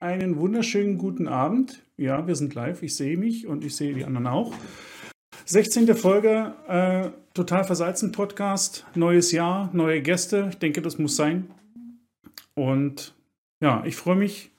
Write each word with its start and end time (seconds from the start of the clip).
einen 0.00 0.38
wunderschönen 0.38 0.96
guten 0.96 1.28
Abend. 1.28 1.84
Ja, 1.98 2.26
wir 2.26 2.34
sind 2.34 2.54
live. 2.54 2.82
Ich 2.82 2.96
sehe 2.96 3.18
mich 3.18 3.46
und 3.46 3.64
ich 3.64 3.76
sehe 3.76 3.94
die 3.94 4.04
anderen 4.04 4.26
auch. 4.26 4.54
16. 5.44 5.94
Folge, 5.94 6.54
äh, 6.68 7.10
total 7.34 7.64
versalzen 7.64 8.10
Podcast. 8.10 8.86
Neues 8.94 9.30
Jahr, 9.30 9.70
neue 9.74 10.00
Gäste. 10.00 10.48
Ich 10.50 10.58
denke, 10.58 10.80
das 10.80 10.98
muss 10.98 11.16
sein. 11.16 11.50
Und 12.54 13.14
ja, 13.60 13.84
ich 13.84 13.94
freue 13.94 14.16
mich. 14.16 14.50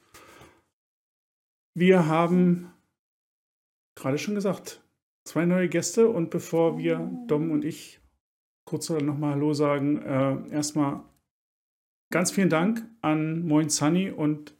Wir 1.73 2.05
haben 2.05 2.71
gerade 3.96 4.19
schon 4.19 4.35
gesagt, 4.35 4.83
zwei 5.26 5.46
neue 5.46 5.69
Gäste. 5.69 6.08
Und 6.08 6.29
bevor 6.29 6.78
wir, 6.78 7.12
Dom 7.26 7.49
und 7.49 7.65
ich, 7.65 7.99
kurz 8.65 8.89
nochmal 8.89 9.33
Hallo 9.33 9.53
sagen, 9.53 10.01
äh, 10.03 10.53
erstmal 10.53 11.01
ganz 12.12 12.29
vielen 12.29 12.49
Dank 12.49 12.85
an 13.01 13.42
Moin 13.47 13.69
Sunny 13.69 14.12
und 14.12 14.53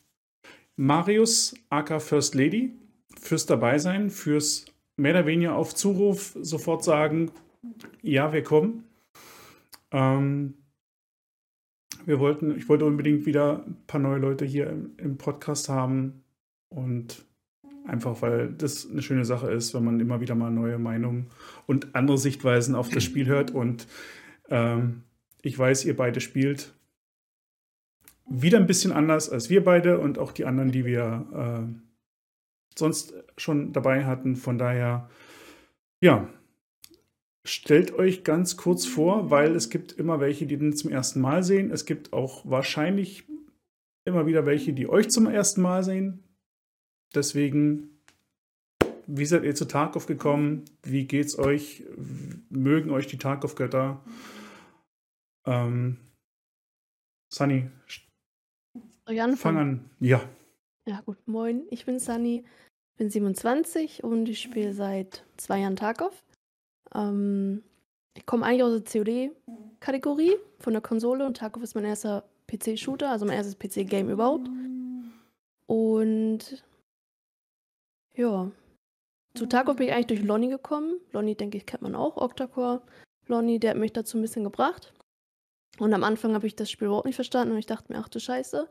Marius, 0.76 1.54
aka 1.70 2.00
First 2.00 2.36
Lady, 2.36 2.74
fürs 3.20 3.46
Dabeisein, 3.46 4.10
fürs 4.10 4.66
mehr 4.98 5.14
oder 5.14 5.25
weniger 5.25 5.56
auf 5.56 5.75
Zuruf 5.75 6.36
sofort 6.42 6.84
sagen, 6.84 7.32
ja, 8.02 8.34
wir 8.34 8.43
kommen. 8.43 8.86
Ähm, 9.92 10.56
wir 12.06 12.20
wollten, 12.20 12.57
ich 12.57 12.68
wollte 12.70 12.86
unbedingt 12.86 13.26
wieder 13.26 13.64
ein 13.65 13.78
paar 13.88 14.00
neue 14.00 14.20
Leute 14.20 14.46
hier 14.46 14.68
im, 14.68 14.92
im, 14.98 15.18
Podcast 15.18 15.70
haben 15.70 16.24
und 16.70 17.26
einfach, 17.86 18.21
weil 18.21 18.51
das 18.54 18.90
eine 18.90 19.01
schöne 19.01 19.26
Sache 19.26 19.51
ist, 19.51 19.74
wenn 19.74 19.84
man 19.84 20.00
immer 20.00 20.21
wieder 20.21 20.36
mal 20.36 20.51
neue 20.51 20.79
Meinungen 20.79 21.28
und 21.68 21.93
andere 21.96 22.18
Sichtweisen 22.18 22.76
auf 22.76 22.90
das 22.90 23.04
Spiel 23.04 23.28
hört. 23.28 23.51
Und 23.51 23.88
ähm, 24.50 25.04
ich 25.42 25.57
weiß, 25.57 25.86
ihr 25.86 25.96
beide 25.96 26.21
spielt 26.21 26.74
wieder 28.32 28.58
ein 28.58 28.68
bisschen 28.68 28.92
anders 28.92 29.30
als 29.30 29.50
wir 29.50 29.64
beide 29.64 30.00
und 30.00 30.18
auch 30.18 30.32
die 30.32 30.46
anderen, 30.46 30.71
die 30.71 30.86
wir 30.86 31.26
äh, 31.34 32.78
sonst 32.78 33.14
schon 33.38 33.73
dabei 33.73 34.06
hatten. 34.06 34.36
Von 34.36 34.58
daher, 34.58 35.10
ja, 36.02 36.30
stellt 37.44 37.94
euch 37.94 38.23
ganz 38.23 38.56
kurz 38.56 38.86
vor, 38.86 39.30
weil 39.30 39.56
es 39.56 39.70
gibt 39.70 39.92
immer 39.94 40.20
welche, 40.20 40.46
die 40.46 40.58
den 40.58 40.76
zum 40.76 40.92
ersten 40.92 41.20
Mal 41.20 41.44
sehen. 41.44 41.72
Es 41.72 41.86
gibt 41.86 42.14
auch 42.14 42.50
wahrscheinlich 42.50 43.26
immer 44.06 44.26
wieder 44.26 44.45
welche, 44.45 44.73
die 44.73 44.88
euch 44.88 45.10
zum 45.10 45.28
ersten 45.28 45.62
Mal 45.62 45.84
sehen. 45.84 46.23
Deswegen, 47.14 47.90
wie 49.08 49.26
seid 49.26 49.44
ihr 49.44 49.56
zu 49.56 49.66
Tarkov 49.66 50.06
gekommen? 50.06 50.64
Wie 50.84 51.06
geht's 51.06 51.38
euch? 51.38 51.84
Mögen 52.50 52.92
euch 52.92 53.08
die 53.08 53.18
Tarkov-Götter? 53.18 54.02
Ähm, 55.45 55.98
Sunny, 57.34 57.70
fang 59.38 59.58
an. 59.58 59.90
Ja. 60.00 60.22
Ja, 60.86 61.02
gut. 61.06 61.17
Moin, 61.28 61.64
ich 61.70 61.86
bin 61.86 62.00
Sunny, 62.00 62.44
bin 62.98 63.09
27 63.09 64.04
und 64.04 64.28
ich 64.28 64.42
spiele 64.42 64.73
seit 64.73 65.23
zwei 65.38 65.59
Jahren 65.59 65.76
Tarkov. 65.76 66.23
Ähm, 66.94 67.64
ich 68.16 68.26
komme 68.26 68.45
eigentlich 68.45 68.64
aus 68.64 68.84
der 68.84 69.04
COD-Kategorie 69.04 70.36
von 70.59 70.73
der 70.73 70.82
Konsole 70.82 71.26
und 71.26 71.38
Tarkov 71.38 71.64
ist 71.64 71.76
mein 71.76 71.86
erster 71.86 72.23
PC-Shooter, 72.48 73.09
also 73.09 73.26
mein 73.26 73.38
erstes 73.38 73.58
PC-Game 73.58 74.09
überhaupt. 74.09 74.50
Und 75.67 76.64
ja, 78.16 78.52
zu 79.34 79.45
Tarkov 79.45 79.78
bin 79.78 79.88
ich 79.88 79.94
eigentlich 79.94 80.08
durch 80.08 80.23
Lonnie 80.23 80.50
gekommen. 80.50 81.00
Lonnie, 81.14 81.36
denke 81.36 81.58
ich, 81.58 81.66
kennt 81.66 81.84
man 81.84 81.95
auch, 81.95 82.17
Octacore. 82.17 82.82
Lonnie, 83.28 83.59
der 83.59 83.72
hat 83.72 83.78
mich 83.78 83.94
dazu 83.94 84.17
ein 84.17 84.22
bisschen 84.22 84.44
gebracht. 84.44 84.94
Und 85.80 85.94
am 85.94 86.04
Anfang 86.04 86.34
habe 86.34 86.48
ich 86.48 86.56
das 86.56 86.70
Spiel 86.70 86.88
überhaupt 86.88 87.06
nicht 87.06 87.16
verstanden 87.16 87.54
und 87.54 87.59
ich 87.59 87.66
dachte 87.66 87.92
mir, 87.92 88.00
ach 88.00 88.09
du 88.09 88.20
Scheiße, 88.20 88.70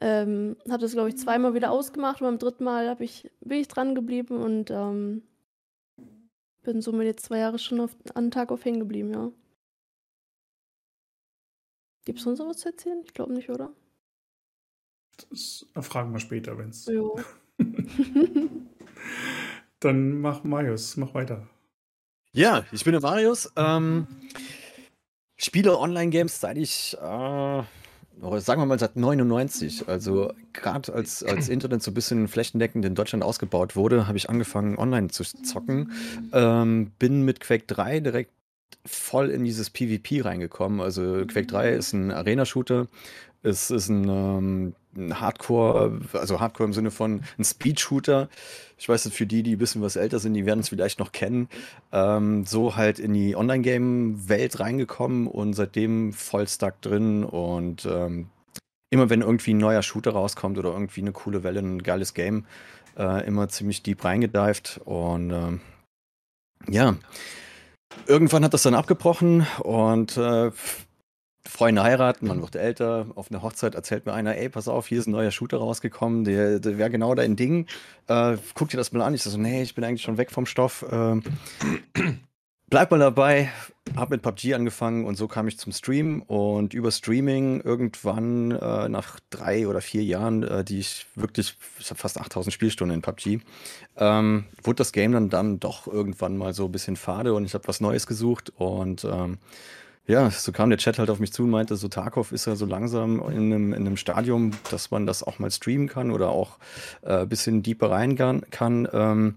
ähm, 0.00 0.56
habe 0.68 0.78
das, 0.78 0.92
glaube 0.92 1.08
ich, 1.08 1.18
zweimal 1.18 1.54
wieder 1.54 1.70
ausgemacht 1.70 2.20
und 2.20 2.26
beim 2.26 2.38
dritten 2.38 2.64
Mal 2.64 2.96
ich, 3.00 3.30
bin 3.40 3.60
ich 3.60 3.68
dran 3.68 3.94
geblieben 3.94 4.38
und 4.38 4.70
ähm, 4.70 5.22
bin 6.62 6.80
somit 6.80 7.06
jetzt 7.06 7.26
zwei 7.26 7.38
Jahre 7.38 7.58
schon 7.58 7.80
auf, 7.80 7.96
an 8.14 8.30
Tag 8.30 8.50
auf 8.52 8.64
hängen 8.64 8.80
geblieben, 8.80 9.12
ja. 9.12 9.30
Gibt 12.04 12.18
es 12.18 12.24
sonst 12.24 12.38
noch 12.38 12.48
was 12.48 12.58
zu 12.58 12.68
erzählen? 12.68 13.02
Ich 13.04 13.12
glaube 13.12 13.32
nicht, 13.32 13.50
oder? 13.50 13.72
Das 15.28 15.66
erfragen 15.74 16.12
wir 16.12 16.18
später, 16.18 16.56
wenn 16.56 16.70
es. 16.70 16.86
Dann 19.80 20.20
mach 20.20 20.44
Marius, 20.44 20.96
mach 20.96 21.14
weiter. 21.14 21.48
Ja, 22.32 22.64
ich 22.72 22.84
bin 22.84 22.92
der 22.92 23.02
Marius. 23.02 23.52
Ähm, 23.56 24.06
spiele 25.36 25.78
Online-Games, 25.78 26.40
seit 26.40 26.56
ich 26.56 26.96
äh, 27.00 27.62
sagen 28.20 28.60
wir 28.60 28.66
mal 28.66 28.78
seit 28.78 28.96
99, 28.96 29.88
also 29.88 30.32
gerade 30.52 30.92
als, 30.92 31.22
als 31.22 31.48
Internet 31.48 31.82
so 31.82 31.90
ein 31.90 31.94
bisschen 31.94 32.28
flächendeckend 32.28 32.84
in 32.84 32.94
Deutschland 32.94 33.24
ausgebaut 33.24 33.76
wurde, 33.76 34.06
habe 34.06 34.18
ich 34.18 34.28
angefangen 34.28 34.76
online 34.78 35.08
zu 35.08 35.24
zocken. 35.24 35.92
Ähm, 36.32 36.92
bin 36.98 37.24
mit 37.24 37.40
Quake 37.40 37.64
3 37.66 38.00
direkt 38.00 38.32
voll 38.84 39.30
in 39.30 39.44
dieses 39.44 39.70
PvP 39.70 40.22
reingekommen. 40.22 40.80
Also 40.80 41.24
Quake 41.26 41.46
3 41.46 41.70
ist 41.70 41.92
ein 41.92 42.10
Arena-Shooter. 42.10 42.86
Es 43.42 43.70
ist 43.70 43.88
ein, 43.88 44.08
ähm, 44.08 44.74
ein, 44.96 45.20
Hardcore, 45.20 46.00
also 46.12 46.40
Hardcore 46.40 46.66
im 46.68 46.72
Sinne 46.72 46.90
von 46.90 47.22
ein 47.38 47.44
Speed-Shooter. 47.44 48.28
Ich 48.78 48.88
weiß 48.88 49.04
nicht, 49.04 49.16
für 49.16 49.26
die, 49.26 49.42
die 49.42 49.56
ein 49.56 49.58
bisschen 49.58 49.82
was 49.82 49.96
älter 49.96 50.18
sind, 50.18 50.34
die 50.34 50.46
werden 50.46 50.60
es 50.60 50.70
vielleicht 50.70 50.98
noch 50.98 51.12
kennen. 51.12 51.48
Ähm, 51.92 52.44
so 52.46 52.76
halt 52.76 52.98
in 52.98 53.12
die 53.12 53.36
Online-Game-Welt 53.36 54.60
reingekommen 54.60 55.26
und 55.26 55.54
seitdem 55.54 56.12
voll 56.12 56.48
stuck 56.48 56.80
drin 56.80 57.24
und 57.24 57.86
ähm, 57.86 58.28
immer 58.90 59.08
wenn 59.08 59.22
irgendwie 59.22 59.54
ein 59.54 59.58
neuer 59.58 59.82
Shooter 59.82 60.12
rauskommt 60.12 60.58
oder 60.58 60.70
irgendwie 60.70 61.00
eine 61.00 61.12
coole 61.12 61.42
Welle, 61.42 61.60
ein 61.60 61.82
geiles 61.82 62.14
Game, 62.14 62.44
äh, 62.98 63.26
immer 63.26 63.48
ziemlich 63.48 63.82
deep 63.82 64.04
reingedived 64.04 64.80
und 64.84 65.30
ähm, 65.30 65.60
ja, 66.68 66.96
irgendwann 68.06 68.44
hat 68.44 68.54
das 68.54 68.62
dann 68.62 68.74
abgebrochen 68.74 69.46
und 69.62 70.16
äh, 70.16 70.50
Freunde 71.46 71.82
heiraten, 71.82 72.26
man 72.26 72.42
wird 72.42 72.54
älter, 72.54 73.06
auf 73.14 73.30
einer 73.30 73.42
Hochzeit 73.42 73.74
erzählt 73.74 74.04
mir 74.04 74.12
einer, 74.12 74.36
ey, 74.36 74.48
pass 74.50 74.68
auf, 74.68 74.86
hier 74.86 74.98
ist 74.98 75.06
ein 75.06 75.12
neuer 75.12 75.30
Shooter 75.30 75.58
rausgekommen, 75.58 76.24
der, 76.24 76.60
der 76.60 76.76
wäre 76.76 76.90
genau 76.90 77.14
dein 77.14 77.34
Ding. 77.36 77.66
Äh, 78.08 78.36
guck 78.54 78.68
dir 78.68 78.76
das 78.76 78.92
mal 78.92 79.02
an. 79.02 79.14
Ich 79.14 79.22
so, 79.22 79.38
nee, 79.38 79.62
ich 79.62 79.74
bin 79.74 79.84
eigentlich 79.84 80.02
schon 80.02 80.18
weg 80.18 80.30
vom 80.30 80.44
Stoff. 80.44 80.84
Äh, 80.90 81.20
bleib 82.68 82.90
mal 82.90 82.98
dabei. 82.98 83.50
Hab 83.96 84.10
mit 84.10 84.22
PUBG 84.22 84.54
angefangen 84.54 85.04
und 85.04 85.16
so 85.16 85.26
kam 85.26 85.48
ich 85.48 85.58
zum 85.58 85.72
Stream 85.72 86.22
und 86.22 86.74
über 86.74 86.92
Streaming 86.92 87.60
irgendwann 87.60 88.52
äh, 88.52 88.88
nach 88.88 89.18
drei 89.30 89.66
oder 89.66 89.80
vier 89.80 90.04
Jahren, 90.04 90.44
äh, 90.44 90.62
die 90.62 90.78
ich 90.78 91.06
wirklich, 91.16 91.56
ich 91.78 91.90
habe 91.90 91.98
fast 91.98 92.20
8000 92.20 92.52
Spielstunden 92.52 92.94
in 92.94 93.02
PUBG, 93.02 93.40
ähm, 93.96 94.44
wurde 94.62 94.76
das 94.76 94.92
Game 94.92 95.12
dann, 95.12 95.30
dann 95.30 95.58
doch 95.58 95.86
irgendwann 95.88 96.36
mal 96.36 96.54
so 96.54 96.66
ein 96.66 96.72
bisschen 96.72 96.96
fade 96.96 97.34
und 97.34 97.44
ich 97.44 97.54
habe 97.54 97.66
was 97.66 97.80
Neues 97.80 98.06
gesucht 98.06 98.52
und 98.56 99.04
ähm, 99.04 99.38
ja, 100.06 100.30
so 100.30 100.50
kam 100.52 100.70
der 100.70 100.78
Chat 100.78 100.98
halt 100.98 101.10
auf 101.10 101.20
mich 101.20 101.32
zu 101.32 101.44
und 101.44 101.50
meinte, 101.50 101.76
so 101.76 101.88
Tarkov 101.88 102.32
ist 102.32 102.46
ja 102.46 102.56
so 102.56 102.66
langsam 102.66 103.20
in 103.28 103.52
einem, 103.52 103.72
in 103.72 103.86
einem 103.86 103.96
Stadium, 103.96 104.52
dass 104.70 104.90
man 104.90 105.06
das 105.06 105.22
auch 105.22 105.38
mal 105.38 105.50
streamen 105.50 105.88
kann 105.88 106.10
oder 106.10 106.30
auch 106.30 106.58
äh, 107.02 107.26
bisschen 107.26 107.62
deeper 107.62 107.90
reingehen 107.90 108.42
kann. 108.50 108.88
Ähm, 108.92 109.36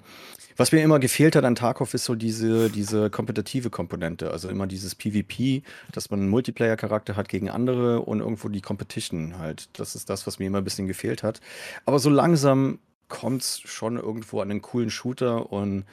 was 0.56 0.72
mir 0.72 0.84
immer 0.84 1.00
gefehlt 1.00 1.36
hat 1.36 1.46
an 1.46 1.56
Tarkov 1.56 1.94
ist 1.94 2.06
so 2.06 2.16
diese, 2.16 2.70
diese 2.70 3.10
kompetitive 3.10 3.70
Komponente, 3.70 4.32
also 4.32 4.50
immer 4.50 4.68
dieses 4.68 4.96
PvP, 4.96 5.64
dass 5.92 6.12
man 6.12 6.22
einen 6.22 6.30
Multiplayer-Charakter 6.30 7.16
hat 7.16 7.28
gegen 7.28 7.50
andere 7.50 8.02
und 8.02 8.20
irgendwo 8.20 8.50
die 8.50 8.62
Competition 8.62 9.40
halt. 9.40 9.70
Das 9.80 9.96
ist 9.96 10.10
das, 10.10 10.28
was 10.28 10.40
mir 10.40 10.46
immer 10.46 10.60
ein 10.60 10.64
bisschen 10.64 10.88
gefehlt 10.88 11.24
hat. 11.24 11.42
Aber 11.86 12.00
so 12.00 12.10
langsam 12.10 12.80
kommt 13.10 13.42
es 13.42 13.60
schon 13.62 13.98
irgendwo 13.98 14.42
an 14.42 14.52
einen 14.52 14.62
coolen 14.62 14.90
Shooter 14.90 15.52
und 15.52 15.86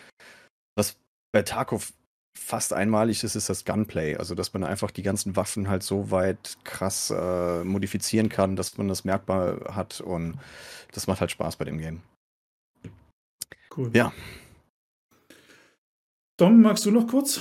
was 0.75 0.97
bei 1.33 1.43
Tarkov 1.43 1.93
fast 2.37 2.73
einmalig 2.73 3.25
ist, 3.25 3.35
ist 3.35 3.49
das 3.49 3.65
Gunplay. 3.65 4.17
Also, 4.17 4.35
dass 4.35 4.53
man 4.53 4.65
einfach 4.65 4.91
die 4.91 5.03
ganzen 5.03 5.37
Waffen 5.37 5.69
halt 5.69 5.83
so 5.83 6.11
weit 6.11 6.59
krass 6.65 7.11
äh, 7.11 7.65
modifizieren 7.65 8.29
kann, 8.29 8.57
dass 8.57 8.77
man 8.79 8.89
das 8.89 9.05
merkbar 9.05 9.75
hat 9.75 10.01
und 10.01 10.39
das 10.93 11.07
macht 11.07 11.21
halt 11.21 11.31
Spaß 11.31 11.57
bei 11.57 11.65
dem 11.65 11.79
Game. 11.79 12.03
Cool. 13.77 13.91
Ja. 13.95 14.13
Dom, 16.37 16.63
magst 16.63 16.87
du 16.87 16.91
noch 16.91 17.07
kurz? 17.07 17.41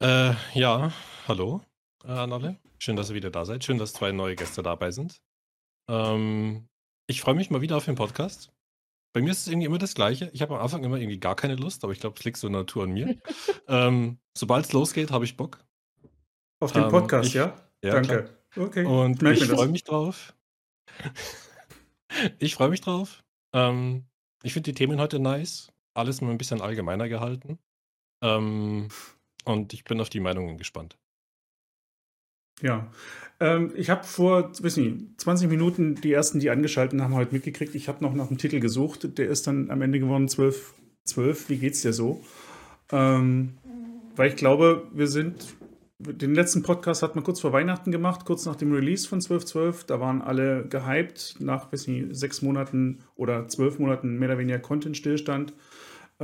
Äh, 0.00 0.34
ja, 0.52 0.92
hallo 1.26 1.62
äh, 2.04 2.12
an 2.12 2.32
alle. 2.32 2.56
Schön, 2.78 2.96
dass 2.96 3.10
ihr 3.10 3.14
wieder 3.16 3.30
da 3.30 3.44
seid. 3.44 3.64
Schön, 3.64 3.78
dass 3.78 3.92
zwei 3.92 4.12
neue 4.12 4.36
Gäste 4.36 4.62
dabei 4.62 4.90
sind. 4.90 5.22
Ähm, 5.88 6.68
ich 7.06 7.20
freue 7.20 7.34
mich 7.34 7.50
mal 7.50 7.60
wieder 7.60 7.76
auf 7.76 7.86
den 7.86 7.94
Podcast. 7.94 8.52
Bei 9.14 9.22
mir 9.22 9.30
ist 9.30 9.42
es 9.42 9.48
irgendwie 9.48 9.66
immer 9.66 9.78
das 9.78 9.94
Gleiche. 9.94 10.28
Ich 10.32 10.42
habe 10.42 10.56
am 10.56 10.60
Anfang 10.60 10.82
immer 10.82 10.96
irgendwie 10.96 11.20
gar 11.20 11.36
keine 11.36 11.54
Lust, 11.54 11.84
aber 11.84 11.92
ich 11.92 12.00
glaube, 12.00 12.16
es 12.18 12.24
liegt 12.24 12.36
so 12.36 12.48
in 12.48 12.52
der 12.52 12.62
Natur 12.62 12.82
an 12.82 12.90
mir. 12.90 13.16
ähm, 13.68 14.18
Sobald 14.36 14.66
es 14.66 14.72
losgeht, 14.72 15.12
habe 15.12 15.24
ich 15.24 15.36
Bock. 15.36 15.64
Auf 16.60 16.72
den 16.72 16.82
ähm, 16.82 16.90
Podcast, 16.90 17.28
ich, 17.28 17.34
ja? 17.34 17.54
ja? 17.84 17.92
Danke. 17.92 18.24
Klar. 18.50 18.66
Okay. 18.66 18.84
Und 18.84 19.22
ich, 19.22 19.42
ich 19.42 19.48
freue 19.48 19.68
mich 19.68 19.84
drauf. 19.84 20.34
ich 22.40 22.56
freue 22.56 22.70
mich 22.70 22.80
drauf. 22.80 23.22
Ähm, 23.52 24.04
ich 24.42 24.52
finde 24.52 24.72
die 24.72 24.74
Themen 24.74 25.00
heute 25.00 25.20
nice. 25.20 25.72
Alles 25.94 26.20
mal 26.20 26.32
ein 26.32 26.38
bisschen 26.38 26.60
allgemeiner 26.60 27.08
gehalten. 27.08 27.60
Ähm, 28.20 28.88
und 29.44 29.72
ich 29.74 29.84
bin 29.84 30.00
auf 30.00 30.10
die 30.10 30.20
Meinungen 30.20 30.58
gespannt. 30.58 30.98
Ja. 32.62 32.88
Ähm, 33.40 33.72
ich 33.74 33.90
habe 33.90 34.04
vor, 34.04 34.52
weiß 34.60 34.76
nicht, 34.76 35.20
20 35.20 35.48
Minuten 35.48 35.96
die 35.96 36.12
ersten, 36.12 36.40
die 36.40 36.50
angeschaltet 36.50 37.00
haben, 37.00 37.14
heute 37.14 37.34
mitgekriegt. 37.34 37.74
Ich 37.74 37.88
habe 37.88 38.02
noch 38.02 38.14
nach 38.14 38.28
einem 38.28 38.38
Titel 38.38 38.60
gesucht. 38.60 39.18
Der 39.18 39.28
ist 39.28 39.46
dann 39.46 39.70
am 39.70 39.82
Ende 39.82 39.98
geworden 39.98 40.28
12. 40.28 40.74
12. 41.04 41.48
Wie 41.50 41.58
geht's 41.58 41.82
dir 41.82 41.92
so? 41.92 42.22
Ähm, 42.92 43.54
weil 44.16 44.30
ich 44.30 44.36
glaube, 44.36 44.88
wir 44.92 45.08
sind. 45.08 45.56
Den 45.98 46.34
letzten 46.34 46.62
Podcast 46.62 47.02
hat 47.02 47.14
man 47.14 47.24
kurz 47.24 47.40
vor 47.40 47.52
Weihnachten 47.52 47.92
gemacht, 47.92 48.24
kurz 48.24 48.44
nach 48.46 48.56
dem 48.56 48.72
Release 48.72 49.08
von 49.08 49.20
12.12. 49.20 49.86
Da 49.86 50.00
waren 50.00 50.22
alle 50.22 50.66
gehypt 50.66 51.36
nach, 51.38 51.72
weiß 51.72 51.86
nicht, 51.86 52.16
sechs 52.16 52.42
Monaten 52.42 53.04
oder 53.14 53.48
zwölf 53.48 53.78
Monaten 53.78 54.18
mehr 54.18 54.28
oder 54.28 54.38
weniger 54.38 54.58
Content-Stillstand. 54.58 55.54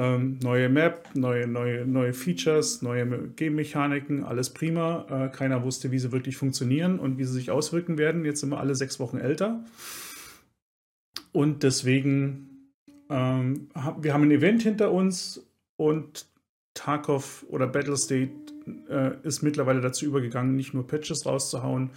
Ähm, 0.01 0.39
neue 0.43 0.71
Map, 0.71 1.11
neue, 1.13 1.47
neue, 1.47 1.85
neue 1.85 2.15
Features, 2.15 2.81
neue 2.81 3.29
Game-Mechaniken, 3.37 4.25
alles 4.25 4.49
prima. 4.49 5.05
Äh, 5.11 5.29
keiner 5.29 5.63
wusste, 5.63 5.91
wie 5.91 5.99
sie 5.99 6.11
wirklich 6.11 6.39
funktionieren 6.39 6.99
und 6.99 7.19
wie 7.19 7.25
sie 7.25 7.35
sich 7.35 7.51
auswirken 7.51 7.99
werden. 7.99 8.25
Jetzt 8.25 8.41
sind 8.41 8.49
wir 8.49 8.61
alle 8.61 8.75
sechs 8.75 8.99
Wochen 8.99 9.19
älter. 9.19 9.63
Und 11.33 11.65
deswegen, 11.65 12.73
ähm, 13.11 13.69
wir 14.01 14.15
haben 14.15 14.23
ein 14.23 14.31
Event 14.31 14.63
hinter 14.63 14.91
uns 14.91 15.47
und 15.77 16.27
Tarkov 16.73 17.45
oder 17.51 17.67
Battlestate 17.67 18.31
äh, 18.89 19.11
ist 19.23 19.43
mittlerweile 19.43 19.83
dazu 19.83 20.07
übergegangen, 20.07 20.57
nicht 20.57 20.73
nur 20.73 20.87
Patches 20.87 21.27
rauszuhauen, 21.27 21.91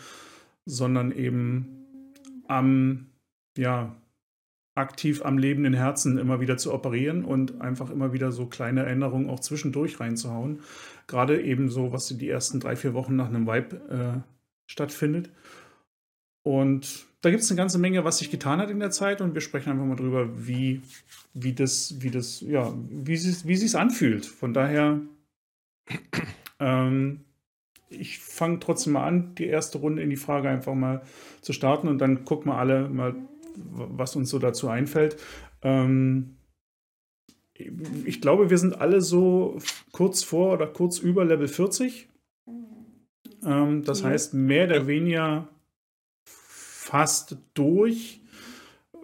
sondern 0.65 1.13
eben 1.13 1.87
am, 2.49 3.05
ja, 3.57 3.95
aktiv 4.75 5.23
am 5.23 5.37
lebenden 5.37 5.73
Herzen 5.73 6.17
immer 6.17 6.39
wieder 6.39 6.57
zu 6.57 6.73
operieren 6.73 7.23
und 7.23 7.61
einfach 7.61 7.89
immer 7.91 8.11
wieder 8.13 8.31
so 8.31 8.47
kleine 8.47 8.85
Änderungen 8.85 9.29
auch 9.29 9.39
zwischendurch 9.39 9.99
reinzuhauen. 9.99 10.61
Gerade 11.07 11.41
eben 11.41 11.69
so, 11.69 11.91
was 11.91 12.07
die 12.07 12.29
ersten 12.29 12.59
drei, 12.59 12.75
vier 12.75 12.93
Wochen 12.93 13.15
nach 13.15 13.27
einem 13.27 13.45
Vibe 13.45 13.75
äh, 13.89 14.21
stattfindet. 14.65 15.29
Und 16.41 17.05
da 17.21 17.29
gibt 17.29 17.43
es 17.43 17.51
eine 17.51 17.57
ganze 17.57 17.77
Menge, 17.77 18.03
was 18.03 18.17
sich 18.17 18.31
getan 18.31 18.59
hat 18.59 18.69
in 18.69 18.79
der 18.79 18.91
Zeit 18.91 19.21
und 19.21 19.33
wir 19.33 19.41
sprechen 19.41 19.71
einfach 19.71 19.85
mal 19.85 19.95
drüber, 19.95 20.47
wie, 20.47 20.81
wie 21.33 21.53
das, 21.53 22.01
wie 22.01 22.11
das, 22.11 22.41
ja, 22.41 22.73
wie 22.89 23.13
es 23.13 23.47
wie 23.47 23.55
sich 23.55 23.77
anfühlt. 23.77 24.25
Von 24.25 24.53
daher, 24.53 24.99
ähm, 26.59 27.21
ich 27.89 28.19
fange 28.19 28.59
trotzdem 28.59 28.93
mal 28.93 29.07
an, 29.07 29.35
die 29.35 29.45
erste 29.45 29.77
Runde 29.77 30.01
in 30.01 30.09
die 30.09 30.17
Frage 30.17 30.49
einfach 30.49 30.73
mal 30.73 31.03
zu 31.41 31.53
starten 31.53 31.87
und 31.87 31.99
dann 31.99 32.25
gucken 32.25 32.51
wir 32.51 32.57
alle 32.57 32.89
mal 32.89 33.15
was 33.55 34.15
uns 34.15 34.29
so 34.29 34.39
dazu 34.39 34.67
einfällt. 34.67 35.17
Ähm, 35.61 36.37
ich 38.05 38.21
glaube, 38.21 38.49
wir 38.49 38.57
sind 38.57 38.79
alle 38.79 39.01
so 39.01 39.57
kurz 39.91 40.23
vor 40.23 40.53
oder 40.53 40.67
kurz 40.67 40.99
über 40.99 41.23
Level 41.23 41.47
40. 41.47 42.09
Ähm, 43.45 43.83
das 43.83 44.01
ja. 44.01 44.09
heißt, 44.09 44.33
mehr 44.33 44.65
oder 44.65 44.87
weniger 44.87 45.49
fast 46.25 47.37
durch, 47.53 48.21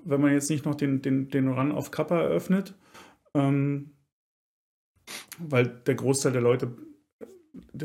wenn 0.03 0.21
man 0.21 0.33
jetzt 0.33 0.49
nicht 0.49 0.65
noch 0.65 0.75
den, 0.75 1.01
den, 1.01 1.29
den 1.29 1.47
Run 1.47 1.71
auf 1.71 1.91
Kappa 1.91 2.19
eröffnet. 2.19 2.73
Ähm, 3.33 3.91
weil 5.37 5.67
der 5.67 5.95
Großteil 5.95 6.33
der 6.33 6.41
Leute, 6.41 6.71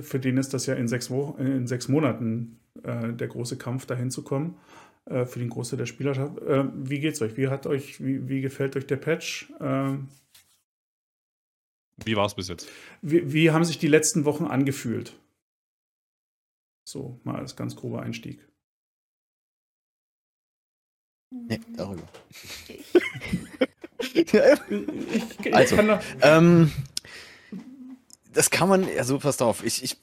für 0.00 0.18
den 0.18 0.36
ist 0.36 0.54
das 0.54 0.66
ja 0.66 0.74
in 0.74 0.88
sechs, 0.88 1.10
Wochen, 1.10 1.40
in 1.40 1.66
sechs 1.66 1.88
Monaten 1.88 2.58
äh, 2.82 3.12
der 3.12 3.28
große 3.28 3.56
Kampf, 3.56 3.86
dahin 3.86 4.10
zu 4.10 4.22
kommen. 4.22 4.56
Äh, 5.06 5.26
für 5.26 5.38
den 5.38 5.50
Großteil 5.50 5.78
der 5.78 5.86
Spielerschaft. 5.86 6.38
Äh, 6.38 6.64
wie 6.74 6.98
geht's 6.98 7.20
euch? 7.20 7.36
Wie 7.36 7.48
hat 7.48 7.66
euch, 7.66 8.02
wie, 8.02 8.28
wie 8.28 8.40
gefällt 8.40 8.76
euch 8.76 8.86
der 8.86 8.96
Patch? 8.96 9.52
Ähm, 9.60 10.08
wie 11.96 12.16
war 12.16 12.26
es 12.26 12.34
bis 12.34 12.48
jetzt? 12.48 12.68
Wie, 13.02 13.32
wie 13.32 13.50
haben 13.50 13.64
sich 13.64 13.78
die 13.78 13.88
letzten 13.88 14.24
Wochen 14.24 14.46
angefühlt? 14.46 15.12
So, 16.84 17.20
mal 17.22 17.36
als 17.36 17.54
ganz 17.54 17.76
grober 17.76 18.02
Einstieg. 18.02 18.40
Nee, 21.30 21.60
darüber. 21.76 22.02
ich, 23.98 24.14
ich 24.14 25.54
also, 25.54 25.76
ähm, 26.22 26.70
das 28.34 28.50
kann 28.50 28.68
man, 28.68 28.86
also 28.98 29.18
passt 29.18 29.42
auf, 29.42 29.64
ich, 29.64 29.82
ich, 29.82 29.96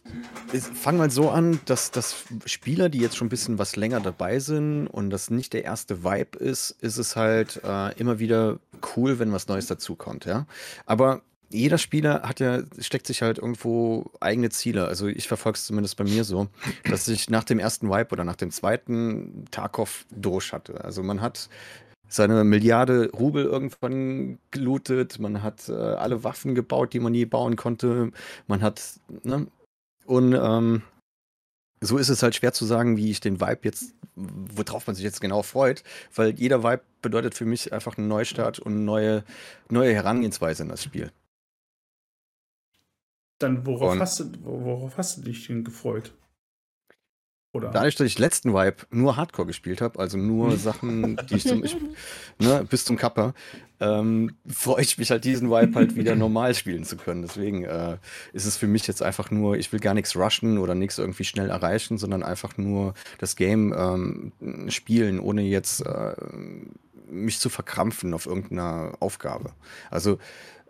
ich 0.54 0.64
fange 0.64 0.98
mal 0.98 1.12
so 1.12 1.30
an, 1.30 1.60
dass, 1.66 1.92
dass 1.92 2.24
Spieler, 2.46 2.90
die 2.90 3.00
jetzt 3.00 3.18
schon 3.18 3.28
ein 3.28 3.30
bisschen 3.30 3.58
was 3.58 3.76
länger 3.76 4.00
dabei 4.00 4.40
sind 4.40 4.88
und 4.88 5.10
das 5.10 5.30
nicht 5.30 5.54
der 5.54 5.64
erste 5.64 6.04
Vibe 6.04 6.38
ist, 6.38 6.72
ist 6.82 6.98
es 6.98 7.16
halt 7.16 7.62
äh, 7.64 7.94
immer 8.00 8.20
wieder 8.20 8.60
cool, 8.96 9.20
wenn 9.20 9.32
was 9.32 9.48
Neues 9.48 9.68
dazukommt, 9.68 10.26
ja. 10.26 10.48
Aber 10.86 11.22
jeder 11.50 11.78
Spieler 11.78 12.22
hat 12.24 12.40
ja, 12.40 12.62
steckt 12.80 13.08
sich 13.08 13.22
halt 13.22 13.38
irgendwo 13.38 14.10
eigene 14.22 14.50
Ziele. 14.50 14.88
Also 14.88 15.08
ich 15.08 15.28
verfolge 15.28 15.58
es 15.58 15.66
zumindest 15.66 15.98
bei 15.98 16.06
mir 16.06 16.24
so, 16.24 16.48
dass 16.90 17.10
ich 17.10 17.30
nach 17.30 17.44
dem 17.44 17.60
ersten 17.60 17.90
Vibe 17.90 18.12
oder 18.12 18.24
nach 18.24 18.38
dem 18.38 18.52
zweiten 18.52 19.46
Tarkov 19.52 20.06
durch 20.12 20.54
hatte. 20.54 20.84
Also 20.84 21.04
man 21.04 21.20
hat 21.20 21.50
seine 22.12 22.44
Milliarde 22.44 23.10
Rubel 23.12 23.46
irgendwann 23.46 24.38
gelootet, 24.52 25.20
man 25.20 25.42
hat 25.44 25.70
äh, 25.70 25.74
alle 25.74 26.24
Waffen 26.24 26.56
gebaut, 26.56 26.94
die 26.94 27.00
man 27.00 27.14
nie 27.14 27.26
bauen 27.26 27.56
konnte, 27.56 28.12
man 28.48 28.62
hat, 28.62 29.00
ne? 29.24 29.48
Und 30.06 30.34
ähm, 30.34 30.82
so 31.80 31.98
ist 31.98 32.10
es 32.10 32.22
halt 32.22 32.36
schwer 32.36 32.54
zu 32.54 32.66
sagen, 32.66 32.98
wie 32.98 33.10
ich 33.10 33.22
den 33.22 33.40
Vibe 33.40 33.62
jetzt, 33.64 33.96
worauf 34.16 34.88
man 34.88 34.96
sich 34.96 35.04
jetzt 35.04 35.22
genau 35.22 35.42
freut, 35.42 35.84
weil 36.14 36.32
jeder 36.32 36.64
Vibe 36.64 36.84
bedeutet 37.02 37.34
für 37.34 37.46
mich 37.46 37.72
einfach 37.74 37.98
einen 37.98 38.08
Neustart 38.08 38.60
und 38.60 38.74
eine 38.74 38.82
neue, 38.82 39.24
neue 39.70 39.94
Herangehensweise 39.94 40.64
in 40.64 40.70
das 40.70 40.84
Spiel. 40.84 41.12
Dann 43.40 43.66
worauf, 43.66 43.98
hast 44.00 44.20
du, 44.20 44.26
worauf 44.44 44.98
hast 44.98 45.18
du 45.18 45.22
dich 45.22 45.48
denn 45.48 45.64
gefreut? 45.64 46.14
Oder? 47.54 47.70
Dadurch, 47.70 47.96
dass 47.96 48.08
ich 48.08 48.18
letzten 48.18 48.54
Vibe 48.54 48.78
nur 48.92 49.18
Hardcore 49.18 49.46
gespielt 49.46 49.82
habe, 49.82 50.00
also 50.00 50.18
nur 50.18 50.58
Sachen, 50.58 51.20
die 51.30 51.36
ich 51.36 51.46
zum, 51.46 51.64
ich, 51.64 51.76
ne, 52.40 52.66
bis 52.70 52.86
zum 52.86 52.96
Kapper, 52.96 53.34
ähm, 53.82 54.36
freue 54.48 54.82
ich 54.82 54.98
mich 54.98 55.12
halt 55.12 55.26
diesen 55.26 55.50
Vibe 55.50 55.76
halt 55.76 55.96
wieder 55.96 56.16
normal 56.16 56.56
spielen 56.56 56.86
zu 56.86 56.96
können. 56.96 57.24
Deswegen 57.24 57.66
äh, 57.66 57.98
ist 58.32 58.46
es 58.46 58.56
für 58.56 58.68
mich 58.68 58.88
jetzt 58.88 59.02
einfach 59.02 59.32
nur, 59.32 59.58
ich 59.58 59.74
will 59.74 59.82
gar 59.82 59.94
nichts 59.94 60.16
rushen 60.16 60.58
oder 60.60 60.76
nichts 60.76 60.98
irgendwie 60.98 61.26
schnell 61.26 61.50
erreichen, 61.50 61.98
sondern 61.98 62.24
einfach 62.24 62.58
nur 62.58 62.94
das 63.18 63.36
Game 63.36 63.74
ähm, 63.78 64.32
spielen, 64.70 65.20
ohne 65.20 65.42
jetzt 65.42 65.86
äh, 65.86 66.16
mich 67.10 67.40
zu 67.40 67.50
verkrampfen 67.50 68.14
auf 68.14 68.28
irgendeiner 68.28 68.94
Aufgabe. 69.02 69.52
Also 69.90 70.20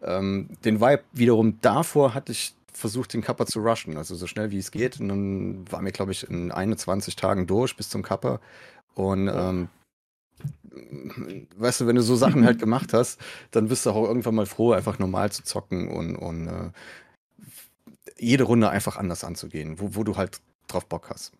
ähm, 0.01 0.49
den 0.65 0.81
Vibe 0.81 1.03
wiederum 1.13 1.59
davor 1.61 2.15
hatte 2.15 2.31
ich 2.31 2.55
versucht, 2.71 3.13
den 3.13 3.21
Kappa 3.21 3.45
zu 3.45 3.59
rushen, 3.59 3.97
also 3.97 4.15
so 4.15 4.27
schnell 4.27 4.51
wie 4.51 4.57
es 4.57 4.71
geht. 4.71 4.99
Und 4.99 5.09
dann 5.09 5.71
waren 5.71 5.85
wir, 5.85 5.91
glaube 5.91 6.11
ich, 6.11 6.29
in 6.29 6.51
21 6.51 7.15
Tagen 7.15 7.47
durch 7.47 7.75
bis 7.75 7.89
zum 7.89 8.01
Kappa. 8.03 8.39
Und 8.93 9.27
ähm, 9.27 9.69
weißt 11.57 11.81
du, 11.81 11.87
wenn 11.87 11.95
du 11.95 12.01
so 12.01 12.15
Sachen 12.15 12.45
halt 12.45 12.59
gemacht 12.59 12.93
hast, 12.93 13.19
dann 13.51 13.67
bist 13.67 13.85
du 13.85 13.91
auch 13.91 14.07
irgendwann 14.07 14.35
mal 14.35 14.45
froh, 14.45 14.71
einfach 14.71 14.99
normal 14.99 15.31
zu 15.31 15.43
zocken 15.43 15.89
und, 15.89 16.15
und 16.15 16.47
äh, 16.47 16.71
jede 18.17 18.43
Runde 18.43 18.69
einfach 18.69 18.97
anders 18.97 19.23
anzugehen, 19.23 19.79
wo, 19.79 19.95
wo 19.95 20.03
du 20.03 20.17
halt 20.17 20.41
drauf 20.67 20.87
Bock 20.87 21.09
hast. 21.09 21.33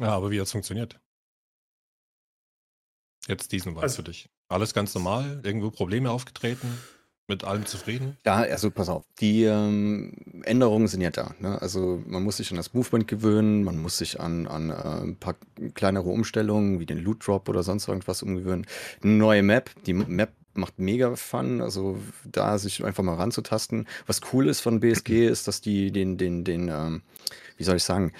Ja, 0.00 0.10
aber 0.10 0.30
wie 0.30 0.38
hat 0.38 0.46
es 0.46 0.52
funktioniert? 0.52 1.00
Jetzt 3.28 3.50
diesen 3.52 3.74
Weiß 3.74 3.82
also, 3.82 3.96
für 3.96 4.02
dich. 4.04 4.28
Alles 4.48 4.74
ganz 4.74 4.94
normal? 4.94 5.40
Irgendwo 5.42 5.70
Probleme 5.70 6.10
aufgetreten? 6.10 6.78
Mit 7.28 7.42
allem 7.42 7.66
zufrieden? 7.66 8.16
Ja, 8.24 8.36
also 8.36 8.70
pass 8.70 8.88
auf, 8.88 9.04
die 9.18 9.42
ähm, 9.42 10.12
Änderungen 10.44 10.86
sind 10.86 11.00
ja 11.00 11.10
da. 11.10 11.34
Ne? 11.40 11.60
Also 11.60 12.00
man 12.06 12.22
muss 12.22 12.36
sich 12.36 12.52
an 12.52 12.56
das 12.56 12.72
Movement 12.72 13.08
gewöhnen, 13.08 13.64
man 13.64 13.78
muss 13.78 13.98
sich 13.98 14.20
an, 14.20 14.46
an 14.46 14.70
äh, 14.70 15.02
ein 15.02 15.16
paar 15.16 15.34
kleinere 15.74 16.08
Umstellungen 16.08 16.78
wie 16.78 16.86
den 16.86 16.98
Loot 16.98 17.26
Drop 17.26 17.48
oder 17.48 17.64
sonst 17.64 17.88
irgendwas 17.88 18.22
umgewöhnen. 18.22 18.64
Eine 19.02 19.14
neue 19.14 19.42
Map, 19.42 19.70
die 19.86 19.94
Map 19.94 20.30
macht 20.54 20.78
mega 20.78 21.16
Fun, 21.16 21.60
also 21.60 21.98
da 22.24 22.58
sich 22.58 22.84
einfach 22.84 23.02
mal 23.02 23.14
ranzutasten. 23.14 23.88
Was 24.06 24.20
cool 24.32 24.48
ist 24.48 24.60
von 24.60 24.78
BSG 24.78 25.26
ist, 25.26 25.48
dass 25.48 25.60
die 25.60 25.90
den, 25.90 26.18
den, 26.18 26.44
den, 26.44 26.68
ähm, 26.68 27.02
wie 27.56 27.64
soll 27.64 27.76
ich 27.76 27.84
sagen, 27.84 28.12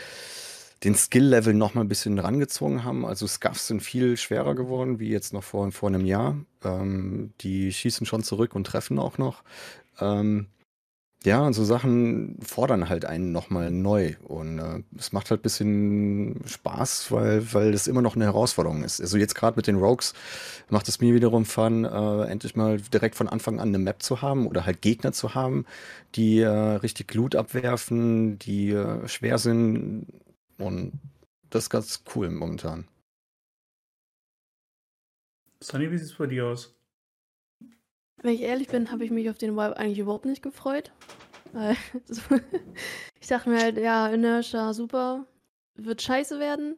den 0.84 0.94
Skill-Level 0.94 1.54
noch 1.54 1.74
mal 1.74 1.82
ein 1.82 1.88
bisschen 1.88 2.18
rangezogen 2.18 2.84
haben. 2.84 3.06
Also 3.06 3.26
Scuffs 3.26 3.66
sind 3.66 3.82
viel 3.82 4.16
schwerer 4.16 4.54
geworden, 4.54 4.98
wie 4.98 5.08
jetzt 5.08 5.32
noch 5.32 5.44
vor, 5.44 5.70
vor 5.72 5.88
einem 5.88 6.04
Jahr. 6.04 6.36
Ähm, 6.64 7.32
die 7.40 7.72
schießen 7.72 8.06
schon 8.06 8.22
zurück 8.22 8.54
und 8.54 8.66
treffen 8.66 8.98
auch 8.98 9.18
noch. 9.18 9.42
Ähm, 10.00 10.48
ja, 11.24 11.40
und 11.40 11.54
so 11.54 11.64
Sachen 11.64 12.38
fordern 12.40 12.88
halt 12.88 13.04
einen 13.04 13.32
nochmal 13.32 13.70
neu. 13.72 14.14
Und 14.22 14.58
äh, 14.58 14.82
es 14.96 15.12
macht 15.12 15.30
halt 15.30 15.40
ein 15.40 15.42
bisschen 15.42 16.40
Spaß, 16.46 17.10
weil, 17.10 17.52
weil 17.52 17.72
das 17.72 17.88
immer 17.88 18.02
noch 18.02 18.14
eine 18.14 18.26
Herausforderung 18.26 18.84
ist. 18.84 19.00
Also 19.00 19.16
jetzt 19.18 19.34
gerade 19.34 19.56
mit 19.56 19.66
den 19.66 19.76
Rogues 19.76 20.14
macht 20.68 20.88
es 20.88 21.00
mir 21.00 21.14
wiederum 21.14 21.44
Fun, 21.44 21.84
äh, 21.84 22.22
endlich 22.26 22.54
mal 22.54 22.80
direkt 22.80 23.16
von 23.16 23.28
Anfang 23.28 23.58
an 23.58 23.68
eine 23.68 23.78
Map 23.78 24.02
zu 24.02 24.22
haben 24.22 24.46
oder 24.46 24.66
halt 24.66 24.82
Gegner 24.82 25.12
zu 25.12 25.34
haben, 25.34 25.64
die 26.14 26.40
äh, 26.40 26.48
richtig 26.48 27.12
Loot 27.14 27.34
abwerfen, 27.34 28.38
die 28.38 28.70
äh, 28.70 29.08
schwer 29.08 29.38
sind, 29.38 30.06
und 30.58 30.92
das 31.50 31.64
ist 31.64 31.70
ganz 31.70 32.02
cool 32.14 32.30
momentan. 32.30 32.88
Sunny, 35.62 35.90
wie 35.90 35.98
sieht 35.98 36.08
es 36.08 36.14
bei 36.14 36.26
dir 36.26 36.46
aus? 36.46 36.74
Wenn 38.22 38.34
ich 38.34 38.42
ehrlich 38.42 38.68
bin, 38.68 38.90
habe 38.90 39.04
ich 39.04 39.10
mich 39.10 39.30
auf 39.30 39.38
den 39.38 39.52
Vibe 39.52 39.76
eigentlich 39.76 39.98
überhaupt 39.98 40.24
nicht 40.24 40.42
gefreut. 40.42 40.92
ich 43.20 43.28
dachte 43.28 43.48
mir 43.48 43.60
halt, 43.60 43.78
ja, 43.78 44.08
Inertia, 44.08 44.72
super, 44.72 45.26
wird 45.74 46.02
scheiße 46.02 46.38
werden. 46.38 46.76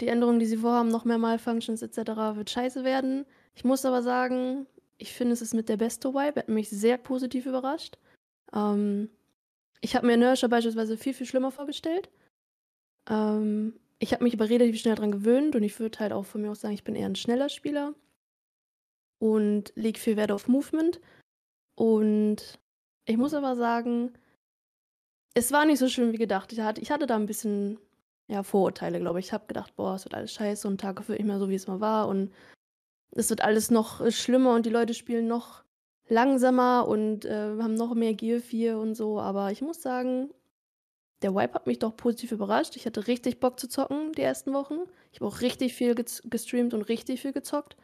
Die 0.00 0.08
Änderungen, 0.08 0.38
die 0.38 0.46
sie 0.46 0.56
vorhaben, 0.56 0.88
noch 0.88 1.04
mehr 1.04 1.18
Malfunctions 1.18 1.82
etc., 1.82 1.96
wird 2.34 2.50
scheiße 2.50 2.84
werden. 2.84 3.26
Ich 3.54 3.64
muss 3.64 3.84
aber 3.84 4.02
sagen, 4.02 4.66
ich 4.96 5.12
finde, 5.12 5.34
es 5.34 5.42
ist 5.42 5.54
mit 5.54 5.68
der 5.68 5.76
beste 5.76 6.14
Vibe. 6.14 6.40
Hat 6.40 6.48
mich 6.48 6.70
sehr 6.70 6.98
positiv 6.98 7.46
überrascht. 7.46 7.98
Ähm, 8.52 9.10
ich 9.80 9.96
habe 9.96 10.06
mir 10.06 10.14
Inertia 10.14 10.48
beispielsweise 10.48 10.96
viel, 10.96 11.14
viel 11.14 11.26
schlimmer 11.26 11.50
vorgestellt. 11.50 12.08
Ähm, 13.08 13.74
ich 13.98 14.12
habe 14.12 14.24
mich 14.24 14.34
aber 14.34 14.48
relativ 14.48 14.80
schnell 14.80 14.94
daran 14.94 15.12
gewöhnt 15.12 15.54
und 15.56 15.62
ich 15.62 15.78
würde 15.78 15.98
halt 15.98 16.12
auch 16.12 16.24
von 16.24 16.42
mir 16.42 16.50
aus 16.50 16.60
sagen, 16.60 16.74
ich 16.74 16.84
bin 16.84 16.94
eher 16.94 17.06
ein 17.06 17.16
schneller 17.16 17.48
Spieler 17.48 17.94
und 19.18 19.72
lege 19.76 19.98
viel 19.98 20.16
Wert 20.16 20.32
auf 20.32 20.48
Movement. 20.48 21.00
Und 21.76 22.58
ich 23.04 23.16
muss 23.16 23.34
aber 23.34 23.56
sagen, 23.56 24.12
es 25.34 25.52
war 25.52 25.64
nicht 25.64 25.78
so 25.78 25.88
schön 25.88 26.12
wie 26.12 26.18
gedacht. 26.18 26.52
Ich 26.52 26.60
hatte, 26.60 26.80
ich 26.80 26.90
hatte 26.90 27.06
da 27.06 27.16
ein 27.16 27.26
bisschen 27.26 27.78
ja, 28.28 28.42
Vorurteile, 28.42 29.00
glaube 29.00 29.20
ich. 29.20 29.26
Ich 29.26 29.32
habe 29.32 29.46
gedacht, 29.46 29.74
boah, 29.76 29.94
es 29.94 30.04
wird 30.04 30.14
alles 30.14 30.32
scheiße 30.32 30.66
und 30.66 30.80
Tag 30.80 31.06
wird 31.08 31.18
nicht 31.18 31.26
mehr 31.26 31.38
so, 31.38 31.48
wie 31.48 31.54
es 31.54 31.66
mal 31.66 31.80
war. 31.80 32.08
Und 32.08 32.32
es 33.12 33.30
wird 33.30 33.42
alles 33.42 33.70
noch 33.70 34.00
äh, 34.00 34.12
schlimmer 34.12 34.54
und 34.54 34.66
die 34.66 34.70
Leute 34.70 34.94
spielen 34.94 35.26
noch 35.26 35.64
langsamer 36.08 36.86
und 36.88 37.24
äh, 37.24 37.56
haben 37.60 37.74
noch 37.74 37.94
mehr 37.94 38.14
Gear 38.14 38.40
4 38.40 38.78
und 38.78 38.94
so. 38.94 39.20
Aber 39.20 39.52
ich 39.52 39.62
muss 39.62 39.82
sagen, 39.82 40.30
der 41.22 41.34
Wipe 41.34 41.54
hat 41.54 41.66
mich 41.66 41.78
doch 41.78 41.96
positiv 41.96 42.32
überrascht. 42.32 42.76
Ich 42.76 42.86
hatte 42.86 43.06
richtig 43.06 43.40
Bock 43.40 43.60
zu 43.60 43.68
zocken 43.68 44.12
die 44.12 44.22
ersten 44.22 44.52
Wochen. 44.52 44.78
Ich 45.12 45.20
habe 45.20 45.26
auch 45.26 45.40
richtig 45.40 45.74
viel 45.74 45.94
gestreamt 45.94 46.74
und 46.74 46.82
richtig 46.82 47.20
viel 47.20 47.32
gezockt. 47.32 47.76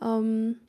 Ähm, 0.00 0.60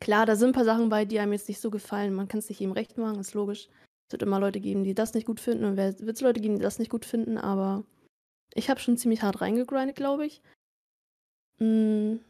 klar, 0.00 0.26
da 0.26 0.36
sind 0.36 0.50
ein 0.50 0.54
paar 0.54 0.64
Sachen 0.64 0.88
bei, 0.88 1.04
die 1.04 1.18
einem 1.18 1.32
jetzt 1.32 1.48
nicht 1.48 1.60
so 1.60 1.70
gefallen. 1.70 2.14
Man 2.14 2.28
kann 2.28 2.38
es 2.38 2.48
nicht 2.48 2.60
jedem 2.60 2.72
recht 2.72 2.96
machen, 2.96 3.20
ist 3.20 3.34
logisch. 3.34 3.68
Es 4.08 4.12
wird 4.12 4.22
immer 4.22 4.40
Leute 4.40 4.60
geben, 4.60 4.84
die 4.84 4.94
das 4.94 5.14
nicht 5.14 5.26
gut 5.26 5.40
finden 5.40 5.64
und 5.64 5.78
es 5.78 6.04
wird 6.04 6.20
Leute 6.20 6.40
geben, 6.40 6.56
die 6.56 6.62
das 6.62 6.78
nicht 6.78 6.90
gut 6.90 7.04
finden, 7.04 7.38
aber 7.38 7.84
ich 8.54 8.68
habe 8.68 8.80
schon 8.80 8.96
ziemlich 8.96 9.22
hart 9.22 9.40
reingegrindet, 9.40 9.96
glaube 9.96 10.26
ich. 10.26 10.42
Mhm. 11.58 12.20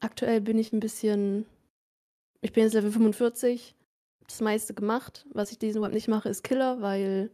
Aktuell 0.00 0.40
bin 0.40 0.58
ich 0.58 0.72
ein 0.72 0.80
bisschen. 0.80 1.46
Ich 2.40 2.52
bin 2.52 2.64
jetzt 2.64 2.72
Level 2.72 2.90
45. 2.90 3.76
Das 4.26 4.40
meiste 4.40 4.74
gemacht. 4.74 5.26
Was 5.32 5.52
ich 5.52 5.58
diesen 5.58 5.82
Web 5.82 5.92
nicht 5.92 6.08
mache, 6.08 6.28
ist 6.28 6.42
Killer, 6.42 6.80
weil 6.80 7.30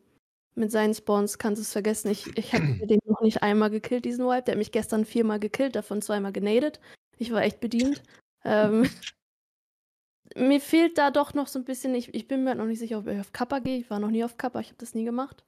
mit 0.56 0.72
seinen 0.72 0.94
Spawns 0.94 1.38
kannst 1.38 1.60
du 1.60 1.62
es 1.62 1.72
vergessen. 1.72 2.10
Ich, 2.10 2.26
ich 2.36 2.52
habe 2.54 2.64
den 2.86 3.00
noch 3.06 3.20
nicht 3.20 3.42
einmal 3.42 3.70
gekillt, 3.70 4.04
diesen 4.04 4.26
Wipe. 4.26 4.42
Der 4.42 4.52
hat 4.52 4.58
mich 4.58 4.72
gestern 4.72 5.04
viermal 5.04 5.38
gekillt, 5.38 5.76
davon 5.76 6.02
zweimal 6.02 6.32
genadet. 6.32 6.80
Ich 7.18 7.32
war 7.32 7.42
echt 7.42 7.60
bedient. 7.60 8.02
ähm, 8.44 8.88
mir 10.36 10.60
fehlt 10.60 10.98
da 10.98 11.10
doch 11.10 11.34
noch 11.34 11.46
so 11.46 11.58
ein 11.58 11.64
bisschen, 11.64 11.94
ich, 11.94 12.12
ich 12.14 12.26
bin 12.28 12.42
mir 12.42 12.50
halt 12.50 12.58
noch 12.58 12.66
nicht 12.66 12.78
sicher, 12.78 12.98
ob 12.98 13.06
ich 13.06 13.20
auf 13.20 13.32
Kappa 13.32 13.60
gehe. 13.60 13.78
Ich 13.78 13.90
war 13.90 14.00
noch 14.00 14.10
nie 14.10 14.25
auf 14.25 14.36
Kappa, 14.36 14.60
ich 14.60 14.68
habe 14.68 14.78
das 14.78 14.94
nie 14.94 15.04
gemacht. 15.04 15.44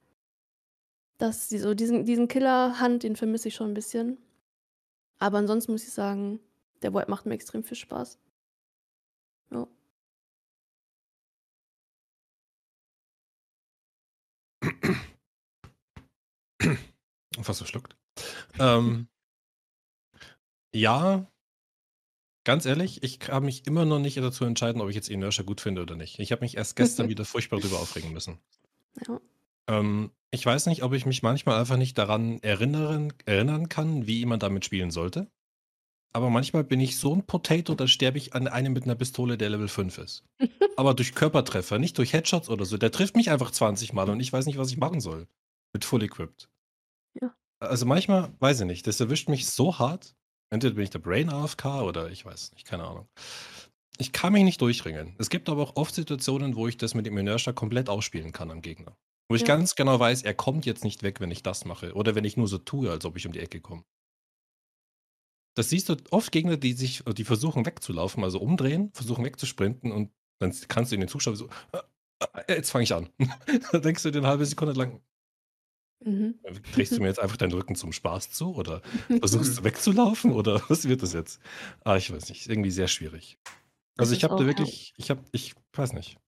Das, 1.18 1.48
so 1.48 1.74
diesen, 1.74 2.04
diesen 2.04 2.28
Killer-Hand, 2.28 3.02
den 3.02 3.16
vermisse 3.16 3.48
ich 3.48 3.54
schon 3.54 3.70
ein 3.70 3.74
bisschen. 3.74 4.18
Aber 5.18 5.38
ansonsten 5.38 5.72
muss 5.72 5.82
ich 5.84 5.92
sagen, 5.92 6.40
der 6.82 6.92
Void 6.94 7.08
macht 7.08 7.26
mir 7.26 7.34
extrem 7.34 7.64
viel 7.64 7.76
Spaß. 7.76 8.18
Ja. 9.50 9.66
Fast 17.44 17.60
verschluckt. 17.60 17.96
ähm, 18.58 19.08
ja, 20.74 21.26
ganz 22.44 22.66
ehrlich, 22.66 23.02
ich 23.02 23.18
kann 23.18 23.44
mich 23.44 23.66
immer 23.66 23.84
noch 23.84 23.98
nicht 23.98 24.16
dazu 24.16 24.44
entscheiden, 24.44 24.80
ob 24.80 24.88
ich 24.88 24.96
jetzt 24.96 25.08
Inertia 25.08 25.44
gut 25.44 25.60
finde 25.60 25.82
oder 25.82 25.96
nicht. 25.96 26.18
Ich 26.18 26.32
habe 26.32 26.42
mich 26.42 26.56
erst 26.56 26.76
gestern 26.76 27.08
wieder 27.08 27.24
furchtbar 27.24 27.60
darüber 27.60 27.80
aufregen 27.80 28.12
müssen. 28.12 28.38
Ja. 29.06 29.20
Ähm, 29.68 30.10
ich 30.30 30.44
weiß 30.44 30.66
nicht, 30.66 30.82
ob 30.82 30.92
ich 30.92 31.06
mich 31.06 31.22
manchmal 31.22 31.58
einfach 31.58 31.76
nicht 31.76 31.96
daran 31.96 32.42
erinnern, 32.42 33.12
erinnern 33.24 33.68
kann, 33.68 34.06
wie 34.06 34.24
man 34.26 34.40
damit 34.40 34.64
spielen 34.64 34.90
sollte. 34.90 35.30
Aber 36.12 36.30
manchmal 36.30 36.64
bin 36.64 36.80
ich 36.80 36.96
so 36.98 37.14
ein 37.14 37.26
Potato, 37.26 37.74
da 37.74 37.86
sterbe 37.86 38.18
ich 38.18 38.34
an 38.34 38.48
einem 38.48 38.72
mit 38.72 38.84
einer 38.84 38.94
Pistole, 38.94 39.36
der 39.36 39.50
Level 39.50 39.68
5 39.68 39.98
ist. 39.98 40.24
Aber 40.76 40.94
durch 40.94 41.14
Körpertreffer, 41.14 41.78
nicht 41.78 41.98
durch 41.98 42.12
Headshots 42.12 42.48
oder 42.48 42.64
so. 42.64 42.78
Der 42.78 42.90
trifft 42.90 43.14
mich 43.14 43.30
einfach 43.30 43.50
20 43.50 43.92
Mal 43.92 44.08
und 44.08 44.20
ich 44.20 44.32
weiß 44.32 44.46
nicht, 44.46 44.58
was 44.58 44.70
ich 44.70 44.78
machen 44.78 45.00
soll. 45.00 45.28
Mit 45.72 45.84
Full 45.84 46.02
Equipped. 46.02 46.48
Ja. 47.20 47.34
Also 47.60 47.86
manchmal, 47.86 48.32
weiß 48.38 48.60
ich 48.60 48.66
nicht, 48.66 48.86
das 48.86 49.00
erwischt 49.00 49.28
mich 49.28 49.46
so 49.46 49.78
hart. 49.78 50.14
Entweder 50.50 50.74
bin 50.74 50.84
ich 50.84 50.90
der 50.90 51.00
Brain 51.00 51.30
AFK 51.30 51.82
oder 51.82 52.10
ich 52.10 52.24
weiß 52.24 52.52
nicht, 52.52 52.66
keine 52.66 52.84
Ahnung. 52.84 53.08
Ich 53.98 54.12
kann 54.12 54.32
mich 54.32 54.44
nicht 54.44 54.60
durchringen. 54.60 55.14
Es 55.18 55.28
gibt 55.28 55.48
aber 55.48 55.62
auch 55.62 55.76
oft 55.76 55.94
Situationen, 55.94 56.54
wo 56.54 56.68
ich 56.68 56.76
das 56.76 56.94
mit 56.94 57.04
dem 57.04 57.18
Inertia 57.18 57.52
komplett 57.52 57.88
ausspielen 57.88 58.32
kann 58.32 58.50
am 58.50 58.62
Gegner. 58.62 58.96
Wo 59.28 59.34
ich 59.34 59.42
ja. 59.42 59.48
ganz 59.48 59.74
genau 59.74 59.98
weiß, 59.98 60.22
er 60.22 60.34
kommt 60.34 60.64
jetzt 60.64 60.84
nicht 60.84 61.02
weg, 61.02 61.20
wenn 61.20 61.30
ich 61.30 61.42
das 61.42 61.64
mache. 61.64 61.92
Oder 61.94 62.14
wenn 62.14 62.24
ich 62.24 62.36
nur 62.36 62.48
so 62.48 62.58
tue, 62.58 62.90
als 62.90 63.04
ob 63.04 63.16
ich 63.16 63.26
um 63.26 63.32
die 63.32 63.40
Ecke 63.40 63.60
komme. 63.60 63.84
Das 65.56 65.70
siehst 65.70 65.88
du 65.88 65.96
oft 66.10 66.30
Gegner, 66.30 66.56
die 66.56 66.72
sich, 66.72 67.02
die 67.04 67.24
versuchen 67.24 67.66
wegzulaufen, 67.66 68.22
also 68.22 68.38
umdrehen, 68.38 68.90
versuchen 68.94 69.24
wegzusprinten 69.24 69.90
und 69.90 70.12
dann 70.40 70.54
kannst 70.68 70.92
du 70.92 70.94
in 70.94 71.00
den 71.00 71.08
Zuschauer 71.08 71.34
so, 71.34 71.48
äh, 71.72 71.80
äh, 72.46 72.54
jetzt 72.54 72.70
fange 72.70 72.84
ich 72.84 72.94
an. 72.94 73.08
da 73.72 73.78
denkst 73.80 74.04
du 74.04 74.12
dir 74.12 74.18
eine 74.18 74.28
halbe 74.28 74.46
Sekunde 74.46 74.74
lang, 74.74 75.02
mhm. 76.04 76.38
drehst 76.72 76.92
du 76.92 77.00
mir 77.00 77.08
jetzt 77.08 77.20
einfach 77.20 77.36
deinen 77.36 77.52
Rücken 77.52 77.74
zum 77.74 77.92
Spaß 77.92 78.30
zu 78.30 78.54
oder 78.54 78.82
versuchst 79.20 79.58
du 79.58 79.64
wegzulaufen 79.64 80.32
oder 80.32 80.62
was 80.68 80.88
wird 80.88 81.02
das 81.02 81.12
jetzt? 81.12 81.40
Ah, 81.84 81.96
ich 81.96 82.12
weiß 82.12 82.28
nicht, 82.28 82.48
irgendwie 82.48 82.70
sehr 82.70 82.88
schwierig. 82.88 83.38
Also 83.96 84.14
ich 84.14 84.24
habe 84.24 84.36
da 84.36 84.46
wirklich, 84.46 84.94
ich 84.96 85.10
habe, 85.10 85.22
ich 85.32 85.54
weiß 85.74 85.92
nicht. 85.92 86.18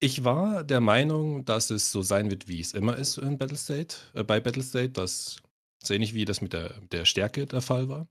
Ich 0.00 0.24
war 0.24 0.64
der 0.64 0.80
Meinung, 0.80 1.44
dass 1.44 1.70
es 1.70 1.92
so 1.92 2.02
sein 2.02 2.30
wird, 2.30 2.48
wie 2.48 2.60
es 2.60 2.72
immer 2.72 2.96
ist 2.96 3.18
in 3.18 3.38
Battlestate, 3.38 3.96
äh, 4.14 4.24
bei 4.24 4.40
Battlestate, 4.40 4.90
dass 4.90 5.42
so 5.84 5.94
ähnlich 5.94 6.14
wie 6.14 6.24
das 6.24 6.40
mit 6.40 6.52
der, 6.52 6.80
der 6.92 7.04
Stärke 7.04 7.46
der 7.46 7.60
Fall 7.60 7.88
war. 7.88 8.08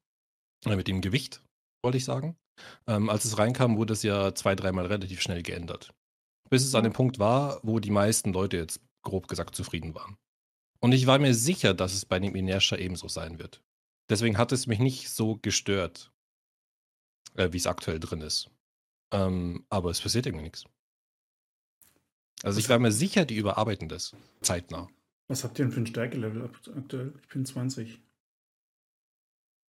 Oder 0.65 0.75
mit 0.75 0.87
dem 0.87 1.01
Gewicht, 1.01 1.41
wollte 1.83 1.97
ich 1.97 2.05
sagen. 2.05 2.37
Ähm, 2.87 3.09
als 3.09 3.25
es 3.25 3.37
reinkam, 3.37 3.77
wurde 3.77 3.93
es 3.93 4.03
ja 4.03 4.35
zwei, 4.35 4.55
dreimal 4.55 4.85
relativ 4.85 5.21
schnell 5.21 5.41
geändert. 5.41 5.91
Bis 6.49 6.63
es 6.63 6.75
an 6.75 6.83
dem 6.83 6.93
Punkt 6.93 7.17
war, 7.17 7.59
wo 7.63 7.79
die 7.79 7.91
meisten 7.91 8.33
Leute 8.33 8.57
jetzt 8.57 8.79
grob 9.03 9.27
gesagt 9.27 9.55
zufrieden 9.55 9.95
waren. 9.95 10.17
Und 10.79 10.93
ich 10.93 11.07
war 11.07 11.19
mir 11.19 11.33
sicher, 11.33 11.73
dass 11.73 11.93
es 11.93 12.05
bei 12.05 12.19
dem 12.19 12.35
Inertia 12.35 12.77
ebenso 12.77 13.07
sein 13.07 13.39
wird. 13.39 13.61
Deswegen 14.09 14.37
hat 14.37 14.51
es 14.51 14.67
mich 14.67 14.79
nicht 14.79 15.09
so 15.09 15.37
gestört, 15.37 16.11
äh, 17.35 17.51
wie 17.51 17.57
es 17.57 17.67
aktuell 17.67 17.99
drin 17.99 18.21
ist. 18.21 18.49
Ähm, 19.11 19.65
aber 19.69 19.91
es 19.91 20.01
passiert 20.01 20.25
irgendwie 20.25 20.45
nichts. 20.45 20.65
Also 22.43 22.59
ich 22.59 22.69
war 22.69 22.79
mir 22.79 22.91
sicher, 22.91 23.25
die 23.25 23.35
überarbeiten 23.37 23.87
das 23.87 24.15
zeitnah. 24.41 24.89
Was 25.27 25.43
habt 25.43 25.59
ihr 25.59 25.65
denn 25.65 25.71
für 25.71 25.81
ein 25.81 25.87
Stärkelevel 25.87 26.49
aktuell? 26.75 27.13
Ich 27.21 27.27
bin 27.29 27.45
20. 27.45 28.01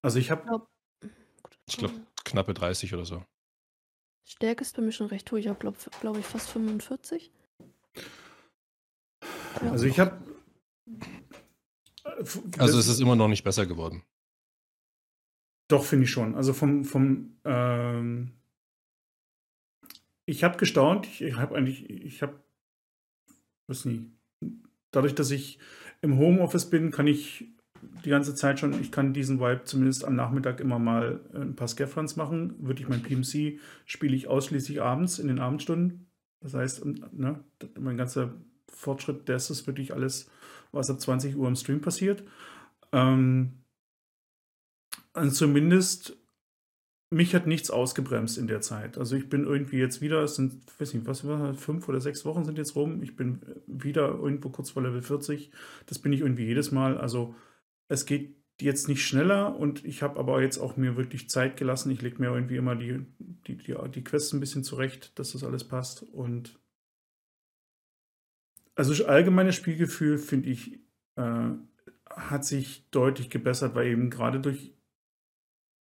Also 0.03 0.19
ich 0.19 0.31
habe. 0.31 0.67
Ich 1.67 1.77
glaube, 1.77 1.95
knappe 2.25 2.55
30 2.55 2.95
oder 2.95 3.05
so. 3.05 3.25
Stärke 4.25 4.62
ist 4.62 4.75
bei 4.75 4.83
mir 4.83 4.93
schon 4.93 5.09
recht 5.09 5.31
hoch. 5.31 5.37
Ich 5.37 5.49
habe, 5.49 5.59
glaube 5.59 5.79
glaub 6.01 6.17
ich, 6.17 6.25
fast 6.25 6.51
45. 6.51 7.31
Also 9.61 9.87
ich 9.87 9.99
habe. 10.00 10.18
Also 12.59 12.78
es 12.78 12.88
ist 12.88 13.00
immer 13.00 13.16
noch 13.16 13.28
nicht 13.28 13.44
besser 13.44 13.66
geworden. 13.66 14.02
Doch, 15.68 15.85
finde 15.85 16.04
ich 16.04 16.11
schon. 16.11 16.35
Also 16.35 16.52
vom, 16.52 16.85
vom 16.85 17.37
ähm, 17.44 18.32
ich 20.26 20.44
habe 20.44 20.59
gestaunt. 20.59 21.09
Ich 21.21 21.37
habe 21.37 21.56
eigentlich, 21.56 21.88
ich 21.88 22.23
habe, 22.23 22.38
weiß 23.68 23.87
nicht, 23.87 24.11
dadurch, 24.90 25.14
dass 25.14 25.30
ich 25.30 25.59
im 26.00 26.18
Homeoffice 26.18 26.68
bin, 26.68 26.90
kann 26.90 27.06
ich 27.06 27.49
die 28.04 28.11
ganze 28.11 28.35
Zeit 28.35 28.61
schon, 28.61 28.80
ich 28.80 28.92
kann 28.92 29.12
diesen 29.12 29.40
Vibe 29.40 29.64
zumindest 29.64 30.04
am 30.04 30.14
Nachmittag 30.14 30.61
immer 30.61 30.78
mal 30.78 31.21
ein 31.35 31.56
paar 31.56 31.68
Scaffrons 31.68 32.16
machen. 32.16 32.54
Würde 32.59 32.82
ich 32.82 32.88
mein 32.88 33.02
PMC 33.02 33.59
spiele 33.87 34.14
ich 34.14 34.28
ausschließlich 34.28 34.80
abends 34.82 35.18
in 35.18 35.28
den 35.28 35.40
Abendstunden. 35.40 36.06
Das 36.40 36.54
heißt, 36.54 36.85
ne, 36.85 37.42
mein 37.78 37.97
ganzer 37.97 38.35
Fortschritt, 38.73 39.29
das 39.29 39.50
ist 39.50 39.67
wirklich 39.67 39.93
alles, 39.95 40.31
was 40.73 40.91
ab 40.91 41.00
20 41.00 41.37
Uhr 41.37 41.49
im 41.49 41.57
Stream 41.57 41.81
passiert. 41.81 42.23
Ähm, 42.93 43.62
und 45.14 45.35
zumindest 45.35 46.17
mich 47.12 47.35
hat 47.35 47.47
nichts 47.47 47.71
ausgebremst 47.71 48.38
in 48.38 48.47
der 48.47 48.62
Zeit. 48.62 48.97
Also 48.97 49.17
ich 49.17 49.29
bin 49.29 49.45
irgendwie 49.45 49.76
jetzt 49.76 50.00
wieder, 50.00 50.23
es 50.23 50.37
sind, 50.37 50.62
weiß 50.81 50.95
nicht, 50.95 51.07
was 51.07 51.21
fünf 51.61 51.88
oder 51.88 52.00
sechs 52.00 52.25
Wochen 52.25 52.45
sind 52.45 52.57
jetzt 52.57 52.75
rum. 52.75 53.02
Ich 53.02 53.17
bin 53.17 53.41
wieder 53.67 54.09
irgendwo 54.09 54.49
kurz 54.49 54.71
vor 54.71 54.83
Level 54.83 55.02
40. 55.02 55.50
Das 55.87 55.99
bin 55.99 56.12
ich 56.14 56.21
irgendwie 56.21 56.47
jedes 56.47 56.73
Mal. 56.73 56.97
Also 56.97 57.35
es 57.88 58.07
geht 58.07 58.37
jetzt 58.61 58.88
nicht 58.88 59.05
schneller 59.05 59.57
und 59.57 59.85
ich 59.85 60.02
habe 60.02 60.19
aber 60.19 60.41
jetzt 60.41 60.59
auch 60.59 60.76
mir 60.76 60.97
wirklich 60.97 61.29
Zeit 61.29 61.59
gelassen. 61.59 61.91
Ich 61.91 62.00
lege 62.00 62.19
mir 62.19 62.33
irgendwie 62.33 62.57
immer 62.57 62.76
die, 62.76 63.05
die, 63.19 63.57
die, 63.57 63.76
die 63.95 64.05
Quests 64.05 64.33
ein 64.33 64.41
bisschen 64.41 64.64
zurecht, 64.64 65.19
dass 65.19 65.33
das 65.33 65.45
alles 65.45 65.64
passt. 65.64 66.02
Und 66.02 66.59
also 68.75 69.05
allgemeines 69.07 69.55
Spielgefühl, 69.57 70.19
finde 70.19 70.50
ich, 70.50 70.81
äh, 71.17 71.50
hat 72.11 72.45
sich 72.45 72.88
deutlich 72.91 73.31
gebessert, 73.31 73.75
weil 73.75 73.88
eben 73.88 74.11
gerade 74.11 74.41
durch 74.41 74.75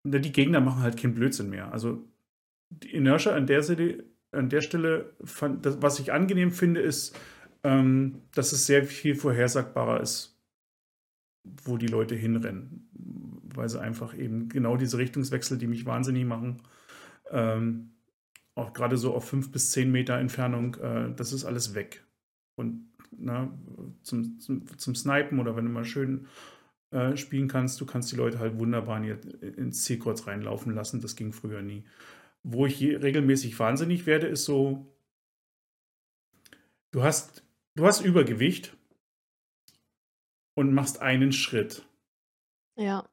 die 0.04 0.32
Gegner 0.32 0.60
machen 0.60 0.82
halt 0.82 0.98
keinen 0.98 1.14
Blödsinn 1.14 1.50
mehr. 1.50 1.72
Also 1.72 2.08
die 2.70 2.92
Inertia 2.92 3.34
an 3.34 3.46
der 3.46 3.62
Serie 3.62 4.04
an 4.32 4.48
der 4.48 4.62
Stelle, 4.62 5.12
fand, 5.22 5.64
das, 5.64 5.80
was 5.82 6.00
ich 6.00 6.12
angenehm 6.12 6.50
finde, 6.50 6.80
ist, 6.80 7.18
ähm, 7.62 8.22
dass 8.34 8.52
es 8.52 8.66
sehr 8.66 8.84
viel 8.84 9.14
vorhersagbarer 9.14 10.00
ist, 10.00 10.38
wo 11.64 11.76
die 11.76 11.86
Leute 11.86 12.14
hinrennen. 12.14 12.88
Weil 13.54 13.68
sie 13.68 13.80
einfach 13.80 14.16
eben 14.16 14.48
genau 14.48 14.76
diese 14.76 14.98
Richtungswechsel, 14.98 15.58
die 15.58 15.66
mich 15.66 15.84
wahnsinnig 15.84 16.24
machen, 16.24 16.62
ähm, 17.30 17.90
auch 18.54 18.72
gerade 18.72 18.96
so 18.96 19.14
auf 19.14 19.28
fünf 19.28 19.52
bis 19.52 19.70
zehn 19.70 19.92
Meter 19.92 20.18
Entfernung, 20.18 20.76
äh, 20.76 21.14
das 21.14 21.32
ist 21.32 21.44
alles 21.44 21.74
weg. 21.74 22.04
Und 22.54 22.88
na, 23.10 23.52
zum, 24.02 24.38
zum, 24.40 24.78
zum 24.78 24.94
Snipen 24.94 25.38
oder 25.38 25.56
wenn 25.56 25.64
du 25.64 25.70
mal 25.70 25.84
schön 25.84 26.26
äh, 26.90 27.16
spielen 27.16 27.48
kannst, 27.48 27.80
du 27.80 27.86
kannst 27.86 28.12
die 28.12 28.16
Leute 28.16 28.38
halt 28.38 28.58
wunderbar 28.58 29.02
in, 29.02 29.18
ins 29.56 29.84
Zielkreuz 29.84 30.26
reinlaufen 30.26 30.74
lassen. 30.74 31.00
Das 31.00 31.16
ging 31.16 31.32
früher 31.32 31.62
nie. 31.62 31.84
Wo 32.42 32.66
ich 32.66 32.80
regelmäßig 32.82 33.58
wahnsinnig 33.58 34.06
werde, 34.06 34.26
ist 34.26 34.44
so, 34.44 34.92
du 36.90 37.02
hast, 37.02 37.44
du 37.76 37.86
hast 37.86 38.00
Übergewicht 38.00 38.76
und 40.54 40.74
machst 40.74 41.00
einen 41.00 41.32
Schritt. 41.32 41.86
Ja, 42.76 43.08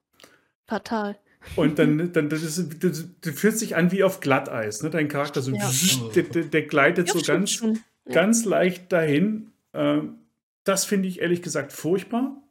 fatal. 0.66 1.18
Und 1.56 1.80
dann, 1.80 2.12
dann 2.12 2.30
das, 2.30 2.44
ist, 2.44 2.84
das, 2.84 3.06
das 3.22 3.40
fühlt 3.40 3.58
sich 3.58 3.76
an 3.76 3.92
wie 3.92 4.04
auf 4.04 4.20
Glatteis. 4.20 4.84
Ne? 4.84 4.90
Dein 4.90 5.08
Charakter 5.08 5.42
so, 5.42 5.54
ja. 5.54 5.72
der, 6.16 6.24
der, 6.24 6.44
der, 6.44 6.62
gleitet 6.64 7.08
ja, 7.08 7.14
so 7.14 7.22
ganz, 7.22 7.62
ja. 8.10 8.16
ganz 8.16 8.46
leicht 8.46 8.92
dahin. 8.92 9.52
Ähm, 9.74 10.16
das 10.64 10.86
finde 10.86 11.08
ich 11.08 11.22
ehrlich 11.22 11.42
gesagt 11.42 11.72
furchtbar. 11.72 12.42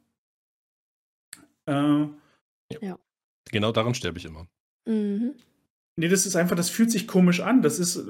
Äh, 1.65 2.07
ja. 2.81 2.99
Genau 3.51 3.71
daran 3.71 3.93
sterbe 3.93 4.17
ich 4.17 4.25
immer. 4.25 4.47
Mhm. 4.85 5.35
Nee, 5.99 6.07
das 6.07 6.25
ist 6.25 6.37
einfach, 6.37 6.55
das 6.55 6.69
fühlt 6.69 6.91
sich 6.91 7.07
komisch 7.07 7.41
an. 7.41 7.61
Das 7.61 7.77
ist, 7.77 8.01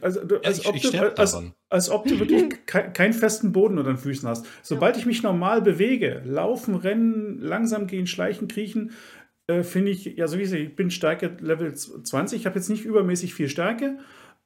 also, 0.00 0.20
als, 0.42 0.60
ich, 0.60 0.66
ob 0.66 0.74
ich 0.74 0.90
du, 0.90 1.18
als, 1.18 1.36
als, 1.68 1.90
ob 1.90 2.06
du 2.06 2.18
wirklich 2.18 2.48
ke 2.66 2.90
keinen 2.92 3.12
festen 3.12 3.52
Boden 3.52 3.76
unter 3.76 3.92
den 3.92 3.98
Füßen 3.98 4.26
hast. 4.26 4.46
Sobald 4.62 4.96
ich 4.96 5.04
mich 5.04 5.22
normal 5.22 5.60
bewege, 5.60 6.22
laufen, 6.24 6.74
rennen, 6.76 7.38
langsam 7.38 7.86
gehen, 7.86 8.06
schleichen, 8.06 8.48
kriechen, 8.48 8.92
äh, 9.48 9.64
finde 9.64 9.90
ich, 9.90 10.06
ja, 10.06 10.28
so 10.28 10.38
wie 10.38 10.44
ich, 10.44 10.52
ich 10.54 10.76
bin 10.76 10.90
Stärke 10.90 11.36
Level 11.40 11.74
20. 11.74 12.40
Ich 12.40 12.46
habe 12.46 12.56
jetzt 12.56 12.70
nicht 12.70 12.86
übermäßig 12.86 13.34
viel 13.34 13.50
Stärke, 13.50 13.98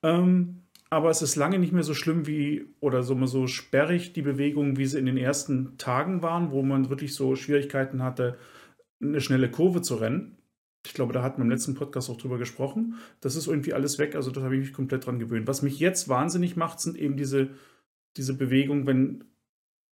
ähm, 0.02 0.63
aber 0.94 1.10
es 1.10 1.22
ist 1.22 1.34
lange 1.34 1.58
nicht 1.58 1.72
mehr 1.72 1.82
so 1.82 1.92
schlimm 1.92 2.26
wie, 2.28 2.66
oder 2.78 3.02
so, 3.02 3.26
so 3.26 3.48
sperrig 3.48 4.12
die 4.12 4.22
Bewegungen, 4.22 4.76
wie 4.76 4.86
sie 4.86 5.00
in 5.00 5.06
den 5.06 5.16
ersten 5.16 5.76
Tagen 5.76 6.22
waren, 6.22 6.52
wo 6.52 6.62
man 6.62 6.88
wirklich 6.88 7.14
so 7.14 7.34
Schwierigkeiten 7.34 8.00
hatte, 8.00 8.38
eine 9.02 9.20
schnelle 9.20 9.50
Kurve 9.50 9.82
zu 9.82 9.96
rennen. 9.96 10.38
Ich 10.86 10.94
glaube, 10.94 11.12
da 11.12 11.24
hatten 11.24 11.38
wir 11.38 11.44
im 11.44 11.50
letzten 11.50 11.74
Podcast 11.74 12.10
auch 12.10 12.16
drüber 12.16 12.38
gesprochen. 12.38 12.94
Das 13.20 13.34
ist 13.34 13.48
irgendwie 13.48 13.72
alles 13.72 13.98
weg, 13.98 14.14
also 14.14 14.30
das 14.30 14.44
habe 14.44 14.54
ich 14.54 14.60
mich 14.60 14.72
komplett 14.72 15.04
dran 15.04 15.18
gewöhnt. 15.18 15.48
Was 15.48 15.62
mich 15.62 15.80
jetzt 15.80 16.08
wahnsinnig 16.08 16.54
macht, 16.54 16.78
sind 16.78 16.96
eben 16.96 17.16
diese, 17.16 17.48
diese 18.16 18.34
Bewegungen, 18.34 18.86
wenn 18.86 19.24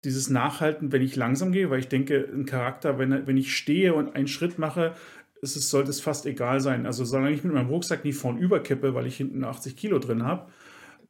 dieses 0.04 0.30
Nachhalten, 0.30 0.92
wenn 0.92 1.02
ich 1.02 1.16
langsam 1.16 1.50
gehe, 1.50 1.68
weil 1.68 1.80
ich 1.80 1.88
denke, 1.88 2.28
ein 2.32 2.46
Charakter, 2.46 2.98
wenn, 3.00 3.26
wenn 3.26 3.36
ich 3.36 3.56
stehe 3.56 3.94
und 3.94 4.14
einen 4.14 4.28
Schritt 4.28 4.56
mache, 4.56 4.94
es, 5.40 5.54
sollte 5.68 5.90
es 5.90 6.00
fast 6.00 6.26
egal 6.26 6.60
sein. 6.60 6.86
Also 6.86 7.04
solange 7.04 7.32
ich 7.32 7.42
mit 7.42 7.54
meinem 7.54 7.70
Rucksack 7.70 8.04
nie 8.04 8.12
vorn 8.12 8.38
überkippe, 8.38 8.94
weil 8.94 9.06
ich 9.06 9.16
hinten 9.16 9.42
80 9.42 9.76
Kilo 9.76 9.98
drin 9.98 10.22
habe, 10.22 10.46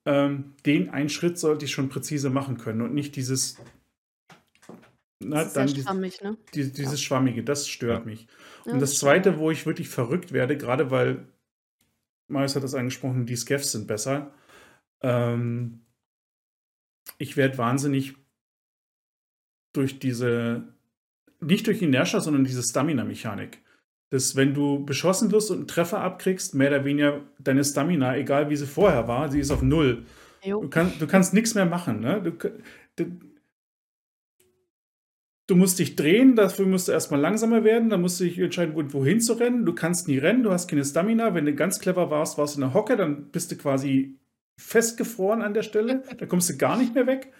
ähm, 0.04 0.54
den 0.66 0.90
einen 0.90 1.09
Schritt 1.09 1.38
sollte 1.38 1.64
ich 1.64 1.73
schon 1.73 1.88
präzise 1.88 2.30
machen 2.30 2.59
können 2.59 2.82
und 2.82 2.94
nicht 2.94 3.16
dieses 3.16 3.59
na, 5.25 5.37
das 5.37 5.49
ist 5.49 5.56
dann 5.56 5.68
sehr 5.68 5.82
schwammig, 5.82 6.21
ne? 6.23 6.37
Die, 6.54 6.73
dieses 6.73 7.00
ja. 7.00 7.06
Schwammige, 7.06 7.44
das 7.44 7.68
stört 7.68 8.00
ja. 8.00 8.11
mich. 8.11 8.26
Und 8.64 8.75
ja, 8.75 8.78
das, 8.78 8.90
das 8.90 8.99
Zweite, 8.99 9.38
wo 9.38 9.50
ich 9.50 9.66
wirklich 9.66 9.88
verrückt 9.88 10.32
werde, 10.32 10.56
gerade 10.56 10.90
weil, 10.90 11.26
Marius 12.28 12.56
hat 12.56 12.62
das 12.62 12.75
angesprochen, 12.75 13.26
die 13.26 13.37
Skeffs 13.37 13.73
sind 13.73 13.87
besser. 13.87 14.35
Ähm, 15.00 15.80
ich 17.18 17.37
werde 17.37 17.59
wahnsinnig 17.59 18.14
durch 19.73 19.99
diese, 19.99 20.75
nicht 21.40 21.66
durch 21.66 21.82
Inertia, 21.82 22.21
sondern 22.21 22.44
diese 22.44 22.62
Stamina-Mechanik. 22.62 23.62
Dass, 24.12 24.37
wenn 24.37 24.52
du 24.52 24.85
beschossen 24.85 25.33
wirst 25.33 25.50
und 25.50 25.57
einen 25.57 25.66
Treffer 25.66 26.00
abkriegst, 26.00 26.54
mehr 26.54 26.69
oder 26.69 26.85
weniger 26.85 27.23
deine 27.39 27.65
Stamina, 27.65 28.15
egal 28.17 28.50
wie 28.50 28.56
sie 28.56 28.67
vorher 28.67 29.08
war, 29.08 29.30
sie 29.30 29.41
ist 29.41 29.50
auf 29.50 29.63
Null. 29.63 30.04
Du, 30.45 30.69
kann, 30.69 30.93
du 30.99 31.06
kannst 31.06 31.32
nichts 31.32 31.54
mehr 31.54 31.65
machen. 31.65 32.00
Ne? 32.00 32.21
Du, 32.23 32.30
du, 32.97 33.06
Du 35.49 35.56
musst 35.56 35.80
dich 35.80 35.97
drehen, 35.97 36.36
dafür 36.36 36.67
musst 36.67 36.89
du 36.89 36.93
erstmal 36.93 37.21
langsamer 37.21 37.65
werden, 37.65 37.91
dann 37.91 38.00
musst 38.00 38.21
du 38.21 38.25
dich 38.25 38.39
entscheiden, 38.39 38.75
wohin 38.93 39.21
zu 39.21 39.32
rennen. 39.32 39.67
Du 39.67 39.75
kannst 39.75 40.06
nie 40.06 40.19
rennen, 40.19 40.45
du 40.45 40.52
hast 40.52 40.69
keine 40.69 40.84
Stamina. 40.84 41.34
Wenn 41.34 41.47
du 41.47 41.54
ganz 41.54 41.80
clever 41.80 42.10
warst, 42.10 42.39
warst 42.39 42.54
du 42.54 42.60
in 42.60 42.69
der 42.69 42.75
Hocke, 42.75 42.97
dann 42.97 43.30
bist 43.30 43.50
du 43.50 43.56
quasi 43.56 44.19
festgefroren 44.56 45.43
an 45.43 45.52
der 45.52 45.63
Stelle. 45.63 46.04
Da 46.19 46.26
kommst 46.26 46.49
du 46.49 46.56
gar 46.56 46.78
nicht 46.78 46.95
mehr 46.95 47.06
weg. 47.06 47.32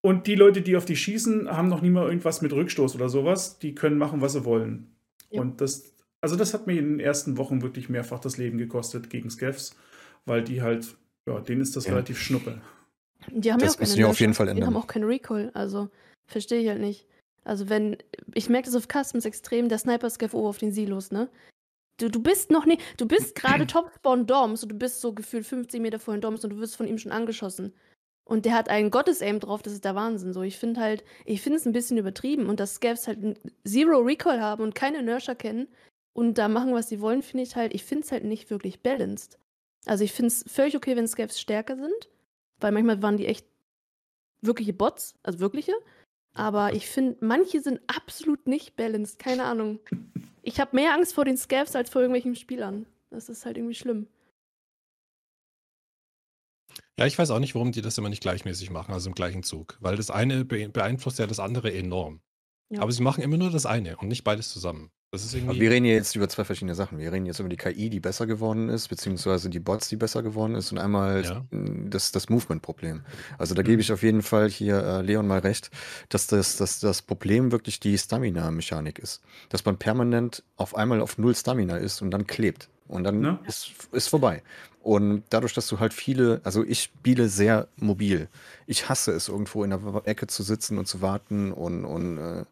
Und 0.00 0.26
die 0.26 0.34
Leute, 0.34 0.60
die 0.60 0.76
auf 0.76 0.84
dich 0.84 1.00
schießen, 1.00 1.50
haben 1.50 1.68
noch 1.68 1.82
nie 1.82 1.90
mal 1.90 2.06
irgendwas 2.06 2.42
mit 2.42 2.52
Rückstoß 2.52 2.94
oder 2.94 3.08
sowas. 3.08 3.58
Die 3.58 3.74
können 3.74 3.98
machen, 3.98 4.20
was 4.20 4.34
sie 4.34 4.44
wollen. 4.44 4.97
Ja. 5.30 5.40
Und 5.40 5.60
das, 5.60 5.92
also 6.20 6.36
das 6.36 6.54
hat 6.54 6.66
mir 6.66 6.78
in 6.78 6.92
den 6.92 7.00
ersten 7.00 7.36
Wochen 7.36 7.62
wirklich 7.62 7.88
mehrfach 7.88 8.18
das 8.18 8.36
Leben 8.36 8.58
gekostet 8.58 9.10
gegen 9.10 9.30
Skeffs, 9.30 9.76
weil 10.24 10.42
die 10.42 10.62
halt, 10.62 10.96
ja, 11.26 11.40
denen 11.40 11.60
ist 11.60 11.76
das 11.76 11.86
ja. 11.86 11.92
relativ 11.92 12.20
schnuppe. 12.20 12.60
Die 13.30 13.52
haben 13.52 13.58
das 13.58 13.76
ja 13.76 13.84
auch 13.84 13.88
keine 13.88 14.08
auf 14.08 14.20
jeden 14.20 14.34
Fall 14.34 14.48
ändern. 14.48 14.62
Die 14.62 14.66
haben 14.66 14.76
auch 14.76 14.86
keinen 14.86 15.04
Recall, 15.04 15.50
also 15.54 15.90
verstehe 16.26 16.60
ich 16.60 16.68
halt 16.68 16.80
nicht. 16.80 17.06
Also 17.44 17.68
wenn, 17.68 17.96
ich 18.34 18.48
merke 18.48 18.70
das 18.70 18.76
auf 18.76 18.88
Customs 18.88 19.24
extrem, 19.24 19.68
der 19.68 19.78
Sniper 19.78 20.10
Scav 20.10 20.34
auf 20.34 20.58
den 20.58 20.72
Silos, 20.72 21.10
ne? 21.10 21.28
Du, 21.98 22.08
du 22.08 22.22
bist 22.22 22.50
noch 22.50 22.64
nicht, 22.64 22.80
du 22.96 23.06
bist 23.06 23.34
gerade 23.34 23.66
Top-Spawn 23.66 24.26
Doms 24.26 24.62
und 24.62 24.70
du 24.70 24.78
bist 24.78 25.00
so 25.00 25.12
gefühlt 25.12 25.46
50 25.46 25.80
Meter 25.80 25.98
vor 25.98 26.14
den 26.14 26.20
Doms 26.20 26.44
und 26.44 26.50
du 26.50 26.58
wirst 26.58 26.76
von 26.76 26.86
ihm 26.86 26.98
schon 26.98 27.12
angeschossen. 27.12 27.72
Und 28.28 28.44
der 28.44 28.52
hat 28.52 28.68
einen 28.68 28.90
Gottes-Aim 28.90 29.40
drauf, 29.40 29.62
das 29.62 29.72
ist 29.72 29.86
der 29.86 29.94
Wahnsinn. 29.94 30.34
So, 30.34 30.42
ich 30.42 30.58
finde 30.58 30.80
halt, 30.80 31.02
ich 31.24 31.40
finde 31.40 31.56
es 31.56 31.64
ein 31.64 31.72
bisschen 31.72 31.96
übertrieben 31.96 32.50
und 32.50 32.60
dass 32.60 32.74
Scavs 32.74 33.08
halt 33.08 33.40
Zero 33.66 34.00
Recall 34.00 34.42
haben 34.42 34.62
und 34.62 34.74
keine 34.74 34.98
Inertia 34.98 35.34
kennen 35.34 35.66
und 36.12 36.36
da 36.36 36.48
machen, 36.48 36.74
was 36.74 36.90
sie 36.90 37.00
wollen, 37.00 37.22
finde 37.22 37.44
ich 37.44 37.56
halt, 37.56 37.74
ich 37.74 37.84
finde 37.84 38.04
es 38.04 38.12
halt 38.12 38.24
nicht 38.24 38.50
wirklich 38.50 38.82
balanced. 38.82 39.38
Also 39.86 40.04
ich 40.04 40.12
finde 40.12 40.26
es 40.26 40.44
völlig 40.46 40.76
okay, 40.76 40.94
wenn 40.94 41.08
Scavs 41.08 41.40
stärker 41.40 41.76
sind, 41.76 42.10
weil 42.60 42.70
manchmal 42.70 43.00
waren 43.00 43.16
die 43.16 43.24
echt 43.24 43.46
wirkliche 44.42 44.74
Bots, 44.74 45.14
also 45.22 45.40
wirkliche. 45.40 45.72
Aber 46.34 46.74
ich 46.74 46.86
finde, 46.86 47.16
manche 47.20 47.62
sind 47.62 47.80
absolut 47.86 48.46
nicht 48.46 48.76
balanced. 48.76 49.18
Keine 49.18 49.44
Ahnung. 49.44 49.80
Ich 50.42 50.60
habe 50.60 50.76
mehr 50.76 50.92
Angst 50.92 51.14
vor 51.14 51.24
den 51.24 51.38
Scavs 51.38 51.74
als 51.74 51.88
vor 51.88 52.02
irgendwelchen 52.02 52.36
Spielern. 52.36 52.84
Das 53.08 53.30
ist 53.30 53.46
halt 53.46 53.56
irgendwie 53.56 53.74
schlimm. 53.74 54.06
Ja, 56.98 57.06
ich 57.06 57.18
weiß 57.18 57.30
auch 57.30 57.38
nicht, 57.38 57.54
warum 57.54 57.70
die 57.70 57.80
das 57.80 57.96
immer 57.96 58.08
nicht 58.08 58.22
gleichmäßig 58.22 58.70
machen, 58.70 58.92
also 58.92 59.08
im 59.08 59.14
gleichen 59.14 59.44
Zug. 59.44 59.78
Weil 59.80 59.96
das 59.96 60.10
eine 60.10 60.44
beeinflusst 60.44 61.18
ja 61.18 61.26
das 61.26 61.38
andere 61.38 61.72
enorm. 61.72 62.20
Ja. 62.70 62.82
Aber 62.82 62.92
sie 62.92 63.02
machen 63.02 63.22
immer 63.22 63.36
nur 63.36 63.50
das 63.50 63.66
eine 63.66 63.96
und 63.96 64.08
nicht 64.08 64.24
beides 64.24 64.50
zusammen. 64.50 64.90
Das 65.10 65.24
ist 65.24 65.32
irgendwie. 65.32 65.52
Aber 65.52 65.60
wir 65.60 65.70
reden 65.70 65.86
ja 65.86 65.94
jetzt 65.94 66.14
über 66.16 66.28
zwei 66.28 66.44
verschiedene 66.44 66.74
Sachen. 66.74 66.98
Wir 66.98 67.10
reden 67.10 67.24
jetzt 67.24 67.38
über 67.38 67.48
die 67.48 67.56
KI, 67.56 67.88
die 67.88 68.00
besser 68.00 68.26
geworden 68.26 68.68
ist, 68.68 68.88
beziehungsweise 68.88 69.48
die 69.48 69.60
Bots, 69.60 69.88
die 69.88 69.96
besser 69.96 70.22
geworden 70.22 70.54
ist, 70.54 70.70
und 70.70 70.78
einmal 70.78 71.24
ja. 71.24 71.46
das, 71.50 72.12
das 72.12 72.28
Movement-Problem. 72.28 73.04
Also 73.38 73.54
da 73.54 73.62
mhm. 73.62 73.66
gebe 73.66 73.80
ich 73.80 73.90
auf 73.90 74.02
jeden 74.02 74.20
Fall 74.20 74.50
hier 74.50 74.82
äh, 74.82 75.00
Leon 75.00 75.26
mal 75.26 75.38
recht, 75.38 75.70
dass 76.10 76.26
das, 76.26 76.56
dass 76.56 76.80
das 76.80 77.00
Problem 77.00 77.52
wirklich 77.52 77.80
die 77.80 77.96
Stamina-Mechanik 77.96 78.98
ist. 78.98 79.22
Dass 79.48 79.64
man 79.64 79.78
permanent 79.78 80.42
auf 80.56 80.74
einmal 80.74 81.00
auf 81.00 81.16
null 81.16 81.34
Stamina 81.34 81.78
ist 81.78 82.02
und 82.02 82.10
dann 82.10 82.26
klebt. 82.26 82.68
Und 82.88 83.04
dann 83.04 83.22
ja. 83.22 83.40
ist, 83.46 83.72
ist 83.92 84.08
vorbei. 84.08 84.42
Und 84.82 85.24
dadurch, 85.30 85.52
dass 85.52 85.68
du 85.68 85.78
halt 85.78 85.92
viele, 85.92 86.40
also 86.44 86.64
ich 86.64 86.82
spiele 86.84 87.28
sehr 87.28 87.68
mobil. 87.76 88.28
Ich 88.66 88.88
hasse 88.88 89.12
es, 89.12 89.28
irgendwo 89.28 89.62
in 89.62 89.70
der 89.70 90.02
Ecke 90.04 90.26
zu 90.26 90.42
sitzen 90.42 90.78
und 90.78 90.86
zu 90.86 91.02
warten 91.02 91.52
und, 91.52 91.84
und 91.84 92.18
äh, 92.18 92.44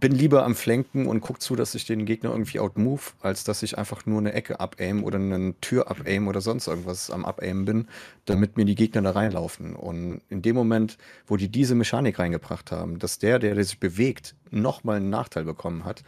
bin 0.00 0.12
lieber 0.12 0.44
am 0.44 0.54
Flanken 0.54 1.06
und 1.06 1.20
guck 1.20 1.40
zu, 1.40 1.56
dass 1.56 1.74
ich 1.74 1.86
den 1.86 2.04
Gegner 2.04 2.30
irgendwie 2.30 2.60
outmove, 2.60 3.14
als 3.20 3.44
dass 3.44 3.62
ich 3.62 3.78
einfach 3.78 4.04
nur 4.04 4.18
eine 4.18 4.32
Ecke 4.32 4.60
abaim 4.60 5.04
oder 5.04 5.18
eine 5.18 5.54
Tür 5.60 5.90
abaim 5.90 6.28
oder 6.28 6.40
sonst 6.40 6.66
irgendwas 6.66 7.10
am 7.10 7.24
Abaimen 7.24 7.64
bin, 7.64 7.88
damit 8.26 8.56
mir 8.56 8.64
die 8.64 8.74
Gegner 8.74 9.02
da 9.02 9.12
reinlaufen. 9.12 9.74
Und 9.74 10.20
in 10.28 10.42
dem 10.42 10.56
Moment, 10.56 10.98
wo 11.26 11.36
die 11.36 11.48
diese 11.48 11.74
Mechanik 11.74 12.18
reingebracht 12.18 12.72
haben, 12.72 12.98
dass 12.98 13.18
der, 13.18 13.38
der 13.38 13.54
sich 13.64 13.80
bewegt, 13.80 14.34
nochmal 14.50 14.96
einen 14.96 15.10
Nachteil 15.10 15.44
bekommen 15.44 15.84
hat, 15.84 16.02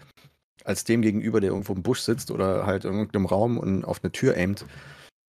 als 0.65 0.85
dem 0.85 1.03
gegenüber, 1.03 1.41
der 1.41 1.51
irgendwo 1.51 1.73
im 1.73 1.83
Busch 1.83 2.01
sitzt 2.01 2.31
oder 2.31 2.67
halt 2.67 2.85
in 2.85 2.93
irgendeinem 2.93 3.27
Raum 3.27 3.59
und 3.59 3.85
auf 3.85 4.03
eine 4.03 4.13
Tür 4.13 4.37
aimt. 4.37 4.65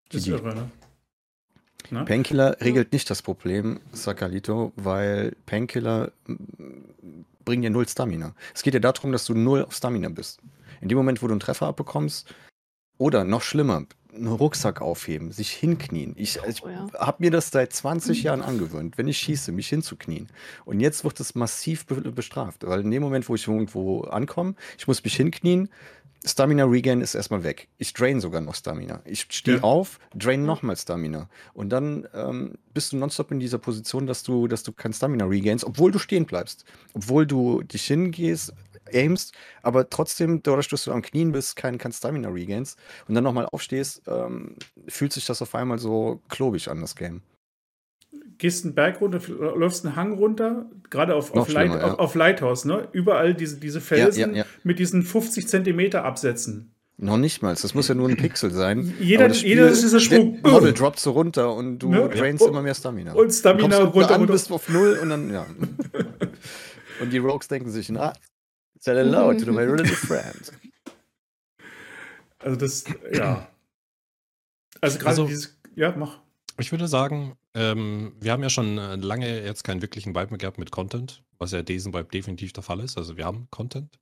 Das 0.10 0.22
ist 0.22 0.28
irre, 0.28 0.56
ne? 0.56 0.72
ne? 1.90 2.06
Painkiller 2.06 2.58
regelt 2.62 2.92
nicht 2.94 3.10
das 3.10 3.22
Problem, 3.22 3.80
Sakalito, 3.92 4.74
weil 4.76 5.36
Painkiller 5.46 6.12
bringen 7.46 7.62
dir 7.62 7.70
null 7.70 7.88
Stamina. 7.88 8.34
Es 8.54 8.64
geht 8.64 8.74
ja 8.74 8.80
darum, 8.80 9.12
dass 9.12 9.26
du 9.26 9.34
null 9.34 9.64
auf 9.64 9.74
Stamina 9.74 10.10
bist. 10.10 10.40
In 10.82 10.90
dem 10.90 10.98
Moment, 10.98 11.22
wo 11.22 11.28
du 11.28 11.34
einen 11.34 11.40
Treffer 11.40 11.68
abbekommst, 11.68 12.34
oder 12.98 13.24
noch 13.24 13.42
schlimmer, 13.42 13.86
einen 14.14 14.28
Rucksack 14.28 14.82
aufheben, 14.82 15.32
sich 15.32 15.52
hinknien. 15.52 16.14
Ich, 16.18 16.40
ich 16.48 16.64
oh, 16.64 16.70
ja. 16.70 16.88
habe 17.00 17.18
mir 17.20 17.32
das 17.32 17.50
seit 17.52 17.74
20 17.74 18.24
Jahren 18.24 18.42
angewöhnt, 18.42 18.98
wenn 18.98 19.08
ich 19.08 19.18
schieße, 19.18 19.52
mich 19.52 19.70
hinzuknien. 19.70 20.28
Und 20.66 20.80
jetzt 20.80 21.04
wird 21.04 21.20
das 21.20 21.36
massiv 21.36 21.86
be 21.86 21.96
bestraft, 22.12 22.66
weil 22.68 22.82
in 22.82 22.92
dem 22.92 23.02
Moment, 23.02 23.28
wo 23.30 23.36
ich 23.36 23.48
irgendwo 23.48 24.02
ankomme, 24.02 24.56
ich 24.78 24.88
muss 24.88 25.04
mich 25.04 25.16
hinknien, 25.16 25.70
Stamina 26.24 26.66
Regain 26.66 27.02
ist 27.02 27.16
erstmal 27.16 27.44
weg. 27.44 27.68
Ich 27.80 27.94
drain 27.94 28.20
sogar 28.22 28.42
noch 28.42 28.54
Stamina. 28.54 29.02
Ich 29.06 29.26
stehe 29.32 29.58
Ja. 29.58 29.64
auf, 29.64 30.00
drain 30.14 30.46
nochmal 30.46 30.78
Stamina. 30.78 31.28
Und 31.54 31.70
dann 31.70 32.08
ähm, 32.14 32.54
bist 32.76 32.92
du 32.92 32.98
nonstop 32.98 33.32
in 33.32 33.40
dieser 33.40 33.58
Position, 33.58 34.06
dass 34.06 34.22
du, 34.22 34.48
dass 34.48 34.62
du 34.62 34.72
kein 34.72 34.94
Stamina 34.94 35.26
regainst, 35.26 35.66
obwohl 35.66 35.92
du 35.92 35.98
stehen 35.98 36.26
bleibst. 36.28 36.64
Obwohl 36.94 37.26
du 37.26 37.64
dich 37.64 37.86
hingehst, 37.86 38.54
aimst, 38.94 39.34
aber 39.62 39.90
trotzdem, 39.90 40.42
dadurch, 40.44 40.68
dass 40.70 40.84
du 40.86 40.92
am 40.92 41.02
Knien 41.02 41.32
bist, 41.32 41.56
kein, 41.56 41.78
kein 41.78 41.92
Stamina 41.92 42.30
regainst 42.30 42.78
und 43.08 43.16
dann 43.16 43.24
nochmal 43.24 43.48
aufstehst, 43.52 44.04
ähm, 44.08 44.56
fühlt 44.88 45.14
sich 45.14 45.26
das 45.26 45.42
auf 45.42 45.54
einmal 45.56 45.80
so 45.80 46.22
klobig 46.30 46.70
an, 46.70 46.82
das 46.82 46.96
Game. 46.96 47.22
Gehst 48.38 48.66
einen 48.66 48.74
Berg 48.76 49.00
runter, 49.02 49.20
läufst 49.30 49.86
einen 49.86 49.96
Hang 49.96 50.14
runter, 50.14 50.66
gerade 50.90 51.16
auf, 51.16 51.34
auf, 51.36 51.50
Light, 51.52 51.70
ja. 51.72 51.82
auf, 51.94 52.00
auf 52.00 52.16
Lighthouse, 52.16 52.66
ne? 52.66 52.88
Überall 52.92 53.34
diese, 53.36 53.58
diese 53.60 53.80
Felsen 53.82 54.32
ja, 54.36 54.40
ja. 54.40 54.46
mit 54.64 54.80
diesen 54.80 55.04
50 55.04 55.48
Zentimeter 55.48 56.04
Absätzen. 56.06 56.74
Noch 56.98 57.18
nicht 57.18 57.42
mal. 57.42 57.56
Das 57.60 57.74
muss 57.74 57.88
ja 57.88 57.96
nur 57.96 58.10
ein 58.10 58.18
Pixel 58.18 58.52
sein. 58.52 58.94
Jeder- 59.00 59.28
das 59.28 59.42
jeder 59.44 59.68
ist 59.70 59.84
dieser 59.84 60.00
Sprung. 60.00 60.42
Der 60.42 60.52
Model 60.52 60.74
droppt 60.74 61.00
so 61.00 61.12
runter 61.12 61.54
und 61.54 61.80
du 61.80 61.90
Ne? 61.92 62.10
drainst 62.10 62.44
Und- 62.44 62.50
immer 62.50 62.62
mehr 62.64 62.74
Stamina. 62.76 63.14
und 63.14 63.32
Stamina 63.32 63.78
du 63.80 63.86
runter, 63.86 64.18
runter. 64.18 64.34
bist 64.34 64.52
auf 64.52 64.68
null 64.70 64.98
und 65.02 65.10
dann, 65.10 65.32
ja. 65.32 65.46
und 67.02 67.14
die 67.14 67.18
Rogues 67.20 67.48
denken 67.48 67.70
sich, 67.70 67.90
na, 67.90 68.14
say 68.82 68.94
hello 68.96 69.34
to 69.34 69.52
my 69.52 69.64
little 69.66 69.86
friend. 69.86 70.52
Also 72.40 72.56
das, 72.58 72.84
ja. 73.14 73.48
Also 74.84 74.98
gerade 74.98 75.10
Also- 75.10 75.28
dieses, 75.28 75.60
ja, 75.76 75.96
mach. 75.96 76.20
Ich 76.58 76.72
würde 76.72 76.88
sagen, 76.88 77.38
ähm, 77.54 78.16
wir 78.20 78.32
haben 78.32 78.42
ja 78.44 78.50
schon 78.50 78.78
äh, 78.80 78.96
lange 78.96 79.44
jetzt 79.44 79.64
keinen 79.64 79.82
wirklichen 79.84 80.16
Vibe 80.16 80.30
mehr 80.32 80.38
gehabt 80.40 80.58
mit 80.58 80.72
Content, 80.72 81.24
was 81.38 81.52
ja 81.52 81.62
diesen 81.62 81.94
Vibe 81.94 82.10
definitiv 82.10 82.52
der 82.54 82.64
Fall 82.64 82.80
ist. 82.80 82.98
Also 82.98 83.16
wir 83.16 83.26
haben 83.26 83.48
Content. 83.52 84.00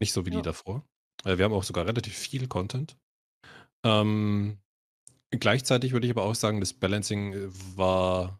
Nicht 0.00 0.12
so 0.12 0.26
wie 0.26 0.30
Ja. 0.30 0.36
die 0.36 0.42
davor. 0.42 0.84
Äh, 1.24 1.38
wir 1.38 1.44
haben 1.46 1.52
auch 1.54 1.64
sogar 1.64 1.86
relativ 1.86 2.14
viel 2.14 2.46
Content. 2.46 2.96
Ähm, 3.84 4.58
gleichzeitig 5.30 5.92
würde 5.92 6.06
ich 6.06 6.12
aber 6.12 6.24
auch 6.24 6.34
sagen, 6.34 6.60
das 6.60 6.72
Balancing 6.74 7.32
äh, 7.32 7.48
war 7.76 8.38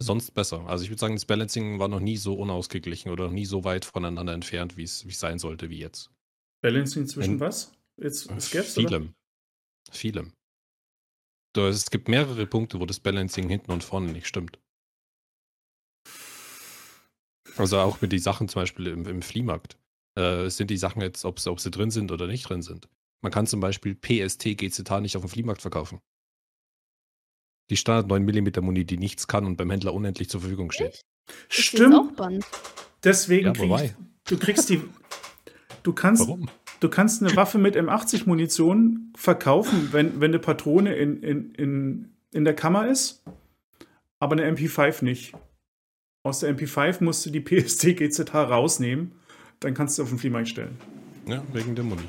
sonst 0.00 0.32
besser. 0.32 0.66
Also 0.66 0.82
ich 0.84 0.90
würde 0.90 1.00
sagen, 1.00 1.14
das 1.14 1.24
Balancing 1.26 1.78
war 1.78 1.88
noch 1.88 2.00
nie 2.00 2.16
so 2.16 2.34
unausgeglichen 2.34 3.10
oder 3.12 3.24
noch 3.26 3.32
nie 3.32 3.46
so 3.46 3.64
weit 3.64 3.84
voneinander 3.84 4.32
entfernt, 4.32 4.76
wie 4.76 4.82
es 4.84 5.00
sein 5.10 5.38
sollte 5.38 5.70
wie 5.70 5.78
jetzt. 5.78 6.10
Balancing 6.62 7.06
zwischen 7.06 7.34
In- 7.34 7.40
was? 7.40 7.72
Jetzt 7.96 8.24
Scaps, 8.40 8.76
oder? 8.78 8.88
Vielem. 8.88 9.14
Vielem. 9.90 10.32
Da- 11.54 11.68
Es 11.68 11.90
gibt 11.90 12.08
mehrere 12.08 12.46
Punkte, 12.46 12.80
wo 12.80 12.86
das 12.86 13.00
Balancing 13.00 13.48
hinten 13.48 13.72
und 13.72 13.84
vorne 13.84 14.12
nicht 14.12 14.26
stimmt. 14.26 14.58
Also 17.56 17.78
auch 17.78 18.00
mit 18.00 18.12
den 18.12 18.20
Sachen 18.20 18.48
zum 18.48 18.62
Beispiel 18.62 18.86
im, 18.86 19.06
im 19.06 19.22
Fliehmarkt. 19.22 19.78
Äh, 20.16 20.48
sind 20.50 20.70
die 20.70 20.76
Sachen 20.76 21.02
jetzt, 21.02 21.24
ob, 21.24 21.44
ob 21.46 21.60
sie 21.60 21.70
drin 21.70 21.90
sind 21.90 22.10
oder 22.12 22.26
nicht 22.26 22.48
drin 22.48 22.62
sind. 22.62 22.88
Man 23.22 23.32
kann 23.32 23.46
zum 23.46 23.60
Beispiel 23.60 23.94
PST 23.94 24.56
GZH 24.56 25.00
nicht 25.00 25.16
auf 25.16 25.22
dem 25.22 25.28
Fliehmarkt 25.28 25.60
verkaufen. 25.62 26.00
Die 27.70 27.76
Standard 27.76 28.08
9 28.08 28.24
mm 28.24 28.64
Muni, 28.64 28.84
die 28.84 28.98
nichts 28.98 29.28
kann 29.28 29.46
und 29.46 29.56
beim 29.56 29.70
Händler 29.70 29.94
unendlich 29.94 30.28
zur 30.28 30.40
Verfügung 30.40 30.72
steht. 30.72 30.86
Jetzt 30.88 31.04
Stimmt. 31.48 31.94
auch 31.94 32.12
Band. 32.12 32.44
Deswegen 33.04 33.46
Ja, 33.46 33.52
krieg 33.52 33.70
wobei. 33.70 33.84
ich, 33.86 33.92
du 34.28 34.36
kriegst 34.38 34.68
die, 34.68 34.82
du 35.84 35.92
kannst, 35.92 36.22
Warum? 36.22 36.48
du 36.80 36.88
kannst 36.88 37.22
eine 37.22 37.34
Waffe 37.36 37.58
mit 37.58 37.76
M80-Munition 37.76 39.12
verkaufen, 39.16 39.88
wenn, 39.92 40.20
wenn 40.20 40.32
eine 40.32 40.40
Patrone 40.40 40.94
in, 40.96 41.22
in, 41.22 41.54
in, 41.54 42.14
in 42.32 42.44
der 42.44 42.54
Kammer 42.54 42.88
ist, 42.88 43.22
aber 44.18 44.32
eine 44.32 44.50
MP5 44.50 45.04
nicht. 45.04 45.32
Aus 46.24 46.40
der 46.40 46.54
MP5 46.54 47.02
musst 47.02 47.24
du 47.24 47.30
die 47.30 47.40
PST 47.40 47.96
GZH 47.96 48.34
rausnehmen, 48.34 49.12
dann 49.60 49.74
kannst 49.74 49.96
du 49.98 50.02
auf 50.02 50.08
den 50.10 50.18
Fliehmarkt 50.18 50.48
stellen. 50.48 50.76
Ja, 51.26 51.42
wegen 51.52 51.74
der 51.74 51.84
Muni. 51.84 52.02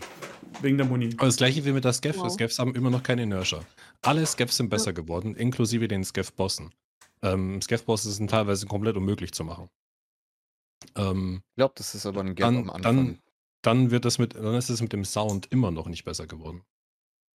Wegen 0.62 0.78
der 0.78 0.86
Muni. 0.86 1.14
Aber 1.18 1.26
das 1.28 1.38
gleiche 1.38 1.64
wie 1.66 1.72
mit 1.72 1.86
der 1.86 1.94
Skeff. 1.94 2.18
Wow. 2.18 2.32
Skeffs 2.32 2.60
haben 2.60 2.76
immer 2.76 2.90
noch 2.90 3.04
keine 3.04 3.24
Inertia. 3.24 3.66
Alle 4.02 4.26
Skeffs 4.26 4.58
sind 4.58 4.70
besser 4.70 4.94
geworden, 4.94 5.36
inklusive 5.36 5.88
den 5.88 6.04
Skeff-Bossen. 6.04 6.74
Ähm, 7.24 7.62
Skeff-Bosse 7.62 8.12
sind 8.12 8.30
teilweise 8.30 8.66
komplett 8.68 8.96
unmöglich 8.98 9.32
zu 9.32 9.44
machen. 9.44 9.70
Ähm, 10.96 11.42
Ich 11.52 11.56
glaube, 11.56 11.74
das 11.78 11.96
ist 11.96 12.06
aber 12.06 12.22
ein 12.22 12.36
Gap 12.36 12.46
dann, 12.48 12.58
am 12.58 12.70
Anfang. 12.70 12.82
dann, 12.96 13.20
dann 13.62 13.92
wird 13.92 14.06
das 14.06 14.18
mit, 14.18 14.36
dann 14.36 14.56
ist 14.56 14.70
es 14.70 14.82
mit 14.82 14.94
dem 14.94 15.06
Sound 15.06 15.48
immer 15.52 15.72
noch 15.72 15.88
nicht 15.88 16.04
besser 16.04 16.28
geworden. 16.28 16.64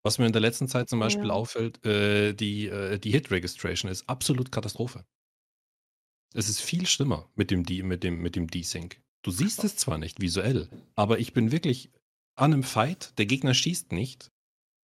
Was 0.04 0.18
mir 0.20 0.26
in 0.28 0.34
der 0.34 0.42
letzten 0.42 0.68
Zeit 0.68 0.90
zum 0.90 1.00
Beispiel 1.00 1.28
Ja. 1.28 1.34
auffällt, 1.34 1.84
äh, 1.86 2.34
die, 2.34 2.68
äh, 2.68 3.00
die 3.00 3.12
Hit-Registration 3.12 3.90
ist 3.92 4.08
absolut 4.10 4.52
Katastrophe. 4.52 5.06
Es 6.34 6.50
ist 6.50 6.62
viel 6.62 6.86
schlimmer 6.86 7.30
mit 7.36 7.50
dem, 7.50 7.62
mit 7.88 8.04
dem, 8.04 8.22
mit 8.22 8.36
dem 8.36 8.48
D-Sync. 8.48 9.02
Du 9.24 9.32
siehst 9.32 9.64
es 9.64 9.78
zwar 9.78 9.98
nicht 9.98 10.22
visuell, 10.22 10.70
aber 10.96 11.18
ich 11.18 11.34
bin 11.34 11.52
wirklich 11.52 11.92
an 12.36 12.54
einem 12.54 12.64
Fight, 12.64 13.18
der 13.18 13.26
Gegner 13.26 13.54
schießt 13.54 13.92
nicht, 13.92 14.32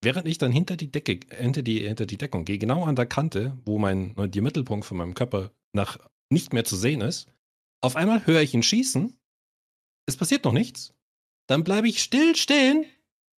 während 0.03 0.27
ich 0.27 0.39
dann 0.39 0.53
hinter 0.53 0.77
die 0.77 0.91
Decke, 0.91 1.21
hinter 1.35 1.63
die, 1.63 1.81
hinter 1.81 2.07
die 2.07 2.19
Deckung 2.19 2.45
gehe, 2.45 2.59
genau 2.59 2.85
an 2.85 2.97
der 2.97 3.07
Kante, 3.07 3.59
wo 3.65 3.79
mein, 3.79 4.15
der 4.17 4.43
Mittelpunkt 4.43 4.87
von 4.87 4.97
meinem 4.97 5.15
Körper 5.15 5.53
nach 5.73 5.99
nicht 6.33 6.53
mehr 6.53 6.65
zu 6.65 6.77
sehen 6.77 7.01
ist, 7.01 7.29
auf 7.83 7.97
einmal 7.97 8.27
höre 8.27 8.43
ich 8.43 8.55
ihn 8.55 8.63
schießen, 8.63 9.19
es 10.07 10.17
passiert 10.17 10.45
noch 10.45 10.53
nichts, 10.53 10.95
dann 11.49 11.65
bleibe 11.65 11.89
ich 11.89 12.03
still 12.03 12.37
stehen, 12.37 12.85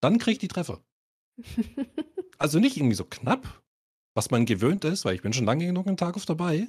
dann 0.03 0.19
kriege 0.19 0.33
ich 0.33 0.39
die 0.39 0.49
Treffer. 0.49 0.83
Also 2.39 2.59
nicht 2.59 2.77
irgendwie 2.77 2.97
so 2.97 3.05
knapp, 3.05 3.63
was 4.17 4.33
man 4.33 4.47
gewöhnt 4.47 4.85
ist, 4.85 5.05
weil 5.05 5.15
ich 5.15 5.23
bin 5.23 5.33
schon 5.33 5.45
lange 5.45 5.65
genug 5.65 5.87
im 5.87 5.97
Tag 5.97 6.17
auf 6.17 6.27
dabei, 6.27 6.67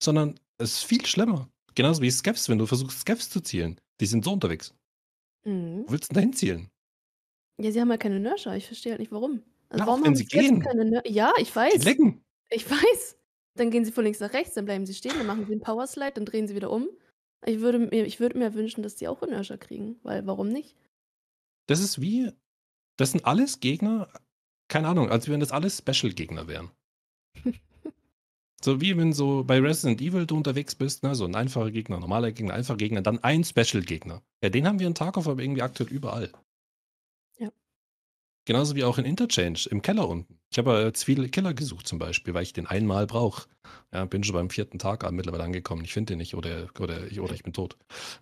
sondern 0.00 0.38
es 0.58 0.74
ist 0.74 0.84
viel 0.84 1.04
schlimmer. 1.04 1.50
Genauso 1.74 2.00
wie 2.00 2.10
Skeps, 2.12 2.48
wenn 2.48 2.58
du 2.58 2.66
versuchst, 2.66 3.00
Skeps 3.00 3.28
zu 3.28 3.40
zielen. 3.40 3.80
Die 4.00 4.06
sind 4.06 4.24
so 4.24 4.34
unterwegs. 4.34 4.72
Mhm. 5.44 5.82
Wo 5.84 5.92
willst 5.92 6.10
du 6.10 6.14
denn 6.14 6.14
da 6.14 6.20
hinzielen? 6.20 6.70
Ja, 7.60 7.70
sie 7.72 7.80
haben 7.80 7.90
ja 7.90 7.96
keine 7.96 8.16
Inertia. 8.16 8.54
Ich 8.54 8.66
verstehe 8.66 8.92
halt 8.92 9.00
nicht, 9.00 9.12
warum. 9.12 9.42
Also 9.68 9.82
Ja, 9.82 9.86
warum 9.86 10.00
wenn 10.02 10.08
haben 10.08 10.16
sie 10.16 10.26
gehen. 10.26 10.60
keine 10.60 10.82
Inertia? 10.82 11.10
Ja, 11.12 11.32
ich 11.38 11.50
Die 11.50 11.56
weiß. 11.56 11.84
lecken. 11.84 12.22
Ich 12.50 12.70
weiß. 12.70 13.16
Dann 13.54 13.70
gehen 13.70 13.84
sie 13.84 13.92
von 13.92 14.04
links 14.04 14.20
nach 14.20 14.34
rechts, 14.34 14.54
dann 14.54 14.66
bleiben 14.66 14.84
sie 14.84 14.92
stehen, 14.94 15.14
dann 15.16 15.26
machen 15.26 15.46
sie 15.46 15.52
einen 15.52 15.62
Powerslide, 15.62 16.12
dann 16.12 16.26
drehen 16.26 16.46
sie 16.46 16.54
wieder 16.54 16.70
um. 16.70 16.88
Ich 17.46 17.60
würde 17.60 17.78
mir, 17.78 18.04
ich 18.04 18.20
würde 18.20 18.38
mir 18.38 18.54
wünschen, 18.54 18.82
dass 18.82 18.96
die 18.96 19.08
auch 19.08 19.22
Inertia 19.22 19.56
kriegen, 19.56 19.96
weil 20.02 20.26
warum 20.26 20.48
nicht? 20.48 20.76
Das 21.66 21.80
ist 21.80 22.00
wie, 22.00 22.30
das 22.96 23.12
sind 23.12 23.24
alles 23.24 23.60
Gegner, 23.60 24.08
keine 24.68 24.88
Ahnung, 24.88 25.10
als 25.10 25.28
wenn 25.28 25.40
das 25.40 25.52
alles 25.52 25.78
Special-Gegner 25.78 26.48
wären. 26.48 26.70
so 28.62 28.80
wie 28.80 28.96
wenn 28.96 29.12
so 29.12 29.42
bei 29.44 29.58
Resident 29.60 30.00
Evil 30.00 30.26
du 30.26 30.36
unterwegs 30.36 30.74
bist, 30.74 31.02
ne, 31.02 31.14
so 31.14 31.24
ein 31.24 31.34
einfacher 31.34 31.70
Gegner, 31.70 31.98
normaler 31.98 32.32
Gegner, 32.32 32.54
einfacher 32.54 32.76
Gegner, 32.78 33.00
dann 33.02 33.22
ein 33.24 33.42
Special-Gegner. 33.44 34.22
Ja, 34.42 34.50
den 34.50 34.66
haben 34.66 34.78
wir 34.78 34.86
in 34.86 34.94
Tarkov 34.94 35.26
aber 35.28 35.42
irgendwie 35.42 35.62
aktuell 35.62 35.88
überall. 35.90 36.30
Genauso 38.46 38.74
wie 38.76 38.84
auch 38.84 38.96
in 38.96 39.04
Interchange, 39.04 39.66
im 39.70 39.82
Keller 39.82 40.08
unten. 40.08 40.38
Ich 40.50 40.58
habe 40.58 40.92
viele 40.96 41.28
Killer 41.28 41.52
gesucht 41.52 41.86
zum 41.86 41.98
Beispiel, 41.98 42.32
weil 42.32 42.44
ich 42.44 42.52
den 42.52 42.66
einmal 42.66 43.06
brauche. 43.06 43.48
Ja, 43.92 44.04
bin 44.06 44.24
schon 44.24 44.34
beim 44.34 44.50
vierten 44.50 44.78
Tag 44.78 45.10
mittlerweile 45.12 45.44
angekommen. 45.44 45.84
Ich 45.84 45.92
finde 45.92 46.12
den 46.12 46.18
nicht 46.18 46.34
oder, 46.34 46.68
oder, 46.78 47.06
ich, 47.10 47.20
oder 47.20 47.34
ich 47.34 47.42
bin 47.42 47.52
tot. 47.52 47.76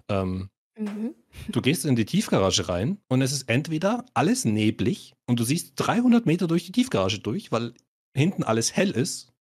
Ähm, 0.08 0.48
Mhm. 0.76 1.14
Du 1.48 1.60
gehst 1.60 1.84
in 1.84 1.94
die 1.96 2.04
Tiefgarage 2.04 2.68
rein 2.68 2.98
und 3.08 3.22
es 3.22 3.32
ist 3.32 3.48
entweder 3.48 4.04
alles 4.14 4.44
neblig 4.44 5.14
und 5.26 5.38
du 5.38 5.44
siehst 5.44 5.74
300 5.76 6.26
Meter 6.26 6.48
durch 6.48 6.64
die 6.66 6.72
Tiefgarage 6.72 7.20
durch, 7.20 7.52
weil 7.52 7.74
hinten 8.16 8.42
alles 8.42 8.74
hell 8.74 8.90
ist, 8.90 9.32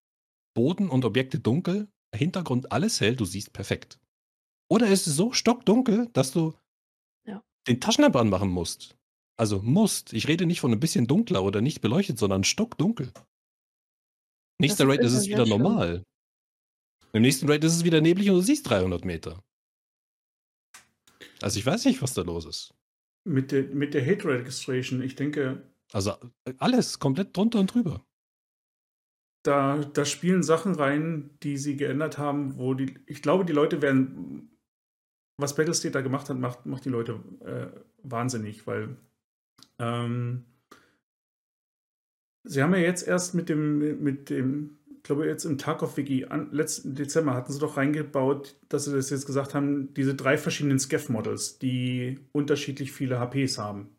Boden 0.56 0.90
und 0.90 1.06
Objekte 1.06 1.40
dunkel, 1.40 1.88
Hintergrund 2.16 2.72
alles 2.72 3.02
hell, 3.02 3.16
du 3.16 3.26
siehst 3.26 3.54
perfekt. 3.54 4.00
Oder 4.70 4.90
es 4.90 5.08
ist 5.08 5.16
so 5.16 5.32
stockdunkel, 5.32 6.10
dass 6.14 6.32
du 6.32 6.54
Ja. 7.26 7.42
den 7.68 7.82
Taschenlampe 7.82 8.20
anmachen 8.20 8.50
musst. 8.50 8.96
Also 9.38 9.62
musst. 9.62 10.14
Ich 10.14 10.28
rede 10.28 10.46
nicht 10.46 10.62
von 10.62 10.72
ein 10.72 10.80
bisschen 10.80 11.08
dunkler 11.08 11.44
oder 11.44 11.62
nicht 11.62 11.82
beleuchtet, 11.82 12.20
sondern 12.20 12.44
stockdunkel. 12.44 13.12
Nächster 14.60 14.88
Raid 14.88 15.04
ist 15.04 15.14
es 15.14 15.28
wieder 15.28 15.46
schlimm. 15.46 15.62
normal. 15.62 16.04
Im 17.14 17.22
nächsten 17.22 17.50
Raid 17.50 17.64
ist 17.64 17.74
es 17.76 17.84
wieder 17.84 18.02
neblig 18.02 18.30
und 18.30 18.36
du 18.38 18.42
siehst 18.42 18.70
300 18.70 19.06
Meter. 19.06 19.44
Also 21.42 21.60
ich 21.60 21.66
weiß 21.66 21.86
nicht, 21.86 22.02
was 22.02 22.14
da 22.14 22.22
los 22.22 22.46
ist. 22.46 22.74
Mit 23.26 23.52
der, 23.52 23.64
mit 23.64 23.94
der 23.94 24.06
Hate 24.06 24.26
Registration, 24.28 25.02
ich 25.02 25.16
denke, 25.16 25.62
Also 25.94 26.12
äh, 26.46 26.54
alles 26.60 27.00
komplett 27.00 27.36
drunter 27.36 27.60
und 27.60 27.74
drüber. 27.74 28.06
da, 29.44 29.84
da 29.84 30.06
spielen 30.06 30.44
Sachen 30.44 30.76
rein, 30.76 31.38
die 31.44 31.58
sie 31.58 31.76
geändert 31.76 32.18
haben, 32.18 32.58
wo 32.58 32.74
die, 32.74 33.00
ich 33.08 33.22
glaube, 33.22 33.46
die 33.46 33.54
Leute 33.54 33.82
werden, 33.82 34.58
was 35.38 35.56
Battlestate 35.56 35.92
da 35.92 36.02
gemacht 36.02 36.30
hat, 36.30 36.38
macht, 36.38 36.66
macht 36.66 36.86
die 36.86 36.90
Leute 36.90 37.24
äh, 37.42 37.82
wahnsinnig, 38.04 38.66
weil 38.68 38.98
ähm, 39.80 40.46
sie 42.44 42.62
haben 42.62 42.74
ja 42.74 42.80
jetzt 42.80 43.08
erst 43.08 43.34
mit 43.36 43.50
dem, 43.50 44.02
mit 44.04 44.30
dem, 44.30 44.78
ich 44.98 45.04
glaube 45.04 45.26
jetzt 45.26 45.46
im 45.46 45.58
Tarkov-Wiki, 45.58 46.26
an- 46.26 46.52
letzten 46.52 46.96
Dezember 46.96 47.34
hatten 47.34 47.52
sie 47.52 47.60
doch 47.60 47.78
reingebaut, 47.78 48.56
dass 48.70 48.86
sie 48.86 48.94
das 48.94 49.10
jetzt 49.10 49.26
gesagt 49.26 49.54
haben, 49.54 49.94
diese 49.94 50.16
drei 50.16 50.38
verschiedenen 50.38 50.80
Scav-Models, 50.80 51.60
die 51.60 52.20
unterschiedlich 52.32 52.92
viele 52.92 53.20
HPs 53.20 53.58
haben. 53.58 53.90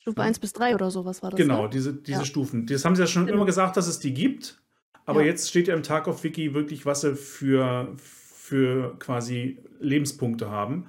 Stufe 0.00 0.22
1 0.22 0.38
bis 0.38 0.52
3 0.52 0.74
oder 0.74 0.90
sowas 0.90 1.22
war 1.22 1.30
das. 1.30 1.38
Genau, 1.38 1.64
Ne? 1.64 1.70
diese, 1.70 1.92
diese 1.94 2.20
Ja. 2.20 2.24
Stufen. 2.24 2.66
Das 2.66 2.84
haben 2.84 2.94
sie 2.96 3.02
ja 3.02 3.06
schon 3.06 3.26
Genau. 3.26 3.36
immer 3.38 3.46
gesagt, 3.46 3.76
dass 3.76 3.88
es 3.88 3.98
die 3.98 4.14
gibt. 4.14 4.62
Aber 5.04 5.20
Ja. 5.22 5.28
jetzt 5.28 5.48
steht 5.48 5.68
ja 5.68 5.74
im 5.74 5.82
Tarkov-Wiki 5.82 6.54
wirklich, 6.54 6.84
was 6.86 7.00
sie 7.02 7.14
für, 7.16 7.94
für 7.96 8.96
quasi 8.98 9.58
Lebenspunkte 9.80 10.50
haben. 10.50 10.86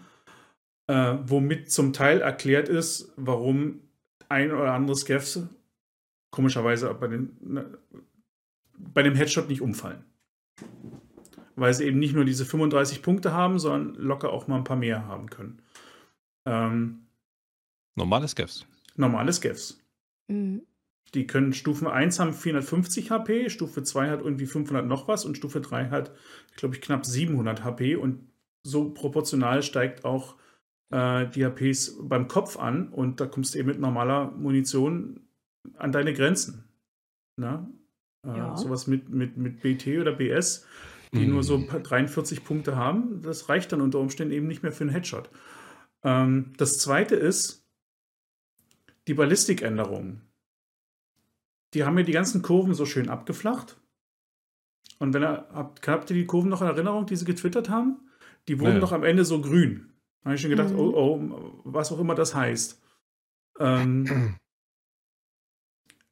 Äh, 0.90 1.20
womit 1.24 1.72
zum 1.72 1.94
Teil 1.94 2.22
erklärt 2.22 2.68
ist, 2.68 3.14
warum 3.16 3.82
ein 4.28 4.52
oder 4.52 4.74
andere 4.74 4.98
Scavs 4.98 5.48
komischerweise 6.32 6.92
bei, 6.96 7.08
den, 7.08 7.38
ne, 7.42 7.78
bei 8.76 9.04
dem 9.04 9.14
Headshot 9.14 9.50
nicht 9.50 9.62
umfallen. 9.62 10.04
Weil 11.56 11.76
sie 11.76 11.86
eben 11.86 12.00
nicht 12.00 12.16
nur 12.16 12.26
diese 12.26 12.44
35 12.44 13.04
Punkte 13.04 13.34
haben, 13.34 13.60
sondern 13.60 14.04
locker 14.04 14.34
auch 14.34 14.48
mal 14.48 14.58
ein 14.58 14.64
paar 14.64 14.78
mehr 14.78 15.06
haben 15.06 15.30
können. 15.30 15.62
Ähm, 16.48 17.06
Normale 17.96 18.28
Scavs. 18.28 18.66
normale 18.96 19.32
Scavs. 19.32 19.80
Mhm. 20.28 20.64
Die 21.14 21.28
können 21.28 21.54
Stufe 21.54 21.92
1 21.92 22.20
haben 22.20 22.34
450 22.34 23.12
HP, 23.12 23.52
Stufe 23.52 23.84
2 23.84 24.10
hat 24.10 24.22
irgendwie 24.22 24.48
500 24.48 24.88
noch 24.88 25.08
was 25.08 25.26
und 25.26 25.38
Stufe 25.38 25.62
3 25.62 25.90
hat, 25.90 26.16
glaube 26.56 26.74
ich, 26.74 26.82
knapp 26.82 27.06
700 27.06 27.64
HP 27.64 27.96
und 27.96 28.28
so 28.64 28.90
proportional 28.90 29.62
steigt 29.62 30.04
auch 30.04 30.39
äh, 30.92 31.28
die 31.28 31.46
HPs 31.46 31.98
beim 32.02 32.28
Kopf 32.28 32.58
an 32.58 32.90
und 32.90 33.20
da 33.20 33.26
kommst 33.26 33.54
du 33.56 33.60
eben 33.60 33.68
mit 33.70 33.80
normaler 33.80 34.32
Munition 34.32 35.22
an 35.78 35.92
deine 35.92 36.14
Grenzen. 36.14 36.64
Na? 37.38 37.70
Äh, 38.26 38.38
Ja. 38.38 38.56
Sowas 38.58 38.88
mit, 38.88 39.10
mit, 39.10 39.38
mit 39.38 39.62
BT 39.62 40.00
oder 40.00 40.14
BS, 40.14 40.66
die 41.14 41.26
Mhm. 41.26 41.34
nur 41.34 41.44
so 41.44 41.56
ein 41.56 41.68
paar 41.68 41.80
43 41.80 42.44
Punkte 42.44 42.76
haben, 42.76 43.22
das 43.22 43.50
reicht 43.50 43.72
dann 43.72 43.82
unter 43.82 44.00
Umständen 44.00 44.34
eben 44.34 44.48
nicht 44.48 44.62
mehr 44.64 44.72
für 44.72 44.84
einen 44.84 44.92
Headshot. 44.92 45.30
Ähm, 46.04 46.54
das 46.58 46.78
zweite 46.80 47.16
ist 47.16 47.66
die 49.08 49.14
Ballistikänderungen 49.14 50.22
die 51.76 51.84
haben 51.84 51.94
mir 51.94 52.04
die 52.04 52.14
ganzen 52.14 52.42
Kurven 52.42 52.74
so 52.74 52.88
schön 52.88 53.10
abgeflacht. 53.10 53.78
Und 54.98 55.14
wenn 55.14 55.22
er, 55.22 55.48
habt, 55.54 55.88
habt 55.88 56.10
ihr 56.10 56.16
die 56.16 56.26
Kurven 56.26 56.50
noch 56.50 56.62
in 56.64 56.68
Erinnerung, 56.68 57.06
die 57.06 57.16
sie 57.16 57.26
getwittert 57.26 57.70
haben? 57.70 58.00
Die 58.48 58.60
wurden 58.60 58.76
Ja. 58.76 58.80
noch 58.80 58.92
am 58.92 59.04
Ende 59.04 59.24
so 59.24 59.40
grün. 59.40 59.89
Da 60.22 60.26
habe 60.26 60.36
ich 60.36 60.42
schon 60.42 60.50
gedacht, 60.50 60.72
Mhm. 60.72 60.80
oh, 60.80 60.94
oh, 60.96 61.62
was 61.64 61.92
auch 61.92 62.00
immer 62.00 62.16
das 62.16 62.36
heißt. 62.36 62.82
Ähm, 63.60 64.06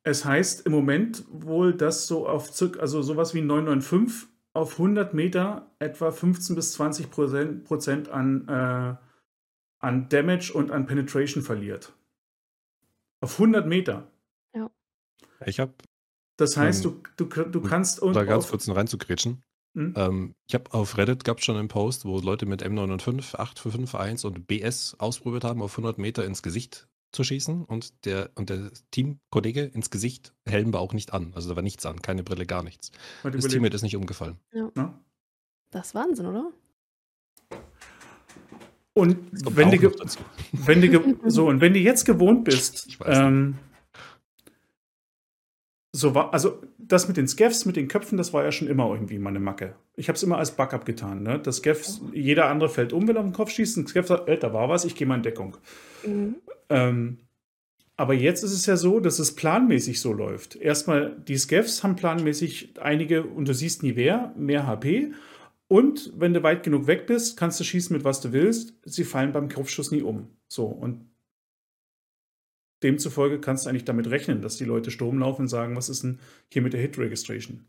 es 0.03 0.23
heißt 0.25 0.65
im 0.65 0.71
Moment 0.71 1.25
wohl, 1.29 1.73
dass 1.73 2.07
so 2.07 2.27
auf 2.27 2.53
circa, 2.53 2.79
also 2.79 3.01
sowas 3.01 3.33
wie 3.33 3.41
995 3.41 4.29
auf 4.53 4.73
100 4.79 5.13
Meter 5.13 5.69
etwa 5.79 6.11
15 6.11 6.55
bis 6.55 6.73
20 6.73 7.11
Prozent, 7.11 7.63
Prozent 7.65 8.09
an, 8.09 8.47
äh, 8.47 8.95
an 9.79 10.09
Damage 10.09 10.51
und 10.53 10.71
an 10.71 10.85
Penetration 10.87 11.43
verliert. 11.43 11.93
Auf 13.21 13.37
100 13.39 13.67
Meter. 13.67 14.11
Ich 15.45 15.59
habe, 15.59 15.73
Das 16.37 16.55
heißt, 16.57 16.85
Ähm, 16.85 17.01
du, 17.17 17.25
du, 17.25 17.43
du 17.49 17.61
kannst 17.61 17.99
und 18.01 18.13
da 18.15 18.23
ganz 18.23 18.45
auf- 18.45 18.51
kurz 18.51 18.65
noch 18.67 18.75
reinzugrätschen. 18.75 19.43
Hm? 19.77 19.93
Ähm, 19.95 20.35
ich 20.47 20.55
habe 20.55 20.73
auf 20.73 20.97
Reddit 20.97 21.23
gab 21.23 21.37
es 21.37 21.45
schon 21.45 21.55
einen 21.55 21.67
Post, 21.67 22.03
wo 22.05 22.19
Leute 22.19 22.45
mit 22.47 22.63
M905, 22.65 23.35
851 23.35 24.25
und 24.25 24.47
BS 24.47 24.95
ausprobiert 24.99 25.43
haben, 25.43 25.61
auf 25.61 25.73
100 25.73 25.97
Meter 25.99 26.25
ins 26.25 26.41
Gesicht 26.41 26.87
zu 27.11 27.23
schießen 27.23 27.63
und 27.63 28.05
der, 28.05 28.31
und 28.35 28.49
der 28.49 28.71
Teamkollege 28.91 29.61
ins 29.63 29.89
Gesicht, 29.91 30.33
Helm 30.47 30.73
war 30.73 30.81
auch 30.81 30.93
nicht 30.93 31.13
an. 31.13 31.31
Also 31.35 31.49
da 31.49 31.55
war 31.55 31.63
nichts 31.63 31.85
an, 31.85 32.01
keine 32.01 32.23
Brille, 32.23 32.45
gar 32.45 32.63
nichts. 32.63 32.91
Das 33.23 33.33
überleg- 33.35 33.49
Teammate 33.51 33.75
ist 33.75 33.83
nicht 33.83 33.95
umgefallen. 33.95 34.37
ne? 34.51 34.93
Das 35.71 35.87
ist 35.87 35.95
Wahnsinn, 35.95 36.25
oder? 36.25 36.51
Und 38.93 39.17
wenn 39.55 39.69
du, 39.71 39.91
wenn 40.53 40.81
du 40.81 41.17
so 41.29 41.47
und 41.47 41.61
wenn 41.61 41.73
du 41.73 41.79
jetzt 41.79 42.03
gewohnt 42.05 42.45
bist, 42.45 42.87
Ich 42.87 42.99
weiß 42.99 43.17
ähm, 43.19 43.57
so 45.97 46.13
war, 46.13 46.31
also 46.31 46.62
das 46.77 47.07
mit 47.07 47.17
den 47.17 47.27
Scavs, 47.27 47.65
mit 47.65 47.75
den 47.75 47.88
Köpfen, 47.88 48.17
das 48.17 48.31
war 48.31 48.43
ja 48.43 48.51
schon 48.51 48.67
immer 48.67 48.88
irgendwie 48.91 49.17
mal 49.17 49.31
eine 49.31 49.39
Macke. 49.39 49.75
Ich 49.95 50.10
habe 50.10 50.15
es 50.15 50.21
immer 50.21 50.38
als 50.38 50.51
Backup 50.51 50.86
getan. 50.86 51.23
Ne? 51.23 51.39
Das 51.39 51.57
Scavs, 51.57 52.01
jeder 52.13 52.49
andere 52.49 52.69
fällt 52.69 52.93
um, 52.93 53.07
will 53.07 53.17
auf 53.17 53.25
den 53.25 53.33
Kopf 53.33 53.49
schießen. 53.49 53.83
Ein 53.83 53.88
Scav 53.88 54.07
sagt, 54.07 54.29
äh, 54.29 54.38
da 54.38 54.53
war 54.53 54.69
was, 54.69 54.86
ich 54.86 54.93
gehe 54.93 55.07
mal 55.07 55.15
in 55.15 55.23
Deckung. 55.23 55.57
Mhm. 56.05 56.36
Ähm, 56.69 57.17
aber 57.95 58.13
jetzt 58.13 58.43
ist 58.43 58.53
es 58.53 58.67
ja 58.67 58.77
so, 58.77 58.99
dass 58.99 59.17
es 59.17 59.36
planmäßig 59.36 59.99
so 59.99 60.13
läuft. 60.13 60.55
Erstmal, 60.55 61.17
die 61.27 61.38
Scavs 61.38 61.83
haben 61.83 61.95
planmäßig 61.95 62.79
einige, 62.79 63.23
und 63.23 63.47
du 63.47 63.55
siehst 63.55 63.81
nie 63.81 63.95
wer, 63.95 64.33
mehr 64.38 64.67
HP. 64.67 65.13
Und 65.67 66.13
wenn 66.15 66.33
du 66.33 66.43
weit 66.43 66.62
genug 66.62 66.86
weg 66.86 67.07
bist, 67.07 67.38
kannst 67.38 67.60
du 67.60 67.63
schießen 67.63 67.95
mit 67.95 68.05
was 68.05 68.21
du 68.21 68.33
willst. 68.33 68.75
Sie 68.86 69.03
fallen 69.03 69.31
beim 69.31 69.49
Kopfschuss 69.49 69.89
nie 69.89 70.03
um. 70.03 70.27
So, 70.47 70.67
und 70.67 71.10
demzufolge 72.83 73.39
kannst 73.39 73.65
du 73.65 73.69
eigentlich 73.69 73.85
damit 73.85 74.09
rechnen, 74.09 74.41
dass 74.41 74.57
die 74.57 74.65
Leute 74.65 74.91
Sturm 74.91 75.19
laufen 75.19 75.43
und 75.43 75.47
sagen, 75.47 75.75
was 75.75 75.89
ist 75.89 76.03
denn 76.03 76.19
hier 76.51 76.61
mit 76.61 76.73
der 76.73 76.81
Hit 76.81 76.97
Registration? 76.97 77.65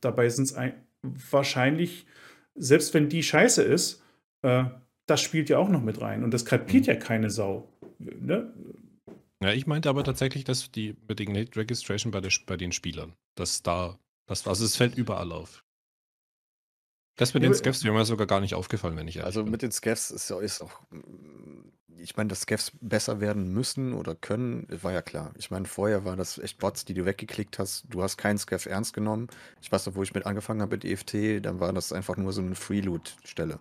Dabei 0.00 0.28
sind 0.28 0.44
es 0.44 0.56
wahrscheinlich, 1.02 2.06
selbst 2.54 2.94
wenn 2.94 3.08
die 3.08 3.22
scheiße 3.22 3.62
ist, 3.62 4.02
äh, 4.42 4.64
das 5.06 5.20
spielt 5.20 5.48
ja 5.48 5.58
auch 5.58 5.68
noch 5.68 5.82
mit 5.82 6.00
rein. 6.00 6.22
Und 6.22 6.32
das 6.32 6.44
kapiert 6.44 6.86
ja 6.86 6.94
keine 6.94 7.30
Sau. 7.30 7.68
Ne? 7.98 8.52
Ja, 9.42 9.52
ich 9.52 9.66
meinte 9.66 9.88
aber 9.88 10.04
tatsächlich, 10.04 10.44
dass 10.44 10.70
die 10.70 10.96
mit 11.08 11.18
den 11.18 11.34
Hit 11.34 11.56
Registration 11.56 12.12
bei, 12.12 12.20
der, 12.20 12.30
bei 12.46 12.56
den 12.56 12.72
Spielern, 12.72 13.14
dass 13.34 13.62
da, 13.62 13.98
das, 14.26 14.46
also 14.46 14.64
es 14.64 14.76
fällt 14.76 14.96
überall 14.96 15.32
auf. 15.32 15.64
Das 17.20 17.34
mit 17.34 17.42
den 17.42 17.54
Scavs 17.54 17.84
wäre 17.84 17.94
mir 17.94 18.04
sogar 18.04 18.26
gar 18.26 18.40
nicht 18.40 18.54
aufgefallen, 18.54 18.96
wenn 18.96 19.06
ich 19.08 19.22
Also 19.22 19.42
bin. 19.42 19.52
mit 19.52 19.62
den 19.62 19.70
Scavs 19.72 20.10
ist, 20.10 20.30
ja- 20.30 20.40
ist 20.40 20.62
auch, 20.62 20.80
mm, 20.90 21.68
ich 21.98 22.16
meine, 22.16 22.28
dass 22.28 22.40
Scavs 22.42 22.72
besser 22.80 23.20
werden 23.20 23.52
müssen 23.52 23.92
oder 23.92 24.14
können, 24.14 24.66
war 24.82 24.92
ja 24.92 25.02
klar. 25.02 25.32
Ich 25.36 25.50
meine, 25.50 25.66
vorher 25.66 26.04
waren 26.06 26.16
das 26.18 26.38
echt 26.38 26.58
Bots, 26.58 26.84
die 26.86 26.94
du 26.94 27.04
weggeklickt 27.04 27.58
hast. 27.58 27.84
Du 27.90 28.02
hast 28.02 28.16
keinen 28.16 28.38
Scav 28.38 28.64
ernst 28.66 28.94
genommen. 28.94 29.28
Ich 29.60 29.70
weiß 29.70 29.86
noch, 29.86 29.94
wo 29.96 30.02
ich 30.02 30.14
mit 30.14 30.24
angefangen 30.24 30.62
habe 30.62 30.76
mit 30.76 30.84
EFT, 30.84 31.40
dann 31.40 31.60
war 31.60 31.72
das 31.74 31.92
einfach 31.92 32.16
nur 32.16 32.32
so 32.32 32.40
eine 32.40 32.54
Freeloot-Stelle. 32.54 33.60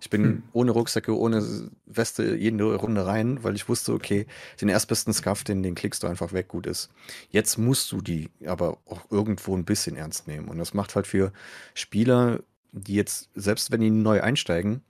Ich 0.00 0.10
bin 0.10 0.22
Hm. 0.24 0.42
ohne 0.52 0.70
Rucksäcke, 0.72 1.16
ohne 1.16 1.70
Weste 1.86 2.34
jede 2.36 2.74
Runde 2.74 3.06
rein, 3.06 3.42
weil 3.44 3.54
ich 3.54 3.68
wusste, 3.68 3.92
okay, 3.92 4.26
den 4.60 4.68
erstbesten 4.68 5.12
Scuff, 5.14 5.44
den, 5.44 5.62
den 5.62 5.74
klickst 5.74 6.02
du 6.02 6.06
einfach 6.06 6.32
weg, 6.32 6.48
gut 6.48 6.66
ist. 6.66 6.90
Jetzt 7.30 7.58
musst 7.58 7.90
du 7.92 8.00
die 8.02 8.30
aber 8.46 8.78
auch 8.86 9.10
irgendwo 9.10 9.56
ein 9.56 9.64
bisschen 9.64 9.96
ernst 9.96 10.26
nehmen. 10.26 10.48
Und 10.48 10.58
das 10.58 10.74
macht 10.74 10.94
halt 10.94 11.06
für 11.06 11.32
Spieler, 11.74 12.40
die 12.74 12.94
jetzt, 12.94 13.30
selbst 13.34 13.70
wenn 13.70 13.80
die 13.80 13.90
neu 13.90 14.20
einsteigen, 14.20 14.82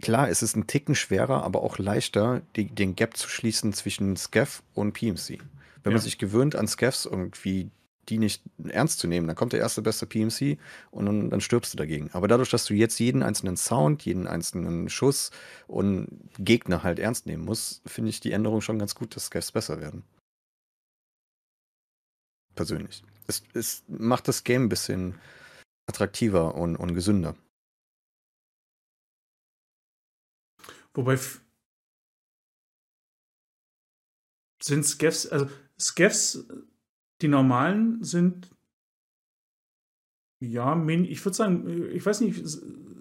klar, 0.00 0.28
es 0.28 0.42
ist 0.42 0.56
ein 0.56 0.66
Ticken 0.66 0.94
schwerer, 0.94 1.42
aber 1.44 1.62
auch 1.62 1.78
leichter, 1.78 2.42
die, 2.56 2.66
den 2.66 2.96
Gap 2.96 3.16
zu 3.16 3.28
schließen 3.28 3.72
zwischen 3.72 4.16
Scav 4.16 4.62
und 4.74 4.92
PMC. 4.92 5.38
Wenn 5.82 5.92
Ja. 5.92 5.96
man 5.96 6.00
sich 6.00 6.18
gewöhnt 6.18 6.54
an 6.56 6.68
Scavs 6.68 7.06
irgendwie 7.06 7.70
die 8.08 8.18
nicht 8.18 8.42
ernst 8.64 8.98
zu 8.98 9.06
nehmen, 9.06 9.28
dann 9.28 9.36
kommt 9.36 9.52
der 9.52 9.60
erste 9.60 9.80
beste 9.80 10.06
PMC 10.06 10.58
und 10.90 11.06
dann, 11.06 11.30
dann 11.30 11.40
stirbst 11.40 11.72
du 11.72 11.78
dagegen. 11.78 12.10
Aber 12.12 12.26
dadurch, 12.26 12.50
dass 12.50 12.64
du 12.64 12.74
jetzt 12.74 12.98
jeden 12.98 13.22
einzelnen 13.22 13.56
Sound, 13.56 14.02
jeden 14.04 14.26
einzelnen 14.26 14.88
Schuss 14.88 15.30
und 15.68 16.08
Gegner 16.38 16.82
halt 16.82 16.98
ernst 16.98 17.26
nehmen 17.26 17.44
musst, 17.44 17.80
finde 17.88 18.10
ich 18.10 18.18
die 18.18 18.32
Änderung 18.32 18.60
schon 18.60 18.80
ganz 18.80 18.96
gut, 18.96 19.14
dass 19.14 19.26
Scavs 19.26 19.52
besser 19.52 19.80
werden. 19.80 20.02
Persönlich. 22.56 23.04
Es, 23.28 23.44
es 23.54 23.84
macht 23.86 24.26
das 24.26 24.42
Game 24.42 24.64
ein 24.64 24.68
bisschen 24.68 25.14
attraktiver 25.86 26.54
und, 26.54 26.76
und 26.76 26.94
gesünder. 26.94 27.36
Wobei 30.94 31.18
sind 34.62 34.84
Scavs, 34.84 35.26
also 35.26 35.48
Scavs, 35.78 36.46
die 37.20 37.28
normalen 37.28 38.02
sind 38.04 38.50
ja, 40.40 40.74
ich 40.88 41.24
würde 41.24 41.36
sagen, 41.36 41.90
ich 41.92 42.04
weiß 42.04 42.20
nicht, 42.22 42.42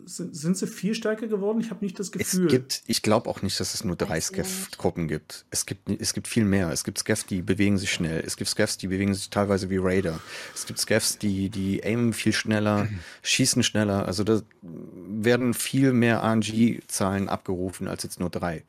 sind, 0.06 0.36
sind 0.36 0.58
sie 0.58 0.68
viel 0.68 0.96
stärker 0.96 1.28
geworden? 1.28 1.60
Ich 1.62 1.70
habe 1.70 1.84
nicht 1.84 2.00
das 2.00 2.12
Gefühl. 2.12 2.46
Es 2.46 2.52
gibt, 2.52 2.84
ich 2.88 3.02
glaube 3.02 3.30
auch 3.30 3.42
nicht, 3.42 3.60
dass 3.60 3.74
es 3.74 3.84
nur 3.84 3.96
drei 3.96 4.20
Scav-Gruppen 4.20 5.08
gibt. 5.08 5.46
Es 5.50 5.66
gibt. 5.66 5.90
Es 6.02 6.14
gibt 6.14 6.28
viel 6.28 6.46
mehr. 6.46 6.70
Es 6.72 6.84
gibt 6.84 6.98
Scavs, 7.00 7.26
die 7.26 7.42
bewegen 7.42 7.78
sich 7.78 7.92
schnell. 7.92 8.24
Es 8.26 8.38
gibt 8.38 8.50
Scavs, 8.50 8.78
die 8.78 8.88
bewegen 8.88 9.14
sich 9.14 9.30
teilweise 9.30 9.70
wie 9.70 9.78
Raider. 9.78 10.20
Es 10.54 10.66
gibt 10.66 10.80
Scavs, 10.80 11.18
die, 11.18 11.50
die 11.50 11.84
aimen 11.84 12.14
viel 12.14 12.34
schneller, 12.34 12.88
schießen 13.22 13.64
schneller. 13.64 14.06
Also 14.06 14.24
da 14.24 14.42
werden 14.62 15.54
viel 15.54 15.94
mehr 15.94 16.24
RNG-Zahlen 16.24 17.30
abgerufen 17.30 17.88
als 17.88 18.04
jetzt 18.04 18.20
nur 18.20 18.30
drei. 18.30 18.64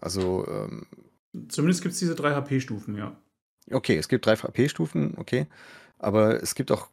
Also, 0.00 0.46
ähm, 0.48 0.86
Zumindest 1.48 1.82
gibt 1.82 1.92
es 1.92 1.98
diese 2.00 2.14
drei 2.14 2.34
HP-Stufen, 2.34 2.96
ja. 2.96 3.16
okay, 3.70 3.96
es 3.96 4.08
gibt 4.08 4.26
drei 4.26 4.36
HP-Stufen, 4.36 5.14
okay. 5.16 5.46
Aber 5.98 6.40
es 6.42 6.54
gibt 6.54 6.70
auch 6.70 6.88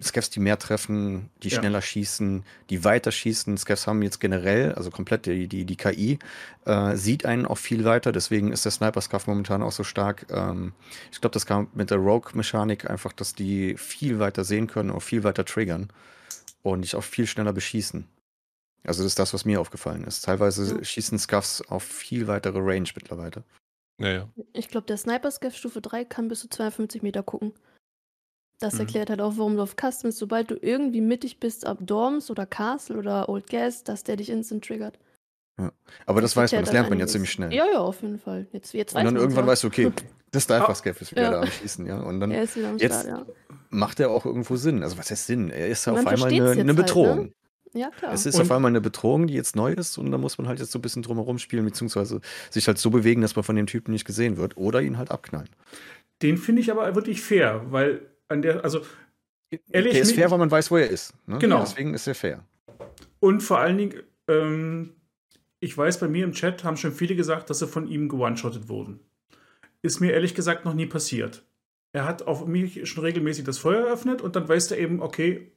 Scavs, 0.00 0.30
die 0.30 0.38
mehr 0.38 0.58
treffen, 0.58 1.28
die 1.42 1.48
Ja. 1.48 1.58
schneller 1.58 1.82
schießen, 1.82 2.44
die 2.70 2.84
weiter 2.84 3.10
schießen. 3.10 3.56
Scavs 3.58 3.86
haben 3.88 4.00
jetzt 4.02 4.20
generell, 4.20 4.72
also 4.74 4.90
komplett 4.90 5.26
die, 5.26 5.48
die, 5.48 5.64
die 5.64 5.76
KI, 5.76 6.18
äh, 6.64 6.94
sieht 6.96 7.26
einen 7.26 7.46
auch 7.46 7.58
viel 7.58 7.84
weiter. 7.84 8.12
Deswegen 8.12 8.52
ist 8.52 8.64
der 8.64 8.70
Sniper-Scuff 8.72 9.26
momentan 9.26 9.62
auch 9.62 9.72
so 9.72 9.82
stark. 9.82 10.26
Ähm, 10.30 10.72
ich 11.10 11.20
glaube, 11.20 11.34
das 11.34 11.46
kam 11.46 11.68
mit 11.74 11.90
der 11.90 11.98
Rogue-Mechanik 11.98 12.88
einfach, 12.88 13.12
dass 13.12 13.34
die 13.34 13.76
viel 13.76 14.20
weiter 14.20 14.44
sehen 14.44 14.68
können 14.68 14.90
und 14.90 15.00
viel 15.00 15.24
weiter 15.24 15.44
triggern 15.44 15.88
und 16.62 16.82
dich 16.82 16.94
auch 16.94 17.04
viel 17.04 17.26
schneller 17.26 17.52
beschießen. 17.52 18.06
Also 18.84 19.02
das 19.02 19.12
ist 19.12 19.18
das, 19.18 19.34
was 19.34 19.44
mir 19.44 19.60
aufgefallen 19.60 20.04
ist. 20.04 20.24
Teilweise 20.24 20.76
Ja. 20.76 20.84
schießen 20.84 21.18
Scuffs 21.18 21.60
auf 21.62 21.82
viel 21.82 22.28
weitere 22.28 22.58
Range 22.60 22.88
mittlerweile. 22.94 23.42
Naja. 23.98 24.28
Ich 24.52 24.68
glaube, 24.68 24.86
der 24.86 24.96
Sniper-Scav 24.96 25.56
Stufe 25.56 25.80
3 25.80 26.04
kann 26.04 26.28
bis 26.28 26.38
zu 26.40 26.48
52 26.48 27.02
Meter 27.02 27.24
gucken. 27.24 27.52
Das 28.60 28.74
Mhm. 28.74 28.80
erklärt 28.80 29.10
halt 29.10 29.20
auch, 29.20 29.34
warum 29.36 29.56
du 29.56 29.62
auf 29.62 29.76
Customs, 29.76 30.18
sobald 30.18 30.50
du 30.50 30.56
irgendwie 30.60 31.00
mittig 31.00 31.38
bist 31.38 31.66
ab 31.66 31.78
Dorms 31.80 32.30
oder 32.30 32.46
Castle 32.46 32.98
oder 32.98 33.28
Old 33.28 33.48
Gas, 33.48 33.84
dass 33.84 34.02
der 34.04 34.16
dich 34.16 34.30
instant 34.30 34.64
triggert. 34.64 34.98
Ja. 35.58 35.72
Aber 36.06 36.20
das 36.20 36.36
weiß 36.36 36.52
man, 36.52 36.64
das 36.64 36.72
lernt 36.72 36.88
man 36.88 37.00
ja 37.00 37.06
ziemlich 37.06 37.30
schnell. 37.30 37.52
Ja, 37.52 37.66
ja, 37.66 37.78
auf 37.78 38.02
jeden 38.02 38.18
Fall. 38.18 38.46
Jetzt, 38.52 38.72
jetzt 38.74 38.94
und 38.94 39.04
dann 39.04 39.16
irgendwann 39.16 39.46
weißt 39.46 39.64
du, 39.64 39.68
okay, 39.68 39.92
das 40.30 40.46
Dive-Scav 40.46 41.00
ist 41.00 41.10
wieder 41.10 41.22
ja. 41.22 41.30
da 41.32 41.40
am 41.40 41.50
Schießen, 41.50 41.86
ja. 41.86 42.00
Und 42.00 42.20
dann 42.20 42.30
jetzt 42.30 42.52
Start, 42.52 43.06
ja. 43.06 43.26
macht 43.70 43.98
er 43.98 44.10
auch 44.10 44.24
irgendwo 44.24 44.56
Sinn. 44.56 44.82
Also 44.82 44.98
was 44.98 45.10
heißt 45.10 45.26
Sinn? 45.26 45.50
Er 45.50 45.68
ist 45.68 45.84
ja 45.86 45.94
auf 45.94 46.06
einmal 46.06 46.32
eine, 46.32 46.50
eine 46.50 46.74
Bedrohung. 46.74 47.18
Halt, 47.18 47.26
ne? 47.28 47.32
Ja, 47.74 47.90
klar. 47.90 48.12
Es 48.12 48.24
ist 48.24 48.36
und 48.36 48.42
auf 48.42 48.52
einmal 48.52 48.70
eine 48.70 48.80
Bedrohung, 48.80 49.26
die 49.26 49.34
jetzt 49.34 49.56
neu 49.56 49.72
ist 49.72 49.98
und 49.98 50.10
da 50.10 50.18
muss 50.18 50.38
man 50.38 50.48
halt 50.48 50.58
jetzt 50.58 50.72
so 50.72 50.78
ein 50.78 50.82
bisschen 50.82 51.02
drumherum 51.02 51.38
spielen, 51.38 51.64
beziehungsweise 51.64 52.20
sich 52.50 52.66
halt 52.66 52.78
so 52.78 52.90
bewegen, 52.90 53.20
dass 53.20 53.36
man 53.36 53.42
von 53.42 53.56
dem 53.56 53.66
Typen 53.66 53.92
nicht 53.92 54.04
gesehen 54.04 54.36
wird 54.36 54.56
oder 54.56 54.80
ihn 54.80 54.96
halt 54.96 55.10
abknallen. 55.10 55.48
Den 56.22 56.38
finde 56.38 56.62
ich 56.62 56.70
aber 56.70 56.94
wirklich 56.94 57.20
fair, 57.20 57.62
weil 57.70 58.00
an 58.28 58.42
der, 58.42 58.64
also 58.64 58.82
ehrlich. 59.70 59.94
Der 59.94 60.02
ist 60.02 60.14
fair, 60.14 60.30
weil 60.30 60.38
man 60.38 60.50
weiß, 60.50 60.70
wo 60.70 60.76
er 60.76 60.88
ist. 60.88 61.14
Ne? 61.26 61.38
Genau. 61.38 61.60
Deswegen 61.60 61.94
ist 61.94 62.06
er 62.06 62.14
fair. 62.14 62.44
Und 63.20 63.42
vor 63.42 63.58
allen 63.58 63.78
Dingen, 63.78 64.02
ähm, 64.28 64.94
ich 65.60 65.76
weiß, 65.76 65.98
bei 65.98 66.08
mir 66.08 66.24
im 66.24 66.32
Chat 66.32 66.64
haben 66.64 66.76
schon 66.76 66.92
viele 66.92 67.16
gesagt, 67.16 67.50
dass 67.50 67.58
sie 67.58 67.66
von 67.66 67.88
ihm 67.88 68.08
gewone-shottet 68.08 68.68
wurden. 68.68 69.00
Ist 69.82 70.00
mir 70.00 70.12
ehrlich 70.12 70.34
gesagt 70.34 70.64
noch 70.64 70.74
nie 70.74 70.86
passiert. 70.86 71.44
Er 71.92 72.04
hat 72.04 72.22
auf 72.26 72.46
mich 72.46 72.88
schon 72.88 73.04
regelmäßig 73.04 73.44
das 73.44 73.58
Feuer 73.58 73.86
eröffnet 73.86 74.20
und 74.22 74.36
dann 74.36 74.48
weißt 74.48 74.70
du 74.70 74.76
eben, 74.76 75.00
okay, 75.00 75.50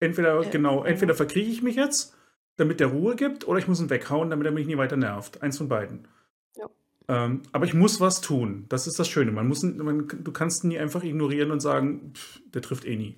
entweder, 0.00 0.42
ja. 0.42 0.50
genau, 0.50 0.84
entweder 0.84 1.14
verkriege 1.14 1.50
ich 1.50 1.62
mich 1.62 1.76
jetzt, 1.76 2.14
damit 2.56 2.80
der 2.80 2.88
Ruhe 2.88 3.16
gibt, 3.16 3.46
oder 3.48 3.58
ich 3.58 3.68
muss 3.68 3.80
ihn 3.80 3.90
weghauen, 3.90 4.30
damit 4.30 4.46
er 4.46 4.52
mich 4.52 4.66
nie 4.66 4.76
weiter 4.76 4.96
nervt. 4.96 5.42
Eins 5.42 5.58
von 5.58 5.68
beiden. 5.68 6.08
Ähm, 7.08 7.42
aber 7.52 7.64
ich 7.64 7.74
muss 7.74 8.00
was 8.00 8.20
tun. 8.20 8.66
Das 8.68 8.86
ist 8.86 8.98
das 8.98 9.08
Schöne. 9.08 9.30
Man 9.30 9.46
muss, 9.46 9.62
man, 9.62 10.08
du 10.08 10.32
kannst 10.32 10.64
nie 10.64 10.78
einfach 10.78 11.04
ignorieren 11.04 11.50
und 11.50 11.60
sagen, 11.60 12.12
pff, 12.14 12.40
der 12.52 12.62
trifft 12.62 12.84
eh 12.84 12.96
nie. 12.96 13.16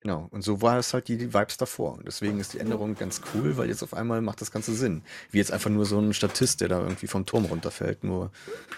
Genau, 0.00 0.28
und 0.30 0.42
so 0.42 0.62
war 0.62 0.78
es 0.78 0.94
halt 0.94 1.08
die, 1.08 1.16
die 1.18 1.34
Vibes 1.34 1.56
davor. 1.56 1.94
Und 1.94 2.06
deswegen 2.06 2.38
ist 2.38 2.54
die 2.54 2.58
Änderung 2.58 2.94
ganz 2.94 3.20
cool, 3.34 3.56
weil 3.56 3.68
jetzt 3.68 3.82
auf 3.82 3.92
einmal 3.92 4.20
macht 4.20 4.40
das 4.40 4.52
Ganze 4.52 4.74
Sinn. 4.74 5.02
Wie 5.30 5.38
jetzt 5.38 5.52
einfach 5.52 5.70
nur 5.70 5.84
so 5.84 5.98
ein 5.98 6.14
Statist, 6.14 6.60
der 6.60 6.68
da 6.68 6.80
irgendwie 6.80 7.06
vom 7.06 7.26
Turm 7.26 7.46
runterfällt. 7.46 8.04
Nur, 8.04 8.30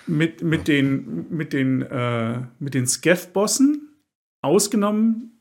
mit, 0.07 0.43
mit 0.43 0.61
ja. 0.61 0.75
den, 0.75 1.27
mit 1.29 1.53
den, 1.53 1.83
äh, 1.83 2.41
mit 2.59 2.75
den 2.75 2.87
Scav-Bossen, 2.87 3.89
ausgenommen 4.41 5.39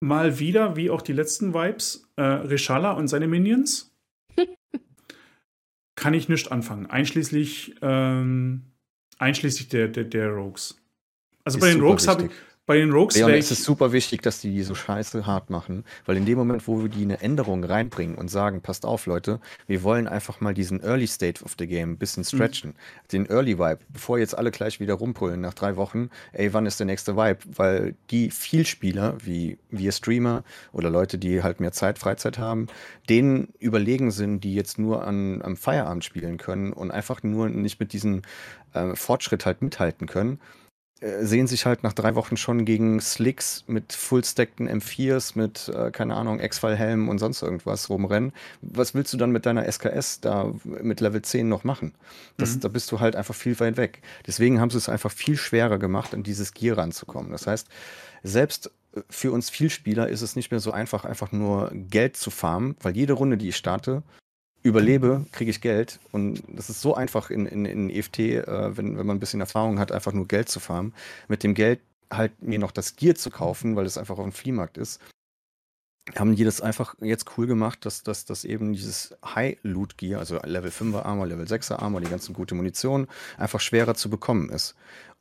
mal 0.00 0.38
wieder, 0.38 0.76
wie 0.76 0.90
auch 0.90 1.02
die 1.02 1.12
letzten 1.12 1.54
Vibes, 1.54 2.10
äh, 2.16 2.22
Reshala 2.22 2.92
und 2.92 3.08
seine 3.08 3.26
Minions, 3.26 3.93
kann 5.96 6.14
ich 6.14 6.28
nicht 6.28 6.50
anfangen. 6.50 6.86
Einschließlich, 6.86 7.76
ähm, 7.82 8.62
einschließlich 9.18 9.68
der, 9.68 9.88
der, 9.88 10.04
der 10.04 10.28
Rogues. 10.28 10.76
Also 11.44 11.58
ist 11.58 11.60
bei 11.60 11.70
den 11.70 11.80
Rogues 11.80 12.08
habe 12.08 12.24
ich 12.24 12.30
bei 12.66 12.78
den 12.78 12.92
Rogues 12.92 13.16
Leon, 13.16 13.34
ist 13.34 13.50
es 13.50 13.62
super 13.62 13.92
wichtig, 13.92 14.22
dass 14.22 14.40
die 14.40 14.50
die 14.50 14.62
so 14.62 14.74
scheiße 14.74 15.26
hart 15.26 15.50
machen, 15.50 15.84
weil 16.06 16.16
in 16.16 16.24
dem 16.24 16.38
Moment, 16.38 16.66
wo 16.66 16.80
wir 16.80 16.88
die 16.88 17.02
eine 17.02 17.20
Änderung 17.20 17.62
reinbringen 17.62 18.16
und 18.16 18.28
sagen, 18.28 18.62
passt 18.62 18.86
auf, 18.86 19.04
Leute, 19.04 19.40
wir 19.66 19.82
wollen 19.82 20.08
einfach 20.08 20.40
mal 20.40 20.54
diesen 20.54 20.82
Early 20.82 21.06
State 21.06 21.44
of 21.44 21.56
the 21.58 21.66
Game 21.66 21.92
ein 21.92 21.98
bisschen 21.98 22.22
mhm. 22.22 22.36
stretchen, 22.36 22.70
mhm. 22.70 23.08
den 23.12 23.26
Early 23.26 23.58
Vibe, 23.58 23.80
bevor 23.90 24.18
jetzt 24.18 24.36
alle 24.36 24.50
gleich 24.50 24.80
wieder 24.80 24.94
rumpullen 24.94 25.42
nach 25.42 25.52
drei 25.52 25.76
Wochen, 25.76 26.08
ey, 26.32 26.54
wann 26.54 26.64
ist 26.64 26.80
der 26.80 26.86
nächste 26.86 27.16
Vibe? 27.16 27.40
Weil 27.54 27.94
die 28.10 28.30
Vielspieler, 28.30 29.18
wie 29.22 29.58
wir 29.70 29.92
Streamer 29.92 30.42
oder 30.72 30.88
Leute, 30.88 31.18
die 31.18 31.42
halt 31.42 31.60
mehr 31.60 31.72
Zeit, 31.72 31.98
Freizeit 31.98 32.38
haben, 32.38 32.68
denen 33.10 33.52
überlegen 33.58 34.10
sind, 34.10 34.42
die 34.42 34.54
jetzt 34.54 34.78
nur 34.78 35.06
an, 35.06 35.42
am 35.42 35.56
Feierabend 35.56 36.04
spielen 36.04 36.38
können 36.38 36.72
und 36.72 36.90
einfach 36.90 37.22
nur 37.22 37.50
nicht 37.50 37.78
mit 37.78 37.92
diesem 37.92 38.22
äh, 38.72 38.94
Fortschritt 38.94 39.44
halt 39.44 39.60
mithalten 39.60 40.06
können 40.06 40.38
sehen 41.20 41.46
sich 41.46 41.66
halt 41.66 41.82
nach 41.82 41.92
drei 41.92 42.14
Wochen 42.14 42.36
schon 42.36 42.64
gegen 42.64 43.00
Slicks 43.00 43.64
mit 43.66 43.92
fullstackten 43.92 44.68
M4s, 44.68 45.36
mit, 45.38 45.68
äh, 45.68 45.90
keine 45.90 46.14
Ahnung, 46.14 46.40
X-File-Helmen 46.40 47.08
und 47.08 47.18
sonst 47.18 47.42
irgendwas 47.42 47.90
rumrennen. 47.90 48.32
Was 48.62 48.94
willst 48.94 49.12
du 49.12 49.16
dann 49.16 49.30
mit 49.30 49.44
deiner 49.44 49.70
SKS 49.70 50.20
da 50.20 50.52
mit 50.64 51.00
Level 51.00 51.20
10 51.20 51.48
noch 51.48 51.64
machen? 51.64 51.92
Das, 52.36 52.56
mhm. 52.56 52.60
Da 52.60 52.68
bist 52.68 52.90
du 52.90 53.00
halt 53.00 53.16
einfach 53.16 53.34
viel 53.34 53.58
weit 53.60 53.76
weg. 53.76 54.00
Deswegen 54.26 54.60
haben 54.60 54.70
sie 54.70 54.78
es 54.78 54.88
einfach 54.88 55.10
viel 55.10 55.36
schwerer 55.36 55.78
gemacht, 55.78 56.14
an 56.14 56.22
dieses 56.22 56.54
Gear 56.54 56.78
ranzukommen. 56.78 57.32
Das 57.32 57.46
heißt, 57.46 57.68
selbst 58.22 58.70
für 59.10 59.32
uns 59.32 59.50
Vielspieler 59.50 60.08
ist 60.08 60.22
es 60.22 60.36
nicht 60.36 60.50
mehr 60.50 60.60
so 60.60 60.70
einfach, 60.70 61.04
einfach 61.04 61.32
nur 61.32 61.70
Geld 61.74 62.16
zu 62.16 62.30
farmen, 62.30 62.76
weil 62.80 62.96
jede 62.96 63.12
Runde, 63.12 63.36
die 63.36 63.48
ich 63.48 63.56
starte, 63.56 64.02
überlebe, 64.64 65.26
kriege 65.30 65.50
ich 65.50 65.60
Geld. 65.60 66.00
Und 66.10 66.42
das 66.48 66.70
ist 66.70 66.80
so 66.80 66.94
einfach 66.94 67.30
in, 67.30 67.46
in, 67.46 67.64
in 67.66 67.90
EFT, 67.90 68.18
äh, 68.18 68.76
wenn, 68.76 68.98
wenn 68.98 69.06
man 69.06 69.18
ein 69.18 69.20
bisschen 69.20 69.40
Erfahrung 69.40 69.78
hat, 69.78 69.92
einfach 69.92 70.12
nur 70.12 70.26
Geld 70.26 70.48
zu 70.48 70.58
farmen. 70.58 70.94
Mit 71.28 71.44
dem 71.44 71.54
Geld 71.54 71.80
halt 72.10 72.42
mir 72.42 72.58
noch 72.58 72.72
das 72.72 72.96
Gear 72.96 73.14
zu 73.14 73.30
kaufen, 73.30 73.76
weil 73.76 73.86
es 73.86 73.98
einfach 73.98 74.18
auf 74.18 74.24
dem 74.24 74.32
Fliehmarkt 74.32 74.78
ist. 74.78 75.00
Haben 76.16 76.34
die 76.34 76.44
das 76.44 76.60
einfach 76.60 76.94
jetzt 77.00 77.36
cool 77.36 77.46
gemacht, 77.46 77.86
dass, 77.86 78.02
dass, 78.02 78.24
dass 78.24 78.44
eben 78.44 78.72
dieses 78.72 79.16
High-Loot-Gear, 79.24 80.18
also 80.18 80.38
Level 80.42 80.70
5er 80.70 81.02
Armor, 81.02 81.26
Level 81.26 81.46
6er 81.46 81.76
Armor, 81.76 82.00
die 82.00 82.10
ganzen 82.10 82.34
gute 82.34 82.54
Munition, 82.54 83.06
einfach 83.38 83.60
schwerer 83.60 83.94
zu 83.94 84.10
bekommen 84.10 84.50
ist. 84.50 84.74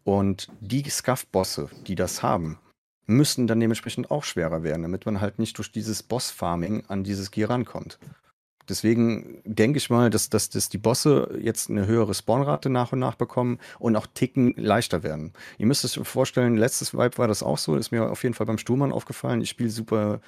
Und 0.04 0.50
die 0.60 0.90
Scuff-Bosse, 0.90 1.70
die 1.88 1.96
das 1.96 2.24
haben, 2.24 2.60
müssen 3.06 3.48
dann 3.48 3.60
dementsprechend 3.60 4.12
auch 4.12 4.24
schwerer 4.24 4.64
werden, 4.64 4.84
damit 4.84 5.06
man 5.06 5.22
halt 5.22 5.40
nicht 5.40 5.58
durch 5.58 5.72
dieses 5.72 6.04
Boss-Farming 6.04 6.86
an 6.88 7.04
dieses 7.04 7.32
Gear 7.32 7.50
rankommt. 7.50 7.98
Deswegen 8.70 9.42
denke 9.46 9.78
ich 9.78 9.90
mal, 9.90 10.10
dass, 10.10 10.30
dass, 10.30 10.50
dass 10.50 10.70
die 10.70 10.78
Bosse 10.78 11.38
jetzt 11.42 11.70
eine 11.70 11.86
höhere 11.86 12.14
Spawnrate 12.14 12.70
nach 12.70 12.94
und 12.94 13.00
nach 13.00 13.16
bekommen 13.16 13.60
und 13.80 13.96
auch 13.96 14.08
Ticken 14.14 14.54
leichter 14.56 15.04
werden. 15.04 15.34
Ihr 15.58 15.66
müsst 15.66 15.86
euch 15.86 16.08
vorstellen, 16.08 16.56
letztes 16.56 16.94
Vibe 16.94 17.18
war 17.18 17.28
das 17.28 17.44
auch 17.44 17.58
so, 17.58 17.76
ist 17.76 17.92
mir 17.92 18.10
auf 18.10 18.24
jeden 18.24 18.36
Fall 18.36 18.46
beim 18.46 18.58
Sturmann 18.58 18.92
aufgefallen. 18.92 19.42
Ich 19.42 19.50
spiele 19.50 19.70
super 19.70 20.22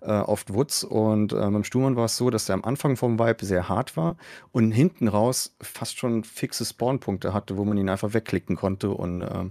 äh, 0.00 0.10
oft 0.10 0.52
Woods 0.52 0.84
und 0.84 1.32
äh, 1.32 1.36
beim 1.36 1.64
Sturmann 1.64 1.96
war 1.96 2.06
es 2.06 2.16
so, 2.16 2.30
dass 2.30 2.46
der 2.46 2.54
am 2.54 2.64
Anfang 2.64 2.96
vom 2.96 3.18
Vibe 3.18 3.44
sehr 3.44 3.68
hart 3.68 3.96
war 3.96 4.16
und 4.50 4.72
hinten 4.72 5.08
raus 5.08 5.54
fast 5.60 5.98
schon 5.98 6.24
fixe 6.24 6.64
Spawnpunkte 6.64 7.32
hatte, 7.32 7.56
wo 7.56 7.64
man 7.64 7.76
ihn 7.76 7.88
einfach 7.88 8.14
wegklicken 8.14 8.56
konnte 8.56 8.90
und 8.90 9.22
äh, 9.22 9.44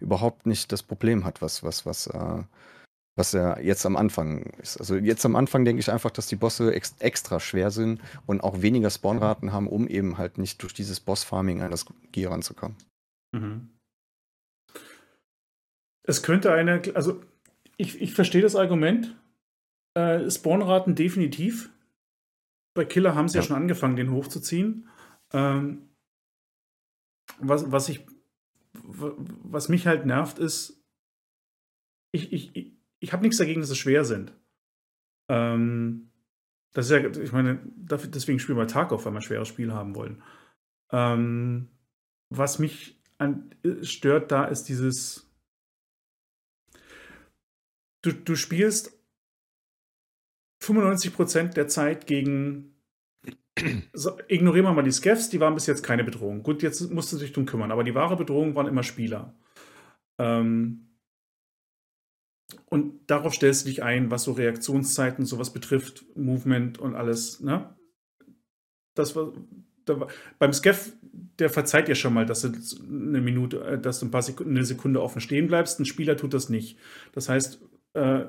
überhaupt 0.00 0.46
nicht 0.46 0.72
das 0.72 0.82
Problem 0.82 1.24
hat, 1.24 1.42
was, 1.42 1.62
was, 1.62 1.86
was 1.86 2.06
äh, 2.08 2.42
was 3.16 3.32
ja 3.32 3.58
jetzt 3.60 3.86
am 3.86 3.96
Anfang 3.96 4.42
ist. 4.60 4.78
Also 4.78 4.96
jetzt 4.96 5.24
am 5.24 5.36
Anfang 5.36 5.64
denke 5.64 5.80
ich 5.80 5.90
einfach, 5.90 6.10
dass 6.10 6.26
die 6.26 6.36
Bosse 6.36 6.74
ex 6.74 6.96
extra 6.98 7.38
schwer 7.40 7.70
sind 7.70 8.00
und 8.26 8.42
auch 8.42 8.60
weniger 8.62 8.90
Spawnraten 8.90 9.52
haben, 9.52 9.68
um 9.68 9.86
eben 9.86 10.18
halt 10.18 10.38
nicht 10.38 10.62
durch 10.62 10.74
dieses 10.74 11.00
Boss-Farming 11.00 11.62
an 11.62 11.70
das 11.70 11.86
Gear 12.12 12.32
ranzukommen. 12.32 12.76
Mhm. 13.32 13.70
Es 16.06 16.22
könnte 16.22 16.52
eine, 16.52 16.82
also 16.94 17.22
ich, 17.76 18.00
ich 18.00 18.14
verstehe 18.14 18.42
das 18.42 18.56
Argument. 18.56 19.16
Äh, 19.96 20.28
Spawnraten 20.30 20.94
definitiv. 20.94 21.70
Bei 22.74 22.84
Killer 22.84 23.14
haben 23.14 23.28
sie 23.28 23.36
ja. 23.36 23.42
ja 23.42 23.46
schon 23.46 23.56
angefangen, 23.56 23.96
den 23.96 24.10
hochzuziehen. 24.10 24.88
Ähm, 25.32 25.88
was, 27.38 27.70
was 27.70 27.88
ich, 27.88 28.04
was 28.82 29.68
mich 29.68 29.86
halt 29.86 30.04
nervt, 30.04 30.38
ist, 30.38 30.82
ich, 32.12 32.32
ich, 32.32 32.73
ich 33.04 33.12
habe 33.12 33.22
nichts 33.22 33.36
dagegen, 33.36 33.60
dass 33.60 33.70
es 33.70 33.78
schwer 33.78 34.04
sind. 34.04 34.32
Ähm, 35.28 36.10
das 36.72 36.86
ist 36.86 36.92
ja, 36.92 37.06
ich 37.22 37.32
meine, 37.32 37.60
deswegen 37.76 38.38
spielen 38.38 38.58
wir 38.58 38.66
Tarkov, 38.66 39.04
weil 39.04 39.12
wir 39.12 39.18
ein 39.18 39.22
schweres 39.22 39.46
Spiel 39.46 39.72
haben 39.72 39.94
wollen. 39.94 40.22
Ähm, 40.90 41.68
was 42.30 42.58
mich 42.58 42.98
an, 43.18 43.54
stört 43.82 44.32
da 44.32 44.46
ist 44.46 44.64
dieses. 44.64 45.30
Du, 48.02 48.12
du 48.12 48.36
spielst 48.36 48.98
95% 50.62 51.52
der 51.52 51.68
Zeit 51.68 52.06
gegen. 52.06 52.70
So, 53.92 54.18
ignorieren 54.26 54.66
wir 54.66 54.72
mal 54.72 54.82
die 54.82 54.90
Scavs, 54.90 55.30
die 55.30 55.38
waren 55.38 55.54
bis 55.54 55.66
jetzt 55.66 55.84
keine 55.84 56.02
Bedrohung. 56.02 56.42
Gut, 56.42 56.62
jetzt 56.64 56.90
musst 56.90 57.12
du 57.12 57.18
dich 57.18 57.32
drum 57.32 57.46
kümmern, 57.46 57.70
aber 57.70 57.84
die 57.84 57.94
wahre 57.94 58.16
Bedrohung 58.16 58.56
waren 58.56 58.66
immer 58.66 58.82
Spieler. 58.82 59.38
Ähm, 60.18 60.93
und 62.66 63.00
darauf 63.08 63.34
stellst 63.34 63.64
du 63.64 63.68
dich 63.68 63.82
ein, 63.82 64.10
was 64.10 64.24
so 64.24 64.32
Reaktionszeiten, 64.32 65.26
sowas 65.26 65.52
betrifft, 65.52 66.04
Movement 66.16 66.78
und 66.78 66.94
alles. 66.94 67.40
Ne? 67.40 67.74
Das 68.94 69.16
war, 69.16 69.32
da, 69.84 70.06
beim 70.38 70.52
Scaff, 70.52 70.92
der 71.38 71.50
verzeiht 71.50 71.88
ja 71.88 71.94
schon 71.94 72.14
mal, 72.14 72.26
dass 72.26 72.42
du 72.42 72.48
eine 72.48 73.20
Minute, 73.20 73.60
äh, 73.64 73.80
dass 73.80 74.00
du 74.00 74.06
ein 74.06 74.10
paar 74.10 74.22
Sekunden, 74.22 74.56
eine 74.56 74.64
Sekunde 74.64 75.02
offen 75.02 75.20
stehen 75.20 75.46
bleibst. 75.46 75.78
Ein 75.78 75.84
Spieler 75.84 76.16
tut 76.16 76.34
das 76.34 76.48
nicht. 76.48 76.78
Das 77.12 77.28
heißt, 77.28 77.60
äh, 77.94 78.26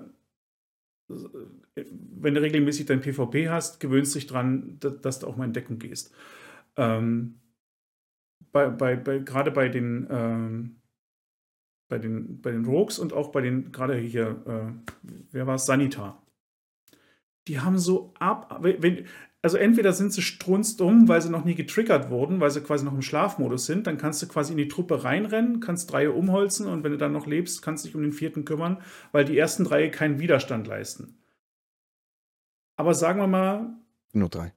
wenn 1.07 2.33
du 2.33 2.41
regelmäßig 2.41 2.87
dein 2.87 3.01
PvP 3.01 3.49
hast, 3.49 3.79
gewöhnst 3.79 4.15
dich 4.15 4.27
dran, 4.27 4.77
dass, 4.79 5.01
dass 5.01 5.19
du 5.19 5.27
auch 5.27 5.37
mal 5.37 5.45
in 5.45 5.53
Deckung 5.53 5.77
gehst. 5.77 6.13
Ähm, 6.77 7.39
bei, 8.51 8.69
bei, 8.69 8.95
bei, 8.95 9.19
gerade 9.19 9.51
bei 9.51 9.69
den 9.69 10.07
ähm, 10.09 10.75
bei 11.87 11.99
den, 11.99 12.41
bei 12.41 12.51
den 12.51 12.65
Rogues 12.65 12.99
und 12.99 13.13
auch 13.13 13.29
bei 13.29 13.41
den, 13.41 13.71
gerade 13.71 13.95
hier, 13.95 14.41
äh, 14.47 14.91
wer 15.31 15.47
war 15.47 15.55
es, 15.55 15.65
Sanitar. 15.65 16.21
Die 17.47 17.59
haben 17.59 17.77
so 17.77 18.13
ab, 18.19 18.59
wenn, 18.61 19.05
also 19.45 19.57
entweder 19.57 19.93
sind 19.93 20.11
sie 20.11 20.23
strunzdumm, 20.23 21.07
weil 21.07 21.21
sie 21.21 21.29
noch 21.29 21.45
nie 21.45 21.53
getriggert 21.53 22.09
wurden, 22.09 22.39
weil 22.39 22.49
sie 22.49 22.61
quasi 22.61 22.83
noch 22.83 22.95
im 22.95 23.03
Schlafmodus 23.03 23.67
sind, 23.67 23.85
dann 23.85 23.99
kannst 23.99 24.19
du 24.23 24.27
quasi 24.27 24.53
in 24.53 24.57
die 24.57 24.67
Truppe 24.67 25.03
reinrennen, 25.03 25.59
kannst 25.59 25.91
drei 25.91 26.09
umholzen 26.09 26.65
und 26.65 26.83
wenn 26.83 26.91
du 26.91 26.97
dann 26.97 27.11
noch 27.11 27.27
lebst, 27.27 27.61
kannst 27.61 27.83
du 27.83 27.87
dich 27.87 27.95
um 27.95 28.01
den 28.01 28.13
vierten 28.13 28.43
kümmern, 28.43 28.81
weil 29.11 29.23
die 29.23 29.37
ersten 29.37 29.63
drei 29.63 29.89
keinen 29.89 30.19
Widerstand 30.19 30.65
leisten. 30.65 31.19
Aber 32.75 32.95
sagen 32.95 33.19
wir 33.19 33.27
mal. 33.27 33.75
Nur 34.13 34.29
drei. 34.29 34.53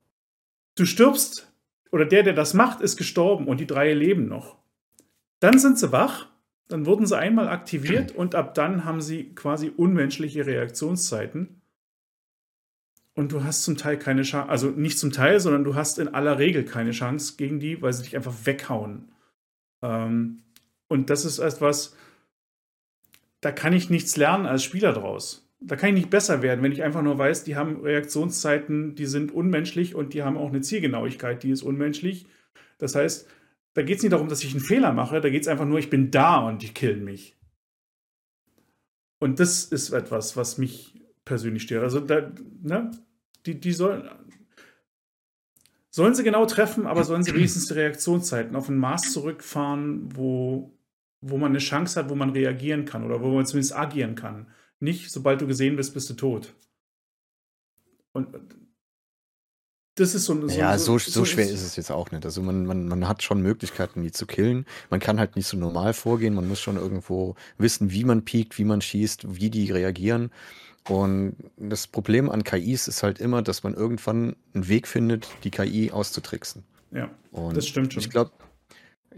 du 0.76 0.87
stirbst 0.87 1.53
oder 1.93 2.07
der, 2.07 2.22
der 2.22 2.33
das 2.33 2.55
macht, 2.55 2.81
ist 2.81 2.97
gestorben 2.97 3.47
und 3.47 3.61
die 3.61 3.66
drei 3.66 3.93
leben 3.93 4.26
noch. 4.26 4.57
Dann 5.41 5.59
sind 5.59 5.79
sie 5.79 5.93
wach, 5.93 6.29
dann 6.68 6.84
wurden 6.84 7.06
sie 7.06 7.18
einmal 7.18 7.48
aktiviert 7.48 8.12
und 8.12 8.34
ab 8.34 8.54
dann 8.54 8.84
haben 8.84 9.00
sie 9.00 9.34
quasi 9.34 9.72
unmenschliche 9.74 10.46
Reaktionszeiten. 10.46 11.62
Und 13.14 13.32
du 13.32 13.42
hast 13.42 13.64
zum 13.64 13.76
Teil 13.76 13.98
keine 13.98 14.22
Chance, 14.22 14.48
also 14.48 14.68
nicht 14.68 14.98
zum 14.98 15.10
Teil, 15.10 15.40
sondern 15.40 15.64
du 15.64 15.74
hast 15.74 15.98
in 15.98 16.08
aller 16.08 16.38
Regel 16.38 16.64
keine 16.64 16.92
Chance 16.92 17.34
gegen 17.36 17.58
die, 17.58 17.82
weil 17.82 17.92
sie 17.92 18.04
dich 18.04 18.14
einfach 18.14 18.34
weghauen. 18.44 19.10
Ähm, 19.82 20.42
und 20.86 21.10
das 21.10 21.24
ist 21.24 21.38
etwas, 21.38 21.96
da 23.40 23.50
kann 23.50 23.72
ich 23.72 23.90
nichts 23.90 24.16
lernen 24.16 24.46
als 24.46 24.62
Spieler 24.62 24.92
draus. 24.92 25.50
Da 25.60 25.74
kann 25.74 25.88
ich 25.88 25.96
nicht 25.96 26.10
besser 26.10 26.42
werden, 26.42 26.62
wenn 26.62 26.70
ich 26.70 26.84
einfach 26.84 27.02
nur 27.02 27.18
weiß, 27.18 27.42
die 27.42 27.56
haben 27.56 27.80
Reaktionszeiten, 27.80 28.94
die 28.94 29.06
sind 29.06 29.32
unmenschlich 29.32 29.96
und 29.96 30.14
die 30.14 30.22
haben 30.22 30.36
auch 30.36 30.50
eine 30.50 30.60
Zielgenauigkeit, 30.60 31.42
die 31.42 31.50
ist 31.50 31.62
unmenschlich. 31.62 32.26
Das 32.78 32.94
heißt, 32.94 33.28
da 33.79 33.85
geht 33.85 33.99
es 33.99 34.03
nicht 34.03 34.12
darum, 34.12 34.29
dass 34.29 34.43
ich 34.43 34.51
einen 34.51 34.61
Fehler 34.61 34.93
mache, 34.93 35.20
da 35.20 35.31
geht 35.31 35.43
es 35.43 35.47
einfach 35.47 35.64
nur, 35.64 35.79
ich 35.79 35.89
bin 35.89 36.11
da 36.11 36.39
und 36.39 36.62
die 36.62 36.74
killen 36.74 37.05
mich. 37.05 37.39
Und 39.20 39.39
das 39.39 39.66
ist 39.66 39.91
etwas, 39.91 40.37
was 40.37 40.59
mich 40.59 41.01
persönlich 41.24 41.62
stört. 41.62 41.85
Also, 41.85 42.01
da, 42.01 42.29
ne, 42.61 42.91
die, 43.47 43.61
die 43.61 43.72
sollen, 43.72 44.11
sollen 45.91 46.16
sie 46.16 46.24
genau 46.24 46.45
treffen, 46.47 46.89
aber 46.89 47.05
sollen 47.05 47.22
sie 47.22 47.33
wenigstens 47.33 47.68
die 47.68 47.74
Reaktionszeiten 47.74 48.57
auf 48.57 48.68
ein 48.68 48.79
Maß 48.79 49.12
zurückfahren, 49.12 50.09
wo, 50.16 50.76
wo 51.20 51.39
man 51.39 51.53
eine 51.53 51.59
Chance 51.59 52.01
hat, 52.01 52.11
wo 52.11 52.16
man 52.16 52.31
reagieren 52.31 52.85
kann 52.85 53.05
oder 53.05 53.22
wo 53.22 53.29
man 53.29 53.47
zumindest 53.47 53.76
agieren 53.76 54.16
kann. 54.16 54.49
Nicht, 54.81 55.09
sobald 55.12 55.41
du 55.41 55.47
gesehen 55.47 55.76
bist, 55.76 55.95
bist 55.95 56.11
du 56.11 56.14
tot. 56.14 56.53
Und 58.11 58.37
das 59.99 60.14
ist 60.14 60.24
so 60.24 60.34
ein. 60.34 60.49
So, 60.49 60.59
ja, 60.59 60.78
so, 60.78 60.99
so, 60.99 61.11
so 61.11 61.24
schwer 61.24 61.49
ist 61.49 61.62
es 61.62 61.76
jetzt 61.76 61.90
auch 61.90 62.11
nicht. 62.11 62.24
Also 62.24 62.42
man, 62.42 62.66
man, 62.66 62.88
man 62.88 63.09
hat 63.09 63.22
schon 63.22 63.42
Möglichkeiten, 63.42 64.03
die 64.03 64.12
zu 64.12 64.26
killen. 64.26 64.66
Man 64.90 65.01
kann 65.01 65.18
halt 65.18 65.36
nicht 65.36 65.46
so 65.46 65.57
normal 65.57 65.92
vorgehen. 65.94 66.34
Man 66.34 66.49
muss 66.49 66.61
schon 66.61 66.76
irgendwo 66.76 67.34
wissen, 67.59 67.90
wie 67.90 68.05
man 68.05 68.24
piekt, 68.24 68.59
wie 68.59 68.64
man 68.64 68.80
schießt, 68.80 69.36
wie 69.40 69.51
die 69.51 69.70
reagieren. 69.70 70.30
Und 70.88 71.36
das 71.57 71.86
Problem 71.86 72.30
an 72.30 72.44
KIs 72.44 72.88
ist 72.88 73.03
halt 73.03 73.18
immer, 73.18 73.42
dass 73.42 73.62
man 73.62 73.74
irgendwann 73.74 74.36
einen 74.55 74.68
Weg 74.68 74.86
findet, 74.86 75.28
die 75.44 75.51
KI 75.51 75.90
auszutricksen. 75.90 76.64
Ja, 76.92 77.11
Und 77.32 77.57
das 77.57 77.66
stimmt 77.66 77.92
schon. 77.92 78.03
Ich 78.03 78.09
glaube, 78.09 78.30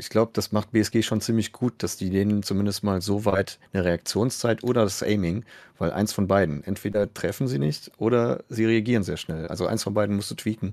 ich 0.01 0.09
glaube, 0.09 0.33
das 0.35 0.51
macht 0.51 0.73
BSG 0.73 1.03
schon 1.03 1.21
ziemlich 1.21 1.53
gut, 1.53 1.83
dass 1.83 1.99
die 1.99 2.09
denen 2.09 2.43
zumindest 2.43 2.83
mal 2.83 3.03
so 3.03 3.27
weit 3.27 3.59
eine 3.73 3.85
Reaktionszeit 3.85 4.65
oder 4.65 4.85
das 4.85 5.03
Aiming, 5.03 5.45
weil 5.79 5.93
eins 5.93 6.15
von 6.15 6.27
beiden, 6.27 6.65
entweder 6.65 7.13
treffen 7.13 7.47
sie 7.49 7.59
nicht 7.59 7.93
oder 7.99 8.43
sie 8.49 8.65
reagieren 8.65 9.03
sehr 9.03 9.19
schnell. 9.19 9.47
Also 9.49 9.67
eins 9.67 9.83
von 9.83 9.93
beiden 9.93 10.17
musst 10.17 10.31
du 10.31 10.35
tweaken. 10.35 10.73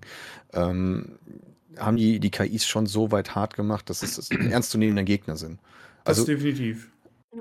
Ähm, 0.53 1.19
haben 1.77 1.97
die, 1.97 2.21
die 2.21 2.31
KIs 2.31 2.65
schon 2.65 2.85
so 2.85 3.11
weit 3.11 3.35
hart 3.35 3.53
gemacht, 3.55 3.89
dass 3.89 4.01
es 4.01 4.31
ein 4.31 4.49
ernstzunehmender 4.49 5.03
Gegner 5.03 5.35
sind. 5.35 5.59
Also, 6.05 6.21
das 6.21 6.27
definitiv. 6.27 6.89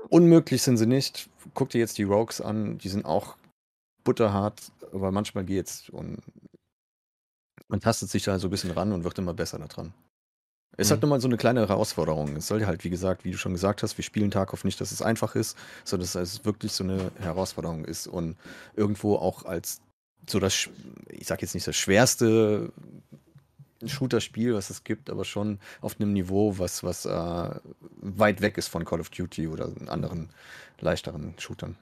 Unmöglich 0.09 0.61
sind 0.61 0.75
sie 0.75 0.85
nicht. 0.85 1.29
Guck 1.53 1.69
dir 1.69 1.79
jetzt 1.79 1.97
die 1.97 2.03
Rogues 2.03 2.41
an, 2.41 2.77
die 2.77 2.89
sind 2.89 3.05
auch 3.05 3.37
butterhart, 4.03 4.73
aber 4.91 5.11
manchmal 5.11 5.45
geht's. 5.45 5.89
Und 5.89 6.17
man 7.69 7.79
tastet 7.79 8.09
sich 8.09 8.23
da 8.23 8.37
so 8.39 8.49
ein 8.49 8.51
bisschen 8.51 8.71
ran 8.71 8.91
und 8.91 9.05
wird 9.05 9.17
immer 9.17 9.33
besser 9.33 9.57
daran. 9.57 9.93
Es 10.77 10.89
mhm. 10.89 10.93
hat 10.93 11.01
nochmal 11.01 11.19
so 11.19 11.27
eine 11.27 11.37
kleine 11.37 11.67
Herausforderung. 11.67 12.35
Es 12.35 12.47
soll 12.47 12.65
halt, 12.65 12.83
wie 12.83 12.89
gesagt, 12.89 13.25
wie 13.25 13.31
du 13.31 13.37
schon 13.37 13.53
gesagt 13.53 13.83
hast, 13.83 13.97
wir 13.97 14.03
spielen 14.03 14.31
Tarkov 14.31 14.63
nicht, 14.63 14.79
dass 14.79 14.91
es 14.91 15.01
einfach 15.01 15.35
ist, 15.35 15.57
sondern 15.83 16.05
dass 16.05 16.15
es 16.15 16.45
wirklich 16.45 16.71
so 16.71 16.83
eine 16.83 17.11
Herausforderung 17.19 17.83
ist 17.83 18.07
und 18.07 18.37
irgendwo 18.75 19.15
auch 19.15 19.43
als 19.45 19.81
so 20.29 20.39
das, 20.39 20.69
ich 21.09 21.25
sag 21.25 21.41
jetzt 21.41 21.53
nicht 21.53 21.67
das 21.67 21.75
schwerste 21.75 22.71
Shooter-Spiel, 23.85 24.53
was 24.53 24.69
es 24.69 24.83
gibt, 24.83 25.09
aber 25.09 25.25
schon 25.25 25.59
auf 25.81 25.99
einem 25.99 26.13
Niveau, 26.13 26.57
was, 26.57 26.83
was 26.83 27.05
äh, 27.05 27.49
weit 28.01 28.41
weg 28.41 28.57
ist 28.57 28.67
von 28.67 28.85
Call 28.85 28.99
of 28.99 29.09
Duty 29.09 29.47
oder 29.47 29.71
anderen 29.87 30.29
leichteren 30.79 31.33
Shootern. 31.37 31.75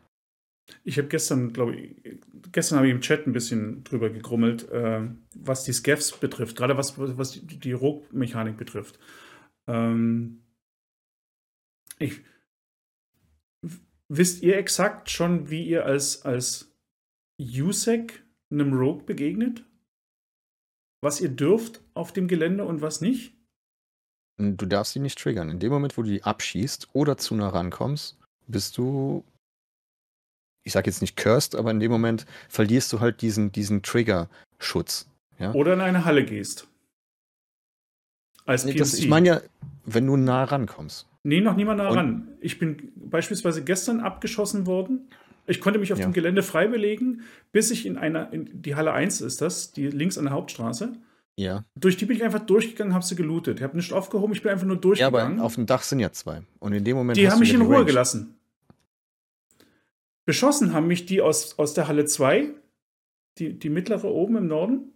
Ich 0.84 0.98
habe 0.98 1.08
gestern, 1.08 1.54
glaube 1.54 1.76
ich, 1.76 2.20
gestern 2.52 2.78
habe 2.78 2.88
ich 2.88 2.94
im 2.94 3.02
Chat 3.02 3.28
ein 3.28 3.34
bisschen 3.34 3.84
drüber 3.84 4.10
gegrummelt, 4.10 4.70
äh, 4.70 5.02
was 5.36 5.64
die 5.64 5.74
Scavs 5.74 6.18
betrifft, 6.18 6.56
gerade 6.56 6.78
was, 6.78 6.98
was 6.98 7.32
die, 7.32 7.60
die 7.60 7.74
Rogue-Mechanik 7.74 8.58
betrifft. 8.58 9.00
Ähm, 9.68 10.42
ich, 12.00 12.22
wisst 14.08 14.42
ihr 14.44 14.58
exakt 14.58 15.10
schon, 15.10 15.50
wie 15.50 15.68
ihr 15.68 15.86
als, 15.86 16.24
als 16.24 16.72
USEC 17.40 18.24
einem 18.52 18.74
Rogue 18.74 19.04
begegnet? 19.04 19.64
Was 21.02 21.22
ihr 21.22 21.30
dürft 21.30 21.84
auf 21.94 22.14
dem 22.14 22.28
Gelände 22.28 22.66
und 22.66 22.82
was 22.82 23.02
nicht? 23.02 23.36
Du 24.38 24.66
darfst 24.66 24.94
sie 24.94 25.00
nicht 25.00 25.20
triggern. 25.20 25.50
In 25.50 25.60
dem 25.60 25.72
Moment, 25.72 25.98
wo 25.98 26.02
du 26.02 26.10
die 26.10 26.24
abschießt 26.24 26.90
oder 26.94 27.18
zu 27.18 27.36
nah 27.36 27.50
rankommst, 27.50 28.18
bist 28.48 28.78
du 28.78 29.24
ich 30.66 30.74
sage 30.74 30.90
jetzt 30.90 31.00
nicht 31.00 31.16
cursed, 31.16 31.56
aber 31.56 31.72
in 31.72 31.80
dem 31.80 31.92
Moment 31.92 32.26
verlierst 32.50 32.92
du 32.92 33.00
halt 33.00 33.22
diesen, 33.22 33.52
diesen 33.52 33.84
Trigger-Schutz. 33.84 35.08
Ja? 35.40 35.54
Oder 35.54 35.74
in 35.76 35.82
eine 35.82 36.06
Halle 36.06 36.26
gehst. 36.26 36.68
Als 38.46 38.66
nee, 38.66 38.74
das, 38.74 38.96
ich 38.96 39.08
meine 39.08 39.28
ja, 39.28 39.42
wenn 39.86 40.06
du 40.06 40.18
nah 40.18 40.44
rankommst. 40.44 41.08
Nee, 41.24 41.42
noch 41.42 41.56
niemand 41.56 41.78
nah 41.78 41.90
Und, 41.90 41.98
ran. 41.98 42.28
Ich 42.42 42.60
bin 42.60 42.92
beispielsweise 42.96 43.64
gestern 43.64 44.00
abgeschossen 44.00 44.66
worden. 44.66 45.08
Ich 45.48 45.62
konnte 45.62 45.80
mich 45.80 45.94
auf 45.94 46.00
ja. 46.00 46.08
dem 46.08 46.14
Gelände 46.14 46.42
frei 46.42 46.68
belegen, 46.68 47.22
bis 47.52 47.70
ich 47.70 47.86
in 47.86 47.98
einer, 47.98 48.34
in 48.34 48.62
die 48.62 48.76
Halle 48.76 48.94
1 48.94 49.22
ist 49.22 49.42
das, 49.42 49.72
die 49.72 49.88
links 49.88 50.18
an 50.18 50.26
der 50.26 50.34
Hauptstraße. 50.34 50.94
Ja. 51.38 51.64
Durch 51.76 51.98
die 51.98 52.06
bin 52.06 52.18
ich 52.18 52.24
einfach 52.24 52.40
durchgegangen, 52.40 52.94
habe 52.94 53.06
sie 53.06 53.16
gelootet. 53.16 53.60
Ich 53.60 53.64
habe 53.64 53.76
nicht 53.76 53.94
aufgehoben, 53.94 54.34
ich 54.34 54.42
bin 54.42 54.52
einfach 54.52 54.66
nur 54.66 54.78
durchgegangen. 54.78 55.32
Ja, 55.34 55.38
aber 55.38 55.46
auf 55.46 55.56
dem 55.56 55.68
Dach 55.68 55.84
sind 55.84 56.00
ja 56.00 56.12
zwei. 56.12 56.42
Und 56.60 56.74
in 56.74 56.84
dem 56.84 56.96
Moment. 56.96 57.18
Die 57.18 57.30
haben 57.30 57.40
mich 57.40 57.54
in 57.54 57.62
Ruhe 57.62 57.86
gelassen. 57.86 58.36
Beschossen 60.26 60.74
haben 60.74 60.88
mich 60.88 61.06
die 61.06 61.22
aus, 61.22 61.58
aus 61.60 61.74
der 61.74 61.88
Halle 61.88 62.06
2, 62.06 62.50
die, 63.38 63.58
die 63.58 63.70
mittlere 63.70 64.06
oben 64.06 64.38
im 64.38 64.48
Norden, 64.48 64.94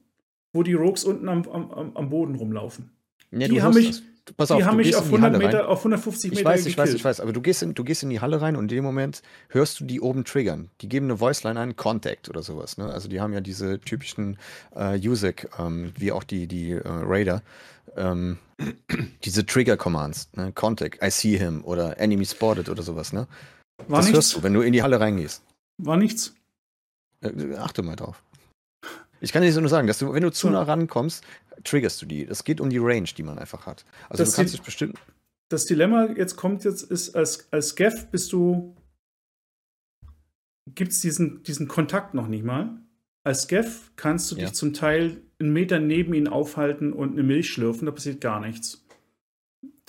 wo 0.54 0.64
die 0.64 0.74
Rogues 0.74 1.04
unten 1.04 1.30
am, 1.30 1.48
am, 1.48 1.96
am 1.96 2.10
Boden 2.10 2.36
rumlaufen. 2.36 2.92
Ja, 3.32 3.48
die 3.48 3.62
haben 3.62 3.76
mich, 3.76 4.02
Pass 4.38 4.52
auf, 4.52 4.60
die 4.60 4.66
haben 4.66 4.78
mich 4.78 4.96
auf 4.96 5.06
100 5.06 5.38
Meter, 5.38 5.70
auf 5.70 5.80
150 5.80 6.32
Meter 6.32 6.42
Ich 6.42 6.46
weiß, 6.46 6.66
ich 6.66 6.78
weiß, 6.78 6.94
ich 6.94 7.04
weiß, 7.04 7.20
aber 7.20 7.34
du 7.34 7.42
gehst, 7.42 7.64
in, 7.64 7.74
du 7.74 7.84
gehst 7.84 8.04
in 8.04 8.10
die 8.10 8.20
Halle 8.20 8.42
rein 8.42 8.56
und 8.56 8.72
in 8.72 8.78
dem 8.78 8.84
Moment 8.84 9.22
hörst 9.50 9.80
du 9.80 9.86
die 9.86 10.02
oben 10.02 10.26
triggern. 10.26 10.70
Die 10.82 10.90
geben 10.90 11.08
eine 11.08 11.20
Voiceline 11.20 11.60
an, 11.60 11.76
Contact 11.76 12.30
oder 12.30 12.42
sowas. 12.42 12.78
Ne? 12.78 12.86
Also 12.92 13.08
die 13.08 13.22
haben 13.22 13.34
ja 13.34 13.42
diese 13.42 13.80
typischen 13.80 14.38
äh, 14.76 15.00
USEC, 15.08 15.50
ähm, 15.60 15.94
wie 15.98 16.12
auch 16.12 16.24
die, 16.24 16.48
die 16.48 16.72
äh, 16.72 16.82
Raider, 16.86 17.42
ähm, 17.96 18.38
diese 19.24 19.46
Trigger-Commands, 19.46 20.30
ne? 20.36 20.52
Contact, 20.54 21.04
I 21.04 21.10
see 21.10 21.38
him 21.38 21.64
oder 21.64 22.00
Enemy 22.00 22.26
spotted 22.26 22.70
oder 22.70 22.84
sowas. 22.84 23.14
Ne? 23.14 23.28
War 23.88 24.00
das 24.00 24.06
nichts. 24.06 24.16
hörst 24.16 24.36
du, 24.36 24.44
wenn 24.44 24.54
du 24.54 24.62
in 24.62 24.74
die 24.74 24.84
Halle 24.84 25.00
reingehst. 25.00 25.44
War 25.78 25.98
nichts. 25.98 26.34
Äh, 27.22 27.56
achte 27.56 27.82
mal 27.82 27.96
drauf. 27.96 28.22
Ich 29.22 29.32
kann 29.32 29.42
dir 29.42 29.52
so 29.52 29.60
nur 29.60 29.70
sagen, 29.70 29.88
dass 29.88 30.00
du, 30.00 30.14
wenn 30.14 30.24
du 30.24 30.32
zu 30.32 30.50
nah 30.50 30.64
rankommst, 30.64 31.24
triggerst 31.64 32.02
du 32.02 32.06
die. 32.06 32.26
Es 32.26 32.44
geht 32.44 32.62
um 32.62 32.70
die 32.70 32.78
Range, 32.78 33.10
die 33.16 33.24
man 33.24 33.38
einfach 33.38 33.66
hat. 33.66 33.86
Also 34.10 34.24
das 34.24 34.32
du 34.32 34.36
kannst 34.38 34.54
dich 34.54 34.62
bestimmt. 34.62 34.98
Das 35.50 35.66
Dilemma 35.66 36.10
jetzt 36.16 36.36
kommt 36.36 36.64
jetzt, 36.64 36.84
ist, 36.84 37.16
als, 37.16 37.52
als 37.52 37.76
Gav 37.76 38.08
bist 38.12 38.32
du. 38.32 38.76
Gibt 40.76 40.92
es 40.92 41.02
diesen, 41.02 41.42
diesen 41.44 41.68
Kontakt 41.68 42.14
noch 42.14 42.28
nicht 42.28 42.44
mal? 42.44 42.80
Als 43.24 43.48
Gav 43.48 43.92
kannst 43.96 44.32
du 44.32 44.36
ja. 44.36 44.46
dich 44.46 44.54
zum 44.54 44.74
Teil 44.74 45.22
einen 45.40 45.52
Meter 45.52 45.80
neben 45.80 46.14
ihn 46.14 46.28
aufhalten 46.28 46.94
und 46.94 47.14
eine 47.14 47.24
Milch 47.24 47.50
schlürfen, 47.50 47.86
da 47.86 47.92
passiert 47.92 48.22
gar 48.22 48.40
nichts. 48.40 48.86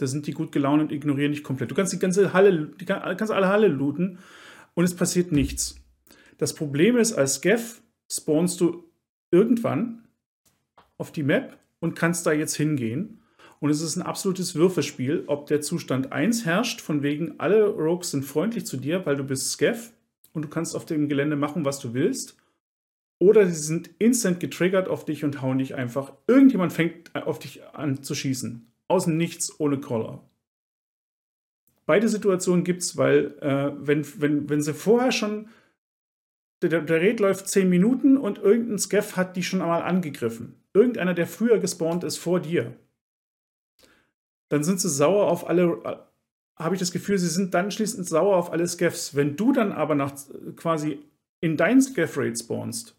Da 0.01 0.07
sind 0.07 0.26
die 0.26 0.32
gut 0.32 0.51
gelaunt 0.51 0.80
und 0.80 0.92
ignorieren 0.92 1.32
dich 1.32 1.44
komplett. 1.44 1.70
Du 1.70 1.74
kannst 1.74 1.92
die 1.92 1.98
ganze 1.98 2.32
Halle, 2.32 2.70
die 2.80 2.86
kannst 2.86 3.30
alle 3.30 3.48
Halle 3.48 3.68
looten 3.68 4.18
und 4.72 4.84
es 4.84 4.96
passiert 4.96 5.30
nichts. 5.30 5.76
Das 6.38 6.55
Problem 6.55 6.96
ist, 6.96 7.12
als 7.12 7.42
Gav 7.42 7.82
spawnst 8.11 8.62
du 8.62 8.90
irgendwann 9.30 10.09
auf 10.96 11.12
die 11.12 11.22
Map 11.22 11.59
und 11.80 11.96
kannst 11.96 12.24
da 12.24 12.32
jetzt 12.32 12.55
hingehen. 12.55 13.20
Und 13.59 13.68
es 13.68 13.82
ist 13.82 13.96
ein 13.96 14.03
absolutes 14.03 14.55
Würfelspiel, 14.55 15.24
ob 15.26 15.48
der 15.48 15.61
Zustand 15.61 16.12
1 16.12 16.46
herrscht, 16.46 16.80
von 16.80 17.03
wegen 17.03 17.38
alle 17.38 17.66
Rogues 17.66 18.12
sind 18.12 18.24
freundlich 18.24 18.64
zu 18.64 18.78
dir, 18.78 19.05
weil 19.05 19.16
du 19.16 19.24
bist 19.24 19.51
Scav 19.51 19.92
und 20.32 20.46
du 20.46 20.48
kannst 20.48 20.74
auf 20.74 20.86
dem 20.86 21.11
Gelände 21.11 21.36
machen, 21.36 21.66
was 21.66 21.78
du 21.78 21.92
willst. 21.92 22.38
Oder 23.18 23.46
sie 23.46 23.53
sind 23.53 23.90
instant 23.98 24.40
getriggert 24.40 24.88
auf 24.88 25.05
dich 25.05 25.24
und 25.24 25.42
hauen 25.42 25.59
dich 25.59 25.74
einfach. 25.74 26.14
Irgendjemand 26.26 26.72
fängt 26.72 27.14
auf 27.14 27.38
dich 27.38 27.62
an 27.74 28.03
zu 28.03 28.14
schießen 28.14 28.69
aus 28.91 29.05
dem 29.05 29.16
Nichts 29.16 29.59
ohne 29.59 29.80
Caller. 29.80 30.22
Beide 31.86 32.09
Situationen 32.09 32.64
gibt 32.64 32.82
es, 32.82 32.97
weil 32.97 33.36
äh, 33.41 33.72
wenn, 33.76 34.05
wenn, 34.20 34.49
wenn 34.49 34.62
sie 34.62 34.74
vorher 34.74 35.12
schon, 35.12 35.49
der, 36.62 36.82
der 36.82 37.01
Raid 37.01 37.20
läuft 37.20 37.49
10 37.49 37.68
Minuten 37.68 38.16
und 38.16 38.38
irgendein 38.38 38.78
Scaff 38.78 39.16
hat 39.16 39.36
die 39.36 39.43
schon 39.43 39.62
einmal 39.62 39.82
angegriffen. 39.82 40.55
Irgendeiner, 40.74 41.14
der 41.14 41.26
früher 41.26 41.59
gespawnt 41.59 42.05
ist 42.05 42.18
vor 42.18 42.41
dir. 42.41 42.76
Dann 44.51 44.62
sind 44.62 44.80
sie 44.80 44.88
sauer 44.88 45.28
auf 45.28 45.49
alle, 45.49 45.80
äh, 45.84 45.97
habe 46.62 46.74
ich 46.74 46.80
das 46.80 46.93
Gefühl, 46.93 47.18
sie 47.18 47.28
sind 47.28 47.55
dann 47.55 47.70
schließlich 47.70 48.07
sauer 48.07 48.36
auf 48.36 48.53
alle 48.53 48.66
Scaffs. 48.68 49.14
Wenn 49.14 49.36
du 49.36 49.53
dann 49.53 49.72
aber 49.72 49.95
nach 49.95 50.12
quasi 50.57 51.01
in 51.41 51.57
dein 51.57 51.80
Scaff-Raid 51.80 52.38
spawnst 52.38 52.95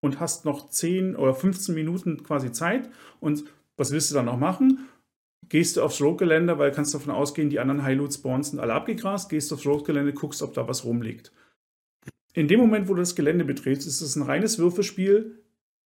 und 0.00 0.20
hast 0.20 0.44
noch 0.44 0.70
10 0.70 1.16
oder 1.16 1.34
15 1.34 1.74
Minuten 1.74 2.22
quasi 2.22 2.52
Zeit. 2.52 2.88
Und 3.20 3.44
was 3.76 3.90
willst 3.90 4.10
du 4.10 4.14
dann 4.14 4.26
noch 4.26 4.38
machen? 4.38 4.88
Gehst 5.48 5.76
du 5.76 5.82
aufs 5.82 6.00
Road-Gelände, 6.00 6.58
weil 6.58 6.70
kannst 6.70 6.94
davon 6.94 7.12
ausgehen, 7.12 7.50
die 7.50 7.58
anderen 7.58 7.82
High-Loot-Spawns 7.82 8.50
sind 8.50 8.60
alle 8.60 8.74
abgegrast, 8.74 9.28
gehst 9.30 9.52
aufs 9.52 9.66
Road-Gelände, 9.66 10.12
guckst, 10.12 10.42
ob 10.42 10.54
da 10.54 10.68
was 10.68 10.84
rumliegt. 10.84 11.32
In 12.34 12.46
dem 12.46 12.60
Moment, 12.60 12.88
wo 12.88 12.94
du 12.94 13.00
das 13.00 13.16
Gelände 13.16 13.44
betrittst, 13.44 13.88
ist 13.88 14.00
es 14.00 14.14
ein 14.14 14.22
reines 14.22 14.58
Würfelspiel. 14.58 15.42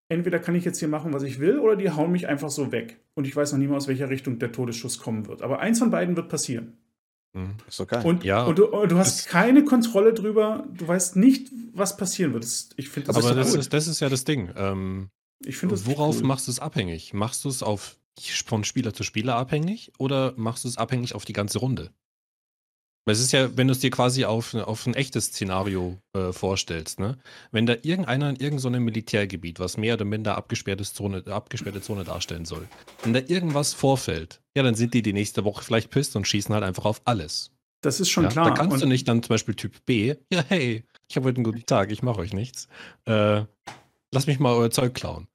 Entweder 0.09 0.39
kann 0.39 0.55
ich 0.55 0.65
jetzt 0.65 0.79
hier 0.79 0.87
machen, 0.87 1.13
was 1.13 1.23
ich 1.23 1.39
will, 1.39 1.59
oder 1.59 1.75
die 1.75 1.91
hauen 1.91 2.11
mich 2.11 2.27
einfach 2.27 2.49
so 2.49 2.71
weg. 2.71 2.99
Und 3.13 3.27
ich 3.27 3.35
weiß 3.35 3.51
noch 3.51 3.59
nie 3.59 3.67
mal, 3.67 3.77
aus 3.77 3.87
welcher 3.87 4.09
Richtung 4.09 4.39
der 4.39 4.51
Todesschuss 4.51 4.97
kommen 4.99 5.27
wird. 5.27 5.41
Aber 5.43 5.59
eins 5.59 5.79
von 5.79 5.91
beiden 5.91 6.15
wird 6.15 6.27
passieren. 6.29 6.77
Mhm. 7.33 7.55
Ist 7.67 7.79
doch 7.79 7.87
geil. 7.87 8.03
Und, 8.03 8.23
Ja, 8.23 8.43
und, 8.45 8.57
du, 8.57 8.65
und 8.65 8.91
du 8.91 8.97
hast 8.97 9.19
das- 9.19 9.25
keine 9.27 9.63
Kontrolle 9.63 10.13
drüber. 10.13 10.65
Du 10.75 10.87
weißt 10.87 11.15
nicht, 11.17 11.49
was 11.73 11.95
passieren 11.97 12.33
wird. 12.33 12.43
Das, 12.43 12.69
ich 12.77 12.89
finde 12.89 13.07
das, 13.07 13.15
Aber 13.17 13.27
so 13.27 13.35
das 13.35 13.51
gut. 13.51 13.59
ist, 13.59 13.71
das 13.73 13.87
ist 13.87 13.99
ja 13.99 14.09
das 14.09 14.25
Ding. 14.25 14.49
Ähm, 14.57 15.09
ich 15.45 15.57
find 15.57 15.71
das 15.71 15.85
worauf 15.85 16.17
cool. 16.17 16.23
machst 16.27 16.47
du 16.47 16.51
es 16.51 16.59
abhängig? 16.59 17.13
Machst 17.13 17.45
du 17.45 17.49
es 17.49 17.61
auf 17.63 17.97
von 18.19 18.63
Spieler 18.63 18.93
zu 18.93 19.03
Spieler 19.03 19.35
abhängig 19.35 19.91
oder 19.97 20.33
machst 20.35 20.63
du 20.63 20.67
es 20.67 20.77
abhängig 20.77 21.15
auf 21.15 21.25
die 21.25 21.33
ganze 21.33 21.59
Runde? 21.59 21.91
Weil 23.05 23.13
es 23.13 23.21
ist 23.21 23.31
ja, 23.31 23.57
wenn 23.57 23.67
du 23.67 23.71
es 23.71 23.79
dir 23.79 23.89
quasi 23.89 24.25
auf, 24.25 24.53
auf 24.53 24.85
ein 24.85 24.93
echtes 24.93 25.27
Szenario 25.27 25.97
äh, 26.13 26.31
vorstellst, 26.31 26.99
ne? 26.99 27.17
Wenn 27.51 27.65
da 27.65 27.73
irgendeiner 27.81 28.29
in 28.29 28.35
irgendeinem 28.35 28.75
so 28.75 28.79
Militärgebiet, 28.79 29.59
was 29.59 29.77
mehr 29.77 29.95
oder 29.95 30.05
minder 30.05 30.37
abgesperrte 30.37 30.83
Zone, 30.83 31.23
abgesperrte 31.25 31.81
Zone 31.81 32.03
darstellen 32.03 32.45
soll, 32.45 32.67
wenn 33.01 33.13
da 33.13 33.21
irgendwas 33.25 33.73
vorfällt, 33.73 34.41
ja, 34.55 34.61
dann 34.61 34.75
sind 34.75 34.93
die 34.93 35.01
die 35.01 35.13
nächste 35.13 35.43
Woche 35.45 35.63
vielleicht 35.63 35.89
pisst 35.89 36.15
und 36.15 36.27
schießen 36.27 36.53
halt 36.53 36.63
einfach 36.63 36.85
auf 36.85 37.01
alles. 37.05 37.51
Das 37.83 37.99
ist 37.99 38.11
schon 38.11 38.25
ja? 38.25 38.29
klar. 38.29 38.49
Da 38.49 38.53
kannst 38.53 38.73
Und 38.73 38.81
du 38.81 38.87
nicht 38.87 39.07
dann 39.07 39.23
zum 39.23 39.33
Beispiel 39.33 39.55
Typ 39.55 39.83
B, 39.87 40.15
ja, 40.31 40.43
hey, 40.47 40.83
ich 41.09 41.15
habe 41.15 41.27
heute 41.27 41.37
einen 41.37 41.43
guten 41.43 41.65
Tag, 41.65 41.91
ich 41.91 42.03
mache 42.03 42.19
euch 42.19 42.33
nichts. 42.33 42.67
Äh, 43.05 43.45
lass 44.13 44.27
mich 44.27 44.39
mal 44.39 44.53
euer 44.53 44.69
Zeug 44.69 44.93
klauen. 44.93 45.27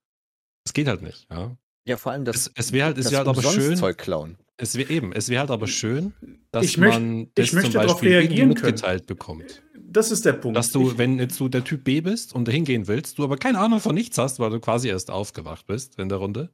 Das 0.65 0.73
geht 0.73 0.87
halt 0.87 1.03
nicht, 1.03 1.27
ja. 1.31 1.57
Ja, 1.87 1.97
vor 1.97 2.13
allem 2.13 2.25
das, 2.25 2.37
Es, 2.37 2.53
es 2.55 2.73
wäre 2.73 2.87
halt, 2.87 2.99
es 2.99 3.05
das 3.05 3.13
wär 3.13 3.19
halt 3.21 3.29
aber 3.29 3.43
schön, 3.43 3.77
Zeug 3.77 3.97
klauen. 3.99 4.37
es 4.57 4.77
wäre 4.77 4.91
eben, 4.91 5.13
es 5.13 5.29
wäre 5.29 5.41
halt 5.41 5.51
aber 5.51 5.67
schön, 5.69 6.13
dass 6.51 6.65
Ich 6.65 6.79
möcht- 6.79 6.93
man 6.99 7.29
ich 7.39 7.53
möchte 7.53 7.71
zum 7.71 7.81
Beispiel 7.81 8.11
irgendwie 8.13 8.27
reagieren 8.35 8.55
können. 8.55 8.73
mitgeteilt 8.73 9.07
bekommt. 9.07 9.63
Das 9.89 10.11
ist 10.11 10.25
der 10.25 10.33
Punkt. 10.35 10.57
Dass 10.59 10.73
du, 10.73 10.91
ich, 10.91 10.99
wenn 10.99 11.19
jetzt 11.19 11.39
du 11.39 11.49
der 11.49 11.63
Typ 11.65 11.85
B 11.85 12.01
bist 12.01 12.35
und 12.35 12.47
da 12.49 12.53
hingehen 12.53 12.87
willst, 12.89 13.19
du 13.19 13.25
aber 13.25 13.37
keine 13.37 13.59
Ahnung 13.61 13.81
von 13.81 13.95
nichts 13.95 14.19
hast, 14.19 14.41
weil 14.41 14.51
du 14.51 14.59
quasi 14.61 14.89
erst 14.89 15.11
aufgewacht 15.11 15.67
bist 15.67 15.99
in 15.99 16.09
der 16.09 16.19
Runde, 16.19 16.51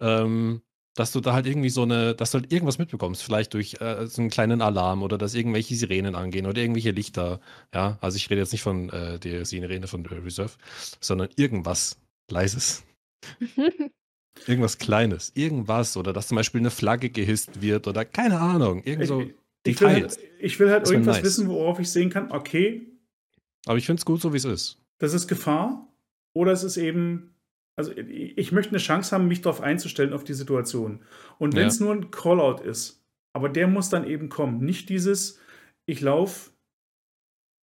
ähm, 0.00 0.62
dass 0.94 1.12
du 1.12 1.20
da 1.20 1.34
halt 1.34 1.46
irgendwie 1.46 1.68
so 1.68 1.82
eine, 1.82 2.14
dass 2.14 2.30
du 2.30 2.38
halt 2.38 2.52
irgendwas 2.52 2.78
mitbekommst, 2.78 3.22
vielleicht 3.22 3.52
durch 3.54 3.74
äh, 3.80 4.06
so 4.06 4.22
einen 4.22 4.30
kleinen 4.30 4.62
Alarm 4.62 5.02
oder 5.02 5.18
dass 5.18 5.34
irgendwelche 5.34 5.74
Sirenen 5.74 6.14
angehen 6.14 6.46
oder 6.46 6.60
irgendwelche 6.62 6.92
Lichter, 6.92 7.40
ja, 7.74 7.98
also 8.00 8.16
ich 8.16 8.30
rede 8.30 8.40
jetzt 8.40 8.52
nicht 8.52 8.62
von 8.62 8.88
äh, 8.90 9.18
der 9.18 9.44
Sirene 9.44 9.88
von 9.88 10.06
Reserve, 10.06 10.52
sondern 11.00 11.28
irgendwas 11.36 11.98
Leises, 12.30 12.84
irgendwas 14.46 14.78
Kleines, 14.78 15.32
irgendwas 15.34 15.96
oder 15.96 16.12
dass 16.12 16.28
zum 16.28 16.36
Beispiel 16.36 16.60
eine 16.60 16.70
Flagge 16.70 17.10
gehisst 17.10 17.60
wird 17.62 17.86
oder 17.88 18.04
keine 18.04 18.40
Ahnung, 18.40 18.82
irgend 18.84 19.02
ich, 19.04 19.08
so 19.08 19.20
ich, 19.22 19.26
will 19.28 19.34
Details. 19.64 20.16
halt, 20.18 20.30
ich 20.38 20.58
will 20.60 20.70
halt 20.70 20.86
irgendwas 20.86 21.16
nice. 21.16 21.24
wissen, 21.24 21.48
worauf 21.48 21.78
ich 21.80 21.90
sehen 21.90 22.10
kann, 22.10 22.30
okay, 22.30 22.86
Aber 23.66 23.78
ich 23.78 23.86
finde 23.86 24.00
es 24.00 24.04
gut, 24.04 24.20
so 24.20 24.32
wie 24.32 24.36
es 24.38 24.44
ist. 24.44 24.78
das 24.98 25.14
ist 25.14 25.26
Gefahr 25.28 25.88
oder 26.34 26.52
es 26.52 26.62
ist 26.64 26.76
eben, 26.76 27.34
also 27.76 27.92
ich 27.92 28.38
ich 28.38 28.52
möchte 28.52 28.70
eine 28.70 28.78
Chance 28.78 29.14
haben, 29.14 29.28
mich 29.28 29.42
darauf 29.42 29.60
einzustellen, 29.60 30.12
auf 30.12 30.24
die 30.24 30.34
Situation. 30.34 31.02
Und 31.38 31.54
wenn 31.54 31.62
Ja. 31.62 31.68
es 31.68 31.80
nur 31.80 31.92
ein 31.92 32.10
Callout 32.10 32.62
ist, 32.62 33.02
aber 33.32 33.48
der 33.48 33.66
muss 33.68 33.88
dann 33.90 34.06
eben 34.06 34.28
kommen. 34.28 34.64
Nicht 34.64 34.88
dieses, 34.88 35.38
ich 35.86 36.00
laufe, 36.00 36.50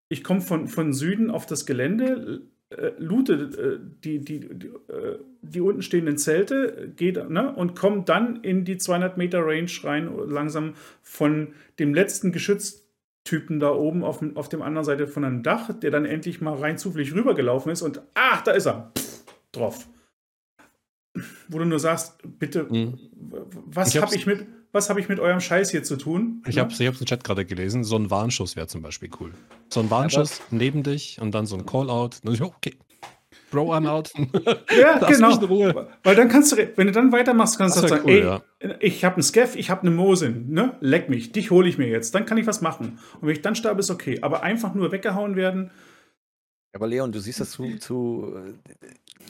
ich 0.09 0.23
komme 0.23 0.41
von, 0.41 0.67
von 0.67 0.93
Süden 0.93 1.31
auf 1.31 1.45
das 1.45 1.65
Gelände, 1.65 2.41
äh, 2.77 2.91
loote 2.97 3.33
äh, 3.33 3.79
die, 4.03 4.19
die, 4.19 4.39
die, 4.41 4.67
äh, 4.67 5.19
die 5.41 5.61
unten 5.61 5.81
stehenden 5.81 6.17
Zelte 6.17 6.91
geht, 6.95 7.29
ne, 7.29 7.53
und 7.55 7.75
komme 7.75 8.03
dann 8.03 8.41
in 8.43 8.65
die 8.65 8.77
200 8.77 9.17
Meter 9.17 9.45
Range 9.45 9.69
rein, 9.83 10.11
langsam 10.27 10.73
von 11.01 11.53
dem 11.79 11.93
letzten 11.93 12.31
Geschütztypen 12.31 13.59
da 13.59 13.71
oben 13.73 14.03
auf, 14.03 14.19
dem- 14.19 14.35
auf 14.37 14.49
dem 14.49 14.61
anderen 14.61 14.85
Seite 14.85 15.07
von 15.07 15.23
einem 15.23 15.43
Dach, 15.43 15.71
der 15.79 15.91
dann 15.91 16.05
endlich 16.05 16.41
mal 16.41 16.55
rein 16.55 16.77
zufällig 16.77 17.13
rübergelaufen 17.13 17.71
ist 17.71 17.81
und 17.81 18.01
ach, 18.13 18.41
da 18.43 18.51
ist 18.51 18.65
er, 18.67 18.91
Pff, 18.97 19.23
drauf. 19.51 19.87
Wo 21.47 21.59
du 21.59 21.65
nur 21.65 21.79
sagst, 21.79 22.17
bitte, 22.39 22.63
Mhm. 22.63 22.97
was 23.67 23.95
habe 24.01 24.15
ich, 24.15 24.25
mit, 24.25 24.47
was 24.73 24.89
hab 24.89 24.97
ich 24.97 25.07
mit 25.07 25.19
eurem 25.19 25.39
Scheiß 25.39 25.71
hier 25.71 25.83
zu 25.83 25.95
tun? 25.95 26.43
Ich 26.47 26.57
habe 26.57 26.73
ich 26.73 26.87
hab's 26.87 26.99
im 26.99 27.05
Chat 27.05 27.23
gerade 27.23 27.45
gelesen, 27.45 27.83
so 27.83 27.95
ein 27.95 28.09
Warnschuss 28.11 28.55
wäre 28.55 28.67
zum 28.67 28.81
Beispiel 28.81 29.09
cool. 29.19 29.31
So 29.69 29.79
ein 29.79 29.89
Warnschuss 29.89 30.41
neben 30.51 30.83
dich 30.83 31.21
und 31.21 31.33
dann 31.33 31.45
so 31.45 31.55
ein 31.55 31.65
Callout. 31.65 32.09
Okay, 32.25 32.75
Bro, 33.51 33.71
I'm 33.71 33.87
out. 33.87 34.11
Ja, 34.79 34.97
genau. 34.97 35.39
Weil 36.03 36.15
dann 36.15 36.27
kannst 36.27 36.51
du, 36.51 36.57
wenn 36.75 36.87
du 36.87 36.93
dann 36.93 37.11
weitermachst, 37.11 37.57
kannst 37.59 37.77
du 37.77 37.81
Das 37.81 37.91
sagen, 37.91 38.03
cool, 38.05 38.11
ey, 38.11 38.23
ja. 38.23 38.75
ich 38.79 39.05
habe 39.05 39.17
einen 39.17 39.23
Skeff, 39.23 39.55
ich 39.55 39.69
habe 39.69 39.81
eine 39.81 39.91
Mosin, 39.91 40.51
ne? 40.51 40.75
Leck 40.81 41.07
mich, 41.07 41.31
dich 41.31 41.51
hole 41.51 41.69
ich 41.69 41.77
mir 41.77 41.87
jetzt, 41.87 42.15
dann 42.15 42.25
kann 42.25 42.39
ich 42.39 42.47
was 42.47 42.61
machen. 42.61 42.97
Und 43.21 43.27
wenn 43.27 43.35
ich 43.35 43.43
dann 43.43 43.55
sterbe, 43.55 43.79
ist 43.79 43.91
okay. 43.91 44.19
Aber 44.23 44.41
einfach 44.41 44.73
nur 44.73 44.91
weggehauen 44.91 45.35
werden, 45.35 45.69
Aber 46.73 46.87
Leon, 46.87 47.11
du 47.11 47.19
siehst 47.19 47.39
das 47.39 47.51
zu, 47.51 47.77
zu. 47.77 48.35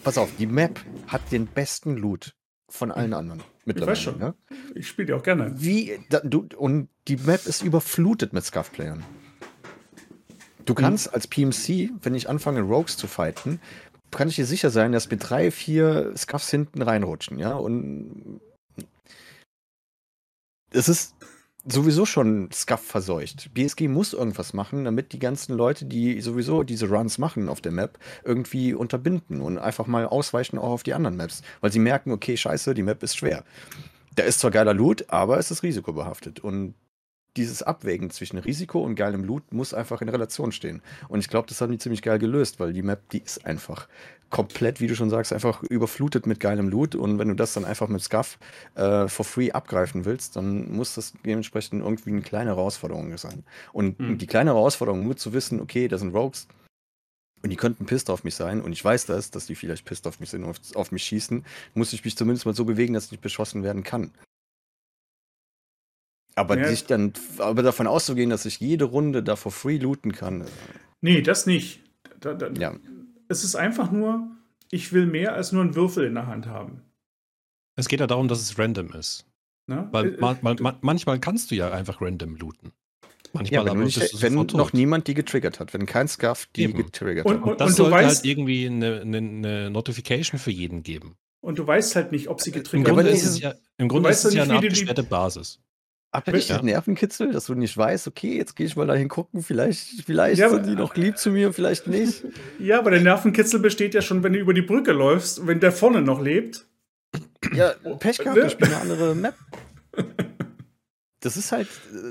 Pass 0.05 0.17
auf, 0.17 0.29
die 0.37 0.47
Map 0.47 0.79
hat 1.07 1.29
den 1.33 1.45
besten 1.45 1.97
Loot 1.97 2.33
von 2.69 2.91
allen 2.91 3.13
anderen. 3.13 3.43
Mittlerweile. 3.65 3.91
weiß 3.91 4.01
schon. 4.01 4.19
Ne? 4.19 4.33
ich 4.75 4.87
spiele 4.87 5.07
die 5.07 5.13
auch 5.13 5.23
gerne. 5.23 5.53
Wie, 5.55 5.99
da, 6.09 6.19
du, 6.21 6.47
und 6.57 6.89
die 7.07 7.17
Map 7.17 7.45
ist 7.45 7.63
überflutet 7.63 8.33
mit 8.33 8.43
Scuff-Playern. 8.43 9.03
Du 10.65 10.73
kannst 10.73 11.13
als 11.13 11.27
PMC, 11.27 11.91
wenn 12.01 12.15
ich 12.15 12.29
anfange, 12.29 12.61
Rogues 12.61 12.95
zu 12.95 13.07
fighten, 13.07 13.59
kann 14.11 14.29
ich 14.29 14.35
dir 14.35 14.45
sicher 14.45 14.69
sein, 14.69 14.91
dass 14.91 15.09
mir 15.09 15.17
drei, 15.17 15.51
vier 15.51 16.13
Scuffs 16.15 16.49
hinten 16.49 16.81
reinrutschen, 16.81 17.39
ja. 17.39 17.53
Und 17.53 18.39
es 20.71 20.87
ist 20.87 21.15
sowieso 21.65 22.05
schon 22.05 22.49
Scuff 22.51 22.81
verseucht. 22.81 23.53
BSG 23.53 23.87
muss 23.87 24.13
irgendwas 24.13 24.53
machen, 24.53 24.83
damit 24.85 25.13
die 25.13 25.19
ganzen 25.19 25.55
Leute, 25.55 25.85
die 25.85 26.19
sowieso 26.21 26.63
diese 26.63 26.89
Runs 26.89 27.17
machen 27.17 27.49
auf 27.49 27.61
der 27.61 27.71
Map, 27.71 27.97
irgendwie 28.23 28.73
unterbinden 28.73 29.41
und 29.41 29.57
einfach 29.57 29.87
mal 29.87 30.05
ausweichen 30.05 30.57
auch 30.57 30.71
auf 30.71 30.83
die 30.83 30.93
anderen 30.93 31.17
Maps. 31.17 31.41
Weil 31.61 31.71
sie 31.71 31.79
merken, 31.79 32.11
okay, 32.11 32.35
scheiße, 32.35 32.73
die 32.73 32.83
Map 32.83 33.01
ist 33.03 33.15
schwer. 33.15 33.43
Da 34.15 34.23
ist 34.23 34.39
zwar 34.39 34.51
geiler 34.51 34.73
Loot, 34.73 35.05
aber 35.09 35.37
es 35.39 35.51
ist 35.51 35.63
risikobehaftet. 35.63 36.39
Und 36.39 36.75
dieses 37.37 37.63
Abwägen 37.63 38.09
zwischen 38.09 38.37
Risiko 38.37 38.81
und 38.83 38.95
geilem 38.95 39.23
Loot 39.23 39.51
muss 39.53 39.73
einfach 39.73 40.01
in 40.01 40.09
Relation 40.09 40.51
stehen. 40.51 40.81
Und 41.07 41.19
ich 41.19 41.29
glaube, 41.29 41.47
das 41.47 41.61
haben 41.61 41.71
die 41.71 41.77
ziemlich 41.77 42.01
geil 42.01 42.19
gelöst, 42.19 42.59
weil 42.59 42.73
die 42.73 42.83
Map, 42.83 43.09
die 43.09 43.21
ist 43.23 43.45
einfach 43.45 43.87
komplett, 44.29 44.81
wie 44.81 44.87
du 44.87 44.95
schon 44.95 45.09
sagst, 45.09 45.31
einfach 45.31 45.61
überflutet 45.63 46.25
mit 46.25 46.39
geilem 46.39 46.69
Loot. 46.69 46.95
Und 46.95 47.19
wenn 47.19 47.27
du 47.27 47.35
das 47.35 47.53
dann 47.53 47.65
einfach 47.65 47.87
mit 47.87 48.01
Scuff 48.01 48.39
äh, 48.75 49.07
for 49.07 49.25
free 49.25 49.51
abgreifen 49.51 50.05
willst, 50.05 50.35
dann 50.35 50.71
muss 50.71 50.95
das 50.95 51.13
dementsprechend 51.25 51.83
irgendwie 51.83 52.09
eine 52.11 52.21
kleine 52.21 52.51
Herausforderung 52.51 53.15
sein. 53.17 53.43
Und 53.73 53.99
Mhm. 53.99 54.17
die 54.17 54.27
kleine 54.27 54.51
Herausforderung, 54.51 55.03
nur 55.03 55.17
zu 55.17 55.33
wissen, 55.33 55.59
okay, 55.59 55.87
das 55.87 56.01
sind 56.01 56.13
Rogues, 56.15 56.47
und 57.43 57.49
die 57.49 57.57
könnten 57.57 57.85
pisst 57.85 58.09
auf 58.09 58.23
mich 58.23 58.35
sein. 58.35 58.61
Und 58.61 58.71
ich 58.71 58.83
weiß 58.83 59.05
das, 59.05 59.29
dass 59.29 59.45
die 59.47 59.55
vielleicht 59.55 59.85
pisst 59.85 60.07
auf 60.07 60.19
mich 60.21 60.29
sind 60.29 60.43
und 60.45 60.51
auf, 60.51 60.57
auf 60.75 60.91
mich 60.93 61.03
schießen. 61.03 61.43
Muss 61.73 61.91
ich 61.91 62.05
mich 62.05 62.15
zumindest 62.15 62.45
mal 62.45 62.55
so 62.55 62.63
bewegen, 62.63 62.93
dass 62.93 63.05
ich 63.05 63.11
nicht 63.11 63.21
beschossen 63.21 63.63
werden 63.63 63.83
kann. 63.83 64.11
Aber 66.35 66.57
Ja. 66.57 66.67
sich 66.67 66.85
dann, 66.85 67.13
aber 67.37 67.61
davon 67.63 67.85
auszugehen, 67.87 68.29
dass 68.29 68.45
ich 68.45 68.59
jede 68.59 68.85
Runde 68.85 69.21
da 69.23 69.35
for 69.35 69.51
free 69.51 69.77
looten 69.77 70.11
kann. 70.13 70.41
äh, 70.41 70.45
Nee, 71.01 71.21
das 71.21 71.45
nicht. 71.45 71.81
Da, 72.19 72.33
da, 72.33 72.49
Ja. 72.59 72.75
Es 73.29 73.43
ist 73.43 73.55
einfach 73.55 73.91
nur, 73.91 74.31
ich 74.71 74.93
will 74.93 75.05
mehr 75.05 75.33
als 75.33 75.51
nur 75.51 75.61
einen 75.63 75.75
Würfel 75.75 76.05
in 76.05 76.15
der 76.15 76.27
Hand 76.27 76.45
haben. 76.47 76.81
Es 77.75 77.87
geht 77.87 77.99
ja 77.99 78.07
darum, 78.07 78.27
dass 78.27 78.41
es 78.41 78.57
random 78.59 78.91
ist. 78.93 79.25
Ne? 79.67 79.87
Weil 79.91 80.15
Äh, 80.15 80.17
ma 80.19 80.37
ma 80.41 80.55
ma 80.59 80.77
manchmal 80.81 81.19
kannst 81.19 81.51
du 81.51 81.55
ja 81.55 81.71
einfach 81.71 82.01
random 82.01 82.35
looten. 82.35 82.71
Manchmal 83.31 83.65
Ja, 83.65 83.71
wenn, 83.73 83.83
nicht, 83.83 83.99
bist 83.99 84.13
du 84.13 84.21
wenn 84.21 84.33
noch 84.35 84.45
tot. 84.45 84.73
niemand 84.73 85.07
die 85.07 85.13
getriggert 85.15 85.59
hat, 85.59 85.73
wenn 85.73 85.85
kein 85.87 86.07
Scuff 86.07 86.47
die 86.55 86.63
Eben. 86.63 86.77
getriggert 86.77 87.25
Und- 87.25 87.41
hat. 87.41 87.43
und- 87.51 87.61
Das 87.61 87.71
du 87.75 87.83
sollte 87.83 87.97
weißt- 87.97 88.05
halt 88.07 88.25
irgendwie 88.25 88.67
eine, 88.67 89.01
eine, 89.01 89.17
eine 89.17 89.69
Notification 89.71 90.39
für 90.39 90.51
jeden 90.51 90.83
geben. 90.83 91.15
Und 91.41 91.57
du 91.57 91.65
weißt 91.65 91.95
halt 91.95 92.11
nicht, 92.11 92.27
ob 92.27 92.41
sie 92.41 92.51
Im 92.51 92.53
getriggert 92.55 92.89
aber 92.91 93.01
Grunde 93.03 93.15
ist 93.17 93.25
es 93.25 93.39
ja, 93.39 93.53
im 93.77 93.87
Grunde 93.87 94.09
ist 94.09 94.23
es 94.23 94.33
ja 94.33 94.43
nicht, 94.45 94.51
eine 94.51 94.59
abgesperrte 94.59 95.03
Basis. 95.03 95.59
Aber 96.13 96.31
nicht 96.31 96.49
Ja. 96.49 96.61
Nervenkitzel, 96.61 97.31
dass 97.31 97.47
du 97.47 97.55
nicht 97.55 97.75
weißt, 97.75 98.07
okay, 98.07 98.37
jetzt 98.37 98.55
gehe 98.55 98.67
ich 98.67 98.75
mal 98.75 98.85
dahin 98.85 99.09
gucken, 99.09 99.41
vielleicht, 99.41 100.05
vielleicht 100.05 100.39
Ja, 100.39 100.49
sind 100.49 100.67
die 100.67 100.75
noch 100.75 100.95
lieb 100.95 101.17
zu 101.17 101.31
mir, 101.31 101.51
vielleicht 101.53 101.87
nicht. 101.87 102.23
Ja, 102.59 102.77
aber 102.79 102.91
der 102.91 103.01
Nervenkitzel 103.01 103.59
besteht 103.59 103.93
ja 103.95 104.01
schon, 104.01 104.21
wenn 104.23 104.33
du 104.33 104.39
über 104.39 104.53
die 104.53 104.61
Brücke 104.61 104.91
läufst, 104.91 105.47
wenn 105.47 105.59
der 105.59 105.71
vorne 105.71 106.01
noch 106.01 106.21
lebt. 106.21 106.65
Ja, 107.53 107.73
Pech 107.99 108.19
gehabt, 108.19 108.37
Ne? 108.37 108.45
ich 108.45 108.51
spiele 108.53 108.69
eine 108.71 108.81
andere 108.81 109.15
Map. 109.15 109.35
Das 111.19 111.37
ist 111.37 111.51
halt, 111.51 111.67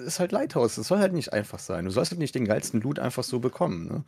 ist 0.07 0.21
halt 0.21 0.33
Lighthouse. 0.33 0.77
Das 0.77 0.89
soll 0.89 0.99
halt 0.99 1.13
nicht 1.13 1.33
einfach 1.33 1.59
sein. 1.59 1.85
Du 1.85 1.91
sollst 1.91 2.11
halt 2.13 2.19
nicht 2.19 2.35
den 2.35 2.47
geilsten 2.47 2.81
Loot 2.81 2.99
einfach 2.99 3.23
so 3.25 3.41
bekommen. 3.41 3.87
Ne? 3.87 4.05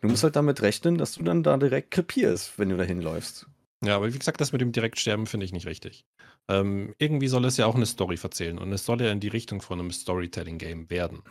Du 0.00 0.08
musst 0.08 0.22
halt 0.22 0.36
damit 0.36 0.62
rechnen, 0.62 0.96
dass 0.96 1.12
du 1.12 1.22
dann 1.24 1.42
da 1.42 1.56
direkt 1.56 1.90
krepierst, 1.90 2.52
wenn 2.58 2.68
du 2.68 2.76
da 2.76 2.84
hinläufst. 2.84 3.46
Ja, 3.84 3.96
aber 3.96 4.12
wie 4.12 4.18
gesagt, 4.18 4.40
das 4.40 4.52
mit 4.52 4.60
dem 4.60 4.72
Direktsterben 4.72 5.26
finde 5.26 5.46
ich 5.46 5.52
nicht 5.52 5.66
richtig. 5.66 6.04
Ähm, 6.48 6.94
irgendwie 6.98 7.28
soll 7.28 7.44
es 7.44 7.56
ja 7.56 7.66
auch 7.66 7.74
eine 7.74 7.86
Story 7.86 8.18
erzählen 8.22 8.58
und 8.58 8.72
es 8.72 8.84
soll 8.84 9.00
ja 9.00 9.10
in 9.10 9.20
die 9.20 9.28
Richtung 9.28 9.62
von 9.62 9.80
einem 9.80 9.90
Storytelling-Game 9.90 10.90
werden. 10.90 11.22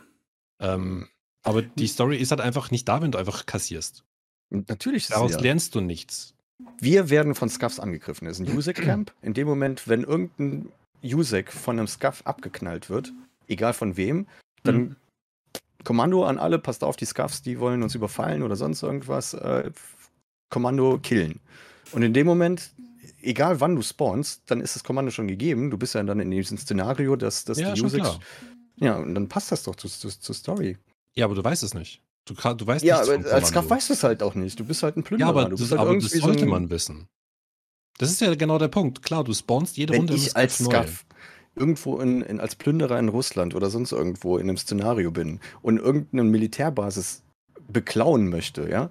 Ähm, 0.60 1.08
aber 1.42 1.62
die 1.62 1.86
Story 1.86 2.16
ist 2.16 2.30
halt 2.30 2.40
einfach 2.40 2.70
nicht 2.70 2.88
da, 2.88 3.02
wenn 3.02 3.12
du 3.12 3.18
einfach 3.18 3.46
kassierst. 3.46 4.04
Natürlich 4.50 5.04
ist 5.04 5.12
Daraus 5.12 5.32
ja. 5.32 5.40
lernst 5.40 5.74
du 5.74 5.80
nichts. 5.80 6.34
wir 6.80 7.10
werden 7.10 7.34
von 7.34 7.48
Scuffs 7.48 7.80
angegriffen. 7.80 8.26
Das 8.26 8.38
ist 8.38 8.46
ein 8.48 8.56
USEC-Camp. 8.56 9.12
In 9.22 9.34
dem 9.34 9.46
Moment, 9.46 9.88
wenn 9.88 10.04
irgendein 10.04 10.72
USEC 11.02 11.52
von 11.52 11.78
einem 11.78 11.86
Scuff 11.88 12.22
abgeknallt 12.24 12.88
wird, 12.90 13.12
egal 13.48 13.72
von 13.72 13.96
wem, 13.96 14.26
dann 14.62 14.76
Mhm. 14.76 14.96
Kommando 15.84 16.24
an 16.24 16.38
alle, 16.38 16.58
passt 16.58 16.82
auf, 16.82 16.96
die 16.96 17.04
Scuffs, 17.04 17.42
die 17.42 17.60
wollen 17.60 17.82
uns 17.82 17.94
überfallen 17.94 18.42
oder 18.42 18.56
sonst 18.56 18.82
irgendwas. 18.82 19.34
Äh, 19.34 19.70
Kommando 20.48 20.98
killen. 20.98 21.40
Und 21.92 22.02
in 22.02 22.12
dem 22.12 22.26
Moment, 22.26 22.70
egal 23.22 23.60
wann 23.60 23.76
du 23.76 23.82
spawnst, 23.82 24.42
dann 24.46 24.60
ist 24.60 24.74
das 24.76 24.84
Kommando 24.84 25.10
schon 25.10 25.28
gegeben. 25.28 25.70
Du 25.70 25.78
bist 25.78 25.94
ja 25.94 26.02
dann 26.02 26.20
in 26.20 26.30
diesem 26.30 26.58
Szenario, 26.58 27.16
dass, 27.16 27.44
dass 27.44 27.58
Ja, 27.58 27.72
die 27.74 27.82
klar. 27.82 28.18
Ja, 28.76 28.96
und 28.96 29.14
dann 29.14 29.28
passt 29.28 29.52
das 29.52 29.62
doch 29.62 29.76
zu, 29.76 29.88
zu, 29.88 30.08
zur 30.08 30.34
Story. 30.34 30.76
Ja, 31.14 31.26
aber 31.26 31.34
du 31.34 31.44
weißt 31.44 31.62
es 31.62 31.74
nicht. 31.74 32.00
Du, 32.26 32.34
du 32.34 32.66
weißt 32.66 32.84
Ja, 32.84 33.02
aber 33.02 33.32
als. 33.32 33.48
Scuff 33.48 33.68
weißt 33.70 33.90
du 33.90 33.92
es 33.92 34.02
halt 34.02 34.22
auch 34.22 34.34
nicht. 34.34 34.58
Du 34.58 34.64
bist 34.64 34.82
halt 34.82 34.96
ein 34.96 35.02
Plünderer. 35.04 35.28
Ja, 35.28 35.30
aber, 35.30 35.50
du 35.50 35.56
das, 35.56 35.70
halt 35.70 35.80
aber 35.80 35.94
das 35.94 36.10
so 36.10 36.20
sollte 36.20 36.44
ein- 36.44 36.48
man 36.48 36.70
wissen. 36.70 37.06
Das 37.98 38.10
ist 38.10 38.20
ja 38.20 38.34
genau 38.34 38.58
der 38.58 38.68
Punkt. 38.68 39.02
Klar, 39.02 39.22
du 39.22 39.32
spawnst 39.32 39.76
jede 39.76 39.92
Wenn 39.92 40.00
Runde 40.00 40.14
ich 40.14 40.34
als. 40.34 40.58
Scuff 40.58 41.04
irgendwo 41.56 42.00
in, 42.00 42.22
in, 42.22 42.40
als 42.40 42.56
Plünderer 42.56 42.98
in 42.98 43.08
Russland 43.08 43.54
oder 43.54 43.70
sonst 43.70 43.92
irgendwo 43.92 44.38
in 44.38 44.48
einem 44.48 44.56
Szenario 44.56 45.12
bin 45.12 45.38
und 45.62 45.78
irgendeine 45.78 46.24
Militärbasis 46.24 47.22
beklauen 47.68 48.28
möchte, 48.28 48.68
ja, 48.68 48.90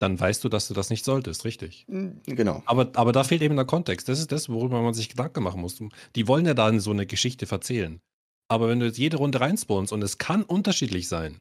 Dann 0.00 0.18
weißt 0.20 0.44
du, 0.44 0.48
dass 0.48 0.68
du 0.68 0.74
das 0.74 0.90
nicht 0.90 1.04
solltest, 1.04 1.44
richtig. 1.44 1.84
genau. 2.26 2.62
Aber, 2.66 2.90
aber 2.94 3.10
da 3.12 3.24
fehlt 3.24 3.42
eben 3.42 3.56
der 3.56 3.64
Kontext. 3.64 4.08
Das 4.08 4.20
ist 4.20 4.30
das, 4.30 4.48
worüber 4.48 4.80
man 4.80 4.94
sich 4.94 5.08
Gedanken 5.08 5.42
machen 5.42 5.60
muss. 5.60 5.82
Die 6.14 6.28
wollen 6.28 6.46
ja 6.46 6.54
dann 6.54 6.78
so 6.78 6.92
eine 6.92 7.04
Geschichte 7.06 7.46
erzählen. 7.50 8.00
Aber 8.48 8.68
wenn 8.68 8.78
du 8.80 8.86
jetzt 8.86 8.98
jede 8.98 9.16
Runde 9.16 9.40
reinspawnst 9.40 9.92
und 9.92 10.02
es 10.02 10.16
kann 10.18 10.42
unterschiedlich 10.44 11.08
sein, 11.08 11.38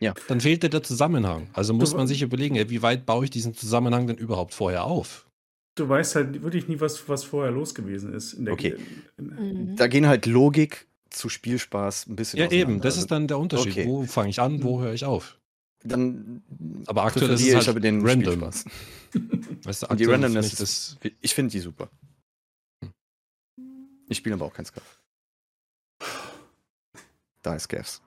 Ja. 0.00 0.14
dann 0.28 0.40
fehlt 0.40 0.62
dir 0.62 0.70
der 0.70 0.82
Zusammenhang. 0.84 1.50
Also 1.52 1.74
muss 1.74 1.90
Du- 1.90 1.96
man 1.96 2.06
sich 2.06 2.22
überlegen, 2.22 2.54
ey, 2.56 2.70
wie 2.70 2.82
weit 2.82 3.04
baue 3.04 3.24
ich 3.24 3.30
diesen 3.30 3.52
Zusammenhang 3.54 4.06
denn 4.06 4.16
überhaupt 4.16 4.54
vorher 4.54 4.84
auf? 4.84 5.26
Du 5.76 5.88
weißt 5.88 6.14
halt 6.16 6.42
wirklich 6.42 6.68
nie, 6.68 6.78
was, 6.80 7.08
was 7.08 7.24
vorher 7.24 7.50
los 7.52 7.74
gewesen 7.74 8.12
ist. 8.14 8.32
In 8.34 8.44
der 8.44 8.54
Okay. 8.54 8.76
Mhm. 9.18 9.74
Da 9.76 9.88
gehen 9.88 10.06
halt 10.06 10.26
Logik 10.26 10.86
zu 11.10 11.28
Spielspaß 11.28 12.06
ein 12.06 12.16
bisschen 12.16 12.38
Ja, 12.38 12.50
eben, 12.50 12.80
das 12.80 12.96
ist 12.96 13.10
dann 13.10 13.26
der 13.26 13.38
Unterschied. 13.38 13.72
okay. 13.72 13.86
Wo 13.86 14.04
fange 14.04 14.30
ich 14.30 14.40
an, 14.40 14.62
wo 14.62 14.80
höre 14.80 14.92
ich 14.94 15.04
auf? 15.04 15.39
Dann 15.82 16.42
Aber 16.86 17.04
aktuell 17.04 17.30
ist 17.30 17.46
es 17.46 17.54
halt 17.54 17.68
aber 17.68 17.80
den 17.80 18.06
random. 18.06 18.34
Spielspaß. 18.34 18.64
Weißt 19.64 19.82
du, 19.82 19.94
die 19.96 20.04
Randomness 20.04 20.50
das, 20.50 20.60
ist, 20.60 20.98
ich 21.20 21.34
finde 21.34 21.50
die 21.50 21.60
super. 21.60 21.90
Hm. 22.82 22.92
Ich 24.08 24.18
spiele 24.18 24.34
aber 24.34 24.46
auch 24.46 24.52
kein 24.52 24.64
Scuff. 24.64 25.00
Da 27.42 27.54
ist 27.54 27.68
Gavs. 27.68 28.02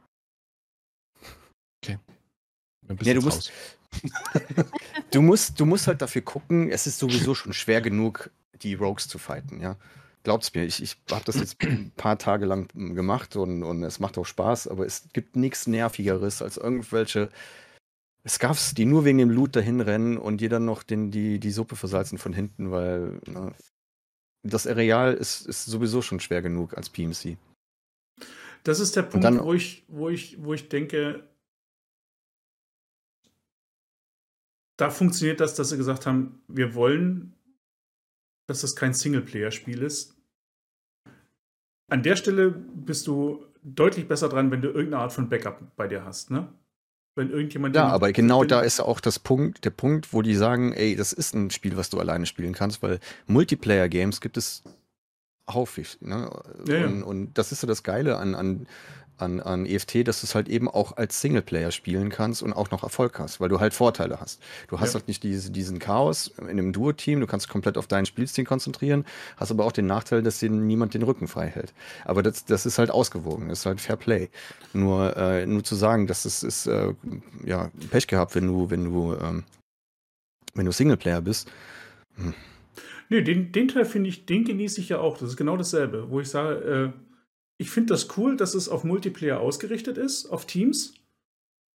Ja, 1.86 2.94
bisschen 2.96 3.20
du 3.20 3.22
musst-. 3.22 3.52
Du 5.12 5.22
musst, 5.22 5.60
du 5.60 5.68
musst 5.68 5.86
halt 5.86 6.02
dafür 6.02 6.24
gucken, 6.24 6.72
es 6.72 6.88
ist 6.88 6.98
sowieso 6.98 7.36
schon 7.36 7.54
schwer 7.54 7.82
genug, 7.82 8.32
die 8.64 8.74
Rogues 8.74 9.08
zu 9.08 9.20
fighten, 9.20 9.62
ja. 9.62 9.78
Glaub's 10.24 10.54
mir, 10.56 10.64
ich, 10.64 10.82
ich 10.82 10.98
habe 11.12 11.24
das 11.26 11.36
jetzt 11.36 11.62
ein 11.62 11.92
paar 11.96 12.18
Tage 12.18 12.46
lang 12.46 12.68
gemacht 12.96 13.36
und, 13.36 13.62
und 13.62 13.84
es 13.84 14.00
macht 14.00 14.18
auch 14.18 14.26
Spaß, 14.26 14.70
aber 14.70 14.88
es 14.88 15.04
gibt 15.14 15.36
nichts 15.36 15.68
Nervigeres 15.68 16.42
als 16.42 16.58
irgendwelche 16.58 17.30
Scuffs, 18.28 18.74
die 18.74 18.86
nur 18.86 19.04
wegen 19.06 19.18
dem 19.18 19.30
Loot 19.30 19.56
dahin 19.56 19.82
rennen 19.82 20.18
und 20.18 20.42
dann 20.42 20.66
noch 20.66 20.84
den, 20.84 21.12
die, 21.12 21.40
die 21.40 21.52
Suppe 21.52 21.76
versalzen 21.76 22.18
von 22.18 22.32
hinten, 22.32 22.72
weil 22.72 23.20
na, 23.28 23.54
das 24.44 24.66
Areal 24.68 25.14
ist, 25.14 25.46
ist 25.46 25.66
sowieso 25.66 26.02
schon 26.02 26.20
schwer 26.20 26.42
genug 26.42 26.76
als 26.78 26.90
PMC. 26.90 27.38
Das 28.64 28.80
ist 28.80 28.96
der 28.96 29.04
Punkt, 29.04 29.26
dann- 29.26 29.44
wo, 29.44 29.54
ich, 29.54 29.84
wo, 29.88 30.10
ich, 30.10 30.42
wo 30.42 30.54
ich 30.54 30.70
denke, 30.70 31.28
da 34.78 34.90
funktioniert 34.90 35.40
das, 35.40 35.56
dass 35.56 35.70
sie 35.70 35.78
gesagt 35.78 36.06
haben, 36.06 36.42
wir 36.48 36.76
wollen, 36.76 37.36
dass 38.48 38.62
das 38.62 38.76
kein 38.76 38.94
Singleplayer-Spiel 38.94 39.82
ist. 39.82 40.16
An 41.92 42.04
der 42.04 42.16
Stelle 42.16 42.52
bist 42.52 43.08
du 43.08 43.46
deutlich 43.62 44.08
besser 44.08 44.30
dran, 44.30 44.50
wenn 44.52 44.62
du 44.62 44.70
irgendeine 44.70 45.04
Art 45.04 45.14
von 45.14 45.30
Backup 45.30 45.76
bei 45.76 45.88
dir 45.88 46.04
hast, 46.04 46.32
ne? 46.32 46.52
Wenn 47.16 47.30
irgendjemand. 47.30 47.76
Ja, 47.76 47.88
aber 47.90 48.12
genau 48.12 48.44
da 48.44 48.62
ist 48.62 48.80
auch 48.80 49.00
das 49.00 49.20
Punkt, 49.20 49.66
der 49.66 49.70
Punkt, 49.70 50.14
wo 50.14 50.22
die 50.24 50.36
sagen, 50.36 50.74
ey, 50.74 50.96
das 50.96 51.14
ist 51.14 51.36
ein 51.36 51.52
Spiel, 51.52 51.78
was 51.78 51.90
du 51.90 52.00
alleine 52.00 52.26
spielen 52.26 52.54
kannst, 52.54 52.82
weil 52.82 53.00
Multiplayer-Games 53.28 54.20
gibt 54.20 54.38
es 54.38 54.64
haufig. 55.48 55.98
Ne? 56.02 56.30
Ja, 56.68 56.78
ja. 56.78 56.86
Und, 56.88 57.04
und 57.04 57.34
das 57.38 57.52
ist 57.52 57.62
so 57.62 57.68
das 57.68 57.84
Geile 57.84 58.18
an, 58.18 58.34
an, 58.34 58.68
an, 59.18 59.40
an 59.40 59.66
EFT, 59.66 60.08
dass 60.08 60.22
du 60.22 60.26
es 60.26 60.36
halt 60.36 60.50
eben 60.50 60.68
auch 60.68 60.98
als 60.98 61.22
Singleplayer 61.22 61.72
spielen 61.72 62.10
kannst 62.10 62.42
und 62.44 62.54
auch 62.54 62.72
noch 62.72 62.84
Erfolg 62.84 63.20
hast, 63.20 63.40
weil 63.40 63.50
du 63.50 63.60
halt 63.60 63.74
Vorteile 63.74 64.20
hast. 64.20 64.42
Du 64.68 64.80
hast 64.80 64.94
Ja. 64.94 65.00
halt 65.00 65.08
nicht 65.08 65.24
diese, 65.24 65.52
diesen 65.52 65.80
Chaos 65.80 66.34
in 66.40 66.50
einem 66.50 66.74
Duo-Team, 66.74 67.20
du 67.20 67.28
kannst 67.28 67.50
komplett 67.50 67.78
auf 67.78 67.88
deinen 67.88 68.06
Spielstil 68.06 68.46
konzentrieren, 68.46 69.06
hast 69.38 69.52
aber 69.52 69.66
auch 69.66 69.72
den 69.72 69.86
Nachteil, 69.86 70.24
dass 70.24 70.40
dir 70.40 70.50
niemand 70.50 70.94
den 70.94 71.04
Rücken 71.04 71.28
frei 71.28 71.48
hält. 71.48 71.74
Aber 72.06 72.24
das, 72.24 72.46
das 72.46 72.66
ist 72.66 72.78
halt 72.80 72.92
ausgewogen, 72.92 73.50
das 73.50 73.60
ist 73.60 73.66
halt 73.66 73.82
Fair 73.82 73.96
Play. 73.98 74.30
Nur, 74.74 75.16
äh, 75.16 75.46
nur 75.46 75.64
zu 75.64 75.76
sagen, 75.76 76.08
dass 76.08 76.26
es 76.26 76.44
ist, 76.44 76.68
äh, 76.68 76.94
ja, 77.46 77.70
Pech 77.92 78.08
gehabt, 78.08 78.36
wenn 78.36 78.48
du, 78.48 78.70
wenn 78.70 78.86
du, 78.86 79.14
ähm, 79.16 79.44
wenn 80.56 80.66
du 80.66 80.72
Singleplayer 80.72 81.22
bist. 81.22 81.50
Nee, 83.10 83.22
den, 83.22 83.52
den 83.52 83.68
Teil 83.68 83.86
finde 83.86 84.10
ich, 84.10 84.26
den 84.26 84.44
genieße 84.46 84.82
ich 84.82 84.90
ja 84.90 85.00
auch. 85.00 85.18
Das 85.18 85.30
ist 85.30 85.38
genau 85.38 85.58
dasselbe, 85.58 86.10
wo 86.10 86.20
ich 86.20 86.30
sage, 86.30 86.94
äh, 86.94 87.13
ich 87.64 87.70
finde 87.72 87.94
das 87.94 88.18
cool, 88.18 88.36
dass 88.36 88.56
es 88.56 88.68
auf 88.68 88.84
Multiplayer 88.84 89.40
ausgerichtet 89.40 89.98
ist, 89.98 90.26
auf 90.26 90.46
Teams. 90.46 90.96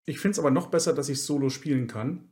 Ich 0.05 0.19
finde 0.19 0.33
es 0.33 0.39
aber 0.41 0.51
noch 0.51 0.67
besser, 0.67 0.93
dass 0.93 1.09
ich 1.09 1.23
solo 1.23 1.49
spielen 1.49 1.87
kann 1.87 2.29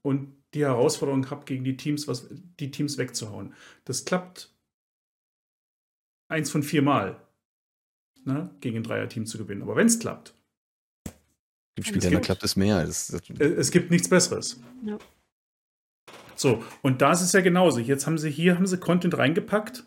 und 0.00 0.34
die 0.54 0.64
Herausforderung 0.64 1.28
habe, 1.30 1.44
gegen 1.44 1.62
die 1.62 1.76
Teams, 1.76 2.08
was, 2.08 2.26
die 2.58 2.70
Teams 2.70 2.96
wegzuhauen. 2.96 3.52
Das 3.84 4.06
klappt 4.06 4.50
eins 6.28 6.50
von 6.50 6.62
vier 6.62 6.80
Mal, 6.80 7.20
ne, 8.24 8.48
gegen 8.60 8.78
ein 8.78 8.82
Dreier-Team 8.82 9.26
zu 9.26 9.36
gewinnen. 9.36 9.60
Aber 9.62 9.76
wenn 9.76 9.86
es 9.86 9.98
klappt, 9.98 10.34
Gibt 11.76 11.86
Es 11.86 11.86
Spiele, 11.88 12.00
da 12.00 12.10
gibt- 12.10 12.24
klappt 12.24 12.42
es 12.44 12.56
mehr. 12.56 12.84
Das, 12.84 13.10
äh, 13.38 13.44
es 13.44 13.70
gibt 13.70 13.90
nichts 13.90 14.08
Besseres. 14.08 14.58
Ja. 14.84 14.98
So, 16.34 16.64
und 16.82 17.02
da 17.02 17.12
ist 17.12 17.20
es 17.20 17.32
ja 17.32 17.42
genauso. 17.42 17.78
Jetzt 17.78 18.06
haben 18.06 18.16
sie 18.18 18.30
hier 18.30 18.56
haben 18.56 18.66
sie 18.66 18.78
Content 18.78 19.16
reingepackt. 19.18 19.84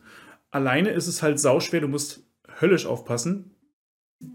Alleine 0.52 0.92
ist 0.92 1.08
es 1.08 1.24
halt 1.24 1.40
sauschwer, 1.40 1.82
du 1.82 1.88
musst 1.88 2.22
höllisch 2.62 2.86
aufpassen. 2.86 3.52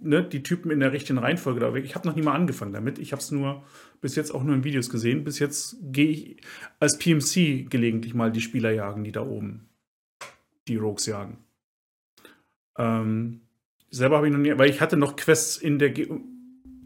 Ne, 0.03 0.23
die 0.23 0.43
Typen 0.43 0.71
in 0.71 0.81
der 0.81 0.93
richtigen 0.93 1.19
Reihenfolge 1.19 1.61
da 1.61 1.73
weg. 1.73 1.85
Ich 1.85 1.95
habe 1.95 2.07
noch 2.07 2.15
nie 2.15 2.23
mal 2.23 2.35
angefangen 2.35 2.75
damit. 2.75 2.99
Ich 2.99 3.13
habe 3.13 3.23
es 3.23 3.31
nur 3.31 3.65
bis 4.03 4.17
jetzt 4.17 4.35
auch 4.35 4.43
nur 4.43 4.55
in 4.55 4.65
Videos 4.65 4.91
gesehen. 4.91 5.25
Bis 5.25 5.39
jetzt 5.39 5.77
gehe 5.81 6.11
ich 6.11 6.43
als 6.79 6.99
PMC 6.99 7.71
gelegentlich 7.71 8.13
mal 8.13 8.31
die 8.31 8.43
Spieler 8.43 8.71
jagen, 8.71 9.03
die 9.03 9.13
da 9.13 9.23
oben 9.23 9.71
die 10.69 10.77
Rogues 10.77 11.07
jagen. 11.07 11.39
Ähm, 12.77 13.41
selber 13.91 14.17
habe 14.17 14.29
ich 14.29 14.33
noch 14.33 14.41
nie, 14.41 14.57
weil 14.57 14.71
ich 14.71 14.81
hatte 14.81 14.97
noch 14.97 15.17
Quests 15.17 15.57
in 15.57 15.79
der 15.79 15.91
Ge 15.91 16.09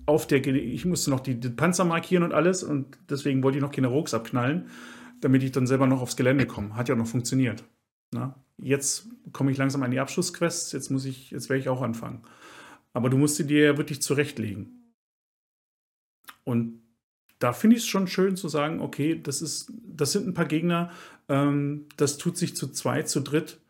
auf 0.07 0.27
der 0.27 0.41
Ge 0.41 0.57
ich 0.57 0.85
musste 0.85 1.11
noch 1.11 1.21
die, 1.21 1.39
die 1.39 1.51
Panzer 1.51 1.85
markieren 1.85 2.25
und 2.25 2.33
alles 2.33 2.63
und 2.63 2.99
deswegen 3.09 3.43
wollte 3.43 3.59
ich 3.59 3.63
noch 3.63 3.73
keine 3.73 3.87
Rogues 3.89 4.15
abknallen, 4.15 4.69
damit 5.21 5.43
ich 5.43 5.53
dann 5.53 5.67
selber 5.67 5.87
noch 5.87 6.01
aufs 6.01 6.17
Gelände 6.17 6.47
komme. 6.47 6.75
Hat 6.77 6.89
ja 6.89 6.97
noch 6.97 7.07
funktioniert. 7.07 7.65
Na? 8.13 8.37
Jetzt 8.59 9.09
komme 9.33 9.51
ich 9.51 9.59
langsam 9.59 9.83
an 9.83 9.91
die 9.91 9.99
Abschlussquests, 9.99 10.73
jetzt 10.73 10.91
muss 10.91 11.05
ich, 11.05 11.31
jetzt 11.31 11.49
werde 11.49 11.61
ich 11.61 11.69
auch 11.69 11.83
anfangen. 11.83 12.23
Aber 12.93 13.11
du 13.11 13.17
musst 13.17 13.37
sie 13.37 13.47
dir 13.47 13.65
ja 13.65 13.79
wirklich 13.79 14.03
zurechtlegen. 14.03 14.95
Und 16.45 16.83
da 17.39 17.53
finde 17.53 17.77
ich 17.77 17.83
es 17.83 17.89
schon 17.89 18.07
schön 18.07 18.37
zu 18.37 18.49
sagen, 18.49 18.81
okay, 18.81 19.21
das 19.21 19.43
ist, 19.43 19.73
das 19.85 20.13
sind 20.13 20.29
ein 20.29 20.35
paar 20.35 20.47
Gegner, 20.47 20.93
ähm, 21.29 21.87
das 21.97 22.19
tut 22.19 22.37
sich 22.37 22.55
zu 22.55 22.69
zweit, 22.69 23.09
zu 23.09 23.21
dritt, 23.21 23.61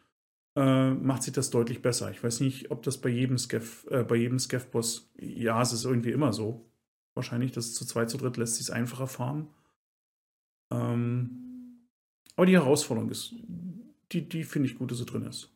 äh, 0.56 0.90
macht 0.90 1.22
sich 1.22 1.32
das 1.32 1.50
deutlich 1.50 1.80
besser. 1.80 2.10
Ich 2.10 2.22
weiß 2.22 2.40
nicht, 2.40 2.70
ob 2.70 2.82
das 2.82 2.98
bei 2.98 3.08
jedem 3.08 3.38
Skev, 3.38 3.86
äh, 3.90 4.02
bei 4.02 4.16
jedem 4.16 4.38
Skev-Boss, 4.38 5.10
ja, 5.18 5.62
es 5.62 5.72
ist 5.72 5.84
irgendwie 5.84 6.10
immer 6.10 6.32
so. 6.32 6.68
Wahrscheinlich, 7.14 7.52
dass 7.52 7.74
zu 7.74 7.86
zweit, 7.86 8.10
zu 8.10 8.18
dritt 8.18 8.36
lässt 8.36 8.56
sich 8.56 8.64
es 8.64 8.70
einfacher 8.70 9.06
farmen. 9.06 9.48
Ähm, 10.70 11.88
aber 12.36 12.46
die 12.46 12.54
Herausforderung 12.54 13.10
ist, 13.10 13.34
die, 14.12 14.28
die 14.28 14.44
finde 14.44 14.68
ich 14.68 14.78
gut, 14.78 14.90
dass 14.90 14.98
sie 14.98 15.06
drin 15.06 15.26
ist. 15.26 15.50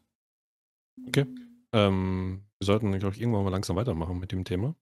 Ähm, 1.73 2.43
wir 2.59 2.65
sollten, 2.65 2.99
glaube 2.99 3.15
ich, 3.15 3.21
irgendwann 3.21 3.45
mal 3.45 3.51
langsam 3.51 3.77
weitermachen 3.77 4.19
mit 4.19 4.33
dem 4.33 4.45
Thema. 4.45 4.75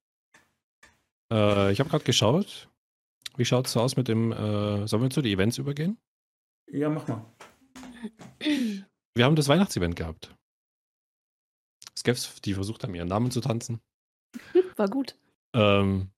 Äh, 1.32 1.72
ich 1.72 1.80
habe 1.80 1.90
gerade 1.90 2.04
geschaut. 2.04 2.68
Wie 3.36 3.44
schaut 3.44 3.66
es 3.66 3.72
so 3.72 3.80
aus 3.80 3.96
mit 3.96 4.06
dem, 4.06 4.30
äh, 4.32 4.86
sollen 4.86 5.02
wir 5.02 5.10
zu 5.10 5.22
den 5.22 5.32
Events 5.32 5.58
übergehen? 5.58 5.98
Ja, 6.70 6.88
mach 6.88 7.06
mal. 7.08 7.24
Wir 9.14 9.24
haben 9.24 9.36
das 9.36 9.48
Weihnachtsevent 9.48 9.96
gehabt. 9.96 10.36
Skevs, 11.96 12.40
die 12.42 12.54
versucht 12.54 12.84
haben, 12.84 12.94
ihren 12.94 13.08
Namen 13.08 13.30
zu 13.30 13.40
tanzen. 13.40 13.80
War 14.76 14.88
gut. 14.88 15.18
Ähm, 15.54 16.10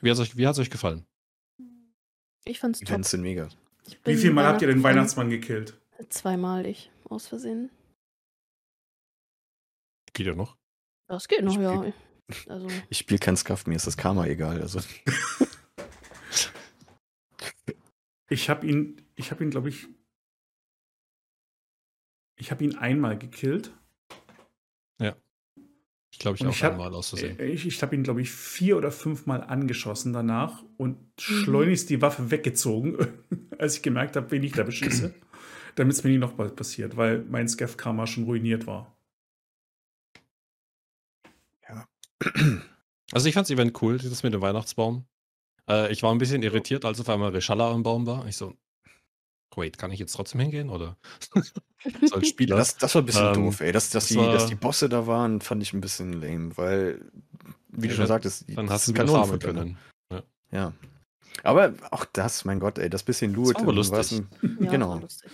wie 0.00 0.10
hat 0.10 0.18
es 0.18 0.20
euch, 0.20 0.36
wie 0.36 0.46
hat's 0.46 0.58
euch 0.58 0.70
gefallen? 0.70 1.06
Ich 2.44 2.60
fand's 2.60 2.80
top. 2.80 2.88
Events 2.90 3.10
sind 3.10 3.22
mega. 3.22 3.48
Wie 4.04 4.16
viel 4.16 4.32
Mal 4.32 4.46
habt 4.46 4.62
ihr 4.62 4.68
den 4.68 4.82
Weihnachtsmann 4.82 5.30
gekillt? 5.30 5.80
Zweimal 6.08 6.66
ich, 6.66 6.90
aus 7.04 7.26
Versehen. 7.26 7.70
Geht 10.12 10.26
ja 10.26 10.34
noch. 10.34 10.56
Das 11.08 11.28
geht 11.28 11.42
noch, 11.44 11.52
Ich 11.54 11.60
ja. 11.60 11.76
spiel- 11.78 11.94
Also, 12.50 12.66
Ich 12.90 12.98
spiele 12.98 13.18
kein 13.18 13.36
Scuff, 13.36 13.66
mir 13.66 13.76
ist 13.76 13.86
das 13.86 13.96
Karma 13.96 14.26
egal. 14.26 14.60
Also. 14.60 14.80
Ich 18.28 18.50
habe 18.50 18.66
ihn, 18.66 19.00
ich 19.14 19.30
habe 19.30 19.44
ihn, 19.44 19.50
glaube 19.50 19.68
ich, 19.68 19.86
ich 22.36 22.50
habe 22.50 22.64
ihn 22.64 22.76
einmal 22.76 23.16
gekillt. 23.16 23.72
Ja. 25.00 25.14
Ich 26.12 26.18
glaube, 26.18 26.34
ich 26.34 26.40
Und 26.40 26.48
auch 26.48 26.52
ich 26.52 26.64
hab- 26.64 26.72
einmal 26.72 26.92
auszusehen. 26.92 27.38
Äh, 27.38 27.46
Ich, 27.46 27.66
ich 27.66 27.80
habe 27.82 27.94
ihn, 27.94 28.02
glaube 28.02 28.20
ich, 28.22 28.32
vier 28.32 28.76
oder 28.78 28.90
fünfmal 28.90 29.42
angeschossen 29.44 30.12
danach 30.12 30.64
und 30.76 30.96
Mhm. 30.98 31.10
schleunigst 31.20 31.88
die 31.88 32.02
Waffe 32.02 32.32
weggezogen, 32.32 32.96
als 33.58 33.76
ich 33.76 33.82
gemerkt 33.82 34.16
habe, 34.16 34.28
wen 34.32 34.42
ich 34.42 34.52
da 34.52 34.64
beschieße, 34.64 35.14
damit 35.76 35.94
es 35.96 36.02
mir 36.04 36.10
nicht 36.10 36.20
nochmal 36.20 36.50
passiert, 36.50 36.96
weil 36.96 37.20
mein 37.30 37.48
Scav-Karma 37.48 38.06
schon 38.06 38.24
ruiniert 38.24 38.66
war. 38.66 38.92
Also 43.12 43.28
ich 43.28 43.34
fand 43.34 43.46
das 43.46 43.52
Event 43.52 43.80
cool, 43.82 43.98
das 43.98 44.24
mit 44.24 44.34
dem 44.34 44.40
Weihnachtsbaum. 44.40 45.04
Äh, 45.70 45.92
ich 45.92 46.02
war 46.02 46.10
ein 46.12 46.18
bisschen 46.18 46.42
irritiert, 46.42 46.84
als 46.84 46.98
auf 47.00 47.08
einmal 47.08 47.30
Reschalla 47.30 47.70
am 47.70 47.84
Baum 47.84 48.04
war. 48.04 48.26
Ich 48.26 48.36
so, 48.36 48.54
wait, 49.54 49.78
kann 49.78 49.92
ich 49.92 50.00
jetzt 50.00 50.12
trotzdem 50.12 50.40
hingehen 50.40 50.70
oder? 50.70 50.96
so 52.02 52.16
als 52.16 52.26
Spieler. 52.28 52.56
Das, 52.56 52.76
das 52.78 52.94
war 52.96 53.02
ein 53.02 53.06
bisschen 53.06 53.26
Ähm, 53.28 53.34
doof, 53.34 53.60
ey. 53.60 53.70
Dass, 53.70 53.90
dass, 53.90 54.04
das 54.04 54.08
die, 54.08 54.16
war- 54.16 54.32
dass 54.32 54.46
die 54.46 54.56
Bosse 54.56 54.88
da 54.88 55.06
waren, 55.06 55.40
fand 55.40 55.62
ich 55.62 55.72
ein 55.72 55.80
bisschen 55.80 56.14
lame, 56.20 56.56
weil, 56.56 57.12
wie 57.68 57.86
du 57.86 57.92
Ja, 57.92 57.98
schon 57.98 58.06
sagtest, 58.08 58.46
Dann 58.56 58.66
das 58.66 58.74
hast 58.74 58.88
du 58.88 58.92
ne? 58.92 59.38
können. 59.38 59.78
Ja. 60.50 60.72
Aber 61.44 61.74
auch 61.92 62.06
das, 62.06 62.44
mein 62.44 62.58
Gott, 62.58 62.78
ey, 62.78 62.90
das 62.90 63.04
bisschen 63.04 63.32
Loot. 63.34 63.54
war 63.54 63.62
aber 63.62 63.72
lustig. 63.72 64.18
ein- 64.42 64.58
Ja, 64.64 64.70
Genau. 64.72 64.88
war 64.90 65.00
lustig. 65.00 65.30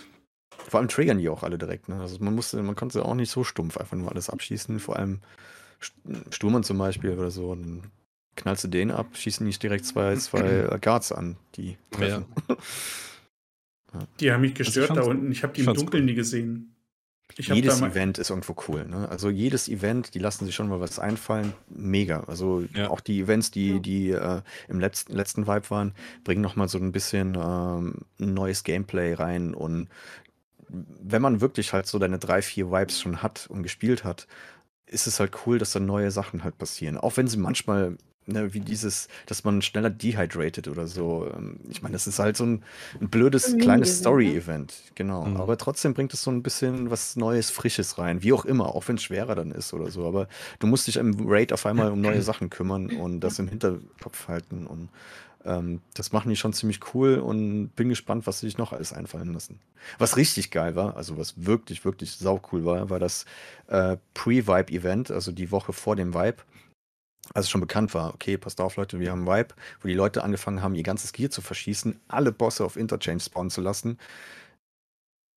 Vor 0.69 0.79
allem 0.79 0.89
triggern 0.89 1.17
die 1.19 1.29
auch 1.29 1.43
alle 1.43 1.57
direkt. 1.57 1.89
Ne? 1.89 1.99
Also 2.01 2.17
man 2.19 2.33
musste, 2.35 2.61
man 2.63 2.75
konnte 2.75 3.03
auch 3.05 3.15
nicht 3.15 3.29
so 3.31 3.43
stumpf 3.43 3.77
einfach 3.77 3.97
nur 3.97 4.11
alles 4.11 4.29
abschießen. 4.29 4.79
Vor 4.79 4.95
allem 4.97 5.19
St- 5.81 6.33
Sturmern 6.33 6.63
zum 6.63 6.77
Beispiel 6.77 7.11
oder 7.11 7.29
so. 7.31 7.49
Und 7.51 7.61
dann 7.63 7.91
knallst 8.35 8.63
du 8.63 8.67
den 8.67 8.89
ab, 8.91 9.07
schießen 9.13 9.45
nicht 9.45 9.61
direkt 9.61 9.85
zwei, 9.85 10.15
zwei 10.15 10.39
äh, 10.41 10.79
Guards 10.81 11.11
an, 11.11 11.37
die 11.55 11.77
treffen. 11.91 12.25
Die 14.19 14.31
haben 14.31 14.41
mich 14.41 14.55
gestört 14.55 14.87
fand's- 14.87 15.03
da 15.05 15.09
unten. 15.09 15.31
Ich 15.31 15.43
habe 15.43 15.53
die 15.53 15.61
im 15.61 15.67
Dunkeln 15.73 16.01
cool. 16.03 16.05
nie 16.09 16.15
gesehen. 16.15 16.69
Ich 17.37 17.47
jedes 17.47 17.81
Event 17.81 18.17
ist 18.19 18.29
irgendwo 18.31 18.55
cool. 18.67 18.85
Ne? 18.85 19.07
Also 19.09 19.29
jedes 19.29 19.67
Event, 19.69 20.13
die 20.13 20.19
lassen 20.19 20.45
sich 20.45 20.53
schon 20.53 20.67
mal 20.67 20.79
was 20.79 20.99
einfallen. 20.99 21.53
Mega. 21.69 22.21
Also 22.25 22.63
Ja. 22.75 22.89
auch 22.89 22.99
die 23.01 23.21
Events, 23.21 23.49
die, 23.49 23.73
Ja. 23.73 23.79
die 23.79 24.09
äh, 24.11 24.41
im 24.67 24.79
letzten, 24.79 25.13
letzten 25.13 25.47
Vibe 25.47 25.69
waren, 25.69 25.95
bringen 26.23 26.41
noch 26.41 26.55
mal 26.55 26.67
so 26.67 26.77
ein 26.77 26.91
bisschen 26.91 27.35
ähm, 27.39 27.99
neues 28.17 28.63
Gameplay 28.63 29.13
rein. 29.13 29.53
Und 29.53 29.89
wenn 30.73 31.21
man 31.21 31.39
wirklich 31.41 31.73
halt 31.73 31.85
so 31.87 31.99
deine 31.99 32.19
drei, 32.19 32.41
vier 32.41 32.71
Vibes 32.71 32.99
schon 32.99 33.21
hat 33.21 33.47
und 33.49 33.63
gespielt 33.63 34.03
hat, 34.03 34.27
ist 34.87 35.07
es 35.07 35.19
halt 35.19 35.33
cool, 35.45 35.59
dass 35.59 35.71
da 35.71 35.79
neue 35.79 36.11
Sachen 36.11 36.43
halt 36.43 36.57
passieren. 36.57 36.97
Auch 36.97 37.17
wenn 37.17 37.27
sie 37.27 37.37
manchmal, 37.37 37.97
ne, 38.25 38.53
wie 38.53 38.59
dieses, 38.59 39.07
dass 39.25 39.43
man 39.43 39.61
schneller 39.61 39.89
dehydrated 39.89 40.67
oder 40.67 40.87
so. 40.87 41.29
Ähm, 41.33 41.59
Ich 41.69 41.81
meine, 41.81 41.93
das 41.93 42.07
ist 42.07 42.19
halt 42.19 42.37
so 42.37 42.45
ein, 42.45 42.63
ein 42.99 43.09
blödes 43.09 43.53
Ein 43.53 43.59
kleines 43.59 44.01
Mini-Event, 44.03 44.71
Story-Event. 44.71 44.73
Genau. 44.95 45.25
Mhm. 45.25 45.37
Aber 45.37 45.57
trotzdem 45.57 45.93
bringt 45.93 46.13
es 46.13 46.23
so 46.23 46.31
ein 46.31 46.43
bisschen 46.43 46.89
was 46.91 47.15
Neues, 47.15 47.49
Frisches 47.49 47.97
rein. 47.97 48.23
Wie 48.23 48.33
auch 48.33 48.45
immer, 48.45 48.75
auch 48.75 48.87
wenn 48.87 48.95
es 48.97 49.03
schwerer 49.03 49.35
dann 49.35 49.51
ist 49.51 49.73
oder 49.73 49.89
so. 49.89 50.07
Aber 50.07 50.27
du 50.59 50.67
musst 50.67 50.87
dich 50.87 50.97
im 50.97 51.27
Raid 51.27 51.53
auf 51.53 51.65
einmal 51.65 51.91
um 51.91 52.01
neue 52.01 52.21
Sachen 52.21 52.49
kümmern 52.49 52.89
und 52.91 53.21
das 53.21 53.39
im 53.39 53.47
Hinterkopf 53.47 54.27
halten. 54.27 54.67
Und 54.67 54.89
ähm, 55.45 55.81
das 55.93 56.11
machen 56.11 56.29
die 56.29 56.35
schon 56.35 56.53
ziemlich 56.53 56.79
cool 56.93 57.15
und 57.19 57.69
bin 57.75 57.89
gespannt, 57.89 58.27
was 58.27 58.39
sie 58.39 58.47
sich 58.47 58.57
noch 58.57 58.73
alles 58.73 58.93
einfallen 58.93 59.33
lassen. 59.33 59.59
Was 59.97 60.17
richtig 60.17 60.51
geil 60.51 60.75
war, 60.75 60.95
also 60.95 61.17
was 61.17 61.45
wirklich, 61.45 61.83
wirklich 61.85 62.13
saucool 62.13 62.65
war, 62.65 62.89
war 62.89 62.99
das 62.99 63.25
äh, 63.67 63.97
Pre-Vibe-Event, 64.13 65.11
also 65.11 65.31
die 65.31 65.51
Woche 65.51 65.73
vor 65.73 65.95
dem 65.95 66.13
Vibe. 66.13 66.37
Als 67.33 67.45
es 67.45 67.49
schon 67.49 67.61
bekannt 67.61 67.93
war, 67.93 68.13
okay, 68.13 68.37
passt 68.37 68.59
auf, 68.59 68.75
Leute, 68.75 68.99
wir 68.99 69.11
haben 69.11 69.25
Vibe, 69.25 69.55
wo 69.81 69.87
die 69.87 69.93
Leute 69.93 70.23
angefangen 70.23 70.61
haben, 70.61 70.75
ihr 70.75 70.83
ganzes 70.83 71.13
Gear 71.13 71.29
zu 71.29 71.41
verschießen, 71.41 71.99
alle 72.07 72.31
Bosse 72.31 72.65
auf 72.65 72.75
Interchange 72.75 73.21
spawnen 73.21 73.49
zu 73.49 73.61
lassen. 73.61 73.97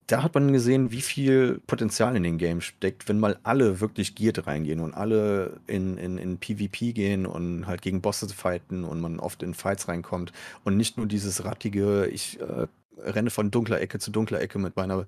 Da 0.09 0.23
hat 0.23 0.35
man 0.35 0.53
gesehen, 0.53 0.93
wie 0.93 1.01
viel 1.03 1.61
Potenzial 1.67 2.15
in 2.15 2.23
den 2.23 2.39
Games 2.39 2.65
steckt, 2.65 3.09
wenn 3.09 3.19
mal 3.19 3.41
alle 3.43 3.81
wirklich 3.81 4.15
geared 4.15 4.47
reingehen 4.47 4.79
und 4.79 4.95
alle 4.95 5.59
in, 5.67 5.99
in, 5.99 6.17
in 6.17 6.39
PvP 6.39 6.93
gehen 6.93 7.27
und 7.27 7.67
halt 7.67 7.83
gegen 7.83 8.03
Bosse 8.03 8.29
fighten 8.29 8.85
und 8.85 9.01
man 9.01 9.19
oft 9.19 9.43
in 9.43 9.53
Fights 9.53 9.89
reinkommt 9.89 10.33
und 10.65 10.77
nicht 10.77 10.97
nur 10.97 11.07
dieses 11.07 11.45
rattige, 11.45 12.07
ich 12.07 12.41
äh, 12.41 12.69
renne 12.99 13.31
von 13.31 13.51
dunkler 13.51 13.81
Ecke 13.81 13.99
zu 13.99 14.13
dunkler 14.13 14.41
Ecke 14.41 14.61
mit 14.61 14.77
meiner, 14.77 15.07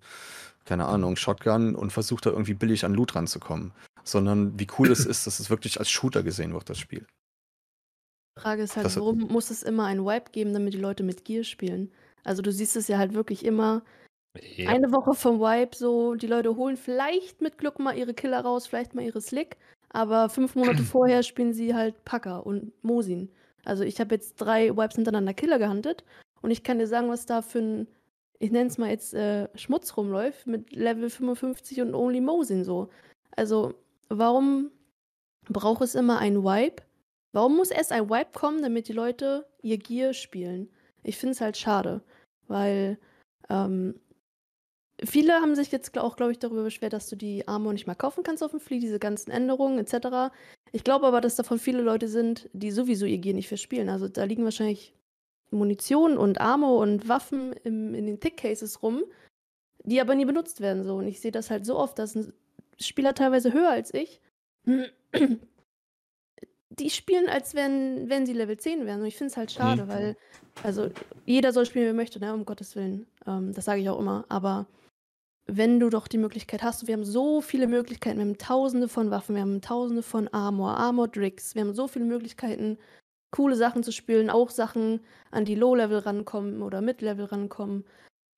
keine 0.65 0.87
Ahnung, 0.87 1.15
Shotgun 1.15 1.77
und 1.77 1.93
versuche 1.93 2.23
da 2.23 2.31
irgendwie 2.31 2.55
billig 2.55 2.85
an 2.85 2.95
Loot 2.95 3.15
ranzukommen, 3.15 3.71
sondern 4.03 4.59
wie 4.59 4.67
cool 4.79 4.91
es 4.91 5.07
ist, 5.07 5.29
dass 5.29 5.39
es 5.39 5.49
wirklich 5.49 5.79
als 5.79 5.91
Shooter 5.91 6.25
gesehen 6.25 6.53
wird, 6.53 6.69
das 6.69 6.79
Spiel. 6.79 7.07
Die 8.37 8.43
Frage 8.43 8.63
ist 8.63 8.75
halt, 8.75 8.87
Das 8.87 8.97
warum 8.97 9.19
muss 9.19 9.51
es 9.51 9.63
immer 9.63 9.85
einen 9.87 10.05
Wipe 10.05 10.33
geben, 10.33 10.53
damit 10.55 10.75
die 10.75 10.79
Leute 10.79 11.05
mit 11.05 11.25
Gear 11.25 11.45
spielen? 11.45 11.93
Also 12.25 12.43
du 12.43 12.53
siehst 12.53 12.77
es 12.77 12.89
ja 12.89 12.99
halt 12.99 13.15
wirklich 13.15 13.45
immer 13.45 13.83
Ja. 14.57 14.71
eine 14.71 14.93
Woche 14.93 15.15
vom 15.15 15.41
Wipe 15.41 15.77
so, 15.77 16.15
die 16.15 16.27
Leute 16.27 16.57
holen 16.57 16.77
vielleicht 16.77 17.41
mit 17.41 17.59
Glück 17.59 17.79
mal 17.79 17.97
ihre 17.97 18.15
Killer 18.15 18.41
raus, 18.41 18.67
vielleicht 18.67 18.95
mal 18.95 19.05
ihre 19.05 19.21
Slick, 19.21 19.57
aber 19.91 20.29
fünf 20.29 20.55
Monate 20.55 20.83
vorher 20.83 21.23
spielen 21.23 21.53
sie 21.53 21.75
halt 21.75 22.05
Packer 22.05 22.45
und 22.47 22.73
Mosin. 22.83 23.31
Also 23.65 23.85
ich 23.85 24.01
habe 24.01 24.15
jetzt 24.15 24.37
drei 24.37 24.77
Wipes 24.77 24.97
hintereinander 24.97 25.35
Killer 25.35 25.59
gehandelt 25.59 26.05
und 26.43 26.51
ich 26.51 26.63
kann 26.63 26.79
dir 26.79 26.87
sagen, 26.87 27.09
was 27.09 27.27
da 27.27 27.43
für 27.43 27.59
ein, 27.59 27.89
ich 28.39 28.51
nenne 28.51 28.69
es 28.69 28.79
mal 28.79 28.91
jetzt 28.91 29.15
äh, 29.15 29.49
Schmutz 29.57 29.97
rumläuft 29.97 30.47
mit 30.47 30.75
Level 30.75 31.11
55 31.11 31.81
und 31.83 31.95
Only 31.95 32.21
Mosin 32.21 32.65
so. 32.65 32.89
Also 33.37 33.75
warum 34.09 34.71
braucht 35.49 35.83
es 35.83 35.95
immer 35.95 36.19
einen 36.19 36.45
Wipe? 36.45 36.83
Warum 37.33 37.57
muss 37.57 37.71
erst 37.71 37.93
ein 37.93 38.09
Wipe 38.09 38.33
kommen, 38.33 38.63
damit 38.63 38.89
die 38.89 38.93
Leute 38.93 39.47
ihr 39.63 39.79
Gear 39.79 40.15
spielen? 40.15 40.71
Ich 41.03 41.17
finde 41.17 41.33
es 41.33 41.41
halt 41.41 41.57
schade, 41.57 42.03
weil 42.47 42.99
ähm, 43.51 44.01
viele 45.05 45.35
haben 45.35 45.55
sich 45.55 45.71
jetzt 45.71 45.97
auch, 45.99 46.17
glaube 46.17 46.33
ich, 46.33 46.39
darüber 46.39 46.63
beschwert, 46.63 46.93
dass 46.93 47.09
du 47.09 47.17
die 47.17 47.47
Armor 47.47 47.73
nicht 47.73 47.87
mehr 47.87 47.97
kaufen 47.97 48.23
kannst 48.25 48.43
auf 48.43 48.51
dem 48.51 48.61
Flea, 48.61 48.81
diese 48.81 48.99
ganzen 48.99 49.31
Änderungen 49.31 49.79
etc. 49.79 50.33
Ich 50.73 50.85
glaube 50.85 51.07
aber, 51.07 51.21
dass 51.21 51.37
davon 51.37 51.59
viele 51.59 51.83
Leute 51.83 52.09
sind, 52.09 52.49
die 52.53 52.71
sowieso 52.71 53.07
ihr 53.07 53.19
Gear 53.19 53.35
nicht 53.35 53.49
verspielen. 53.49 53.89
Also 53.89 54.09
da 54.09 54.25
liegen 54.25 54.45
wahrscheinlich 54.45 54.95
Munition 55.51 56.19
und 56.19 56.41
Armor 56.41 56.79
und 56.79 57.09
Waffen 57.09 57.53
im, 57.65 57.95
in 57.95 58.07
den 58.07 58.21
Thick 58.21 58.37
Cases 58.37 58.83
rum, 58.83 59.03
die 59.85 60.01
aber 60.01 60.15
nie 60.15 60.27
benutzt 60.27 60.61
werden. 60.61 60.85
So. 60.85 60.97
Und 60.97 61.07
ich 61.09 61.21
sehe 61.21 61.33
das 61.33 61.51
halt 61.51 61.65
so 61.65 61.77
oft, 61.77 61.99
dass 61.99 62.19
Spieler 62.79 63.15
teilweise 63.15 63.53
höher 63.53 63.71
als 63.71 63.95
ich, 63.95 64.21
die 66.71 66.91
spielen, 66.91 67.29
als 67.29 67.55
wenn, 67.55 68.09
wenn 68.09 68.27
sie 68.27 68.35
Level 68.35 68.57
10 68.59 68.87
wären. 68.87 69.01
Und 69.01 69.07
ich 69.07 69.17
finde 69.17 69.31
es 69.31 69.37
halt 69.37 69.51
schade, 69.51 69.85
Mhm. 69.85 69.89
weil, 69.89 70.17
also 70.63 70.91
jeder 71.25 71.53
soll 71.53 71.67
spielen, 71.67 71.87
wie 71.87 71.91
er 71.91 71.95
möchte, 71.95 72.21
ne? 72.21 72.35
um 72.35 72.45
Gottes 72.45 72.77
Willen. 72.77 73.07
Ähm, 73.27 73.53
das 73.53 73.65
sage 73.65 73.81
ich 73.81 73.89
auch 73.89 73.99
immer. 73.99 74.25
Aber 74.29 74.67
wenn 75.51 75.81
du 75.81 75.89
doch 75.89 76.09
die 76.09 76.19
Möglichkeit 76.19 76.63
hast, 76.63 76.87
wir 76.87 76.95
haben 76.95 77.05
so 77.05 77.41
viele 77.41 77.67
Möglichkeiten, 77.67 78.19
wir 78.19 78.27
haben 78.27 78.39
tausende 78.39 78.87
von 78.87 79.11
Waffen, 79.11 79.35
wir 79.35 79.43
haben 79.43 79.63
tausende 79.63 80.03
von 80.03 80.29
Armor, 80.29 80.77
Armor 80.77 81.09
Dricks, 81.09 81.55
wir 81.55 81.63
haben 81.63 81.75
so 81.75 81.89
viele 81.89 82.05
Möglichkeiten, 82.05 82.79
coole 83.31 83.57
Sachen 83.57 83.83
zu 83.83 83.91
spielen, 83.91 84.29
auch 84.29 84.51
Sachen, 84.51 85.01
an 85.31 85.47
die 85.47 85.55
Low-Level 85.55 86.01
rankommen 86.01 86.63
oder 86.63 86.83
Mid-Level 86.83 87.25
rankommen, 87.25 87.85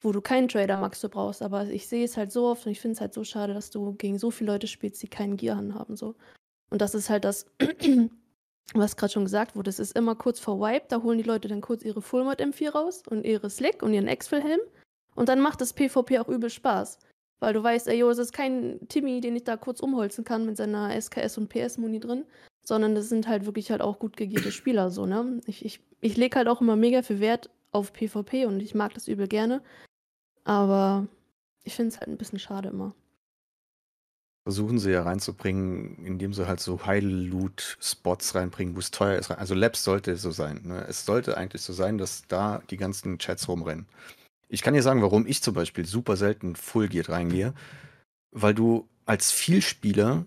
wo 0.00 0.12
du 0.12 0.20
keinen 0.20 0.48
Trader-Max 0.48 1.00
du 1.00 1.08
brauchst. 1.08 1.42
Aber 1.42 1.66
ich 1.66 1.88
sehe 1.88 2.04
es 2.04 2.16
halt 2.16 2.30
so 2.30 2.46
oft 2.46 2.66
und 2.66 2.72
ich 2.72 2.80
finde 2.80 2.94
es 2.94 3.00
halt 3.00 3.12
so 3.12 3.24
schade, 3.24 3.54
dass 3.54 3.70
du 3.70 3.92
gegen 3.94 4.18
so 4.18 4.30
viele 4.30 4.52
Leute 4.52 4.68
spielst, 4.68 5.02
die 5.02 5.08
keinen 5.08 5.36
Gear 5.36 5.56
haben. 5.56 5.96
So. 5.96 6.14
Und 6.70 6.80
das 6.80 6.94
ist 6.94 7.10
halt 7.10 7.24
das, 7.24 7.46
was 8.74 8.96
gerade 8.96 9.12
schon 9.12 9.24
gesagt 9.24 9.56
wurde. 9.56 9.70
Es 9.70 9.80
ist 9.80 9.96
immer 9.96 10.14
kurz 10.14 10.38
vor 10.38 10.60
Wipe, 10.60 10.86
da 10.88 11.02
holen 11.02 11.18
die 11.18 11.24
Leute 11.24 11.48
dann 11.48 11.60
kurz 11.60 11.82
ihre 11.82 12.02
Fullmod 12.02 12.40
M4 12.40 12.70
raus 12.70 13.02
und 13.08 13.24
ihre 13.24 13.50
Slick 13.50 13.82
und 13.82 13.92
ihren 13.92 14.08
Exfil-Helm. 14.08 14.60
Und 15.14 15.28
dann 15.28 15.40
macht 15.40 15.60
das 15.60 15.72
PvP 15.72 16.18
auch 16.18 16.28
übel 16.28 16.50
Spaß. 16.50 16.98
Weil 17.40 17.54
du 17.54 17.62
weißt, 17.62 17.88
ey, 17.88 17.98
yo, 17.98 18.10
es 18.10 18.18
ist 18.18 18.32
kein 18.32 18.80
Timmy, 18.88 19.20
den 19.20 19.34
ich 19.34 19.44
da 19.44 19.56
kurz 19.56 19.80
umholzen 19.80 20.24
kann 20.24 20.44
mit 20.44 20.56
seiner 20.56 20.94
SKS 21.00 21.38
und 21.38 21.48
PS-Muni 21.48 21.98
drin, 21.98 22.24
sondern 22.62 22.94
das 22.94 23.08
sind 23.08 23.26
halt 23.26 23.46
wirklich 23.46 23.70
halt 23.70 23.80
auch 23.80 23.98
gut 23.98 24.16
gegierte 24.16 24.52
Spieler, 24.52 24.90
so, 24.90 25.06
ne? 25.06 25.40
Ich, 25.46 25.64
ich, 25.64 25.80
ich 26.00 26.16
lege 26.18 26.36
halt 26.36 26.48
auch 26.48 26.60
immer 26.60 26.76
mega 26.76 27.02
viel 27.02 27.20
Wert 27.20 27.48
auf 27.72 27.92
PvP 27.92 28.44
und 28.44 28.60
ich 28.60 28.74
mag 28.74 28.92
das 28.92 29.08
übel 29.08 29.26
gerne. 29.26 29.62
Aber 30.44 31.06
ich 31.64 31.74
finde 31.74 31.88
es 31.94 32.00
halt 32.00 32.08
ein 32.08 32.18
bisschen 32.18 32.38
schade 32.38 32.68
immer. 32.68 32.94
Versuchen 34.44 34.78
sie 34.78 34.90
ja 34.90 35.02
reinzubringen, 35.02 36.04
indem 36.04 36.32
sie 36.32 36.46
halt 36.46 36.60
so 36.60 36.84
High-Loot-Spots 36.84 38.34
reinbringen, 38.34 38.74
wo 38.74 38.80
es 38.80 38.90
teuer 38.90 39.18
ist. 39.18 39.30
Also 39.30 39.54
Labs 39.54 39.84
sollte 39.84 40.16
so 40.16 40.30
sein. 40.30 40.62
Ne? 40.64 40.84
Es 40.88 41.04
sollte 41.04 41.36
eigentlich 41.36 41.62
so 41.62 41.72
sein, 41.72 41.98
dass 41.98 42.22
da 42.26 42.62
die 42.70 42.78
ganzen 42.78 43.18
Chats 43.18 43.48
rumrennen. 43.48 43.86
Ich 44.52 44.62
kann 44.62 44.74
dir 44.74 44.82
sagen, 44.82 45.00
warum 45.00 45.26
ich 45.26 45.42
zum 45.42 45.54
Beispiel 45.54 45.86
super 45.86 46.16
selten 46.16 46.56
Full 46.56 46.88
Geared 46.88 47.08
reingehe. 47.08 47.54
Weil 48.32 48.52
du 48.52 48.88
als 49.06 49.30
Vielspieler, 49.30 50.26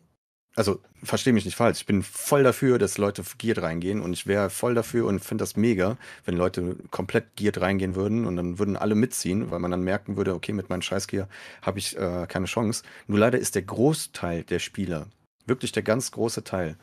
also 0.55 0.79
verstehe 1.03 1.33
mich 1.33 1.43
nicht 1.43 1.57
falsch, 1.57 1.81
ich 1.81 1.85
bin 1.85 2.03
voll 2.03 2.43
dafür, 2.43 2.79
dass 2.79 2.97
Leute 2.97 3.21
Geared 3.37 3.61
reingehen 3.61 4.01
und 4.01 4.13
ich 4.13 4.25
wäre 4.25 4.49
voll 4.49 4.75
dafür 4.75 5.07
und 5.07 5.19
finde 5.19 5.41
das 5.41 5.57
mega, 5.57 5.97
wenn 6.23 6.37
Leute 6.37 6.77
komplett 6.89 7.35
Geared 7.35 7.59
reingehen 7.59 7.95
würden 7.95 8.25
und 8.25 8.37
dann 8.37 8.59
würden 8.59 8.77
alle 8.77 8.95
mitziehen, 8.95 9.51
weil 9.51 9.59
man 9.59 9.71
dann 9.71 9.83
merken 9.83 10.15
würde, 10.15 10.33
okay, 10.33 10.53
mit 10.53 10.69
meinem 10.69 10.81
Scheißgear 10.81 11.27
habe 11.61 11.79
ich 11.79 11.97
äh, 11.97 12.25
keine 12.27 12.45
Chance. 12.45 12.83
Nur 13.07 13.19
leider 13.19 13.39
ist 13.39 13.55
der 13.55 13.63
Großteil 13.63 14.43
der 14.43 14.59
Spieler, 14.59 15.07
wirklich 15.45 15.73
der 15.73 15.83
ganz 15.83 16.11
große 16.11 16.45
Teil, 16.45 16.77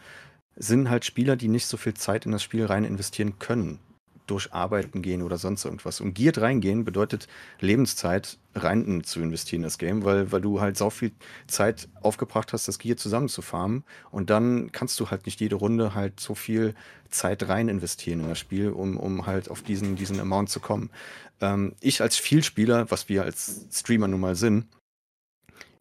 sind 0.57 0.91
halt 0.91 1.07
Spieler, 1.07 1.37
die 1.37 1.49
nicht 1.49 1.67
so 1.67 1.79
viel 1.79 1.95
Zeit 1.95 2.27
in 2.27 2.33
das 2.33 2.43
Spiel 2.43 2.67
rein 2.67 2.85
investieren 2.85 3.39
können. 3.39 3.79
Durcharbeiten 4.31 5.03
gehen 5.03 5.23
oder 5.23 5.37
sonst 5.39 5.65
irgendwas. 5.65 6.01
Und 6.01 6.15
Geared 6.15 6.41
reingehen 6.41 6.85
bedeutet 6.85 7.27
Lebenszeit 7.61 8.39
rein 8.55 9.03
zu 9.05 9.21
investieren 9.21 9.61
in 9.61 9.65
das 9.65 9.79
Game, 9.79 10.05
weil, 10.05 10.33
weil 10.33 10.41
du 10.41 10.61
halt 10.61 10.77
so 10.77 10.91
viel 10.91 11.13
Zeit 11.47 11.89
aufgebracht 12.03 12.53
hast, 12.53 12.69
das 12.69 12.79
Gear 12.79 12.97
zusammenzufarmen. 12.97 13.85
Und 14.11 14.31
dann 14.31 14.73
kannst 14.73 14.99
du 15.01 15.11
halt 15.11 15.27
nicht 15.27 15.41
jede 15.41 15.57
Runde 15.57 15.95
halt 15.95 16.21
so 16.21 16.35
viel 16.35 16.75
Zeit 17.11 17.49
rein 17.49 17.69
investieren 17.69 18.21
in 18.21 18.29
das 18.29 18.39
Spiel, 18.39 18.71
um, 18.71 18.97
um 18.97 19.27
halt 19.27 19.51
auf 19.51 19.63
diesen, 19.63 19.97
diesen 19.97 20.21
Amount 20.21 20.51
zu 20.51 20.61
kommen. 20.61 20.91
Ähm, 21.41 21.75
ich 21.81 22.03
als 22.03 22.17
Vielspieler, 22.17 22.91
was 22.91 23.09
wir 23.09 23.25
als 23.25 23.67
Streamer 23.73 24.09
nun 24.09 24.21
mal 24.21 24.37
sind, 24.37 24.67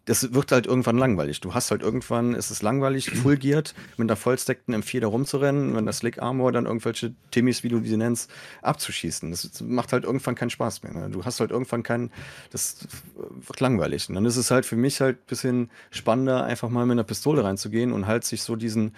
das 0.10 0.34
wird 0.34 0.52
halt 0.52 0.66
irgendwann 0.66 0.98
langweilig. 0.98 1.40
Du 1.40 1.54
hast 1.54 1.70
halt 1.70 1.84
irgendwann, 1.84 2.34
ist 2.34 2.50
es 2.50 2.64
langweilig, 2.64 3.12
full 3.22 3.38
geared, 3.38 3.76
mit 3.98 4.10
einer 4.10 4.16
vollstackten 4.16 4.74
M4 4.74 5.02
da 5.02 5.08
rumzurennen, 5.08 5.70
mit 5.70 5.78
einer 5.78 5.94
Slick 5.94 6.20
Armor 6.20 6.52
dann 6.52 6.66
irgendwelche 6.66 7.14
Timmies, 7.30 7.64
wie 7.64 7.70
du 7.70 7.80
die 7.80 7.96
nennst, 7.96 8.32
abzuschießen. 8.64 9.30
Das 9.30 9.62
macht 9.62 9.94
halt 9.94 10.06
irgendwann 10.06 10.34
keinen 10.34 10.50
Spaß 10.50 10.82
mehr. 10.82 10.94
Ne? 10.94 11.10
Du 11.12 11.26
hast 11.26 11.40
halt 11.40 11.52
irgendwann 11.52 11.84
keinen, 11.84 12.12
das 12.50 12.88
wird 13.16 13.60
langweilig. 13.60 14.10
Und 14.10 14.16
dann 14.16 14.26
ist 14.26 14.38
es 14.38 14.50
halt 14.50 14.66
für 14.66 14.76
mich 14.76 15.00
halt 15.00 15.18
ein 15.18 15.28
bisschen 15.28 15.70
spannender, 15.92 16.44
einfach 16.44 16.70
mal 16.70 16.88
mit 16.88 16.94
einer 16.94 17.04
Pistole 17.04 17.44
reinzugehen 17.44 17.92
und 17.92 18.08
halt 18.08 18.24
sich 18.24 18.42
so 18.42 18.56
diesen 18.56 18.96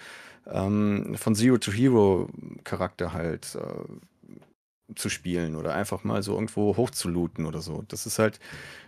ähm, 0.50 1.14
von 1.16 1.34
Zero 1.34 1.58
to 1.58 1.70
Hero 1.72 2.30
Charakter 2.64 3.12
halt 3.12 3.54
äh, 3.54 4.94
zu 4.96 5.08
spielen 5.08 5.56
oder 5.56 5.74
einfach 5.74 6.04
mal 6.04 6.22
so 6.22 6.34
irgendwo 6.34 6.76
hochzulooten 6.76 7.44
oder 7.44 7.60
so. 7.60 7.84
Das 7.88 8.06
ist 8.06 8.18
halt, 8.18 8.40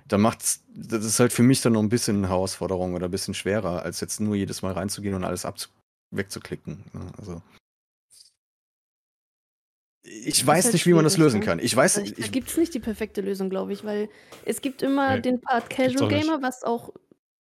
da 0.07 0.19
macht's, 0.19 0.63
das 0.75 1.05
ist 1.05 1.21
halt 1.21 1.33
für 1.33 1.43
mich 1.43 1.63
dann 1.63 1.73
noch 1.75 1.83
ein 1.83 1.89
bisschen 1.89 2.19
eine 2.19 2.29
Herausforderung 2.29 2.95
oder 2.95 3.09
ein 3.09 3.11
bisschen 3.11 3.35
schwerer, 3.35 3.83
als 3.83 4.01
jetzt 4.01 4.21
nur 4.21 4.35
jedes 4.35 4.63
Mal 4.63 4.73
reinzugehen 4.73 5.15
und 5.15 5.25
alles 5.25 5.45
abzu 5.45 5.69
wegzuklicken. 6.11 6.85
Ne? 6.93 7.13
Also. 7.19 7.43
Ich 10.03 10.41
das 10.41 10.47
weiß 10.47 10.65
halt 10.65 10.75
nicht, 10.75 10.87
wie 10.87 10.93
man 10.93 11.05
das 11.05 11.17
lösen 11.17 11.41
ne? 11.41 11.47
kann. 11.47 11.59
Ich 11.59 11.75
weiß, 11.75 11.99
also, 11.99 12.15
da 12.15 12.27
gibt 12.29 12.51
es 12.51 12.57
nicht 12.57 12.75
die 12.75 12.81
perfekte 12.81 13.23
Lösung, 13.23 13.49
glaube 13.49 13.73
ich, 13.73 13.85
weil 13.85 14.09
es 14.45 14.61
gibt 14.61 14.83
immer 14.83 15.17
nee, 15.17 15.23
den 15.23 15.41
Part 15.41 15.71
Casual 15.71 16.09
Gamer, 16.09 16.43
was 16.43 16.63
auch 16.63 16.93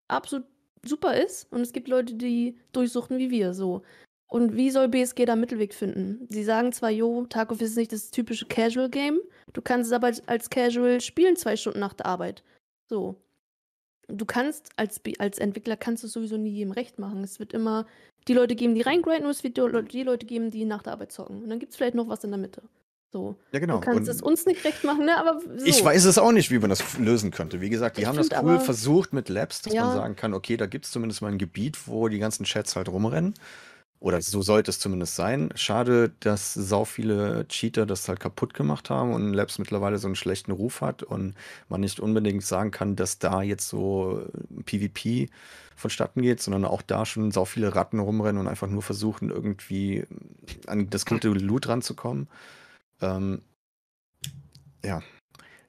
absolut 0.08 0.46
super 0.82 1.14
ist, 1.14 1.50
und 1.52 1.60
es 1.60 1.72
gibt 1.72 1.88
Leute, 1.88 2.14
die 2.14 2.58
durchsuchten 2.72 3.18
wie 3.18 3.30
wir 3.30 3.54
so. 3.54 3.82
Und 4.26 4.56
wie 4.56 4.70
soll 4.70 4.88
BSG 4.88 5.26
da 5.26 5.36
Mittelweg 5.36 5.74
finden? 5.74 6.26
Sie 6.30 6.42
sagen 6.42 6.72
zwar, 6.72 6.90
jo, 6.90 7.26
Tarkov 7.26 7.60
ist 7.60 7.76
nicht 7.76 7.92
das 7.92 8.10
typische 8.10 8.46
Casual 8.46 8.88
Game, 8.88 9.20
du 9.52 9.60
kannst 9.60 9.90
es 9.90 9.92
aber 9.92 10.10
als 10.26 10.50
Casual 10.50 11.00
spielen, 11.00 11.36
zwei 11.36 11.56
Stunden 11.56 11.80
nach 11.80 11.92
der 11.92 12.06
Arbeit. 12.06 12.42
So. 12.88 13.20
Du 14.08 14.26
kannst, 14.26 14.70
als, 14.76 15.00
als 15.18 15.38
Entwickler 15.38 15.76
kannst 15.76 16.04
du 16.04 16.08
sowieso 16.08 16.36
nie 16.36 16.50
jedem 16.50 16.72
recht 16.72 16.98
machen. 16.98 17.24
Es 17.24 17.38
wird 17.38 17.52
immer 17.54 17.86
die 18.28 18.34
Leute 18.34 18.54
geben, 18.54 18.74
die 18.74 18.82
reingrinden, 18.82 19.24
und 19.24 19.30
es 19.30 19.44
wird 19.44 19.56
die 19.56 20.02
Leute 20.02 20.26
geben, 20.26 20.50
die 20.50 20.64
nach 20.64 20.82
der 20.82 20.92
Arbeit 20.92 21.12
zocken. 21.12 21.42
Und 21.42 21.48
dann 21.48 21.58
gibt 21.58 21.72
es 21.72 21.76
vielleicht 21.76 21.94
noch 21.94 22.08
was 22.08 22.22
in 22.24 22.30
der 22.30 22.38
Mitte. 22.38 22.62
So. 23.14 23.36
Ja, 23.52 23.60
genau. 23.60 23.74
Du 23.74 23.80
kannst 23.80 24.00
und 24.00 24.08
es 24.08 24.22
uns 24.22 24.44
nicht 24.44 24.64
recht 24.64 24.82
machen, 24.82 25.04
ne? 25.04 25.16
Aber 25.16 25.40
so. 25.40 25.64
Ich 25.64 25.84
weiß 25.84 26.04
es 26.04 26.18
auch 26.18 26.32
nicht, 26.32 26.50
wie 26.50 26.58
man 26.58 26.68
das 26.68 26.98
lösen 26.98 27.30
könnte. 27.30 27.60
Wie 27.60 27.70
gesagt, 27.70 27.96
die 27.96 28.02
ich 28.02 28.08
haben 28.08 28.16
das 28.16 28.28
cool 28.42 28.58
versucht 28.58 29.12
mit 29.12 29.28
Labs, 29.28 29.62
dass 29.62 29.72
ja. 29.72 29.86
man 29.86 29.94
sagen 29.94 30.16
kann, 30.16 30.34
okay, 30.34 30.56
da 30.56 30.66
gibt 30.66 30.84
es 30.84 30.90
zumindest 30.90 31.22
mal 31.22 31.30
ein 31.30 31.38
Gebiet, 31.38 31.86
wo 31.86 32.08
die 32.08 32.18
ganzen 32.18 32.44
Chats 32.44 32.74
halt 32.74 32.88
rumrennen. 32.88 33.34
Oder 34.04 34.20
so 34.20 34.42
sollte 34.42 34.70
es 34.70 34.78
zumindest 34.78 35.16
sein. 35.16 35.48
Schade, 35.54 36.12
dass 36.20 36.52
so 36.52 36.84
viele 36.84 37.48
Cheater 37.48 37.86
das 37.86 38.06
halt 38.06 38.20
kaputt 38.20 38.52
gemacht 38.52 38.90
haben 38.90 39.14
und 39.14 39.32
Labs 39.32 39.58
mittlerweile 39.58 39.96
so 39.96 40.06
einen 40.06 40.14
schlechten 40.14 40.50
Ruf 40.50 40.82
hat 40.82 41.02
und 41.02 41.34
man 41.70 41.80
nicht 41.80 42.00
unbedingt 42.00 42.44
sagen 42.44 42.70
kann, 42.70 42.96
dass 42.96 43.18
da 43.18 43.40
jetzt 43.40 43.66
so 43.66 44.26
PvP 44.66 45.30
vonstatten 45.74 46.20
geht, 46.20 46.42
sondern 46.42 46.66
auch 46.66 46.82
da 46.82 47.06
schon 47.06 47.30
so 47.30 47.46
viele 47.46 47.74
Ratten 47.74 47.98
rumrennen 47.98 48.42
und 48.42 48.46
einfach 48.46 48.68
nur 48.68 48.82
versuchen, 48.82 49.30
irgendwie 49.30 50.04
an 50.66 50.90
das 50.90 51.06
gute 51.06 51.28
Loot 51.28 51.68
ranzukommen. 51.68 52.28
Ähm, 53.00 53.40
ja, 54.84 55.00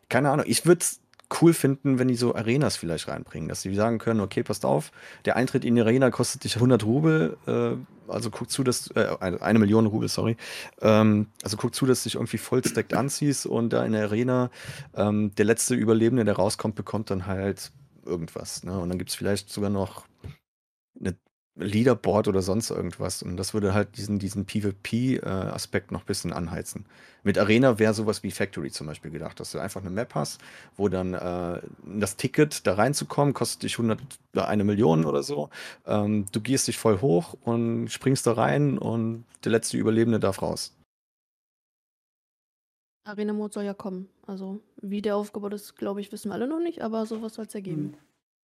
keine 0.09 0.31
Ahnung. 0.31 0.45
Ich 0.49 0.65
würde 0.65 0.81
es 0.81 0.99
cool 1.41 1.53
finden, 1.53 1.99
wenn 1.99 2.07
die 2.07 2.15
so 2.15 2.35
Arenas 2.35 2.77
vielleicht 2.77 3.07
reinbringen, 3.07 3.49
dass 3.49 3.61
sie 3.61 3.73
sagen 3.73 3.97
können, 3.97 4.19
okay, 4.19 4.43
passt 4.43 4.65
auf, 4.65 4.91
der 5.25 5.35
Eintritt 5.35 5.65
in 5.65 5.75
die 5.75 5.81
Arena 5.81 6.11
kostet 6.11 6.43
dich 6.43 6.55
100 6.55 6.85
Rubel, 6.85 7.37
äh, 7.47 8.11
also 8.11 8.29
guck 8.29 8.49
zu, 8.49 8.63
dass, 8.63 8.91
äh, 8.91 9.07
eine 9.19 9.59
Million 9.59 9.85
Rubel, 9.87 10.07
sorry, 10.07 10.37
ähm, 10.81 11.27
also 11.43 11.57
guck 11.57 11.73
zu, 11.73 11.85
dass 11.85 12.03
du 12.03 12.09
dich 12.09 12.15
irgendwie 12.15 12.37
vollstackt 12.37 12.93
anziehst 12.93 13.45
und 13.45 13.73
da 13.73 13.85
in 13.85 13.93
der 13.93 14.03
Arena 14.03 14.51
ähm, 14.95 15.33
der 15.35 15.45
letzte 15.45 15.75
Überlebende, 15.75 16.25
der 16.25 16.35
rauskommt, 16.35 16.75
bekommt 16.75 17.09
dann 17.09 17.25
halt 17.25 17.71
irgendwas, 18.05 18.63
ne? 18.63 18.77
und 18.77 18.89
dann 18.89 18.97
gibt 18.97 19.09
es 19.09 19.15
vielleicht 19.15 19.49
sogar 19.49 19.69
noch 19.69 20.05
Leaderboard 21.57 22.27
oder 22.27 22.41
sonst 22.41 22.69
irgendwas. 22.69 23.23
Und 23.23 23.37
das 23.37 23.53
würde 23.53 23.73
halt 23.73 23.97
diesen, 23.97 24.19
diesen 24.19 24.45
PvP-Aspekt 24.45 25.91
noch 25.91 26.01
ein 26.01 26.05
bisschen 26.05 26.33
anheizen. 26.33 26.85
Mit 27.23 27.37
Arena 27.37 27.79
wäre 27.79 27.93
sowas 27.93 28.23
wie 28.23 28.31
Factory 28.31 28.71
zum 28.71 28.87
Beispiel 28.87 29.09
gedacht, 29.09 29.39
dass 29.39 29.51
du 29.51 29.59
einfach 29.59 29.81
eine 29.81 29.89
Map 29.89 30.13
hast, 30.15 30.41
wo 30.75 30.89
dann 30.89 31.13
äh, 31.13 31.61
das 31.85 32.17
Ticket 32.17 32.67
da 32.67 32.73
reinzukommen 32.75 33.33
kostet 33.33 33.63
dich 33.63 33.79
100, 33.79 33.99
eine 34.35 34.63
Million 34.63 35.05
oder 35.05 35.23
so. 35.23 35.49
Ähm, 35.85 36.25
du 36.31 36.41
gehst 36.41 36.67
dich 36.67 36.77
voll 36.77 36.99
hoch 37.01 37.35
und 37.43 37.87
springst 37.87 38.27
da 38.27 38.33
rein 38.33 38.77
und 38.77 39.23
der 39.43 39.51
letzte 39.51 39.77
Überlebende 39.77 40.19
darf 40.19 40.41
raus. 40.41 40.73
Arena-Mode 43.05 43.53
soll 43.53 43.63
ja 43.63 43.73
kommen. 43.73 44.09
Also, 44.27 44.59
wie 44.81 45.01
der 45.01 45.15
aufgebaut 45.15 45.53
ist, 45.53 45.77
glaube 45.77 46.01
ich, 46.01 46.11
wissen 46.11 46.29
wir 46.29 46.33
alle 46.33 46.47
noch 46.47 46.59
nicht, 46.59 46.81
aber 46.81 47.05
sowas 47.05 47.35
soll 47.35 47.45
es 47.45 47.53
ja 47.53 47.59
geben. 47.59 47.95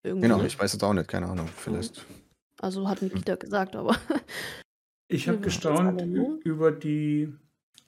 Irgendwie. 0.04 0.28
Genau, 0.28 0.42
ich 0.42 0.58
weiß 0.58 0.74
es 0.74 0.82
auch 0.82 0.92
nicht, 0.92 1.08
keine 1.08 1.26
Ahnung, 1.26 1.48
vielleicht. 1.56 2.08
Mhm. 2.08 2.31
Also 2.62 2.88
hat 2.88 3.02
Nikita 3.02 3.36
gesagt, 3.36 3.76
aber. 3.76 3.96
Ich 5.08 5.28
habe 5.28 5.40
gestaunt 5.40 6.00
alle, 6.00 6.06
ne? 6.06 6.38
über 6.42 6.72
die, 6.72 7.30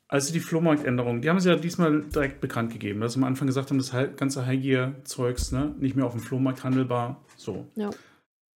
also 0.09 0.31
die 0.31 0.41
Flohmarktänderung. 0.41 1.23
Die 1.23 1.31
haben 1.31 1.41
sie 1.41 1.49
ja 1.49 1.57
diesmal 1.57 2.03
direkt 2.03 2.43
bekannt 2.43 2.71
gegeben, 2.71 3.01
dass 3.01 3.15
sie 3.15 3.19
am 3.19 3.25
Anfang 3.25 3.47
gesagt 3.47 3.71
haben, 3.71 3.79
das 3.79 3.93
ganze 4.17 4.45
High-Gear-Zeugs 4.45 5.53
ne, 5.53 5.75
nicht 5.79 5.97
mehr 5.97 6.05
auf 6.05 6.13
dem 6.13 6.21
Flohmarkt 6.21 6.65
handelbar. 6.65 7.25
So. 7.39 7.67
Ja. 7.77 7.89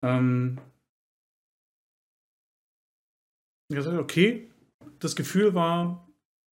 Ähm, 0.03 0.59
ich 3.71 3.77
gesagt, 3.77 3.97
okay, 3.97 4.51
das 4.99 5.17
Gefühl 5.17 5.55
war, 5.55 6.07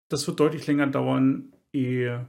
das 0.08 0.26
wird 0.26 0.40
deutlich 0.40 0.66
länger 0.66 0.86
dauern, 0.86 1.52
ehe 1.74 2.26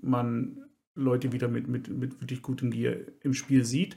man 0.00 0.70
Leute 0.94 1.32
wieder 1.32 1.48
mit, 1.48 1.66
mit, 1.66 1.88
mit 1.88 2.20
wirklich 2.20 2.42
gutem 2.42 2.70
Gear 2.70 2.94
im 3.22 3.34
Spiel 3.34 3.64
sieht. 3.64 3.96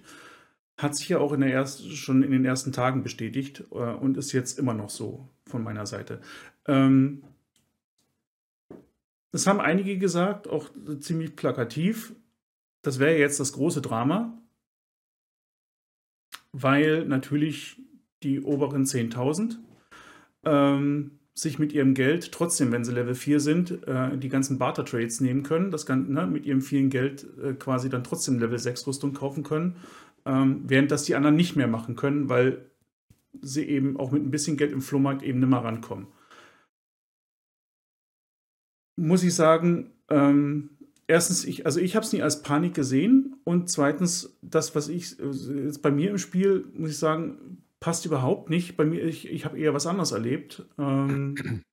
Hat 0.79 0.95
sich 0.95 1.09
ja 1.09 1.19
auch 1.19 1.33
in 1.33 1.41
der 1.41 1.51
erst, 1.51 1.91
schon 1.91 2.23
in 2.23 2.31
den 2.31 2.45
ersten 2.45 2.71
Tagen 2.71 3.03
bestätigt 3.03 3.65
äh, 3.71 3.75
und 3.75 4.15
ist 4.15 4.31
jetzt 4.31 4.57
immer 4.57 4.73
noch 4.73 4.89
so 4.89 5.27
von 5.45 5.61
meiner 5.61 5.85
Seite. 5.85 6.21
Ähm, 6.67 7.21
das 9.33 9.45
haben 9.45 9.59
einige 9.59 9.97
gesagt, 9.97 10.47
auch 10.47 10.69
ziemlich 11.01 11.35
plakativ. 11.35 12.15
Das 12.81 12.97
wäre 12.97 13.17
jetzt 13.17 13.41
das 13.41 13.51
große 13.51 13.81
Drama, 13.81 14.41
weil 16.53 17.05
natürlich 17.05 17.81
die 18.23 18.39
oberen 18.39 18.85
10.000 18.85 19.57
ähm, 20.45 21.19
sich 21.33 21.59
mit 21.59 21.73
ihrem 21.73 21.93
Geld, 21.93 22.31
trotzdem, 22.31 22.71
wenn 22.71 22.85
sie 22.85 22.93
Level 22.93 23.15
4 23.15 23.41
sind, 23.41 23.85
äh, 23.85 24.17
die 24.17 24.29
ganzen 24.29 24.57
Barter-Trades 24.57 25.19
nehmen 25.19 25.43
können, 25.43 25.71
das 25.71 25.85
kann, 25.85 26.09
ne, 26.09 26.25
mit 26.25 26.45
ihrem 26.45 26.61
vielen 26.61 26.89
Geld 26.89 27.27
äh, 27.43 27.53
quasi 27.53 27.89
dann 27.89 28.05
trotzdem 28.05 28.39
Level 28.39 28.57
6 28.57 28.87
Rüstung 28.87 29.13
kaufen 29.13 29.43
können 29.43 29.75
ähm, 30.25 30.63
während 30.65 30.91
das 30.91 31.03
die 31.03 31.15
anderen 31.15 31.35
nicht 31.35 31.55
mehr 31.55 31.67
machen 31.67 31.95
können, 31.95 32.29
weil 32.29 32.69
sie 33.41 33.65
eben 33.65 33.97
auch 33.97 34.11
mit 34.11 34.23
ein 34.23 34.31
bisschen 34.31 34.57
Geld 34.57 34.71
im 34.71 34.81
Flohmarkt 34.81 35.23
eben 35.23 35.39
nicht 35.39 35.49
mehr 35.49 35.63
rankommen. 35.63 36.07
Muss 38.95 39.23
ich 39.23 39.33
sagen, 39.33 39.91
ähm, 40.09 40.71
erstens, 41.07 41.45
ich, 41.45 41.65
also 41.65 41.79
ich 41.79 41.95
habe 41.95 42.05
es 42.05 42.13
nie 42.13 42.21
als 42.21 42.41
Panik 42.41 42.73
gesehen 42.73 43.37
und 43.43 43.69
zweitens, 43.69 44.37
das, 44.41 44.75
was 44.75 44.89
ich 44.89 45.17
jetzt 45.17 45.81
bei 45.81 45.91
mir 45.91 46.09
im 46.11 46.17
Spiel, 46.17 46.67
muss 46.73 46.91
ich 46.91 46.97
sagen, 46.97 47.63
passt 47.79 48.05
überhaupt 48.05 48.49
nicht. 48.49 48.77
Bei 48.77 48.85
mir, 48.85 49.03
ich, 49.03 49.29
ich 49.29 49.45
habe 49.45 49.57
eher 49.57 49.73
was 49.73 49.87
anderes 49.87 50.11
erlebt. 50.11 50.65
Ähm, 50.77 51.63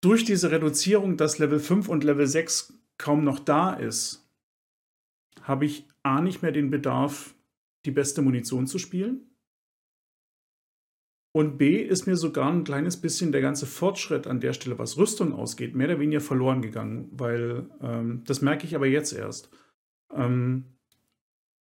durch 0.00 0.24
diese 0.24 0.50
Reduzierung, 0.50 1.16
dass 1.16 1.38
Level 1.38 1.60
5 1.60 1.88
und 1.88 2.04
Level 2.04 2.26
6 2.26 2.74
kaum 2.98 3.24
noch 3.24 3.38
da 3.38 3.74
ist, 3.74 4.27
habe 5.48 5.64
ich 5.64 5.88
A 6.02 6.20
nicht 6.20 6.42
mehr 6.42 6.52
den 6.52 6.70
Bedarf, 6.70 7.34
die 7.84 7.90
beste 7.90 8.22
Munition 8.22 8.66
zu 8.66 8.78
spielen. 8.78 9.28
Und 11.32 11.58
B 11.58 11.82
ist 11.82 12.06
mir 12.06 12.16
sogar 12.16 12.50
ein 12.50 12.64
kleines 12.64 13.00
bisschen 13.00 13.32
der 13.32 13.40
ganze 13.40 13.66
Fortschritt 13.66 14.26
an 14.26 14.40
der 14.40 14.52
Stelle, 14.52 14.78
was 14.78 14.96
Rüstung 14.96 15.32
ausgeht, 15.32 15.74
mehr 15.74 15.88
oder 15.88 16.00
weniger 16.00 16.20
verloren 16.20 16.62
gegangen, 16.62 17.08
weil 17.12 17.68
ähm, 17.80 18.22
das 18.26 18.42
merke 18.42 18.66
ich 18.66 18.74
aber 18.74 18.86
jetzt 18.86 19.12
erst. 19.12 19.50
Ähm, 20.12 20.64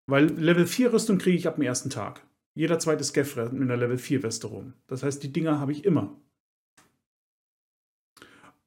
weil 0.07 0.25
Level 0.25 0.65
4 0.65 0.93
Rüstung 0.93 1.17
kriege 1.17 1.37
ich 1.37 1.47
ab 1.47 1.55
dem 1.55 1.63
ersten 1.63 1.89
Tag. 1.89 2.25
Jeder 2.55 2.79
zweite 2.79 3.03
Scaff 3.03 3.37
rennt 3.37 3.53
mit 3.53 3.63
einer 3.63 3.77
Level 3.77 3.97
4 3.97 4.23
Weste 4.23 4.47
rum. 4.47 4.73
Das 4.87 5.03
heißt, 5.03 5.21
die 5.21 5.31
Dinger 5.31 5.59
habe 5.59 5.73
ich 5.73 5.85
immer. 5.85 6.19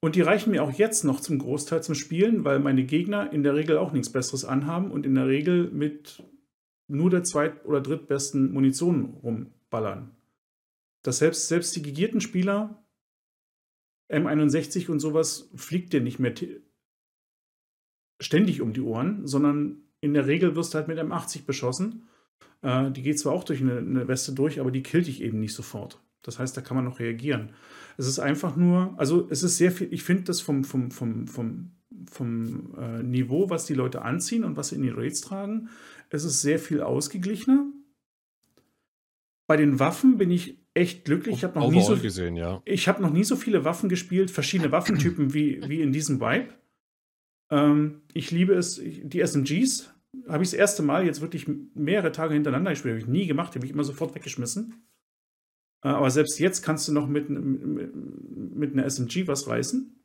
Und 0.03 0.17
die 0.17 0.23
reichen 0.23 0.51
mir 0.51 0.63
auch 0.63 0.73
jetzt 0.73 1.05
noch 1.05 1.21
zum 1.21 1.39
Großteil 1.39 1.83
zum 1.83 1.95
Spielen, 1.95 2.45
weil 2.45 2.59
meine 2.59 2.85
Gegner 2.85 3.33
in 3.33 3.43
der 3.43 3.55
Regel 3.55 3.77
auch 3.77 3.93
nichts 3.93 4.11
Besseres 4.11 4.45
anhaben 4.45 4.91
und 4.91 5.05
in 5.05 5.15
der 5.15 5.27
Regel 5.27 5.71
mit 5.71 6.23
nur 6.89 7.11
der 7.11 7.23
zweit- 7.23 7.65
oder 7.67 7.81
drittbesten 7.81 8.53
Munition 8.53 9.19
rumballern. 9.23 10.17
Dass 11.03 11.19
selbst, 11.19 11.49
selbst 11.49 11.77
die 11.77 11.83
gegierten 11.83 12.21
Spieler 12.21 12.83
M61 14.11 14.91
und 14.91 15.01
sowas 15.01 15.51
fliegt 15.55 15.93
dir 15.93 16.01
nicht 16.01 16.19
mehr 16.19 16.35
ständig 18.21 18.61
um 18.61 18.73
die 18.73 18.81
Ohren, 18.81 19.27
sondern 19.27 19.83
in 20.01 20.15
der 20.15 20.27
Regel 20.27 20.57
wirst 20.57 20.75
du 20.75 20.79
halt 20.79 20.89
mit 20.89 20.99
M80 20.99 21.45
beschossen. 21.45 22.09
Äh, 22.63 22.91
die 22.91 23.03
geht 23.03 23.19
zwar 23.19 23.33
auch 23.33 23.45
durch 23.45 23.61
eine, 23.61 23.79
eine, 23.79 24.09
Weste 24.09 24.33
durch, 24.33 24.61
aber 24.61 24.71
die 24.71 24.83
killt 24.83 25.07
dich 25.07 25.23
eben 25.23 25.41
nicht 25.41 25.55
sofort. 25.55 26.01
Das 26.23 26.39
heißt, 26.39 26.57
da 26.57 26.61
kann 26.61 26.77
man 26.77 26.85
noch 26.85 26.99
reagieren. 26.99 27.51
Es 27.97 28.07
ist 28.07 28.19
einfach 28.19 28.57
nur, 28.57 28.95
also 28.99 29.29
es 29.31 29.43
ist 29.43 29.57
sehr 29.57 29.73
viel, 29.73 29.93
ich 29.93 30.03
finde 30.03 30.25
das 30.25 30.41
vom, 30.41 30.65
vom, 30.65 30.91
vom, 30.91 31.27
vom, 31.27 31.73
vom 32.11 32.75
äh, 32.79 33.03
Niveau, 33.03 33.51
was 33.51 33.67
die 33.67 33.75
Leute 33.75 34.03
anziehen 34.03 34.45
und 34.45 34.57
was 34.57 34.69
sie 34.69 34.77
in 34.77 34.83
die 34.83 34.91
Raids 34.91 35.21
tragen, 35.21 35.69
es 36.11 36.25
ist 36.25 36.43
sehr 36.43 36.59
viel 36.59 36.83
ausgeglichener. 36.83 37.67
Bei 39.47 39.57
den 39.57 39.79
Waffen 39.81 40.19
bin 40.19 40.31
ich 40.31 40.59
echt 40.75 41.05
glücklich. 41.05 41.37
Ich 41.37 41.45
habe 41.45 41.59
noch, 41.59 41.71
nie 41.71 41.83
so, 41.83 41.97
gesehen, 41.97 42.37
ja. 42.37 42.63
hab 42.67 43.01
noch 43.01 43.13
nie 43.13 43.25
so 43.25 43.37
viele 43.37 43.65
Waffen 43.65 43.89
gespielt, 43.89 44.31
verschiedene 44.31 44.73
Waffentypen 44.73 45.35
wie, 45.35 45.61
wie 45.69 45.81
in 45.81 45.93
diesem 45.93 46.21
Vibe. 46.21 46.55
Ähm, 47.51 48.03
ich 48.13 48.31
liebe 48.31 48.55
es, 48.55 48.81
die 48.81 49.21
SMGs 49.21 49.93
habe 50.29 50.43
ich 50.43 50.51
das 50.51 50.59
erste 50.59 50.83
Mal 50.83 51.05
jetzt 51.05 51.21
wirklich 51.21 51.47
mehrere 51.75 52.13
Tage 52.13 52.35
hintereinander 52.35 52.71
gespielt. 52.71 52.95
Habe 52.95 53.01
ich 53.01 53.09
nie 53.09 53.27
gemacht, 53.27 53.55
habe 53.55 53.65
ich 53.65 53.73
immer 53.73 53.85
sofort 53.85 54.15
weggeschmissen. 54.15 54.87
Äh, 55.83 55.89
aber 55.89 56.11
selbst 56.11 56.39
jetzt 56.39 56.63
kannst 56.63 56.89
du 56.89 56.93
noch 56.93 57.07
mit, 57.07 57.31
mit, 57.31 57.95
mit 57.95 58.73
einer 58.73 58.85
SMG 58.89 59.27
was 59.27 59.49
reißen. 59.49 59.97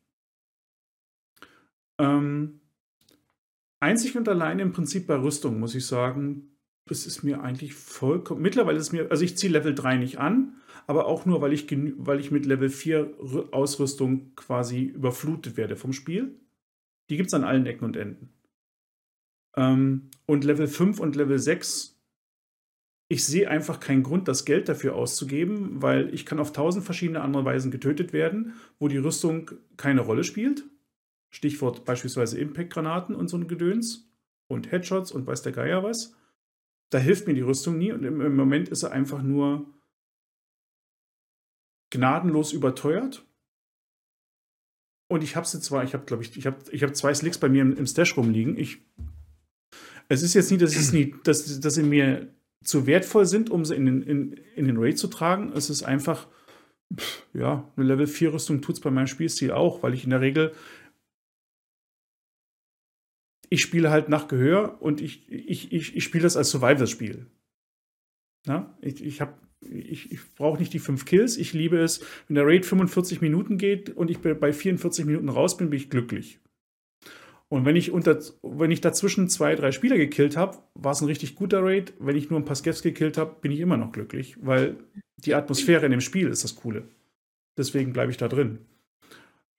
Ähm, 1.97 2.61
einzig 3.80 4.17
und 4.17 4.28
allein 4.28 4.59
im 4.59 4.73
Prinzip 4.73 5.07
bei 5.07 5.15
Rüstung, 5.15 5.59
muss 5.59 5.76
ich 5.76 5.86
sagen, 5.86 6.57
das 6.88 7.05
ist 7.05 7.23
mir 7.23 7.41
eigentlich 7.41 7.73
vollkommen. 7.73 8.41
Mittlerweile 8.41 8.78
ist 8.78 8.91
mir, 8.91 9.09
also 9.09 9.23
ich 9.23 9.38
ziehe 9.38 9.51
Level 9.51 9.73
3 9.73 9.97
nicht 9.97 10.19
an, 10.19 10.61
aber 10.88 11.07
auch 11.07 11.26
nur, 11.26 11.41
weil 11.41 11.53
ich, 11.53 11.67
weil 11.97 12.19
ich 12.19 12.32
mit 12.32 12.45
Level 12.45 12.69
4 12.69 13.15
Ausrüstung 13.51 14.36
quasi 14.36 14.84
überflutet 14.84 15.57
werde 15.57 15.76
vom 15.76 15.93
Spiel. 15.93 16.39
Die 17.09 17.17
gibt 17.17 17.28
es 17.28 17.34
an 17.34 17.43
allen 17.43 17.65
Ecken 17.65 17.86
und 17.86 17.97
Enden. 17.97 18.30
Ähm, 19.55 20.09
und 20.26 20.43
Level 20.43 20.67
5 20.67 20.99
und 20.99 21.15
Level 21.15 21.39
6, 21.39 21.95
ich 23.08 23.26
sehe 23.26 23.49
einfach 23.49 23.80
keinen 23.80 24.03
Grund, 24.03 24.28
das 24.28 24.45
Geld 24.45 24.68
dafür 24.68 24.95
auszugeben, 24.95 25.82
weil 25.82 26.14
ich 26.14 26.26
kann 26.26 26.39
auf 26.39 26.53
tausend 26.53 26.86
verschiedene 26.86 27.22
andere 27.22 27.45
Weisen 27.45 27.72
getötet 27.72 28.14
werden, 28.14 28.53
wo 28.80 28.88
die 28.88 28.97
Rüstung 28.97 29.51
keine 29.78 30.01
Rolle 30.01 30.24
spielt. 30.24 30.64
Stichwort 31.30 31.86
beispielsweise 31.86 32.39
Impact-Granaten 32.39 33.16
und 33.16 33.28
so 33.28 33.38
ein 33.38 33.47
Gedöns 33.47 34.10
und 34.47 34.72
Headshots 34.72 35.12
und 35.12 35.28
weiß 35.28 35.43
der 35.43 35.51
Geier 35.51 35.84
was. 35.84 36.16
Da 36.89 36.97
hilft 36.97 37.28
mir 37.28 37.34
die 37.34 37.41
Rüstung 37.41 37.78
nie 37.78 37.91
und 37.91 38.03
im, 38.03 38.36
Moment 38.36 38.70
ist 38.70 38.84
er 38.84 38.91
einfach 38.91 39.22
nur 39.22 39.68
gnadenlos 41.91 42.53
überteuert 42.53 43.26
und 45.08 45.24
ich 45.24 45.36
habe 45.36 45.45
sie 45.45 45.60
zwar, 45.60 45.84
ich 45.84 45.93
habe, 45.93 46.06
glaube 46.06 46.24
ich, 46.24 46.36
ich 46.38 46.47
habe 46.47 46.58
ich 46.72 46.84
hab 46.84 46.95
zwei 46.95 47.14
Slicks 47.14 47.38
bei 47.38 47.49
mir 47.49 47.62
im, 47.62 47.78
im 47.78 47.86
Stash 47.86 48.18
rumliegen. 48.18 48.58
Ich, 48.58 48.80
es 50.10 50.24
ist 50.24 50.34
jetzt 50.34 50.51
nie, 50.51 50.58
dass, 50.58 50.76
es 50.76 50.93
nie 50.93 51.16
dass, 51.24 51.60
dass 51.60 51.76
sie 51.76 51.84
mir 51.84 52.34
zu 52.64 52.88
wertvoll 52.88 53.26
sind, 53.26 53.49
um 53.49 53.66
sie 53.66 53.76
in 53.76 53.86
den, 53.86 54.01
in, 54.01 54.34
in 54.56 54.66
den 54.66 54.78
Raid 54.78 54.97
zu 54.97 55.08
tragen. 55.08 55.51
Es 55.53 55.70
ist 55.70 55.84
einfach, 55.84 56.28
ja, 57.34 57.72
eine 57.76 57.86
Level 57.86 58.08
4 58.08 58.34
Rüstung 58.34 58.62
tut 58.62 58.76
es 58.76 58.82
bei 58.82 58.91
meinem 58.91 59.08
Spielstil 59.08 59.51
auch, 59.51 59.84
weil 59.84 59.93
ich 59.93 60.03
in 60.03 60.10
der 60.10 60.22
Regel, 60.22 60.53
ich 63.49 63.62
spiele 63.62 63.91
halt 63.91 64.10
nach 64.10 64.28
Gehör 64.28 64.82
und 64.82 65.01
ich, 65.01 65.32
ich, 65.32 65.72
ich, 65.72 65.95
ich 65.95 66.03
spiele 66.03 66.24
das 66.24 66.38
als 66.38 66.49
Survival-Spiel. 66.49 67.28
Ich, 68.82 69.03
ich 69.03 69.22
habe 69.22 69.34
ich, 69.62 70.12
ich 70.12 70.36
brauche 70.36 70.60
nicht 70.60 70.74
die 70.74 70.80
fünf 70.80 71.06
Kills. 71.06 71.38
Ich 71.38 71.53
liebe 71.53 71.78
es, 71.78 72.01
wenn 72.28 72.36
der 72.36 72.45
Raid 72.45 72.66
45 72.66 73.22
Minuten 73.22 73.58
geht 73.58 73.89
und 73.89 74.12
ich 74.12 74.20
bei 74.20 74.53
44 74.53 75.06
Minuten 75.06 75.30
raus 75.30 75.58
bin, 75.58 75.70
bin 75.70 75.78
ich 75.78 75.89
glücklich. 75.89 76.39
Und 77.50 77.66
wenn 77.66 77.76
ich, 77.76 77.91
unter, 77.91 78.20
wenn 78.41 78.72
ich 78.72 78.82
dazwischen 78.82 79.30
zwei, 79.30 79.56
drei 79.56 79.72
Spieler 79.72 79.98
gekillt 79.98 80.36
habe, 80.36 80.58
war 80.74 80.93
es 80.93 81.02
ein 81.02 81.08
richtig 81.08 81.36
guter 81.36 81.64
Raid. 81.64 81.93
Wenn 82.00 82.16
ich 82.16 82.30
nur 82.30 82.39
ein 82.39 82.46
paar 82.46 82.56
Skeffs 82.56 82.82
gekillt 82.82 83.18
habe, 83.18 83.36
bin 83.39 83.52
ich 83.52 83.60
immer 83.60 83.78
noch 83.78 83.91
glücklich, 83.91 84.36
weil 84.41 84.78
die 85.18 85.36
Atmosphäre 85.36 85.86
in 85.86 85.91
dem 85.91 86.02
Spiel 86.02 86.28
ist 86.28 86.43
das 86.43 86.56
Coole. 86.56 86.88
Deswegen 87.58 87.93
bleibe 87.93 88.12
ich 88.12 88.18
da 88.18 88.28
drin. 88.28 88.60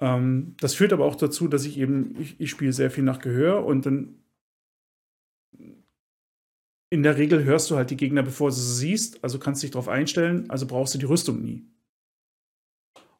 Ähm, 0.00 0.56
das 0.60 0.74
führt 0.74 0.92
aber 0.92 1.04
auch 1.04 1.14
dazu, 1.14 1.48
dass 1.48 1.64
ich 1.64 1.78
eben, 1.78 2.20
ich, 2.20 2.40
ich 2.40 2.50
spiele 2.50 2.72
sehr 2.72 2.90
viel 2.90 3.04
nach 3.04 3.20
Gehör 3.20 3.64
und 3.64 3.86
dann 3.86 4.16
in 6.90 7.02
der 7.02 7.16
Regel 7.16 7.44
hörst 7.44 7.70
du 7.70 7.76
halt 7.76 7.90
die 7.90 7.96
Gegner, 7.96 8.22
bevor 8.22 8.50
du 8.50 8.54
sie 8.54 8.74
siehst, 8.74 9.22
also 9.24 9.38
kannst 9.38 9.62
du 9.62 9.66
dich 9.66 9.72
darauf 9.72 9.88
einstellen, 9.88 10.50
also 10.50 10.66
brauchst 10.66 10.94
du 10.94 10.98
die 10.98 11.06
Rüstung 11.06 11.42
nie. 11.42 11.64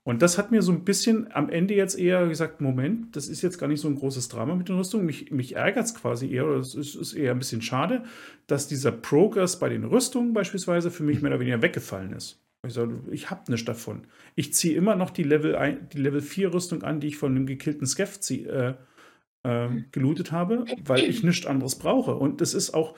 Und 0.07 0.23
das 0.23 0.39
hat 0.39 0.53
mir 0.53 0.63
so 0.63 0.71
ein 0.71 0.85
bisschen 0.85 1.33
am 1.33 1.51
Ende 1.51 1.75
jetzt 1.75 1.99
eher 1.99 2.29
gesagt, 2.29 2.61
Moment, 2.61 3.17
das 3.17 3.27
ist 3.27 3.43
jetzt 3.43 3.59
gar 3.59 3.67
nicht 3.67 3.81
so 3.81 3.89
ein 3.89 3.97
großes 3.97 4.29
Drama 4.29 4.55
mit 4.55 4.69
den 4.69 4.77
Rüstungen. 4.77 5.05
Mich, 5.05 5.33
mich 5.33 5.57
ärgert 5.57 5.87
es 5.87 5.97
quasi 5.97 6.33
eher, 6.33 6.47
oder 6.47 6.59
es 6.59 6.77
ist, 6.77 6.95
ist, 6.95 7.13
eher 7.15 7.33
ein 7.33 7.41
bisschen 7.41 7.61
schade, 7.61 8.05
dass 8.47 8.69
dieser 8.69 8.93
Progress 8.93 9.59
bei 9.59 9.69
den 9.69 9.83
Rüstungen 9.83 10.33
beispielsweise 10.33 10.93
für 10.93 11.03
mich 11.03 11.23
mehr 11.23 11.33
oder 11.33 11.41
weniger 11.41 11.61
weggefallen 11.61 12.13
ist. 12.13 12.41
Ich 12.65 12.75
sage, 12.75 13.01
ich 13.11 13.31
habe 13.31 13.51
nichts 13.51 13.67
davon. 13.67 14.07
Ich 14.37 14.55
ziehe 14.55 14.77
immer 14.77 14.95
noch 14.95 15.11
die 15.11 15.25
Level, 15.25 15.81
die 15.93 15.99
Level 15.99 16.21
4 16.21 16.55
Rüstung 16.55 16.85
an, 16.85 17.01
die 17.01 17.09
ich 17.09 17.17
von 17.17 17.35
einem 17.35 17.47
gekillten 17.47 17.89
Skeff 17.89 18.21
äh, 18.31 18.75
äh, 19.43 19.69
gelootet 19.91 20.31
habe, 20.31 20.67
weil 20.85 21.03
ich 21.03 21.25
nichts 21.25 21.47
anderes 21.47 21.81
brauche. 21.81 22.15
Und 22.15 22.41
das 22.41 22.55
ist 22.55 22.75
auch, 22.75 22.95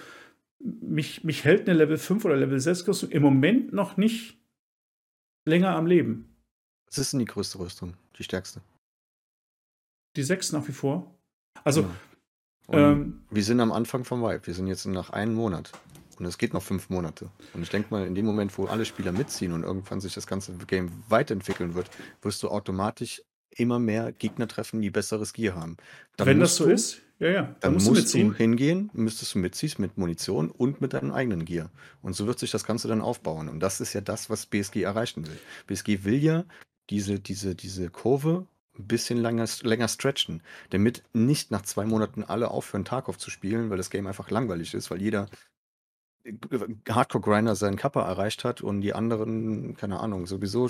mich, 0.61 1.25
mich 1.25 1.45
hält 1.45 1.71
eine 1.71 1.79
Level 1.79 1.97
5 1.97 2.27
oder 2.27 2.37
Level 2.37 2.61
6 2.61 2.87
Rüstung 2.87 3.09
im 3.13 3.23
Moment 3.23 3.73
noch 3.73 3.97
nicht 3.97 4.37
länger 5.47 5.75
am 5.75 5.87
Leben. 5.87 6.35
Was 6.89 6.99
ist 6.99 7.13
denn 7.13 7.21
die 7.21 7.27
größte 7.27 7.59
Rüstung? 7.59 7.95
Die 8.19 8.25
stärkste? 8.25 8.61
Die 10.17 10.23
6 10.23 10.53
nach 10.53 10.67
wie 10.67 10.73
vor. 10.73 11.15
Also. 11.65 11.83
Ja. 12.71 12.93
Ähm, 12.93 13.23
wir 13.31 13.45
sind 13.45 13.61
am 13.61 13.73
Anfang 13.73 14.05
vom 14.05 14.23
Vibe. 14.23 14.47
Wir 14.47 14.55
sind 14.55 14.67
jetzt 14.67 14.87
nach 14.87 15.11
einem 15.11 15.35
Monat. 15.35 15.73
Und 16.19 16.27
es 16.27 16.37
geht 16.37 16.53
noch 16.53 16.63
fünf 16.63 16.91
Monate. 16.91 17.31
Und 17.55 17.63
ich 17.63 17.71
denke 17.71 17.89
mal, 17.91 18.07
in 18.07 18.15
dem 18.15 18.27
Moment, 18.27 18.57
wo 18.59 18.67
alle 18.67 18.85
Spieler 18.85 19.13
mitziehen 19.13 19.53
und 19.53 19.63
irgendwann 19.63 20.01
sich 20.01 20.15
das 20.15 20.27
ganze 20.27 20.53
Game 20.67 20.91
weiterentwickeln 21.09 21.75
wird, 21.75 21.91
wirst 22.23 22.43
du 22.43 22.49
automatisch 22.49 23.23
immer 23.51 23.79
mehr 23.79 24.13
Gegner 24.13 24.49
treffen, 24.49 24.81
die 24.81 24.91
besseres 24.91 25.33
Gear 25.33 25.55
haben. 25.55 25.77
Dann 26.17 26.27
Wenn 26.27 26.41
das 26.41 26.57
so 26.57 26.67
du, 26.67 26.73
ist, 26.73 27.01
ja, 27.19 27.29
ja. 27.29 27.43
Dann, 27.43 27.57
dann 27.61 27.75
musst, 27.75 27.89
musst 27.89 28.15
du, 28.15 28.19
du, 28.19 28.35
hingehen, 28.35 28.91
müsstest 28.93 29.35
du 29.35 29.39
mitziehen 29.39 29.75
mit 29.79 29.97
Munition 29.97 30.51
und 30.51 30.81
mit 30.81 30.93
deinem 30.93 31.13
eigenen 31.13 31.45
Gear. 31.45 31.71
Und 32.03 32.15
so 32.15 32.27
wird 32.27 32.39
sich 32.39 32.51
das 32.51 32.65
Ganze 32.65 32.89
dann 32.89 33.01
aufbauen. 33.01 33.49
Und 33.49 33.61
das 33.61 33.81
ist 33.81 33.93
ja 33.93 34.01
das, 34.01 34.29
was 34.29 34.47
BSG 34.47 34.83
erreichen 34.83 35.27
will. 35.27 35.39
BSG 35.67 36.05
will 36.05 36.23
ja 36.23 36.45
diese, 36.91 37.21
diese, 37.21 37.55
diese 37.55 37.91
Kurve 37.91 38.47
ein 38.79 38.87
bisschen 38.87 39.19
länger, 39.19 39.47
länger 39.63 39.89
stretchen, 39.89 40.43
damit 40.71 41.03
nicht 41.13 41.51
nach 41.51 41.63
zwei 41.63 41.85
Monaten 41.85 42.25
alle 42.25 42.51
aufhören, 42.51 42.85
Tarkov 42.85 43.19
zu 43.19 43.31
spielen, 43.31 43.71
weil 43.71 43.77
das 43.77 43.91
Game 43.91 44.07
einfach 44.07 44.31
langweilig 44.31 44.75
ist, 44.75 44.91
weil 44.91 45.03
jeder 45.03 45.27
Hardcore-Grinder 46.89 47.55
seinen 47.55 47.77
Kappa 47.77 48.07
erreicht 48.07 48.45
hat 48.45 48.61
und 48.61 48.81
die 48.81 48.95
anderen, 48.95 49.77
keine 49.77 50.01
Ahnung, 50.01 50.27
sowieso 50.27 50.69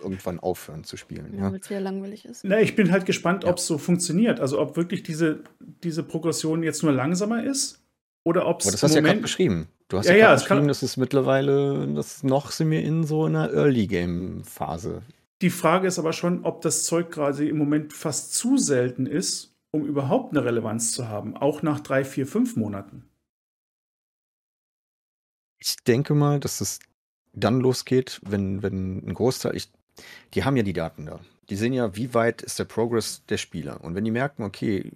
irgendwann 0.00 0.38
aufhören 0.38 0.84
zu 0.84 0.96
spielen. 0.96 1.36
Ja, 1.36 1.50
weil 1.50 1.58
es 1.58 1.68
ja 1.68 1.78
langweilig 1.80 2.24
ist. 2.24 2.44
Na, 2.44 2.60
ich 2.60 2.76
bin 2.76 2.92
halt 2.92 3.06
gespannt, 3.06 3.44
ja. 3.44 3.50
ob 3.50 3.58
es 3.58 3.66
so 3.66 3.78
funktioniert. 3.78 4.40
Also 4.40 4.60
ob 4.60 4.76
wirklich 4.76 5.02
diese, 5.02 5.40
diese 5.60 6.02
Progression 6.02 6.62
jetzt 6.62 6.82
nur 6.82 6.92
langsamer 6.92 7.44
ist 7.44 7.82
oder 8.22 8.46
ob 8.46 8.60
es. 8.60 8.70
das 8.70 8.82
hast 8.82 8.94
du 8.94 8.98
ja 8.98 9.04
gerade 9.04 9.20
beschrieben. 9.20 9.68
Du 9.88 9.98
hast 9.98 10.06
ja, 10.06 10.14
ja, 10.14 10.28
ja 10.28 10.34
beschrieben, 10.34 10.68
dass 10.68 10.82
es 10.82 10.96
mittlerweile, 10.96 11.88
das 11.94 12.22
noch 12.22 12.50
sind 12.52 12.70
wir 12.70 12.82
in 12.82 13.04
so 13.04 13.24
einer 13.24 13.52
Early-Game-Phase. 13.52 15.02
Die 15.42 15.50
Frage 15.50 15.88
ist 15.88 15.98
aber 15.98 16.12
schon, 16.12 16.44
ob 16.44 16.60
das 16.62 16.84
Zeug 16.84 17.10
gerade 17.10 17.48
im 17.48 17.58
Moment 17.58 17.92
fast 17.92 18.34
zu 18.34 18.56
selten 18.56 19.06
ist, 19.06 19.54
um 19.72 19.84
überhaupt 19.84 20.32
eine 20.32 20.44
Relevanz 20.44 20.92
zu 20.92 21.08
haben, 21.08 21.36
auch 21.36 21.62
nach 21.62 21.80
drei, 21.80 22.04
vier, 22.04 22.26
fünf 22.26 22.56
Monaten. 22.56 23.08
Ich 25.58 25.76
denke 25.84 26.14
mal, 26.14 26.40
dass 26.40 26.60
es 26.60 26.78
dann 27.32 27.60
losgeht, 27.60 28.20
wenn, 28.24 28.62
wenn 28.62 28.98
ein 28.98 29.14
Großteil, 29.14 29.56
ich, 29.56 29.72
die 30.34 30.44
haben 30.44 30.56
ja 30.56 30.62
die 30.62 30.72
Daten 30.72 31.06
da. 31.06 31.20
Die 31.48 31.56
sehen 31.56 31.72
ja, 31.72 31.96
wie 31.96 32.14
weit 32.14 32.42
ist 32.42 32.58
der 32.58 32.64
Progress 32.64 33.24
der 33.26 33.38
Spieler. 33.38 33.82
Und 33.82 33.94
wenn 33.94 34.04
die 34.04 34.10
merken, 34.10 34.44
okay, 34.44 34.92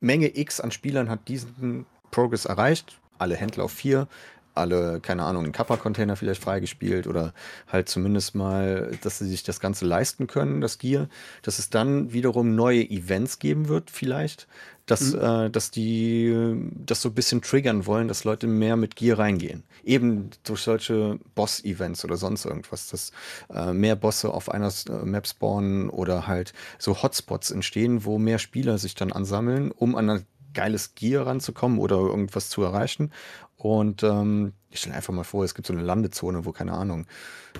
Menge 0.00 0.36
X 0.36 0.60
an 0.60 0.70
Spielern 0.70 1.08
hat 1.08 1.28
diesen 1.28 1.86
Progress 2.10 2.44
erreicht, 2.44 3.00
alle 3.18 3.36
Händler 3.36 3.64
auf 3.64 3.72
vier, 3.72 4.08
alle, 4.56 5.00
keine 5.00 5.24
Ahnung, 5.24 5.44
einen 5.44 5.52
Kappa-Container 5.52 6.16
vielleicht 6.16 6.42
freigespielt 6.42 7.06
oder 7.06 7.32
halt 7.68 7.88
zumindest 7.88 8.34
mal, 8.34 8.92
dass 9.02 9.18
sie 9.18 9.28
sich 9.28 9.42
das 9.42 9.60
Ganze 9.60 9.84
leisten 9.84 10.26
können, 10.26 10.60
das 10.60 10.78
Gear, 10.78 11.08
dass 11.42 11.58
es 11.58 11.70
dann 11.70 12.12
wiederum 12.12 12.54
neue 12.54 12.88
Events 12.88 13.38
geben 13.38 13.68
wird, 13.68 13.90
vielleicht, 13.90 14.46
dass, 14.86 15.12
mhm. 15.12 15.20
äh, 15.20 15.50
dass 15.50 15.70
die 15.70 16.54
das 16.86 17.02
so 17.02 17.10
ein 17.10 17.14
bisschen 17.14 17.42
triggern 17.42 17.86
wollen, 17.86 18.08
dass 18.08 18.24
Leute 18.24 18.46
mehr 18.46 18.76
mit 18.76 18.96
Gear 18.96 19.18
reingehen. 19.18 19.64
Eben 19.84 20.30
durch 20.44 20.60
solche 20.60 21.18
Boss-Events 21.34 22.04
oder 22.04 22.16
sonst 22.16 22.44
irgendwas, 22.44 22.88
dass 22.88 23.12
äh, 23.52 23.72
mehr 23.72 23.96
Bosse 23.96 24.32
auf 24.32 24.48
einer 24.50 24.72
äh, 24.88 25.04
Map 25.04 25.26
spawnen 25.26 25.90
oder 25.90 26.26
halt 26.26 26.52
so 26.78 27.02
Hotspots 27.02 27.50
entstehen, 27.50 28.04
wo 28.04 28.18
mehr 28.18 28.38
Spieler 28.38 28.78
sich 28.78 28.94
dann 28.94 29.12
ansammeln, 29.12 29.72
um 29.72 29.96
an 29.96 30.24
geiles 30.56 30.94
Gear 30.94 31.26
ranzukommen 31.26 31.78
oder 31.78 31.96
irgendwas 31.96 32.48
zu 32.48 32.62
erreichen. 32.62 33.12
Und 33.66 34.04
ähm, 34.04 34.52
ich 34.70 34.78
stelle 34.78 34.94
einfach 34.94 35.12
mal 35.12 35.24
vor, 35.24 35.44
es 35.44 35.54
gibt 35.56 35.66
so 35.66 35.72
eine 35.72 35.82
Landezone, 35.82 36.44
wo, 36.44 36.52
keine 36.52 36.72
Ahnung, 36.72 37.06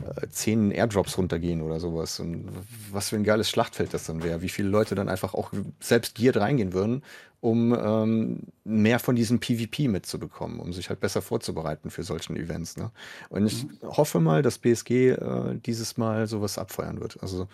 äh, 0.05 0.29
zehn 0.29 0.71
Airdrops 0.71 1.19
runtergehen 1.19 1.63
oder 1.63 1.81
sowas. 1.81 2.21
Und 2.21 2.49
was 2.93 3.09
für 3.09 3.17
ein 3.17 3.25
geiles 3.25 3.51
Schlachtfeld 3.51 3.93
das 3.93 4.05
dann 4.05 4.23
wäre. 4.23 4.41
Wie 4.41 4.49
viele 4.49 4.69
Leute 4.69 4.95
dann 4.95 5.09
einfach 5.09 5.35
auch 5.35 5.51
selbst 5.81 6.15
geared 6.15 6.37
reingehen 6.37 6.73
würden, 6.73 7.03
um 7.41 7.75
ähm, 7.75 8.39
mehr 8.63 9.01
von 9.01 9.17
diesem 9.17 9.41
PvP 9.41 9.89
mitzubekommen, 9.89 10.61
um 10.61 10.73
sich 10.73 10.91
halt 10.91 11.01
besser 11.01 11.23
vorzubereiten 11.23 11.91
für 11.91 12.05
solchen 12.05 12.37
Events. 12.37 12.77
Ne? 12.77 12.93
Und 13.29 13.47
ich 13.47 13.65
mhm. 13.65 13.79
hoffe 13.83 14.21
mal, 14.21 14.43
dass 14.43 14.59
BSG 14.59 15.11
äh, 15.11 15.57
dieses 15.57 15.97
Mal 15.97 16.29
sowas 16.29 16.57
abfeuern 16.57 17.01
wird. 17.01 17.21
Also 17.21 17.49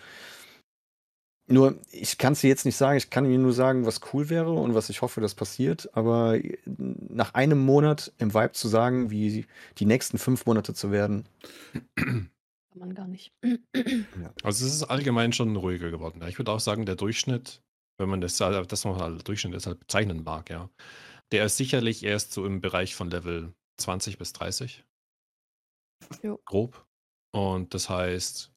nur, 1.47 1.77
ich 1.91 2.17
kann 2.17 2.33
es 2.33 2.41
dir 2.41 2.47
jetzt 2.47 2.65
nicht 2.65 2.77
sagen. 2.77 2.97
Ich 2.97 3.09
kann 3.09 3.25
dir 3.25 3.37
nur 3.37 3.53
sagen, 3.53 3.85
was 3.85 3.99
cool 4.13 4.29
wäre 4.29 4.51
und 4.51 4.75
was 4.75 4.89
ich 4.89 5.01
hoffe, 5.01 5.19
das 5.19 5.35
passiert. 5.35 5.89
Aber 5.93 6.39
nach 6.65 7.33
einem 7.33 7.59
Monat 7.59 8.13
im 8.17 8.33
Vibe 8.33 8.53
zu 8.53 8.67
sagen, 8.67 9.11
wie 9.11 9.45
die 9.77 9.85
nächsten 9.85 10.17
fünf 10.17 10.45
Monate 10.45 10.73
zu 10.73 10.91
werden. 10.91 11.27
Kann 11.95 12.29
man 12.75 12.95
gar 12.95 13.07
nicht. 13.07 13.33
Ja. 13.43 14.33
Also 14.43 14.65
es 14.65 14.73
ist 14.73 14.83
allgemein 14.83 15.33
schon 15.33 15.55
ruhiger 15.55 15.91
geworden. 15.91 16.21
Ja. 16.21 16.27
Ich 16.27 16.39
würde 16.39 16.51
auch 16.51 16.61
sagen, 16.61 16.85
der 16.85 16.95
Durchschnitt, 16.95 17.61
wenn 17.97 18.09
man 18.09 18.21
das, 18.21 18.37
das 18.37 18.85
noch 18.85 19.01
als 19.01 19.23
Durchschnitt 19.23 19.53
deshalb 19.53 19.79
bezeichnen 19.79 20.23
mag, 20.23 20.49
ja, 20.49 20.69
der 21.31 21.45
ist 21.45 21.57
sicherlich 21.57 22.03
erst 22.03 22.31
so 22.31 22.45
im 22.45 22.61
Bereich 22.61 22.95
von 22.95 23.09
Level 23.09 23.53
20 23.77 24.17
bis 24.17 24.33
30. 24.33 24.85
Jo. 26.21 26.39
Grob. 26.45 26.85
Und 27.31 27.73
das 27.73 27.89
heißt, 27.89 28.51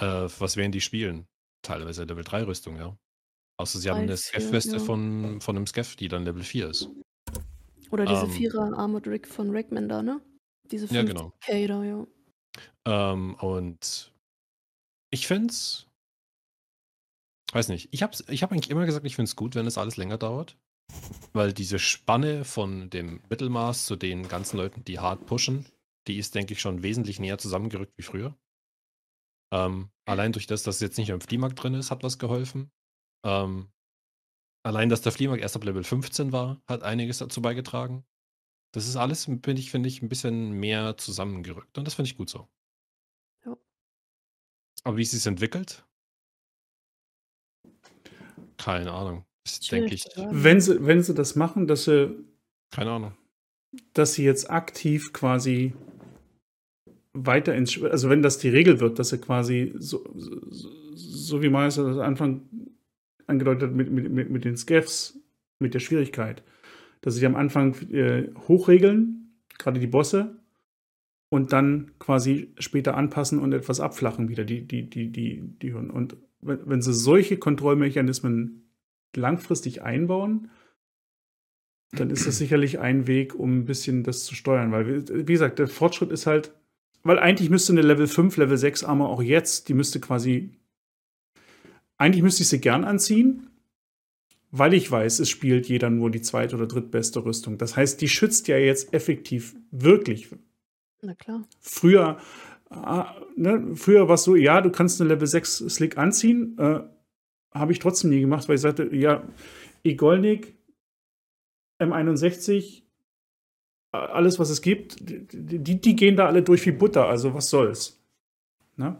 äh, 0.00 0.28
was 0.38 0.56
werden 0.56 0.72
die 0.72 0.80
spielen? 0.80 1.26
Teilweise 1.66 2.04
Level 2.04 2.24
3 2.24 2.44
Rüstung, 2.44 2.76
ja. 2.76 2.96
Außer 3.58 3.78
sie 3.78 3.90
haben 3.90 4.00
eine 4.00 4.16
Skeff-Weste 4.16 4.76
ja. 4.76 4.78
von, 4.78 5.40
von 5.40 5.56
einem 5.56 5.66
Skeff, 5.66 5.96
die 5.96 6.08
dann 6.08 6.24
Level 6.24 6.42
4 6.42 6.68
ist. 6.68 6.90
Oder 7.90 8.04
diese 8.04 8.24
ähm, 8.24 8.30
Vierer 8.30 8.78
Armored 8.78 9.06
Rig 9.06 9.26
von 9.26 9.50
Rackman 9.50 9.88
da, 9.88 10.02
ne? 10.02 10.20
Diese 10.70 10.88
5 10.88 10.96
ja, 10.96 11.02
genau. 11.04 11.32
Da, 11.46 11.82
ja. 11.82 12.06
Ähm, 12.86 13.34
und 13.36 14.12
ich 15.10 15.26
find's. 15.26 15.86
Weiß 17.52 17.68
nicht. 17.68 17.88
Ich 17.92 18.02
hab's, 18.02 18.24
ich 18.28 18.42
hab 18.42 18.52
eigentlich 18.52 18.70
immer 18.70 18.86
gesagt, 18.86 19.06
ich 19.06 19.16
find's 19.16 19.36
gut, 19.36 19.54
wenn 19.54 19.66
es 19.66 19.78
alles 19.78 19.96
länger 19.96 20.18
dauert. 20.18 20.56
Weil 21.32 21.52
diese 21.52 21.78
Spanne 21.78 22.44
von 22.44 22.90
dem 22.90 23.22
Mittelmaß 23.28 23.86
zu 23.86 23.96
den 23.96 24.28
ganzen 24.28 24.56
Leuten, 24.56 24.84
die 24.84 24.98
hart 24.98 25.26
pushen, 25.26 25.66
die 26.06 26.18
ist, 26.18 26.34
denke 26.34 26.54
ich, 26.54 26.60
schon 26.60 26.82
wesentlich 26.82 27.18
näher 27.20 27.38
zusammengerückt 27.38 27.96
wie 27.96 28.02
früher. 28.02 28.36
Ähm, 29.52 29.90
allein 30.04 30.32
durch 30.32 30.46
das, 30.46 30.62
dass 30.62 30.76
es 30.76 30.80
jetzt 30.80 30.98
nicht 30.98 31.10
im 31.10 31.20
Fliehmarkt 31.20 31.62
drin 31.62 31.74
ist, 31.74 31.90
hat 31.90 32.02
was 32.02 32.18
geholfen. 32.18 32.70
Ähm, 33.24 33.70
allein, 34.64 34.88
dass 34.88 35.02
der 35.02 35.12
Fliehmarkt 35.12 35.42
erst 35.42 35.56
ab 35.56 35.64
Level 35.64 35.84
15 35.84 36.32
war, 36.32 36.60
hat 36.66 36.82
einiges 36.82 37.18
dazu 37.18 37.40
beigetragen. 37.42 38.04
Das 38.72 38.86
ist 38.86 38.96
alles, 38.96 39.24
finde 39.24 39.52
ich, 39.52 39.70
finde 39.70 39.88
ich, 39.88 40.02
ein 40.02 40.08
bisschen 40.08 40.52
mehr 40.52 40.96
zusammengerückt. 40.96 41.78
Und 41.78 41.86
das 41.86 41.94
finde 41.94 42.10
ich 42.10 42.16
gut 42.16 42.28
so. 42.28 42.48
Ja. 43.44 43.56
Aber 44.84 44.96
wie 44.96 45.02
es 45.02 45.12
sich 45.12 45.26
entwickelt? 45.26 45.86
Keine 48.58 48.92
Ahnung. 48.92 49.24
Das 49.44 49.60
denke 49.60 49.94
ich. 49.94 50.04
Wenn 50.16 50.60
sie, 50.60 50.84
wenn 50.84 51.02
sie 51.02 51.14
das 51.14 51.36
machen, 51.36 51.66
dass 51.66 51.84
sie. 51.84 52.24
Keine 52.70 52.90
Ahnung. 52.90 53.16
Dass 53.92 54.14
sie 54.14 54.24
jetzt 54.24 54.50
aktiv 54.50 55.12
quasi 55.12 55.74
weiter 57.24 57.54
ins, 57.54 57.82
also 57.82 58.10
wenn 58.10 58.22
das 58.22 58.38
die 58.38 58.48
Regel 58.48 58.80
wird, 58.80 58.98
dass 58.98 59.12
er 59.12 59.18
quasi 59.18 59.74
so, 59.78 60.04
so, 60.14 60.40
so 60.94 61.42
wie 61.42 61.48
Meister 61.48 61.84
das 61.84 61.98
Anfang 61.98 62.42
angedeutet 63.26 63.70
hat 63.70 63.76
mit, 63.76 63.90
mit, 63.90 64.30
mit 64.30 64.44
den 64.44 64.56
Scaffs, 64.56 65.18
mit 65.58 65.74
der 65.74 65.80
Schwierigkeit, 65.80 66.42
dass 67.00 67.14
sie 67.14 67.26
am 67.26 67.36
Anfang 67.36 67.74
äh, 67.90 68.30
hochregeln, 68.46 69.40
gerade 69.58 69.80
die 69.80 69.86
Bosse, 69.86 70.36
und 71.28 71.52
dann 71.52 71.92
quasi 71.98 72.52
später 72.58 72.96
anpassen 72.96 73.38
und 73.38 73.52
etwas 73.52 73.80
abflachen 73.80 74.28
wieder, 74.28 74.44
die, 74.44 74.66
die, 74.66 74.88
die, 74.88 75.10
die, 75.10 75.42
die 75.60 75.72
Und 75.72 76.16
wenn 76.40 76.82
sie 76.82 76.94
solche 76.94 77.36
Kontrollmechanismen 77.36 78.70
langfristig 79.14 79.82
einbauen, 79.82 80.50
dann 81.92 82.10
ist 82.10 82.26
das 82.26 82.38
sicherlich 82.38 82.78
ein 82.78 83.06
Weg, 83.06 83.34
um 83.34 83.58
ein 83.58 83.64
bisschen 83.64 84.02
das 84.02 84.24
zu 84.24 84.34
steuern. 84.34 84.72
Weil, 84.72 85.08
wie 85.08 85.32
gesagt, 85.32 85.58
der 85.58 85.68
Fortschritt 85.68 86.10
ist 86.10 86.26
halt, 86.26 86.52
weil 87.06 87.18
eigentlich 87.18 87.50
müsste 87.50 87.72
eine 87.72 87.82
Level 87.82 88.06
5, 88.06 88.36
Level 88.36 88.56
6 88.56 88.84
Armor 88.84 89.10
auch 89.10 89.22
jetzt, 89.22 89.68
die 89.68 89.74
müsste 89.74 90.00
quasi. 90.00 90.50
Eigentlich 91.98 92.22
müsste 92.22 92.42
ich 92.42 92.48
sie 92.48 92.60
gern 92.60 92.84
anziehen, 92.84 93.48
weil 94.50 94.74
ich 94.74 94.90
weiß, 94.90 95.20
es 95.20 95.30
spielt 95.30 95.68
jeder 95.68 95.88
nur 95.88 96.10
die 96.10 96.20
zweite 96.20 96.56
oder 96.56 96.66
drittbeste 96.66 97.24
Rüstung. 97.24 97.58
Das 97.58 97.76
heißt, 97.76 98.00
die 98.00 98.08
schützt 98.08 98.48
ja 98.48 98.58
jetzt 98.58 98.92
effektiv 98.92 99.56
wirklich. 99.70 100.28
Na 101.00 101.14
klar. 101.14 101.46
Früher, 101.60 102.18
äh, 102.70 103.04
ne, 103.36 103.74
früher 103.74 104.08
war 104.08 104.16
es 104.16 104.24
so, 104.24 104.36
ja, 104.36 104.60
du 104.60 104.70
kannst 104.70 105.00
eine 105.00 105.08
Level 105.08 105.26
6 105.26 105.58
Slick 105.68 105.96
anziehen. 105.96 106.56
Äh, 106.58 106.80
Habe 107.52 107.72
ich 107.72 107.78
trotzdem 107.78 108.10
nie 108.10 108.20
gemacht, 108.20 108.48
weil 108.48 108.56
ich 108.56 108.62
sagte, 108.62 108.94
ja, 108.94 109.22
Igolnik, 109.82 110.56
M61, 111.80 112.82
alles, 114.04 114.38
was 114.38 114.50
es 114.50 114.62
gibt, 114.62 114.96
die, 115.00 115.80
die 115.80 115.96
gehen 115.96 116.16
da 116.16 116.26
alle 116.26 116.42
durch 116.42 116.64
wie 116.66 116.72
Butter, 116.72 117.06
also 117.06 117.34
was 117.34 117.50
soll's. 117.50 118.00
Ne? 118.76 118.96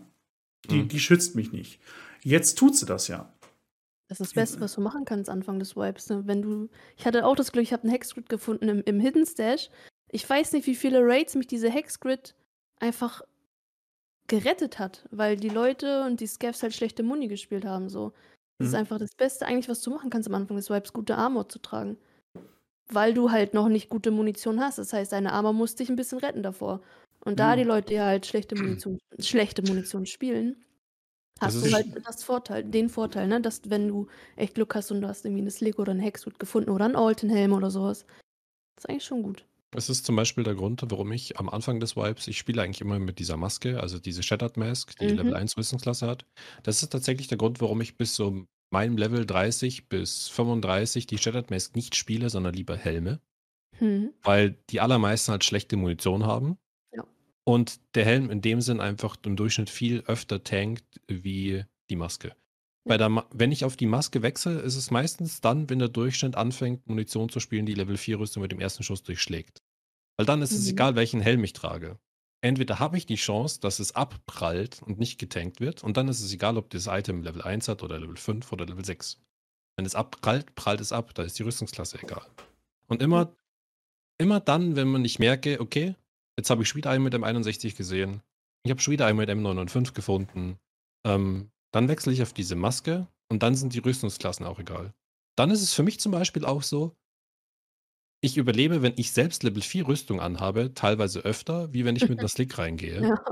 Die, 0.71 0.83
mhm. 0.83 0.89
die 0.89 1.01
schützt 1.01 1.35
mich 1.35 1.53
nicht. 1.53 1.81
Jetzt 2.23 2.57
tut 2.59 2.77
sie 2.77 2.87
das 2.87 3.09
ja. 3.09 3.33
Das 4.09 4.21
ist 4.21 4.29
das 4.29 4.35
Beste, 4.35 4.61
was 4.61 4.75
du 4.75 4.81
machen 4.81 5.05
kannst 5.05 5.29
Anfang 5.29 5.59
des 5.59 5.77
Wipes. 5.77 6.09
Ne? 6.09 6.23
Wenn 6.27 6.43
du, 6.43 6.69
ich 6.97 7.07
hatte 7.07 7.27
auch 7.27 7.37
das 7.37 7.53
Glück, 7.53 7.65
ich 7.65 7.73
habe 7.73 7.83
einen 7.83 7.93
Hexgrid 7.93 8.29
gefunden 8.29 8.69
im, 8.69 8.83
im 8.85 9.01
Hidden 9.01 9.27
Stash. 9.27 9.69
Ich 10.11 10.29
weiß 10.29 10.53
nicht, 10.53 10.67
wie 10.67 10.77
viele 10.77 11.01
Raids 11.03 11.35
mich 11.35 11.49
diese 11.49 11.71
Hexgrid 11.71 12.35
einfach 12.79 13.23
gerettet 14.29 14.79
hat, 14.79 15.09
weil 15.11 15.37
die 15.37 15.49
Leute 15.49 16.05
und 16.05 16.21
die 16.21 16.27
Scavs 16.27 16.63
halt 16.63 16.75
schlechte 16.75 17.03
Muni 17.03 17.29
gespielt 17.29 17.65
haben. 17.65 17.89
So. 17.89 18.13
Das 18.59 18.69
mhm. 18.69 18.75
ist 18.75 18.75
einfach 18.75 18.99
das 18.99 19.15
Beste 19.17 19.47
eigentlich, 19.47 19.69
was 19.69 19.83
du 19.83 19.91
machen 19.91 20.11
kannst 20.11 20.29
am 20.29 20.35
Anfang 20.35 20.57
des 20.57 20.71
Wipes, 20.71 20.93
gute 20.93 21.17
Armor 21.17 21.49
zu 21.49 21.59
tragen 21.59 21.97
weil 22.89 23.15
du 23.15 23.31
halt 23.31 23.55
noch 23.55 23.69
nicht 23.69 23.89
gute 23.89 24.11
Munition 24.11 24.61
hast. 24.61 24.79
Das 24.79 24.93
heißt, 24.93 25.13
deine 25.13 25.33
Armor 25.33 25.53
muss 25.53 25.75
dich 25.75 25.89
ein 25.89 25.97
bisschen 25.97 26.19
retten 26.19 26.43
davor. 26.43 26.81
Und 27.25 27.41
da 27.41 27.53
mhm. 27.53 27.59
die 27.59 27.65
Leute 27.65 27.95
ja 27.95 28.07
halt 28.07 28.27
schlechte 28.27 28.55
Munition, 28.55 28.99
schlechte 29.19 29.63
Munition 29.63 30.07
spielen, 30.07 30.65
hast 31.41 31.65
du 31.65 31.73
halt 31.73 31.87
das 32.07 32.23
Vorteil, 32.25 32.65
den 32.65 32.89
Vorteil, 32.89 33.27
ne, 33.29 33.41
dass 33.41 33.69
wenn 33.69 33.89
du 33.89 34.07
echt 34.37 34.55
Glück 34.55 34.75
hast 34.75 34.91
und 34.91 35.01
du 35.01 35.09
hast 35.09 35.25
irgendwie 35.25 35.43
eine 35.43 35.51
Slick 35.51 35.79
oder 35.79 35.91
einen 35.91 36.01
Hexwood 36.01 36.39
gefunden 36.39 36.71
oder 36.71 36.85
einen 36.85 36.97
Altenhelm 36.97 37.53
oder 37.53 37.71
sowas, 37.71 38.07
das 38.77 38.85
ist 38.85 38.91
eigentlich 38.91 39.05
schon 39.05 39.23
gut. 39.23 39.45
Das 39.73 39.91
ist 39.91 40.07
zum 40.07 40.17
Beispiel 40.17 40.45
der 40.45 40.55
Grund, 40.55 40.83
warum 40.89 41.13
ich 41.13 41.39
am 41.39 41.49
Anfang 41.49 41.81
des 41.81 41.97
Vibes, 41.97 42.29
ich 42.29 42.39
spiele 42.39 42.63
eigentlich 42.63 42.81
immer 42.81 42.99
mit 42.99 43.19
dieser 43.19 43.37
Maske, 43.37 43.81
also 43.81 43.99
diese 43.99 44.23
Shattered 44.23 44.57
Mask, 44.57 44.97
die 44.99 45.09
mhm. 45.09 45.17
Level 45.17 45.35
1 45.35 45.57
Rüstungsklasse 45.57 46.07
hat. 46.07 46.25
Das 46.63 46.83
ist 46.83 46.91
tatsächlich 46.91 47.27
der 47.27 47.39
Grund, 47.39 47.61
warum 47.61 47.81
ich 47.81 47.97
bis 47.97 48.15
zum 48.15 48.47
meinem 48.71 48.97
Level 48.97 49.27
30 49.27 49.89
bis 49.89 50.29
35 50.29 51.07
die 51.07 51.19
Shattered 51.19 51.51
Mask 51.51 51.77
nicht 51.77 51.95
spiele, 51.95 52.31
sondern 52.31 52.55
lieber 52.55 52.77
Helme. 52.77 53.21
Hm. 53.79 54.13
Weil 54.23 54.57
die 54.71 54.81
allermeisten 54.81 55.33
halt 55.33 55.45
schlechte 55.45 55.77
Munition 55.77 56.25
haben. 56.25 56.59
Ja. 56.95 57.05
Und 57.45 57.81
der 57.95 58.05
Helm 58.05 58.31
in 58.31 58.41
dem 58.41 58.61
Sinn 58.61 58.81
einfach 58.81 59.17
im 59.25 59.37
Durchschnitt 59.37 59.71
viel 59.71 60.03
öfter 60.07 60.43
tankt 60.43 61.01
wie 61.07 61.65
die 61.91 61.97
Maske. 61.97 62.35
Bei 62.85 62.97
der 62.97 63.09
Ma 63.09 63.27
wenn 63.33 63.53
ich 63.53 63.65
auf 63.65 63.77
die 63.77 63.87
Maske 63.87 64.23
wechsle, 64.23 64.61
ist 64.61 64.77
es 64.77 64.91
meistens 64.91 65.41
dann, 65.41 65.69
wenn 65.69 65.81
der 65.81 65.89
Durchschnitt 65.89 66.37
anfängt, 66.37 66.87
Munition 66.87 67.29
zu 67.29 67.41
spielen, 67.41 67.67
die 67.67 67.75
Level 67.75 67.97
4 67.97 68.21
Rüstung 68.21 68.43
mit 68.43 68.53
dem 68.53 68.61
ersten 68.61 68.85
Schuss 68.85 69.03
durchschlägt. 69.03 69.63
Weil 70.17 70.27
dann 70.27 70.41
ist 70.41 70.53
mhm. 70.53 70.59
es 70.59 70.69
egal, 70.69 70.95
welchen 70.95 71.21
Helm 71.21 71.43
ich 71.45 71.53
trage 71.53 71.99
entweder 72.41 72.79
habe 72.79 72.97
ich 72.97 73.07
die 73.07 73.17
Chance, 73.17 73.61
dass 73.61 73.79
es 73.79 73.95
abprallt 73.95 74.83
und 74.83 74.99
nicht 74.99 75.19
getankt 75.19 75.61
wird, 75.61 75.83
und 75.83 75.97
dann 75.97 76.09
ist 76.09 76.21
es 76.21 76.33
egal, 76.33 76.57
ob 76.57 76.71
das 76.71 76.87
Item 76.87 77.23
Level 77.23 77.43
1 77.43 77.69
hat 77.69 77.83
oder 77.83 77.99
Level 77.99 78.17
5 78.17 78.53
oder 78.53 78.67
Level 78.67 78.85
6. 78.85 79.21
Wenn 79.77 79.87
es 79.87 79.95
abprallt, 79.95 80.55
prallt 80.55 80.81
es 80.81 80.93
ab, 80.93 81.15
da 81.15 81.23
ist 81.23 81.39
die 81.39 81.43
Rüstungsklasse 81.43 82.03
egal. 82.03 82.27
Und 82.89 83.03
immer, 83.03 83.35
immer 84.19 84.41
dann, 84.41 84.77
wenn 84.77 84.89
man 84.89 85.03
nicht 85.03 85.19
merke, 85.19 85.61
okay, 85.61 85.95
jetzt 86.39 86.51
habe 86.51 86.63
ich 86.63 86.69
schon 86.69 86.79
wieder 86.79 86.91
einen 86.91 87.05
mit 87.05 87.15
M61 87.15 87.77
gesehen, 87.77 88.23
ich 88.65 88.71
habe 88.71 88.81
schon 88.81 88.93
wieder 88.93 89.07
einen 89.07 89.19
mit 89.19 89.29
M905 89.29 89.93
gefunden, 89.93 90.59
ähm, 91.07 91.51
dann 91.73 91.89
wechsle 91.89 92.13
ich 92.13 92.23
auf 92.23 92.33
diese 92.33 92.57
Maske 92.57 93.07
und 93.29 93.43
dann 93.43 93.55
sind 93.55 93.75
die 93.75 93.81
Rüstungsklassen 93.81 94.47
auch 94.47 94.59
egal. 94.59 94.95
Dann 95.37 95.51
ist 95.51 95.63
es 95.63 95.75
für 95.75 95.83
mich 95.83 96.01
zum 96.01 96.13
Beispiel 96.13 96.45
auch 96.45 96.63
so, 96.63 96.97
ich 98.21 98.37
überlebe, 98.37 98.83
wenn 98.83 98.95
ich 98.97 99.13
selbst 99.13 99.43
Level 99.43 99.63
4 99.63 99.89
Rüstung 99.89 100.21
anhabe, 100.21 100.75
teilweise 100.75 101.21
öfter, 101.21 101.73
wie 101.73 101.85
wenn 101.85 101.97
ich 101.97 102.09
mit 102.09 102.19
einer 102.19 102.29
Slick 102.29 102.59
reingehe. 102.59 103.03
Ja. 103.03 103.25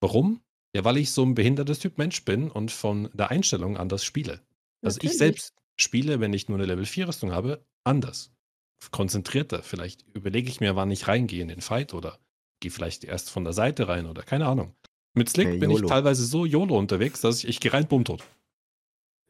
Warum? 0.00 0.40
Ja, 0.74 0.84
weil 0.84 0.98
ich 0.98 1.12
so 1.12 1.24
ein 1.24 1.34
behindertes 1.34 1.78
Typ 1.78 1.98
Mensch 1.98 2.24
bin 2.24 2.50
und 2.50 2.70
von 2.70 3.08
der 3.14 3.30
Einstellung 3.30 3.76
anders 3.76 4.04
spiele. 4.04 4.42
Also 4.82 4.96
Natürlich. 4.96 5.12
ich 5.12 5.18
selbst 5.18 5.54
spiele, 5.76 6.20
wenn 6.20 6.32
ich 6.32 6.48
nur 6.48 6.58
eine 6.58 6.66
Level 6.66 6.84
4 6.84 7.08
Rüstung 7.08 7.32
habe, 7.32 7.64
anders. 7.84 8.32
Konzentrierter. 8.90 9.62
Vielleicht 9.62 10.06
überlege 10.14 10.48
ich 10.48 10.60
mir, 10.60 10.76
wann 10.76 10.90
ich 10.90 11.08
reingehe 11.08 11.42
in 11.42 11.48
den 11.48 11.60
Fight 11.60 11.94
oder 11.94 12.18
gehe 12.60 12.70
vielleicht 12.70 13.04
erst 13.04 13.30
von 13.30 13.44
der 13.44 13.52
Seite 13.52 13.88
rein 13.88 14.06
oder 14.06 14.22
keine 14.22 14.46
Ahnung. 14.46 14.74
Mit 15.14 15.28
Slick 15.28 15.48
hey, 15.48 15.58
bin 15.58 15.70
ich 15.70 15.82
teilweise 15.82 16.24
so 16.24 16.44
YOLO 16.44 16.78
unterwegs, 16.78 17.20
dass 17.20 17.38
ich, 17.38 17.48
ich 17.48 17.60
gehe 17.60 17.72
rein, 17.72 17.88
bumm, 17.88 18.04
tot. 18.04 18.24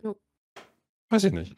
Jo. 0.02 0.18
Weiß 1.08 1.24
ich 1.24 1.32
nicht. 1.32 1.54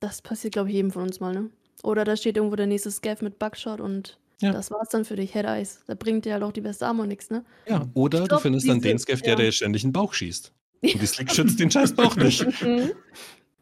Das 0.00 0.22
passiert, 0.22 0.54
glaube 0.54 0.70
ich, 0.70 0.76
jedem 0.76 0.90
von 0.90 1.02
uns 1.02 1.20
mal, 1.20 1.34
ne? 1.34 1.50
Oder 1.84 2.04
da 2.04 2.16
steht 2.16 2.36
irgendwo 2.36 2.56
der 2.56 2.66
nächste 2.66 2.90
Scav 2.90 3.20
mit 3.22 3.38
Bugshot 3.38 3.80
und 3.80 4.18
Ja. 4.40 4.52
das 4.52 4.70
war's 4.70 4.88
dann 4.88 5.04
für 5.04 5.16
dich, 5.16 5.32
Head 5.34 5.44
Eyes. 5.44 5.84
Da 5.86 5.94
bringt 5.94 6.24
dir 6.24 6.32
halt 6.32 6.42
auch 6.42 6.52
die 6.52 6.62
beste 6.62 6.86
Armor 6.86 7.06
nichts, 7.06 7.30
ne? 7.30 7.44
Ja, 7.68 7.86
oder 7.94 8.18
Ich 8.18 8.24
du 8.24 8.28
glaub, 8.28 8.42
findest 8.42 8.66
dann 8.68 8.80
den 8.80 8.98
Scav, 8.98 9.20
der 9.20 9.32
ja. 9.34 9.36
dir 9.36 9.52
ständig 9.52 9.84
in 9.84 9.88
den 9.90 9.92
Bauch 9.92 10.12
schießt. 10.14 10.52
Und 10.82 11.00
die 11.00 11.06
Slick 11.06 11.30
schützt 11.30 11.60
den 11.60 11.70
scheiß 11.70 11.94
Bauch 11.94 12.16
nicht. 12.16 12.40
Mhm. 12.62 12.92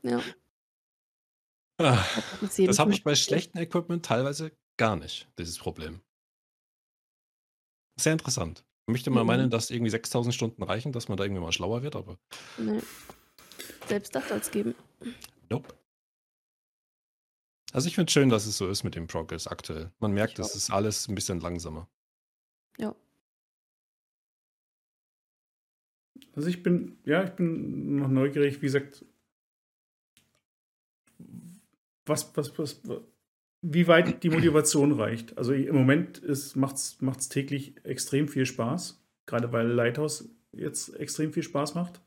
Ja. 0.04 0.20
Ah, 1.78 2.04
Das, 2.56 2.78
habe 2.78 2.92
ich 2.92 3.02
bei 3.02 3.14
schlechtem 3.14 3.60
Equipment 3.60 4.04
teilweise 4.04 4.52
gar 4.76 4.96
nicht, 4.96 5.28
dieses 5.38 5.58
Problem. 5.58 6.00
Sehr 7.98 8.12
interessant. 8.12 8.64
Ich 8.86 8.92
möchte 8.92 9.10
mal 9.10 9.20
Mhm. 9.22 9.26
meinen, 9.26 9.50
dass 9.50 9.70
irgendwie 9.70 9.90
6000 9.90 10.34
Stunden 10.34 10.62
reichen, 10.62 10.92
dass 10.92 11.08
man 11.08 11.16
da 11.18 11.24
irgendwie 11.24 11.42
mal 11.42 11.52
schlauer 11.52 11.82
wird, 11.82 11.96
aber 11.96 12.18
Nee. 12.58 12.80
Selbst 13.88 14.14
das 14.14 14.28
soll's 14.28 14.50
geben. 14.50 14.74
nope. 15.50 15.74
Also 17.72 17.88
ich 17.88 17.94
finde 17.94 18.08
es 18.08 18.12
schön, 18.12 18.28
dass 18.28 18.46
es 18.46 18.58
so 18.58 18.68
ist 18.68 18.84
mit 18.84 18.94
dem 18.94 19.06
Progress 19.06 19.46
aktuell. 19.46 19.90
Man 19.98 20.12
merkt, 20.12 20.38
es 20.38 20.54
ist 20.54 20.70
alles 20.70 21.08
ein 21.08 21.14
bisschen 21.14 21.40
langsamer. 21.40 21.88
Also 26.34 26.48
ich 26.48 26.62
bin, 26.62 26.98
ja, 27.04 27.24
ich 27.24 27.30
bin 27.30 27.96
noch 27.96 28.08
neugierig, 28.08 28.56
wie 28.56 28.66
gesagt, 28.66 29.04
was, 32.06 32.36
was, 32.36 32.58
was, 32.58 32.80
wie 33.62 33.86
weit 33.86 34.22
die 34.22 34.30
Motivation 34.30 34.92
reicht. 34.92 35.36
Also 35.38 35.52
im 35.52 35.74
Moment 35.74 36.22
macht 36.56 36.76
es 36.76 37.28
täglich 37.28 37.74
extrem 37.84 38.28
viel 38.28 38.46
Spaß, 38.46 39.02
gerade 39.26 39.52
weil 39.52 39.68
Lighthouse 39.68 40.28
jetzt 40.52 40.94
extrem 40.96 41.32
viel 41.32 41.42
Spaß 41.42 41.74
macht. 41.74 42.00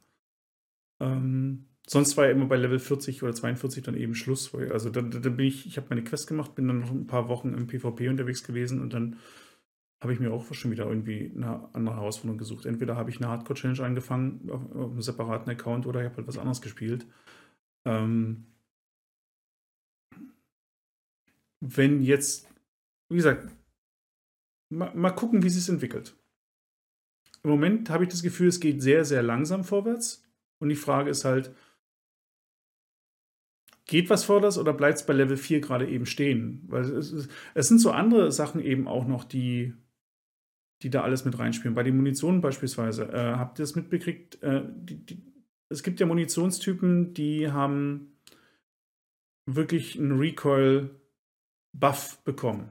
Ähm, 0.99 1.65
sonst 1.87 2.17
war 2.17 2.25
ja 2.25 2.31
immer 2.31 2.45
bei 2.45 2.55
Level 2.55 2.79
40 2.79 3.23
oder 3.23 3.33
42 3.33 3.83
dann 3.83 3.95
eben 3.95 4.15
Schluss. 4.15 4.53
Also 4.53 4.89
dann, 4.89 5.11
dann 5.11 5.37
bin 5.37 5.45
ich, 5.45 5.65
ich 5.65 5.77
habe 5.77 5.87
meine 5.89 6.03
Quest 6.03 6.27
gemacht, 6.27 6.55
bin 6.55 6.67
dann 6.67 6.79
noch 6.79 6.91
ein 6.91 7.07
paar 7.07 7.29
Wochen 7.29 7.53
im 7.53 7.67
PvP 7.67 8.09
unterwegs 8.09 8.43
gewesen 8.43 8.81
und 8.81 8.93
dann 8.93 9.17
habe 10.01 10.13
ich 10.13 10.19
mir 10.19 10.31
auch 10.31 10.53
schon 10.53 10.71
wieder 10.71 10.87
irgendwie 10.87 11.31
eine 11.35 11.73
andere 11.73 11.95
Herausforderung 11.95 12.37
gesucht. 12.37 12.65
Entweder 12.65 12.95
habe 12.95 13.09
ich 13.09 13.17
eine 13.17 13.27
Hardcore-Challenge 13.29 13.83
angefangen 13.83 14.49
auf, 14.49 14.91
einem 14.91 15.01
separaten 15.01 15.51
Account 15.51 15.87
oder 15.87 16.01
ich 16.01 16.05
habe 16.05 16.17
halt 16.17 16.27
was 16.27 16.37
anderes 16.37 16.61
gespielt. 16.61 17.07
Ähm, 17.85 18.45
wenn 21.61 22.01
jetzt, 22.01 22.47
wie 23.09 23.15
gesagt, 23.15 23.51
mal, 24.69 24.93
mal 24.93 25.11
gucken, 25.11 25.43
wie 25.43 25.47
es 25.47 25.69
entwickelt. 25.69 26.15
Im 27.43 27.49
Moment 27.49 27.89
habe 27.89 28.03
ich 28.03 28.09
das 28.09 28.23
Gefühl, 28.23 28.49
es 28.49 28.59
geht 28.59 28.81
sehr, 28.81 29.05
sehr 29.05 29.23
langsam 29.23 29.63
vorwärts. 29.63 30.23
Und 30.59 30.69
die 30.69 30.75
Frage 30.75 31.09
ist 31.09 31.25
halt, 31.25 31.53
geht 33.85 34.09
was 34.09 34.23
vorwärts 34.23 34.57
oder 34.57 34.73
bleibt 34.73 34.97
es 34.97 35.05
bei 35.05 35.13
Level 35.13 35.37
4 35.37 35.61
gerade 35.61 35.87
eben 35.87 36.05
stehen? 36.05 36.63
Weil 36.67 36.83
es, 36.83 37.29
es 37.53 37.67
sind 37.67 37.79
so 37.79 37.91
andere 37.91 38.31
Sachen 38.31 38.61
eben 38.61 38.87
auch 38.87 39.05
noch, 39.07 39.23
die, 39.23 39.73
die 40.81 40.89
da 40.89 41.03
alles 41.03 41.25
mit 41.25 41.37
reinspielen. 41.37 41.75
Bei 41.75 41.83
den 41.83 41.95
Munitionen 41.95 42.41
beispielsweise, 42.41 43.11
äh, 43.11 43.35
habt 43.35 43.59
ihr 43.59 43.63
das 43.63 43.75
mitbekriegt? 43.75 44.41
Äh, 44.41 44.63
die, 44.75 45.05
die, 45.05 45.21
es 45.69 45.83
gibt 45.83 45.99
ja 45.99 46.05
Munitionstypen, 46.05 47.13
die 47.13 47.51
haben 47.51 48.17
wirklich 49.45 49.99
einen 49.99 50.17
Recoil-Buff 50.17 50.89
bekommen. 52.23 52.69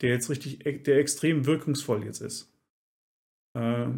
Der 0.00 0.10
jetzt 0.10 0.30
richtig, 0.30 0.58
der 0.84 0.98
extrem 0.98 1.46
wirkungsvoll 1.46 2.04
jetzt 2.04 2.20
ist. 2.20 2.52
Äh, 3.54 3.88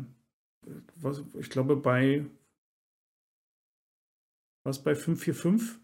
was, 0.96 1.22
ich 1.38 1.50
glaube, 1.50 1.76
bei 1.76 2.24
was 4.64 4.82
bei 4.82 4.94
545 4.94 5.78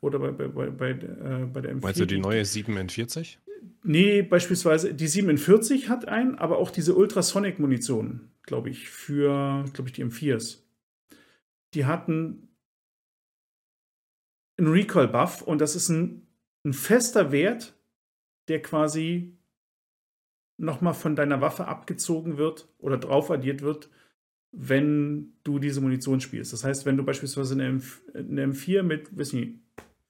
oder 0.00 0.18
bei, 0.18 0.30
bei, 0.30 0.48
bei, 0.48 0.70
bei, 0.70 0.90
äh, 0.90 1.46
bei 1.46 1.60
der 1.60 1.74
M4. 1.74 1.82
Meinst 1.82 2.00
du 2.00 2.06
die 2.06 2.18
neue 2.18 2.42
7N40? 2.42 3.38
Nee, 3.82 4.22
beispielsweise 4.22 4.94
die 4.94 5.06
47 5.06 5.88
hat 5.88 6.06
einen, 6.08 6.36
aber 6.36 6.58
auch 6.58 6.70
diese 6.70 6.94
Ultrasonic-Munition, 6.94 8.30
glaube 8.42 8.70
ich, 8.70 8.90
für, 8.90 9.64
glaube 9.72 9.88
ich, 9.88 9.94
die 9.94 10.04
M4s. 10.04 10.58
Die 11.74 11.86
hatten 11.86 12.48
einen 14.58 14.72
Recoil-Buff 14.72 15.42
und 15.42 15.60
das 15.60 15.76
ist 15.76 15.88
ein, 15.88 16.26
ein 16.64 16.72
fester 16.72 17.32
Wert, 17.32 17.74
der 18.48 18.60
quasi 18.60 19.38
nochmal 20.58 20.94
von 20.94 21.16
deiner 21.16 21.40
Waffe 21.40 21.66
abgezogen 21.66 22.36
wird 22.36 22.68
oder 22.78 22.98
drauf 22.98 23.30
addiert 23.30 23.62
wird, 23.62 23.88
wenn 24.52 25.32
du 25.44 25.58
diese 25.58 25.80
Munition 25.80 26.20
spielst. 26.20 26.52
Das 26.52 26.64
heißt, 26.64 26.86
wenn 26.86 26.96
du 26.96 27.04
beispielsweise 27.04 27.54
eine, 27.54 27.66
M 27.66 27.82
eine 28.14 28.46
M4 28.46 28.82
mit, 28.82 29.16
weiß 29.16 29.32
nicht, 29.34 29.58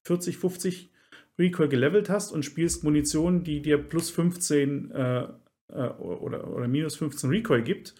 40, 0.05 0.39
50 0.39 0.91
Recoil 1.39 1.69
gelevelt 1.69 2.09
hast 2.09 2.33
und 2.33 2.45
spielst 2.45 2.85
Munition, 2.85 3.45
die 3.45 3.63
dir 3.63 3.79
plus 3.79 4.11
15 4.11 4.91
äh, 4.91 5.21
äh, 5.23 5.29
oder, 5.69 6.49
oder 6.53 6.69
minus 6.69 6.97
15 6.97 7.31
Recoil 7.31 7.63
gibt, 7.63 7.95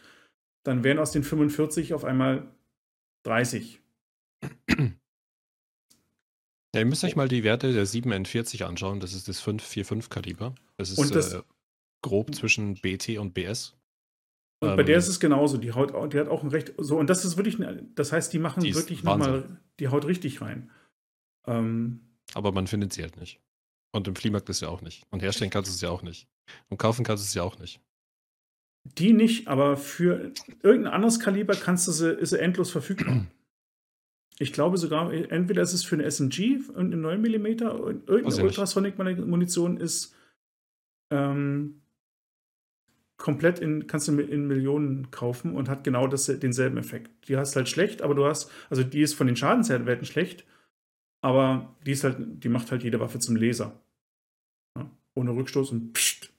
dann 0.65 0.85
wären 0.85 0.99
aus 0.99 1.13
den 1.13 1.23
45 1.25 1.95
auf 1.95 2.05
einmal 2.05 2.55
30. 3.25 3.81
Ja, 6.73 6.83
ihr 6.83 6.87
müsst 6.87 7.03
euch 7.03 7.17
mal 7.17 7.27
die 7.27 7.43
Werte 7.43 7.73
der 7.73 7.85
7N40 7.85 8.63
anschauen. 8.63 9.01
Das 9.01 9.13
ist 9.13 9.27
das 9.27 9.41
545 9.41 10.09
Kaliber. 10.09 10.55
Das 10.77 10.91
ist 10.91 11.15
das- 11.15 11.33
äh, 11.33 11.43
grob 12.01 12.33
zwischen 12.33 12.77
BT 12.77 13.19
und 13.19 13.35
BS. 13.35 13.77
Und 14.63 14.77
bei 14.77 14.83
der 14.83 14.97
Ähm, 14.97 14.99
ist 14.99 15.09
es 15.09 15.21
genauso. 15.21 15.57
Die 15.57 15.73
haut, 15.73 15.93
au- 15.93 16.07
die 16.07 16.19
hat 16.19 16.29
auch 16.29 16.43
ein 16.43 16.51
recht. 16.51 16.75
So, 16.77 16.99
und 16.99 17.09
das 17.09 17.25
ist 17.25 17.37
wirklich, 17.37 17.57
das 17.95 18.13
heißt, 18.13 18.33
die 18.33 18.39
machen 18.39 18.63
Die 18.63 18.75
wirklich 18.75 19.03
nochmal, 19.03 19.59
die 19.79 19.89
haut 19.89 20.05
richtig 20.07 20.41
rein. 20.43 20.71
Ähm, 21.47 22.01
Aber 22.35 22.53
man 22.53 22.67
findet 22.67 22.93
sie 22.93 23.03
halt 23.03 23.17
nicht. 23.17 23.41
Und 23.93 24.07
im 24.07 24.15
Fliehmarkt 24.15 24.49
ist 24.51 24.61
ja 24.61 24.69
auch 24.69 24.83
nicht. 24.83 25.03
Und 25.11 25.23
herstellen 25.23 25.51
kannst 25.51 25.71
du 25.71 25.75
es 25.75 25.81
ja 25.81 25.89
auch 25.91 26.03
nicht. 26.03 26.29
Und 26.69 26.79
kaufen 26.79 27.05
kannst 27.05 27.25
du 27.25 27.27
es 27.27 27.35
ja 27.35 27.43
auch 27.43 27.59
nicht. 27.59 27.81
die 28.99 29.13
nicht, 29.13 29.49
aber 29.49 29.77
für 29.77 30.33
irgendein 30.63 30.93
anderes 30.95 31.21
Kaliber 31.21 31.55
kannst 31.55 31.87
du 31.89 31.93
sie, 31.93 32.11
ist 32.13 32.31
sie 32.31 32.39
endlos 32.41 32.71
verfügbar. 32.71 33.27
Ich 34.43 34.55
glaube 34.55 34.79
sogar, 34.79 35.13
entweder 35.13 35.61
ist 35.61 35.75
es 35.75 35.85
für 35.85 35.97
eine 35.97 36.05
SMG 36.11 36.61
und 36.71 36.95
eine 36.95 36.97
9 36.97 37.21
mm 37.21 37.47
und 37.47 37.59
Weiß 37.59 37.65
ich 37.67 38.09
irgendeine 38.09 38.25
nicht. 38.25 38.43
Ultrasonic-Munition 38.43 39.77
ist 39.77 40.15
ähm, 41.11 41.83
komplett 43.21 43.59
in, 43.59 43.87
kannst 43.87 44.09
du 44.09 44.19
in 44.19 44.47
Millionen 44.49 45.11
kaufen 45.11 45.55
und 45.55 45.69
hat 45.69 45.85
genau 45.85 46.07
das, 46.07 46.27
denselben 46.27 46.79
Effekt. 46.79 47.29
Die 47.29 47.37
hast 47.37 47.55
halt 47.55 47.69
schlecht, 47.69 48.01
aber 48.01 48.15
du 48.15 48.25
hast, 48.25 48.51
also 48.71 48.83
die 48.83 49.03
ist 49.03 49.15
von 49.15 49.27
den 49.27 49.37
Schadenswerten 49.37 50.07
schlecht, 50.07 50.47
aber 51.21 51.77
die 51.85 51.93
ist 51.93 52.03
halt, 52.03 52.17
die 52.43 52.49
macht 52.49 52.71
halt 52.71 52.83
jede 52.83 52.99
Waffe 52.99 53.19
zum 53.19 53.37
Laser. 53.37 53.79
Ja? 54.77 54.91
Ohne 55.15 55.33
Rückstoß 55.33 55.71
und 55.71 55.93
pst. 55.93 56.33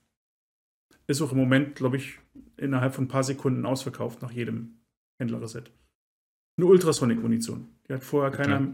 Ist 1.05 1.21
auch 1.21 1.31
im 1.31 1.37
Moment, 1.37 1.75
glaube 1.75 1.97
ich, 1.97 2.17
innerhalb 2.57 2.95
von 2.95 3.05
ein 3.05 3.09
paar 3.09 3.23
Sekunden 3.23 3.65
ausverkauft 3.65 4.23
nach 4.23 4.31
jedem 4.31 4.79
Händlerreset. 5.19 5.71
Eine 6.57 6.65
Ultrasonic-Munition. 6.65 7.67
Die 7.87 7.93
hat 7.93 8.03
vorher 8.03 8.33
Okay. 8.33 8.43
keiner 8.43 8.73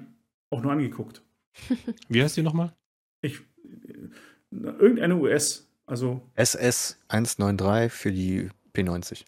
auch 0.50 0.62
nur 0.62 0.72
angeguckt. 0.72 1.24
Wie 2.08 2.22
heißt 2.22 2.38
die 2.38 2.44
nochmal? 2.44 2.74
Ich, 3.22 3.42
äh, 3.66 4.08
irgendeine 4.52 5.18
US, 5.18 5.67
also 5.88 6.22
SS 6.36 7.00
193 7.10 7.92
für 7.92 8.12
die 8.12 8.50
P90. 8.76 9.26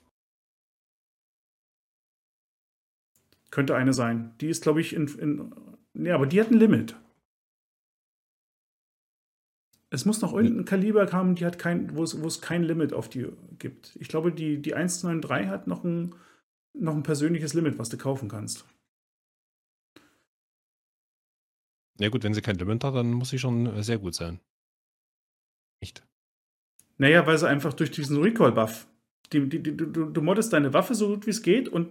könnte 3.51 3.75
eine 3.75 3.93
sein. 3.93 4.33
Die 4.41 4.47
ist, 4.47 4.63
glaube 4.63 4.81
ich, 4.81 4.93
in, 4.93 5.07
in. 5.17 5.53
Nee, 5.93 6.11
aber 6.11 6.27
die 6.27 6.39
hat 6.39 6.51
ein 6.51 6.59
Limit. 6.59 6.95
Es 9.91 10.05
muss 10.05 10.21
noch 10.21 10.33
irgendein 10.33 10.65
Kaliber 10.65 11.11
haben, 11.11 11.33
die 11.33 11.45
hat 11.45 11.57
kein, 11.57 11.95
wo 11.95 12.03
es, 12.03 12.21
wo 12.21 12.27
es 12.27 12.41
kein 12.41 12.63
Limit 12.63 12.93
auf 12.93 13.09
die 13.09 13.27
gibt. 13.57 13.95
Ich 13.99 14.07
glaube, 14.07 14.31
die, 14.31 14.61
die 14.61 14.75
193 14.75 15.49
hat 15.49 15.65
noch 15.65 15.83
ein, 15.83 16.13
noch 16.73 16.95
ein 16.95 17.01
persönliches 17.01 17.55
Limit, 17.55 17.79
was 17.79 17.89
du 17.89 17.97
kaufen 17.97 18.29
kannst. 18.29 18.65
Ja 21.99 22.09
gut, 22.09 22.23
wenn 22.23 22.35
sie 22.35 22.41
kein 22.41 22.55
Limit 22.55 22.83
hat, 22.83 22.93
dann 22.93 23.11
muss 23.11 23.29
sie 23.29 23.39
schon 23.39 23.65
äh, 23.65 23.83
sehr 23.83 23.97
gut 23.97 24.13
sein. 24.13 24.39
Nicht. 25.81 26.07
Naja, 26.99 27.25
weil 27.25 27.37
sie 27.37 27.47
einfach 27.47 27.73
durch 27.73 27.89
diesen 27.91 28.21
Recoil-Buff. 28.21 28.85
Die, 29.33 29.47
die, 29.49 29.63
die, 29.63 29.75
du, 29.75 29.87
du 29.87 30.21
moddest 30.21 30.53
deine 30.53 30.73
Waffe 30.73 30.93
so 30.93 31.07
gut 31.07 31.25
wie 31.25 31.31
es 31.31 31.41
geht 31.41 31.67
und 31.69 31.89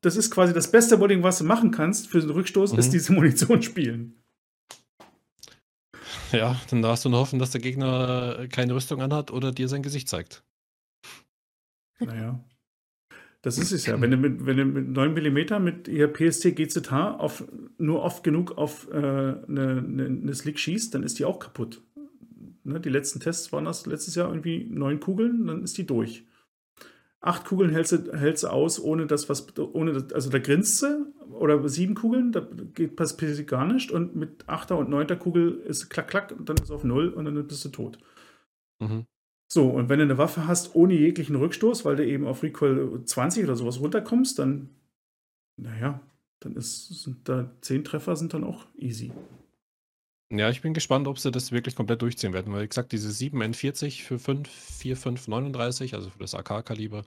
das 0.00 0.16
ist 0.16 0.30
quasi 0.30 0.52
das 0.52 0.70
beste 0.70 0.96
Modding, 0.96 1.22
was 1.22 1.38
du 1.38 1.44
machen 1.44 1.70
kannst 1.70 2.08
für 2.08 2.20
den 2.20 2.30
Rückstoß, 2.30 2.72
Mhm. 2.72 2.78
ist 2.78 2.90
diese 2.90 3.12
Munition 3.14 3.62
spielen. 3.62 4.14
Ja, 6.32 6.60
dann 6.70 6.82
darfst 6.82 7.04
du 7.04 7.08
nur 7.08 7.20
hoffen, 7.20 7.38
dass 7.38 7.50
der 7.50 7.60
Gegner 7.60 8.38
äh, 8.40 8.48
keine 8.48 8.74
Rüstung 8.74 9.00
anhat 9.00 9.30
oder 9.30 9.52
dir 9.52 9.68
sein 9.68 9.82
Gesicht 9.82 10.08
zeigt. 10.08 10.42
Naja. 12.00 12.44
Das 13.42 13.56
ist 13.56 13.70
es 13.72 13.86
ja. 13.86 14.00
Wenn 14.00 14.10
du 14.10 14.16
mit, 14.16 14.44
wenn 14.44 14.56
du 14.56 14.64
mit 14.64 14.88
9 14.88 15.14
mm 15.14 15.62
mit 15.62 15.88
ihr 15.88 16.12
PST 16.12 16.56
GZH 16.56 17.16
auf, 17.18 17.44
nur 17.78 18.02
oft 18.02 18.24
genug 18.24 18.58
auf 18.58 18.88
äh, 18.90 18.96
eine, 18.96 19.42
eine, 19.46 20.06
eine 20.06 20.34
Slick 20.34 20.58
schießt, 20.58 20.94
dann 20.94 21.02
ist 21.04 21.18
die 21.18 21.24
auch 21.24 21.38
kaputt. 21.38 21.80
Ne, 22.64 22.80
die 22.80 22.88
letzten 22.88 23.20
Tests 23.20 23.52
waren 23.52 23.64
das 23.64 23.86
letztes 23.86 24.14
Jahr 24.14 24.28
irgendwie 24.28 24.66
neun 24.70 25.00
Kugeln, 25.00 25.46
dann 25.46 25.62
ist 25.62 25.78
die 25.78 25.86
durch. 25.86 26.24
acht 27.20 27.44
Kugeln 27.46 27.70
hältst 27.70 27.92
du, 27.92 28.12
hältst 28.12 28.44
du 28.44 28.48
aus, 28.48 28.80
ohne 28.80 29.06
das, 29.06 29.28
was, 29.28 29.46
ohne 29.58 29.92
das, 29.92 30.12
also 30.12 30.30
da 30.30 30.38
grinst 30.38 30.78
sie, 30.78 31.06
oder 31.30 31.68
sieben 31.68 31.94
Kugeln, 31.94 32.32
da 32.32 32.46
geht 32.74 32.96
passiert 32.96 33.46
gar 33.46 33.66
nicht. 33.66 33.90
Und 33.90 34.16
mit 34.16 34.48
achter 34.48 34.76
und 34.78 34.88
neunter 34.88 35.16
Kugel 35.16 35.60
ist 35.66 35.88
klack, 35.88 36.08
klack, 36.08 36.34
und 36.36 36.48
dann 36.48 36.56
ist 36.56 36.64
es 36.64 36.70
auf 36.70 36.84
null 36.84 37.08
und 37.08 37.24
dann 37.24 37.46
bist 37.46 37.64
du 37.64 37.68
tot. 37.70 37.98
Mhm. 38.80 39.06
So, 39.50 39.70
und 39.70 39.88
wenn 39.88 39.98
du 39.98 40.04
eine 40.04 40.18
Waffe 40.18 40.46
hast 40.46 40.74
ohne 40.74 40.94
jeglichen 40.94 41.36
Rückstoß, 41.36 41.84
weil 41.84 41.96
du 41.96 42.04
eben 42.06 42.26
auf 42.26 42.42
Recoil 42.42 43.02
20 43.04 43.44
oder 43.44 43.56
sowas 43.56 43.80
runterkommst, 43.80 44.38
dann, 44.38 44.68
naja, 45.56 46.00
dann 46.40 46.54
ist, 46.54 47.02
sind 47.02 47.28
da 47.28 47.50
zehn 47.62 47.82
Treffer 47.82 48.14
sind 48.14 48.34
dann 48.34 48.44
auch 48.44 48.66
easy. 48.76 49.10
Ja, 50.30 50.50
ich 50.50 50.60
bin 50.60 50.74
gespannt, 50.74 51.08
ob 51.08 51.18
sie 51.18 51.30
das 51.30 51.52
wirklich 51.52 51.74
komplett 51.74 52.02
durchziehen 52.02 52.34
werden, 52.34 52.52
weil 52.52 52.64
wie 52.64 52.68
gesagt, 52.68 52.92
diese 52.92 53.08
7N40 53.08 54.02
für 54.02 54.18
5, 54.18 54.48
4, 54.48 54.96
5, 54.96 55.28
39, 55.28 55.94
also 55.94 56.10
für 56.10 56.18
das 56.18 56.34
AK-Kaliber, 56.34 57.06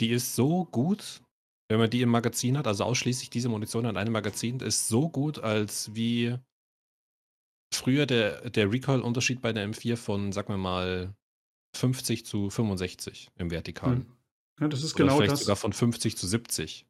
die 0.00 0.10
ist 0.10 0.34
so 0.34 0.66
gut, 0.66 1.22
wenn 1.70 1.78
man 1.78 1.88
die 1.88 2.02
im 2.02 2.10
Magazin 2.10 2.58
hat, 2.58 2.66
also 2.66 2.84
ausschließlich 2.84 3.30
diese 3.30 3.48
Munition 3.48 3.86
in 3.86 3.96
einem 3.96 4.12
Magazin, 4.12 4.60
ist 4.60 4.88
so 4.88 5.08
gut, 5.08 5.38
als 5.38 5.94
wie 5.94 6.36
früher 7.72 8.04
der, 8.04 8.50
der 8.50 8.70
Recoil-Unterschied 8.70 9.40
bei 9.40 9.52
der 9.52 9.66
M4 9.68 9.96
von, 9.96 10.32
sagen 10.32 10.52
wir 10.52 10.58
mal, 10.58 11.14
50 11.76 12.26
zu 12.26 12.50
65 12.50 13.30
im 13.38 13.50
Vertikalen. 13.50 14.00
Hm. 14.00 14.16
Ja, 14.60 14.68
das 14.68 14.82
ist 14.82 14.94
Oder 14.96 15.04
genau 15.04 15.16
vielleicht 15.16 15.32
das. 15.32 15.40
sogar 15.40 15.56
von 15.56 15.72
50 15.72 16.16
zu 16.16 16.26
70. 16.26 16.86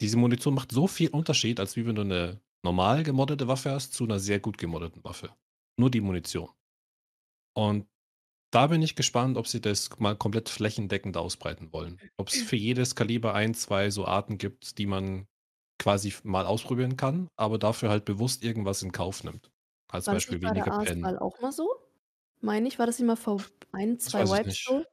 Diese 0.00 0.16
Munition 0.16 0.54
macht 0.54 0.70
so 0.70 0.86
viel 0.86 1.08
Unterschied, 1.10 1.58
als 1.58 1.76
wie 1.76 1.86
wenn 1.86 1.96
du 1.96 2.02
eine 2.02 2.40
normal 2.64 3.02
gemoddete 3.02 3.46
Waffe 3.46 3.70
hast 3.70 3.92
zu 3.94 4.04
einer 4.04 4.18
sehr 4.18 4.40
gut 4.40 4.58
gemoddeten 4.58 5.04
Waffe. 5.04 5.30
Nur 5.76 5.90
die 5.90 6.00
Munition. 6.00 6.48
Und 7.54 7.86
da 8.50 8.68
bin 8.68 8.82
ich 8.82 8.96
gespannt, 8.96 9.36
ob 9.36 9.46
sie 9.46 9.60
das 9.60 9.90
mal 9.98 10.16
komplett 10.16 10.48
flächendeckend 10.48 11.16
ausbreiten 11.16 11.72
wollen. 11.72 12.00
Ob 12.16 12.28
es 12.28 12.40
für 12.42 12.56
jedes 12.56 12.94
Kaliber 12.94 13.34
ein, 13.34 13.54
zwei 13.54 13.90
so 13.90 14.06
Arten 14.06 14.38
gibt, 14.38 14.78
die 14.78 14.86
man 14.86 15.26
quasi 15.78 16.14
mal 16.22 16.46
ausprobieren 16.46 16.96
kann, 16.96 17.28
aber 17.36 17.58
dafür 17.58 17.90
halt 17.90 18.04
bewusst 18.04 18.44
irgendwas 18.44 18.82
in 18.82 18.92
Kauf 18.92 19.24
nimmt. 19.24 19.50
Als 19.88 20.06
War 20.06 20.14
Beispiel 20.14 20.38
nicht 20.38 20.48
bei 20.48 20.54
weniger 20.54 20.78
Pen. 20.78 21.04
ASWAL 21.04 21.18
auch 21.18 21.40
mal 21.40 21.52
so? 21.52 21.68
Meine 22.40 22.68
ich, 22.68 22.78
war 22.78 22.86
das 22.86 23.00
immer 23.00 23.16
vor 23.16 23.42
ein, 23.72 23.98
zwei 23.98 24.20
weiß 24.20 24.30
ich 24.30 24.36
Wipes 24.36 24.46
nicht. 24.46 24.64
so? 24.66 24.84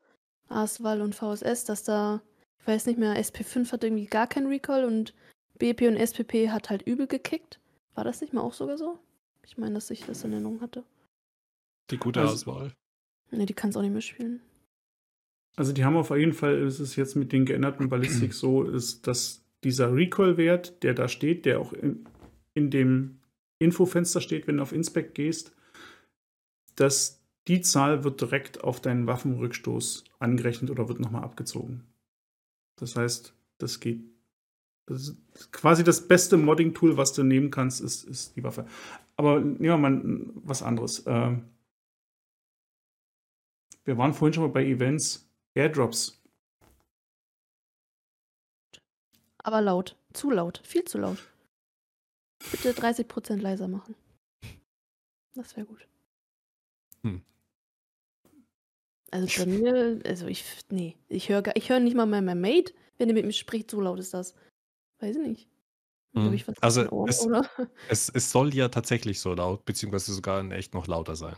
ASWAL 0.49 1.01
und 1.01 1.15
VSS, 1.15 1.65
dass 1.65 1.83
da, 1.83 2.21
ich 2.59 2.67
weiß 2.67 2.87
nicht 2.87 2.97
mehr, 2.97 3.15
SP5 3.15 3.71
hat 3.71 3.83
irgendwie 3.83 4.07
gar 4.07 4.27
keinen 4.27 4.47
Recall 4.47 4.85
und 4.85 5.13
BP 5.59 5.87
und 5.87 5.97
SPP 5.97 6.49
hat 6.49 6.69
halt 6.69 6.81
übel 6.81 7.07
gekickt. 7.07 7.60
War 8.01 8.05
das 8.05 8.19
nicht 8.19 8.33
mal 8.33 8.41
auch 8.41 8.53
sogar 8.55 8.79
so? 8.79 8.97
Ich 9.45 9.59
meine, 9.59 9.75
dass 9.75 9.91
ich 9.91 10.03
das 10.03 10.23
in 10.23 10.31
Erinnerung 10.33 10.59
hatte. 10.59 10.83
Die 11.91 11.97
gute 11.99 12.19
Also- 12.21 12.33
Auswahl. 12.33 12.73
Ne, 13.29 13.45
die 13.45 13.53
kann 13.53 13.69
es 13.69 13.77
auch 13.77 13.83
nicht 13.83 13.91
mehr 13.91 14.01
spielen. 14.01 14.41
Also 15.55 15.71
die 15.71 15.85
haben 15.85 15.95
auf 15.95 16.09
jeden 16.09 16.33
Fall, 16.33 16.57
ist 16.63 16.79
es 16.79 16.95
jetzt 16.95 17.15
mit 17.15 17.31
den 17.31 17.45
geänderten 17.45 17.89
Ballistik 17.89 18.33
so, 18.33 18.63
ist, 18.63 19.05
dass 19.05 19.43
dieser 19.63 19.93
Recoil-Wert, 19.93 20.81
der 20.81 20.95
da 20.95 21.07
steht, 21.07 21.45
der 21.45 21.59
auch 21.59 21.73
in, 21.73 22.07
in 22.55 22.71
dem 22.71 23.19
Infofenster 23.59 24.19
steht, 24.19 24.47
wenn 24.47 24.57
du 24.57 24.63
auf 24.63 24.71
Inspect 24.71 25.13
gehst, 25.13 25.55
dass 26.73 27.21
die 27.47 27.61
Zahl 27.61 28.03
wird 28.03 28.19
direkt 28.19 28.63
auf 28.63 28.81
deinen 28.81 29.05
Waffenrückstoß 29.05 30.05
angerechnet 30.17 30.71
oder 30.71 30.89
wird 30.89 30.99
nochmal 30.99 31.23
abgezogen. 31.23 31.83
Das 32.79 32.95
heißt, 32.95 33.35
das 33.59 33.79
geht. 33.79 34.01
Das 34.91 35.09
ist 35.09 35.51
quasi 35.51 35.83
das 35.83 36.07
beste 36.07 36.37
Modding-Tool, 36.37 36.97
was 36.97 37.13
du 37.13 37.23
nehmen 37.23 37.51
kannst, 37.51 37.81
ist, 37.81 38.03
ist 38.03 38.35
die 38.35 38.43
Waffe. 38.43 38.65
Aber 39.15 39.39
nehmen 39.39 39.59
wir 39.59 39.77
mal 39.77 40.01
was 40.45 40.63
anderes. 40.63 41.03
Ähm, 41.07 41.45
wir 43.83 43.97
waren 43.97 44.13
vorhin 44.13 44.33
schon 44.33 44.43
mal 44.43 44.49
bei 44.49 44.65
Events. 44.65 45.27
Airdrops. 45.53 46.21
Aber 49.39 49.61
laut. 49.61 49.97
Zu 50.13 50.29
laut. 50.31 50.61
Viel 50.63 50.85
zu 50.85 50.97
laut. 50.97 51.17
Bitte 52.51 52.71
30% 52.71 53.37
leiser 53.37 53.67
machen. 53.67 53.95
Das 55.33 55.55
wäre 55.55 55.65
gut. 55.65 55.87
Hm. 57.03 57.21
Also 59.11 59.43
bei 59.43 59.45
mir, 59.45 60.01
also 60.05 60.27
ich, 60.27 60.45
nee, 60.69 60.95
ich 61.09 61.29
höre 61.29 61.43
ich 61.55 61.69
hör 61.69 61.79
nicht 61.79 61.95
mal 61.95 62.05
mehr 62.05 62.21
mein 62.21 62.39
Mate, 62.39 62.73
wenn 62.97 63.09
er 63.09 63.13
mit 63.13 63.25
mir 63.25 63.33
spricht, 63.33 63.69
so 63.69 63.81
laut 63.81 63.99
ist 63.99 64.13
das. 64.13 64.35
Weiß 65.01 65.15
ich 65.15 65.27
nicht. 65.27 65.49
Hm. 66.15 66.25
Hab 66.25 66.33
ich 66.33 66.45
Also 66.63 66.89
Ohren, 66.89 67.09
es- 67.09 67.25
oder? 67.25 67.49
Es, 67.89 68.09
es 68.09 68.31
soll 68.31 68.53
ja 68.53 68.69
tatsächlich 68.69 69.19
so 69.19 69.33
laut, 69.33 69.65
beziehungsweise 69.65 70.13
sogar 70.13 70.39
in 70.41 70.51
echt 70.51 70.73
noch 70.73 70.87
lauter 70.87 71.15
sein. 71.15 71.35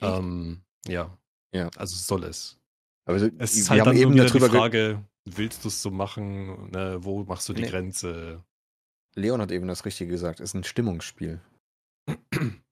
Echt? 0.00 0.12
Ähm, 0.18 0.62
ja. 0.86 1.16
Ja. 1.52 1.68
Also 1.76 1.96
soll 1.96 2.24
es. 2.24 2.58
Aber 3.06 3.18
so, 3.18 3.28
Es 3.38 3.54
ist 3.54 3.66
wir 3.66 3.70
halt 3.70 3.80
haben 3.82 3.86
dann 3.86 3.96
eben 3.96 4.14
wieder 4.14 4.24
die 4.26 4.40
Frage, 4.40 5.04
willst 5.24 5.64
du 5.64 5.68
es 5.68 5.80
so 5.80 5.90
machen? 5.90 6.70
Ne, 6.70 6.98
wo 7.00 7.22
machst 7.24 7.48
du 7.48 7.52
die 7.52 7.62
Nee. 7.62 7.68
Grenze? 7.68 8.42
Leon 9.14 9.40
hat 9.40 9.52
eben 9.52 9.68
das 9.68 9.84
Richtige 9.84 10.10
gesagt, 10.10 10.40
ist 10.40 10.54
ein 10.54 10.64
Stimmungsspiel. 10.64 11.40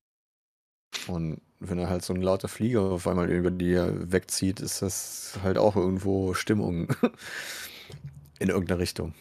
Und 1.06 1.40
wenn 1.60 1.78
er 1.78 1.88
halt 1.88 2.02
so 2.04 2.14
ein 2.14 2.22
lauter 2.22 2.48
Flieger 2.48 2.82
auf 2.82 3.06
einmal 3.06 3.30
über 3.30 3.50
dir 3.50 4.10
wegzieht, 4.12 4.60
ist 4.60 4.82
das 4.82 5.38
halt 5.42 5.58
auch 5.58 5.76
irgendwo 5.76 6.34
Stimmung 6.34 6.88
in 8.38 8.48
irgendeiner 8.48 8.80
Richtung. 8.80 9.14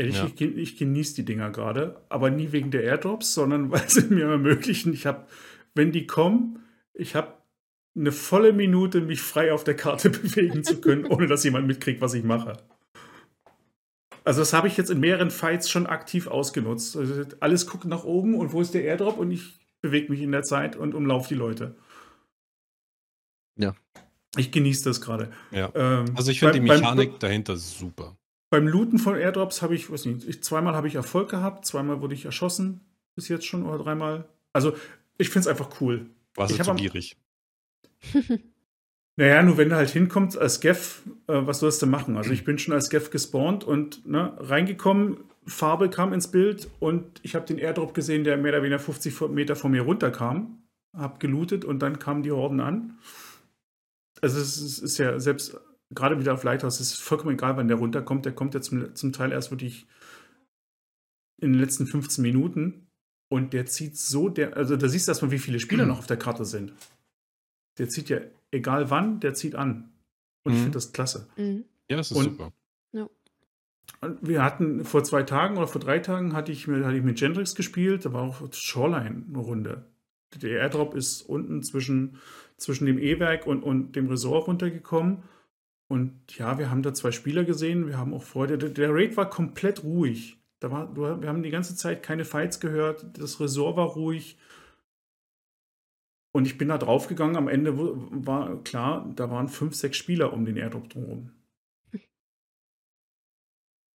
Ehrlich, 0.00 0.16
Ja. 0.16 0.24
ich, 0.26 0.40
ich 0.40 0.76
genieße 0.78 1.14
die 1.16 1.24
Dinger 1.26 1.50
gerade, 1.50 2.00
aber 2.08 2.30
nie 2.30 2.52
wegen 2.52 2.70
der 2.70 2.82
Airdrops, 2.84 3.34
sondern 3.34 3.70
weil 3.70 3.88
sie 3.88 4.06
mir 4.14 4.26
ermöglichen, 4.28 4.92
ich 4.94 5.04
habe, 5.06 5.26
wenn 5.74 5.92
die 5.92 6.06
kommen, 6.06 6.60
ich 6.94 7.14
habe 7.14 7.34
eine 7.96 8.12
volle 8.12 8.52
Minute, 8.52 9.00
mich 9.02 9.20
frei 9.20 9.52
auf 9.52 9.64
der 9.64 9.76
Karte 9.76 10.08
bewegen 10.10 10.64
zu 10.64 10.80
können, 10.80 11.04
ohne 11.06 11.26
dass 11.26 11.44
jemand 11.44 11.66
mitkriegt, 11.66 12.00
was 12.00 12.14
ich 12.14 12.24
mache. 12.24 12.54
Also 14.24 14.40
das 14.40 14.52
habe 14.52 14.68
ich 14.68 14.76
jetzt 14.76 14.90
in 14.90 15.00
mehreren 15.00 15.30
Fights 15.30 15.68
schon 15.70 15.86
aktiv 15.86 16.26
ausgenutzt. 16.26 16.96
Also 16.96 17.24
alles 17.40 17.66
guckt 17.66 17.86
nach 17.86 18.04
oben 18.04 18.34
und 18.34 18.52
wo 18.52 18.60
ist 18.60 18.74
der 18.74 18.84
Airdrop 18.84 19.18
und 19.18 19.30
ich 19.30 19.58
bewege 19.82 20.10
mich 20.12 20.20
in 20.20 20.30
der 20.32 20.42
Zeit 20.42 20.76
und 20.76 20.94
umlaufe 20.94 21.28
die 21.28 21.34
Leute. 21.34 21.74
Ja. 23.58 23.74
Ich 24.36 24.52
genieße 24.52 24.84
das 24.84 25.00
gerade. 25.00 25.32
Ja. 25.50 25.72
Ähm, 25.74 26.04
Also 26.16 26.30
ich 26.30 26.38
finde 26.38 26.54
die 26.54 26.60
beim- 26.60 26.68
beim- 26.68 26.80
Mechanik 26.80 27.18
dahinter 27.18 27.56
super. 27.56 28.16
Beim 28.50 28.66
Looten 28.66 28.98
von 28.98 29.16
Airdrops 29.16 29.62
habe 29.62 29.74
ich, 29.74 29.90
weiß 29.90 30.06
nicht, 30.06 30.28
ich, 30.28 30.42
zweimal 30.42 30.74
habe 30.74 30.88
ich 30.88 30.96
Erfolg 30.96 31.30
gehabt, 31.30 31.64
zweimal 31.64 32.02
wurde 32.02 32.14
ich 32.14 32.24
erschossen, 32.24 32.80
bis 33.14 33.28
jetzt 33.28 33.46
schon 33.46 33.64
oder 33.64 33.82
dreimal. 33.82 34.28
Also 34.52 34.74
ich 35.18 35.28
finde 35.28 35.40
es 35.40 35.46
einfach 35.46 35.80
cool. 35.80 36.06
Warst 36.34 36.52
Ich 36.52 36.58
du 36.58 36.64
zu 36.64 36.74
gierig? 36.74 37.16
Naja, 39.16 39.42
nur 39.42 39.58
wenn 39.58 39.68
du 39.68 39.76
halt 39.76 39.90
hinkommst 39.90 40.38
als 40.38 40.60
Geff, 40.60 41.02
äh, 41.26 41.34
was 41.44 41.58
sollst 41.58 41.82
du 41.82 41.86
machen? 41.86 42.16
Also 42.16 42.30
ich 42.30 42.42
bin 42.42 42.56
schon 42.56 42.72
als 42.72 42.88
Geff 42.88 43.10
gespawnt 43.10 43.64
und 43.64 44.06
ne, 44.06 44.32
reingekommen, 44.38 45.18
Farbe 45.46 45.90
kam 45.90 46.14
ins 46.14 46.30
Bild 46.30 46.70
und 46.78 47.20
ich 47.22 47.34
habe 47.34 47.44
den 47.44 47.58
Airdrop 47.58 47.92
gesehen, 47.92 48.24
der 48.24 48.38
mehr 48.38 48.52
oder 48.52 48.62
weniger 48.62 48.78
50 48.78 49.28
Meter 49.28 49.56
von 49.56 49.72
mir 49.72 49.82
runterkam, 49.82 50.62
habe 50.96 51.18
gelootet 51.18 51.66
und 51.66 51.80
dann 51.80 51.98
kamen 51.98 52.22
die 52.22 52.32
Horden 52.32 52.60
an. 52.60 52.98
Also 54.22 54.40
es 54.40 54.78
ist 54.78 54.96
ja 54.96 55.20
selbst 55.20 55.60
gerade 55.94 56.18
wieder 56.20 56.34
auf 56.34 56.42
Lighthouse, 56.44 56.80
es 56.80 56.92
ist 56.92 57.00
vollkommen 57.00 57.34
egal, 57.34 57.56
wann 57.56 57.68
der 57.68 57.76
runterkommt. 57.78 58.24
Der 58.24 58.32
kommt 58.34 58.54
ja 58.54 58.60
zum, 58.60 58.94
zum 58.94 59.12
Teil 59.12 59.32
erst 59.32 59.50
wirklich 59.50 59.86
in 61.40 61.52
den 61.52 61.60
letzten 61.60 61.86
15 61.86 62.22
Minuten 62.22 62.86
und 63.28 63.52
der 63.52 63.66
zieht 63.66 63.96
so, 63.96 64.28
der, 64.28 64.56
also 64.56 64.76
da 64.76 64.88
siehst 64.88 65.08
du 65.08 65.10
erstmal, 65.12 65.30
wie 65.30 65.38
viele 65.38 65.58
Spieler 65.60 65.86
noch 65.86 65.98
auf 65.98 66.06
der 66.06 66.16
Karte 66.18 66.44
sind. 66.44 66.72
Der 67.78 67.88
zieht 67.88 68.08
ja, 68.08 68.20
egal 68.50 68.90
wann, 68.90 69.20
der 69.20 69.34
zieht 69.34 69.54
an. 69.54 69.92
Und 70.44 70.52
ich 70.52 70.58
Mhm. 70.58 70.62
finde 70.64 70.76
das 70.76 70.92
klasse. 70.92 71.28
Mhm. 71.36 71.64
Ja, 71.90 71.96
das 71.96 72.10
ist 72.10 72.16
Und- 72.16 72.24
super. 72.24 72.52
Wir 74.22 74.42
hatten 74.42 74.84
vor 74.84 75.04
zwei 75.04 75.24
Tagen 75.24 75.56
oder 75.58 75.66
vor 75.66 75.80
drei 75.80 75.98
Tagen 75.98 76.32
hatte 76.32 76.52
ich, 76.52 76.66
mit- 76.66 76.84
hatte 76.84 76.96
ich 76.96 77.02
mit 77.02 77.18
Gendrix 77.18 77.54
gespielt, 77.54 78.04
da 78.06 78.12
war 78.12 78.22
auch 78.22 78.50
Shoreline 78.52 79.24
eine 79.28 79.38
Runde. 79.38 79.84
Der 80.36 80.60
Airdrop 80.60 80.94
ist 80.94 81.22
unten 81.22 81.62
zwischen, 81.62 82.16
zwischen 82.56 82.86
dem 82.86 82.98
E-Werk 82.98 83.46
und, 83.46 83.62
und 83.62 83.96
dem 83.96 84.06
Resort 84.06 84.46
runtergekommen. 84.46 85.24
Und 85.90 86.38
ja, 86.38 86.56
wir 86.56 86.70
haben 86.70 86.82
da 86.84 86.94
zwei 86.94 87.10
Spieler 87.10 87.42
gesehen, 87.44 87.88
wir 87.88 87.98
haben 87.98 88.14
auch 88.14 88.22
Freude. 88.22 88.56
Der, 88.58 88.94
Raid 88.94 89.16
war 89.16 89.28
komplett 89.28 89.82
ruhig. 89.82 90.38
Da 90.60 90.70
war, 90.70 90.94
wir 90.96 91.28
haben 91.28 91.42
die 91.42 91.50
ganze 91.50 91.74
Zeit 91.74 92.04
keine 92.04 92.24
Fights 92.24 92.60
gehört, 92.60 93.18
das 93.18 93.40
Resort 93.40 93.76
war 93.76 93.88
ruhig. 93.88 94.38
Und 96.32 96.46
ich 96.46 96.56
bin 96.58 96.68
da 96.68 96.78
draufgegangen, 96.78 97.34
am 97.36 97.48
Ende 97.48 97.76
war 97.76 98.62
klar, 98.62 99.10
da 99.16 99.30
waren 99.30 99.48
fünf, 99.48 99.74
sechs 99.74 99.96
Spieler 99.96 100.32
um 100.32 100.44
den 100.44 100.56
Airdrop 100.56 100.88
drumherum. 100.90 101.30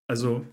Also, 0.08 0.46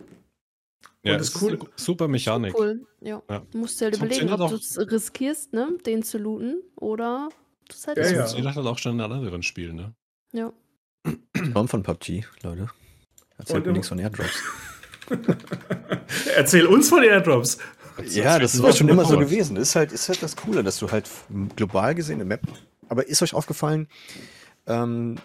Ja, 1.05 1.16
das 1.16 1.31
ist 1.31 1.43
eine 1.43 1.59
super 1.74 2.06
Mechanik. 2.06 2.55
Cool, 2.56 2.86
ja. 3.01 3.20
Ja. 3.28 3.40
Du 3.51 3.59
musst 3.59 3.81
dir 3.81 3.86
halt 3.86 3.97
überlegen, 3.97 4.31
ob 4.31 4.48
funktioniert 4.48 4.78
du 4.78 4.93
es 4.93 4.93
riskierst, 4.93 5.52
ne, 5.52 5.77
den 5.85 6.05
zu 6.05 6.19
looten 6.19 6.62
oder 6.77 7.31
du 7.69 7.74
es 7.74 7.86
halt 7.89 7.98
Ja, 7.98 8.02
Das 8.05 8.12
ja. 8.12 8.19
nicht. 8.19 8.28
funktioniert 8.31 8.56
halt 8.56 8.66
auch 8.69 8.78
schon 8.78 8.94
in 8.94 9.01
anderen 9.01 9.43
Spielen, 9.43 9.74
ne? 9.74 9.94
Ja. 10.32 10.52
Kommt 11.52 11.70
von 11.70 11.82
PUBG, 11.82 12.24
Leute. 12.42 12.68
Erzählt 13.38 13.58
Und 13.58 13.66
mir 13.66 13.72
nichts 13.72 13.88
von 13.88 13.98
Airdrops. 13.98 14.42
Erzähl 16.36 16.66
uns 16.66 16.88
von 16.88 17.02
Airdrops. 17.02 17.58
Ja, 18.06 18.38
das 18.38 18.54
ist 18.54 18.62
war 18.62 18.72
schon 18.72 18.88
immer 18.88 19.04
so 19.04 19.18
gewesen. 19.18 19.54
gewesen. 19.54 19.56
Ist 19.56 19.74
halt, 19.74 19.92
ist 19.92 20.08
halt 20.08 20.22
das 20.22 20.36
Coole, 20.36 20.62
dass 20.62 20.78
du 20.78 20.90
halt 20.90 21.08
global 21.56 21.94
gesehen 21.94 22.16
eine 22.16 22.24
Map. 22.24 22.42
Aber 22.88 23.06
ist 23.06 23.22
euch 23.22 23.34
aufgefallen, 23.34 23.88
ähm, 24.66 25.16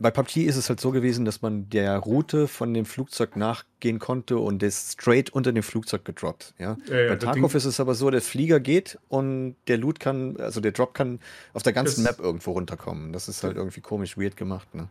bei 0.00 0.10
PUBG 0.10 0.44
ist 0.46 0.56
es 0.56 0.68
halt 0.68 0.80
so 0.80 0.90
gewesen, 0.90 1.24
dass 1.24 1.42
man 1.42 1.68
der 1.68 1.96
Route 1.98 2.48
von 2.48 2.72
dem 2.74 2.86
Flugzeug 2.86 3.36
nachgehen 3.36 3.98
konnte 3.98 4.38
und 4.38 4.62
ist 4.62 4.92
straight 4.92 5.30
unter 5.30 5.52
dem 5.52 5.62
Flugzeug 5.62 6.04
gedroppt. 6.04 6.54
Ja? 6.58 6.76
Ja, 6.88 7.00
ja, 7.00 7.08
bei 7.10 7.16
Tarkov 7.16 7.54
ist 7.54 7.66
es 7.66 7.78
aber 7.80 7.94
so, 7.94 8.10
der 8.10 8.22
Flieger 8.22 8.60
geht 8.60 8.98
und 9.08 9.56
der 9.68 9.76
Loot 9.78 10.00
kann, 10.00 10.36
also 10.38 10.60
der 10.60 10.72
Drop 10.72 10.94
kann 10.94 11.20
auf 11.52 11.62
der 11.62 11.74
ganzen 11.74 12.02
Map 12.02 12.18
irgendwo 12.18 12.52
runterkommen. 12.52 13.12
Das 13.12 13.28
ist 13.28 13.44
halt 13.44 13.56
irgendwie 13.56 13.82
komisch 13.82 14.16
weird 14.16 14.36
gemacht. 14.36 14.74
Ne, 14.74 14.88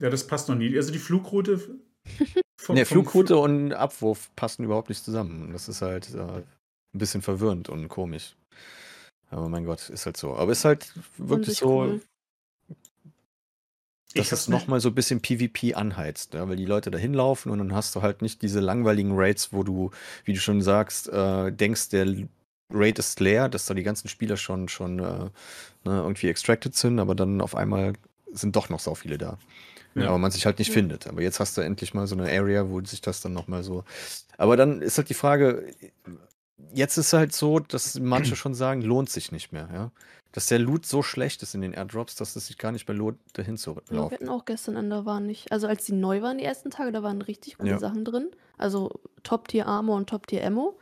Ja, 0.00 0.10
das 0.10 0.26
passt 0.26 0.48
noch 0.48 0.56
nie. 0.56 0.76
Also 0.76 0.92
die 0.92 0.98
Flugroute. 0.98 1.60
vom- 2.60 2.74
nee, 2.74 2.84
Flugroute 2.84 3.36
und 3.36 3.72
Abwurf 3.72 4.30
passen 4.34 4.64
überhaupt 4.64 4.88
nicht 4.88 5.04
zusammen. 5.04 5.52
Das 5.52 5.68
ist 5.68 5.80
halt 5.80 6.12
äh, 6.14 6.18
ein 6.20 6.44
bisschen 6.92 7.22
verwirrend 7.22 7.68
und 7.68 7.88
komisch. 7.88 8.34
Aber 9.30 9.48
mein 9.48 9.64
Gott, 9.64 9.88
ist 9.88 10.04
halt 10.06 10.16
so. 10.16 10.34
Aber 10.34 10.52
ist 10.52 10.64
halt 10.64 10.92
wirklich 11.16 11.58
so, 11.58 11.68
cool. 11.82 12.00
Ich 14.14 14.22
dass 14.22 14.26
es 14.26 14.32
hab's 14.32 14.48
mir- 14.48 14.56
nochmal 14.56 14.80
so 14.80 14.88
ein 14.88 14.94
bisschen 14.94 15.20
PvP 15.20 15.74
anheizt, 15.74 16.34
ja, 16.34 16.48
weil 16.48 16.56
die 16.56 16.64
Leute 16.66 16.90
da 16.90 16.98
hinlaufen 16.98 17.50
und 17.52 17.58
dann 17.58 17.74
hast 17.74 17.94
du 17.94 18.02
halt 18.02 18.22
nicht 18.22 18.42
diese 18.42 18.60
langweiligen 18.60 19.12
Raids, 19.14 19.52
wo 19.52 19.62
du, 19.62 19.90
wie 20.24 20.32
du 20.32 20.40
schon 20.40 20.60
sagst, 20.62 21.08
äh, 21.08 21.50
denkst, 21.52 21.88
der 21.90 22.06
Raid 22.70 22.98
ist 22.98 23.20
leer, 23.20 23.48
dass 23.48 23.66
da 23.66 23.74
die 23.74 23.82
ganzen 23.82 24.08
Spieler 24.08 24.36
schon, 24.36 24.68
schon 24.68 24.98
äh, 24.98 25.02
ne, 25.02 25.30
irgendwie 25.84 26.28
extracted 26.28 26.74
sind, 26.74 26.98
aber 27.00 27.14
dann 27.14 27.40
auf 27.40 27.54
einmal 27.54 27.92
sind 28.32 28.56
doch 28.56 28.68
noch 28.70 28.80
so 28.80 28.94
viele 28.94 29.18
da. 29.18 29.38
Ja. 29.94 30.08
Aber 30.08 30.16
man 30.16 30.30
sich 30.30 30.46
halt 30.46 30.58
nicht 30.58 30.68
Ja. 30.68 30.74
findet. 30.74 31.06
Aber 31.06 31.20
jetzt 31.20 31.38
hast 31.38 31.54
du 31.58 31.60
endlich 31.60 31.92
mal 31.92 32.06
so 32.06 32.16
eine 32.16 32.30
Area, 32.30 32.70
wo 32.70 32.80
sich 32.82 33.02
das 33.02 33.20
dann 33.20 33.34
nochmal 33.34 33.62
so. 33.62 33.84
Aber 34.38 34.56
dann 34.56 34.80
ist 34.80 34.96
halt 34.96 35.10
die 35.10 35.14
Frage, 35.14 35.66
jetzt 36.72 36.96
ist 36.96 37.12
halt 37.12 37.34
so, 37.34 37.58
dass 37.58 38.00
manche 38.00 38.34
schon 38.36 38.54
sagen, 38.54 38.80
lohnt 38.80 39.10
sich 39.10 39.32
nicht 39.32 39.52
mehr, 39.52 39.68
ja. 39.72 39.90
Dass 40.32 40.46
der 40.46 40.58
Loot 40.58 40.86
so 40.86 41.02
schlecht 41.02 41.42
ist 41.42 41.54
in 41.54 41.60
den 41.60 41.74
Airdrops, 41.74 42.14
dass 42.16 42.36
es 42.36 42.46
sich 42.46 42.56
gar 42.56 42.72
nicht 42.72 42.88
mehr 42.88 42.96
lohnt, 42.96 43.18
dahin 43.34 43.58
zu 43.58 43.72
Ja, 43.72 43.76
wir 43.88 43.96
laufen. 43.96 44.14
hatten 44.14 44.28
auch 44.30 44.44
gestern 44.46 44.76
an, 44.78 44.88
da 44.88 45.04
waren 45.04 45.26
nicht, 45.26 45.52
also 45.52 45.66
als 45.66 45.84
die 45.84 45.92
neu 45.92 46.22
waren, 46.22 46.38
die 46.38 46.44
ersten 46.44 46.70
Tage, 46.70 46.90
da 46.90 47.02
waren 47.02 47.20
richtig 47.20 47.58
gute 47.58 47.70
Ja. 47.70 47.78
Sachen 47.78 48.04
drin. 48.04 48.30
Also 48.56 48.90
Top-Tier-Armor 49.24 49.96
und 49.96 50.08
Top-Tier-Ammo. 50.08 50.78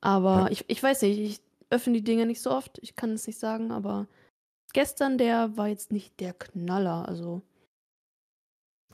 Aber 0.00 0.40
Ja. 0.42 0.48
ich, 0.50 0.64
ich 0.68 0.82
weiß 0.82 1.02
nicht, 1.02 1.18
ich 1.18 1.40
öffne 1.70 1.92
die 1.94 2.02
Dinge 2.04 2.26
nicht 2.26 2.40
so 2.42 2.50
oft, 2.50 2.78
ich 2.82 2.96
kann 2.96 3.10
es 3.12 3.26
nicht 3.26 3.38
sagen, 3.38 3.70
aber 3.70 4.06
gestern, 4.72 5.18
der 5.18 5.56
war 5.56 5.68
jetzt 5.68 5.92
nicht 5.92 6.18
der 6.20 6.34
Knaller, 6.34 7.08
also 7.08 7.42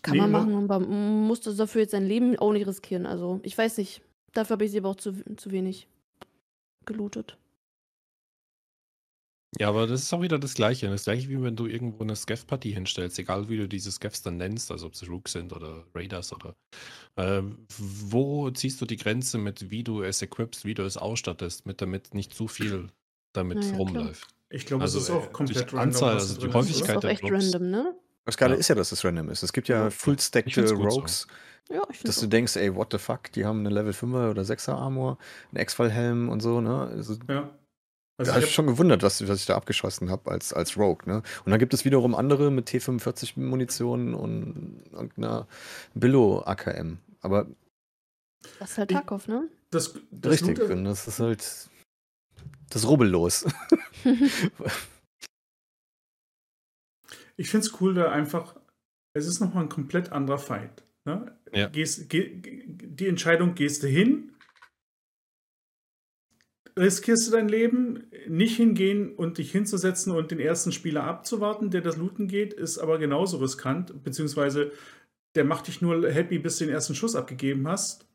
kann 0.03 0.15
Nee, 0.15 0.21
man 0.21 0.31
noch- 0.33 0.41
machen, 0.47 0.65
aber 0.65 0.79
man 0.81 1.27
muss 1.27 1.41
das 1.41 1.57
dafür 1.57 1.83
jetzt 1.83 1.91
sein 1.91 2.07
Leben 2.07 2.39
auch 2.39 2.53
nicht 2.53 2.67
riskieren. 2.67 3.07
Also 3.07 3.41
ich 3.43 3.57
weiß 3.57 3.79
nicht, 3.79 4.03
dafür 4.35 4.55
habe 4.55 4.65
ich 4.67 4.71
sie 4.71 4.79
aber 4.79 4.91
auch 4.91 4.97
zu, 4.97 5.13
zu 5.37 5.51
wenig 5.51 5.89
gelootet. 6.87 7.37
Ja, 9.59 9.69
aber 9.69 9.87
das 9.89 10.03
ist 10.03 10.13
auch 10.13 10.23
wieder 10.23 10.39
das 10.39 10.55
Gleiche. 10.55 10.89
Das 10.89 11.05
gleiche 11.05 11.29
wie 11.29 11.43
wenn 11.43 11.57
du 11.57 11.67
irgendwo 11.67 12.03
eine 12.05 12.15
Scav-Partie 12.15 12.73
hinstellst, 12.73 13.19
egal 13.19 13.49
wie 13.49 13.57
du 13.57 13.69
diese 13.69 13.91
Scavs 13.91 14.23
dann 14.23 14.37
nennst, 14.37 14.71
also 14.71 14.87
ob 14.87 14.95
es 14.95 15.09
Rooks 15.09 15.33
sind 15.33 15.53
oder 15.53 15.85
Raiders 15.95 16.33
oder 16.33 16.55
äh, 17.17 17.43
wo 17.79 18.51
ziehst 18.51 18.81
du 18.81 18.87
die 18.87 18.97
Grenze 18.97 19.39
mit, 19.39 19.71
wie 19.71 19.85
du 19.85 20.03
es 20.03 20.23
equipst, 20.23 20.65
wie 20.65 20.75
du 20.75 20.85
es 20.85 20.97
ausstattest, 20.97 21.67
mit 21.67 21.81
damit 21.83 22.15
nicht 22.15 22.35
zu 22.35 22.49
viel 22.49 22.91
damit 23.35 23.65
Ja, 23.65 23.71
ja, 23.73 23.81
klar. 23.85 24.05
rumläuft. 24.05 24.29
Ich 24.51 24.67
glaube, 24.67 24.85
Also, 24.85 24.99
es 24.99 25.05
ist 25.05 25.11
auch 25.11 25.27
äh, 25.29 25.33
komplett 25.33 25.73
durch 25.73 25.83
Anzahl, 25.83 26.17
also 26.19 26.35
die 26.37 26.53
Häufigkeit 26.53 26.97
ist 26.97 26.97
auch 26.97 27.03
der 27.03 27.11
echt 27.11 27.23
Drops. 27.23 27.35
random, 27.35 27.71
ne? 27.71 27.95
Das 28.27 28.37
Geile 28.37 28.55
Ja. 28.55 28.61
ist 28.61 28.69
ja, 28.69 28.75
dass 28.77 28.93
es 28.93 29.05
random 29.05 29.31
ist. 29.31 29.43
Es 29.43 29.53
gibt 29.53 29.69
ja 29.69 29.85
Ja. 29.85 29.91
full-stacked 29.91 30.55
gut 30.55 30.69
so. 30.69 30.77
Rogues, 30.77 31.27
Ja, 31.71 31.83
dass 32.05 32.21
du 32.21 32.27
denkst, 32.29 32.57
ey, 32.57 32.75
what 32.75 32.93
the 32.93 32.99
fuck, 32.99 33.33
die 33.33 33.45
haben 33.47 33.61
eine 33.61 33.71
Level 33.71 33.93
5er 33.93 34.31
oder 34.31 34.45
6er 34.45 34.77
Armor, 34.77 35.19
einen 35.53 35.63
X-Fall-Helm 35.63 36.29
und 36.31 36.41
so, 36.41 36.61
ne? 36.61 36.81
Also, 36.89 37.17
Ja. 37.29 37.60
Da 38.25 38.33
Also 38.33 38.33
habe 38.35 38.45
ich 38.45 38.49
ich 38.51 38.55
schon 38.55 38.67
gewundert, 38.67 39.03
was, 39.03 39.27
was 39.29 39.41
ich 39.41 39.47
da 39.47 39.57
abgeschossen 39.57 40.11
habe 40.11 40.31
als, 40.31 40.53
als 40.53 40.77
Rogue, 40.77 41.07
ne? 41.07 41.23
Und 41.45 41.51
dann 41.51 41.59
gibt 41.59 41.75
es 41.75 41.85
wiederum 41.85 42.15
andere 42.15 42.51
mit 42.51 42.69
T45-Munition 42.69 44.15
und 44.15 44.83
irgendeiner 44.93 45.47
Billo-AKM. 45.95 46.99
Aber 47.23 47.47
Das 48.59 48.73
ist 48.73 48.79
halt 48.79 48.91
Tarkov, 48.91 49.27
ne? 49.29 49.49
das, 49.71 49.95
das 50.11 50.33
richtig, 50.33 50.61
und 50.61 50.85
das 50.85 51.07
ist 51.09 51.21
halt 51.21 51.69
das 52.71 52.87
rubbellos. 52.89 53.47
Ich 57.37 57.49
finde 57.49 57.67
es 57.67 57.81
cool, 57.81 57.95
da 57.95 58.11
einfach, 58.13 58.57
es 59.15 59.27
ist 59.27 59.41
nochmal 59.41 59.65
ein 59.65 59.69
komplett 59.71 60.13
anderer 60.13 60.39
Fight. 60.39 60.83
Ne? 61.07 61.35
Ja. 61.53 61.69
Gehst, 61.69 62.11
ge, 62.11 62.37
ge- 62.37 62.65
die 62.77 63.09
Entscheidung, 63.09 63.55
gehst 63.55 63.83
du 63.83 63.87
hin, 63.87 64.33
riskierst 66.77 67.29
du 67.29 67.33
dein 67.33 67.49
Leben, 67.49 68.05
nicht 68.29 68.57
hingehen 68.57 69.15
und 69.15 69.39
dich 69.39 69.53
hinzusetzen 69.53 70.13
und 70.13 70.31
den 70.31 70.41
ersten 70.41 70.73
Spieler 70.73 71.05
abzuwarten, 71.05 71.71
der 71.71 71.81
das 71.81 71.97
Looten 71.97 72.29
geht, 72.29 72.53
ist 72.53 72.79
aber 72.79 72.99
genauso 72.99 73.39
riskant, 73.39 74.03
beziehungsweise 74.03 74.73
der 75.35 75.45
macht 75.45 75.69
dich 75.69 75.81
nur 75.81 76.09
happy, 76.11 76.39
bis 76.39 76.59
du 76.59 76.65
den 76.65 76.75
ersten 76.75 76.95
Schuss 76.95 77.15
abgegeben 77.15 77.69
hast, 77.69 78.07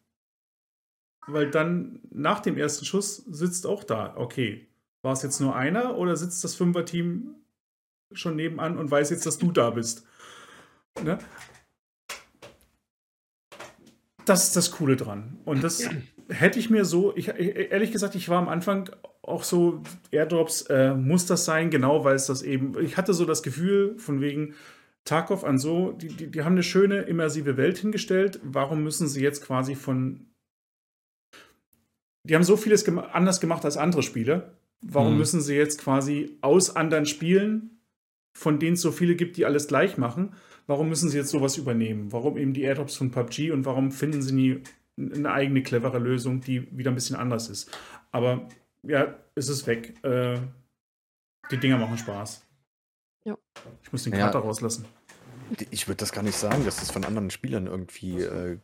weil 1.28 1.50
dann 1.50 2.02
nach 2.10 2.40
dem 2.40 2.58
ersten 2.58 2.86
Schuss 2.86 3.18
sitzt 3.18 3.66
auch 3.66 3.84
da, 3.84 4.16
okay, 4.18 4.68
war 5.02 5.14
es 5.14 5.22
jetzt 5.22 5.40
nur 5.40 5.56
einer 5.56 5.98
oder 5.98 6.16
sitzt 6.16 6.44
das 6.44 6.56
Fünfer-Team 6.56 7.36
schon 8.12 8.36
nebenan 8.36 8.78
und 8.78 8.92
weiß 8.92 9.10
jetzt, 9.12 9.26
dass 9.26 9.38
du 9.38 9.52
da 9.52 9.70
bist. 9.70 10.06
Ne? 11.04 11.18
Das 14.26 14.48
ist 14.48 14.56
das 14.56 14.72
Coole 14.72 14.96
dran. 14.96 15.38
Und 15.46 15.64
das 15.64 15.88
hätte 16.30 16.60
ich 16.60 16.70
mir 16.70 16.86
so, 16.86 17.16
ich, 17.16 17.28
ehrlich 17.28 17.92
gesagt, 17.92 18.16
ich 18.16 18.30
war 18.30 18.40
am 18.40 18.50
Anfang 18.50 18.90
auch 19.22 19.44
so, 19.44 19.82
Airdrops, 20.12 20.64
äh, 20.64 20.94
muss 20.94 21.26
das 21.26 21.46
sein, 21.46 21.70
genau, 21.70 22.04
weil 22.04 22.16
es 22.16 22.28
das 22.28 22.42
eben, 22.42 22.80
ich 22.82 22.98
hatte 22.98 23.14
so 23.14 23.26
das 23.26 23.44
Gefühl 23.44 23.98
von 23.98 24.22
wegen 24.22 24.54
Tarkov 25.04 25.44
an 25.44 25.58
so, 25.60 25.92
die, 25.92 26.08
die, 26.08 26.32
die 26.32 26.44
haben 26.44 26.54
eine 26.54 26.64
schöne 26.64 27.02
immersive 27.02 27.58
Welt 27.58 27.78
hingestellt, 27.78 28.40
warum 28.44 28.84
müssen 28.84 29.08
sie 29.08 29.22
jetzt 29.22 29.44
quasi 29.44 29.76
von, 29.76 30.28
die 32.24 32.36
haben 32.36 32.44
so 32.44 32.58
vieles 32.58 32.86
gema 32.86 33.02
anders 33.14 33.40
gemacht 33.40 33.66
als 33.66 33.78
andere 33.78 34.04
Spiele, 34.04 34.58
warum 34.82 35.14
Mhm. 35.14 35.20
müssen 35.20 35.42
sie 35.42 35.56
jetzt 35.56 35.82
quasi 35.82 36.38
aus 36.42 36.76
anderen 36.76 37.06
Spielen 37.06 37.72
von 38.38 38.60
denen 38.60 38.74
es 38.74 38.82
so 38.82 38.92
viele 38.92 39.16
gibt, 39.16 39.38
die 39.38 39.46
alles 39.46 39.68
gleich 39.68 39.98
machen, 39.98 40.34
warum 40.68 40.90
müssen 40.90 41.10
sie 41.10 41.18
jetzt 41.18 41.30
sowas 41.30 41.56
übernehmen? 41.58 42.12
Warum 42.12 42.38
eben 42.38 42.52
die 42.52 42.64
Airdrops 42.64 42.98
von 42.98 43.10
PUBG 43.10 43.52
und 43.52 43.66
warum 43.66 43.94
finden 43.94 44.22
sie 44.22 44.36
nie 44.36 44.60
eine 44.98 45.32
eigene 45.32 45.62
clevere 45.64 46.00
Lösung, 46.00 46.42
die 46.42 46.76
wieder 46.78 46.92
ein 46.92 46.96
bisschen 46.96 47.16
anders 47.16 47.50
ist? 47.50 47.76
Aber 48.12 48.48
ja, 48.84 49.16
es 49.36 49.50
ist 49.50 49.68
weg. 49.68 50.04
Äh, 50.04 50.40
die 51.52 51.58
Dinger 51.58 51.78
machen 51.78 51.98
Spaß. 51.98 52.46
Ja. 53.26 53.38
Ich 53.84 53.92
muss 53.92 54.04
den 54.04 54.14
Ja. 54.14 54.20
Kater 54.28 54.40
rauslassen. 54.40 54.86
Ich 55.70 55.88
würde 55.88 55.98
das 55.98 56.12
gar 56.12 56.24
nicht 56.24 56.38
sagen, 56.38 56.66
dass 56.66 56.78
das 56.78 56.92
von 56.92 57.04
anderen 57.04 57.30
Spielern 57.30 57.68
irgendwie 57.68 58.22
äh, 58.22 58.58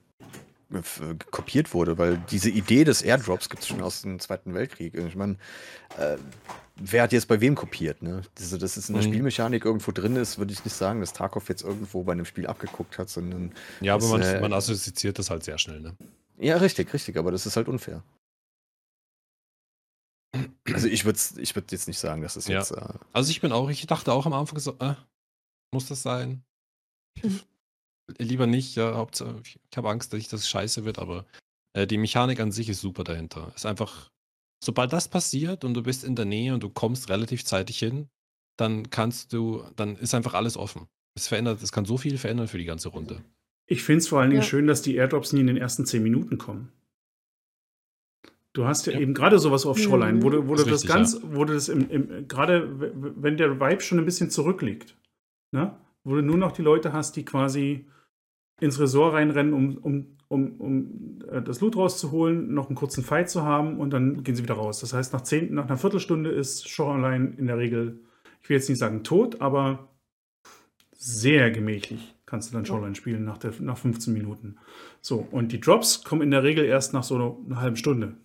kopiert 1.31 1.73
wurde, 1.73 1.97
weil 1.97 2.17
diese 2.31 2.49
Idee 2.49 2.83
des 2.83 3.01
Airdrops 3.01 3.49
gibt 3.49 3.63
es 3.63 3.67
schon 3.69 3.81
aus 3.81 4.01
dem 4.01 4.19
Zweiten 4.19 4.53
Weltkrieg. 4.53 4.93
Ich 4.95 5.15
meine, 5.15 5.37
äh, 5.97 6.17
wer 6.75 7.03
hat 7.03 7.11
jetzt 7.11 7.27
bei 7.27 7.41
wem 7.41 7.55
kopiert? 7.55 8.01
Ne? 8.01 8.21
Diese, 8.37 8.57
dass 8.57 8.77
es 8.77 8.89
in 8.89 8.95
der 8.95 9.03
Mhm. 9.03 9.09
Spielmechanik 9.09 9.65
irgendwo 9.65 9.91
drin 9.91 10.15
ist, 10.15 10.37
würde 10.37 10.53
ich 10.53 10.63
nicht 10.63 10.75
sagen, 10.75 10.99
dass 11.01 11.13
Tarkov 11.13 11.49
jetzt 11.49 11.63
irgendwo 11.63 12.03
bei 12.03 12.13
einem 12.13 12.25
Spiel 12.25 12.47
abgeguckt 12.47 12.97
hat, 12.97 13.09
sondern. 13.09 13.53
Ja, 13.81 13.93
aber 13.95 14.03
Das, 14.03 14.11
man, 14.11 14.21
äh, 14.21 14.41
man 14.41 14.53
assoziiert 14.53 15.19
das 15.19 15.29
halt 15.29 15.43
sehr 15.43 15.57
schnell, 15.57 15.81
ne? 15.81 15.95
Ja, 16.37 16.57
richtig, 16.57 16.91
richtig, 16.93 17.17
aber 17.17 17.31
das 17.31 17.45
ist 17.45 17.55
halt 17.55 17.67
unfair. 17.67 18.03
Also 20.73 20.87
ich 20.87 21.03
würde 21.05 21.19
ich 21.37 21.55
würd 21.55 21.71
jetzt 21.71 21.87
nicht 21.87 21.99
sagen, 21.99 22.21
dass 22.21 22.35
es 22.37 22.47
Ja. 22.47 22.59
jetzt. 22.59 22.71
Äh, 22.71 22.81
Also 23.13 23.31
ich 23.31 23.41
bin 23.41 23.51
auch, 23.51 23.69
ich 23.69 23.85
dachte 23.85 24.13
auch 24.13 24.25
am 24.25 24.33
Anfang 24.33 24.57
so, 24.59 24.77
äh, 24.79 24.95
muss 25.73 25.87
das 25.87 26.01
sein? 26.01 26.43
Lieber 28.17 28.47
nicht, 28.47 28.75
ja, 28.75 28.95
Hauptsache, 28.95 29.41
ich, 29.43 29.59
habe 29.75 29.89
Angst, 29.89 30.13
dass 30.13 30.19
ich 30.19 30.27
das 30.27 30.47
scheiße 30.49 30.85
wird, 30.85 30.99
aber 30.99 31.25
äh, 31.73 31.87
die 31.87 31.97
Mechanik 31.97 32.39
an 32.39 32.51
sich 32.51 32.69
ist 32.69 32.81
super 32.81 33.03
dahinter. 33.03 33.51
Ist 33.55 33.65
einfach, 33.65 34.09
sobald 34.63 34.93
das 34.93 35.07
passiert 35.07 35.63
und 35.63 35.73
du 35.73 35.83
bist 35.83 36.03
in 36.03 36.15
der 36.15 36.25
Nähe 36.25 36.53
und 36.53 36.63
du 36.63 36.69
kommst 36.69 37.09
relativ 37.09 37.45
zeitig 37.45 37.79
hin, 37.79 38.07
dann 38.57 38.89
kannst 38.89 39.33
du, 39.33 39.63
dann 39.75 39.95
ist 39.97 40.13
einfach 40.13 40.33
alles 40.33 40.57
offen. 40.57 40.87
Es 41.15 41.27
verändert, 41.27 41.61
es 41.61 41.71
kann 41.71 41.85
so 41.85 41.97
viel 41.97 42.17
verändern 42.17 42.47
für 42.47 42.57
die 42.57 42.65
ganze 42.65 42.89
Runde. 42.89 43.21
Ich 43.67 43.83
finde 43.83 43.99
es 43.99 44.07
vor 44.07 44.19
allen 44.21 44.29
Dingen 44.31 44.41
Ja. 44.41 44.47
schön, 44.47 44.67
dass 44.67 44.81
die 44.81 44.95
Airdrops 44.95 45.33
nie 45.33 45.41
in 45.41 45.47
den 45.47 45.57
ersten 45.57 45.85
zehn 45.85 46.03
Minuten 46.03 46.37
kommen. 46.37 46.71
Du 48.53 48.65
hast 48.65 48.85
ja, 48.85 48.93
Ja. 48.93 48.99
eben 48.99 49.13
gerade 49.13 49.39
sowas 49.39 49.65
auf. 49.65 49.77
Shoreline, 49.79 50.21
wo 50.23 50.29
du, 50.29 50.47
wo 50.47 50.55
Das 50.55 50.65
das 50.65 50.73
richtig, 50.73 50.89
ganz, 50.89 51.19
wo 51.23 51.45
du 51.45 51.53
das 51.53 51.69
im, 51.69 51.89
im 51.89 52.27
gerade 52.27 52.67
wenn 53.21 53.37
der 53.37 53.59
Vibe 53.61 53.81
schon 53.81 53.97
ein 53.97 54.05
bisschen 54.05 54.29
zurückliegt, 54.29 54.97
ne? 55.51 55.77
wo 56.03 56.15
du 56.15 56.21
nur 56.21 56.37
noch 56.37 56.51
die 56.51 56.61
Leute 56.61 56.91
hast, 56.91 57.15
die 57.15 57.23
quasi 57.23 57.85
ins 58.61 58.79
Resort 58.79 59.15
reinrennen, 59.15 59.53
um, 59.53 59.77
um, 59.77 60.17
um, 60.29 60.61
um 60.61 61.19
äh, 61.29 61.41
das 61.41 61.59
Loot 61.59 61.75
rauszuholen, 61.75 62.53
noch 62.53 62.67
einen 62.67 62.75
kurzen 62.75 63.03
Fight 63.03 63.29
zu 63.29 63.41
haben 63.41 63.79
und 63.79 63.89
dann 63.89 64.23
gehen 64.23 64.35
sie 64.35 64.43
wieder 64.43 64.53
raus. 64.53 64.79
Das 64.79 64.93
heißt, 64.93 65.11
nach, 65.11 65.21
zehn, 65.21 65.53
nach 65.53 65.65
einer 65.65 65.77
Viertelstunde 65.77 66.29
ist 66.29 66.69
Shoreline 66.69 67.33
in 67.37 67.47
der 67.47 67.57
Regel, 67.57 67.99
ich 68.41 68.49
will 68.49 68.57
jetzt 68.57 68.69
nicht 68.69 68.77
sagen 68.77 69.03
tot, 69.03 69.41
aber 69.41 69.89
sehr 70.91 71.49
gemächlich 71.51 72.15
kannst 72.27 72.49
du 72.49 72.53
dann 72.53 72.65
Shoreline 72.65 72.95
spielen 72.95 73.25
nach, 73.25 73.39
der, 73.39 73.51
nach 73.59 73.77
15 73.77 74.13
Minuten. 74.13 74.57
So, 75.01 75.27
und 75.31 75.51
die 75.51 75.59
Drops 75.59 76.03
kommen 76.03 76.21
in 76.21 76.31
der 76.31 76.43
Regel 76.43 76.63
erst 76.63 76.93
nach 76.93 77.03
so 77.03 77.15
einer 77.45 77.59
halben 77.59 77.75
Stunde. 77.75 78.15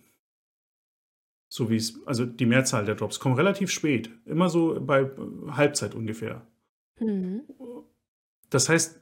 So 1.49 1.69
wie 1.71 1.77
es, 1.77 1.99
also 2.05 2.25
die 2.25 2.45
Mehrzahl 2.45 2.85
der 2.85 2.95
Drops 2.95 3.19
kommen 3.19 3.35
relativ 3.35 3.71
spät. 3.71 4.11
Immer 4.25 4.49
so 4.49 4.79
bei 4.79 5.09
Halbzeit 5.49 5.95
ungefähr. 5.95 6.45
Mhm. 6.99 7.41
Das 8.49 8.69
heißt, 8.69 9.01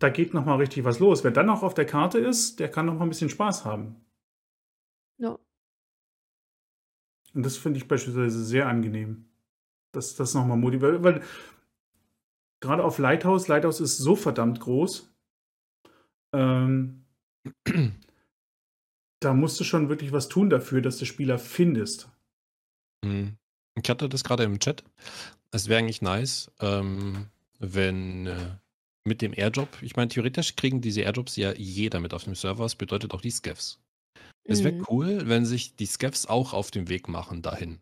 da 0.00 0.08
geht 0.08 0.34
noch 0.34 0.46
mal 0.46 0.56
richtig 0.56 0.84
was 0.84 0.98
los. 0.98 1.22
Wer 1.22 1.30
dann 1.30 1.46
noch 1.46 1.62
auf 1.62 1.74
der 1.74 1.86
Karte 1.86 2.18
ist, 2.18 2.58
der 2.58 2.70
kann 2.70 2.86
noch 2.86 2.94
mal 2.94 3.04
ein 3.04 3.10
bisschen 3.10 3.28
Spaß 3.28 3.64
haben. 3.64 3.96
Ja. 5.18 5.38
Und 7.34 7.44
das 7.44 7.56
finde 7.58 7.78
ich 7.78 7.86
beispielsweise 7.86 8.42
sehr 8.42 8.66
angenehm. 8.66 9.26
Das, 9.92 10.16
das 10.16 10.34
nochmal 10.34 10.56
motiviert. 10.56 11.02
Weil 11.04 11.22
gerade 12.60 12.82
auf 12.82 12.98
Lighthouse, 12.98 13.46
Lighthouse 13.46 13.80
ist 13.80 13.98
so 13.98 14.16
verdammt 14.16 14.60
groß. 14.60 15.14
Ähm, 16.32 17.04
da 19.20 19.34
musst 19.34 19.60
du 19.60 19.64
schon 19.64 19.90
wirklich 19.90 20.12
was 20.12 20.28
tun 20.28 20.48
dafür, 20.48 20.80
dass 20.80 20.96
du 20.96 21.04
Spieler 21.04 21.38
findest. 21.38 22.08
Hm. 23.04 23.36
Ich 23.82 23.88
hatte 23.88 24.08
das 24.08 24.24
gerade 24.24 24.44
im 24.44 24.58
Chat. 24.58 24.82
Es 25.52 25.68
wäre 25.68 25.80
eigentlich 25.80 26.00
nice, 26.00 26.50
ähm, 26.60 27.26
wenn 27.58 28.26
äh, 28.26 28.56
mit 29.06 29.22
dem 29.22 29.32
Airdrop, 29.36 29.82
ich 29.82 29.96
meine, 29.96 30.08
theoretisch 30.08 30.56
kriegen 30.56 30.80
diese 30.80 31.02
Airdrops 31.02 31.36
ja 31.36 31.52
jeder 31.54 32.00
mit 32.00 32.14
auf 32.14 32.24
dem 32.24 32.34
Server, 32.34 32.64
das 32.64 32.74
bedeutet 32.76 33.12
auch 33.14 33.20
die 33.20 33.30
Scavs. 33.30 33.80
Es 34.48 34.64
wäre 34.64 34.74
Mhm. 34.74 34.86
cool, 34.90 35.28
wenn 35.28 35.46
sich 35.46 35.76
die 35.76 35.86
Scavs 35.86 36.26
auch 36.26 36.52
auf 36.52 36.70
den 36.70 36.88
Weg 36.88 37.08
machen 37.08 37.42
dahin. 37.42 37.80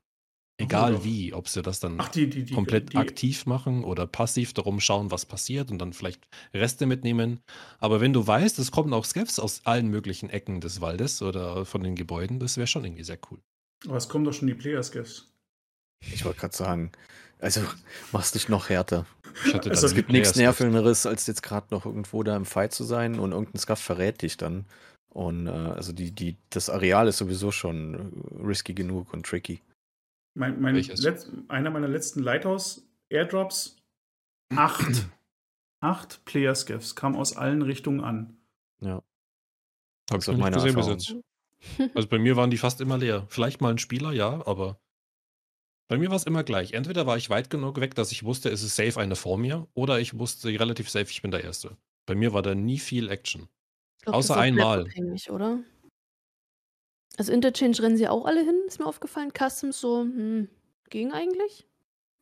Egal 0.60 0.94
doch. 0.94 1.04
wie, 1.04 1.32
ob 1.32 1.48
sie 1.48 1.62
das 1.62 1.78
dann 1.78 2.00
Ach, 2.00 2.08
die, 2.08 2.28
die, 2.28 2.42
die, 2.44 2.54
komplett 2.54 2.92
die, 2.92 2.96
aktiv 2.96 3.46
machen 3.46 3.84
oder 3.84 4.08
passiv 4.08 4.52
darum 4.54 4.80
schauen, 4.80 5.12
was 5.12 5.24
passiert 5.24 5.70
und 5.70 5.78
dann 5.78 5.92
vielleicht 5.92 6.26
Reste 6.52 6.86
mitnehmen. 6.86 7.40
Aber 7.78 8.00
wenn 8.00 8.12
du 8.12 8.26
weißt, 8.26 8.58
es 8.58 8.72
kommen 8.72 8.92
auch 8.92 9.04
Scavs 9.04 9.38
aus 9.38 9.64
allen 9.66 9.86
möglichen 9.88 10.30
Ecken 10.30 10.60
des 10.60 10.80
Waldes 10.80 11.22
oder 11.22 11.64
von 11.64 11.84
den 11.84 11.94
Gebäuden, 11.94 12.40
das 12.40 12.56
wäre 12.56 12.66
schon 12.66 12.84
irgendwie 12.84 13.04
sehr 13.04 13.18
cool. 13.30 13.40
Aber 13.86 13.96
es 13.96 14.08
kommen 14.08 14.24
doch 14.24 14.32
schon 14.32 14.48
die 14.48 14.54
Player-Scavs. 14.54 15.32
Ich 16.12 16.24
wollte 16.24 16.40
gerade 16.40 16.56
sagen, 16.56 16.92
also 17.40 17.60
machst 18.12 18.34
dich 18.34 18.48
noch 18.48 18.68
härter. 18.68 19.06
Ich 19.44 19.54
hatte 19.54 19.70
Also 19.70 19.86
es 19.86 19.94
gibt 19.94 20.10
nichts. 20.10 20.36
Nervenderes, 20.36 21.06
als 21.06 21.26
jetzt 21.26 21.42
gerade 21.42 21.68
noch 21.70 21.86
irgendwo 21.86 22.22
da 22.22 22.36
im 22.36 22.44
Fight 22.44 22.72
zu 22.72 22.84
sein 22.84 23.18
und 23.18 23.32
irgendein 23.32 23.58
Scuff 23.58 23.80
verrät 23.80 24.22
dich 24.22 24.36
dann. 24.36 24.66
Und 25.10 25.46
äh, 25.46 25.50
also 25.50 25.92
die, 25.92 26.10
die, 26.10 26.36
das 26.50 26.70
Areal 26.70 27.08
ist 27.08 27.18
sowieso 27.18 27.50
schon 27.50 27.94
äh, 27.94 28.44
risky 28.44 28.74
genug 28.74 29.12
und 29.12 29.26
tricky. 29.26 29.62
Mein, 30.34 30.60
mein? 30.60 30.74
Letz, 30.74 31.30
einer 31.48 31.70
meiner 31.70 31.88
letzten 31.88 32.22
Lighthouse-Airdrops, 32.22 33.76
acht, 34.54 35.06
acht 35.80 36.24
Player-Scavs 36.24 36.94
kamen 36.94 37.16
aus 37.16 37.36
allen 37.36 37.62
Richtungen 37.62 38.00
an. 38.00 38.36
Ja. 38.80 39.02
Das 40.06 40.22
ich 40.22 40.28
noch 40.28 40.34
nicht 40.34 40.42
meine 40.42 40.56
gesehen 40.56 40.74
bis 40.74 40.86
jetzt. 40.86 41.16
Also 41.94 42.08
bei 42.08 42.18
mir 42.18 42.36
waren 42.36 42.50
die 42.50 42.58
fast 42.58 42.80
immer 42.80 42.98
leer. 42.98 43.26
Vielleicht 43.28 43.60
mal 43.60 43.70
ein 43.70 43.78
Spieler, 43.78 44.12
ja, 44.12 44.46
aber 44.46 44.78
bei 45.88 45.98
mir 45.98 46.08
war 46.10 46.16
es 46.16 46.24
immer 46.24 46.44
gleich. 46.44 46.72
Entweder 46.72 47.06
war 47.06 47.16
ich 47.16 47.30
weit 47.30 47.50
genug 47.50 47.80
weg, 47.80 47.94
dass 47.94 48.12
ich 48.12 48.22
wusste, 48.24 48.50
es 48.50 48.62
ist 48.62 48.76
safe 48.76 48.98
eine 49.00 49.16
vor 49.16 49.38
mir, 49.38 49.66
oder 49.74 49.98
ich 50.00 50.18
wusste 50.18 50.48
relativ 50.48 50.88
safe, 50.90 51.06
ich 51.10 51.22
bin 51.22 51.30
der 51.30 51.44
Erste. 51.44 51.76
Bei 52.06 52.14
mir 52.14 52.32
war 52.32 52.42
da 52.42 52.54
nie 52.54 52.78
viel 52.78 53.08
Action. 53.10 53.48
Ich 53.98 54.04
glaub, 54.04 54.14
Außer 54.16 54.28
das 54.34 54.36
ist 54.36 54.38
auch 54.38 54.42
einmal. 54.42 54.78
map-abhängig, 54.84 55.30
oder? 55.30 55.58
Also 57.16 57.32
Interchange 57.32 57.78
rennen 57.80 57.96
sie 57.96 58.06
auch 58.08 58.26
alle 58.26 58.44
hin, 58.44 58.54
ist 58.66 58.78
mir 58.78 58.86
aufgefallen. 58.86 59.32
Customs 59.36 59.80
so, 59.80 60.00
hm, 60.02 60.48
ging 60.88 61.12
eigentlich. 61.12 61.66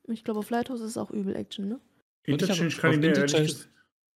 Ich 0.09 0.25
glaube, 0.25 0.41
auf 0.41 0.51
Lighthouse 0.51 0.81
ist 0.81 0.97
auch 0.97 1.11
übel 1.11 1.35
Action, 1.37 1.69
ne? 1.69 1.81
Ich 2.25 2.33
Interchange 2.33 2.71
hab 2.71 2.79
kann 2.81 2.93
ich 3.03 3.05
Interchange- 3.09 3.55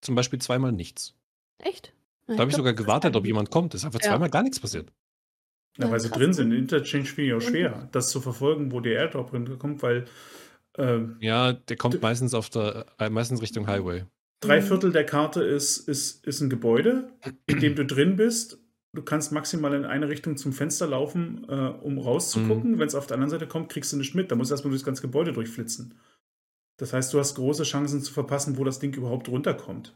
Zum 0.01 0.14
Beispiel 0.14 0.40
zweimal 0.40 0.72
nichts. 0.72 1.14
Echt? 1.59 1.93
Ja, 2.28 2.36
Da 2.36 2.40
habe 2.43 2.51
ich 2.51 2.56
sogar 2.56 2.72
gewartet, 2.72 3.14
ob 3.16 3.27
jemand 3.27 3.51
kommt. 3.51 3.74
Es 3.74 3.82
ist 3.82 3.85
einfach 3.86 4.01
Ja. 4.01 4.10
zweimal 4.10 4.31
gar 4.31 4.43
nichts 4.43 4.59
passiert. 4.60 4.90
Ja, 5.79 5.87
Ja, 5.87 5.91
weil 5.93 6.01
sie 6.01 6.11
drin 6.11 6.33
sind. 6.33 6.53
Interchange 6.53 7.05
finde 7.05 7.29
ich 7.29 7.33
auch 7.35 7.47
Mhm. 7.47 7.51
schwer, 7.53 7.89
das 7.93 8.11
zu 8.11 8.21
verfolgen, 8.21 8.73
wo 8.73 8.81
der 8.81 8.95
Airdrop 9.01 9.31
hinkommt, 9.31 9.83
weil 9.83 10.07
ähm, 10.79 11.17
Ja, 11.21 11.53
der 11.53 11.77
kommt 11.77 12.01
meistens 12.03 12.35
auf 12.35 12.49
der, 12.51 12.87
äh, 12.99 13.11
meistens 13.11 13.43
Richtung 13.43 13.67
Highway. 13.67 14.05
drei 14.41 14.61
Mhm. 14.61 14.65
Viertel 14.67 14.93
der 14.93 15.05
Karte 15.05 15.43
ist, 15.43 15.89
ist, 15.89 16.27
ist 16.27 16.41
ein 16.41 16.51
Gebäude, 16.51 17.11
in 17.47 17.61
dem 17.61 17.75
du 17.75 17.85
drin 17.85 18.17
bist. 18.17 18.59
Du 18.93 19.03
kannst 19.03 19.31
maximal 19.31 19.73
in 19.75 19.85
eine 19.85 20.09
Richtung 20.09 20.37
zum 20.37 20.53
Fenster 20.53 20.87
laufen, 20.89 21.45
äh, 21.49 21.53
um 21.53 21.99
rauszugucken. 21.99 22.79
Wenn 22.79 22.89
es 22.89 22.95
auf 22.97 23.07
der 23.07 23.15
anderen 23.17 23.31
Seite 23.31 23.47
kommt, 23.47 23.69
kriegst 23.71 23.93
du 23.93 23.97
nicht 23.97 24.15
mit. 24.17 24.31
Da 24.31 24.35
musst 24.37 24.51
du 24.51 24.55
erstmal 24.55 24.71
durchs 24.71 24.85
ganze 24.85 25.03
Gebäude 25.03 25.33
durchflitzen. 25.33 25.95
Das 26.79 26.93
heißt, 26.93 27.13
du 27.13 27.19
hast 27.19 27.35
große 27.37 27.63
Chancen 27.65 28.01
zu 28.03 28.13
verpassen, 28.13 28.57
wo 28.57 28.65
das 28.65 28.79
Ding 28.81 28.95
überhaupt 28.95 29.29
runterkommt. 29.29 29.95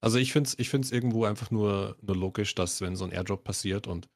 Also 0.00 0.18
ich 0.18 0.32
finde 0.32 0.48
es 0.48 0.58
ich 0.58 0.68
find's 0.68 0.92
irgendwo 0.92 1.24
einfach 1.24 1.50
nur, 1.50 1.96
nur 2.02 2.14
logisch, 2.16 2.54
dass 2.54 2.80
wenn 2.80 2.94
so 2.94 3.04
ein 3.04 3.10
Airdrop 3.10 3.42
passiert 3.42 3.86
und 3.88 4.06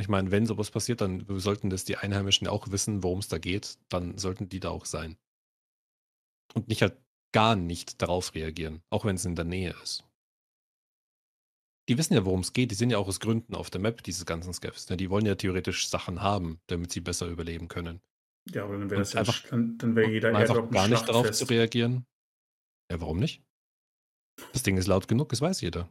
ich 0.00 0.08
meine, 0.08 0.30
wenn 0.30 0.46
sowas 0.46 0.70
passiert, 0.70 1.00
dann 1.00 1.26
sollten 1.38 1.70
das 1.70 1.84
die 1.84 1.96
Einheimischen 1.96 2.46
auch 2.46 2.70
wissen, 2.70 3.02
worum 3.02 3.18
es 3.18 3.28
da 3.28 3.38
geht, 3.38 3.78
dann 3.88 4.16
sollten 4.16 4.48
die 4.48 4.60
da 4.60 4.70
auch 4.70 4.84
sein. 4.84 5.16
Und 6.54 6.68
nicht 6.68 6.82
halt 6.82 6.96
gar 7.34 7.56
nicht 7.56 8.00
darauf 8.00 8.34
reagieren, 8.34 8.82
auch 8.90 9.04
wenn 9.04 9.16
es 9.16 9.24
in 9.24 9.34
der 9.36 9.44
Nähe 9.44 9.74
ist. 9.82 10.04
Die 11.88 11.96
wissen 11.98 12.14
ja, 12.14 12.24
worum 12.24 12.40
es 12.40 12.52
geht. 12.52 12.70
Die 12.70 12.74
sind 12.74 12.90
ja 12.90 12.98
auch 12.98 13.08
aus 13.08 13.18
Gründen 13.20 13.54
auf 13.54 13.70
der 13.70 13.80
Map, 13.80 14.02
diese 14.02 14.24
ganzen 14.24 14.52
Scavs. 14.52 14.88
Ne? 14.90 14.96
Die 14.96 15.08
wollen 15.10 15.24
ja 15.26 15.34
theoretisch 15.34 15.88
Sachen 15.88 16.20
haben, 16.22 16.60
damit 16.66 16.92
sie 16.92 17.00
besser 17.00 17.26
überleben 17.26 17.68
können. 17.68 18.00
Ja, 18.50 18.64
aber 18.64 18.78
dann 18.78 18.90
wäre 18.90 19.00
das 19.00 19.14
ja 19.14 19.20
einfach- 19.20 19.48
dann, 19.48 19.78
dann 19.78 19.96
wäre 19.96 20.10
jeder 20.10 20.34
einfach 20.34 20.58
ein 20.58 20.70
gar 20.70 20.88
nicht 20.88 21.08
darauf 21.08 21.30
zu 21.30 21.44
reagieren. 21.46 22.06
Ja, 22.90 23.00
warum 23.00 23.18
nicht? 23.18 23.42
Das 24.52 24.62
Ding 24.62 24.76
ist 24.76 24.86
laut 24.86 25.08
genug, 25.08 25.30
das 25.30 25.40
weiß 25.40 25.60
jeder. 25.60 25.90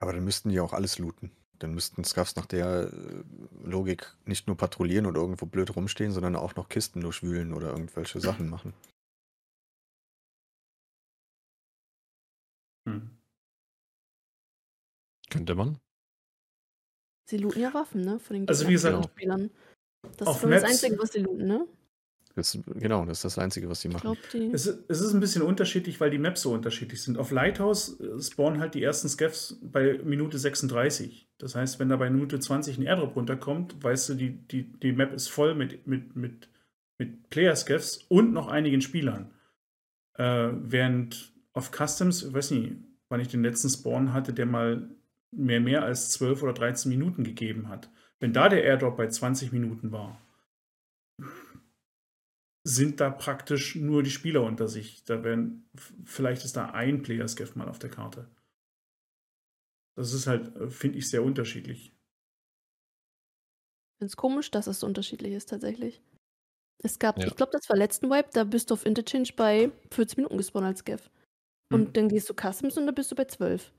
Aber 0.00 0.12
dann 0.12 0.24
müssten 0.24 0.50
die 0.50 0.60
auch 0.60 0.72
alles 0.72 0.98
looten. 0.98 1.30
Dann 1.60 1.74
müssten 1.74 2.04
Scuffs 2.04 2.36
nach 2.36 2.46
der 2.46 2.90
äh, 2.92 3.22
Logik 3.64 4.14
nicht 4.24 4.46
nur 4.46 4.56
patrouillieren 4.56 5.06
oder 5.06 5.20
irgendwo 5.20 5.46
blöd 5.46 5.74
rumstehen, 5.76 6.10
sondern 6.10 6.34
auch 6.36 6.56
noch 6.56 6.68
Kisten 6.68 7.00
durchwühlen 7.02 7.52
oder 7.54 7.68
irgendwelche 7.70 8.18
Sachen 8.20 8.48
machen. 8.50 8.74
Hm. 12.88 13.10
Könnte 15.30 15.54
man. 15.54 15.78
Sie 17.28 17.36
looten 17.36 17.60
ja 17.60 17.72
Waffen, 17.74 18.00
ne? 18.00 18.18
Von 18.18 18.34
den 18.34 18.48
Also 18.48 18.66
wie 18.66 18.72
gesagt, 18.72 19.04
Spielern. 19.10 19.50
Das 20.16 20.26
auf 20.28 20.36
ist 20.36 20.42
das 20.42 20.50
Maps- 20.50 20.64
Einzige, 20.64 20.98
was 20.98 21.12
sie 21.12 21.20
looten, 21.20 21.46
ne? 21.46 21.68
Das, 22.36 22.56
genau, 22.76 23.04
das 23.04 23.18
ist 23.18 23.24
das 23.24 23.38
Einzige, 23.38 23.68
was 23.68 23.80
sie 23.80 23.88
Ich 23.88 23.94
machen. 23.94 24.02
glaube, 24.02 24.20
die. 24.32 24.50
Es, 24.52 24.66
ist- 24.66 24.84
es 24.88 25.00
ist 25.00 25.12
ein 25.12 25.20
bisschen 25.20 25.42
unterschiedlich, 25.42 26.00
weil 26.00 26.10
die 26.10 26.18
Maps 26.18 26.42
so 26.42 26.52
unterschiedlich 26.52 27.02
sind. 27.02 27.18
Auf 27.18 27.30
Lighthouse 27.32 27.98
äh, 28.00 28.22
spawnen 28.22 28.60
halt 28.60 28.74
die 28.74 28.82
ersten 28.82 29.08
Scavs 29.08 29.58
bei 29.62 29.98
Minute 30.04 30.38
36. 30.38 31.28
Das 31.38 31.54
heißt, 31.56 31.80
wenn 31.80 31.88
da 31.88 31.96
bei 31.96 32.08
Minute 32.08 32.38
20 32.38 32.78
ein 32.78 32.82
Airdrop 32.84 33.16
runterkommt, 33.16 33.82
weißt 33.82 34.10
du, 34.10 34.14
die, 34.14 34.30
die, 34.48 34.62
die 34.78 34.92
Map 34.92 35.12
ist 35.12 35.28
voll 35.28 35.54
mit, 35.54 35.86
mit, 35.86 36.14
mit, 36.14 36.48
mit 36.98 37.30
Player-Scavs 37.30 38.04
und 38.08 38.32
noch 38.32 38.46
einigen 38.48 38.80
Spielern. 38.80 39.30
Äh, 40.14 40.50
während 40.62 41.32
auf 41.52 41.70
Customs, 41.72 42.22
ich 42.22 42.32
weiß 42.32 42.52
nicht, 42.52 42.74
wann 43.08 43.20
ich 43.20 43.28
den 43.28 43.42
letzten 43.42 43.70
Spawn 43.70 44.12
hatte, 44.12 44.32
der 44.32 44.46
mal 44.46 44.88
mehr, 45.32 45.60
mehr 45.60 45.82
als 45.84 46.10
12 46.10 46.42
oder 46.44 46.52
13 46.52 46.90
Minuten 46.90 47.24
gegeben 47.24 47.68
hat. 47.68 47.90
Wenn 48.20 48.32
da 48.32 48.48
der 48.48 48.62
Airdrop 48.62 48.96
bei 48.96 49.08
20 49.08 49.50
Minuten 49.52 49.90
war, 49.92 50.20
sind 52.64 53.00
da 53.00 53.10
praktisch 53.10 53.74
nur 53.76 54.02
die 54.02 54.10
Spieler 54.10 54.42
unter 54.42 54.68
sich. 54.68 55.04
Da 55.04 55.24
werden, 55.24 55.68
vielleicht 56.04 56.44
ist 56.44 56.56
da 56.56 56.70
ein 56.70 57.02
Player-Scav 57.02 57.54
mal 57.56 57.68
auf 57.68 57.78
der 57.78 57.90
Karte. 57.90 58.30
Das 59.96 60.12
ist 60.12 60.26
halt, 60.26 60.56
äh, 60.56 60.68
finde 60.70 60.98
ich, 60.98 61.08
sehr 61.10 61.22
unterschiedlich. 61.22 61.94
Ich 63.92 63.98
finde 63.98 64.10
es 64.12 64.16
komisch, 64.16 64.50
dass 64.50 64.66
es 64.66 64.80
so 64.80 64.86
unterschiedlich 64.86 65.32
ist, 65.34 65.48
tatsächlich. 65.50 66.00
Es 66.82 66.98
gab, 66.98 67.18
Ja. 67.18 67.26
ich 67.26 67.36
glaube, 67.36 67.52
das 67.52 67.68
war 67.70 67.76
letzten 67.76 68.10
Wipe, 68.10 68.30
da 68.32 68.44
bist 68.44 68.70
du 68.70 68.74
auf 68.74 68.86
Interchange 68.86 69.28
bei 69.36 69.72
40 69.92 70.18
Minuten 70.18 70.38
gespawnt 70.38 70.66
als 70.66 70.84
Gav. 70.84 71.10
Und 71.72 71.88
Hm. 71.88 71.92
dann 71.94 72.08
gehst 72.08 72.30
du 72.30 72.34
Customs 72.34 72.78
und 72.78 72.86
da 72.86 72.92
bist 72.92 73.10
du 73.12 73.16
bei 73.16 73.26
12. 73.26 73.72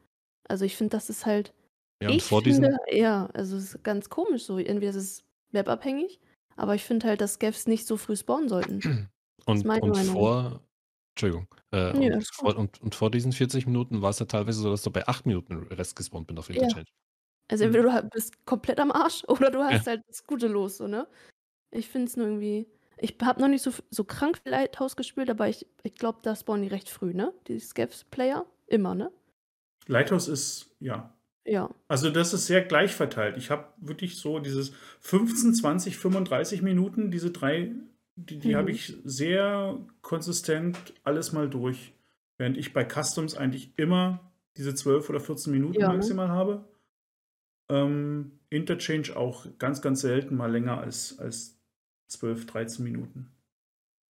Also 0.50 0.66
ich 0.66 0.78
finde, 0.78 0.92
das 0.98 1.10
ist 1.10 1.26
halt. 1.26 1.54
Ja, 2.02 2.10
und 2.10 2.18
ich 2.18 2.24
vor 2.24 2.42
finde, 2.44 2.70
diesen, 2.70 2.78
ja, 2.92 3.28
also 3.34 3.58
es 3.58 3.76
ist 3.76 3.84
ganz 3.84 4.10
komisch 4.10 4.44
so. 4.46 4.58
Entweder 4.60 4.92
ist 4.92 4.96
es 4.98 5.26
webabhängig, 5.52 6.20
aber 6.62 6.76
ich 6.76 6.84
finde 6.84 7.08
halt, 7.08 7.22
dass 7.22 7.40
Gavs 7.40 7.68
nicht 7.68 7.88
so 7.88 7.98
früh 7.98 8.16
spawnen 8.16 8.50
sollten. 8.50 8.82
und, 9.46 9.66
meine 9.66 9.82
und 9.82 9.96
vor, 9.96 10.62
Entschuldigung, 11.16 11.48
äh, 11.72 11.92
Nee, 11.98 12.14
und, 12.14 12.28
vor, 12.28 12.56
und, 12.56 12.82
und 12.82 12.96
vor 12.96 13.12
diesen 13.12 13.32
40 13.34 13.66
Minuten 13.66 14.02
war 14.02 14.12
es 14.12 14.20
ja 14.20 14.26
teilweise 14.26 14.62
so, 14.62 14.70
dass 14.72 14.84
du 14.84 14.92
bei 14.92 15.08
8 15.08 15.26
Minuten 15.26 15.58
Rest 15.68 15.96
gespawnt 15.96 16.28
bin 16.28 16.38
auf 16.38 16.50
Ja. 16.50 16.62
Interchange. 16.62 16.86
Also 17.50 17.66
Mhm. 17.66 17.76
entweder 17.76 18.02
du 18.04 18.10
bist 18.10 18.46
komplett 18.46 18.80
am 18.80 18.92
Arsch 18.92 19.24
oder 19.28 19.52
du 19.52 19.60
hast 19.64 19.88
halt 19.88 20.02
das 20.08 20.26
Gute 20.26 20.48
los, 20.48 20.78
so, 20.78 20.88
ne? 20.88 21.08
Ich 21.72 21.90
finde 21.90 22.08
es 22.08 22.18
nur 22.18 22.28
irgendwie. 22.28 22.68
Ich 23.00 23.18
habe 23.24 23.42
noch 23.42 23.48
nicht 23.48 23.64
so, 23.64 23.72
so 23.90 24.04
krank 24.04 24.42
Lighthouse 24.46 24.96
gespielt, 24.96 25.30
aber 25.30 25.50
ich, 25.50 25.66
ich 25.84 25.96
glaube, 25.96 26.20
da 26.24 26.36
spawnen 26.36 26.64
die 26.64 26.70
recht 26.70 26.90
früh, 26.90 27.14
ne? 27.14 27.34
Die 27.48 27.60
Scavs-Player. 27.60 28.46
Immer, 28.68 28.96
ne? 28.96 29.12
Lighthouse 29.88 30.28
ist, 30.28 30.76
ja. 30.80 31.14
Ja. 31.46 31.70
Also 31.88 32.10
das 32.10 32.34
ist 32.34 32.46
sehr 32.48 32.62
gleich 32.64 32.94
verteilt. 32.94 33.38
Ich 33.38 33.50
habe 33.50 33.68
wirklich 33.78 34.18
so 34.18 34.40
dieses 34.40 34.74
15, 35.02 35.54
20, 35.56 35.98
35 35.98 36.62
Minuten, 36.62 37.12
diese 37.12 37.32
drei, 37.32 37.72
die, 38.16 38.38
die 38.40 38.50
Mhm. 38.50 38.56
habe 38.56 38.72
ich 38.72 38.96
sehr 39.04 39.80
konsistent 40.02 40.78
alles 41.04 41.32
mal 41.34 41.50
durch. 41.50 41.94
Während 42.38 42.58
ich 42.58 42.74
bei 42.74 42.86
Customs 42.88 43.36
eigentlich 43.36 43.74
immer 43.78 44.32
diese 44.58 44.76
12 44.76 45.10
oder 45.10 45.20
14 45.20 45.52
Minuten 45.52 45.80
Ja, 45.80 45.90
maximal 45.90 46.30
habe. 46.30 46.66
Ähm, 47.70 48.40
Interchange 48.50 49.16
auch 49.16 49.46
ganz, 49.58 49.82
ganz 49.82 50.02
selten 50.02 50.36
mal 50.36 50.52
länger 50.52 50.80
als, 50.80 51.18
als 51.20 51.58
12, 52.08 52.46
13 52.46 52.84
Minuten. 52.84 53.32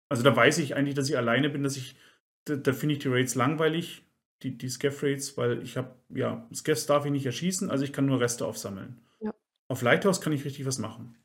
Also 0.08 0.22
da 0.22 0.34
weiß 0.34 0.58
ich 0.58 0.74
eigentlich, 0.74 0.94
dass 0.94 1.08
ich 1.08 1.16
alleine 1.16 1.48
bin, 1.48 1.62
dass 1.62 1.76
ich 1.76 1.96
da, 2.44 2.56
da 2.56 2.72
finde 2.72 2.94
ich 2.94 2.98
die 2.98 3.08
Raids 3.08 3.34
langweilig, 3.36 4.02
die, 4.42 4.56
die 4.56 4.68
Scaff-Raids, 4.68 5.36
weil 5.36 5.62
ich 5.62 5.76
habe, 5.76 5.94
ja, 6.10 6.48
Scaffs 6.54 6.86
darf 6.86 7.04
ich 7.04 7.12
nicht 7.12 7.26
erschießen, 7.26 7.70
also 7.70 7.84
ich 7.84 7.92
kann 7.92 8.06
nur 8.06 8.20
Reste 8.20 8.46
aufsammeln. 8.46 9.00
Ja. 9.20 9.32
Auf 9.68 9.82
Lighthouse 9.82 10.20
kann 10.20 10.32
ich 10.32 10.44
richtig 10.44 10.66
was 10.66 10.78
machen. 10.78 11.16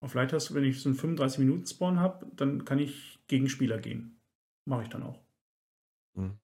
Auf 0.00 0.14
Lighthouse, 0.14 0.54
wenn 0.54 0.64
ich 0.64 0.80
so 0.80 0.88
einen 0.88 0.98
35-Minuten-Spawn 0.98 2.00
habe, 2.00 2.26
dann 2.34 2.64
kann 2.64 2.78
ich 2.78 3.20
gegen 3.28 3.48
Spieler 3.48 3.78
gehen. 3.78 4.20
Mache 4.64 4.82
ich 4.82 4.88
dann 4.88 5.02
auch. 5.02 5.20
Hm. 6.16 6.38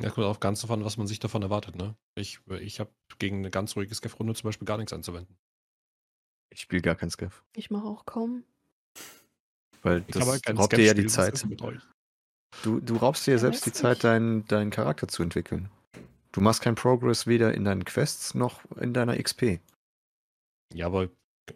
Ja, 0.00 0.10
kommt 0.10 0.26
auch 0.26 0.40
ganz 0.40 0.60
davon, 0.60 0.84
was 0.84 0.96
man 0.96 1.06
sich 1.06 1.18
davon 1.18 1.42
erwartet, 1.42 1.76
ne? 1.76 1.96
Ich, 2.14 2.40
ich 2.60 2.78
habe 2.78 2.90
gegen 3.18 3.38
eine 3.38 3.50
ganz 3.50 3.74
ruhige 3.74 3.94
Scaff-Runde 3.94 4.34
zum 4.34 4.48
Beispiel 4.48 4.66
gar 4.66 4.78
nichts 4.78 4.92
anzuwenden. 4.92 5.36
Ich 6.50 6.60
spiele 6.60 6.82
gar 6.82 6.94
kein 6.94 7.10
Scaff. 7.10 7.44
Ich 7.54 7.70
mache 7.70 7.86
auch 7.86 8.06
kaum. 8.06 8.44
Weil 9.82 10.04
Ich 10.06 10.14
das 10.14 10.22
habe 10.22 10.32
halt 10.32 10.44
kein 10.44 10.56
raubt 10.56 10.76
dir 10.76 10.84
ja 10.84 10.94
die 10.94 11.08
Scaff-Spiel, 11.08 11.58
was 11.60 11.74
Zeit. 11.82 11.97
Ist? 12.52 12.64
Du, 12.64 12.80
du 12.80 12.96
raubst 12.96 13.26
dir 13.26 13.32
Ja, 13.32 13.38
selbst 13.38 13.66
die 13.66 13.72
Zeit, 13.72 14.04
deinen, 14.04 14.46
deinen 14.46 14.70
Charakter 14.70 15.08
zu 15.08 15.22
entwickeln. 15.22 15.70
Du 16.32 16.40
machst 16.40 16.62
keinen 16.62 16.74
Progress 16.74 17.26
weder 17.26 17.54
in 17.54 17.64
deinen 17.64 17.84
Quests 17.84 18.34
noch 18.34 18.60
in 18.80 18.92
deiner 18.92 19.20
XP. 19.20 19.60
Ja, 20.74 20.86
aber 20.86 21.08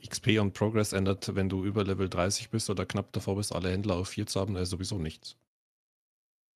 XP 0.06 0.38
und 0.40 0.54
Progress 0.54 0.92
ändert, 0.92 1.34
wenn 1.34 1.48
du 1.48 1.64
über 1.64 1.84
Level 1.84 2.08
30 2.08 2.50
bist 2.50 2.70
oder 2.70 2.86
knapp 2.86 3.12
davor 3.12 3.36
bist, 3.36 3.54
alle 3.54 3.70
Händler 3.70 3.96
auf 3.96 4.08
4 4.08 4.26
zu 4.26 4.40
haben, 4.40 4.56
äh, 4.56 4.64
sowieso 4.64 4.98
nichts. 4.98 5.36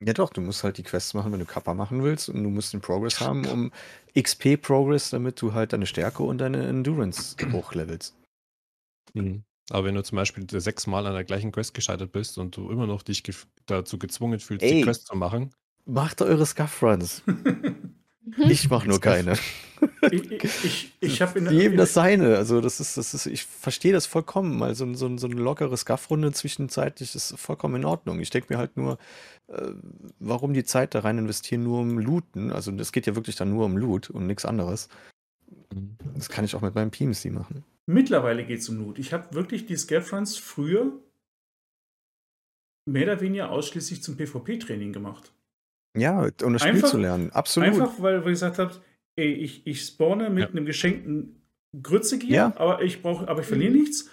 Ja 0.04 0.12
doch, 0.12 0.30
du 0.30 0.42
musst 0.42 0.62
halt 0.62 0.76
die 0.76 0.82
Quests 0.82 1.14
machen, 1.14 1.32
wenn 1.32 1.40
du 1.40 1.46
Kappa 1.46 1.72
machen 1.72 2.02
willst 2.02 2.28
und 2.28 2.42
du 2.42 2.50
musst 2.50 2.72
den 2.72 2.82
Progress 2.82 3.20
haben, 3.20 3.46
um 3.46 3.72
XP-Progress, 4.14 5.10
damit 5.10 5.40
du 5.40 5.54
halt 5.54 5.72
deine 5.72 5.86
Stärke 5.86 6.22
und 6.22 6.38
deine 6.38 6.66
Endurance 6.66 7.36
hochlevelst. 7.52 8.14
Aber 9.70 9.84
wenn 9.84 9.94
du 9.96 10.02
zum 10.02 10.16
Beispiel 10.16 10.46
sechsmal 10.60 11.06
an 11.06 11.14
der 11.14 11.24
gleichen 11.24 11.50
Quest 11.52 11.74
gescheitert 11.74 12.12
bist 12.12 12.38
und 12.38 12.56
du 12.56 12.70
immer 12.70 12.86
noch 12.86 13.02
dich 13.02 13.22
gef 13.22 13.46
dazu 13.66 13.98
gezwungen 13.98 14.38
fühlst, 14.40 14.64
Ey. 14.64 14.74
die 14.76 14.82
Quest 14.82 15.06
zu 15.06 15.16
machen, 15.16 15.50
Macht 15.88 16.20
eure 16.22 16.44
Scuff-Runs. 16.46 17.22
Ich 18.38 18.68
mach 18.68 18.84
nur 18.84 19.00
keine. 19.00 19.34
ich 20.10 20.32
ich, 20.64 20.92
ich, 20.98 21.22
habe 21.22 21.38
in 21.38 21.44
der- 21.44 21.54
Jedem 21.54 21.72
in 21.72 21.78
das 21.78 21.92
der- 21.92 22.02
seine. 22.02 22.36
Also 22.36 22.60
das 22.60 22.80
ist, 22.80 22.96
das 22.96 23.14
ist, 23.14 23.26
ich 23.26 23.44
verstehe 23.44 23.92
das 23.92 24.04
vollkommen. 24.06 24.58
Mal 24.58 24.74
so, 24.74 24.92
so, 24.94 25.16
so 25.16 25.26
eine 25.28 25.36
lockere 25.40 25.76
Scuff-Runde 25.76 26.32
zwischenzeitlich 26.32 27.14
ist 27.14 27.38
vollkommen 27.38 27.76
in 27.76 27.84
Ordnung. 27.84 28.18
Ich 28.18 28.30
denke 28.30 28.52
mir 28.52 28.58
halt 28.58 28.76
nur, 28.76 28.98
äh, 29.46 29.70
warum 30.18 30.54
die 30.54 30.64
Zeit 30.64 30.96
da 30.96 31.00
rein 31.00 31.18
investieren, 31.18 31.62
nur 31.62 31.78
um 31.78 31.98
Looten. 32.00 32.50
Also 32.50 32.72
das 32.72 32.90
geht 32.90 33.06
ja 33.06 33.14
wirklich 33.14 33.36
dann 33.36 33.50
nur 33.50 33.64
um 33.64 33.76
Loot 33.76 34.10
und 34.10 34.26
nichts 34.26 34.44
anderes. 34.44 34.88
Das 36.16 36.28
kann 36.28 36.44
ich 36.44 36.56
auch 36.56 36.62
mit 36.62 36.74
meinem 36.74 36.90
PMC 36.90 37.26
machen. 37.26 37.62
Mittlerweile 37.86 38.44
geht 38.44 38.58
es 38.60 38.68
um 38.68 38.78
Loot. 38.78 38.98
Ich 38.98 39.12
habe 39.12 39.32
wirklich 39.34 39.66
die 39.66 39.76
Scafruns 39.76 40.36
früher 40.36 40.92
mehr 42.88 43.04
oder 43.04 43.20
weniger 43.20 43.50
ausschließlich 43.50 44.02
zum 44.02 44.16
PvP-Training 44.16 44.92
gemacht. 44.92 45.32
Ja, 45.96 46.28
um 46.42 46.52
das 46.52 46.62
Spiel 46.62 46.74
Einfach- 46.74 46.90
zu 46.90 46.98
lernen. 46.98 47.30
Absolut. 47.32 47.68
Einfach, 47.70 47.92
weil, 48.00 48.18
ich 48.18 48.24
gesagt 48.24 48.58
habe, 48.58 48.74
ey, 49.16 49.32
ich, 49.32 49.66
ich 49.66 49.82
spawne 49.82 50.30
mit 50.30 50.44
Ja. 50.44 50.48
einem 50.50 50.66
geschenkten 50.66 51.40
Grützegier, 51.80 52.34
Ja. 52.34 52.52
aber 52.56 52.82
ich 52.82 53.02
brauche, 53.02 53.28
aber 53.28 53.40
ich 53.40 53.46
verliere 53.46 53.72
Mhm. 53.72 53.78
nichts. 53.80 54.10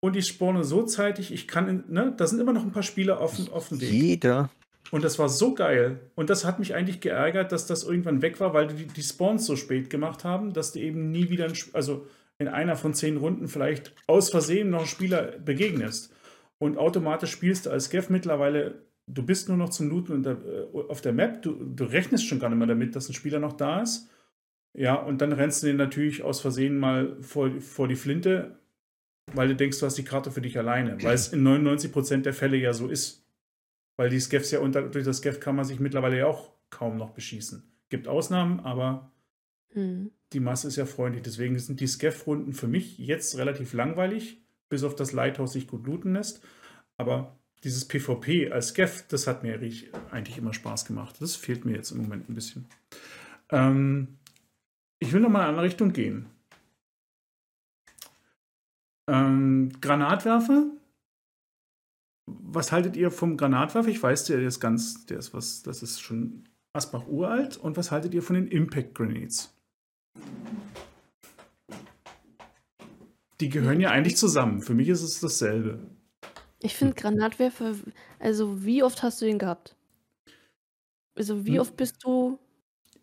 Und 0.00 0.16
ich 0.16 0.26
spawne 0.26 0.64
so 0.64 0.82
zeitig, 0.84 1.32
ich 1.32 1.46
kann, 1.46 1.68
in, 1.68 1.84
ne, 1.88 2.12
da 2.16 2.26
sind 2.26 2.40
immer 2.40 2.52
noch 2.52 2.64
ein 2.64 2.72
paar 2.72 2.82
Spieler 2.82 3.20
auf, 3.20 3.36
dem- 3.36 3.48
auf 3.50 3.68
dem 3.68 3.80
Weg. 3.80 3.92
Jeder. 3.92 4.50
Und 4.90 5.04
das 5.04 5.18
war 5.18 5.28
so 5.28 5.54
geil. 5.54 6.00
Und 6.16 6.28
das 6.28 6.44
hat 6.44 6.58
mich 6.58 6.74
eigentlich 6.74 7.00
geärgert, 7.00 7.52
dass 7.52 7.66
das 7.66 7.84
irgendwann 7.84 8.20
weg 8.20 8.40
war, 8.40 8.52
weil 8.52 8.66
die 8.66 8.86
die 8.86 9.02
Spawns 9.02 9.46
so 9.46 9.54
spät 9.54 9.90
gemacht 9.90 10.24
haben, 10.24 10.52
dass 10.52 10.72
du 10.72 10.80
eben 10.80 11.10
nie 11.12 11.30
wieder, 11.30 11.44
ein 11.46 11.54
also 11.72 12.06
in 12.42 12.48
einer 12.48 12.76
von 12.76 12.94
zehn 12.94 13.16
Runden 13.16 13.48
vielleicht 13.48 13.94
aus 14.06 14.30
Versehen 14.30 14.70
noch 14.70 14.80
einen 14.80 14.88
Spieler 14.88 15.38
begegnest. 15.38 16.14
Und 16.58 16.76
automatisch 16.76 17.30
spielst 17.30 17.66
du 17.66 17.70
als 17.70 17.90
Gev 17.90 18.10
mittlerweile, 18.10 18.86
du 19.06 19.24
bist 19.24 19.48
nur 19.48 19.56
noch 19.56 19.70
zum 19.70 19.88
Looten 19.88 20.24
äh, 20.24 20.36
auf 20.88 21.00
der 21.00 21.12
Map, 21.12 21.42
du, 21.42 21.52
du 21.52 21.84
rechnest 21.84 22.26
schon 22.26 22.38
gar 22.38 22.50
nicht 22.50 22.58
mehr 22.58 22.68
damit, 22.68 22.94
dass 22.94 23.08
ein 23.08 23.14
Spieler 23.14 23.38
noch 23.38 23.54
da 23.54 23.82
ist. 23.82 24.10
Ja, 24.74 24.94
und 24.94 25.20
dann 25.20 25.32
rennst 25.32 25.62
du 25.62 25.66
den 25.66 25.76
natürlich 25.76 26.22
aus 26.22 26.40
Versehen 26.40 26.78
mal 26.78 27.16
vor, 27.20 27.50
vor 27.60 27.88
die 27.88 27.96
Flinte, 27.96 28.58
weil 29.32 29.48
du 29.48 29.56
denkst, 29.56 29.80
du 29.80 29.86
hast 29.86 29.98
die 29.98 30.04
Karte 30.04 30.30
für 30.30 30.40
dich 30.40 30.58
alleine. 30.58 31.02
Weil 31.02 31.14
es 31.14 31.32
in 31.32 31.46
99% 31.46 32.22
der 32.22 32.32
Fälle 32.32 32.56
ja 32.56 32.72
so 32.72 32.88
ist. 32.88 33.26
Weil 33.96 34.08
die 34.08 34.20
Skeffs 34.20 34.50
ja 34.50 34.60
unter, 34.60 34.82
durch 34.82 35.04
das 35.04 35.18
Skeff 35.18 35.40
kann 35.40 35.56
man 35.56 35.64
sich 35.64 35.78
mittlerweile 35.80 36.18
ja 36.18 36.26
auch 36.26 36.52
kaum 36.70 36.96
noch 36.96 37.10
beschießen. 37.10 37.62
Gibt 37.90 38.08
Ausnahmen, 38.08 38.60
aber 38.60 39.12
Hm. 39.74 40.10
Die 40.32 40.40
Masse 40.40 40.68
ist 40.68 40.76
ja 40.76 40.86
freundlich. 40.86 41.22
Deswegen 41.22 41.58
sind 41.58 41.80
die 41.80 41.86
Skeff-Runden 41.86 42.52
für 42.52 42.68
mich 42.68 42.98
jetzt 42.98 43.36
relativ 43.36 43.72
langweilig, 43.72 44.42
bis 44.68 44.84
auf 44.84 44.94
das 44.94 45.12
Lighthouse 45.12 45.52
sich 45.52 45.66
gut 45.66 45.86
looten 45.86 46.14
lässt. 46.14 46.42
Aber 46.96 47.36
dieses 47.64 47.86
PvP 47.86 48.50
als 48.50 48.68
Skeff, 48.68 49.06
das 49.08 49.26
hat 49.26 49.42
mir 49.42 49.54
eigentlich 49.54 50.38
immer 50.38 50.52
Spaß 50.52 50.84
gemacht. 50.84 51.16
Das 51.20 51.36
fehlt 51.36 51.64
mir 51.64 51.72
jetzt 51.72 51.90
im 51.90 51.98
Moment 51.98 52.28
ein 52.28 52.34
bisschen. 52.34 52.66
Ähm, 53.50 54.18
ich 54.98 55.12
will 55.12 55.20
noch 55.20 55.28
mal 55.28 55.40
in 55.40 55.42
eine 55.42 55.48
andere 55.50 55.66
Richtung 55.66 55.92
gehen. 55.92 56.26
Ähm, 59.08 59.72
Granatwerfer. 59.80 60.70
Was 62.26 62.72
haltet 62.72 62.96
ihr 62.96 63.10
vom 63.10 63.36
Granatwerfer? 63.36 63.88
Ich 63.88 64.02
weiß, 64.02 64.26
der 64.26 64.40
ist 64.40 64.60
ganz, 64.60 65.06
der 65.06 65.18
ist 65.18 65.34
was, 65.34 65.62
das 65.62 65.82
ist 65.82 66.00
schon 66.00 66.48
Asbach 66.72 67.06
uralt. 67.06 67.56
Und 67.56 67.76
was 67.76 67.90
haltet 67.90 68.14
ihr 68.14 68.22
von 68.22 68.34
den 68.34 68.48
Impact 68.48 68.94
Grenades? 68.94 69.54
Die 73.40 73.48
gehören 73.48 73.80
ja 73.80 73.90
eigentlich 73.90 74.16
zusammen. 74.16 74.60
Für 74.62 74.74
mich 74.74 74.88
ist 74.88 75.02
es 75.02 75.20
dasselbe. 75.20 75.80
Ich 76.60 76.76
finde 76.76 76.94
Granatwerfer, 76.94 77.74
also 78.20 78.64
wie 78.64 78.82
oft 78.84 79.02
hast 79.02 79.20
du 79.20 79.24
den 79.24 79.38
gehabt? 79.38 79.74
Also 81.16 81.44
wie 81.44 81.52
Hm. 81.52 81.60
oft 81.60 81.76
bist 81.76 81.96
du 82.04 82.38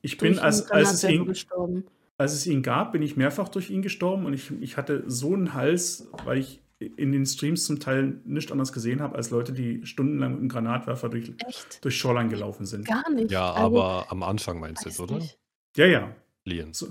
Ich 0.02 0.18
bin, 0.18 0.34
durch 0.34 0.44
als, 0.44 0.72
als, 0.72 0.94
es 0.94 1.04
Granatwerfer 1.04 1.14
ihn, 1.14 1.26
gestorben? 1.26 1.84
als 2.18 2.34
es 2.34 2.48
ihn 2.48 2.64
gab, 2.64 2.94
bin 2.94 3.02
ich 3.02 3.18
mehrfach 3.18 3.50
durch 3.50 3.70
ihn 3.70 3.82
gestorben 3.82 4.26
und 4.26 4.34
ich, 4.34 4.52
ich 4.62 4.78
hatte 4.78 5.04
so 5.08 5.34
einen 5.34 5.54
Hals, 5.54 6.08
weil 6.26 6.38
ich 6.40 6.62
in 6.80 7.12
den 7.12 7.26
Streams 7.26 7.66
zum 7.66 7.82
Teil 7.82 8.22
nichts 8.24 8.52
anderes 8.54 8.72
gesehen 8.72 9.02
habe, 9.02 9.16
als 9.18 9.32
Leute, 9.32 9.52
die 9.52 9.86
stundenlang 9.86 10.32
mit 10.32 10.40
einem 10.40 10.50
Granatwerfer 10.50 11.10
durch, 11.10 11.34
Echt? 11.46 11.84
durch 11.84 11.98
Shoreline 11.98 12.30
gelaufen 12.30 12.66
sind. 12.66 12.88
Gar 12.88 13.10
nicht. 13.10 13.30
Ja, 13.30 13.52
Also, 13.52 13.66
aber 13.66 14.06
am 14.10 14.24
Anfang 14.24 14.62
meinst 14.62 14.86
du 14.86 15.04
oder? 15.04 15.16
nicht. 15.16 15.38
Ja, 15.76 15.86
ja. 15.86 16.16
Lien. 16.46 16.74
So, 16.74 16.88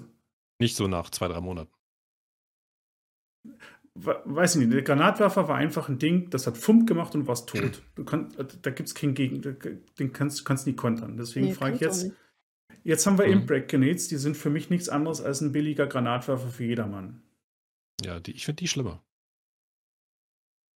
Nicht 0.60 0.76
so 0.76 0.86
nach 0.88 1.10
zwei, 1.10 1.28
drei 1.28 1.40
Monaten. 1.40 1.72
we- 3.94 4.22
weiß 4.24 4.54
ich 4.56 4.60
nicht, 4.60 4.72
der 4.72 4.82
Granatwerfer 4.82 5.48
war 5.48 5.56
einfach 5.56 5.88
ein 5.88 5.98
Ding, 5.98 6.30
das 6.30 6.46
hat 6.46 6.56
Fump 6.56 6.86
gemacht 6.86 7.14
und 7.14 7.26
warst 7.26 7.48
tot. 7.48 7.82
Du 7.96 8.04
kann, 8.04 8.32
da 8.36 8.70
gibt 8.70 8.88
es 8.88 8.94
keinen 8.94 9.14
Gegen, 9.14 9.42
den 9.98 10.12
kannst 10.12 10.40
du 10.40 10.44
kannst 10.44 10.66
nie 10.66 10.74
kontern. 10.76 11.16
Deswegen 11.16 11.46
Nee, 11.46 11.54
frage 11.54 11.74
ich 11.76 11.80
jetzt, 11.80 12.12
jetzt 12.84 13.06
haben 13.06 13.18
wir 13.18 13.26
Mhm. 13.26 13.32
Impact 13.32 13.70
Grenades, 13.70 14.08
die 14.08 14.16
sind 14.16 14.36
für 14.36 14.50
mich 14.50 14.70
nichts 14.70 14.88
anderes 14.88 15.20
als 15.20 15.40
ein 15.40 15.52
billiger 15.52 15.86
Granatwerfer 15.86 16.48
für 16.48 16.64
jedermann. 16.64 17.22
Ja, 18.04 18.20
die, 18.20 18.32
ich 18.32 18.44
finde 18.44 18.60
die 18.60 18.68
schlimmer. 18.68 19.02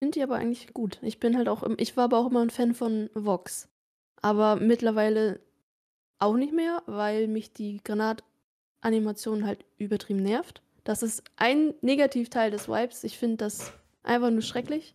Finde 0.00 0.18
die 0.18 0.22
aber 0.24 0.34
eigentlich 0.34 0.74
gut. 0.74 0.98
Ich 1.02 1.20
bin 1.20 1.36
halt 1.36 1.48
auch, 1.48 1.62
ich 1.78 1.96
war 1.96 2.04
aber 2.04 2.18
auch 2.18 2.28
immer 2.28 2.42
ein 2.42 2.50
Fan 2.50 2.74
von 2.74 3.08
Vox. 3.14 3.68
Aber 4.20 4.56
mittlerweile 4.56 5.40
auch 6.18 6.34
nicht 6.36 6.52
mehr, 6.52 6.82
weil 6.86 7.28
mich 7.28 7.52
die 7.52 7.78
Granatanimation 8.82 9.46
halt 9.46 9.64
übertrieben 9.78 10.22
nervt. 10.22 10.60
Das 10.84 11.02
ist 11.02 11.22
ein 11.36 11.74
Negativteil 11.80 12.50
des 12.50 12.68
Vibes. 12.68 13.04
Ich 13.04 13.16
finde 13.16 13.36
das 13.38 13.72
einfach 14.02 14.30
nur 14.30 14.42
schrecklich. 14.42 14.94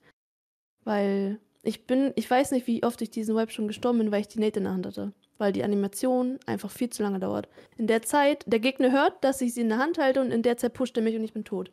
Weil 0.84 1.39
ich 1.64 1.85
bin, 1.85 2.14
ich 2.15 2.30
weiß 2.30 2.51
nicht, 2.51 2.68
wie 2.68 2.84
oft 2.84 3.01
ich 3.01 3.09
diesen 3.09 3.35
Vibe 3.35 3.51
schon 3.51 3.68
gestorben 3.68 3.99
bin, 3.99 4.11
weil 4.11 4.22
ich 4.22 4.27
die 4.27 4.39
Nate 4.39 4.59
in 4.59 4.65
der 4.65 4.73
Hand 4.73 4.85
hatte. 4.85 5.14
Weil 5.38 5.53
die 5.53 5.64
Animation 5.64 6.39
einfach 6.45 6.72
viel 6.72 6.89
zu 6.89 7.03
lange 7.03 7.19
dauert. 7.19 7.47
In 7.77 7.88
der 7.88 8.01
Zeit, 8.01 8.43
der 8.47 8.59
Gegner 8.59 8.91
hört, 8.91 9.23
dass 9.23 9.41
ich 9.41 9.53
sie 9.53 9.61
in 9.61 9.69
der 9.69 9.77
Hand 9.77 9.97
halte 9.97 10.22
und 10.22 10.31
in 10.31 10.43
der 10.43 10.57
Zeit 10.57 10.73
pusht 10.73 10.97
er 10.97 11.03
mich 11.03 11.15
und 11.15 11.23
ich 11.23 11.34
bin 11.34 11.45
tot. 11.45 11.72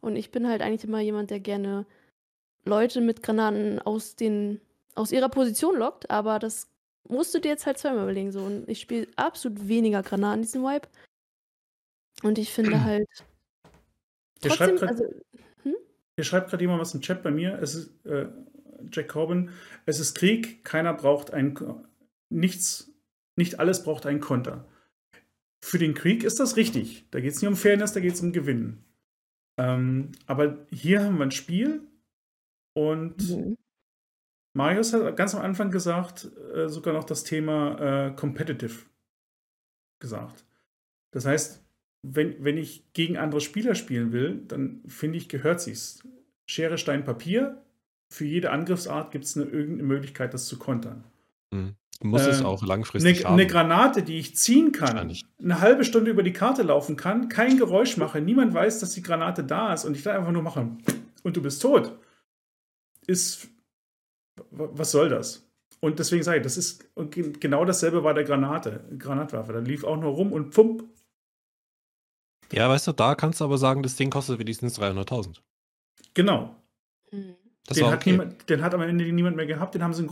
Und 0.00 0.16
ich 0.16 0.30
bin 0.30 0.48
halt 0.48 0.62
eigentlich 0.62 0.84
immer 0.84 1.00
jemand, 1.00 1.30
der 1.30 1.40
gerne 1.40 1.86
Leute 2.64 3.00
mit 3.00 3.22
Granaten 3.22 3.80
aus, 3.80 4.14
den, 4.14 4.60
aus 4.94 5.10
ihrer 5.10 5.28
Position 5.28 5.76
lockt, 5.76 6.10
aber 6.10 6.38
das 6.38 6.68
musst 7.08 7.34
du 7.34 7.40
dir 7.40 7.48
jetzt 7.48 7.66
halt 7.66 7.78
zweimal 7.78 8.04
überlegen. 8.04 8.30
So. 8.30 8.40
Und 8.40 8.68
ich 8.68 8.80
spiele 8.80 9.08
absolut 9.16 9.66
weniger 9.66 10.02
Granaten 10.02 10.40
in 10.40 10.42
diesem 10.42 10.62
Vibe. 10.62 10.88
Und 12.22 12.38
ich 12.38 12.52
finde 12.52 12.82
halt. 12.84 13.08
Trotzdem, 14.40 14.56
schreibt 14.56 14.78
grad- 14.80 14.90
also, 14.90 15.04
Hier 16.16 16.24
schreibt 16.24 16.50
gerade 16.50 16.62
jemand 16.62 16.80
was 16.80 16.94
im 16.94 17.00
Chat 17.00 17.22
bei 17.22 17.30
mir. 17.30 17.58
Es 17.60 17.74
ist 17.74 18.06
äh, 18.06 18.28
Jack 18.92 19.08
Corbin. 19.08 19.50
Es 19.86 20.00
ist 20.00 20.14
Krieg. 20.14 20.64
Keiner 20.64 20.94
braucht 20.94 21.32
ein 21.32 21.58
nichts. 22.30 22.92
Nicht 23.36 23.60
alles 23.60 23.82
braucht 23.84 24.06
einen 24.06 24.20
Konter. 24.20 24.66
Für 25.64 25.78
den 25.78 25.94
Krieg 25.94 26.24
ist 26.24 26.40
das 26.40 26.56
richtig. 26.56 27.06
Da 27.10 27.20
geht 27.20 27.32
es 27.32 27.40
nicht 27.40 27.48
um 27.48 27.56
Fairness, 27.56 27.92
da 27.92 28.00
geht 28.00 28.14
es 28.14 28.20
um 28.20 28.32
Gewinnen. 28.32 28.84
Ähm, 29.58 30.12
aber 30.26 30.66
hier 30.70 31.02
haben 31.02 31.18
wir 31.18 31.24
ein 31.24 31.32
Spiel 31.32 31.82
und 32.74 33.28
mhm. 33.28 33.56
Marius 34.56 34.92
hat 34.92 35.16
ganz 35.16 35.34
am 35.34 35.42
Anfang 35.42 35.70
gesagt, 35.70 36.30
äh, 36.54 36.68
sogar 36.68 36.94
noch 36.94 37.04
das 37.04 37.24
Thema 37.24 38.08
äh, 38.08 38.10
Competitive 38.14 38.86
gesagt. 40.00 40.44
Das 41.12 41.26
heißt, 41.26 41.64
wenn, 42.02 42.42
wenn 42.44 42.56
ich 42.56 42.92
gegen 42.92 43.16
andere 43.16 43.40
Spieler 43.40 43.74
spielen 43.74 44.12
will, 44.12 44.42
dann 44.48 44.82
finde 44.86 45.18
ich, 45.18 45.28
gehört 45.28 45.60
sich's. 45.60 46.02
Schere, 46.46 46.78
Stein, 46.78 47.04
Papier. 47.04 47.62
Für 48.10 48.24
jede 48.24 48.50
Angriffsart 48.50 49.10
gibt 49.10 49.24
es 49.24 49.36
eine 49.36 49.46
irgendeine 49.46 49.82
Möglichkeit, 49.88 50.32
das 50.32 50.46
zu 50.46 50.58
kontern. 50.58 51.04
Hm. 51.52 51.74
Muss 52.00 52.26
es 52.26 52.40
Äh, 52.40 52.44
auch 52.44 52.62
Eine 52.62 52.68
langfristig 52.68 53.26
eine 53.26 53.42
haben. 53.42 53.48
Granate, 53.48 54.02
die 54.02 54.18
ich 54.18 54.36
ziehen 54.36 54.70
kann, 54.72 55.12
eine 55.42 55.60
halbe 55.60 55.84
Stunde 55.84 56.10
über 56.10 56.22
die 56.22 56.32
Karte 56.32 56.62
laufen 56.62 56.96
kann, 56.96 57.28
kein 57.28 57.58
Geräusch 57.58 57.96
mache, 57.96 58.20
niemand 58.20 58.54
weiß, 58.54 58.78
dass 58.78 58.92
die 58.92 59.02
Granate 59.02 59.42
da 59.42 59.74
ist 59.74 59.84
und 59.84 59.96
ich 59.96 60.04
dann 60.04 60.16
einfach 60.16 60.30
nur 60.30 60.42
mache 60.42 60.68
und 61.24 61.36
du 61.36 61.42
bist 61.42 61.60
tot, 61.60 61.98
ist, 63.08 63.48
was 64.50 64.92
soll 64.92 65.08
das? 65.08 65.44
Und 65.80 65.98
deswegen 65.98 66.22
sage 66.22 66.38
ich, 66.38 66.44
das 66.44 66.56
ist 66.56 66.88
genau 67.40 67.64
dasselbe 67.64 68.04
war 68.04 68.14
der 68.14 68.24
Granate, 68.24 68.84
Granatwerfer. 68.98 69.52
Da 69.52 69.58
lief 69.58 69.84
auch 69.84 69.96
nur 69.96 70.12
rum 70.12 70.32
und 70.32 70.50
pump. 70.50 70.84
Ja, 72.52 72.68
weißt 72.68 72.86
du, 72.86 72.92
da 72.92 73.14
kannst 73.14 73.40
du 73.40 73.44
aber 73.44 73.58
sagen, 73.58 73.82
das 73.82 73.96
Ding 73.96 74.10
kostet 74.10 74.38
wenigstens 74.38 74.78
300.000. 74.78 75.40
Genau. 76.14 76.54
Hm. 77.10 77.34
Das 77.66 77.76
den, 77.76 77.84
war 77.84 77.92
hat 77.92 78.00
okay. 78.00 78.12
niemand, 78.12 78.48
den 78.48 78.62
hat 78.62 78.74
am 78.74 78.82
Ende 78.82 79.04
niemand 79.12 79.36
mehr 79.36 79.46
gehabt. 79.46 79.74
Den 79.74 79.82
haben 79.82 79.94
sie. 79.94 80.06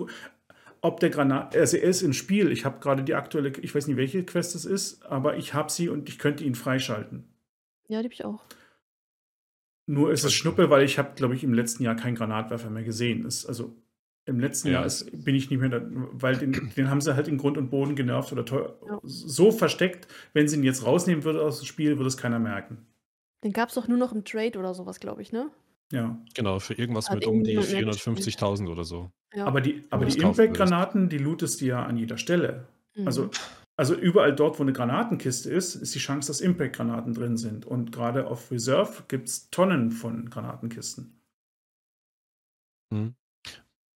Ob 0.82 1.00
der 1.00 1.10
Granat, 1.10 1.56
also 1.56 1.78
er 1.78 1.88
ist 1.88 2.02
im 2.02 2.12
Spiel. 2.12 2.52
Ich 2.52 2.64
habe 2.64 2.78
gerade 2.80 3.02
die 3.02 3.14
aktuelle, 3.14 3.48
ich 3.48 3.74
weiß 3.74 3.86
nicht, 3.86 3.96
welche 3.96 4.24
Quest 4.24 4.54
es 4.54 4.66
ist, 4.66 5.04
aber 5.06 5.36
ich 5.36 5.54
habe 5.54 5.72
sie 5.72 5.88
und 5.88 6.08
ich 6.08 6.18
könnte 6.18 6.44
ihn 6.44 6.54
freischalten. 6.54 7.24
Ja, 7.88 8.00
die 8.00 8.04
habe 8.04 8.14
ich 8.14 8.24
auch. 8.24 8.44
Nur 9.86 10.12
ist 10.12 10.24
es 10.24 10.34
Schnuppe, 10.34 10.68
weil 10.68 10.84
ich 10.84 10.98
habe, 10.98 11.14
glaube 11.14 11.34
ich, 11.34 11.44
im 11.44 11.54
letzten 11.54 11.82
Jahr 11.82 11.96
keinen 11.96 12.16
Granatwerfer 12.16 12.70
mehr 12.70 12.82
gesehen. 12.82 13.24
Ist, 13.24 13.46
also 13.46 13.74
im 14.26 14.40
letzten 14.40 14.68
Ja. 14.68 14.74
Jahr 14.74 14.86
ist, 14.86 15.24
bin 15.24 15.34
ich 15.34 15.50
nicht 15.50 15.60
mehr, 15.60 15.68
da, 15.68 15.80
weil 16.12 16.36
den, 16.36 16.52
den 16.76 16.90
haben 16.90 17.00
sie 17.00 17.14
halt 17.14 17.28
in 17.28 17.38
Grund 17.38 17.56
und 17.56 17.70
Boden 17.70 17.94
genervt 17.96 18.32
oder 18.32 18.44
teuer, 18.44 18.76
Ja. 18.86 19.00
so 19.02 19.50
versteckt. 19.52 20.08
Wenn 20.34 20.48
sie 20.48 20.56
ihn 20.56 20.64
jetzt 20.64 20.84
rausnehmen 20.84 21.24
würde 21.24 21.42
aus 21.42 21.60
dem 21.60 21.66
Spiel, 21.66 21.96
würde 21.96 22.08
es 22.08 22.16
keiner 22.16 22.38
merken. 22.38 22.86
Den 23.44 23.52
gab 23.52 23.68
es 23.68 23.76
doch 23.76 23.88
nur 23.88 23.98
noch 23.98 24.12
im 24.12 24.24
Trade 24.24 24.58
oder 24.58 24.74
sowas, 24.74 24.98
glaube 25.00 25.22
ich, 25.22 25.32
ne? 25.32 25.50
Ja. 25.92 26.18
Genau, 26.34 26.58
für 26.58 26.74
irgendwas 26.74 27.08
Hat 27.08 27.16
mit 27.16 27.26
um 27.26 27.44
die 27.44 27.52
irgendjemand 27.52 27.86
mehr 28.04 28.14
gespielt? 28.14 28.38
450.000 28.38 28.68
oder 28.68 28.82
so. 28.84 29.10
Ja. 29.34 29.44
Aber 29.46 29.60
die, 29.60 29.84
aber 29.90 30.04
die 30.06 30.18
Impact-Granaten, 30.18 31.08
die 31.08 31.18
lootest 31.18 31.60
du 31.60 31.66
ja 31.66 31.84
an 31.84 31.96
jeder 31.96 32.18
Stelle. 32.18 32.66
Mhm. 32.96 33.06
Also, 33.06 33.30
also 33.76 33.94
überall 33.94 34.34
dort, 34.34 34.58
wo 34.58 34.62
eine 34.64 34.72
Granatenkiste 34.72 35.50
ist, 35.50 35.76
ist 35.76 35.94
die 35.94 35.98
Chance, 36.00 36.28
dass 36.28 36.40
Impact-Granaten 36.40 37.14
drin 37.14 37.36
sind. 37.36 37.66
Und 37.66 37.92
gerade 37.92 38.26
auf 38.26 38.50
Reserve 38.50 39.04
gibt 39.06 39.28
es 39.28 39.50
Tonnen 39.50 39.92
von 39.92 40.28
Granatenkisten. 40.30 41.12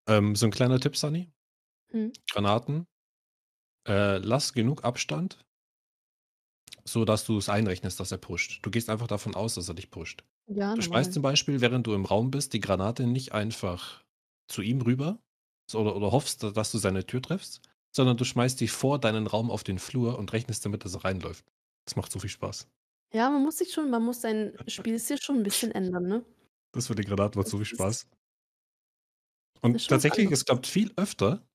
Ähm, 0.07 0.35
so 0.35 0.45
ein 0.45 0.51
kleiner 0.51 0.79
Tipp, 0.79 0.95
Sunny. 0.95 1.29
Hm. 1.91 2.11
Granaten. 2.31 2.85
Äh, 3.87 4.17
lass 4.17 4.53
genug 4.53 4.83
Abstand, 4.83 5.39
so 6.85 7.05
dass 7.05 7.25
du 7.25 7.37
es 7.37 7.49
einrechnest, 7.49 7.99
dass 7.99 8.11
er 8.11 8.17
pusht. 8.17 8.59
Du 8.63 8.71
gehst 8.71 8.89
einfach 8.89 9.07
davon 9.07 9.35
aus, 9.35 9.55
dass 9.55 9.67
er 9.67 9.75
dich 9.75 9.89
pusht. 9.89 10.23
ja, 10.47 10.73
Du 10.75 10.81
schmeißt 10.81 11.13
zum 11.13 11.21
Beispiel, 11.23 11.61
während 11.61 11.87
du 11.87 11.93
im 11.93 12.05
Raum 12.05 12.31
bist, 12.31 12.53
die 12.53 12.59
Granate 12.59 13.07
nicht 13.07 13.31
einfach 13.33 14.03
zu 14.47 14.61
ihm 14.61 14.81
rüber 14.81 15.19
so, 15.69 15.79
oder, 15.79 15.95
oder 15.95 16.11
hoffst, 16.11 16.43
dass 16.43 16.71
du 16.71 16.77
seine 16.77 17.05
Tür 17.05 17.21
triffst, 17.21 17.61
sondern 17.95 18.17
du 18.17 18.23
schmeißt 18.25 18.59
die 18.59 18.67
vor 18.67 18.99
deinen 18.99 19.27
Raum 19.27 19.51
auf 19.51 19.63
den 19.63 19.79
Flur 19.79 20.17
und 20.17 20.33
rechnest 20.33 20.65
damit, 20.65 20.83
dass 20.85 20.95
er 20.95 21.05
reinläuft. 21.05 21.45
Das 21.85 21.95
macht 21.95 22.11
so 22.11 22.19
viel 22.19 22.29
Spaß. 22.29 22.67
Ja, 23.13 23.29
man 23.29 23.43
muss 23.43 23.57
sich 23.57 23.71
schon, 23.73 23.89
man 23.89 24.03
muss 24.03 24.21
sein 24.21 24.53
Spielstil 24.67 25.17
schon 25.21 25.37
ein 25.37 25.43
bisschen 25.43 25.71
ändern, 25.71 26.07
ne? 26.07 26.25
Das 26.71 26.87
für 26.87 26.95
die 26.95 27.03
Granaten 27.03 27.39
macht 27.39 27.47
so 27.49 27.57
viel 27.57 27.65
Spaß. 27.65 28.07
Und 29.61 29.87
tatsächlich, 29.87 30.31
es 30.31 30.45
klappt 30.45 30.67
viel 30.67 30.91
öfter, 30.95 31.45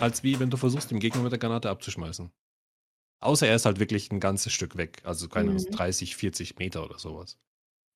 als 0.00 0.22
wie 0.22 0.38
wenn 0.40 0.50
du 0.50 0.56
versuchst, 0.56 0.90
den 0.90 1.00
Gegner 1.00 1.22
mit 1.22 1.32
der 1.32 1.38
Granate 1.38 1.70
abzuschmeißen. 1.70 2.30
Außer 3.20 3.48
er 3.48 3.56
ist 3.56 3.66
halt 3.66 3.80
wirklich 3.80 4.12
ein 4.12 4.20
ganzes 4.20 4.52
Stück 4.52 4.76
weg, 4.76 5.02
also 5.04 5.28
keine 5.28 5.54
Mhm. 5.54 5.66
30, 5.70 6.16
40 6.16 6.58
Meter 6.58 6.84
oder 6.84 6.98
sowas. 6.98 7.38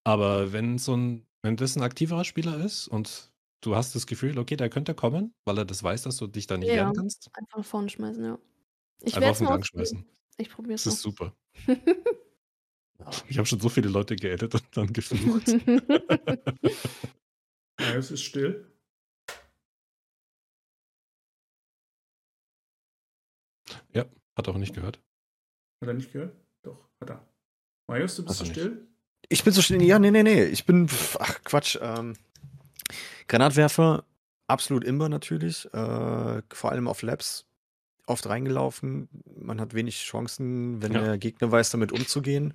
Aber 0.05 0.53
wenn 0.53 0.79
so 0.79 0.97
ein, 0.97 1.27
wenn 1.43 1.57
das 1.57 1.77
ein 1.77 1.83
aktiverer 1.83 2.25
Spieler 2.25 2.65
ist 2.65 2.89
und 2.89 3.33
du 3.63 3.77
hast 3.77 3.95
das 3.97 4.07
Gefühl, 4.07 4.39
okay, 4.39 4.57
der 4.57 4.71
könnte 4.71 4.95
kommen, 4.95 5.35
weil 5.47 5.59
er 5.59 5.67
das 5.67 5.83
weiß, 5.83 6.03
dass 6.05 6.19
du 6.19 6.27
dich 6.29 6.47
da 6.49 6.59
nicht 6.59 6.75
Ja. 6.75 6.75
wehren 6.75 6.93
kannst, 6.95 7.31
Einfach 7.35 7.59
nach 7.59 7.65
vorne 7.65 7.89
schmeißen, 7.89 8.25
ja. 8.25 8.39
Ich 9.01 9.17
einfach 9.17 9.31
auf 9.31 9.39
es 9.39 9.39
den 9.39 9.49
Gang 9.49 9.65
schmeißen. 9.67 10.05
Ich 10.39 10.51
probiere 10.51 10.75
Das 10.85 10.87
es 10.87 10.87
ist 10.87 11.03
super. 11.03 11.37
Ich 13.29 13.39
habe 13.39 13.47
schon 13.47 13.61
so 13.61 13.69
viele 13.69 13.89
Leute 13.89 14.17
geedit 14.17 14.55
und 14.55 14.65
dann 14.77 14.93
geflucht. 14.93 15.57
Ja, 17.79 17.95
es 17.97 18.11
ist 18.11 18.23
still. 18.23 18.72
Hat 24.37 24.49
auch 24.49 24.57
nicht 24.57 24.75
gehört. 24.75 25.01
Hat 25.81 25.89
er 25.89 25.95
nicht 25.95 26.13
gehört? 26.13 26.37
Doch, 26.63 26.89
hat 27.01 27.11
er. 27.11 27.27
Marius, 27.89 28.17
du 28.17 28.25
bist 28.25 28.39
so 28.39 28.45
still? 28.45 28.87
Ich 29.29 29.45
bin 29.45 29.53
so 29.53 29.63
schnell. 29.63 29.83
Ja, 29.83 29.99
nee, 29.99 30.11
nee, 30.11 30.23
nee. 30.23 30.45
Ich 30.45 30.65
bin. 30.67 30.89
Ach, 31.19 31.43
Quatsch. 31.45 31.79
Ähm, 31.81 32.15
Granatwerfer, 33.29 34.05
absolut 34.47 34.85
imber 34.85 35.09
natürlich. 35.09 35.67
Äh, 35.73 36.43
vor 36.53 36.71
allem 36.73 36.89
auf 36.89 37.03
Labs 37.03 37.47
oft 38.07 38.27
reingelaufen. 38.29 39.09
Man 39.37 39.61
hat 39.61 39.75
wenig 39.75 40.03
Chancen, 40.03 40.83
wenn 40.83 40.93
Ja. 40.93 41.03
der 41.05 41.19
Gegner 41.19 41.51
weiß, 41.51 41.71
damit 41.71 41.93
umzugehen. 41.93 42.55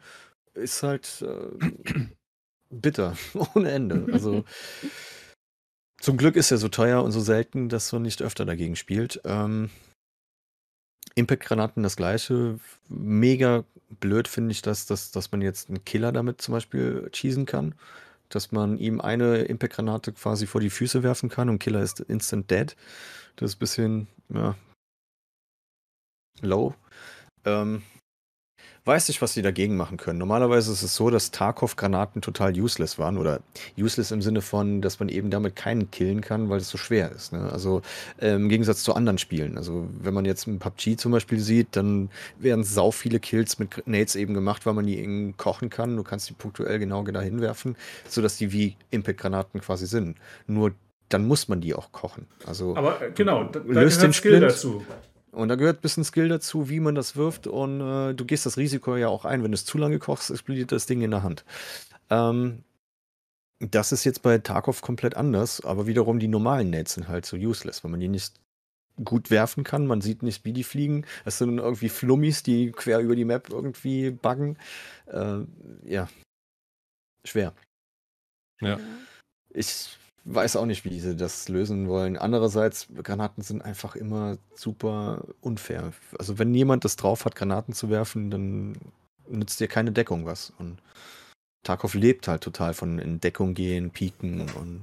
Ist 0.53 0.83
halt 0.83 1.23
äh, 1.23 2.07
bitter. 2.69 3.15
Ohne 3.55 3.71
Ende. 3.71 4.07
Also. 4.11 4.43
Zum 5.99 6.17
Glück 6.17 6.35
ist 6.35 6.51
er 6.51 6.57
so 6.57 6.69
teuer 6.69 7.03
und 7.03 7.11
so 7.11 7.19
selten, 7.19 7.69
dass 7.69 7.91
man 7.91 8.03
nicht 8.03 8.21
öfter 8.21 8.45
dagegen 8.45 8.75
spielt. 8.75 9.19
Ähm, 9.25 9.71
Impact-Granaten 11.17 11.83
das 11.83 11.95
gleiche. 11.95 12.59
Mega 12.89 13.63
blöd 13.99 14.27
finde 14.27 14.51
ich 14.51 14.61
das, 14.61 14.85
dass, 14.85 15.11
dass 15.11 15.31
man 15.31 15.41
jetzt 15.41 15.69
einen 15.69 15.83
Killer 15.83 16.11
damit 16.11 16.41
zum 16.41 16.53
Beispiel 16.53 17.09
schießen 17.13 17.45
kann. 17.45 17.75
Dass 18.29 18.51
man 18.51 18.77
ihm 18.77 19.01
eine 19.01 19.43
Impact-Granate 19.43 20.13
quasi 20.13 20.47
vor 20.47 20.61
die 20.61 20.69
Füße 20.69 21.03
werfen 21.03 21.29
kann 21.29 21.49
und 21.49 21.59
Killer 21.59 21.81
ist 21.81 22.01
instant 22.01 22.51
dead. 22.51 22.75
Das 23.37 23.51
ist 23.51 23.57
ein 23.57 23.59
bisschen, 23.59 24.07
ja, 24.29 24.55
low. 26.41 26.75
Ähm, 27.45 27.83
weiß 28.87 29.09
nicht, 29.09 29.21
was 29.21 29.33
die 29.33 29.41
dagegen 29.41 29.75
machen 29.75 29.97
können. 29.97 30.17
Normalerweise 30.17 30.71
ist 30.71 30.81
es 30.81 30.95
so, 30.95 31.09
dass 31.09 31.31
Tarkov-Granaten 31.31 32.21
total 32.21 32.57
useless 32.57 32.97
waren 32.97 33.17
oder 33.17 33.41
useless 33.77 34.11
im 34.11 34.21
Sinne 34.21 34.41
von, 34.41 34.81
dass 34.81 34.99
man 34.99 35.09
eben 35.09 35.29
damit 35.29 35.55
keinen 35.55 35.91
killen 35.91 36.21
kann, 36.21 36.49
weil 36.49 36.59
es 36.59 36.69
so 36.69 36.77
schwer 36.77 37.11
ist. 37.11 37.33
Ne? 37.33 37.49
Also 37.51 37.81
äh, 38.19 38.33
im 38.35 38.49
Gegensatz 38.49 38.83
zu 38.83 38.95
anderen 38.95 39.17
Spielen. 39.17 39.57
Also 39.57 39.87
wenn 40.01 40.13
man 40.13 40.25
jetzt 40.25 40.47
ein 40.47 40.59
PUBG 40.59 40.95
zum 40.97 41.11
Beispiel 41.11 41.39
sieht, 41.39 41.75
dann 41.75 42.09
werden 42.39 42.63
sau 42.63 42.91
viele 42.91 43.19
Kills 43.19 43.59
mit 43.59 43.71
Grenades 43.71 44.15
eben 44.15 44.33
gemacht, 44.33 44.65
weil 44.65 44.73
man 44.73 44.87
die 44.87 44.97
eben 44.97 45.35
kochen 45.37 45.69
kann. 45.69 45.95
Du 45.97 46.03
kannst 46.03 46.29
die 46.29 46.33
punktuell 46.33 46.79
genau 46.79 47.03
dahin 47.03 47.41
werfen, 47.41 47.75
sodass 48.07 48.37
die 48.37 48.51
wie 48.51 48.75
Impact-Granaten 48.91 49.61
quasi 49.61 49.85
sind. 49.85 50.17
Nur 50.47 50.73
dann 51.09 51.25
muss 51.25 51.47
man 51.47 51.61
die 51.61 51.73
auch 51.73 51.91
kochen. 51.91 52.27
Also 52.45 52.75
Aber 52.75 53.01
äh, 53.01 53.11
genau, 53.11 53.45
da, 53.45 53.59
da 53.59 53.81
Löst 53.81 54.01
den 54.01 54.13
Skill 54.13 54.37
Splint. 54.37 54.51
dazu. 54.51 54.85
Und 55.37 55.49
da 55.49 55.55
gehört 55.55 55.77
ein 55.77 55.81
bisschen 55.81 56.03
Skill 56.03 56.29
dazu, 56.29 56.67
wie 56.67 56.79
man 56.79 56.95
das 56.95 57.15
wirft. 57.15 57.45
Und 57.45 57.79
äh, 57.79 58.15
du 58.15 58.25
gehst 58.25 58.47
das 58.47 58.57
Risiko 58.57 58.95
ja 58.95 59.07
auch 59.07 59.23
ein. 59.23 59.43
Wenn 59.43 59.51
du 59.51 59.55
es 59.55 59.65
zu 59.65 59.77
lange 59.77 59.99
kochst, 59.99 60.31
explodiert 60.31 60.71
das 60.71 60.87
Ding 60.87 61.01
in 61.01 61.11
der 61.11 61.21
Hand. 61.21 61.45
Ähm, 62.09 62.63
das 63.59 63.91
ist 63.91 64.03
jetzt 64.03 64.23
bei 64.23 64.39
Tarkov 64.39 64.81
komplett 64.81 65.15
anders. 65.15 65.63
Aber 65.63 65.85
wiederum 65.85 66.17
die 66.17 66.27
normalen 66.27 66.71
Nets 66.71 66.95
sind 66.95 67.07
halt 67.07 67.27
so 67.27 67.37
useless, 67.37 67.83
weil 67.83 67.91
man 67.91 67.99
die 67.99 68.07
nicht 68.07 68.33
gut 69.03 69.29
werfen 69.29 69.63
kann. 69.63 69.85
Man 69.85 70.01
sieht 70.01 70.23
nicht, 70.23 70.43
wie 70.43 70.53
die 70.53 70.63
fliegen. 70.63 71.05
Es 71.23 71.37
sind 71.37 71.59
irgendwie 71.59 71.89
Flummis, 71.89 72.41
die 72.41 72.71
quer 72.71 72.99
über 72.99 73.15
die 73.15 73.25
Map 73.25 73.49
irgendwie 73.51 74.09
buggen. 74.09 74.57
Äh, 75.05 75.41
ja, 75.83 76.09
schwer. 77.23 77.53
Ja. 78.59 78.79
Ich 79.51 79.97
weiß 80.33 80.55
auch 80.57 80.65
nicht, 80.65 80.83
wie 80.85 80.99
sie 80.99 81.15
das 81.15 81.47
lösen 81.49 81.87
wollen. 81.87 82.17
Andererseits, 82.17 82.87
Granaten 83.01 83.43
sind 83.43 83.61
einfach 83.61 83.95
immer 83.95 84.37
super 84.55 85.23
unfair. 85.41 85.93
Also 86.19 86.37
wenn 86.39 86.53
jemand 86.53 86.83
das 86.85 86.95
drauf 86.95 87.25
hat, 87.25 87.35
Granaten 87.35 87.73
zu 87.73 87.89
werfen, 87.89 88.29
dann 88.29 88.77
nützt 89.29 89.59
dir 89.59 89.67
keine 89.67 89.91
Deckung 89.91 90.25
was. 90.25 90.51
Und 90.57 90.79
Tarkov 91.63 91.93
lebt 91.93 92.27
halt 92.27 92.43
total 92.43 92.73
von 92.73 92.99
in 92.99 93.19
Deckung 93.19 93.53
gehen, 93.53 93.91
pieken 93.91 94.41
und 94.51 94.81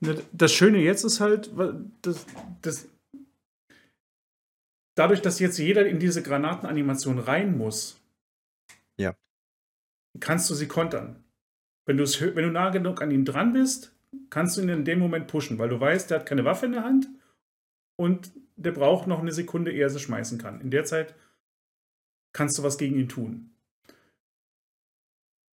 Ne, 0.00 0.22
Das 0.32 0.52
Schöne 0.52 0.78
jetzt 0.78 1.04
ist 1.04 1.20
halt, 1.20 1.56
wa- 1.56 1.74
das, 2.02 2.26
das, 2.60 2.86
dadurch, 4.94 5.22
dass 5.22 5.38
jetzt 5.38 5.58
jeder 5.58 5.86
in 5.86 5.98
diese 5.98 6.22
Granatenanimation 6.22 7.18
rein 7.18 7.56
muss, 7.56 7.98
Ja. 8.98 9.14
kannst 10.20 10.50
du 10.50 10.54
sie 10.54 10.68
kontern. 10.68 11.24
Wenn, 11.86 11.98
wenn 11.98 12.44
du 12.44 12.50
nah 12.50 12.68
genug 12.70 13.00
an 13.00 13.10
ihm 13.10 13.24
dran 13.24 13.52
bist, 13.54 13.95
kannst 14.30 14.56
du 14.56 14.62
ihn 14.62 14.68
in 14.68 14.84
dem 14.84 14.98
Moment 14.98 15.26
pushen, 15.26 15.58
weil 15.58 15.68
du 15.68 15.80
weißt, 15.80 16.10
der 16.10 16.20
hat 16.20 16.26
keine 16.26 16.44
Waffe 16.44 16.66
in 16.66 16.72
der 16.72 16.84
Hand 16.84 17.08
und 17.96 18.32
der 18.56 18.72
braucht 18.72 19.06
noch 19.06 19.20
eine 19.20 19.32
Sekunde, 19.32 19.72
ehe 19.72 19.82
er 19.82 19.90
sie 19.90 19.98
schmeißen 19.98 20.38
kann. 20.38 20.60
In 20.60 20.70
der 20.70 20.84
Zeit 20.84 21.14
kannst 22.32 22.58
du 22.58 22.62
was 22.62 22.78
gegen 22.78 22.98
ihn 22.98 23.08
tun. 23.08 23.50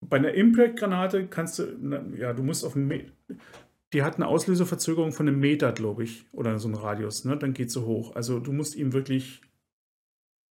Bei 0.01 0.17
einer 0.17 0.33
Impact-Granate 0.33 1.27
kannst 1.27 1.59
du, 1.59 2.15
ja, 2.17 2.33
du 2.33 2.43
musst 2.43 2.65
auf 2.65 2.75
einen 2.75 3.11
die 3.93 4.01
hat 4.01 4.15
eine 4.15 4.27
Auslöseverzögerung 4.27 5.11
von 5.11 5.27
einem 5.27 5.39
Meter, 5.39 5.71
glaube 5.71 6.03
ich, 6.03 6.25
oder 6.31 6.57
so 6.57 6.67
einen 6.67 6.75
Radius, 6.75 7.25
ne? 7.25 7.37
Dann 7.37 7.53
geht 7.53 7.71
sie 7.71 7.85
hoch. 7.85 8.15
Also 8.15 8.39
du 8.39 8.51
musst 8.51 8.75
ihm 8.75 8.91
wirklich, 8.91 9.41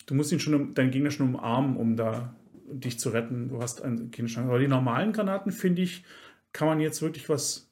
du 0.06 0.14
musst 0.14 0.30
ihn 0.30 0.38
schon, 0.38 0.74
deinen 0.74 0.92
Gegner 0.92 1.10
schon 1.10 1.34
umarmen, 1.34 1.76
um 1.76 1.96
da 1.96 2.36
dich 2.72 3.00
zu 3.00 3.10
retten. 3.10 3.48
Du 3.48 3.60
hast 3.60 3.82
eine, 3.82 4.08
keine 4.08 4.28
Chance. 4.28 4.48
Aber 4.48 4.60
die 4.60 4.68
normalen 4.68 5.12
Granaten, 5.12 5.50
finde 5.50 5.82
ich, 5.82 6.04
kann 6.52 6.68
man 6.68 6.80
jetzt 6.80 7.02
wirklich 7.02 7.28
was. 7.28 7.68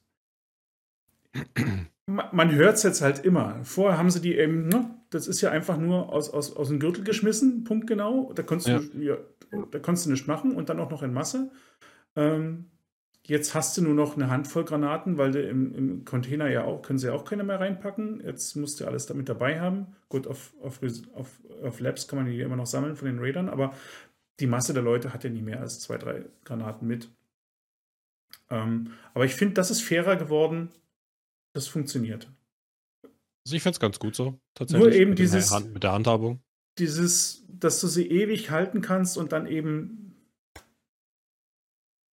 Man 2.05 2.51
hört 2.51 2.75
es 2.75 2.83
jetzt 2.83 3.01
halt 3.01 3.19
immer. 3.25 3.63
Vorher 3.63 3.97
haben 3.97 4.09
sie 4.09 4.21
die 4.21 4.37
eben, 4.37 4.67
ne, 4.67 4.89
das 5.09 5.27
ist 5.27 5.41
ja 5.41 5.51
einfach 5.51 5.77
nur 5.77 6.11
aus, 6.11 6.29
aus, 6.29 6.55
aus 6.55 6.69
dem 6.69 6.79
Gürtel 6.79 7.03
geschmissen, 7.03 7.63
punktgenau. 7.63 8.31
Da 8.33 8.43
konntest, 8.43 8.67
ja. 8.67 8.79
du, 8.79 9.01
ja, 9.01 9.17
da 9.71 9.79
konntest 9.79 10.05
du 10.05 10.11
nichts 10.11 10.27
machen 10.27 10.55
und 10.55 10.69
dann 10.69 10.79
auch 10.79 10.89
noch 10.89 11.03
in 11.03 11.13
Masse. 11.13 11.51
Ähm, 12.15 12.65
jetzt 13.25 13.55
hast 13.55 13.77
du 13.77 13.81
nur 13.81 13.93
noch 13.93 14.15
eine 14.15 14.29
Handvoll 14.29 14.65
Granaten, 14.65 15.17
weil 15.17 15.31
du 15.31 15.41
im, 15.41 15.75
im, 15.75 16.05
Container 16.05 16.49
ja 16.49 16.63
auch, 16.63 16.81
können 16.81 16.99
sie 16.99 17.07
ja 17.07 17.13
auch 17.13 17.25
keine 17.25 17.43
mehr 17.43 17.59
reinpacken. 17.59 18.21
Jetzt 18.25 18.55
musst 18.55 18.79
du 18.79 18.85
alles 18.85 19.05
damit 19.05 19.29
dabei 19.29 19.59
haben. 19.59 19.87
Gut, 20.09 20.27
auf, 20.27 20.53
auf, 20.61 20.79
auf, 21.13 21.29
auf 21.63 21.79
Labs 21.79 22.07
kann 22.07 22.19
man 22.19 22.25
die 22.25 22.39
immer 22.41 22.55
noch 22.55 22.65
sammeln 22.65 22.95
von 22.95 23.07
den 23.07 23.19
Raidern, 23.19 23.49
aber 23.49 23.73
die 24.39 24.47
Masse 24.47 24.73
der 24.73 24.83
Leute 24.83 25.13
hat 25.13 25.23
ja 25.23 25.29
nie 25.29 25.41
mehr 25.41 25.59
als 25.59 25.79
zwei, 25.79 25.97
drei 25.97 26.25
Granaten 26.43 26.87
mit. 26.87 27.09
Ähm, 28.49 28.91
aber 29.13 29.25
ich 29.25 29.35
finde, 29.35 29.53
das 29.53 29.71
ist 29.71 29.81
fairer 29.81 30.15
geworden. 30.15 30.69
Das 31.53 31.67
funktioniert. 31.67 32.31
Also 33.45 33.55
ich 33.55 33.63
finde 33.63 33.75
es 33.75 33.79
ganz 33.79 33.99
gut 33.99 34.15
so, 34.15 34.39
tatsächlich. 34.53 34.87
Nur 34.87 34.93
eben 34.93 35.09
mit 35.11 35.19
dieses. 35.19 35.51
Hand, 35.51 35.73
mit 35.73 35.83
der 35.83 35.91
Handhabung. 35.93 36.41
Dieses, 36.77 37.43
dass 37.47 37.79
du 37.81 37.87
sie 37.87 38.07
ewig 38.07 38.51
halten 38.51 38.81
kannst 38.81 39.17
und 39.17 39.31
dann 39.31 39.47
eben. 39.47 40.15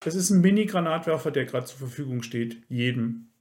Es 0.03 0.15
ist 0.15 0.29
ein 0.29 0.41
Mini-Granatwerfer, 0.41 1.29
der 1.31 1.45
gerade 1.45 1.65
zur 1.65 1.77
Verfügung 1.77 2.23
steht. 2.23 2.63
Jedem. 2.69 3.31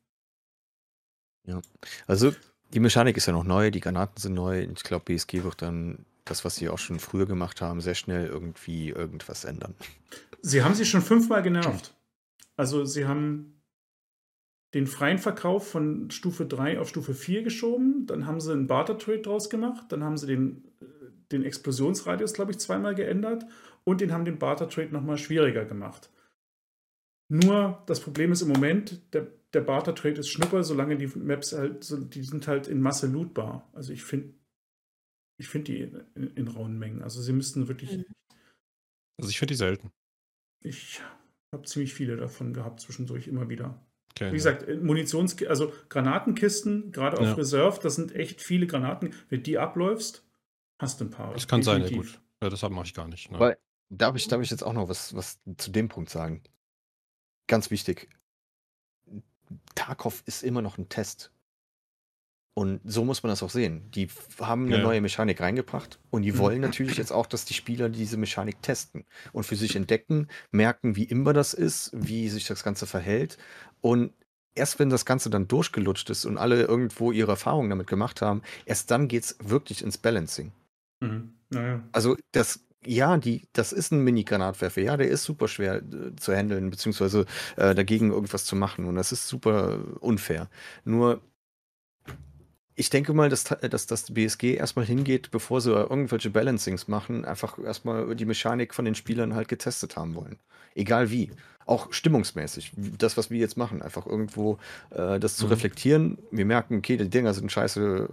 Ja. 1.46 1.62
Also 2.06 2.34
die 2.74 2.80
Mechanik 2.80 3.16
ist 3.16 3.26
ja 3.26 3.32
noch 3.32 3.44
neu, 3.44 3.70
die 3.70 3.80
Granaten 3.80 4.20
sind 4.20 4.34
neu. 4.34 4.62
Ich 4.62 4.82
glaube, 4.82 5.04
BSG 5.06 5.44
wird 5.44 5.62
dann 5.62 6.04
das, 6.24 6.44
was 6.44 6.56
sie 6.56 6.68
auch 6.68 6.78
schon 6.78 7.00
früher 7.00 7.26
gemacht 7.26 7.60
haben, 7.60 7.80
sehr 7.80 7.94
schnell 7.94 8.26
irgendwie 8.26 8.90
irgendwas 8.90 9.44
ändern. 9.44 9.74
Sie 10.42 10.62
haben 10.62 10.74
sie 10.74 10.84
schon 10.84 11.00
fünfmal 11.00 11.42
genervt. 11.42 11.94
Also 12.56 12.84
sie 12.84 13.06
haben 13.06 13.57
den 14.74 14.86
freien 14.86 15.18
Verkauf 15.18 15.70
von 15.70 16.10
Stufe 16.10 16.46
3 16.46 16.78
auf 16.78 16.88
Stufe 16.88 17.14
4 17.14 17.42
geschoben, 17.42 18.06
dann 18.06 18.26
haben 18.26 18.40
sie 18.40 18.52
einen 18.52 18.66
Barter-Trade 18.66 19.22
draus 19.22 19.48
gemacht, 19.48 19.86
dann 19.90 20.04
haben 20.04 20.16
sie 20.16 20.26
den, 20.26 20.64
den 21.32 21.42
Explosionsradius, 21.42 22.34
glaube 22.34 22.52
ich, 22.52 22.58
zweimal 22.58 22.94
geändert 22.94 23.46
und 23.84 24.00
den 24.00 24.12
haben 24.12 24.24
den 24.24 24.38
Barter-Trade 24.38 24.92
nochmal 24.92 25.16
schwieriger 25.16 25.64
gemacht. 25.64 26.10
Nur 27.30 27.82
das 27.86 28.00
Problem 28.00 28.32
ist 28.32 28.42
im 28.42 28.48
Moment, 28.48 29.14
der, 29.14 29.26
der 29.52 29.60
Barter-Trade 29.62 30.20
ist 30.20 30.28
Schnupper, 30.28 30.62
solange 30.64 30.96
die 30.96 31.06
Maps 31.06 31.52
halt, 31.52 32.14
die 32.14 32.22
sind 32.22 32.46
halt 32.46 32.68
in 32.68 32.80
Masse 32.80 33.06
lootbar. 33.06 33.68
Also 33.72 33.92
ich 33.92 34.02
finde 34.02 34.34
ich 35.38 35.48
finde 35.48 35.72
die 35.72 35.80
in, 36.14 36.34
in, 36.34 36.48
rauen 36.48 36.78
Mengen. 36.78 37.02
Also 37.02 37.22
sie 37.22 37.32
müssten 37.32 37.68
wirklich. 37.68 37.98
Mhm. 37.98 38.04
Also 39.18 39.30
ich 39.30 39.38
finde 39.38 39.52
die 39.52 39.58
selten. 39.58 39.90
Ich 40.60 41.00
habe 41.52 41.66
ziemlich 41.66 41.94
viele 41.94 42.16
davon 42.16 42.52
gehabt 42.52 42.80
zwischendurch 42.80 43.28
immer 43.28 43.48
wieder. 43.48 43.80
Okay, 44.20 44.32
Wie 44.32 44.36
gesagt, 44.36 44.66
Munitions, 44.82 45.36
also 45.46 45.72
Granatenkisten, 45.88 46.92
gerade 46.92 47.18
auf 47.18 47.26
ja. 47.26 47.34
Reserve, 47.34 47.78
das 47.82 47.94
sind 47.94 48.14
echt 48.14 48.40
viele 48.40 48.66
Granaten. 48.66 49.14
Wenn 49.28 49.42
die 49.42 49.58
abläufst, 49.58 50.24
hast 50.78 51.00
du 51.00 51.04
ein 51.04 51.10
paar. 51.10 51.32
Das 51.34 51.46
kann 51.46 51.60
definitiv. 51.60 51.88
sein, 51.88 51.96
ja 51.96 52.02
gut. 52.02 52.20
Ja, 52.42 52.50
deshalb 52.50 52.72
mache 52.72 52.86
ich 52.86 52.94
gar 52.94 53.08
nicht. 53.08 53.30
Ne? 53.30 53.38
Weil, 53.38 53.58
darf 53.90 54.16
ich, 54.16 54.28
darf 54.28 54.42
ich 54.42 54.50
jetzt 54.50 54.62
auch 54.62 54.72
noch 54.72 54.88
was, 54.88 55.14
was 55.14 55.40
zu 55.56 55.70
dem 55.70 55.88
Punkt 55.88 56.10
sagen? 56.10 56.42
Ganz 57.46 57.70
wichtig. 57.70 58.08
Tarkov 59.74 60.22
ist 60.26 60.42
immer 60.42 60.62
noch 60.62 60.78
ein 60.78 60.88
Test. 60.88 61.32
Und 62.58 62.80
so 62.84 63.04
muss 63.04 63.22
man 63.22 63.30
das 63.30 63.44
auch 63.44 63.50
sehen. 63.50 63.88
Die 63.92 64.08
haben 64.40 64.66
eine 64.66 64.78
ja. 64.78 64.82
neue 64.82 65.00
Mechanik 65.00 65.40
reingebracht 65.40 66.00
und 66.10 66.22
die 66.22 66.36
wollen 66.38 66.60
natürlich 66.60 66.96
jetzt 66.96 67.12
auch, 67.12 67.26
dass 67.26 67.44
die 67.44 67.54
Spieler 67.54 67.88
diese 67.88 68.16
Mechanik 68.16 68.60
testen 68.62 69.04
und 69.32 69.44
für 69.44 69.54
sich 69.54 69.76
entdecken, 69.76 70.26
merken, 70.50 70.96
wie 70.96 71.04
immer 71.04 71.32
das 71.32 71.54
ist, 71.54 71.92
wie 71.94 72.28
sich 72.28 72.48
das 72.48 72.64
Ganze 72.64 72.88
verhält. 72.88 73.38
Und 73.80 74.12
erst 74.54 74.78
wenn 74.78 74.90
das 74.90 75.04
Ganze 75.04 75.30
dann 75.30 75.48
durchgelutscht 75.48 76.10
ist 76.10 76.24
und 76.24 76.38
alle 76.38 76.62
irgendwo 76.62 77.12
ihre 77.12 77.32
Erfahrungen 77.32 77.70
damit 77.70 77.86
gemacht 77.86 78.22
haben, 78.22 78.42
erst 78.66 78.90
dann 78.90 79.08
geht 79.08 79.24
es 79.24 79.36
wirklich 79.42 79.82
ins 79.82 79.98
Balancing. 79.98 80.52
Mhm. 81.00 81.34
Naja. 81.50 81.82
Also 81.92 82.16
das 82.32 82.60
ja, 82.86 83.16
die, 83.18 83.42
das 83.52 83.72
ist 83.72 83.92
ein 83.92 84.04
Mini-Granatwerfer. 84.04 84.80
Ja, 84.80 84.96
der 84.96 85.08
ist 85.08 85.24
super 85.24 85.48
schwer 85.48 85.82
äh, 85.82 86.14
zu 86.16 86.34
handeln, 86.34 86.70
beziehungsweise 86.70 87.26
äh, 87.56 87.74
dagegen 87.74 88.12
irgendwas 88.12 88.44
zu 88.44 88.56
machen. 88.56 88.84
Und 88.86 88.94
das 88.94 89.12
ist 89.12 89.28
super 89.28 89.80
unfair. 90.00 90.48
Nur 90.84 91.20
ich 92.78 92.90
denke 92.90 93.12
mal, 93.12 93.28
dass, 93.28 93.42
dass 93.44 93.86
das 93.86 94.14
BSG 94.14 94.54
erstmal 94.54 94.84
hingeht, 94.84 95.32
bevor 95.32 95.60
sie 95.60 95.72
irgendwelche 95.72 96.30
Balancings 96.30 96.86
machen, 96.86 97.24
einfach 97.24 97.58
erstmal 97.58 98.14
die 98.14 98.24
Mechanik 98.24 98.72
von 98.72 98.84
den 98.84 98.94
Spielern 98.94 99.34
halt 99.34 99.48
getestet 99.48 99.96
haben 99.96 100.14
wollen. 100.14 100.38
Egal 100.76 101.10
wie. 101.10 101.32
Auch 101.66 101.92
stimmungsmäßig. 101.92 102.72
Das, 102.76 103.16
was 103.16 103.30
wir 103.30 103.38
jetzt 103.38 103.56
machen, 103.56 103.82
einfach 103.82 104.06
irgendwo 104.06 104.58
äh, 104.90 105.18
das 105.18 105.36
zu 105.36 105.46
mhm. 105.46 105.52
reflektieren. 105.52 106.18
Wir 106.30 106.44
merken, 106.44 106.78
okay, 106.78 106.96
die 106.96 107.10
Dinger 107.10 107.34
sind 107.34 107.50
scheiße, 107.50 108.08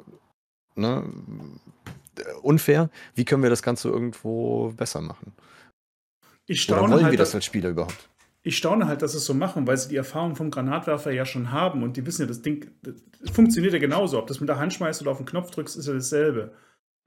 ne, 0.75 1.03
unfair. 2.41 2.89
Wie 3.13 3.23
können 3.23 3.43
wir 3.43 3.51
das 3.51 3.61
Ganze 3.61 3.89
irgendwo 3.89 4.73
besser 4.75 5.01
machen? 5.01 5.31
Ich 6.47 6.63
staune 6.63 6.81
Oder 6.81 6.91
wollen 6.91 7.03
halt, 7.03 7.11
wir 7.11 7.19
das 7.19 7.35
als 7.35 7.45
Spieler 7.45 7.69
überhaupt? 7.69 8.09
Ich 8.45 8.57
staune 8.57 8.87
halt, 8.87 9.01
dass 9.01 9.13
sie 9.13 9.17
es 9.17 9.25
so 9.25 9.33
machen, 9.33 9.65
weil 9.65 9.75
sie 9.75 9.89
die 9.89 9.95
Erfahrung 9.95 10.35
vom 10.35 10.51
Granatwerfer 10.51 11.11
ja 11.11 11.25
schon 11.25 11.51
haben 11.51 11.81
und 11.81 11.97
die 11.97 12.05
wissen 12.05 12.21
ja, 12.21 12.27
das 12.27 12.43
Ding 12.43 12.67
das 12.83 12.95
funktioniert 13.31 13.73
ja 13.73 13.79
genauso. 13.79 14.19
Ob 14.19 14.27
das 14.27 14.39
mit 14.39 14.47
der 14.47 14.59
Hand 14.59 14.71
schmeißt 14.71 15.01
oder 15.01 15.11
auf 15.11 15.17
den 15.17 15.25
Knopf 15.25 15.49
drückst, 15.49 15.75
ist 15.75 15.87
ja 15.87 15.93
dasselbe. 15.93 16.53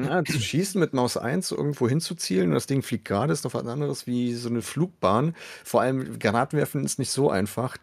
Ja, 0.02 0.24
zu 0.24 0.40
schießen 0.40 0.80
mit 0.80 0.94
Maus 0.94 1.16
1 1.16 1.52
irgendwo 1.52 1.88
hinzuzielen 1.88 2.48
und 2.48 2.54
das 2.54 2.66
Ding 2.66 2.82
fliegt 2.82 3.04
gerade, 3.04 3.32
ist 3.32 3.44
noch 3.44 3.54
was 3.54 3.66
anderes 3.66 4.08
wie 4.08 4.34
so 4.34 4.48
eine 4.48 4.62
Flugbahn. 4.62 5.34
Vor 5.64 5.80
allem 5.80 6.18
Granatenwerfen 6.18 6.84
ist 6.84 6.98
nicht 6.98 7.10
so 7.12 7.30
einfach. 7.30 7.76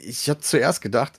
Ich 0.00 0.30
habe 0.30 0.40
zuerst 0.40 0.80
gedacht, 0.80 1.18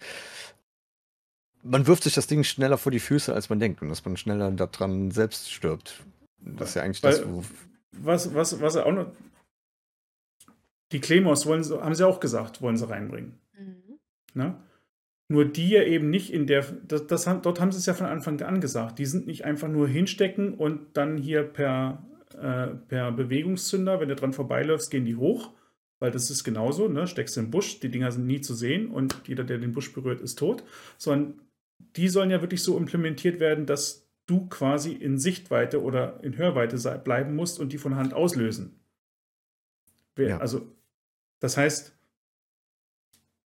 man 1.64 1.86
wirft 1.86 2.04
sich 2.04 2.14
das 2.14 2.28
Ding 2.28 2.46
schneller 2.46 2.78
vor 2.78 2.94
die 2.94 3.00
Füße, 3.02 3.34
als 3.34 3.50
man 3.50 3.60
denkt 3.60 3.82
und 3.82 3.90
dass 3.90 4.06
man 4.06 4.16
schneller 4.16 4.52
daran 4.52 5.12
selbst 5.12 5.52
stirbt. 5.52 6.02
Das 6.40 6.70
ist 6.70 6.76
ja 6.76 6.84
eigentlich 6.84 7.04
Weil, 7.04 7.12
das, 7.12 7.28
wo. 7.28 7.44
Was, 7.92 8.34
was, 8.34 8.62
was 8.62 8.78
auch 8.78 8.92
noch 8.92 9.08
die 10.94 11.02
Claymores 11.02 11.46
wollen, 11.46 11.64
haben 11.64 11.96
sie 11.96 12.08
auch 12.08 12.20
gesagt, 12.20 12.62
wollen 12.62 12.78
sie 12.78 12.88
reinbringen. 12.88 13.34
Mhm. 13.58 14.00
Ne? 14.34 14.56
Nur 15.28 15.46
die 15.46 15.70
ja 15.70 15.84
eben 15.84 16.10
nicht 16.10 16.32
in 16.32 16.48
der, 16.48 16.64
das, 16.88 17.08
das, 17.08 17.26
dort 17.42 17.60
haben 17.60 17.72
sie 17.72 17.80
es 17.80 17.86
ja 17.88 17.94
von 17.94 18.06
Anfang 18.06 18.40
an 18.42 18.62
gesagt, 18.62 19.00
die 19.00 19.06
sind 19.06 19.26
nicht 19.26 19.44
einfach 19.46 19.68
nur 19.68 19.88
hinstecken 19.88 20.54
und 20.54 20.96
dann 20.96 21.18
hier 21.18 21.44
per, 21.44 22.06
äh, 22.40 22.68
per 22.88 23.12
Bewegungszünder, 23.12 24.00
wenn 24.00 24.10
du 24.10 24.16
dran 24.16 24.34
vorbeiläufst, 24.34 24.92
gehen 24.92 25.06
die 25.06 25.16
hoch, 25.16 25.52
weil 26.00 26.12
das 26.12 26.30
ist 26.30 26.44
genauso, 26.44 26.88
ne? 26.88 27.08
steckst 27.08 27.38
im 27.38 27.50
Busch, 27.50 27.80
die 27.80 27.90
Dinger 27.90 28.12
sind 28.12 28.28
nie 28.28 28.42
zu 28.42 28.54
sehen 28.54 28.92
und 28.92 29.16
jeder, 29.26 29.44
der 29.44 29.58
den 29.58 29.74
Busch 29.74 29.92
berührt, 29.94 30.22
ist 30.22 30.38
tot, 30.38 30.64
sondern 30.98 31.40
die 31.96 32.10
sollen 32.10 32.30
ja 32.30 32.42
wirklich 32.42 32.62
so 32.62 32.78
implementiert 32.78 33.40
werden, 33.40 33.66
dass 33.66 34.08
du 34.28 34.48
quasi 34.48 34.92
in 34.92 35.18
Sichtweite 35.18 35.82
oder 35.82 36.24
in 36.24 36.38
Hörweite 36.38 36.78
bleiben 37.00 37.36
musst 37.36 37.60
und 37.60 37.74
die 37.74 37.78
von 37.78 37.96
Hand 37.96 38.14
auslösen. 38.14 38.80
Ja. 40.18 40.38
Also 40.38 40.74
das 41.44 41.58
heißt, 41.58 41.94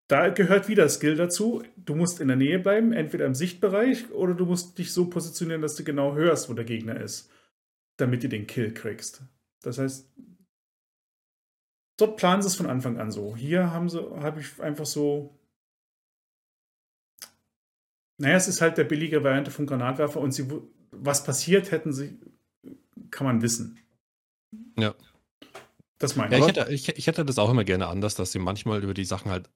da 0.07 0.29
gehört 0.29 0.67
wieder 0.67 0.87
Skill 0.87 1.15
dazu. 1.15 1.63
Du 1.77 1.95
musst 1.95 2.21
in 2.21 2.27
der 2.27 2.37
Nähe 2.37 2.59
bleiben, 2.59 2.93
entweder 2.93 3.25
im 3.25 3.33
Sichtbereich 3.33 4.11
oder 4.11 4.35
du 4.35 4.45
musst 4.45 4.77
dich 4.77 4.93
so 4.93 5.09
positionieren, 5.09 5.63
dass 5.63 5.73
du 5.73 5.83
genau 5.83 6.13
hörst, 6.13 6.47
wo 6.47 6.53
der 6.53 6.63
Gegner 6.63 7.01
ist, 7.01 7.31
damit 7.97 8.23
du 8.23 8.29
den 8.29 8.45
Kill 8.45 8.71
kriegst. 8.71 9.23
Das 9.63 9.79
heißt, 9.79 10.13
dort 11.97 12.17
planen 12.17 12.43
sie 12.43 12.49
es 12.49 12.55
von 12.55 12.67
Anfang 12.67 12.99
an 12.99 13.09
so. 13.09 13.35
Hier 13.35 13.71
haben 13.71 13.89
sie, 13.89 13.99
habe 13.99 14.41
ich 14.41 14.61
einfach 14.61 14.85
so. 14.85 15.35
Naja, 18.19 18.35
es 18.35 18.47
ist 18.47 18.61
halt 18.61 18.77
der 18.77 18.83
billige 18.83 19.23
Variante 19.23 19.49
vom 19.49 19.65
Granatwerfer 19.65 20.19
und 20.19 20.33
sie, 20.33 20.47
was 20.91 21.23
passiert, 21.23 21.71
hätten 21.71 21.93
sie, 21.93 22.19
kann 23.09 23.25
man 23.25 23.41
wissen. 23.41 23.79
Ja. 24.77 24.93
Das 25.99 26.15
meine 26.15 26.37
ja, 26.37 26.41
ich. 26.41 26.47
Hätte, 26.47 26.71
ich, 26.71 26.89
ich 26.89 27.07
hätte 27.07 27.25
das 27.25 27.39
auch 27.39 27.49
immer 27.49 27.63
gerne 27.63 27.87
anders, 27.87 28.15
dass 28.15 28.31
sie 28.31 28.39
manchmal 28.39 28.83
über 28.83 28.93
die 28.93 29.05
Sachen 29.05 29.31
halt 29.31 29.49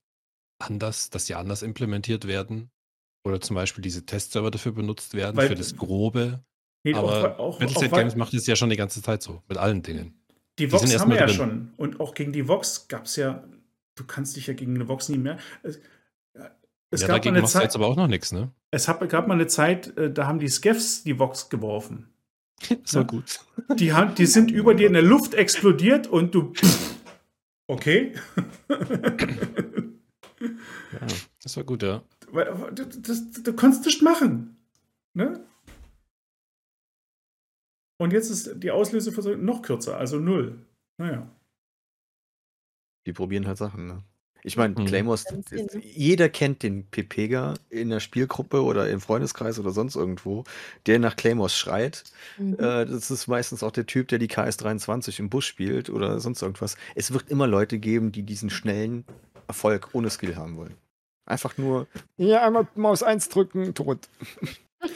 anders, 0.59 1.09
dass 1.09 1.25
sie 1.25 1.35
anders 1.35 1.61
implementiert 1.61 2.27
werden. 2.27 2.71
Oder 3.23 3.39
zum 3.39 3.55
Beispiel 3.55 3.83
diese 3.83 4.05
Testserver 4.05 4.49
dafür 4.49 4.71
benutzt 4.71 5.13
werden, 5.13 5.37
Weil, 5.37 5.47
für 5.47 5.55
das 5.55 5.75
Grobe. 5.75 6.43
Nee, 6.83 6.95
Aber 6.95 7.39
auch, 7.39 7.61
auch, 7.61 7.91
Games 7.91 8.15
macht 8.15 8.33
es 8.33 8.47
ja 8.47 8.55
schon 8.55 8.71
die 8.71 8.77
ganze 8.77 9.03
Zeit 9.03 9.21
so, 9.21 9.43
mit 9.47 9.59
allen 9.59 9.83
Dingen. 9.83 10.15
Die, 10.57 10.65
die 10.65 10.71
Vox 10.71 10.99
haben 10.99 11.11
wir 11.11 11.17
ja 11.17 11.25
drin. 11.27 11.35
schon. 11.35 11.73
Und 11.77 11.99
auch 11.99 12.15
gegen 12.15 12.33
die 12.33 12.47
Vox 12.47 12.87
gab 12.87 13.05
es 13.05 13.15
ja, 13.15 13.43
du 13.95 14.03
kannst 14.05 14.35
dich 14.35 14.47
ja 14.47 14.53
gegen 14.53 14.75
eine 14.75 14.87
Vox 14.87 15.09
nie 15.09 15.19
mehr. 15.19 15.37
Es, 15.61 15.79
es 16.89 17.01
ja, 17.01 17.07
gab 17.07 17.17
dagegen 17.17 17.37
eine 17.37 17.45
Zeit, 17.45 17.63
jetzt 17.63 17.75
aber 17.75 17.87
auch 17.87 17.95
noch 17.95 18.07
nichts, 18.07 18.31
ne? 18.31 18.51
Es 18.71 18.87
hab, 18.87 19.07
gab 19.07 19.27
mal 19.27 19.35
eine 19.35 19.47
Zeit, 19.47 19.95
äh, 19.97 20.11
da 20.11 20.27
haben 20.27 20.39
die 20.39 20.49
Skeffs 20.49 21.03
die 21.03 21.19
Vox 21.19 21.49
geworfen. 21.49 22.10
so 22.83 22.99
ja. 22.99 23.05
gut. 23.05 23.39
Die, 23.75 23.93
die 24.17 24.25
sind 24.25 24.51
über 24.51 24.73
dir 24.73 24.87
in 24.87 24.93
der 24.93 25.01
Luft 25.01 25.33
explodiert 25.33 26.07
und 26.07 26.35
du. 26.35 26.53
Okay. 27.67 28.13
ja, 28.67 28.75
das 31.41 31.55
war 31.55 31.63
gut, 31.63 31.83
ja. 31.83 32.03
Du, 32.73 32.83
das, 32.83 33.31
du 33.31 33.53
konntest 33.53 33.85
nicht 33.85 34.01
machen. 34.01 34.57
Ne? 35.13 35.45
Und 37.97 38.11
jetzt 38.11 38.29
ist 38.29 38.61
die 38.61 38.71
Auslöseversorgung 38.71 39.45
noch 39.45 39.61
kürzer, 39.61 39.95
also 39.95 40.19
null. 40.19 40.65
Naja. 40.97 41.33
Die 43.05 43.13
probieren 43.13 43.47
halt 43.47 43.57
Sachen, 43.57 43.87
ne? 43.87 44.03
Ich 44.43 44.57
meine, 44.57 44.73
Mhm. 44.79 44.85
Claymores, 44.85 45.25
ne? 45.31 45.43
jeder 45.81 46.27
kennt 46.29 46.63
den 46.63 46.85
Pepega 46.87 47.53
in 47.69 47.89
der 47.89 47.99
Spielgruppe 47.99 48.63
oder 48.63 48.89
im 48.89 48.99
Freundeskreis 48.99 49.59
oder 49.59 49.71
sonst 49.71 49.95
irgendwo, 49.95 50.43
der 50.87 50.97
nach 50.99 51.15
Claymores 51.15 51.55
schreit. 51.55 52.03
Mhm. 52.37 52.53
Äh, 52.55 52.85
das 52.85 53.11
ist 53.11 53.27
meistens 53.27 53.61
auch 53.63 53.71
der 53.71 53.85
Typ, 53.85 54.07
der 54.07 54.17
die 54.19 54.27
KS23 54.29 55.19
im 55.19 55.29
Bus 55.29 55.45
spielt 55.45 55.89
oder 55.89 56.19
sonst 56.19 56.41
irgendwas. 56.41 56.75
Es 56.95 57.13
wird 57.13 57.29
immer 57.29 57.45
Leute 57.47 57.77
geben, 57.79 58.11
die 58.11 58.23
diesen 58.23 58.49
schnellen 58.49 59.05
Erfolg 59.47 59.89
ohne 59.93 60.09
Skill 60.09 60.35
haben 60.35 60.57
wollen. 60.57 60.75
Einfach 61.25 61.57
nur, 61.57 61.87
ja, 62.17 62.45
einmal 62.45 62.67
Maus 62.75 63.03
1 63.03 63.29
drücken, 63.29 63.73
tot. 63.75 64.09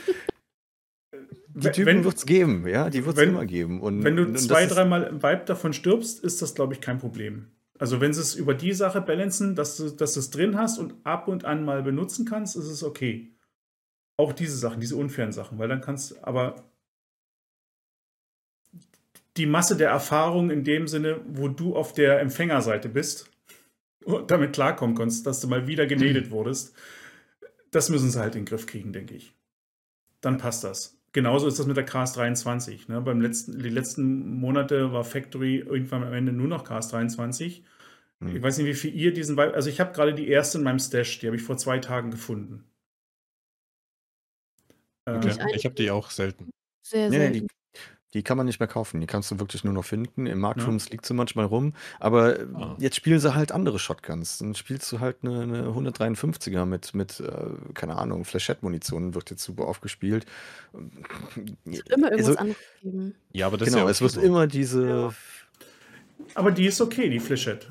Die 1.57 1.69
Typen 1.71 1.85
wenn, 1.85 2.03
wird 2.03 2.17
es 2.17 2.25
geben, 2.25 2.67
ja, 2.67 2.89
die 2.89 3.05
wird 3.05 3.15
es 3.15 3.21
wenn- 3.21 3.29
immer 3.29 3.45
geben. 3.45 3.79
Und, 3.79 4.03
wenn 4.03 4.17
du 4.17 4.23
und 4.25 4.37
zwei, 4.37 4.65
dreimal 4.65 5.03
im 5.03 5.23
Vibe 5.23 5.43
davon 5.45 5.71
stirbst, 5.71 6.21
ist 6.21 6.41
das, 6.41 6.53
glaube 6.53 6.73
ich, 6.73 6.81
kein 6.81 6.97
Problem. 6.97 7.47
Also 7.77 7.99
wenn 7.99 8.13
sie 8.13 8.21
es 8.21 8.35
über 8.35 8.53
die 8.53 8.73
Sache 8.73 9.01
balancen, 9.01 9.55
dass 9.55 9.77
du, 9.77 9.89
dass 9.89 10.13
du 10.13 10.19
es 10.21 10.29
drin 10.29 10.57
hast 10.57 10.77
und 10.77 10.95
ab 11.03 11.27
und 11.27 11.45
an 11.45 11.65
mal 11.65 11.83
benutzen 11.83 12.25
kannst, 12.25 12.55
ist 12.55 12.67
es 12.67 12.83
okay. 12.83 13.31
Auch 14.17 14.31
diese 14.31 14.57
Sachen, 14.57 14.79
diese 14.79 14.95
unfairen 14.95 15.33
Sachen, 15.33 15.59
weil 15.59 15.67
dann 15.67 15.81
kannst 15.81 16.23
aber 16.23 16.63
die 19.35 19.45
Masse 19.45 19.75
der 19.75 19.89
Erfahrung 19.89 20.49
in 20.49 20.63
dem 20.63 20.87
Sinne, 20.87 21.19
wo 21.27 21.49
du 21.49 21.75
auf 21.75 21.91
der 21.91 22.21
Empfängerseite 22.21 22.87
bist 22.87 23.29
und 24.05 24.31
damit 24.31 24.53
klarkommen 24.53 24.95
kannst, 24.95 25.25
dass 25.25 25.41
du 25.41 25.47
mal 25.47 25.67
wieder 25.67 25.85
genedet 25.85 26.31
wurdest, 26.31 26.73
das 27.71 27.89
müssen 27.89 28.09
sie 28.09 28.19
halt 28.19 28.35
in 28.35 28.41
den 28.41 28.47
Griff 28.47 28.67
kriegen, 28.67 28.93
denke 28.93 29.15
ich. 29.15 29.35
Dann 30.21 30.37
passt 30.37 30.63
das. 30.63 30.94
Genauso 31.15 31.47
ist 31.47 31.57
das 31.57 31.65
mit 31.65 31.77
der 31.77 31.85
Cars 31.85 32.11
23. 32.11 32.89
Ne? 32.89 32.99
Beim 32.99 33.21
letzten, 33.21 33.57
die 33.57 33.69
letzten 33.69 34.37
Monate 34.37 34.91
war 34.91 35.05
Factory 35.05 35.59
irgendwann 35.59 36.03
am 36.03 36.11
Ende 36.11 36.33
nur 36.33 36.49
noch 36.49 36.65
Cars 36.65 36.89
23. 36.89 37.63
Hm. 38.19 38.35
Ich 38.35 38.43
weiß 38.43 38.57
nicht, 38.57 38.67
wie 38.67 38.73
viel 38.73 38.93
ihr 38.93 39.13
diesen 39.13 39.37
Vibe. 39.37 39.53
Also 39.53 39.69
ich 39.69 39.79
habe 39.79 39.93
gerade 39.93 40.13
die 40.13 40.27
erste 40.27 40.57
in 40.57 40.65
meinem 40.65 40.77
Stash, 40.77 41.19
die 41.19 41.27
habe 41.27 41.37
ich 41.37 41.41
vor 41.41 41.55
zwei 41.55 41.79
Tagen 41.79 42.11
gefunden. 42.11 42.65
Okay. 45.05 45.29
Ich 45.29 45.39
ein- 45.39 45.49
Ich 45.55 45.63
habe 45.63 45.75
die 45.75 45.89
auch 45.89 46.11
selten. 46.11 46.49
Sehr, 46.85 47.09
Nee, 47.09 47.17
sehr. 47.31 47.47
Die, 48.15 48.23
kann 48.23 48.37
man 48.37 48.47
nicht 48.47 48.59
mehr 48.59 48.67
kaufen. 48.67 48.99
Die 48.99 49.05
kannst 49.05 49.29
du 49.29 49.39
wirklich 49.39 49.63
nur 49.63 49.73
noch 49.73 49.85
finden. 49.85 50.25
Im 50.25 50.39
Marktrooms 50.39 50.85
Ja. 50.85 50.91
liegt 50.93 51.05
sie 51.05 51.13
manchmal 51.13 51.45
rum. 51.45 51.73
Aber 51.99 52.39
äh, 52.39 52.45
Ah. 52.55 52.75
jetzt 52.79 52.95
spielen 52.95 53.19
sie 53.19 53.35
halt 53.35 53.51
andere 53.51 53.77
Shotguns. 53.77 54.39
Dann 54.39 54.55
spielst 54.55 54.91
du 54.91 54.99
halt 54.99 55.17
eine, 55.21 55.41
eine 55.43 55.67
153er 55.67 56.65
mit, 56.65 56.95
mit 56.95 57.19
äh, 57.19 57.33
keine 57.75 57.97
Ahnung, 57.97 58.25
Flechette-Munition 58.25 59.13
wird 59.13 59.29
jetzt 59.29 59.43
super 59.43 59.65
aufgespielt. 59.67 60.25
Es 60.73 61.77
wird 61.77 61.89
immer 61.91 62.11
irgendwas 62.11 62.27
Also, 62.29 62.39
anderes 62.39 62.57
geben. 62.81 63.15
Ja, 63.33 63.45
aber 63.47 63.57
das 63.57 63.67
genau, 63.69 63.79
ist 63.79 63.83
ja 63.85 63.91
es 63.91 64.01
wird 64.01 64.11
so. 64.13 64.21
immer 64.21 64.47
diese. 64.47 65.13
aber 66.33 66.51
die 66.51 66.65
ist 66.65 66.81
okay, 66.81 67.09
die 67.09 67.19
Flechette. 67.19 67.67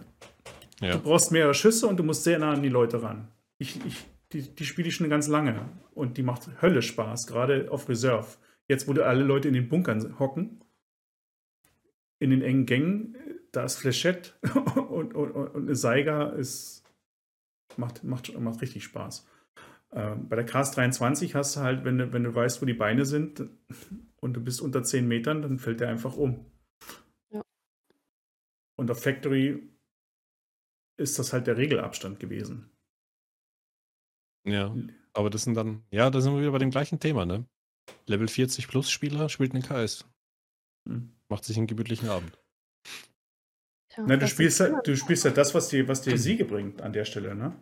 Ja. 0.81 0.93
Du 0.93 0.99
brauchst 1.01 1.33
mehrere 1.33 1.55
Schüsse 1.55 1.87
und 1.87 1.97
du 1.97 2.03
musst 2.05 2.25
sehr 2.25 2.39
nah 2.39 2.53
an 2.53 2.63
die 2.63 2.69
Leute 2.69 3.03
ran. 3.03 3.29
Ich, 3.59 3.79
ich, 3.87 4.05
die, 4.33 4.43
die 4.43 4.65
spiele 4.65 4.89
ich 4.89 4.97
schon 4.97 5.09
ganz 5.09 5.29
lange 5.29 5.69
und 5.95 6.17
die 6.19 6.23
macht 6.23 6.49
Hölle 6.61 6.83
Spaß, 6.83 7.27
gerade 7.27 7.69
auf 7.71 7.89
Reserve. 7.89 8.27
Jetzt, 8.69 8.89
wo 8.89 8.93
du 8.93 9.05
alle 9.05 9.25
Leute 9.25 9.49
in 9.49 9.55
den 9.55 9.69
Bunkern 9.69 10.19
hocken, 10.19 10.65
in 12.19 12.31
den 12.31 12.43
engen 12.43 12.67
Gängen, 12.67 13.17
da 13.53 13.65
ist 13.65 13.77
Flechette 13.77 14.33
und, 14.89 15.15
und, 15.15 15.33
und 15.33 15.57
eine 15.57 15.77
Seiga 15.77 16.31
ist, 16.31 16.83
macht, 17.77 18.05
macht, 18.05 18.39
macht 18.39 18.63
richtig 18.63 18.85
Spaß. 18.85 19.29
Ähm, 19.93 20.29
bei 20.29 20.37
der 20.37 20.45
Cars 20.45 20.73
23 20.73 21.35
hast 21.35 21.57
du 21.57 21.61
halt, 21.61 21.85
wenn 21.85 21.99
du, 21.99 22.13
wenn 22.13 22.25
du 22.25 22.35
weißt, 22.35 22.61
wo 22.61 22.67
die 22.67 22.75
Beine 22.75 23.05
sind 23.05 23.49
und 24.17 24.35
du 24.35 24.41
bist 24.43 24.61
unter 24.61 24.83
10 24.83 25.07
Metern, 25.07 25.43
dann 25.43 25.59
fällt 25.59 25.81
der 25.81 25.89
einfach 25.89 26.17
um. 26.17 26.47
Ja. 27.31 27.43
Und 28.77 28.91
auf 28.91 29.03
Factory 29.03 29.71
ist 30.97 31.19
das 31.19 31.33
halt 31.33 31.47
der 31.47 31.57
Regelabstand 31.57 32.19
gewesen. 32.19 32.71
Ja, 34.47 34.75
aber 35.13 35.31
das 35.31 35.45
sind 35.45 35.55
dann, 35.55 35.85
ja, 35.91 36.11
da 36.11 36.21
sind 36.21 36.35
wir 36.35 36.41
wieder 36.41 36.53
bei 36.53 36.59
dem 36.59 36.71
gleichen 36.71 37.01
Thema, 37.01 37.25
ne? 37.25 37.47
Level 38.07 38.29
40 38.29 38.69
plus 38.69 38.91
Spieler 38.91 39.29
spielt 39.29 39.55
einen 39.55 39.63
KS. 39.63 40.05
Hm. 40.89 41.13
Macht 41.29 41.45
sich 41.45 41.57
einen 41.57 41.67
gemütlichen 41.67 42.09
Abend. 42.09 42.39
Tja, 43.89 44.05
Na, 44.07 44.17
du 44.17 44.29
spielst 44.29 44.61
ist 44.61 44.73
halt, 44.73 44.87
du 44.87 44.97
spielst 44.97 45.25
halt 45.25 45.37
das, 45.37 45.55
was 45.55 45.69
dir, 45.69 45.89
was 45.89 46.03
dir 46.03 46.19
Siege 46.19 46.45
bringt 46.45 46.83
an 46.83 46.93
der 46.93 47.05
Stelle, 47.05 47.35
ne? 47.35 47.55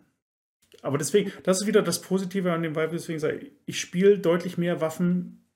Aber 0.83 0.99
deswegen, 0.99 1.33
das 1.45 1.61
ist 1.61 1.67
wieder 1.67 1.83
das 1.83 2.01
Positive 2.01 2.53
an 2.53 2.63
dem 2.63 2.75
Vibe, 2.75 2.93
deswegen 2.93 3.21
sage 3.21 3.39
ich, 3.39 3.53
ich 3.67 3.81
spiele 3.81 4.19
deutlich 4.19 4.59
mehr 4.59 4.81
Waffen 4.81 5.49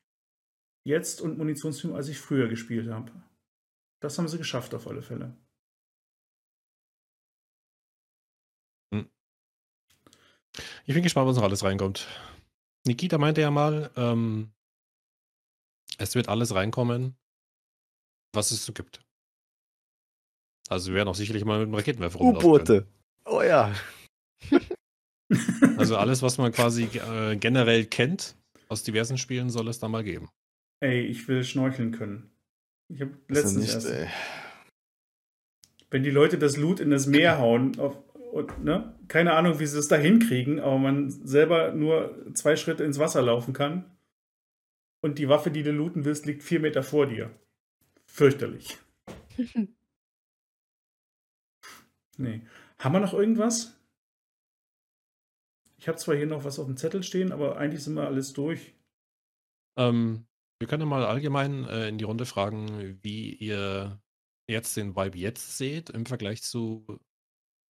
jetzt 0.84 1.20
und 1.20 1.38
Munitionstypen, 1.38 1.96
als 1.96 2.08
ich 2.08 2.18
früher 2.18 2.48
gespielt 2.48 2.88
habe. 2.88 3.10
Das 4.00 4.18
haben 4.18 4.28
sie 4.28 4.38
geschafft 4.38 4.74
auf 4.74 4.86
alle 4.86 5.02
Fälle. 5.02 5.36
Ich 10.84 10.94
bin 10.94 11.02
gespannt, 11.02 11.28
was 11.28 11.36
noch 11.36 11.42
alles 11.42 11.64
reinkommt. 11.64 12.06
Nikita 12.86 13.18
meinte 13.18 13.40
ja 13.40 13.50
mal, 13.50 13.90
ähm, 13.96 14.52
es 15.98 16.14
wird 16.14 16.28
alles 16.28 16.54
reinkommen, 16.54 17.16
was 18.32 18.50
es 18.50 18.64
so 18.64 18.72
gibt. 18.72 19.00
Also 20.68 20.90
wir 20.90 20.96
werden 20.96 21.08
auch 21.08 21.14
sicherlich 21.14 21.44
mal 21.44 21.60
mit 21.60 21.68
dem 21.68 21.74
Raketenwerfer 21.74 22.18
rumlaufen 22.18 22.48
U-Boote. 22.48 22.86
Oh 23.24 23.42
ja. 23.42 23.74
Also 25.76 25.96
alles, 25.96 26.22
was 26.22 26.38
man 26.38 26.52
quasi 26.52 26.84
äh, 27.10 27.34
generell 27.34 27.84
kennt 27.84 28.36
aus 28.68 28.84
diversen 28.84 29.18
Spielen, 29.18 29.50
soll 29.50 29.66
es 29.66 29.80
da 29.80 29.88
mal 29.88 30.04
geben. 30.04 30.30
Ey, 30.78 31.00
ich 31.00 31.26
will 31.26 31.42
schnorcheln 31.42 31.90
können. 31.90 32.30
Ich 32.88 33.00
habe 33.00 33.10
Also 33.28 33.42
letztens 33.42 33.56
nicht, 33.56 33.74
erst, 33.74 33.90
ey. 33.90 34.06
wenn 35.90 36.04
die 36.04 36.10
Leute 36.10 36.38
das 36.38 36.56
Loot 36.56 36.78
in 36.78 36.90
das 36.90 37.08
Meer 37.08 37.38
hauen, 37.40 37.76
auf, 37.80 37.96
und, 38.32 38.62
ne? 38.62 38.94
keine 39.08 39.32
Ahnung, 39.32 39.58
wie 39.58 39.66
sie 39.66 39.80
es 39.80 39.88
da 39.88 39.96
hinkriegen, 39.96 40.60
aber 40.60 40.78
man 40.78 41.10
selber 41.10 41.72
nur 41.72 42.32
zwei 42.34 42.54
Schritte 42.54 42.84
ins 42.84 43.00
Wasser 43.00 43.20
laufen 43.20 43.52
kann 43.52 43.95
und 45.06 45.18
die 45.18 45.28
Waffe, 45.28 45.52
die 45.52 45.62
du 45.62 45.70
looten 45.70 46.04
willst, 46.04 46.26
liegt 46.26 46.42
vier 46.42 46.58
Meter 46.60 46.82
vor 46.82 47.06
dir. 47.06 47.30
Fürchterlich. 48.04 48.76
Nee. 52.18 52.40
Haben 52.78 52.94
wir 52.94 53.00
noch 53.00 53.12
irgendwas? 53.12 53.78
Ich 55.76 55.86
habe 55.86 55.98
zwar 55.98 56.16
hier 56.16 56.24
noch 56.26 56.44
was 56.44 56.58
auf 56.58 56.64
dem 56.64 56.78
Zettel 56.78 57.02
stehen, 57.02 57.30
aber 57.30 57.58
eigentlich 57.58 57.84
sind 57.84 57.92
wir 57.92 58.06
alles 58.06 58.32
durch. 58.32 58.72
Ähm, 59.78 60.26
wir 60.58 60.66
können 60.66 60.88
mal 60.88 61.04
allgemein 61.04 61.64
äh, 61.64 61.88
in 61.88 61.98
die 61.98 62.04
Runde 62.04 62.24
fragen, 62.24 62.98
wie 63.02 63.34
ihr 63.34 64.00
jetzt 64.48 64.78
den 64.78 64.96
Vibe 64.96 65.18
jetzt 65.18 65.58
seht 65.58 65.90
im 65.90 66.06
Vergleich 66.06 66.42
zu, 66.42 66.86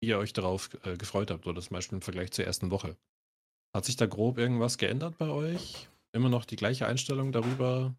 wie 0.01 0.11
ihr 0.11 0.19
euch 0.19 0.33
darauf 0.33 0.71
äh, 0.85 0.97
gefreut 0.97 1.33
habt 1.33 1.49
oder 1.49 1.61
zum 1.61 1.75
Beispiel 1.75 1.97
im 1.97 2.03
Vergleich 2.03 2.31
zur 2.31 2.45
ersten 2.45 2.71
Woche. 2.71 2.97
Hat 3.75 3.85
sich 3.85 3.97
da 3.97 4.07
grob 4.07 4.39
irgendwas 4.39 4.79
geändert 4.79 5.19
bei 5.19 5.29
euch? 5.29 5.89
Immer 6.17 6.31
noch 6.31 6.47
die 6.47 6.57
gleiche 6.57 6.87
Einstellung 6.87 7.31
darüber? 7.31 7.95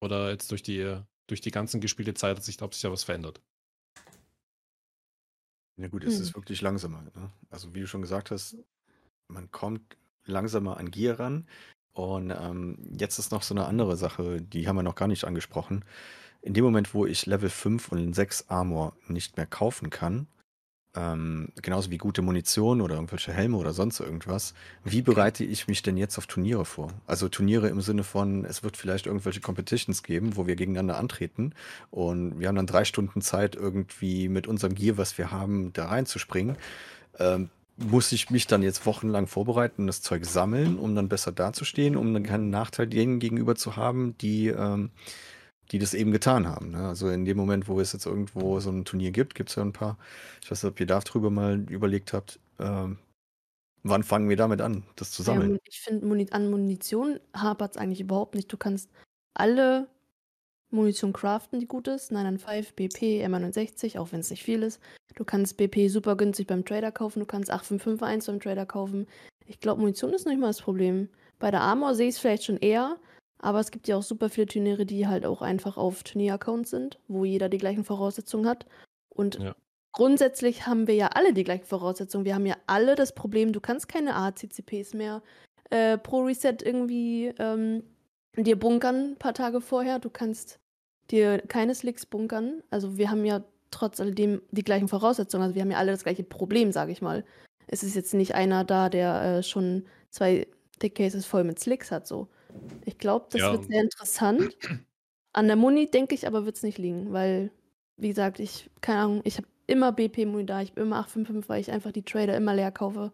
Oder 0.00 0.30
jetzt 0.30 0.50
durch 0.50 0.64
die, 0.64 1.00
durch 1.28 1.40
die 1.40 1.52
ganzen 1.52 1.80
gespielte 1.80 2.12
Zeit 2.12 2.36
hat 2.36 2.42
sich, 2.42 2.60
hat 2.60 2.74
sich 2.74 2.82
da 2.82 2.90
was 2.90 3.04
verändert? 3.04 3.40
Ja 5.76 5.86
gut, 5.86 6.02
es 6.02 6.16
Hm. 6.16 6.22
ist 6.22 6.34
wirklich 6.34 6.60
langsamer. 6.60 7.02
Ne? 7.02 7.30
Also 7.48 7.72
wie 7.72 7.80
du 7.80 7.86
schon 7.86 8.02
gesagt 8.02 8.32
hast, 8.32 8.56
man 9.28 9.48
kommt 9.52 9.96
langsamer 10.24 10.76
an 10.76 10.90
Gear 10.90 11.20
ran. 11.20 11.46
Und 11.92 12.32
ähm, 12.32 12.78
jetzt 12.98 13.20
ist 13.20 13.30
noch 13.30 13.44
so 13.44 13.54
eine 13.54 13.66
andere 13.66 13.96
Sache, 13.96 14.42
die 14.42 14.66
haben 14.66 14.74
wir 14.74 14.82
noch 14.82 14.96
gar 14.96 15.06
nicht 15.06 15.24
angesprochen. 15.24 15.84
In 16.42 16.52
dem 16.52 16.64
Moment, 16.64 16.94
wo 16.94 17.06
ich 17.06 17.26
Level 17.26 17.48
5 17.48 17.92
und 17.92 18.12
6 18.12 18.48
Armor 18.48 18.96
nicht 19.06 19.36
mehr 19.36 19.46
kaufen 19.46 19.88
kann, 19.88 20.26
ähm, 20.96 21.48
genauso 21.62 21.90
wie 21.90 21.98
gute 21.98 22.22
Munition 22.22 22.80
oder 22.80 22.94
irgendwelche 22.96 23.32
Helme 23.32 23.56
oder 23.56 23.72
sonst 23.72 24.00
irgendwas, 24.00 24.54
wie 24.84 25.02
bereite 25.02 25.44
ich 25.44 25.68
mich 25.68 25.82
denn 25.82 25.96
jetzt 25.96 26.18
auf 26.18 26.26
Turniere 26.26 26.64
vor? 26.64 26.88
Also 27.06 27.28
Turniere 27.28 27.68
im 27.68 27.80
Sinne 27.80 28.02
von, 28.02 28.44
es 28.44 28.62
wird 28.62 28.76
vielleicht 28.76 29.06
irgendwelche 29.06 29.40
Competitions 29.40 30.02
geben, 30.02 30.36
wo 30.36 30.46
wir 30.46 30.56
gegeneinander 30.56 30.98
antreten 30.98 31.52
und 31.90 32.40
wir 32.40 32.48
haben 32.48 32.56
dann 32.56 32.66
drei 32.66 32.84
Stunden 32.84 33.20
Zeit, 33.20 33.54
irgendwie 33.54 34.28
mit 34.28 34.46
unserem 34.46 34.74
Gear, 34.74 34.96
was 34.96 35.18
wir 35.18 35.30
haben, 35.30 35.72
da 35.72 35.86
reinzuspringen. 35.86 36.56
Ähm, 37.18 37.50
muss 37.76 38.10
ich 38.12 38.30
mich 38.30 38.46
dann 38.46 38.62
jetzt 38.62 38.86
wochenlang 38.86 39.26
vorbereiten 39.26 39.82
und 39.82 39.86
das 39.88 40.00
Zeug 40.00 40.24
sammeln, 40.24 40.78
um 40.78 40.94
dann 40.94 41.08
besser 41.10 41.30
dazustehen, 41.30 41.96
um 41.96 42.14
dann 42.14 42.22
keinen 42.22 42.48
Nachteil 42.48 42.86
denen 42.86 43.18
gegenüber 43.18 43.54
zu 43.54 43.76
haben, 43.76 44.16
die, 44.18 44.48
ähm, 44.48 44.90
die 45.72 45.78
das 45.78 45.94
eben 45.94 46.12
getan 46.12 46.46
haben. 46.46 46.70
Ne? 46.70 46.86
Also 46.88 47.08
in 47.08 47.24
dem 47.24 47.36
Moment, 47.36 47.68
wo 47.68 47.80
es 47.80 47.92
jetzt 47.92 48.06
irgendwo 48.06 48.60
so 48.60 48.70
ein 48.70 48.84
Turnier 48.84 49.10
gibt, 49.10 49.34
gibt 49.34 49.50
es 49.50 49.56
ja 49.56 49.62
ein 49.62 49.72
paar, 49.72 49.98
ich 50.42 50.50
weiß 50.50 50.62
nicht, 50.62 50.70
ob 50.72 50.80
ihr 50.80 50.86
darüber 50.86 51.30
mal 51.30 51.58
überlegt 51.70 52.12
habt, 52.12 52.38
ähm, 52.58 52.98
wann 53.82 54.02
fangen 54.02 54.28
wir 54.28 54.36
damit 54.36 54.60
an, 54.60 54.84
das 54.96 55.10
zu 55.10 55.22
Ja, 55.22 55.26
sammeln? 55.26 55.50
Mun- 55.52 55.60
ich 55.64 55.80
finde, 55.80 56.32
an 56.32 56.50
Munition 56.50 57.20
hapert 57.34 57.72
es 57.72 57.76
eigentlich 57.76 58.00
überhaupt 58.00 58.34
nicht. 58.34 58.52
Du 58.52 58.56
kannst 58.56 58.90
alle 59.34 59.88
Munition 60.70 61.12
craften, 61.12 61.60
die 61.60 61.66
gut 61.66 61.86
ist. 61.88 62.10
995, 62.10 62.74
BP, 62.74 63.24
M69, 63.24 63.98
auch 63.98 64.10
wenn 64.12 64.20
es 64.20 64.30
nicht 64.30 64.42
viel 64.42 64.62
ist. 64.62 64.80
Du 65.14 65.24
kannst 65.24 65.56
BP 65.56 65.88
super 65.88 66.16
günstig 66.16 66.46
beim 66.48 66.64
Trader 66.64 66.90
kaufen. 66.90 67.20
Du 67.20 67.26
kannst 67.26 67.50
8551 67.50 68.26
beim 68.26 68.40
Trader 68.40 68.66
kaufen. 68.66 69.06
Ich 69.46 69.60
glaube, 69.60 69.80
Munition 69.80 70.12
ist 70.12 70.26
nicht 70.26 70.40
mal 70.40 70.48
das 70.48 70.60
Problem. 70.62 71.08
Bei 71.38 71.50
der 71.50 71.60
Armor 71.60 71.94
sehe 71.94 72.08
ich 72.08 72.16
es 72.16 72.18
vielleicht 72.20 72.44
schon 72.44 72.56
eher. 72.56 72.96
Aber 73.38 73.60
es 73.60 73.70
gibt 73.70 73.88
ja 73.88 73.96
auch 73.96 74.02
super 74.02 74.28
viele 74.28 74.46
Turniere, 74.46 74.86
die 74.86 75.06
halt 75.06 75.26
auch 75.26 75.42
einfach 75.42 75.76
auf 75.76 76.02
Turnieraccounts 76.02 76.70
sind, 76.70 76.98
wo 77.08 77.24
jeder 77.24 77.48
die 77.48 77.58
gleichen 77.58 77.84
Voraussetzungen 77.84 78.48
hat. 78.48 78.66
Und 79.10 79.38
Ja. 79.38 79.54
grundsätzlich 79.92 80.66
haben 80.66 80.86
wir 80.86 80.94
ja 80.94 81.08
alle 81.08 81.32
die 81.32 81.44
gleichen 81.44 81.66
Voraussetzungen. 81.66 82.24
Wir 82.24 82.34
haben 82.34 82.46
ja 82.46 82.56
alle 82.66 82.94
das 82.94 83.14
Problem, 83.14 83.52
du 83.52 83.60
kannst 83.60 83.88
keine 83.88 84.14
ACCPs 84.14 84.94
mehr 84.94 85.22
äh, 85.70 85.98
pro 85.98 86.22
Reset 86.22 86.56
irgendwie 86.62 87.32
ähm, 87.38 87.82
dir 88.36 88.58
bunkern 88.58 89.12
ein 89.12 89.16
paar 89.16 89.34
Tage 89.34 89.60
vorher. 89.60 89.98
Du 89.98 90.10
kannst 90.10 90.58
dir 91.10 91.38
keine 91.38 91.74
Slicks 91.74 92.06
bunkern. 92.06 92.62
Also 92.70 92.98
wir 92.98 93.10
haben 93.10 93.24
ja 93.24 93.42
trotz 93.70 94.00
alledem 94.00 94.42
die 94.50 94.64
gleichen 94.64 94.88
Voraussetzungen. 94.88 95.42
Also 95.44 95.54
wir 95.54 95.62
haben 95.62 95.70
ja 95.70 95.78
alle 95.78 95.92
das 95.92 96.04
gleiche 96.04 96.24
Problem, 96.24 96.72
sage 96.72 96.92
ich 96.92 97.02
mal. 97.02 97.24
Es 97.66 97.82
ist 97.82 97.96
jetzt 97.96 98.14
nicht 98.14 98.34
einer 98.34 98.64
da, 98.64 98.88
der 98.88 99.22
äh, 99.22 99.42
schon 99.42 99.86
zwei 100.10 100.46
Tickcases 100.78 101.26
voll 101.26 101.44
mit 101.44 101.58
Slicks 101.58 101.90
hat. 101.90 102.06
So. 102.06 102.28
Ich 102.84 102.98
glaube, 102.98 103.26
das 103.30 103.40
Ja. 103.40 103.52
wird 103.52 103.66
sehr 103.66 103.82
interessant. 103.82 104.56
An 105.32 105.46
der 105.46 105.56
Muni 105.56 105.90
denke 105.90 106.14
ich 106.14 106.26
aber, 106.26 106.44
wird 106.46 106.56
es 106.56 106.62
nicht 106.62 106.78
liegen, 106.78 107.12
weil, 107.12 107.50
wie 107.96 108.08
gesagt, 108.08 108.40
ich, 108.40 108.70
keine 108.80 109.00
Ahnung, 109.00 109.20
ich 109.24 109.36
habe 109.36 109.46
immer 109.66 109.92
BP-Muni 109.92 110.46
da, 110.46 110.62
ich 110.62 110.70
habe 110.70 110.80
immer 110.82 110.96
855, 110.98 111.48
weil 111.48 111.60
ich 111.60 111.70
einfach 111.70 111.92
die 111.92 112.04
Trader 112.04 112.36
immer 112.36 112.54
leer 112.54 112.70
kaufe. 112.72 113.12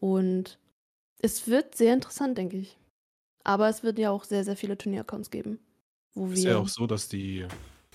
Und 0.00 0.58
es 1.22 1.48
wird 1.48 1.74
sehr 1.74 1.94
interessant, 1.94 2.36
denke 2.38 2.58
ich. 2.58 2.76
Aber 3.44 3.68
es 3.68 3.82
wird 3.82 3.98
ja 3.98 4.10
auch 4.10 4.24
sehr, 4.24 4.44
sehr 4.44 4.56
viele 4.56 4.76
Turnieraccounts 4.76 5.30
geben, 5.30 5.58
wo 6.14 6.26
Ist 6.26 6.44
wir. 6.44 6.50
ja 6.52 6.58
auch 6.58 6.68
so, 6.68 6.86
dass 6.86 7.08
die, 7.08 7.46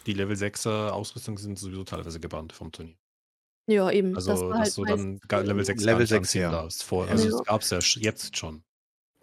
die 0.06 0.14
Level 0.14 0.36
6er 0.36 0.90
Ausrüstung 0.90 1.38
sind 1.38 1.60
sowieso 1.60 1.84
teilweise 1.84 2.20
gebannt 2.20 2.52
vom 2.54 2.72
Turnier. 2.72 2.96
Ja, 3.68 3.90
eben. 3.92 4.16
Also, 4.16 4.32
das 4.32 4.42
war 4.42 4.50
dass 4.50 4.60
halt 4.60 4.78
du 4.78 4.86
dann 4.86 5.46
Level 5.46 5.66
6 5.66 5.82
Level 5.84 5.94
gar 5.94 6.00
nicht 6.02 6.10
6, 6.10 6.20
anziehen 6.20 6.42
ja. 6.42 6.52
darfst. 6.52 6.84
Vor, 6.84 7.06
Ja. 7.06 7.12
also 7.12 7.30
Ja. 7.30 7.36
es 7.40 7.44
gab 7.46 7.62
es 7.62 7.70
ja 7.70 7.80
jetzt 8.02 8.36
schon. 8.38 8.64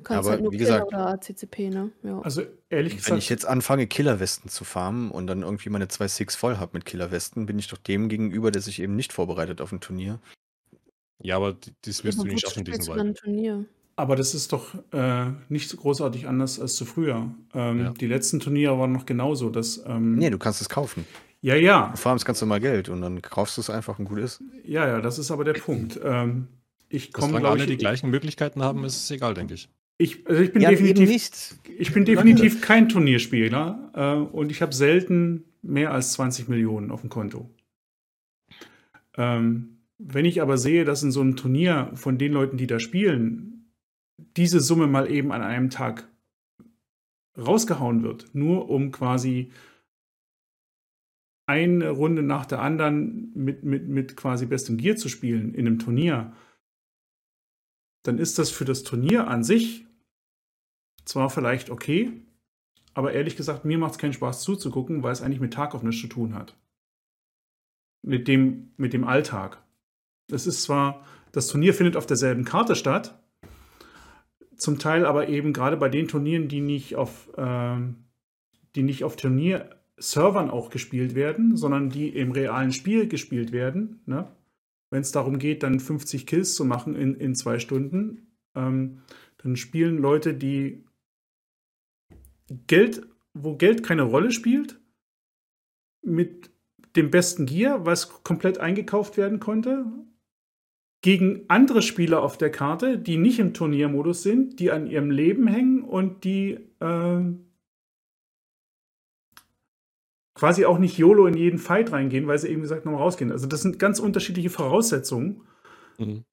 Du 0.03 0.09
kannst 0.09 0.19
Aber 0.27 0.31
halt 0.31 0.43
nur 0.43 0.53
wie 0.53 0.57
Killer 0.59 0.81
gesagt- 0.81 0.89
oder 0.89 1.07
ACCP, 1.09 1.71
ne? 1.71 1.91
Ja. 2.03 2.21
Also 2.23 2.43
ehrlich 2.71 2.95
Wenn 2.95 2.99
gesagt, 2.99 3.19
ich 3.19 3.29
jetzt 3.29 3.47
anfange, 3.47 3.87
Killerwesten 3.87 4.51
zu 4.51 4.65
farmen 4.65 5.11
und 5.13 5.29
dann 5.29 5.43
irgendwie 5.43 5.71
meine 5.71 5.87
zwei 5.89 6.09
Six 6.09 6.35
voll 6.35 6.57
habe 6.57 6.73
mit 6.75 6.85
Killerwesten, 6.85 7.47
bin 7.47 7.59
ich 7.59 7.69
doch 7.69 7.79
dem 7.79 8.09
gegenüber, 8.09 8.51
der 8.51 8.63
sich 8.63 8.81
eben 8.83 8.97
nicht 8.97 9.13
vorbereitet 9.13 9.61
auf 9.61 9.71
ein 9.71 9.81
Turnier. 9.81 10.19
Ja, 11.23 11.37
aber 11.37 11.57
das 11.85 12.03
wirst 12.03 12.19
Aber 12.19 12.27
du 12.29 12.35
nicht 12.35 12.45
schaffen, 12.45 12.65
diesen 12.65 13.15
Turnier? 13.15 13.65
aber 13.95 14.17
das 14.17 14.35
ist 14.35 14.53
doch 14.53 14.75
äh, 14.93 15.27
nicht 15.49 15.69
so 15.69 15.77
großartig 15.77 16.27
anders 16.27 16.59
als 16.59 16.75
zu 16.75 16.85
früher. 16.85 17.33
Ähm, 17.55 17.79
Ja. 17.79 17.91
Die 17.91 18.07
letzten 18.09 18.41
Turniere 18.41 18.77
waren 18.79 18.91
noch 18.91 19.07
genauso. 19.07 19.49
Dass, 19.51 19.81
ähm, 19.87 20.17
Nee, 20.17 20.31
du 20.31 20.39
kannst 20.39 20.61
es 20.61 20.69
kaufen. 20.69 21.07
ja, 21.43 21.55
ja, 21.55 21.91
Du 21.93 21.97
farmst 21.99 22.25
ganz 22.25 22.41
normal 22.41 22.59
Geld 22.59 22.89
und 22.89 23.03
dann 23.03 23.23
kaufst 23.23 23.57
du 23.57 23.61
es 23.61 23.71
einfach 23.71 24.01
und 24.01 24.07
gut 24.07 24.19
ist. 24.19 24.43
ja, 24.65 24.89
ja, 24.89 25.01
das 25.01 25.21
ist 25.21 25.31
aber 25.31 25.45
der 25.45 25.53
Punkt. 25.55 26.01
Ähm, 26.03 26.49
ich 26.89 27.13
komme, 27.13 27.39
glaube 27.39 27.49
alle 27.51 27.63
ich, 27.65 27.71
die 27.71 27.77
gleichen 27.79 28.11
Möglichkeiten 28.11 28.63
haben, 28.63 28.85
ist 28.85 28.97
es 28.97 29.11
egal, 29.11 29.33
denke 29.35 29.55
ich. 29.55 29.69
Ich, 29.99 30.27
also 30.27 30.43
ich 30.43 30.53
bin 30.53 30.63
Ja, 30.63 30.71
definitiv, 30.71 31.59
ich 31.79 31.93
bin 31.93 32.05
definitiv 32.05 32.61
kein 32.63 32.89
Turnierspieler 32.89 33.93
äh, 33.95 34.35
und 34.35 34.51
ich 34.51 34.63
habe 34.63 34.73
selten 34.73 35.45
mehr 35.63 35.93
als 35.93 36.13
20 36.13 36.49
Millionen 36.49 36.91
auf 36.91 37.03
dem 37.03 37.11
Konto. 37.11 37.51
Ähm, 39.17 39.79
wenn 39.99 40.25
ich 40.25 40.43
aber 40.43 40.59
sehe, 40.59 40.85
dass 40.85 41.03
in 41.03 41.13
so 41.13 41.21
einem 41.21 41.37
Turnier 41.37 41.91
von 41.95 42.19
den 42.19 42.33
Leuten, 42.33 42.57
die 42.57 42.67
da 42.67 42.81
spielen, 42.81 43.73
diese 44.37 44.61
Summe 44.61 44.87
mal 44.87 45.11
eben 45.11 45.33
an 45.33 45.43
einem 45.43 45.71
Tag 45.71 46.09
rausgehauen 47.39 48.03
wird, 48.03 48.35
nur 48.35 48.69
um 48.69 48.91
quasi 48.91 49.53
eine 51.47 51.91
Runde 51.91 52.23
nach 52.23 52.47
der 52.47 52.61
anderen 52.61 53.33
mit, 53.35 53.65
mit, 53.65 53.89
mit 53.89 54.17
quasi 54.17 54.47
bestem 54.47 54.77
Gear 54.77 54.97
zu 54.97 55.09
spielen 55.09 55.55
in 55.55 55.67
einem 55.67 55.79
Turnier, 55.79 56.33
dann 58.03 58.19
ist 58.19 58.39
das 58.39 58.51
für 58.51 58.65
das 58.65 58.83
Turnier 58.83 59.29
an 59.29 59.45
sich 59.45 59.87
zwar 61.05 61.31
vielleicht 61.31 61.71
okay, 61.71 62.13
aber 62.95 63.13
ehrlich 63.13 63.37
gesagt, 63.37 63.65
mir 63.65 63.79
macht 63.79 63.93
es 63.93 63.99
keinen 63.99 64.13
Spaß 64.13 64.43
zuzugucken, 64.43 65.03
weil 65.03 65.13
es 65.13 65.23
eigentlich 65.23 65.41
mit 65.41 65.55
Tag 65.55 65.75
auf 65.75 65.83
nichts 65.83 66.01
zu 66.01 66.09
tun 66.09 66.35
hat. 66.35 66.57
Mit 68.03 68.29
dem, 68.29 68.73
mit 68.77 68.93
dem 68.93 69.05
Alltag. 69.05 69.63
Es 70.31 70.47
ist 70.47 70.63
zwar, 70.63 71.05
das 71.33 71.49
Turnier 71.49 71.75
findet 71.75 71.97
auf 71.97 72.07
derselben 72.07 72.45
Karte 72.45 72.75
statt, 72.75 73.19
zum 74.57 74.79
Teil 74.79 75.07
aber 75.07 75.29
eben 75.29 75.53
gerade 75.53 75.77
bei 75.77 75.89
den 75.89 76.09
Turnieren, 76.09 76.49
die 76.49 76.61
nicht 76.61 76.97
auf, 76.97 77.31
ähm, 77.37 78.05
die 78.77 78.83
nicht 78.83 79.05
auf 79.05 79.17
Turnierservern 79.17 80.51
auch 80.51 80.71
gespielt 80.71 81.15
werden, 81.15 81.57
sondern 81.57 81.91
die 81.91 82.09
im 82.11 82.31
realen 82.31 82.73
Spiel 82.73 83.09
gespielt 83.09 83.53
werden. 83.53 84.03
Ne? 84.07 84.31
Wenn 84.93 85.01
es 85.01 85.11
darum 85.11 85.39
geht, 85.39 85.63
dann 85.63 85.81
50 85.81 86.27
Kills 86.27 86.55
zu 86.55 86.67
machen 86.67 86.95
in, 86.95 87.15
in 87.15 87.35
zwei 87.35 87.59
Stunden, 87.59 88.37
ähm, 88.55 89.01
dann 89.39 89.57
spielen 89.57 89.97
Leute, 89.97 90.35
die 90.35 90.85
Geld, 92.67 93.01
wo 93.33 93.57
Geld 93.57 93.83
keine 93.83 94.03
Rolle 94.03 94.31
spielt, 94.33 94.79
mit 96.05 96.51
dem 96.95 97.11
besten 97.11 97.47
Gear, 97.47 97.87
was 97.87 98.23
komplett 98.23 98.59
eingekauft 98.59 99.17
werden 99.17 99.41
konnte, 99.41 99.87
gegen 101.01 101.47
andere 101.49 101.81
Spieler 101.81 102.23
auf 102.23 102.37
der 102.37 102.51
Karte, 102.51 102.99
die 102.99 103.17
nicht 103.17 103.39
im 103.39 103.55
Turniermodus 103.55 104.23
sind, 104.23 104.61
die 104.61 104.71
an 104.71 104.87
ihrem 104.87 105.11
Leben 105.11 105.47
hängen 105.47 105.85
und 105.85 106.25
die 106.25 106.59
äh, 106.81 107.21
quasi 110.43 110.65
auch 110.65 110.81
nicht 110.81 110.99
YOLO 110.99 111.29
in 111.29 111.37
jeden 111.37 111.61
Fight 111.61 111.93
reingehen, 111.93 112.27
weil 112.27 112.37
sie 112.37 112.49
eben 112.49 112.63
gesagt 112.63 112.85
nochmal 112.85 113.01
rausgehen. 113.01 113.31
Also 113.31 113.47
das 113.47 113.63
sind 113.63 113.79
ganz 113.79 114.01
unterschiedliche 114.01 114.51
Voraussetzungen, 114.51 115.43
Mhm. 116.01 116.25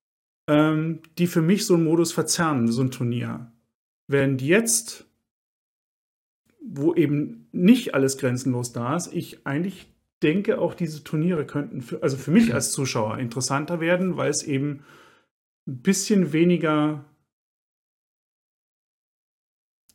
ähm, 0.49 1.01
die 1.19 1.27
für 1.27 1.43
mich 1.43 1.67
so 1.67 1.75
einen 1.75 1.83
Modus 1.83 2.11
verzerren, 2.11 2.71
so 2.71 2.81
ein 2.81 2.89
Turnier. 2.89 3.51
Während 4.07 4.41
jetzt, 4.41 5.05
wo 6.59 6.95
eben 6.95 7.49
nicht 7.51 7.93
alles 7.93 8.17
grenzenlos 8.17 8.73
da 8.73 8.95
ist, 8.95 9.13
ich 9.13 9.45
eigentlich 9.45 9.93
denke, 10.23 10.59
auch 10.59 10.73
diese 10.73 11.03
Turniere 11.03 11.45
könnten, 11.45 11.83
für, 11.83 12.01
also 12.01 12.17
für 12.17 12.31
mich 12.31 12.51
als 12.51 12.71
Zuschauer 12.71 13.19
interessanter 13.19 13.79
werden, 13.79 14.17
weil 14.17 14.31
es 14.31 14.41
eben 14.41 14.79
ein 15.67 15.83
bisschen 15.83 16.33
weniger 16.33 17.05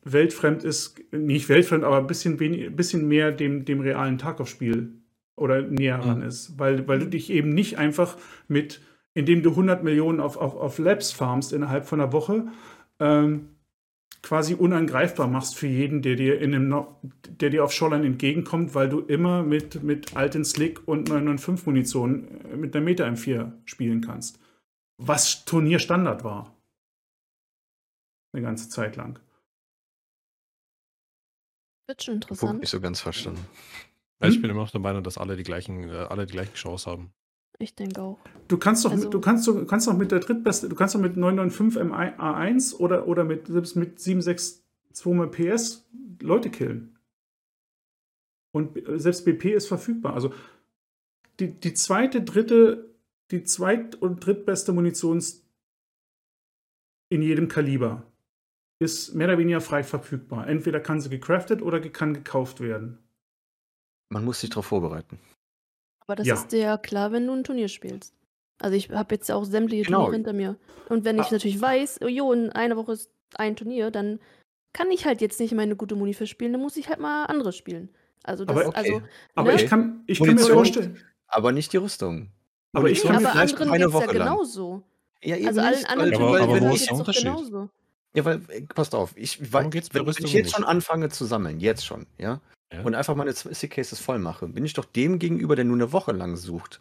weltfremd 0.04 0.64
ist, 0.64 1.00
nicht 1.12 1.48
weltfremd, 1.48 1.84
aber 1.84 1.98
ein 1.98 2.06
bisschen, 2.06 2.38
wenig, 2.40 2.74
bisschen 2.76 3.08
mehr 3.08 3.32
dem, 3.32 3.64
dem 3.64 3.80
realen 3.80 4.18
Tarkov-Spiel 4.18 4.92
oder 5.36 5.62
näher 5.62 5.98
ran 5.98 6.18
Mhm. 6.20 6.26
ist, 6.26 6.58
weil, 6.58 6.86
weil 6.86 6.98
du 7.00 7.06
dich 7.08 7.30
eben 7.30 7.50
nicht 7.50 7.78
einfach 7.78 8.16
mit, 8.48 8.80
indem 9.14 9.42
du 9.42 9.50
100 9.50 9.82
Millionen 9.82 10.20
auf, 10.20 10.36
auf, 10.36 10.54
auf 10.54 10.78
Labs 10.78 11.10
farmst 11.12 11.52
innerhalb 11.52 11.86
von 11.86 12.00
einer 12.00 12.12
Woche, 12.12 12.46
ähm, 13.00 13.48
quasi 14.22 14.54
unangreifbar 14.54 15.26
machst 15.28 15.56
für 15.56 15.66
jeden, 15.66 16.00
der 16.00 16.16
dir 16.16 16.40
in 16.40 16.54
einem, 16.54 16.68
No- 16.68 16.98
der 17.40 17.50
dir 17.50 17.64
auf 17.64 17.72
Shoreline 17.72 18.06
entgegenkommt, 18.06 18.74
weil 18.74 18.88
du 18.88 19.00
immer 19.00 19.42
mit, 19.42 19.82
mit 19.82 20.16
alten 20.16 20.44
Slick 20.44 20.86
und 20.86 21.08
995 21.08 21.66
Munition 21.66 22.28
äh, 22.52 22.56
mit 22.56 22.74
einer 22.74 22.84
Meta 22.84 23.04
M4 23.06 23.52
spielen 23.64 24.00
kannst. 24.00 24.38
Was 25.02 25.44
Turnierstandard 25.44 26.24
war. 26.24 26.56
Eine 28.32 28.42
ganze 28.42 28.68
Zeit 28.68 28.96
lang. 28.96 29.18
Wird 31.86 32.02
schon 32.02 32.14
Punkt 32.20 32.30
interessant. 32.30 32.60
nicht 32.60 32.70
so 32.70 32.80
ganz 32.80 33.00
verstanden. 33.00 33.44
Weil 34.18 34.30
ich 34.30 34.36
Hm? 34.36 34.42
bin 34.42 34.50
immer 34.50 34.62
noch 34.62 34.70
der 34.70 34.80
Meinung, 34.80 35.02
dass 35.02 35.18
alle 35.18 35.36
die 35.36 35.42
gleichen, 35.42 35.88
äh, 35.90 35.92
alle 35.92 36.26
die 36.26 36.32
gleichen 36.32 36.54
Chance 36.54 36.90
haben. 36.90 37.12
Ich 37.58 37.74
denke 37.74 38.00
auch. 38.02 38.18
Du 38.48 38.56
kannst 38.58 38.84
doch, 38.84 38.90
Also- 38.90 39.04
mit, 39.04 39.14
du 39.14 39.20
kannst 39.20 39.46
doch, 39.46 39.54
du 39.54 39.66
kannst 39.66 39.86
doch 39.86 39.96
mit 39.96 40.10
der 40.10 40.20
drittbeste, 40.20 40.68
du 40.68 40.74
kannst 40.74 40.94
doch 40.94 41.00
mit 41.00 41.16
995 41.16 41.80
M 41.80 41.92
A1 41.92 42.74
oder, 42.76 43.06
oder 43.06 43.24
mit, 43.24 43.46
selbst 43.46 43.76
mit 43.76 44.00
762 44.00 44.64
mal 45.06 45.28
PS 45.28 45.86
Leute 46.20 46.50
killen. 46.50 46.98
Und 48.52 48.76
äh, 48.88 48.98
selbst 48.98 49.24
BP 49.24 49.52
ist 49.54 49.68
verfügbar. 49.68 50.14
Also 50.14 50.32
die, 51.40 51.48
die 51.52 51.74
zweite, 51.74 52.22
dritte, 52.22 52.94
die 53.30 53.42
zweit- 53.44 53.96
und 53.96 54.24
drittbeste 54.24 54.72
Munition 54.72 55.22
in 57.10 57.22
jedem 57.22 57.48
Kaliber 57.48 58.04
ist 58.84 59.14
mehr 59.14 59.28
oder 59.28 59.38
weniger 59.38 59.60
frei 59.60 59.82
verfügbar. 59.82 60.46
Entweder 60.46 60.80
kann 60.80 61.00
sie 61.00 61.08
gecraftet 61.10 61.62
oder 61.62 61.80
kann 61.80 62.14
gekauft 62.14 62.60
werden. 62.60 62.98
Man 64.10 64.24
muss 64.24 64.40
sich 64.40 64.50
darauf 64.50 64.66
vorbereiten. 64.66 65.18
Aber 66.00 66.16
das 66.16 66.26
Ja. 66.26 66.34
ist 66.34 66.48
dir 66.52 66.58
ja 66.60 66.76
klar, 66.78 67.12
wenn 67.12 67.26
du 67.26 67.32
ein 67.32 67.44
Turnier 67.44 67.68
spielst. 67.68 68.14
Also 68.60 68.76
ich 68.76 68.90
habe 68.90 69.14
jetzt 69.14 69.30
auch 69.30 69.44
sämtliche 69.44 69.84
Genau. 69.84 70.00
Turniere 70.04 70.14
hinter 70.16 70.32
mir. 70.32 70.56
Und 70.88 71.04
wenn 71.04 71.16
ich 71.18 71.26
Ah. 71.26 71.32
natürlich 71.32 71.60
weiß, 71.60 72.00
oh 72.04 72.06
jo, 72.08 72.32
in 72.32 72.50
einer 72.50 72.76
Woche 72.76 72.92
ist 72.92 73.10
ein 73.36 73.56
Turnier, 73.56 73.90
dann 73.90 74.20
kann 74.72 74.90
ich 74.90 75.06
halt 75.06 75.20
jetzt 75.20 75.40
nicht 75.40 75.54
meine 75.54 75.76
gute 75.76 75.96
Muni 75.96 76.14
verspielen, 76.14 76.52
dann 76.52 76.62
muss 76.62 76.76
ich 76.76 76.88
halt 76.88 77.00
mal 77.00 77.24
anderes 77.26 77.56
spielen. 77.56 77.88
Also 78.22 78.44
das, 78.44 78.56
Aber 78.56 78.66
okay. 78.68 78.76
also, 78.78 79.02
Aber 79.34 79.52
Ne? 79.54 79.62
ich 79.62 79.68
kann, 79.68 80.02
ich 80.06 80.18
kann 80.18 80.34
mir 80.34 80.40
vorstellen, 80.40 80.98
Aber 81.26 81.50
nicht 81.52 81.72
die 81.72 81.78
Rüstung. 81.78 82.30
Aber 82.72 82.88
ich 82.90 83.02
kann 83.02 83.12
mir 83.12 83.18
aber 83.28 83.30
vielleicht 83.32 83.54
anderen 83.54 83.68
eine 83.74 83.84
geht's 83.84 83.94
ja 83.94 84.00
Woche 84.08 84.18
lang. 84.18 84.28
genauso. 84.28 84.82
Ja, 85.22 85.36
eben 85.36 85.48
Also 85.48 85.60
allen 85.60 85.84
anderen 85.86 86.10
weil, 86.12 86.14
aber- 86.22 86.32
weil, 86.32 86.42
aber 86.42 86.54
wenn 86.54 86.62
wo 86.70 86.74
ist 86.74 86.82
der 86.86 86.88
doch 86.92 86.98
Unterschied? 87.00 87.24
genauso. 87.24 87.70
Ja, 88.16 88.24
weil, 88.24 88.42
äh, 88.48 88.62
passt 88.62 88.94
auf, 88.94 89.12
ich 89.16 89.52
Warum 89.52 89.66
weil, 89.66 89.70
geht's 89.70 89.90
bei 89.90 89.98
wenn, 89.98 90.06
wenn 90.06 90.24
ich 90.24 90.32
jetzt 90.32 90.46
nicht? 90.46 90.54
schon 90.54 90.64
anfange 90.64 91.08
zu 91.08 91.24
sammeln, 91.24 91.58
jetzt 91.58 91.84
schon, 91.84 92.06
ja, 92.18 92.40
Ja. 92.72 92.82
und 92.82 92.94
einfach 92.94 93.16
meine 93.16 93.32
Cases 93.34 93.98
voll 93.98 94.20
mache, 94.20 94.46
bin 94.48 94.64
ich 94.64 94.72
doch 94.74 94.84
dem 94.84 95.18
gegenüber, 95.18 95.56
der 95.56 95.64
nur 95.64 95.74
eine 95.76 95.90
Woche 95.92 96.12
lang 96.12 96.36
sucht, 96.36 96.80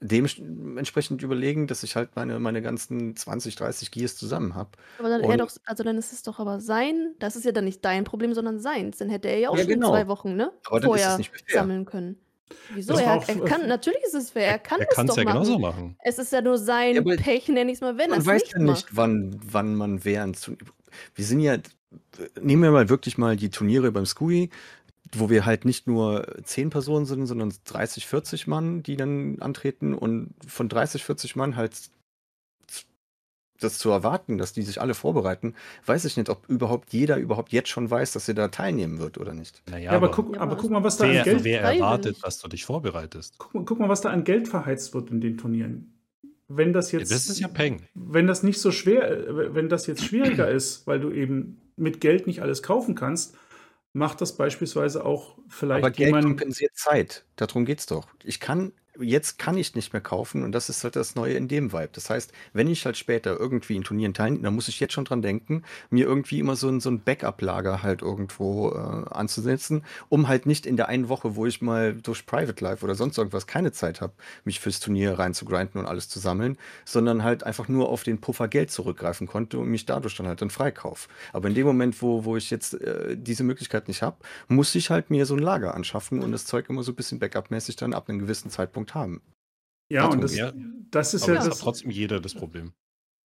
dementsprechend 0.00 1.22
überlegen, 1.22 1.66
dass 1.68 1.82
ich 1.84 1.96
halt 1.96 2.16
meine, 2.16 2.40
meine 2.40 2.62
ganzen 2.62 3.16
20, 3.16 3.56
30 3.56 3.90
Gears 3.92 4.16
zusammen 4.16 4.54
habe. 4.56 4.70
Aber 4.98 5.08
dann, 5.08 5.22
er 5.24 5.36
doch, 5.38 5.50
also 5.64 5.82
dann 5.82 5.96
ist 5.98 6.12
es 6.12 6.22
doch 6.22 6.38
aber 6.38 6.60
sein, 6.60 7.14
das 7.18 7.36
ist 7.36 7.44
ja 7.44 7.52
dann 7.52 7.64
nicht 7.64 7.84
dein 7.84 8.04
Problem, 8.04 8.32
sondern 8.34 8.60
seins. 8.60 8.98
Dann 8.98 9.08
hätte 9.10 9.28
er 9.28 9.38
ja 9.38 9.50
auch 9.50 9.56
Ja, 9.58 9.64
schon 9.64 9.74
genau. 9.74 9.90
zwei 9.90 10.06
Wochen, 10.08 10.36
ne? 10.36 10.52
Aber 10.66 10.80
Vorher 10.82 11.18
sammeln 11.48 11.84
können. 11.84 12.23
Wieso? 12.74 12.94
Er, 12.94 13.14
auch- 13.16 13.28
er 13.28 13.40
kann, 13.44 13.68
natürlich 13.68 14.02
ist 14.06 14.14
es 14.14 14.30
fair, 14.30 14.46
er 14.48 14.58
kann 14.58 14.80
Er 14.80 14.88
es 14.90 14.94
kann 14.94 15.06
doch 15.06 15.16
es 15.16 15.22
ja 15.22 15.24
machen. 15.24 15.42
genauso 15.42 15.58
machen. 15.58 15.96
Es 16.04 16.18
ist 16.18 16.32
ja 16.32 16.40
nur 16.42 16.58
sein 16.58 16.94
Ja, 16.94 17.02
Pech, 17.16 17.48
nenne 17.48 17.70
ich 17.70 17.76
es 17.76 17.80
mal, 17.80 17.96
wenn 17.96 18.06
er 18.06 18.10
Man 18.10 18.20
es 18.20 18.26
weiß 18.26 18.42
nicht 18.42 18.52
ja 18.52 18.58
nicht, 18.58 18.68
macht. 18.86 18.96
wann, 18.96 19.40
wann 19.44 19.74
man 19.74 20.04
während. 20.04 20.52
Wir 21.14 21.24
sind 21.24 21.40
ja. 21.40 21.56
Nehmen 22.40 22.62
wir 22.62 22.70
mal 22.70 22.88
wirklich 22.88 23.18
mal 23.18 23.36
die 23.36 23.50
Turniere 23.50 23.92
beim 23.92 24.04
SCUI, 24.06 24.50
wo 25.16 25.30
wir 25.30 25.46
halt 25.46 25.64
nicht 25.64 25.86
nur 25.86 26.26
10 26.42 26.70
Personen 26.70 27.06
sind, 27.06 27.26
sondern 27.26 27.52
30, 27.64 28.06
40 28.06 28.46
Mann, 28.46 28.82
die 28.82 28.96
dann 28.96 29.40
antreten 29.40 29.94
und 29.94 30.34
von 30.46 30.68
30, 30.68 31.04
40 31.04 31.36
Mann 31.36 31.56
halt 31.56 31.74
das 33.64 33.78
zu 33.78 33.90
erwarten, 33.90 34.38
dass 34.38 34.52
die 34.52 34.62
sich 34.62 34.80
alle 34.80 34.94
vorbereiten, 34.94 35.54
weiß 35.86 36.04
ich 36.04 36.16
nicht, 36.16 36.28
ob 36.28 36.48
überhaupt 36.48 36.92
jeder 36.92 37.16
überhaupt 37.16 37.52
jetzt 37.52 37.68
schon 37.70 37.90
weiß, 37.90 38.12
dass 38.12 38.28
er 38.28 38.34
da 38.34 38.48
teilnehmen 38.48 38.98
wird 38.98 39.18
oder 39.18 39.32
nicht. 39.34 39.62
Naja, 39.68 39.90
Ja, 39.92 39.96
aber, 39.96 40.10
guck, 40.10 40.34
Ja, 40.34 40.40
aber 40.40 40.52
aber 40.52 40.60
guck 40.60 40.70
mal, 40.70 40.84
was 40.84 40.96
da 40.98 41.06
an 41.06 41.12
wer, 41.12 41.24
Geld 41.24 41.44
wer 41.44 41.62
erwartet, 41.62 42.18
dass 42.22 42.38
du 42.38 42.48
dich 42.48 42.64
vorbereitest? 42.64 43.34
Guck 43.38 43.54
mal, 43.54 43.64
guck 43.64 43.80
mal, 43.80 43.88
was 43.88 44.00
da 44.02 44.10
an 44.10 44.24
Geld 44.24 44.46
verheizt 44.48 44.94
wird 44.94 45.10
in 45.10 45.20
den 45.20 45.36
Turnieren. 45.38 45.90
Wenn 46.48 46.72
das 46.72 46.92
Ja, 46.92 46.98
jetzt, 46.98 47.10
das 47.10 47.28
ist 47.28 47.40
ja 47.40 47.48
Peng. 47.48 47.82
wenn 47.94 48.26
das 48.26 48.42
nicht 48.42 48.60
so 48.60 48.70
schwer, 48.70 49.54
wenn 49.54 49.68
das 49.68 49.86
jetzt 49.86 50.04
schwieriger 50.04 50.48
ist, 50.50 50.86
weil 50.86 51.00
du 51.00 51.10
eben 51.10 51.60
mit 51.76 52.00
Geld 52.00 52.26
nicht 52.26 52.42
alles 52.42 52.62
kaufen 52.62 52.94
kannst, 52.94 53.34
macht 53.94 54.20
das 54.20 54.36
beispielsweise 54.36 55.04
auch 55.04 55.38
vielleicht 55.48 55.84
Aber 55.84 55.90
Geld 55.90 56.12
kompensiert 56.22 56.76
Zeit. 56.76 57.24
Darum 57.36 57.64
geht's 57.64 57.86
doch. 57.86 58.06
Ich 58.22 58.40
kann, 58.40 58.72
jetzt 59.00 59.38
kann 59.38 59.56
ich 59.56 59.74
nicht 59.74 59.92
mehr 59.92 60.02
kaufen 60.02 60.42
und 60.42 60.52
das 60.52 60.68
ist 60.68 60.84
halt 60.84 60.96
das 60.96 61.14
Neue 61.14 61.34
in 61.34 61.48
dem 61.48 61.72
Vibe. 61.72 61.90
Das 61.92 62.10
heißt, 62.10 62.32
wenn 62.52 62.68
ich 62.68 62.84
halt 62.86 62.96
später 62.96 63.38
irgendwie 63.38 63.76
in 63.76 63.84
Turnieren 63.84 64.14
teilnehme, 64.14 64.44
dann 64.44 64.54
muss 64.54 64.68
ich 64.68 64.80
jetzt 64.80 64.92
schon 64.92 65.04
dran 65.04 65.22
denken, 65.22 65.62
mir 65.90 66.06
irgendwie 66.06 66.38
immer 66.38 66.56
so 66.56 66.68
ein, 66.68 66.80
so 66.80 66.90
ein 66.90 67.00
Backup-Lager 67.00 67.82
halt 67.82 68.02
irgendwo 68.02 68.70
äh, 68.70 68.74
anzusetzen, 69.10 69.84
um 70.08 70.28
halt 70.28 70.46
nicht 70.46 70.66
in 70.66 70.76
der 70.76 70.88
einen 70.88 71.08
Woche, 71.08 71.36
wo 71.36 71.46
ich 71.46 71.60
mal 71.60 71.94
durch 71.94 72.26
Private 72.26 72.62
Life 72.62 72.84
oder 72.84 72.94
sonst 72.94 73.18
irgendwas 73.18 73.46
keine 73.46 73.72
Zeit 73.72 74.00
habe, 74.00 74.12
mich 74.44 74.60
fürs 74.60 74.80
Turnier 74.80 75.18
reinzugrinden 75.18 75.80
und 75.80 75.86
alles 75.86 76.08
zu 76.08 76.18
sammeln, 76.18 76.56
sondern 76.84 77.24
halt 77.24 77.44
einfach 77.44 77.68
nur 77.68 77.88
auf 77.88 78.04
den 78.04 78.20
Puffer 78.20 78.48
Geld 78.48 78.70
zurückgreifen 78.70 79.26
konnte 79.26 79.58
und 79.58 79.68
mich 79.68 79.86
dadurch 79.86 80.16
dann 80.16 80.26
halt 80.26 80.40
dann 80.40 80.50
freikauf. 80.50 81.08
Aber 81.32 81.48
in 81.48 81.54
dem 81.54 81.66
Moment, 81.66 82.00
wo, 82.00 82.24
wo 82.24 82.36
ich 82.36 82.50
jetzt 82.50 82.74
äh, 82.80 83.16
diese 83.16 83.44
Möglichkeit 83.44 83.88
nicht 83.88 84.02
habe, 84.02 84.16
muss 84.48 84.74
ich 84.74 84.90
halt 84.90 85.10
mir 85.10 85.26
so 85.26 85.34
ein 85.34 85.40
Lager 85.40 85.74
anschaffen 85.74 86.22
und 86.22 86.32
das 86.32 86.46
Zeug 86.46 86.68
immer 86.68 86.82
so 86.82 86.92
ein 86.92 86.96
bisschen 86.96 87.18
Backup-mäßig 87.18 87.76
dann 87.76 87.92
ab 87.92 88.08
einem 88.08 88.18
gewissen 88.18 88.50
Zeitpunkt 88.50 88.83
haben. 88.92 89.22
Ja, 89.90 90.06
und 90.08 90.20
das, 90.22 90.36
ja. 90.36 90.52
das 90.90 91.14
ist 91.14 91.22
Aber 91.22 91.34
ja 91.34 91.38
das 91.38 91.48
hat 91.50 91.58
trotzdem 91.60 91.90
jeder 91.90 92.20
das 92.20 92.34
Problem. 92.34 92.72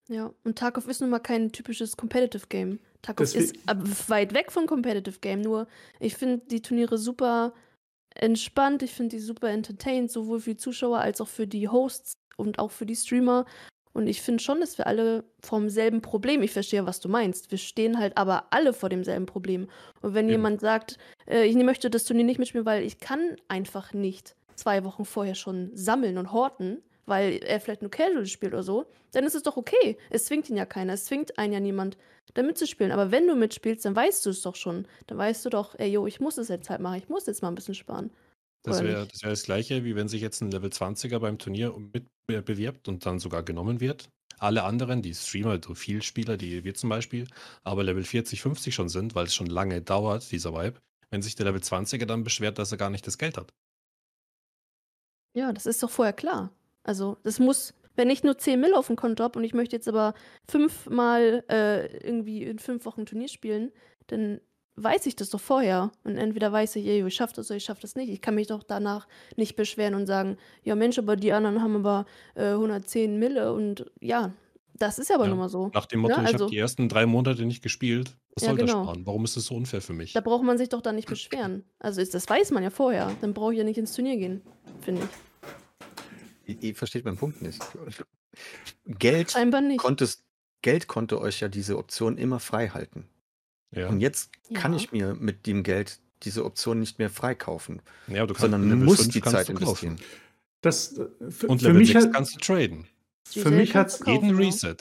Ja, 0.09 0.33
und 0.45 0.57
Tarkov 0.59 0.87
ist 0.89 1.01
nun 1.01 1.11
mal 1.11 1.19
kein 1.19 1.51
typisches 1.53 1.97
Competitive 1.97 2.47
Game. 2.49 2.79
Tarkov 3.03 3.33
Deswegen- 3.33 3.57
ist 3.59 3.69
ab- 3.69 4.09
weit 4.09 4.35
weg 4.35 4.53
von 4.53 4.67
Competitive 4.67 5.19
Game, 5.21 5.41
nur 5.41 5.67
ich 6.01 6.15
finde 6.17 6.39
die 6.47 6.63
Turniere 6.63 6.97
super 6.99 7.53
entspannt, 8.15 8.83
ich 8.83 8.93
finde 8.93 9.17
die 9.17 9.21
super 9.23 9.51
entertained, 9.51 10.11
sowohl 10.11 10.41
für 10.41 10.51
die 10.51 10.57
Zuschauer 10.57 10.99
als 10.99 11.21
auch 11.21 11.29
für 11.29 11.47
die 11.47 11.69
Hosts 11.69 12.15
und 12.37 12.59
auch 12.59 12.71
für 12.71 12.87
die 12.87 12.97
Streamer. 12.97 13.45
Und 13.93 14.07
ich 14.07 14.23
finde 14.23 14.43
schon, 14.43 14.61
dass 14.61 14.79
wir 14.79 14.87
alle 14.87 15.25
vom 15.45 15.69
selben 15.71 16.03
Problem, 16.03 16.43
ich 16.43 16.53
verstehe, 16.53 16.87
was 16.87 17.01
du 17.01 17.09
meinst, 17.09 17.51
wir 17.51 17.59
stehen 17.59 17.99
halt 17.99 18.17
aber 18.17 18.53
alle 18.53 18.73
vor 18.73 18.89
demselben 18.89 19.27
Problem. 19.27 19.69
Und 20.03 20.15
wenn 20.15 20.27
Eben. 20.27 20.33
jemand 20.33 20.61
sagt, 20.61 20.99
äh, 21.27 21.45
ich 21.47 21.57
möchte 21.57 21.91
das 21.91 22.05
Turnier 22.05 22.25
nicht 22.25 22.39
mitspielen, 22.39 22.67
weil 22.67 22.83
ich 22.85 22.99
kann 22.99 23.37
einfach 23.49 23.93
nicht 23.93 24.37
zwei 24.59 24.85
Wochen 24.85 25.05
vorher 25.05 25.35
schon 25.35 25.71
sammeln 25.75 26.19
und 26.19 26.33
horten, 26.33 26.83
weil 27.07 27.39
er 27.45 27.61
vielleicht 27.61 27.81
nur 27.83 27.91
Casual 27.91 28.27
spielt 28.27 28.53
oder 28.53 28.63
so, 28.63 28.87
dann 29.13 29.25
ist 29.25 29.35
es 29.35 29.43
doch 29.43 29.57
okay. 29.57 29.97
Es 30.11 30.27
zwingt 30.27 30.51
ihn 30.51 30.57
ja 30.57 30.67
keiner. 30.67 30.93
Es 30.93 31.07
zwingt 31.07 31.39
einen 31.39 31.53
ja 31.55 31.61
niemand, 31.61 31.97
da 32.35 32.43
mitzuspielen. 32.43 32.93
Aber 32.93 33.11
wenn 33.11 33.27
du 33.27 33.35
mitspielst, 33.35 33.85
dann 33.85 33.97
weißt 33.97 34.27
du 34.27 34.31
es 34.31 34.43
doch 34.43 34.57
schon. 34.57 34.87
Dann 35.07 35.17
weißt 35.17 35.45
du 35.47 35.49
doch, 35.51 35.75
ey, 35.79 35.91
yo, 35.91 36.07
ich 36.07 36.21
muss 36.21 36.37
es 36.37 36.49
jetzt 36.49 36.69
halt 36.69 36.81
machen. 36.81 36.99
Ich 36.99 37.09
muss 37.09 37.27
jetzt 37.27 37.41
mal 37.41 37.49
ein 37.49 37.55
bisschen 37.55 37.75
sparen. 37.75 38.11
Das 38.65 38.83
wäre 38.83 39.07
das, 39.07 39.23
wär 39.23 39.31
das 39.31 39.45
gleiche, 39.45 39.85
wie 39.85 39.97
wenn 39.97 40.09
sich 40.09 40.21
jetzt 40.21 40.43
ein 40.43 40.51
Level 40.51 40.69
20er 40.69 41.19
beim 41.21 41.39
Turnier 41.39 41.75
mit 41.79 42.07
be- 42.27 42.43
bewirbt 42.43 42.89
und 42.89 43.07
dann 43.07 43.19
sogar 43.19 43.43
genommen 43.43 43.81
wird. 43.81 44.09
Alle 44.39 44.65
anderen, 44.65 45.01
die 45.01 45.15
Streamer, 45.15 45.59
so 45.65 45.75
Vielspieler, 45.75 46.37
die 46.37 46.63
wir 46.65 46.75
zum 46.75 46.91
Beispiel, 46.91 47.27
aber 47.65 47.83
Level 47.85 48.05
40, 48.05 48.43
50 48.43 48.75
schon 48.75 48.89
sind, 48.89 49.15
weil 49.15 49.27
es 49.27 49.35
schon 49.35 49.47
lange 49.47 49.81
dauert, 49.81 50.31
dieser 50.31 50.53
Vibe, 50.53 50.79
wenn 51.11 51.23
sich 51.23 51.35
der 51.35 51.47
Level 51.47 51.61
20er 51.61 52.05
dann 52.05 52.23
beschwert, 52.25 52.59
dass 52.59 52.71
er 52.71 52.79
gar 52.79 52.91
nicht 52.91 53.07
das 53.07 53.17
Geld 53.19 53.37
hat. 53.39 53.53
Ja, 55.39 55.53
das 55.53 55.67
ist 55.67 55.81
doch 55.83 55.91
vorher 55.91 56.13
klar. 56.13 56.51
Also, 56.83 57.17
das 57.23 57.39
muss, 57.39 57.75
wenn 57.95 58.11
ich 58.11 58.25
nur 58.25 58.39
10 58.39 58.59
Mill 58.61 58.75
auf 58.75 58.89
dem 58.89 58.97
Konto 58.97 59.23
habe 59.23 59.39
und 59.39 59.45
ich 59.45 59.55
möchte 59.55 59.77
jetzt 59.77 59.87
aber 59.89 60.15
fünfmal 60.51 61.45
äh, 61.49 61.87
irgendwie 62.05 62.43
in 62.43 62.59
fünf 62.59 62.85
Wochen 62.87 63.07
Turnier 63.07 63.29
spielen, 63.29 63.71
dann 64.09 64.41
weiß 64.75 65.07
ich 65.07 65.15
das 65.15 65.31
doch 65.31 65.41
vorher. 65.41 65.93
Und 66.05 66.17
entweder 66.17 66.51
weiß 66.51 66.75
ich, 66.77 66.87
ey, 66.87 67.07
ich 67.07 67.15
schaff 67.15 67.33
das 67.33 67.51
oder 67.51 67.57
ich 67.57 67.65
schaff 67.65 67.79
das 67.79 67.95
nicht. 67.95 68.09
Ich 68.11 68.21
kann 68.21 68.35
mich 68.35 68.49
doch 68.49 68.63
danach 68.65 69.07
nicht 69.37 69.55
beschweren 69.55 69.95
und 69.95 70.07
sagen, 70.07 70.39
ja 70.65 70.75
Mensch, 70.75 70.99
aber 70.99 71.15
die 71.15 71.33
anderen 71.33 71.63
haben 71.63 71.77
aber 71.77 72.05
äh, 72.35 72.51
110 72.53 73.17
Mille 73.19 73.53
und 73.53 73.87
ja, 74.01 74.33
das 74.75 74.99
ist 74.99 75.11
aber 75.13 75.25
Ja, 75.25 75.31
nun 75.31 75.39
mal 75.39 75.49
so. 75.49 75.71
Nach 75.75 75.87
dem 75.87 76.01
Motto, 76.01 76.15
Ja, 76.17 76.23
ich 76.23 76.27
also- 76.33 76.45
habe 76.47 76.51
die 76.51 76.59
ersten 76.59 76.89
drei 76.89 77.07
Monate 77.07 77.45
nicht 77.45 77.63
gespielt. 77.63 78.17
Was 78.35 78.45
Ja, 78.45 78.51
soll 78.51 78.59
das 78.59 78.71
genau. 78.71 78.85
sparen? 78.85 79.07
Warum 79.07 79.25
ist 79.25 79.37
das 79.37 79.47
so 79.47 79.55
unfair 79.57 79.81
für 79.83 79.93
mich? 79.93 80.13
Da 80.15 80.21
braucht 80.21 80.45
man 80.45 80.57
sich 80.59 80.69
doch 80.69 80.81
dann 80.81 80.95
nicht 80.97 81.09
beschweren. 81.09 81.65
Also 81.81 82.01
ist, 82.01 82.15
das 82.15 82.29
weiß 82.29 82.53
man 82.53 82.63
ja 82.63 82.71
vorher. 82.71 83.11
Dann 83.21 83.35
brauche 83.35 83.53
ich 83.53 83.59
ja 83.59 83.65
nicht 83.65 83.79
ins 83.79 83.95
Turnier 83.95 84.17
gehen, 84.17 84.43
finde 84.81 85.03
ich. 85.03 85.09
Ihr, 86.49 86.63
ihr 86.63 86.75
versteht 86.75 87.05
meinen 87.05 87.17
Punkt 87.19 87.43
nicht. 87.43 87.63
Geld, 88.87 89.31
Scheinbar 89.33 89.61
nicht. 89.61 89.79
konntest, 89.79 90.25
Geld 90.63 90.87
konnte 90.89 91.21
euch 91.21 91.41
ja 91.41 91.49
diese 91.49 91.77
Option 91.79 92.17
immer 92.19 92.41
frei 92.41 92.69
halten. 92.69 93.07
Ja. 93.71 93.89
Und 93.89 94.01
jetzt 94.01 94.31
kann 94.55 94.73
Ja. 94.73 94.79
ich 94.79 94.93
mir 94.93 95.15
mit 95.15 95.47
dem 95.47 95.63
Geld 95.63 96.01
diese 96.23 96.45
Option 96.45 96.81
nicht 96.81 96.99
mehr 96.99 97.11
freikaufen, 97.11 97.81
ja, 98.09 98.27
du 98.27 98.35
kannst 98.35 98.41
sondern 98.41 98.65
Level 98.69 98.85
muss 98.87 99.03
5 99.03 99.13
die 99.13 99.21
Zeit 99.23 99.49
du 99.51 99.55
kaufen. 99.55 99.89
investieren. 99.91 100.01
Das, 100.63 100.99
äh, 100.99 101.07
für, 101.31 101.47
Und 101.49 101.61
für 101.61 101.67
Level 101.69 101.79
mich 101.81 101.93
6 101.93 102.07
hat, 102.07 102.13
kannst 102.15 102.35
du 102.35 102.39
traden. 102.41 102.87
für 103.29 103.51
mich 103.51 103.73
du 103.73 103.79
kaufen, 103.79 104.11
Jeden 104.11 104.31
ja. 104.31 104.37
Reset. 104.37 104.77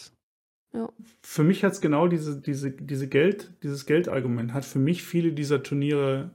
für 1.22 1.44
mich 1.44 1.64
hat's 1.64 1.82
genau 1.82 2.08
diese, 2.08 2.40
diese, 2.42 2.72
diese 2.72 3.08
Geld, 3.08 3.54
dieses 3.62 3.86
Geldargument 3.86 4.54
hat 4.54 4.66
für 4.66 4.80
mich 4.80 5.04
viele 5.04 5.34
dieser 5.34 5.62
Turniere, 5.64 6.32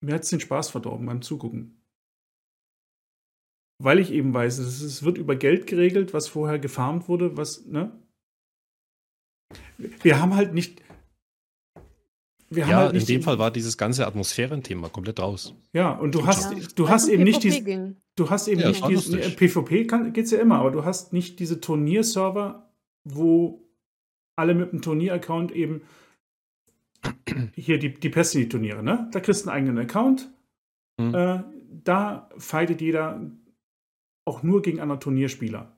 mir 0.00 0.14
hat 0.14 0.22
es 0.22 0.30
den 0.30 0.40
Spaß 0.40 0.70
verdorben 0.70 1.06
beim 1.06 1.22
Zugucken. 1.22 1.80
Weil 3.82 3.98
ich 3.98 4.12
eben 4.12 4.32
weiß, 4.32 4.58
es, 4.58 4.80
es 4.82 5.02
wird 5.02 5.18
über 5.18 5.34
Geld 5.36 5.66
geregelt, 5.66 6.14
was 6.14 6.28
vorher 6.28 6.58
gefarmt 6.58 7.08
wurde, 7.08 7.36
was, 7.36 7.66
ne? 7.66 7.92
Wir 10.02 10.20
haben 10.20 10.34
halt 10.36 10.54
nicht. 10.54 10.80
Wir 12.50 12.64
haben 12.64 12.70
Ja, 12.70 12.78
halt 12.78 12.90
in 12.92 12.96
nicht 12.98 13.08
dem 13.08 13.22
Fall 13.22 13.38
war 13.38 13.50
dieses 13.50 13.76
ganze 13.76 14.06
Atmosphärenthema 14.06 14.88
komplett 14.88 15.18
raus. 15.18 15.54
Ja, 15.72 15.92
und 15.92 16.14
du 16.14 16.24
hast, 16.26 16.52
Ja. 16.52 16.58
du 16.76 16.88
hast 16.88 17.08
eben 17.08 17.24
nicht 17.24 17.40
PvP 17.42 17.60
ging. 17.62 17.96
du 18.16 18.30
hast 18.30 18.46
eben 18.46 18.60
Ja, 18.60 18.68
nicht 18.68 18.76
das 18.78 18.82
war 18.82 18.88
diese, 18.90 19.16
lustig. 19.16 19.36
PvP 19.36 19.86
kann, 19.86 20.12
geht's 20.12 20.30
ja 20.30 20.38
immer, 20.38 20.58
aber 20.60 20.70
du 20.70 20.84
hast 20.84 21.12
nicht 21.12 21.40
diese 21.40 21.60
Turnierserver, 21.60 22.72
wo 23.04 23.68
alle 24.36 24.54
mit 24.54 24.70
einem 24.70 24.82
Turnier-Account 24.82 25.50
eben 25.52 25.82
hier 27.54 27.78
die, 27.78 27.94
die 27.94 28.10
Destiny-Turniere, 28.10 28.82
ne? 28.82 29.08
Da 29.12 29.20
kriegst 29.20 29.44
du 29.46 29.50
einen 29.50 29.56
eigenen 29.58 29.78
Account. 29.78 30.30
Hm. 31.00 31.14
Äh, 31.14 31.42
da 31.84 32.30
fightet 32.38 32.80
jeder 32.80 33.20
auch 34.26 34.42
nur 34.42 34.62
gegen 34.62 34.80
andere 34.80 34.98
Turnierspieler. 34.98 35.76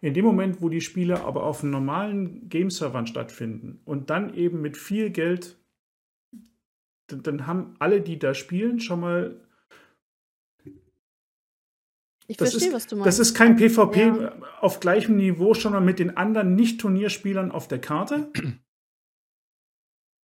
In 0.00 0.14
dem 0.14 0.24
Moment, 0.24 0.62
wo 0.62 0.68
die 0.68 0.80
Spiele 0.80 1.24
aber 1.24 1.42
auf 1.42 1.62
normalen 1.64 2.48
Game-Servern 2.48 3.06
stattfinden 3.06 3.80
und 3.84 4.10
dann 4.10 4.34
eben 4.34 4.60
mit 4.60 4.76
viel 4.76 5.10
Geld, 5.10 5.58
dann, 7.08 7.22
dann 7.22 7.46
haben 7.46 7.74
alle, 7.80 8.00
die 8.00 8.18
da 8.18 8.34
spielen, 8.34 8.80
schon 8.80 9.00
mal 9.00 9.44
Ich 12.30 12.36
Das 12.36 12.50
verstehe, 12.50 12.68
ist- 12.68 12.74
was 12.74 12.86
du 12.86 12.96
meinst. 12.96 13.06
Das 13.06 13.18
ist 13.18 13.34
kein 13.34 13.56
PvP 13.56 14.00
Ja. 14.08 14.38
auf 14.60 14.80
gleichem 14.80 15.16
Niveau, 15.16 15.54
schon 15.54 15.72
mal 15.72 15.80
mit 15.80 15.98
den 15.98 16.16
anderen 16.18 16.54
Nicht-Turnierspielern 16.56 17.50
auf 17.50 17.68
der 17.68 17.80
Karte. 17.80 18.30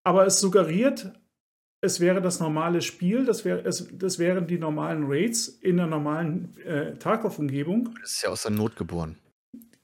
Aber 0.05 0.25
es 0.25 0.41
suggeriert, 0.41 1.13
es 1.83 1.99
wäre 1.99 2.21
das 2.21 2.39
normale 2.39 2.81
Spiel, 2.81 3.25
das, 3.25 3.43
wär, 3.43 3.65
es, 3.65 3.89
das 3.91 4.17
wären 4.17 4.47
die 4.47 4.57
normalen 4.57 5.03
Raids 5.05 5.49
in 5.49 5.75
der 5.75 5.85
normalen 5.85 6.57
äh, 6.65 6.95
Tarkov-Umgebung. 6.95 7.93
Das 7.99 8.13
ist 8.13 8.23
ja 8.23 8.29
aus 8.29 8.43
der 8.43 8.51
Not 8.51 8.77
geboren. 8.77 9.17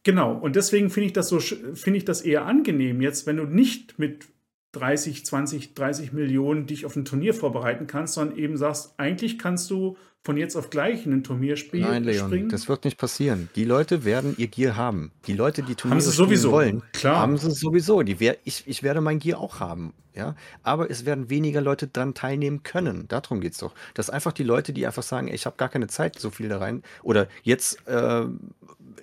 Genau, 0.03 0.33
und 0.33 0.55
deswegen 0.55 0.89
finde 0.89 1.07
ich 1.07 1.13
das 1.13 1.27
so 1.27 1.39
finde 1.39 1.97
ich 1.97 2.05
das 2.05 2.21
eher 2.21 2.45
angenehm 2.45 3.01
jetzt, 3.01 3.27
wenn 3.27 3.35
du 3.35 3.43
nicht 3.43 3.99
mit 3.99 4.27
30, 4.71 5.25
20, 5.25 5.73
30 5.73 6.13
Millionen 6.13 6.67
dich 6.67 6.85
auf 6.85 6.95
ein 6.95 7.03
Turnier 7.03 7.33
vorbereiten 7.33 7.85
kannst, 7.85 8.13
sondern 8.13 8.37
eben 8.37 8.55
sagst, 8.55 8.93
eigentlich 8.97 9.37
kannst 9.37 9.69
du 9.69 9.97
von 10.23 10.35
jetzt 10.37 10.55
auf 10.57 10.69
gleich 10.69 11.05
in 11.05 11.13
ein 11.13 11.23
Turnierspiel 11.23 11.81
Nein, 11.81 12.03
Leon, 12.03 12.27
springen. 12.27 12.49
das 12.49 12.67
wird 12.67 12.83
nicht 12.83 12.97
passieren. 12.97 13.49
Die 13.55 13.63
Leute 13.63 14.03
werden 14.03 14.35
ihr 14.37 14.47
Gear 14.47 14.75
haben. 14.75 15.11
Die 15.27 15.33
Leute, 15.33 15.63
die 15.63 15.75
Turniere 15.75 15.95
Haben 15.95 16.01
sie 16.01 16.11
spielen 16.11 16.27
sowieso. 16.27 16.51
wollen, 16.51 16.83
Klar. 16.93 17.19
haben 17.19 17.37
sie 17.37 17.51
sowieso. 17.51 18.01
Die 18.03 18.19
wer 18.19 18.37
ich, 18.43 18.63
ich 18.67 18.83
werde 18.83 18.99
mein 19.01 19.19
Gear 19.19 19.39
auch 19.39 19.59
haben. 19.61 19.93
Ja? 20.13 20.35
Aber 20.61 20.89
es 20.91 21.05
werden 21.05 21.29
weniger 21.29 21.61
Leute 21.61 21.87
dran 21.87 22.13
teilnehmen 22.13 22.63
können. 22.63 23.07
Darum 23.07 23.39
geht 23.39 23.53
es 23.53 23.59
doch. 23.59 23.73
Dass 23.93 24.09
einfach 24.09 24.33
die 24.33 24.43
Leute, 24.43 24.73
die 24.73 24.85
einfach 24.85 25.03
sagen, 25.03 25.29
ey, 25.29 25.35
ich 25.35 25.45
habe 25.45 25.55
gar 25.55 25.69
keine 25.69 25.87
Zeit, 25.87 26.19
so 26.19 26.29
viel 26.29 26.49
da 26.49 26.57
rein. 26.57 26.83
Oder 27.01 27.27
jetzt 27.43 27.87
äh, 27.87 28.25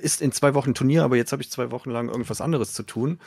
ist 0.00 0.20
in 0.20 0.32
zwei 0.32 0.52
Wochen 0.52 0.74
Turnier, 0.74 1.02
aber 1.04 1.16
jetzt 1.16 1.32
habe 1.32 1.40
ich 1.42 1.50
zwei 1.50 1.70
Wochen 1.70 1.90
lang 1.90 2.08
irgendwas 2.08 2.42
anderes 2.42 2.74
zu 2.74 2.82
tun 2.82 3.18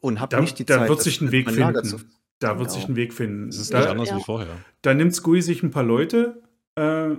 und 0.00 0.20
habe 0.20 0.36
da, 0.36 0.40
nicht 0.40 0.58
die 0.60 0.64
da 0.64 0.78
Zeit. 0.78 0.88
wird 0.88 0.98
das 0.98 1.04
sich 1.04 1.20
ein 1.20 1.32
Weg 1.32 1.50
finden. 1.50 2.04
Da 2.38 2.50
Genau. 2.50 2.60
wird 2.60 2.70
sich 2.70 2.88
ein 2.88 2.94
Weg 2.94 3.12
finden. 3.12 3.48
Es 3.48 3.56
ist 3.58 3.72
nicht 3.72 3.84
Da, 3.84 3.90
anders 3.90 4.10
Ja. 4.10 4.16
wie 4.18 4.22
vorher. 4.22 4.46
da 4.82 4.94
nimmt 4.94 5.12
Scui 5.12 5.42
sich 5.42 5.64
ein 5.64 5.72
paar 5.72 5.82
Leute, 5.82 6.40
Äh, 6.78 7.16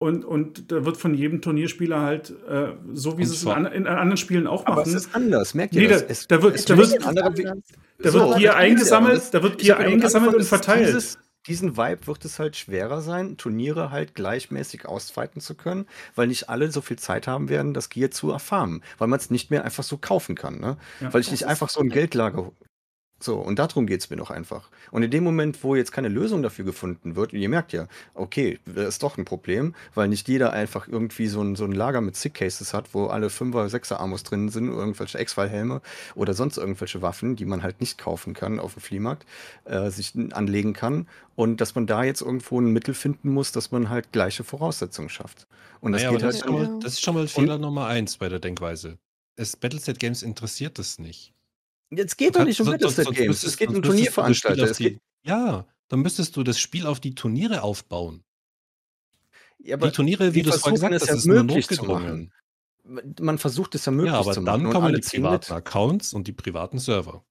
und, 0.00 0.24
und 0.24 0.70
da 0.70 0.84
wird 0.84 0.96
von 0.96 1.12
jedem 1.14 1.40
Turnierspieler 1.42 2.00
halt, 2.02 2.30
äh, 2.48 2.68
so 2.92 3.18
wie 3.18 3.22
Und 3.22 3.28
sie 3.28 3.34
es 3.34 3.42
in, 3.42 3.48
an- 3.50 3.66
in 3.66 3.86
anderen 3.88 4.16
Spielen 4.16 4.46
auch 4.46 4.64
Aber 4.66 4.82
es 4.82 4.88
machen. 4.88 4.96
ist 4.96 5.14
anders, 5.14 5.54
merkt 5.54 5.74
ihr 5.74 5.82
Nee, 5.82 5.88
das? 5.88 6.02
da, 6.02 6.06
Es- 6.08 6.28
da 6.28 6.42
wird, 6.42 6.54
es 6.54 6.64
da 6.66 6.76
wird, 6.76 6.92
Weg. 6.92 7.52
da 7.98 8.10
So, 8.12 8.20
wird 8.28 8.38
Gier 8.38 8.54
eingesammelt, 8.56 9.34
da 9.34 9.42
wird 9.42 9.58
Gier 9.58 9.76
eingesammelt 9.78 10.36
und 10.36 10.44
verteilt. 10.44 10.86
Dieses, 10.86 11.18
diesen 11.48 11.76
Vibe 11.76 12.06
wird 12.06 12.24
es 12.24 12.38
halt 12.38 12.54
schwerer 12.54 13.00
sein, 13.00 13.38
Turniere 13.38 13.90
halt 13.90 14.14
gleichmäßig 14.14 14.86
ausweiten 14.86 15.40
zu 15.40 15.56
können, 15.56 15.86
weil 16.14 16.28
nicht 16.28 16.48
alle 16.48 16.70
so 16.70 16.80
viel 16.80 16.98
Zeit 16.98 17.26
haben 17.26 17.48
werden, 17.48 17.74
das 17.74 17.88
Gear 17.88 18.12
zu 18.12 18.30
erfarmen, 18.30 18.84
weil 18.98 19.08
man 19.08 19.18
es 19.18 19.30
nicht 19.30 19.50
mehr 19.50 19.64
einfach 19.64 19.82
so 19.82 19.96
kaufen 19.98 20.36
kann. 20.36 20.60
Ne? 20.60 20.76
Ja. 21.00 21.12
Weil 21.12 21.22
ich 21.22 21.32
nicht 21.32 21.46
einfach 21.46 21.70
so 21.70 21.80
ein 21.80 21.88
Geldlager. 21.88 22.52
So, 23.20 23.36
und 23.36 23.58
darum 23.58 23.86
geht 23.86 24.00
es 24.00 24.10
mir 24.10 24.16
doch 24.16 24.30
einfach. 24.30 24.70
Und 24.92 25.02
in 25.02 25.10
dem 25.10 25.24
Moment, 25.24 25.64
wo 25.64 25.74
jetzt 25.74 25.90
keine 25.90 26.08
Lösung 26.08 26.42
dafür 26.42 26.64
gefunden 26.64 27.16
wird, 27.16 27.32
und 27.32 27.40
ihr 27.40 27.48
merkt 27.48 27.72
ja, 27.72 27.88
okay, 28.14 28.60
das 28.64 28.88
ist 28.88 29.02
doch 29.02 29.18
ein 29.18 29.24
Problem, 29.24 29.74
weil 29.94 30.08
nicht 30.08 30.28
jeder 30.28 30.52
einfach 30.52 30.86
irgendwie 30.86 31.26
so 31.26 31.42
ein, 31.42 31.56
so 31.56 31.64
ein 31.64 31.72
Lager 31.72 32.00
mit 32.00 32.14
Sick 32.14 32.34
Cases 32.34 32.72
hat, 32.72 32.94
wo 32.94 33.06
alle 33.06 33.26
5er, 33.26 33.68
6er 33.68 33.96
Amos 33.96 34.22
drin 34.22 34.48
sind, 34.50 34.68
irgendwelche 34.68 35.18
X-File-Helme 35.20 35.82
oder 36.14 36.32
sonst 36.34 36.58
irgendwelche 36.58 37.02
Waffen, 37.02 37.34
die 37.34 37.44
man 37.44 37.62
halt 37.64 37.80
nicht 37.80 37.98
kaufen 37.98 38.34
kann 38.34 38.60
auf 38.60 38.74
dem 38.74 38.82
Fliehmarkt, 38.82 39.26
äh, 39.64 39.90
sich 39.90 40.12
anlegen 40.32 40.72
kann. 40.72 41.08
Und 41.34 41.60
dass 41.60 41.74
man 41.74 41.86
da 41.86 42.04
jetzt 42.04 42.20
irgendwo 42.20 42.60
ein 42.60 42.72
Mittel 42.72 42.94
finden 42.94 43.30
muss, 43.30 43.50
dass 43.52 43.72
man 43.72 43.88
halt 43.90 44.12
gleiche 44.12 44.44
Voraussetzungen 44.44 45.08
schafft. 45.08 45.46
Und 45.80 45.92
das 45.92 46.02
Naja, 46.02 46.12
geht 46.12 46.22
das, 46.22 46.24
halt 46.24 46.34
ist 46.36 46.44
schon 46.44 46.52
nur. 46.52 46.60
mal, 46.60 46.78
das 46.80 46.92
ist 46.94 47.02
schon 47.02 47.14
mal 47.14 47.28
Fehler 47.28 47.58
Nummer 47.58 47.86
eins 47.86 48.16
bei 48.16 48.28
der 48.28 48.38
Denkweise. 48.40 48.98
Es 49.36 49.56
Battleset 49.56 49.98
Games 49.98 50.22
interessiert 50.22 50.78
das 50.78 50.98
nicht. 50.98 51.32
Jetzt 51.90 52.16
geht 52.18 52.36
doch 52.36 52.44
nicht 52.44 52.60
um 52.60 52.66
sonst 52.66 53.10
Games, 53.14 53.42
es 53.44 53.56
geht 53.56 53.68
um 53.70 53.82
Turnierveranstalter. 53.82 54.64
Es 54.64 54.76
die- 54.76 54.98
Ja, 55.24 55.66
dann 55.88 56.00
müsstest 56.00 56.36
du 56.36 56.42
das 56.42 56.58
Spiel 56.58 56.86
auf 56.86 57.00
die 57.00 57.14
Turniere 57.14 57.62
aufbauen. 57.62 58.22
ja, 59.58 59.76
aber 59.76 59.88
die 59.88 59.94
Turniere, 59.94 60.34
wie 60.34 60.42
du 60.42 60.50
es 60.50 60.56
vorhin 60.60 60.74
gesagt 60.74 60.94
es 60.94 61.02
hast, 61.02 61.08
ja 61.08 61.14
ist 61.16 61.26
nur 61.26 61.42
möglich 61.42 61.66
zu 61.68 61.74
notgedrungen. 61.84 62.32
machen. 62.84 63.14
Man 63.20 63.38
versucht 63.38 63.74
es 63.74 63.84
ja 63.84 63.92
möglich 63.92 64.12
Ja, 64.12 64.18
aber 64.20 64.32
zu 64.32 64.40
machen. 64.40 64.64
dann 64.64 64.72
kommen 64.72 64.94
die 64.94 65.00
privaten 65.00 65.52
mit. 65.54 65.58
Accounts 65.58 66.12
und 66.14 66.26
die 66.26 66.32
privaten 66.32 66.78
Server. 66.78 67.24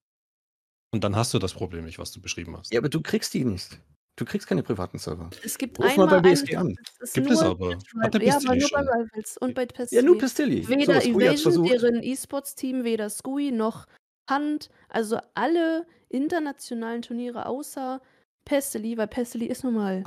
Und 0.91 1.03
dann 1.03 1.15
hast 1.15 1.33
du 1.33 1.39
das 1.39 1.53
Problem 1.53 1.85
nicht, 1.85 1.99
was 1.99 2.11
du 2.11 2.21
beschrieben 2.21 2.55
hast. 2.57 2.71
Ja, 2.71 2.79
aber 2.79 2.89
du 2.89 3.01
kriegst 3.01 3.33
die 3.33 3.43
nicht. 3.43 3.79
Du 4.15 4.25
kriegst 4.25 4.47
keine 4.47 4.63
privaten 4.63 4.97
Server. 4.97 5.29
Es 5.43 5.57
gibt 5.59 5.77
Ruf 5.77 5.85
mal 5.85 5.91
einmal 5.91 6.07
bei 6.07 6.15
einen, 6.15 6.23
BSG 6.23 6.55
an. 6.55 6.75
ist 6.99 7.13
Gibt 7.13 7.29
es 7.29 7.39
aber. 7.39 7.77
Hat 8.01 8.13
der 8.15 8.23
Ja, 8.23 8.35
aber 8.37 8.43
nur 8.45 8.53
bei 8.55 8.59
schon. 8.61 8.79
Rivals 8.87 9.37
und 9.37 9.53
bei 9.55 9.61
Ja, 9.63 9.67
Pestilly. 9.67 10.03
nur 10.03 10.17
Pistilli. 10.17 10.67
Weder 10.67 11.01
So, 11.01 11.09
Evasion, 11.19 11.63
deren 11.67 12.03
E-Sports-Team, 12.03 12.83
weder 12.83 13.09
Skui 13.11 13.51
noch 13.51 13.85
Hand, 14.29 14.69
also 14.89 15.19
alle 15.35 15.85
internationalen 16.09 17.01
Turniere 17.01 17.45
außer 17.45 18.01
Pestilly, 18.45 18.97
weil 18.97 19.07
Pestilly 19.07 19.45
ist 19.45 19.63
nun 19.63 19.73
mal 19.75 20.03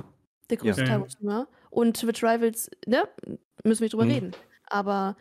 der 0.51 0.57
größte 0.59 0.83
Ja. 0.83 0.99
Teilnehmer. 0.99 1.49
Und 1.71 1.97
Twitch 2.01 2.23
Rivals, 2.23 2.71
ne, 2.87 3.09
müssen 3.65 3.83
wir 3.83 3.89
drüber 3.89 4.05
Mhm. 4.07 4.11
reden. 4.11 4.35
Aber 4.67 5.17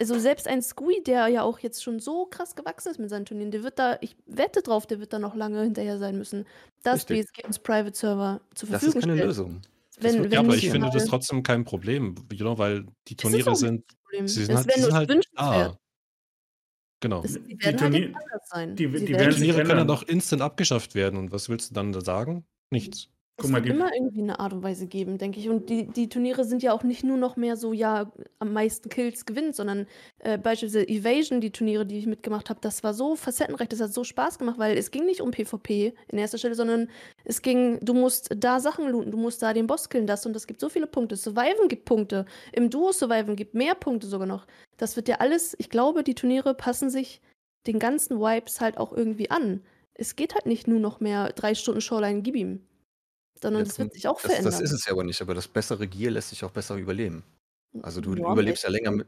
also 0.00 0.18
selbst 0.18 0.48
ein 0.48 0.62
Skui, 0.62 1.02
der 1.04 1.28
ja 1.28 1.42
auch 1.42 1.58
jetzt 1.60 1.82
schon 1.82 2.00
so 2.00 2.26
krass 2.26 2.56
gewachsen 2.56 2.90
ist 2.90 2.98
mit 2.98 3.10
seinen 3.10 3.26
Turnieren, 3.26 3.50
der 3.50 3.62
wird 3.62 3.78
da, 3.78 3.98
ich 4.00 4.16
wette 4.26 4.62
drauf, 4.62 4.86
der 4.86 4.98
wird 5.00 5.12
da 5.12 5.18
noch 5.18 5.34
lange 5.34 5.62
hinterher 5.62 5.98
sein 5.98 6.16
müssen, 6.18 6.46
dass. 6.82 7.04
BSG 7.04 7.44
uns 7.46 7.58
Private 7.58 7.96
Server 7.96 8.40
zur 8.54 8.68
Das 8.70 8.80
Verfügung 8.80 8.96
ist 8.98 9.00
keine 9.02 9.14
stellt. 9.14 9.28
Lösung. 9.28 9.60
Das 9.96 10.04
Wenn, 10.04 10.14
wird 10.14 10.24
wenn 10.26 10.32
Ja, 10.32 10.40
aber 10.40 10.56
ich 10.56 10.70
finde 10.70 10.90
das 10.90 11.04
trotzdem 11.06 11.42
kein 11.42 11.64
Problem, 11.64 12.14
you 12.32 12.38
know, 12.38 12.56
weil 12.58 12.86
die 13.08 13.16
Turniere 13.16 13.54
sind, 13.56 13.84
das 14.12 14.32
sie 14.34 14.44
sind 14.44 14.56
halt, 14.56 14.72
sie 14.72 14.80
sind 14.82 14.92
halt 14.94 15.08
wünschenswert. 15.10 15.72
da. 15.74 15.78
Genau. 17.00 17.22
Es, 17.22 17.34
Die 17.34 17.50
werden 17.60 17.62
halt 17.64 17.78
Turnier- 17.78 18.06
anders 18.08 18.48
sein. 18.48 18.76
die- 18.76 18.88
die 18.88 19.04
Die 19.06 19.12
werden 19.14 19.30
Turniere 19.30 19.62
können 19.64 19.78
dann 19.78 19.86
doch 19.88 20.02
instant 20.02 20.42
abgeschafft 20.42 20.94
werden. 20.94 21.18
Und 21.18 21.30
was 21.32 21.48
willst 21.48 21.70
du 21.70 21.74
dann 21.74 21.92
da 21.92 22.00
sagen? 22.00 22.44
Nichts. 22.70 23.08
Es 23.40 23.44
Guck 23.44 23.52
mal, 23.52 23.58
wird 23.58 23.66
die- 23.66 23.70
immer 23.70 23.94
irgendwie 23.94 24.20
eine 24.22 24.40
Art 24.40 24.52
und 24.52 24.64
Weise 24.64 24.88
geben, 24.88 25.16
denke 25.16 25.38
ich. 25.38 25.48
Und 25.48 25.70
die, 25.70 25.86
die 25.86 26.08
Turniere 26.08 26.44
sind 26.44 26.60
ja 26.60 26.72
auch 26.72 26.82
nicht 26.82 27.04
nur 27.04 27.16
noch 27.16 27.36
mehr 27.36 27.56
so, 27.56 27.72
ja, 27.72 28.10
am 28.40 28.52
meisten 28.52 28.88
Kills 28.88 29.26
gewinnt, 29.26 29.54
sondern 29.54 29.86
äh, 30.18 30.36
beispielsweise 30.38 30.88
Evasion, 30.88 31.40
die 31.40 31.52
Turniere, 31.52 31.86
die 31.86 31.98
ich 31.98 32.06
mitgemacht 32.06 32.50
habe, 32.50 32.58
das 32.60 32.82
war 32.82 32.94
so 32.94 33.14
facettenreich, 33.14 33.68
das 33.68 33.80
hat 33.80 33.94
so 33.94 34.02
Spaß 34.02 34.40
gemacht, 34.40 34.58
weil 34.58 34.76
es 34.76 34.90
ging 34.90 35.06
nicht 35.06 35.20
um 35.20 35.30
PvP 35.30 35.94
in 36.08 36.18
erster 36.18 36.38
Stelle, 36.38 36.56
sondern 36.56 36.90
es 37.24 37.40
ging, 37.40 37.78
du 37.80 37.94
musst 37.94 38.28
da 38.36 38.58
Sachen 38.58 38.88
looten, 38.90 39.12
du 39.12 39.18
musst 39.18 39.40
da 39.40 39.52
den 39.52 39.68
Boss 39.68 39.88
killen, 39.88 40.08
das 40.08 40.26
und 40.26 40.32
das 40.34 40.48
gibt 40.48 40.58
so 40.60 40.68
viele 40.68 40.88
Punkte. 40.88 41.14
Surviven 41.14 41.68
gibt 41.68 41.84
Punkte. 41.84 42.24
Im 42.52 42.70
Duo 42.70 42.90
Surviven 42.90 43.36
gibt 43.36 43.54
mehr 43.54 43.76
Punkte 43.76 44.08
sogar 44.08 44.26
noch. 44.26 44.48
Das 44.78 44.96
wird 44.96 45.06
ja 45.06 45.16
alles, 45.20 45.54
ich 45.60 45.70
glaube, 45.70 46.02
die 46.02 46.16
Turniere 46.16 46.54
passen 46.54 46.90
sich 46.90 47.20
den 47.68 47.78
ganzen 47.78 48.18
Vibes 48.18 48.60
halt 48.60 48.78
auch 48.78 48.92
irgendwie 48.92 49.30
an. 49.30 49.62
Es 49.94 50.16
geht 50.16 50.34
halt 50.34 50.46
nicht 50.46 50.66
nur 50.66 50.80
noch 50.80 50.98
mehr 50.98 51.32
drei 51.34 51.54
Stunden 51.54 51.80
Shoreline, 51.80 52.22
gib 52.22 52.34
ihm. 52.34 52.64
Sondern 53.40 53.60
Ja, 53.62 53.66
das 53.68 53.78
wird 53.78 53.90
zum- 53.90 53.94
sich 53.94 54.08
auch 54.08 54.20
das, 54.20 54.30
verändern. 54.32 54.52
das 54.52 54.60
ist 54.60 54.72
es 54.72 54.84
ja 54.86 54.92
aber 54.92 55.04
nicht, 55.04 55.20
aber 55.22 55.34
das 55.34 55.48
bessere 55.48 55.86
Gear 55.86 56.10
lässt 56.12 56.30
sich 56.30 56.44
auch 56.44 56.50
besser 56.50 56.76
überleben. 56.76 57.22
Also 57.82 58.00
du 58.00 58.14
Ja, 58.14 58.32
überlebst 58.32 58.62
ja 58.64 58.70
echt. 58.70 58.78
länger 58.78 58.90
mit. 58.96 59.06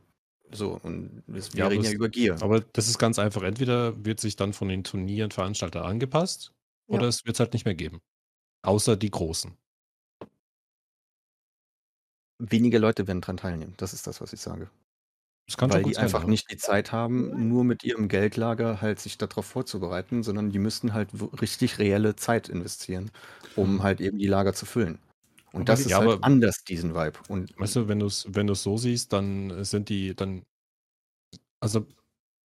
So, 0.52 0.81
und 0.82 1.23
das, 1.28 1.52
wir 1.52 1.61
Ja, 1.61 1.65
aber 1.66 1.74
reden 1.74 1.85
ja 1.85 1.93
über 1.93 2.09
Gear. 2.09 2.43
Aber 2.43 2.61
das 2.61 2.89
ist 2.89 2.98
ganz 2.98 3.19
einfach. 3.19 3.43
Entweder 3.43 4.05
wird 4.05 4.20
sich 4.20 4.36
dann 4.36 4.52
von 4.52 4.69
den 4.69 4.82
Turnieren 4.85 5.31
Veranstalter 5.31 5.85
angepasst 5.85 6.52
Ja. 6.89 6.97
oder 6.97 7.07
es 7.09 7.24
wird 7.24 7.36
es 7.36 7.40
halt 7.40 7.52
nicht 7.52 7.65
mehr 7.65 7.74
geben. 7.77 8.01
Außer 8.62 8.97
die 8.97 9.11
Großen. 9.11 9.57
Weniger 12.39 12.78
Leute 12.78 13.07
werden 13.07 13.20
dran 13.20 13.36
teilnehmen. 13.36 13.74
Das 13.77 13.93
ist 13.93 14.07
das, 14.07 14.20
was 14.20 14.32
ich 14.32 14.40
sage. 14.40 14.70
Das 15.51 15.56
kann 15.56 15.70
Weil 15.70 15.82
schon 15.82 15.82
gut 15.82 15.93
die 15.93 15.94
sein. 15.94 16.05
einfach 16.05 16.24
ja. 16.24 16.27
nicht 16.27 16.51
die 16.51 16.56
Zeit 16.59 16.93
haben, 16.93 17.48
nur 17.48 17.64
mit 17.64 17.82
ihrem 17.85 18.09
Geldlager 18.09 18.81
halt 18.81 19.01
sich 19.01 19.18
darauf 19.18 19.47
vorzubereiten, 19.47 20.22
sondern 20.22 20.51
die 20.51 20.59
müssten 20.60 20.94
halt 20.94 21.09
w- 21.20 21.27
richtig 21.40 21.78
reelle 21.78 22.14
Zeit 22.16 22.48
investieren, 22.48 23.10
um 23.56 23.82
halt 23.82 24.01
eben 24.01 24.18
die 24.18 24.27
Lager 24.27 24.55
zu 24.55 24.64
füllen. 24.66 24.98
Und 25.52 25.68
das 25.68 25.85
ist 25.85 25.90
Ja, 25.90 25.98
halt 25.98 26.22
anders, 26.22 26.62
diesen 26.64 26.94
Vibe. 26.94 27.18
Und 27.28 27.52
Weißt 27.56 27.77
du, 27.77 27.86
wenn 27.89 27.98
du 28.01 28.06
es 28.06 28.27
wenn 28.28 28.47
du's 28.48 28.62
so 28.64 28.77
siehst, 28.77 29.12
dann 29.12 29.64
sind 29.64 29.89
die, 29.89 30.14
dann, 30.16 30.43
also, 31.60 31.86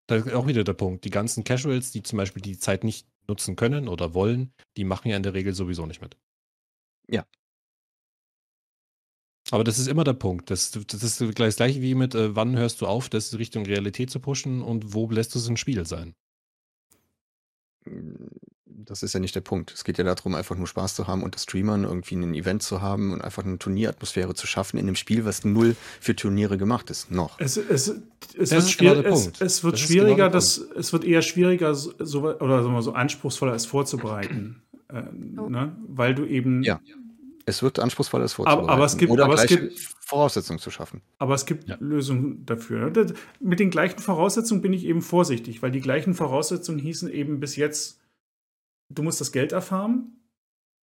da 0.08 0.16
ist 0.16 0.32
auch 0.32 0.46
wieder 0.46 0.64
der 0.64 0.74
Punkt. 0.74 1.04
Die 1.04 1.10
ganzen 1.10 1.44
Casuals, 1.44 1.92
die 1.92 2.02
zum 2.02 2.18
Beispiel 2.18 2.42
die 2.42 2.58
Zeit 2.58 2.84
nicht 2.84 3.08
nutzen 3.28 3.56
können 3.56 3.88
oder 3.88 4.14
wollen, 4.14 4.52
die 4.76 4.84
machen 4.84 5.10
ja 5.10 5.16
in 5.16 5.22
der 5.22 5.34
Regel 5.34 5.54
sowieso 5.54 5.86
nicht 5.86 6.02
mit. 6.02 6.16
Ja. 7.08 7.24
Aber 9.50 9.62
das 9.64 9.78
ist 9.78 9.88
immer 9.88 10.04
der 10.04 10.14
Punkt. 10.14 10.50
Das, 10.50 10.70
das 10.70 11.02
ist 11.02 11.18
gleich 11.34 11.48
das 11.48 11.56
gleiche 11.56 11.82
wie 11.82 11.94
mit, 11.94 12.14
äh, 12.14 12.34
wann 12.34 12.56
hörst 12.56 12.80
du 12.80 12.86
auf, 12.86 13.08
das 13.08 13.36
Richtung 13.38 13.66
Realität 13.66 14.10
zu 14.10 14.18
pushen 14.20 14.62
und 14.62 14.94
wo 14.94 15.10
lässt 15.10 15.34
du 15.34 15.38
es 15.38 15.48
im 15.48 15.56
Spiel 15.56 15.86
sein? 15.86 16.14
mm, 17.84 18.14
das 18.66 19.02
ist 19.02 19.14
ja 19.14 19.20
nicht 19.20 19.34
der 19.34 19.40
Punkt. 19.40 19.72
Es 19.72 19.84
geht 19.84 19.96
ja 19.98 20.04
darum, 20.04 20.34
einfach 20.34 20.56
nur 20.56 20.66
Spaß 20.66 20.94
zu 20.94 21.06
haben 21.06 21.22
unter 21.22 21.38
Streamern, 21.38 21.84
irgendwie 21.84 22.16
ein 22.16 22.34
Event 22.34 22.62
zu 22.62 22.82
haben 22.82 23.12
und 23.12 23.22
einfach 23.22 23.44
eine 23.44 23.58
Turnieratmosphäre 23.58 24.34
zu 24.34 24.46
schaffen 24.46 24.78
in 24.78 24.86
einem 24.86 24.96
Spiel, 24.96 25.24
was 25.24 25.44
null 25.44 25.76
für 26.00 26.14
Turniere 26.16 26.58
gemacht 26.58 26.90
ist. 26.90 27.10
Noch. 27.10 27.38
Es, 27.38 27.56
es, 27.56 27.88
es, 28.36 28.50
wird, 28.52 28.64
ist 28.64 28.78
genau 28.78 28.94
schwier 28.94 29.02
der 29.02 29.12
es, 29.12 29.22
Punkt. 29.22 29.40
es 29.40 29.64
wird 29.64 29.74
Das 29.74 29.80
ist 29.80 29.86
schwieriger, 29.86 30.14
genau 30.16 30.28
das, 30.28 30.58
es 30.58 30.92
wird 30.92 31.04
eher 31.04 31.22
schwieriger, 31.22 31.74
so, 31.74 31.94
oder 32.24 32.56
sagen 32.58 32.66
wir 32.66 32.70
mal, 32.72 32.82
so 32.82 32.92
anspruchsvoller 32.92 33.54
es 33.54 33.66
vorzubereiten. 33.66 34.62
Äh, 34.88 35.02
Oh. 35.38 35.48
ne? 35.48 35.76
Weil 35.88 36.14
du 36.14 36.24
eben, 36.26 36.62
Ja. 36.62 36.78
Es 37.46 37.62
wird 37.62 37.78
anspruchsvoller, 37.78 38.24
es 38.24 38.32
Aber- 38.38 38.44
vorzubereiten. 38.44 38.70
aber 38.70 38.84
es 38.84 38.96
gibt- 38.96 39.12
Oder 39.12 39.24
aber 39.24 39.34
es 39.34 39.46
gleiche 39.46 39.68
gibt- 39.68 39.78
Voraussetzungen 40.00 40.58
zu 40.58 40.70
schaffen. 40.70 41.02
aber 41.18 41.34
es 41.34 41.46
gibt 41.46 41.68
Ja. 41.68 41.76
Lösungen 41.80 42.44
dafür. 42.46 42.90
Das, 42.90 43.12
mit 43.40 43.60
den 43.60 43.70
gleichen 43.70 43.98
Voraussetzungen 43.98 44.62
bin 44.62 44.72
ich 44.72 44.84
eben 44.84 45.02
vorsichtig, 45.02 45.62
weil 45.62 45.70
die 45.70 45.80
gleichen 45.80 46.14
Voraussetzungen 46.14 46.78
hießen 46.78 47.10
eben 47.10 47.40
bis 47.40 47.56
jetzt, 47.56 48.00
du 48.90 49.02
musst 49.02 49.20
das 49.20 49.32
Geld 49.32 49.52
erfahren. 49.52 50.12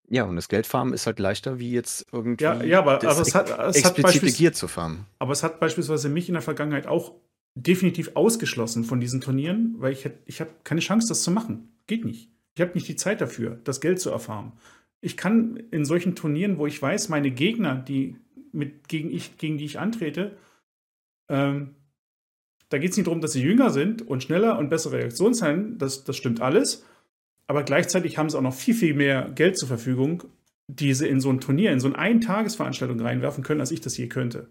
Ja, 0.09 0.25
und 0.25 0.35
das 0.35 0.49
Geldfarmen 0.49 0.93
ist 0.93 1.05
halt 1.05 1.19
leichter, 1.19 1.57
wie 1.59 1.71
jetzt 1.71 2.05
irgendwie 2.11 2.43
Ja, 2.43 2.61
ja 2.63 2.79
aber, 2.79 2.97
das 2.97 3.13
aber 3.17 3.21
es 3.27 3.33
hat, 3.35 3.45
es 3.49 3.53
hat 3.55 3.67
explizite 3.67 4.01
beispielsweise 4.01 4.37
Gear 4.37 4.53
zu 4.53 4.67
farmen. 4.67 5.05
Aber 5.19 5.31
es 5.31 5.41
hat 5.43 5.59
beispielsweise 5.59 6.09
mich 6.09 6.27
in 6.27 6.33
der 6.33 6.41
Vergangenheit 6.41 6.85
auch 6.85 7.13
definitiv 7.55 8.11
ausgeschlossen 8.15 8.83
von 8.83 8.99
diesen 8.99 9.21
Turnieren, 9.21 9.75
weil 9.77 9.93
ich, 9.93 10.09
ich 10.25 10.41
habe 10.41 10.51
keine 10.63 10.81
Chance, 10.81 11.07
das 11.07 11.23
zu 11.23 11.31
machen. 11.31 11.71
Geht 11.87 12.03
nicht. 12.05 12.29
Ich 12.55 12.61
habe 12.61 12.71
nicht 12.73 12.87
die 12.87 12.95
Zeit 12.97 13.21
dafür, 13.21 13.59
das 13.63 13.79
Geld 13.79 13.99
zu 14.01 14.09
erfahren. 14.09 14.51
Ich 15.01 15.17
kann 15.17 15.57
in 15.71 15.83
solchen 15.83 16.15
Turnieren, 16.15 16.57
wo 16.57 16.67
ich 16.67 16.81
weiß, 16.81 17.09
meine 17.09 17.31
Gegner, 17.31 17.75
die 17.75 18.15
mit, 18.51 18.87
gegen, 18.87 19.11
ich, 19.11 19.37
gegen 19.37 19.57
die 19.57 19.65
ich 19.65 19.79
antrete, 19.79 20.37
ähm, 21.29 21.75
da 22.69 22.77
geht 22.77 22.91
es 22.91 22.97
nicht 22.97 23.07
darum, 23.07 23.19
dass 23.21 23.33
sie 23.33 23.41
jünger 23.41 23.69
sind 23.71 24.01
und 24.07 24.23
schneller 24.23 24.57
und 24.57 24.69
bessere 24.69 24.97
Reaktionszeiten, 24.99 25.77
das, 25.77 26.03
das 26.03 26.15
stimmt 26.15 26.39
alles. 26.41 26.85
Aber 27.47 27.63
gleichzeitig 27.63 28.17
haben 28.17 28.29
sie 28.29 28.37
auch 28.37 28.41
noch 28.41 28.53
viel, 28.53 28.73
viel 28.73 28.93
mehr 28.93 29.29
Geld 29.35 29.57
zur 29.57 29.67
Verfügung, 29.67 30.23
die 30.67 30.93
sie 30.93 31.07
in 31.07 31.19
so 31.19 31.29
ein 31.29 31.41
Turnier, 31.41 31.73
in 31.73 31.81
so 31.81 31.87
eine 31.87 31.97
Eintagesveranstaltung 31.97 32.99
reinwerfen 33.01 33.43
können, 33.43 33.59
als 33.59 33.71
ich 33.71 33.81
das 33.81 33.97
je 33.97 34.07
könnte. 34.07 34.47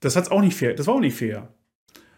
Das 0.00 0.16
hat's 0.16 0.30
auch 0.30 0.40
nicht 0.40 0.56
fair. 0.56 0.74
Das 0.74 0.86
war 0.88 0.94
auch 0.94 1.00
nicht 1.00 1.16
fair. 1.16 1.48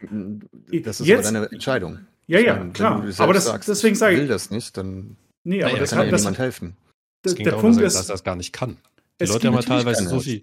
Das 0.00 1.00
ist 1.00 1.06
Jetzt- 1.06 1.26
aber 1.26 1.40
deine 1.40 1.52
Entscheidung. 1.52 1.98
Ja, 2.26 2.40
ja, 2.40 2.56
meine, 2.56 2.72
klar. 2.72 3.04
Aber 3.18 3.32
das, 3.32 3.46
sagst, 3.46 3.68
deswegen 3.68 3.94
ich 3.94 3.98
sage 3.98 4.16
will 4.16 4.24
ich, 4.24 4.28
das 4.28 4.50
nicht, 4.50 4.76
dann 4.76 5.16
nee, 5.48 5.62
aber 5.62 5.70
Naja, 5.72 5.80
das, 5.80 5.90
kann 5.90 6.04
ja 6.04 6.10
das, 6.10 6.20
niemand 6.22 6.38
helfen. 6.38 6.76
Es 7.24 7.32
das, 7.32 7.34
ging 7.34 7.44
der 7.44 7.52
darum, 7.52 7.62
Punkt 7.72 7.76
dass, 7.84 7.94
er- 7.94 8.00
ist, 8.00 8.08
dass 8.10 8.20
es 8.20 8.24
gar 8.24 8.36
nicht 8.36 8.52
kann. 8.52 8.76
Die 9.20 9.26
Leute 9.26 9.48
haben 9.48 9.54
ja 9.54 9.62
teilweise 9.62 10.08
so 10.08 10.20
viel. 10.20 10.42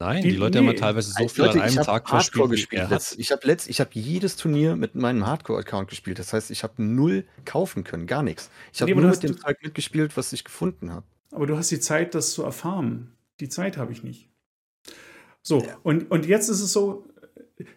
Nein, 0.00 0.22
Die- 0.22 0.30
die, 0.30 0.36
Leute 0.36 0.58
haben 0.58 0.66
ja 0.66 0.72
nee. 0.72 0.78
teilweise 0.78 1.10
so 1.10 1.16
Also, 1.22 1.34
viel 1.34 1.44
Leute, 1.44 1.60
an 1.62 1.68
einem 1.68 1.82
Tag 1.84 2.10
Hardcore 2.10 2.48
gespielt. 2.48 2.88
ich 3.16 3.32
habe 3.32 3.46
letzt, 3.46 3.68
ich 3.68 3.80
habe 3.80 3.90
jedes 3.94 4.36
Turnier 4.36 4.76
mit 4.76 4.94
meinem 4.94 5.26
Hardcore-Account 5.26 5.88
gespielt. 5.90 6.18
Das 6.20 6.32
heißt, 6.32 6.50
ich 6.52 6.62
habe 6.62 6.82
null 6.82 7.24
kaufen 7.44 7.82
können, 7.84 8.06
gar 8.06 8.22
nichts. 8.22 8.48
Ich 8.72 8.80
habe 8.80 8.92
Nee, 8.94 9.00
nur 9.00 9.10
mit 9.10 9.22
dem 9.24 9.36
Zeug 9.38 9.56
mitgespielt, 9.62 10.16
was 10.16 10.32
ich 10.32 10.44
gefunden 10.44 10.90
habe. 10.92 11.04
aber 11.32 11.46
du 11.48 11.56
hast 11.56 11.70
die 11.70 11.80
Zeit, 11.80 12.14
das 12.14 12.32
zu 12.32 12.42
erfahren. 12.44 13.12
Die 13.40 13.48
Zeit 13.48 13.76
habe 13.76 13.92
ich 13.92 14.02
nicht. 14.04 14.28
So, 15.42 15.64
und, 15.82 16.10
und 16.10 16.26
jetzt 16.26 16.48
ist 16.48 16.60
es 16.60 16.72
so, 16.72 17.06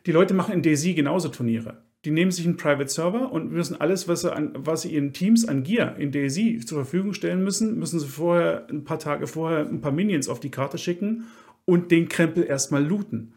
die 0.06 0.12
Leute 0.12 0.34
machen 0.34 0.54
in 0.54 0.62
DayZ 0.64 0.96
genauso 0.96 1.30
Turniere. 1.30 1.84
Die 2.04 2.12
nehmen 2.12 2.32
sich 2.32 2.46
einen 2.46 2.58
Private 2.58 2.90
Server 2.90 3.32
und 3.32 3.52
müssen 3.52 3.80
alles, 3.80 4.08
was 4.08 4.22
sie, 4.22 4.34
an, 4.34 4.54
was 4.58 4.82
sie 4.82 4.94
ihren 4.94 5.14
Teams 5.14 5.48
an 5.48 5.64
Gear 5.64 5.98
in 5.98 6.12
DayZ 6.12 6.66
zur 6.66 6.80
Verfügung 6.80 7.14
stellen 7.14 7.44
müssen, 7.44 7.78
müssen 7.78 8.00
sie 8.00 8.08
vorher, 8.08 8.68
ein 8.70 8.84
paar 8.84 8.98
Tage 8.98 9.28
vorher, 9.28 9.68
ein 9.68 9.82
paar 9.82 9.92
Minions 9.92 10.28
auf 10.28 10.40
die 10.40 10.50
Karte 10.50 10.80
schicken 10.80 11.28
und 11.66 11.92
den 11.92 12.10
Krempel 12.10 12.44
erstmal 12.44 12.84
looten. 12.84 13.36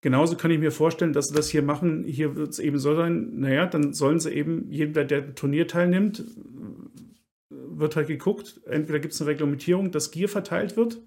Genauso 0.00 0.36
kann 0.36 0.50
ich 0.50 0.58
mir 0.58 0.72
vorstellen, 0.72 1.12
dass 1.12 1.28
sie 1.28 1.34
das 1.34 1.48
hier 1.48 1.62
machen. 1.62 2.04
Hier 2.04 2.36
wird 2.36 2.50
es 2.50 2.58
eben 2.58 2.78
so 2.78 2.94
sein, 2.94 3.40
naja, 3.40 3.66
dann 3.66 3.92
sollen 3.92 4.20
sie 4.20 4.32
eben, 4.32 4.70
jeder, 4.70 5.04
der 5.04 5.22
ein 5.22 5.34
Turnier 5.34 5.66
teilnimmt, 5.66 6.24
wird 7.48 7.96
halt 7.96 8.08
geguckt, 8.08 8.60
entweder 8.66 9.00
gibt 9.00 9.14
es 9.14 9.20
eine 9.20 9.30
Reglementierung, 9.30 9.90
dass 9.90 10.10
Gear 10.10 10.28
verteilt 10.28 10.76
wird, 10.76 11.00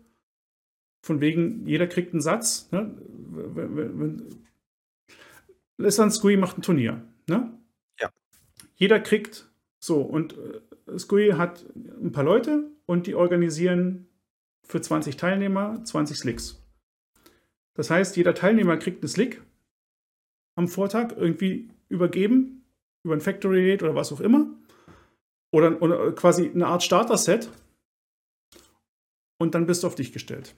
von 1.02 1.22
wegen, 1.22 1.68
jeder 1.68 1.88
kriegt 1.88 2.14
einen 2.14 2.22
Satz. 2.22 2.70
Ne? 2.72 2.92
Lessan 5.78 6.12
Squee 6.12 6.38
macht 6.38 6.58
ein 6.58 6.62
Turnier. 6.62 7.02
Ne? 7.28 7.58
Ja. 8.00 8.12
Jeder 8.76 9.00
kriegt 9.00 9.50
so, 9.80 10.02
und 10.02 10.36
äh, 10.38 10.98
Squee 10.98 11.34
hat 11.34 11.66
ein 11.76 12.12
paar 12.12 12.24
Leute 12.24 12.72
und 12.86 13.08
die 13.08 13.16
organisieren 13.16 14.08
für 14.64 14.82
20 14.82 15.18
Teilnehmer 15.18 15.84
20 15.84 16.18
Slicks. 16.18 16.62
Das 17.76 17.90
heißt, 17.90 18.16
jeder 18.18 18.34
Teilnehmer 18.34 18.78
kriegt 18.78 19.04
einen 19.04 19.10
Slick 19.10 19.42
am 20.56 20.68
Vortag 20.68 21.16
irgendwie 21.16 21.70
übergeben, 21.90 22.66
über 23.04 23.14
ein 23.14 23.22
Factory 23.22 23.72
Aid 23.72 23.84
oder 23.84 23.96
was 23.96 24.12
auch 24.12 24.22
immer. 24.22 24.48
Oder, 25.52 25.82
oder 25.82 26.12
quasi 26.14 26.50
eine 26.50 26.68
Art 26.68 26.84
Starter-Set. 26.84 27.50
Und 29.38 29.54
dann 29.54 29.68
bist 29.68 29.84
du 29.84 29.88
auf 29.88 29.96
dich 29.96 30.12
gestellt. 30.14 30.56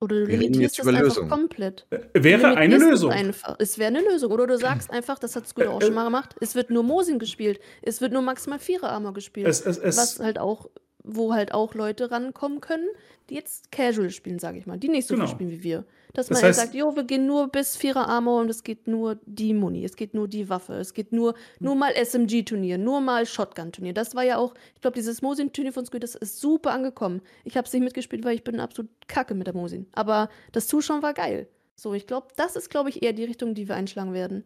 Oder 0.00 0.20
du 0.20 0.26
Wir 0.26 0.36
limitierst 0.36 0.78
das 0.78 0.86
einfach 0.86 1.28
komplett. 1.28 1.86
Äh, 1.90 1.98
Wäre 2.12 2.48
eine 2.48 2.76
limitierst 2.76 2.82
es 2.82 2.90
Lösung. 2.90 3.10
Einfach. 3.12 3.56
Es 3.58 3.78
wäre 3.78 3.88
eine 3.88 4.02
Lösung. 4.02 4.30
Oder 4.30 4.46
du 4.46 4.58
sagst 4.58 4.90
einfach, 4.90 5.18
das 5.18 5.36
hat 5.36 5.48
Scooter 5.48 5.70
auch 5.70 5.80
schon 5.80 5.94
mal 5.94 6.04
gemacht, 6.04 6.34
es 6.40 6.54
wird 6.54 6.70
nur 6.70 6.82
Mosin 6.82 7.18
gespielt. 7.18 7.60
Es 7.82 8.00
wird 8.00 8.12
nur 8.12 8.22
maximal 8.22 8.58
Vierer 8.58 8.90
Armor 8.90 9.14
gespielt. 9.14 9.46
Es, 9.46 9.64
es, 9.64 9.78
es, 9.78 9.96
was 9.96 10.18
halt 10.20 10.38
auch, 10.38 10.68
wo 11.06 11.32
halt 11.32 11.54
auch 11.54 11.74
Leute 11.74 12.10
rankommen 12.10 12.60
können, 12.60 12.86
die 13.30 13.34
jetzt 13.34 13.72
Casual 13.72 14.10
spielen, 14.10 14.38
sage 14.38 14.58
ich 14.58 14.66
mal, 14.66 14.76
die 14.78 14.88
nicht 14.88 15.06
so 15.08 15.14
Genau. 15.14 15.26
viel 15.26 15.34
spielen 15.34 15.50
wie 15.50 15.62
wir. 15.62 15.84
Dass 16.14 16.26
Das 16.28 16.36
man 16.36 16.38
heißt- 16.38 16.44
halt 16.44 16.54
sagt, 16.54 16.74
jo, 16.74 16.94
wir 16.96 17.04
gehen 17.04 17.26
nur 17.26 17.48
bis 17.48 17.76
Vierer 17.76 18.08
Armor 18.08 18.40
und 18.40 18.48
es 18.48 18.62
geht 18.62 18.86
nur 18.86 19.18
die 19.26 19.52
Muni, 19.54 19.84
es 19.84 19.96
geht 19.96 20.14
nur 20.14 20.28
die 20.28 20.48
Waffe, 20.48 20.74
es 20.74 20.94
geht 20.94 21.12
nur, 21.12 21.34
nur 21.60 21.74
mal 21.74 21.92
SMG-Turnier, 21.94 22.78
nur 22.78 23.00
mal 23.00 23.26
Shotgun-Turnier. 23.26 23.92
Das 23.92 24.14
war 24.14 24.22
ja 24.24 24.38
auch, 24.38 24.54
ich 24.74 24.80
glaube, 24.80 24.94
dieses 24.94 25.22
Mosin-Turnier 25.22 25.72
von 25.72 25.84
Squid, 25.84 26.02
das 26.02 26.14
ist 26.14 26.40
super 26.40 26.70
angekommen. 26.72 27.20
Ich 27.44 27.56
habe 27.56 27.66
es 27.66 27.72
nicht 27.72 27.82
mitgespielt, 27.84 28.24
weil 28.24 28.34
ich 28.34 28.44
bin 28.44 28.60
absolut 28.60 28.90
kacke 29.08 29.34
mit 29.34 29.46
der 29.46 29.54
Mosin. 29.54 29.86
Aber 29.92 30.28
das 30.52 30.66
Zuschauen 30.68 31.02
war 31.02 31.12
geil. 31.14 31.48
So, 31.74 31.92
ich 31.92 32.06
glaube, 32.06 32.28
das 32.36 32.56
ist, 32.56 32.70
glaube 32.70 32.88
ich, 32.88 33.02
eher 33.02 33.12
die 33.12 33.24
Richtung, 33.24 33.54
die 33.54 33.68
wir 33.68 33.74
einschlagen 33.74 34.14
werden. 34.14 34.44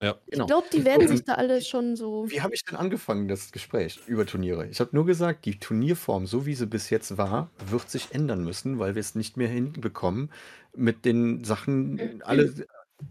Ja. 0.00 0.16
Genau. 0.26 0.44
Ich 0.44 0.48
glaube, 0.48 0.66
die 0.72 0.84
werden 0.84 1.08
sich 1.08 1.24
da 1.24 1.34
alle 1.34 1.60
schon 1.60 1.96
so. 1.96 2.30
Wie 2.30 2.40
habe 2.40 2.54
ich 2.54 2.64
denn 2.64 2.76
angefangen, 2.76 3.26
das 3.26 3.50
Gespräch 3.50 3.98
über 4.06 4.26
Turniere? 4.26 4.66
Ich 4.68 4.78
habe 4.80 4.90
nur 4.92 5.06
gesagt, 5.06 5.44
die 5.44 5.58
Turnierform, 5.58 6.26
so 6.26 6.46
wie 6.46 6.54
sie 6.54 6.66
bis 6.66 6.90
jetzt 6.90 7.18
war, 7.18 7.50
wird 7.68 7.90
sich 7.90 8.12
ändern 8.12 8.44
müssen, 8.44 8.78
weil 8.78 8.94
wir 8.94 9.00
es 9.00 9.14
nicht 9.16 9.36
mehr 9.36 9.48
hinbekommen, 9.48 10.30
mit 10.76 11.04
den 11.04 11.42
Sachen 11.42 12.22
alle 12.22 12.54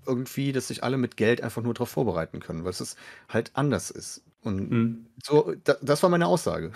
irgendwie, 0.05 0.51
dass 0.51 0.67
sich 0.69 0.83
alle 0.83 0.97
mit 0.97 1.17
Geld 1.17 1.41
einfach 1.41 1.61
nur 1.61 1.73
darauf 1.73 1.89
vorbereiten 1.89 2.39
können, 2.39 2.63
weil 2.63 2.71
es 2.71 2.95
halt 3.29 3.51
anders 3.53 3.89
ist. 3.91 4.23
Und 4.41 4.69
Hm. 4.69 5.05
so, 5.23 5.53
da, 5.63 5.75
das 5.81 6.03
war 6.03 6.09
meine 6.09 6.27
Aussage. 6.27 6.71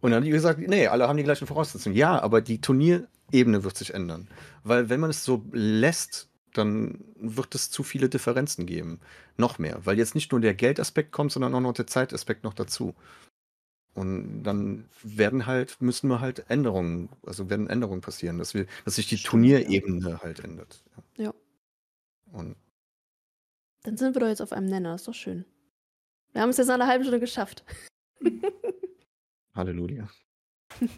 Und 0.00 0.10
dann 0.10 0.18
haben 0.18 0.24
die 0.24 0.30
gesagt, 0.30 0.60
nee, 0.60 0.86
alle 0.86 1.08
haben 1.08 1.16
die 1.16 1.24
gleichen 1.24 1.46
Voraussetzungen. 1.46 1.96
Ja, 1.96 2.20
aber 2.22 2.40
die 2.40 2.60
Turnierebene 2.60 3.64
wird 3.64 3.76
sich 3.76 3.94
ändern. 3.94 4.28
Weil 4.62 4.88
wenn 4.88 5.00
man 5.00 5.10
es 5.10 5.24
so 5.24 5.44
lässt, 5.52 6.27
dann 6.58 7.04
wird 7.16 7.54
es 7.54 7.70
zu 7.70 7.82
viele 7.82 8.08
Differenzen 8.08 8.66
geben. 8.66 9.00
Noch 9.36 9.58
mehr. 9.58 9.84
Weil 9.84 9.98
jetzt 9.98 10.14
nicht 10.14 10.32
nur 10.32 10.40
der 10.40 10.54
Geldaspekt 10.54 11.12
kommt, 11.12 11.32
sondern 11.32 11.54
auch 11.54 11.60
noch 11.60 11.72
der 11.72 11.86
Zeitaspekt 11.86 12.44
noch 12.44 12.54
dazu. 12.54 12.94
Und 13.94 14.44
dann 14.44 14.84
werden 15.02 15.46
halt, 15.46 15.80
müssen 15.80 16.08
wir 16.08 16.20
halt 16.20 16.48
Änderungen, 16.48 17.08
also 17.26 17.50
werden 17.50 17.68
Änderungen 17.68 18.00
passieren, 18.00 18.38
dass 18.38 18.54
wir, 18.54 18.66
dass 18.84 18.94
sich 18.96 19.08
die 19.08 19.18
Stimmt, 19.18 19.30
Turnierebene 19.30 20.20
halt 20.22 20.40
ändert. 20.40 20.84
Ja. 21.16 21.34
Und 22.32 22.54
Dann 23.82 23.96
sind 23.96 24.14
wir 24.14 24.20
doch 24.20 24.28
jetzt 24.28 24.42
auf 24.42 24.52
einem 24.52 24.66
Nenner, 24.66 24.94
ist 24.94 25.08
doch 25.08 25.14
schön. 25.14 25.44
Wir 26.32 26.42
haben 26.42 26.50
es 26.50 26.58
jetzt 26.58 26.68
nach 26.68 26.74
einer 26.74 26.86
halben 26.86 27.04
Stunde 27.04 27.20
geschafft. 27.20 27.64
Halleluja. 29.54 30.08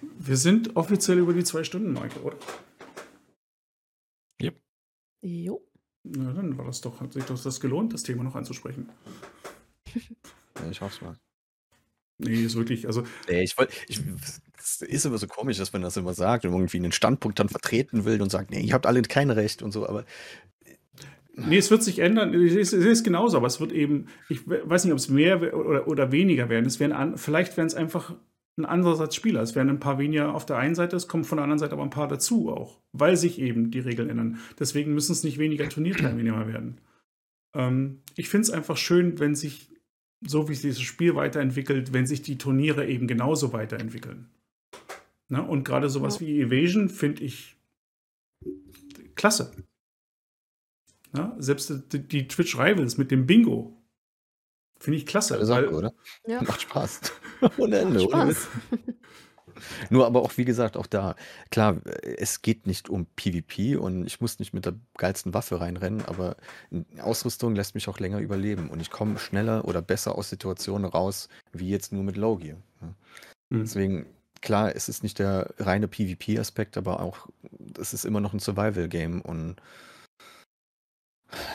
Wir 0.00 0.36
sind 0.36 0.76
offiziell 0.76 1.18
über 1.18 1.32
die 1.32 1.42
zwei 1.42 1.64
Stunden, 1.64 1.92
Marke, 1.92 2.22
oder? 2.22 2.36
Jo. 5.22 5.62
Na, 6.04 6.32
dann 6.32 6.56
war 6.56 6.64
das 6.66 6.80
doch, 6.80 7.00
hat 7.00 7.12
sich 7.12 7.24
doch 7.24 7.42
das 7.42 7.60
gelohnt, 7.60 7.92
das 7.92 8.02
Thema 8.02 8.22
noch 8.24 8.34
anzusprechen. 8.34 8.88
Ja, 10.60 10.68
ich 10.70 10.80
hoffe 10.80 11.04
mal. 11.04 11.16
Nee, 12.18 12.42
ist 12.42 12.56
wirklich, 12.56 12.84
also 12.88 13.04
Nee, 13.28 13.42
ich 13.44 13.56
wollte, 13.56 13.72
ich, 13.86 14.00
es 14.58 14.82
ist 14.82 15.06
immer 15.06 15.18
so 15.18 15.28
komisch, 15.28 15.56
dass 15.58 15.72
man 15.72 15.82
das 15.82 15.96
immer 15.96 16.14
sagt 16.14 16.44
und 16.44 16.52
irgendwie 16.52 16.78
einen 16.78 16.90
Standpunkt 16.90 17.38
dann 17.38 17.48
vertreten 17.48 18.04
will 18.04 18.20
und 18.20 18.30
sagt, 18.30 18.50
nee, 18.50 18.60
ihr 18.60 18.72
habt 18.74 18.84
alle 18.86 19.00
kein 19.02 19.30
Recht 19.30 19.62
und 19.62 19.70
so, 19.70 19.88
aber 19.88 20.04
Nee, 21.34 21.58
es 21.58 21.70
wird 21.70 21.84
sich 21.84 22.00
ändern. 22.00 22.34
Es- 22.34 22.72
es 22.72 23.04
genauso, 23.04 23.36
aber 23.36 23.46
es 23.46 23.60
wird 23.60 23.70
eben, 23.70 24.08
ich 24.28 24.48
we- 24.48 24.60
weiß 24.64 24.82
nicht, 24.84 24.92
ob 24.92 24.98
es 24.98 25.08
mehr 25.08 25.54
oder, 25.54 25.86
oder 25.86 26.10
weniger 26.10 26.48
werden. 26.48 26.66
Es 26.66 26.80
werden 26.80 26.90
an, 26.92 27.16
vielleicht 27.16 27.56
werden 27.56 27.68
es 27.68 27.76
einfach 27.76 28.16
ein 28.58 28.64
anderer 28.66 28.96
Satz 28.96 29.14
Spieler. 29.14 29.40
Es 29.42 29.54
werden 29.54 29.68
ein 29.70 29.80
paar 29.80 29.98
weniger 29.98 30.34
auf 30.34 30.44
der 30.44 30.56
einen 30.58 30.74
Seite, 30.74 30.96
es 30.96 31.08
kommen 31.08 31.24
von 31.24 31.36
der 31.36 31.44
anderen 31.44 31.58
Seite 31.58 31.72
aber 31.72 31.82
ein 31.84 31.90
paar 31.90 32.08
dazu 32.08 32.50
auch, 32.50 32.80
weil 32.92 33.16
sich 33.16 33.38
eben 33.38 33.70
die 33.70 33.78
Regeln 33.80 34.10
ändern. 34.10 34.38
Deswegen 34.58 34.92
müssen 34.94 35.12
es 35.12 35.22
nicht 35.24 35.38
weniger 35.38 35.68
Turnierteilnehmer 35.68 36.46
werden. 36.48 36.80
Ähm, 37.54 38.02
ich 38.16 38.28
finde 38.28 38.42
es 38.42 38.50
einfach 38.50 38.76
schön, 38.76 39.18
wenn 39.20 39.34
sich, 39.34 39.70
so 40.26 40.48
wie 40.48 40.54
sich 40.54 40.62
dieses 40.62 40.80
Spiel 40.82 41.14
weiterentwickelt, 41.14 41.92
wenn 41.92 42.06
sich 42.06 42.22
die 42.22 42.36
Turniere 42.38 42.86
eben 42.86 43.06
genauso 43.06 43.52
weiterentwickeln. 43.52 44.28
Ne? 45.28 45.42
Und 45.42 45.64
gerade 45.64 45.88
sowas 45.88 46.20
Ja. 46.20 46.26
wie 46.26 46.40
Evasion 46.40 46.88
finde 46.88 47.22
ich 47.24 47.56
klasse. 49.14 49.52
Ja, 51.16 51.34
selbst 51.38 51.72
die, 51.92 52.06
die 52.06 52.28
Twitch 52.28 52.56
Rivals 52.58 52.98
mit 52.98 53.10
dem 53.10 53.26
Bingo 53.26 53.74
finde 54.78 54.98
ich 54.98 55.06
klasse. 55.06 55.44
Sache, 55.46 55.66
weil- 55.66 55.74
oder? 55.74 55.94
Ja. 56.26 56.42
Macht 56.42 56.60
Spaß. 56.62 57.00
Ohne 57.58 57.78
Ende. 57.78 58.06
Ohne. 58.06 58.34
Nur 59.90 60.06
aber 60.06 60.22
auch, 60.22 60.36
wie 60.36 60.44
gesagt, 60.44 60.76
auch 60.76 60.86
da, 60.86 61.14
klar, 61.50 61.78
es 62.02 62.42
geht 62.42 62.66
nicht 62.66 62.88
um 62.88 63.06
PvP 63.06 63.76
und 63.76 64.06
ich 64.06 64.20
muss 64.20 64.38
nicht 64.38 64.54
mit 64.54 64.66
der 64.66 64.74
geilsten 64.96 65.34
Waffe 65.34 65.60
reinrennen, 65.60 66.04
aber 66.04 66.36
Ausrüstung 67.00 67.54
lässt 67.54 67.74
mich 67.74 67.88
auch 67.88 67.98
länger 67.98 68.20
überleben 68.20 68.70
und 68.70 68.80
ich 68.80 68.90
komme 68.90 69.18
schneller 69.18 69.64
oder 69.66 69.82
besser 69.82 70.16
aus 70.16 70.30
Situationen 70.30 70.88
raus, 70.88 71.28
wie 71.52 71.68
jetzt 71.68 71.92
nur 71.92 72.04
mit 72.04 72.16
Low 72.16 72.36
Gear. 72.36 72.58
ne? 72.80 72.94
Mhm. 73.50 73.60
Deswegen, 73.60 74.06
klar, 74.40 74.74
es 74.74 74.88
ist 74.88 75.02
nicht 75.02 75.18
der 75.18 75.52
reine 75.58 75.88
PvP-Aspekt, 75.88 76.76
aber 76.76 77.00
auch, 77.00 77.28
es 77.80 77.94
ist 77.94 78.04
immer 78.04 78.20
noch 78.20 78.32
ein 78.32 78.40
Survival-Game 78.40 79.20
und 79.22 79.56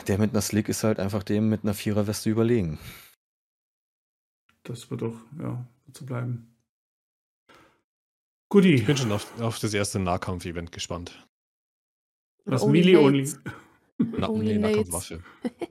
der 0.06 0.18
mit 0.18 0.30
einer 0.30 0.40
Slick 0.40 0.68
ist 0.68 0.84
halt 0.84 1.00
einfach 1.00 1.22
dem 1.22 1.48
mit 1.48 1.64
einer 1.64 1.74
Vierer-Weste 1.74 2.30
überlegen. 2.30 2.78
Das 4.64 4.90
wird 4.90 5.02
doch, 5.02 5.20
ja, 5.38 5.66
wird 5.86 5.96
so 5.96 6.04
bleiben. 6.04 6.54
Guti, 8.50 8.74
Ich 8.74 8.86
bin 8.86 8.96
schon 8.96 9.12
auf, 9.12 9.40
auf 9.40 9.58
das 9.58 9.74
erste 9.74 9.98
Nahkampf-Event 9.98 10.72
gespannt. 10.72 11.26
das 12.44 12.62
Only 12.62 12.80
Melee 12.80 12.96
Only. 12.96 13.32
Na, 13.98 14.28
Only. 14.28 14.58
Nahkampfwaffe. 14.58 15.22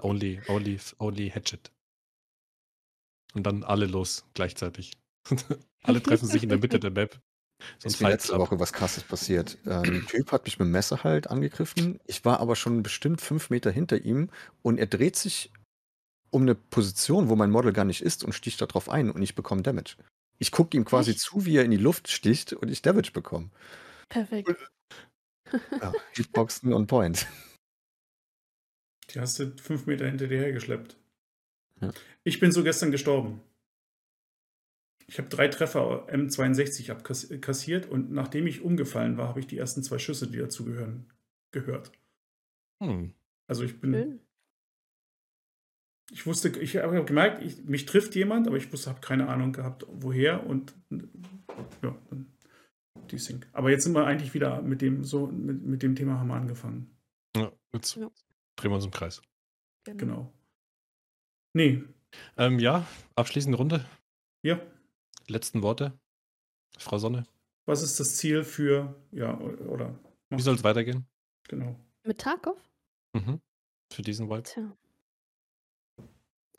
Only, 0.01 0.41
only, 0.47 0.79
only 0.99 1.29
Hatchet. 1.29 1.71
Und 3.33 3.43
dann 3.47 3.63
alle 3.63 3.85
los 3.85 4.25
gleichzeitig. 4.33 4.93
alle 5.83 6.01
treffen 6.01 6.27
sich 6.27 6.43
in 6.43 6.49
der 6.49 6.59
Mitte 6.59 6.79
der 6.79 6.91
Map. 6.91 7.19
So 7.79 7.87
ein 7.87 7.91
ist 7.91 8.01
mir 8.01 8.09
letzte 8.09 8.33
Club. 8.33 8.41
Woche 8.41 8.59
was 8.59 8.73
krasses 8.73 9.03
passiert. 9.03 9.57
Ähm, 9.65 9.83
ein 9.83 10.05
Typ 10.07 10.31
hat 10.31 10.45
mich 10.45 10.59
mit 10.59 10.67
dem 10.67 10.71
Messer 10.71 11.03
halt 11.03 11.29
angegriffen. 11.29 11.99
Ich 12.05 12.25
war 12.25 12.39
aber 12.39 12.55
schon 12.55 12.83
bestimmt 12.83 13.21
fünf 13.21 13.49
Meter 13.49 13.71
hinter 13.71 14.03
ihm 14.03 14.29
und 14.61 14.77
er 14.77 14.87
dreht 14.87 15.15
sich 15.15 15.51
um 16.34 16.41
eine 16.43 16.55
Position, 16.55 17.30
wo 17.30 17.35
mein 17.35 17.51
Model 17.51 17.73
gar 17.73 17.85
nicht 17.85 18.01
ist 18.01 18.23
und 18.23 18.34
sticht 18.34 18.60
da 18.61 18.65
drauf 18.65 18.89
ein 18.89 19.11
und 19.11 19.22
ich 19.22 19.35
bekomme 19.35 19.61
Damage. 19.61 19.95
Ich 20.39 20.51
gucke 20.51 20.76
ihm 20.76 20.85
quasi 20.85 21.11
Echt? 21.11 21.19
zu, 21.19 21.45
wie 21.45 21.57
er 21.57 21.64
in 21.64 21.72
die 21.72 21.77
Luft 21.77 22.10
sticht 22.10 22.53
und 22.53 22.69
ich 22.69 22.81
Damage 22.81 23.11
bekomme. 23.14 23.49
Perfekt. 24.10 24.49
Ja, 25.51 25.93
Hitboxen 26.14 26.73
on 26.73 26.88
point. 26.88 27.27
Die 29.11 29.19
hast 29.19 29.39
du 29.39 29.55
fünf 29.57 29.85
Meter 29.85 30.07
hinter 30.07 30.27
dir 30.27 30.39
hergeschleppt. 30.39 30.97
Ja. 31.81 31.91
Ich 32.23 32.39
bin 32.39 32.51
so 32.51 32.64
gestern 32.64 32.91
gestorben. 32.91 33.41
Ich 35.05 35.19
habe 35.19 35.30
drei 35.30 35.47
Treffer 35.49 36.07
M62 36.10 36.89
abkassiert 36.89 37.85
und 37.88 38.11
nachdem 38.11 38.47
ich 38.47 38.61
umgefallen 38.61 39.18
war, 39.18 39.27
habe 39.27 39.41
ich 39.41 39.47
die 39.47 39.57
ersten 39.57 39.84
zwei 39.84 39.99
Schüsse, 39.99 40.27
die 40.27 40.39
dazugehören, 40.39 41.11
gehört. 41.51 41.91
Hm. 42.81 43.14
Also 43.47 43.64
ich 43.64 43.80
bin, 43.80 43.93
Schön. 43.93 44.19
Ich 46.14 46.26
wusste, 46.27 46.49
ich 46.60 46.77
habe 46.77 47.03
gemerkt, 47.03 47.41
ich, 47.44 47.64
mich 47.65 47.85
trifft 47.85 48.14
jemand, 48.15 48.48
aber 48.48 48.56
ich 48.57 48.72
wusste, 48.72 48.90
habe 48.90 49.02
keine 49.02 49.27
Ahnung 49.30 49.52
gehabt, 49.52 49.85
woher 49.90 50.45
und 50.45 50.73
ja, 51.81 51.95
die 53.11 53.18
Sync. 53.18 53.48
Aber 53.52 53.72
jetzt 53.72 53.84
sind 53.84 53.94
wir 53.94 54.06
eigentlich 54.06 54.34
wieder 54.34 54.61
mit 54.61 54.81
dem 54.81 55.03
so 55.03 55.27
mit, 55.27 55.64
mit 55.64 55.81
dem 55.84 55.95
Thema 55.95 56.19
haben 56.19 56.27
wir 56.27 56.35
angefangen. 56.35 56.95
Ja, 57.35 57.52
jetzt 57.73 57.95
Ja. 57.95 58.10
drehen 58.56 58.72
wir 58.72 58.76
uns 58.76 58.85
im 58.85 58.91
Kreis. 58.91 59.22
Genau. 59.85 60.31
Nee, 61.53 61.84
Ähm, 62.38 62.60
ja, 62.60 62.85
abschließende 63.15 63.57
Runde. 63.57 63.85
ja. 64.44 64.60
Letzten 65.27 65.61
Worte. 65.61 65.98
Frau 66.77 66.98
Sonne. 66.98 67.26
Was 67.65 67.81
ist 67.81 67.99
das 67.99 68.18
Ziel 68.18 68.44
für 68.44 68.94
ja 69.11 69.38
oder 69.40 69.98
Wie 70.30 70.41
soll 70.41 70.56
es 70.56 70.64
weitergehen? 70.64 71.06
genau. 71.48 71.80
Mit 72.06 72.19
Tarkov? 72.19 72.57
Mhm. 73.14 73.40
Für 73.91 74.02
diesen 74.02 74.30
Vibe. 74.30 74.44
Tja. 74.44 74.76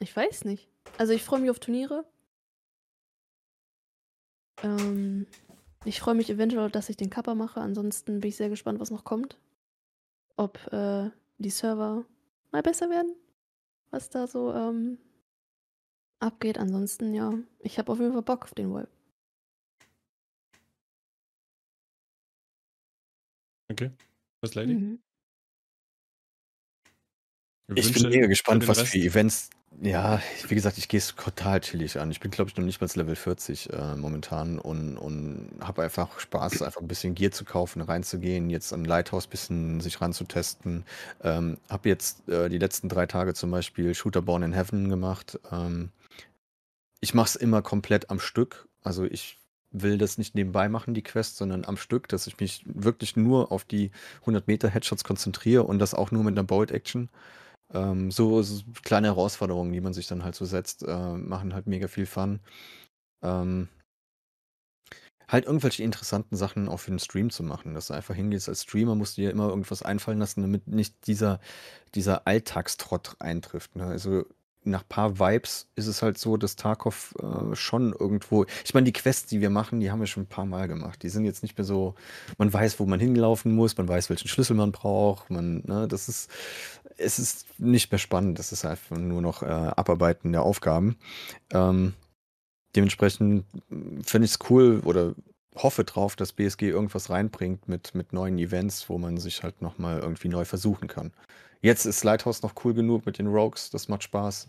Ich 0.04 0.14
weiß 0.14 0.44
nicht. 0.44 0.68
Also 0.98 1.14
ich 1.14 1.22
freue 1.24 1.40
mich 1.40 1.48
auf 1.48 1.58
Turniere. 1.58 2.04
Ähm, 4.62 5.26
ich 5.86 5.98
freue 5.98 6.14
mich 6.14 6.28
eventuell, 6.28 6.70
dass 6.70 6.90
ich 6.90 6.98
den 6.98 7.08
Kappa 7.08 7.34
mache. 7.34 7.62
Ansonsten 7.62 8.20
bin 8.20 8.28
ich 8.28 8.36
sehr 8.36 8.50
gespannt, 8.50 8.80
was 8.80 8.90
noch 8.90 9.04
kommt. 9.04 9.38
Ob 10.36 10.58
äh, 10.74 11.08
die 11.38 11.48
Server 11.48 12.04
mal 12.52 12.60
besser 12.60 12.90
werden. 12.90 13.16
Was 13.92 14.10
da 14.10 14.26
so 14.26 14.52
ähm, 14.52 14.98
abgeht. 16.18 16.58
Ansonsten, 16.58 17.14
ja. 17.14 17.32
Ich 17.60 17.78
habe 17.78 17.90
auf 17.90 17.98
jeden 17.98 18.12
Fall 18.12 18.20
Bock 18.20 18.44
auf 18.44 18.52
den 18.52 18.74
Vibe. 18.74 18.88
Okay. 23.70 23.90
Was, 24.42 24.54
Lady? 24.54 24.74
Mhm. 24.74 24.98
Ich 27.74 27.90
bin 27.94 28.10
mega 28.10 28.26
gespannt, 28.26 28.68
was 28.68 28.82
für 28.82 28.98
Events. 28.98 29.48
Ja, 29.82 30.20
wie 30.48 30.54
gesagt, 30.54 30.78
ich 30.78 30.88
gehe 30.88 30.98
es 30.98 31.14
total 31.14 31.60
chillig 31.60 31.98
an. 31.98 32.10
Ich 32.10 32.20
bin, 32.20 32.30
glaube 32.30 32.48
ich, 32.48 32.56
noch 32.56 32.64
nicht 32.64 32.80
mal 32.80 32.88
Level 32.94 33.16
40 33.16 33.72
äh, 33.72 33.96
momentan 33.96 34.58
und, 34.58 34.96
und 34.96 35.50
habe 35.60 35.82
einfach 35.82 36.20
Spaß, 36.20 36.62
einfach 36.62 36.80
ein 36.80 36.88
bisschen 36.88 37.14
Gear 37.14 37.32
zu 37.32 37.44
kaufen, 37.44 37.82
reinzugehen, 37.82 38.50
jetzt 38.50 38.72
an 38.72 38.84
Lighthouse 38.84 39.26
ein 39.26 39.30
bisschen 39.30 39.80
sich 39.80 40.00
ranzutesten. 40.00 40.84
Ähm, 41.22 41.58
habe 41.68 41.88
jetzt 41.88 42.28
äh, 42.28 42.48
die 42.48 42.58
letzten 42.58 42.88
drei 42.88 43.06
Tage 43.06 43.34
zum 43.34 43.50
Beispiel 43.50 43.94
Shooter 43.94 44.22
Born 44.22 44.44
in 44.44 44.52
Heaven 44.52 44.88
gemacht. 44.88 45.40
Ähm, 45.50 45.90
ich 47.00 47.12
mache 47.12 47.26
es 47.28 47.36
immer 47.36 47.60
komplett 47.60 48.10
am 48.10 48.20
Stück. 48.20 48.68
Also 48.82 49.04
ich 49.04 49.38
will 49.72 49.98
das 49.98 50.18
nicht 50.18 50.36
nebenbei 50.36 50.68
machen, 50.68 50.94
die 50.94 51.02
Quest, 51.02 51.36
sondern 51.36 51.64
am 51.64 51.76
Stück, 51.76 52.08
dass 52.08 52.26
ich 52.28 52.38
mich 52.38 52.62
wirklich 52.64 53.16
nur 53.16 53.50
auf 53.50 53.64
die 53.64 53.90
100 54.20 54.46
Meter 54.46 54.68
Headshots 54.68 55.04
konzentriere 55.04 55.64
und 55.64 55.80
das 55.80 55.94
auch 55.94 56.12
nur 56.12 56.22
mit 56.22 56.38
einer 56.38 56.44
Bolt 56.44 56.70
Action. 56.70 57.08
Ähm, 57.72 58.10
so, 58.10 58.42
so 58.42 58.62
kleine 58.82 59.08
Herausforderungen, 59.08 59.72
die 59.72 59.80
man 59.80 59.94
sich 59.94 60.06
dann 60.06 60.24
halt 60.24 60.34
so 60.34 60.44
setzt, 60.44 60.82
äh, 60.82 61.12
machen 61.16 61.54
halt 61.54 61.66
mega 61.66 61.88
viel 61.88 62.06
Fun. 62.06 62.40
Ähm, 63.22 63.68
halt 65.28 65.46
irgendwelche 65.46 65.82
interessanten 65.82 66.36
Sachen 66.36 66.68
auch 66.68 66.78
für 66.78 66.90
den 66.90 66.98
Stream 66.98 67.30
zu 67.30 67.42
machen, 67.42 67.74
dass 67.74 67.88
du 67.88 67.94
einfach 67.94 68.14
hingehst 68.14 68.48
als 68.48 68.62
Streamer, 68.62 68.94
musst 68.94 69.16
du 69.16 69.22
dir 69.22 69.30
immer 69.30 69.48
irgendwas 69.48 69.82
einfallen 69.82 70.18
lassen, 70.18 70.42
damit 70.42 70.66
nicht 70.68 71.06
dieser, 71.06 71.40
dieser 71.94 72.26
Alltagstrott 72.26 73.16
eintrifft. 73.20 73.76
Ne? 73.76 73.86
Also 73.86 74.24
nach 74.64 74.86
paar 74.88 75.18
Vibes 75.18 75.68
ist 75.76 75.86
es 75.86 76.02
halt 76.02 76.18
so, 76.18 76.36
dass 76.36 76.56
Tarkov 76.56 77.14
äh, 77.20 77.54
schon 77.54 77.92
irgendwo. 77.92 78.46
Ich 78.64 78.74
meine, 78.74 78.84
die 78.84 78.92
Quests, 78.92 79.26
die 79.26 79.40
wir 79.40 79.50
machen, 79.50 79.80
die 79.80 79.90
haben 79.90 80.00
wir 80.00 80.06
schon 80.06 80.24
ein 80.24 80.28
paar 80.28 80.46
Mal 80.46 80.68
gemacht. 80.68 81.02
Die 81.02 81.08
sind 81.08 81.24
jetzt 81.24 81.42
nicht 81.42 81.56
mehr 81.56 81.64
so, 81.64 81.94
man 82.38 82.52
weiß, 82.52 82.80
wo 82.80 82.86
man 82.86 83.00
hinlaufen 83.00 83.54
muss, 83.54 83.76
man 83.76 83.88
weiß, 83.88 84.10
welchen 84.10 84.28
Schlüssel 84.28 84.56
man 84.56 84.72
braucht. 84.72 85.30
Man, 85.30 85.62
ne, 85.66 85.86
das 85.88 86.08
ist, 86.08 86.30
es 86.96 87.18
ist 87.18 87.46
nicht 87.58 87.92
mehr 87.92 87.98
spannend. 87.98 88.38
Das 88.38 88.52
ist 88.52 88.64
einfach 88.64 88.96
nur 88.96 89.20
noch 89.20 89.42
äh, 89.42 89.46
Abarbeiten 89.46 90.32
der 90.32 90.42
Aufgaben. 90.42 90.96
Ähm, 91.52 91.94
dementsprechend 92.74 93.44
finde 94.02 94.24
ich 94.24 94.32
es 94.32 94.38
cool 94.50 94.80
oder 94.84 95.14
hoffe 95.54 95.84
drauf, 95.84 96.16
dass 96.16 96.32
BSG 96.32 96.62
irgendwas 96.62 97.10
reinbringt 97.10 97.68
mit, 97.68 97.94
mit 97.94 98.12
neuen 98.12 98.38
Events, 98.38 98.88
wo 98.88 98.98
man 98.98 99.18
sich 99.18 99.42
halt 99.42 99.62
nochmal 99.62 100.00
irgendwie 100.00 100.28
neu 100.28 100.44
versuchen 100.44 100.88
kann. 100.88 101.12
Jetzt 101.64 101.86
ist 101.86 102.04
Lighthouse 102.04 102.42
noch 102.42 102.52
cool 102.62 102.74
genug 102.74 103.06
mit 103.06 103.16
den 103.16 103.26
Rogues, 103.26 103.70
das 103.70 103.88
macht 103.88 104.02
Spaß. 104.02 104.48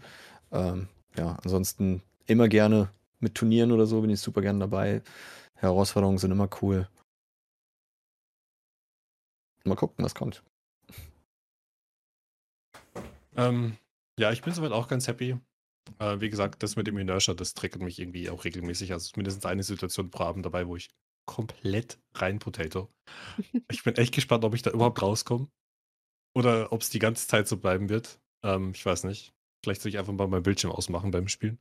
Ähm, 0.51 0.89
ja, 1.15 1.37
ansonsten 1.45 2.03
immer 2.25 2.49
gerne 2.49 2.89
mit 3.21 3.35
Turnieren 3.35 3.71
oder 3.71 3.85
so 3.85 4.01
bin 4.01 4.09
ich 4.09 4.19
super 4.19 4.41
gerne 4.41 4.59
dabei. 4.59 5.01
Herausforderungen 5.53 6.17
sind 6.17 6.31
immer 6.31 6.49
cool. 6.61 6.89
Mal 9.63 9.75
gucken, 9.75 10.03
was 10.03 10.13
kommt. 10.13 10.43
Ähm, 13.37 13.77
ja, 14.19 14.33
ich 14.33 14.41
bin 14.41 14.53
soweit 14.53 14.73
auch 14.73 14.89
ganz 14.89 15.07
happy. 15.07 15.37
Äh, 15.99 16.19
wie 16.19 16.29
gesagt, 16.29 16.63
das 16.63 16.75
mit 16.75 16.85
dem 16.85 16.97
Inertia, 16.97 17.33
das 17.33 17.53
triggert 17.53 17.81
mich 17.81 17.97
irgendwie 17.97 18.29
auch 18.29 18.43
regelmäßig. 18.43 18.91
Also 18.91 19.03
es 19.03 19.11
ist 19.11 19.17
mindestens 19.17 19.45
eine 19.45 19.63
Situation 19.63 20.09
pro 20.09 20.25
Abend 20.25 20.45
dabei, 20.45 20.67
wo 20.67 20.75
ich 20.75 20.89
komplett 21.25 21.97
rein 22.15 22.39
Potato. 22.39 22.89
Ich 23.71 23.85
bin 23.85 23.95
echt 23.95 24.13
gespannt, 24.13 24.43
ob 24.43 24.53
ich 24.53 24.63
da 24.63 24.71
überhaupt 24.71 25.01
rauskomme. 25.01 25.47
Oder 26.35 26.71
ob 26.71 26.81
es 26.81 26.89
die 26.89 26.99
ganze 26.99 27.27
Zeit 27.27 27.47
so 27.47 27.57
bleiben 27.57 27.89
wird. 27.89 28.19
Ähm, 28.43 28.71
ich 28.75 28.85
weiß 28.85 29.05
nicht. 29.05 29.33
Vielleicht 29.63 29.81
soll 29.81 29.89
ich 29.89 29.97
einfach 29.97 30.13
mal 30.13 30.27
mein 30.27 30.43
Bildschirm 30.43 30.71
ausmachen 30.71 31.11
beim 31.11 31.27
Spielen. 31.27 31.57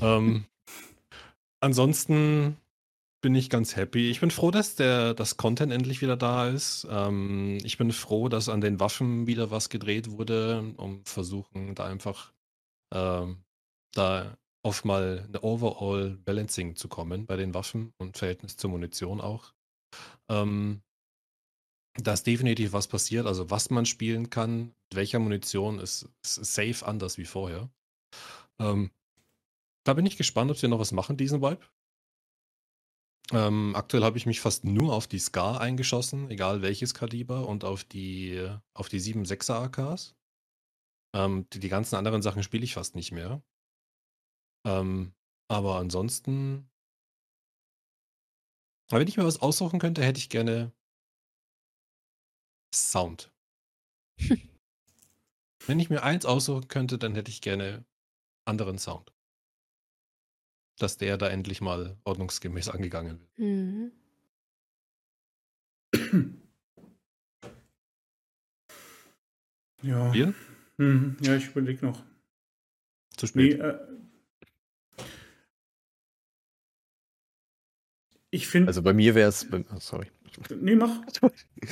Ähm, 0.00 0.46
ansonsten 1.60 2.56
bin 3.20 3.34
ich 3.34 3.50
ganz 3.50 3.74
happy. 3.74 4.10
Ich 4.10 4.20
bin 4.20 4.30
froh, 4.30 4.50
dass 4.50 4.76
der 4.76 5.14
das 5.14 5.36
Content 5.36 5.72
endlich 5.72 6.00
wieder 6.00 6.16
da 6.16 6.48
ist. 6.48 6.86
Ähm, 6.90 7.58
ich 7.64 7.76
bin 7.76 7.90
froh, 7.90 8.28
dass 8.28 8.48
an 8.48 8.60
den 8.60 8.80
Waffen 8.80 9.26
wieder 9.26 9.50
was 9.50 9.68
gedreht 9.68 10.10
wurde, 10.10 10.74
um 10.76 11.04
versuchen, 11.04 11.74
da 11.74 11.86
einfach 11.86 12.32
ähm, 12.92 13.38
da 13.92 14.36
auf 14.62 14.84
mal 14.84 15.24
eine 15.28 15.42
Overall 15.42 16.18
Balancing 16.24 16.76
zu 16.76 16.88
kommen 16.88 17.26
bei 17.26 17.36
den 17.36 17.54
Waffen 17.54 17.92
und 17.98 18.16
Verhältnis 18.16 18.56
zur 18.56 18.70
Munition 18.70 19.20
auch. 19.20 19.52
Ähm, 20.28 20.82
da 21.94 22.12
ist 22.12 22.26
definitiv 22.26 22.72
was 22.72 22.88
passiert. 22.88 23.26
Also 23.26 23.50
was 23.50 23.70
man 23.70 23.86
spielen 23.86 24.30
kann, 24.30 24.66
mit 24.66 24.94
welcher 24.94 25.18
Munition 25.18 25.78
ist, 25.78 26.08
ist 26.22 26.54
safe 26.54 26.84
anders 26.84 27.18
wie 27.18 27.24
vorher. 27.24 27.70
Ähm, 28.58 28.90
da 29.84 29.94
bin 29.94 30.06
ich 30.06 30.16
gespannt, 30.16 30.50
ob 30.50 30.56
sie 30.56 30.68
noch 30.68 30.78
was 30.78 30.92
machen, 30.92 31.16
diesen 31.16 31.42
Vibe. 31.42 31.64
Ähm, 33.32 33.74
aktuell 33.74 34.04
habe 34.04 34.18
ich 34.18 34.26
mich 34.26 34.40
fast 34.40 34.64
nur 34.64 34.92
auf 34.92 35.06
die 35.06 35.18
Scar 35.18 35.60
eingeschossen, 35.60 36.30
egal 36.30 36.62
welches 36.62 36.94
Kaliber, 36.94 37.48
und 37.48 37.64
auf 37.64 37.84
die, 37.84 38.50
auf 38.74 38.88
die 38.88 39.00
7.6er 39.00 39.64
AKs. 39.64 40.14
Ähm, 41.14 41.46
die, 41.52 41.60
die 41.60 41.68
ganzen 41.68 41.96
anderen 41.96 42.22
Sachen 42.22 42.42
spiele 42.42 42.64
ich 42.64 42.74
fast 42.74 42.96
nicht 42.96 43.12
mehr. 43.12 43.42
Ähm, 44.66 45.14
aber 45.48 45.76
ansonsten. 45.76 46.68
Wenn 48.90 49.08
ich 49.08 49.16
mir 49.16 49.24
was 49.24 49.40
aussuchen 49.40 49.78
könnte, 49.78 50.02
hätte 50.02 50.18
ich 50.18 50.28
gerne 50.28 50.72
Sound. 52.74 53.30
wenn 55.66 55.80
ich 55.80 55.90
mir 55.90 56.02
eins 56.02 56.26
aussuchen 56.26 56.68
könnte, 56.68 56.98
dann 56.98 57.14
hätte 57.14 57.30
ich 57.30 57.40
gerne 57.40 57.84
anderen 58.44 58.78
Sound. 58.78 59.12
Dass 60.78 60.96
der 60.96 61.16
da 61.18 61.28
endlich 61.28 61.60
mal 61.60 61.96
ordnungsgemäß 62.04 62.68
angegangen 62.68 63.20
wird. 63.20 63.38
Mhm. 63.38 63.92
Ja. 69.82 70.12
Wir? 70.12 70.34
Mhm. 70.78 71.16
Ja, 71.20 71.36
ich 71.36 71.48
überlege 71.48 71.84
noch. 71.86 72.02
Zu 73.16 73.26
Nee, 73.34 73.52
spät. 73.52 73.60
äh, 73.60 73.78
ich 78.30 78.48
finde. 78.48 78.68
Also 78.68 78.82
bei 78.82 78.92
mir 78.92 79.14
wäre 79.14 79.28
es, 79.28 79.46
oh, 79.52 79.78
sorry. 79.78 80.10
Nee, 80.50 80.74
mach. 80.74 81.00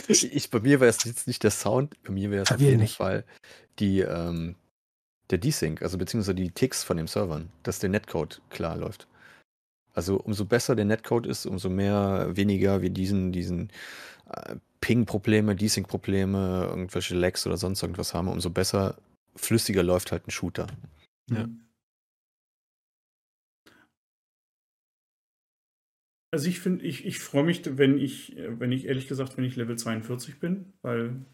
Ich, 0.08 0.50
bei 0.50 0.60
mir 0.60 0.80
wäre 0.80 0.90
es 0.90 1.04
jetzt 1.04 1.26
nicht 1.26 1.42
der 1.42 1.50
Sound, 1.50 2.00
bei 2.02 2.12
mir 2.12 2.30
wäre 2.30 2.44
es 2.44 2.52
auf 2.52 2.60
jeden 2.60 2.80
nicht. 2.80 2.96
Fall 2.96 3.24
die, 3.78 4.00
ähm, 4.00 4.56
der 5.30 5.38
Desync, 5.38 5.82
also 5.82 5.98
beziehungsweise 5.98 6.34
die 6.34 6.50
Ticks 6.50 6.84
von 6.84 6.96
den 6.96 7.06
Servern, 7.06 7.50
dass 7.62 7.78
der 7.78 7.90
Netcode 7.90 8.40
klar 8.50 8.76
läuft. 8.76 9.06
Also 9.94 10.16
umso 10.16 10.44
besser 10.44 10.74
der 10.74 10.84
Netcode 10.84 11.26
ist, 11.26 11.46
umso 11.46 11.68
mehr 11.68 12.30
weniger 12.34 12.82
wir 12.82 12.90
diesen, 12.90 13.32
diesen 13.32 13.70
äh, 14.30 14.56
Ping-Probleme, 14.80 15.54
Desync-Probleme, 15.54 16.66
irgendwelche 16.68 17.14
Lags 17.14 17.46
oder 17.46 17.56
sonst 17.56 17.82
irgendwas 17.82 18.14
haben, 18.14 18.28
umso 18.28 18.50
besser, 18.50 18.96
flüssiger 19.36 19.82
läuft 19.82 20.12
halt 20.12 20.26
ein 20.26 20.30
Shooter. 20.30 20.66
Ja. 21.30 21.46
Also 26.32 26.48
ich 26.48 26.60
finde, 26.60 26.84
ich, 26.86 27.04
ich 27.04 27.18
freue 27.18 27.44
mich, 27.44 27.60
wenn 27.76 27.98
ich, 27.98 28.34
wenn 28.36 28.72
ich 28.72 28.86
ehrlich 28.86 29.06
gesagt, 29.06 29.36
wenn 29.36 29.44
ich 29.44 29.56
Level 29.56 29.76
42 29.76 30.40
bin, 30.40 30.72
weil 30.80 31.26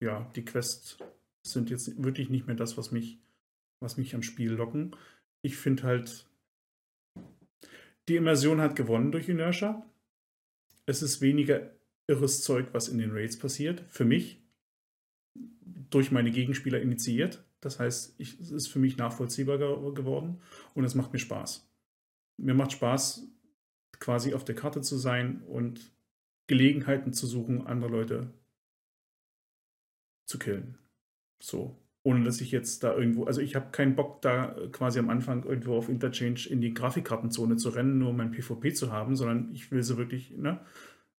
ja, 0.00 0.30
die 0.36 0.44
Quests 0.44 0.98
sind 1.46 1.70
jetzt 1.70 2.02
wirklich 2.02 2.28
nicht 2.28 2.46
mehr 2.46 2.56
das, 2.56 2.76
was 2.76 2.92
mich, 2.92 3.18
was 3.80 3.96
mich 3.96 4.14
am 4.14 4.22
Spiel 4.22 4.52
locken. 4.52 4.94
Ich 5.40 5.56
finde 5.56 5.84
halt, 5.84 6.28
die 8.08 8.16
Immersion 8.16 8.60
hat 8.60 8.76
gewonnen 8.76 9.12
durch 9.12 9.30
Inertia. 9.30 9.84
Es 10.84 11.02
ist 11.02 11.22
weniger 11.22 11.72
irres 12.06 12.42
Zeug, 12.42 12.68
was 12.72 12.88
in 12.88 12.98
den 12.98 13.12
Raids 13.12 13.38
passiert. 13.38 13.82
Für 13.88 14.04
mich. 14.04 14.42
Durch 15.88 16.10
meine 16.10 16.30
Gegenspieler 16.30 16.82
initiiert. 16.82 17.44
Das 17.60 17.80
heißt, 17.80 18.14
ich, 18.18 18.38
es 18.38 18.50
ist 18.50 18.66
für 18.66 18.78
mich 18.78 18.98
nachvollziehbar 18.98 19.56
ge 19.56 19.94
geworden 19.94 20.40
und 20.74 20.84
es 20.84 20.94
macht 20.94 21.12
mir 21.12 21.18
Spaß. 21.18 21.66
Mir 22.38 22.54
macht 22.54 22.72
Spaß, 22.72 23.26
quasi 24.00 24.34
auf 24.34 24.44
der 24.44 24.54
Karte 24.54 24.80
zu 24.80 24.96
sein 24.96 25.42
und 25.42 25.92
Gelegenheiten 26.46 27.12
zu 27.12 27.26
suchen, 27.26 27.66
andere 27.66 27.90
Leute 27.90 28.30
zu 30.26 30.38
killen. 30.38 30.78
So. 31.40 31.76
Ohne 32.02 32.22
dass 32.22 32.40
ich 32.40 32.52
jetzt 32.52 32.84
da 32.84 32.94
irgendwo, 32.94 33.24
also 33.24 33.40
ich 33.40 33.56
habe 33.56 33.72
keinen 33.72 33.96
Bock, 33.96 34.22
da 34.22 34.56
quasi 34.70 35.00
am 35.00 35.10
Anfang 35.10 35.42
irgendwo 35.42 35.76
auf 35.76 35.88
Interchange 35.88 36.46
in 36.48 36.60
die 36.60 36.72
Grafikkartenzone 36.72 37.56
zu 37.56 37.70
rennen, 37.70 37.98
nur 37.98 38.10
um 38.10 38.16
mein 38.16 38.30
PvP 38.30 38.72
zu 38.74 38.92
haben, 38.92 39.16
sondern 39.16 39.50
ich 39.52 39.72
will 39.72 39.82
so 39.82 39.96
wirklich, 39.96 40.36
ne? 40.36 40.60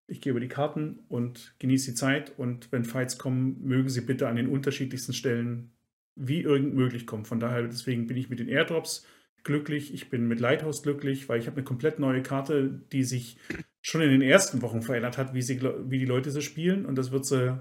Ich 0.09 0.21
gebe 0.21 0.39
die 0.39 0.47
Karten 0.47 0.99
und 1.09 1.55
genieße 1.59 1.91
die 1.91 1.95
Zeit 1.95 2.39
und 2.39 2.71
wenn 2.71 2.85
Fights 2.85 3.17
kommen, 3.17 3.61
mögen 3.65 3.89
sie 3.89 3.99
bitte 3.99 4.29
an 4.29 4.37
den 4.37 4.47
unterschiedlichsten 4.47 5.11
Stellen 5.11 5.71
wie 6.15 6.41
irgend 6.41 6.73
möglich 6.73 7.05
kommen. 7.05 7.25
Von 7.25 7.41
daher, 7.41 7.63
deswegen 7.63 8.07
bin 8.07 8.15
ich 8.15 8.29
mit 8.29 8.39
den 8.39 8.47
Airdrops 8.47 9.05
glücklich, 9.47 9.93
ich 9.93 10.11
bin 10.11 10.27
mit 10.27 10.39
Lighthouse 10.39 10.83
glücklich, 10.83 11.27
weil 11.27 11.39
ich 11.39 11.47
habe 11.47 11.57
eine 11.57 11.63
komplett 11.63 11.97
neue 11.97 12.21
Karte, 12.21 12.81
die 12.91 13.03
sich 13.03 13.37
schon 13.81 14.01
in 14.01 14.11
den 14.11 14.21
ersten 14.21 14.61
Wochen 14.61 14.83
verändert 14.83 15.17
hat, 15.17 15.33
wie, 15.33 15.41
sie, 15.41 15.59
wie 15.61 15.97
die 15.97 16.05
Leute 16.05 16.29
sie 16.29 16.43
spielen 16.43 16.85
und 16.85 16.95
das 16.95 17.11
wird 17.11 17.25
sie 17.25 17.59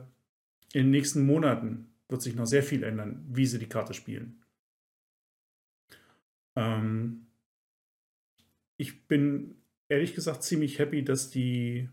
in 0.74 0.84
den 0.84 0.90
nächsten 0.90 1.24
Monaten 1.24 1.86
wird 2.08 2.20
sich 2.22 2.34
noch 2.34 2.46
sehr 2.46 2.62
viel 2.62 2.82
ändern, 2.82 3.24
wie 3.28 3.46
sie 3.46 3.58
die 3.58 3.68
Karte 3.68 3.94
spielen. 3.94 4.44
Ähm 6.54 7.26
ich 8.76 9.06
bin 9.06 9.56
ehrlich 9.88 10.14
gesagt 10.14 10.42
ziemlich 10.42 10.78
happy, 10.78 11.04
dass 11.04 11.30
die, 11.30 11.88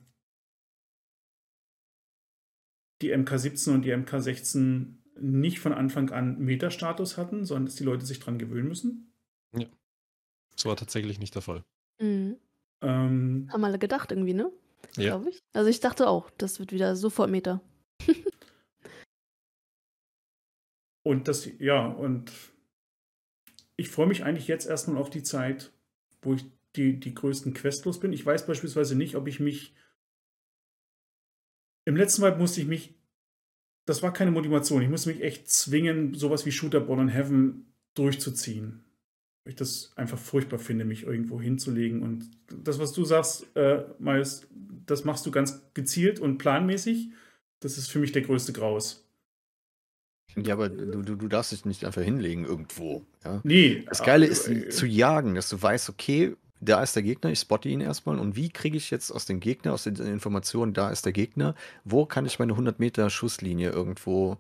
die 3.02 3.15
MK17 3.15 3.74
und 3.74 3.84
die 3.84 3.94
MK16 3.94 4.95
nicht 5.20 5.60
von 5.60 5.74
Anfang 5.74 6.10
an 6.10 6.40
Metastatus 6.40 7.18
hatten, 7.18 7.45
sondern 7.45 7.68
dass 7.68 7.76
die 7.76 7.84
Leute 7.84 8.06
sich 8.06 8.20
dran 8.20 8.40
gewöhnen 8.40 8.68
müssen. 8.68 9.12
Das 10.56 10.66
war 10.66 10.76
tatsächlich 10.76 11.20
nicht 11.20 11.36
der 11.36 11.42
Fall. 11.42 11.64
Mhm. 12.00 12.38
Ähm, 12.82 13.50
Haben 13.52 13.64
alle 13.64 13.80
gedacht 13.80 14.12
irgendwie, 14.12 14.34
ne? 14.34 14.52
Ja. 14.96 15.16
Glaube 15.16 15.30
ich. 15.30 15.40
Also 15.54 15.70
ich 15.70 15.80
dachte 15.80 16.08
auch, 16.08 16.30
das 16.38 16.60
wird 16.60 16.72
wieder 16.72 16.96
sofort 16.96 17.30
Meta. 17.30 17.62
Und 21.04 21.28
das, 21.28 21.50
ja, 21.60 21.86
und 21.86 22.32
ich 23.76 23.90
freue 23.90 24.08
mich 24.08 24.24
eigentlich 24.24 24.48
jetzt 24.48 24.66
erstmal 24.66 24.98
auf 24.98 25.10
die 25.10 25.24
Zeit, 25.24 25.74
wo 26.22 26.34
ich 26.34 26.46
die, 26.76 27.00
die 27.00 27.14
größten 27.14 27.54
Quests 27.54 27.86
los 27.86 28.00
bin. 28.00 28.14
Ich 28.14 28.26
weiß 28.26 28.48
beispielsweise 28.48 28.96
nicht, 28.96 29.16
ob 29.16 29.28
ich 29.28 29.40
mich. 29.40 29.76
Im 31.86 31.98
letzten 31.98 32.22
Mal 32.22 32.38
musste 32.38 32.62
ich 32.62 32.68
mich. 32.68 32.96
Das 33.86 34.02
war 34.02 34.14
keine 34.14 34.32
Motivation. 34.32 34.82
Ich 34.82 34.90
musste 34.90 35.10
mich 35.10 35.22
echt 35.22 35.50
zwingen, 35.50 36.14
sowas 36.14 36.46
wie 36.46 36.54
Shooter 36.54 36.80
Born 36.80 37.02
in 37.02 37.08
Heaven 37.10 37.74
durchzuziehen. 37.96 38.86
Ich 39.45 39.56
das 39.56 39.91
einfach 39.95 40.18
furchtbar 40.18 40.57
finde, 40.57 40.86
mich 40.86 41.03
irgendwo 41.03 41.41
hinzulegen. 41.41 42.02
Und 42.02 42.32
das, 42.48 42.80
was 42.80 42.94
du 42.94 43.03
sagst, 43.03 43.45
äh, 43.56 43.84
Miles, 43.99 44.48
das 44.86 45.03
machst 45.03 45.26
du 45.26 45.32
ganz 45.32 45.61
gezielt 45.74 46.20
und 46.20 46.38
planmäßig. 46.38 47.10
Das 47.60 47.78
ist 47.78 47.90
für 47.90 47.99
mich 47.99 48.11
der 48.11 48.22
größte 48.22 48.53
Graus. 48.53 49.06
Ja, 50.36 50.53
aber 50.53 50.70
du, 50.70 51.02
du, 51.02 51.15
du 51.15 51.28
darfst 51.28 51.52
dich 51.52 51.65
nicht 51.65 51.86
einfach 51.86 52.02
hinlegen 52.02 52.45
irgendwo. 52.45 53.06
Ja? 53.24 53.41
Nee. 53.44 53.84
Das 53.88 54.02
Geile 54.03 54.26
ist 54.26 54.48
äh, 54.48 54.70
zu 54.70 54.86
jagen, 54.86 55.36
dass 55.36 55.49
du 55.49 55.61
weißt, 55.61 55.90
okay, 55.90 56.36
da 56.60 56.82
ist 56.82 56.95
der 56.95 57.03
Gegner, 57.03 57.30
ich 57.32 57.40
spotte 57.40 57.70
ihn 57.70 57.82
erstmal 57.82 58.20
und 58.20 58.36
wie 58.36 58.49
kriege 58.49 58.78
ich 58.78 58.90
jetzt 58.90 59.11
aus 59.11 59.26
dem 59.26 59.40
Gegner, 59.40 59.74
aus 59.74 59.84
den 59.84 59.95
Informationen, 59.95 60.74
da 60.74 60.90
ist 60.90 61.06
der 61.06 61.11
Gegner, 61.11 61.56
wo 61.84 62.06
kann 62.06 62.26
ich 62.26 62.40
meine 62.40 62.53
100 62.53 62.80
Meter 62.80 63.10
Schusslinie 63.10 63.72
irgendwo 63.72 64.38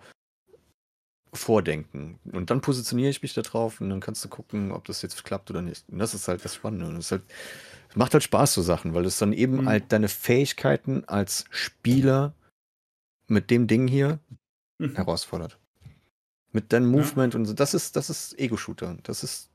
vordenken? 1.33 2.19
Und 2.31 2.49
dann 2.49 2.61
positioniere 2.61 3.09
ich 3.09 3.21
mich 3.21 3.33
da 3.33 3.41
drauf 3.41 3.81
und 3.81 3.89
dann 3.89 3.99
kannst 3.99 4.23
du 4.23 4.29
gucken, 4.29 4.71
ob 4.71 4.85
das 4.85 5.01
jetzt 5.01 5.23
klappt 5.23 5.49
oder 5.49 5.61
nicht. 5.61 5.85
Und 5.89 5.99
das 5.99 6.13
ist 6.13 6.27
halt 6.27 6.43
das 6.43 6.55
Spannende. 6.55 6.85
Und 6.87 6.95
halt, 7.11 7.23
es 7.89 7.95
macht 7.95 8.13
halt 8.13 8.23
Spaß, 8.23 8.53
so 8.53 8.61
Sachen, 8.61 8.93
weil 8.93 9.05
es 9.05 9.17
dann 9.17 9.33
eben 9.33 9.61
Mhm. 9.61 9.69
halt 9.69 9.91
deine 9.91 10.07
Fähigkeiten 10.09 11.03
als 11.05 11.45
Spieler 11.49 12.33
mit 13.27 13.49
dem 13.51 13.67
Ding 13.67 13.87
hier 13.87 14.19
mhm. 14.79 14.95
herausfordert. 14.95 15.57
Mit 16.51 16.71
deinem 16.71 16.89
Movement 16.89 17.35
und 17.35 17.45
so. 17.45 17.53
Das 17.53 17.73
ist, 17.73 17.95
das 17.95 18.09
ist 18.09 18.37
Ego-Shooter. 18.39 18.97
Das 19.03 19.23
ist 19.23 19.49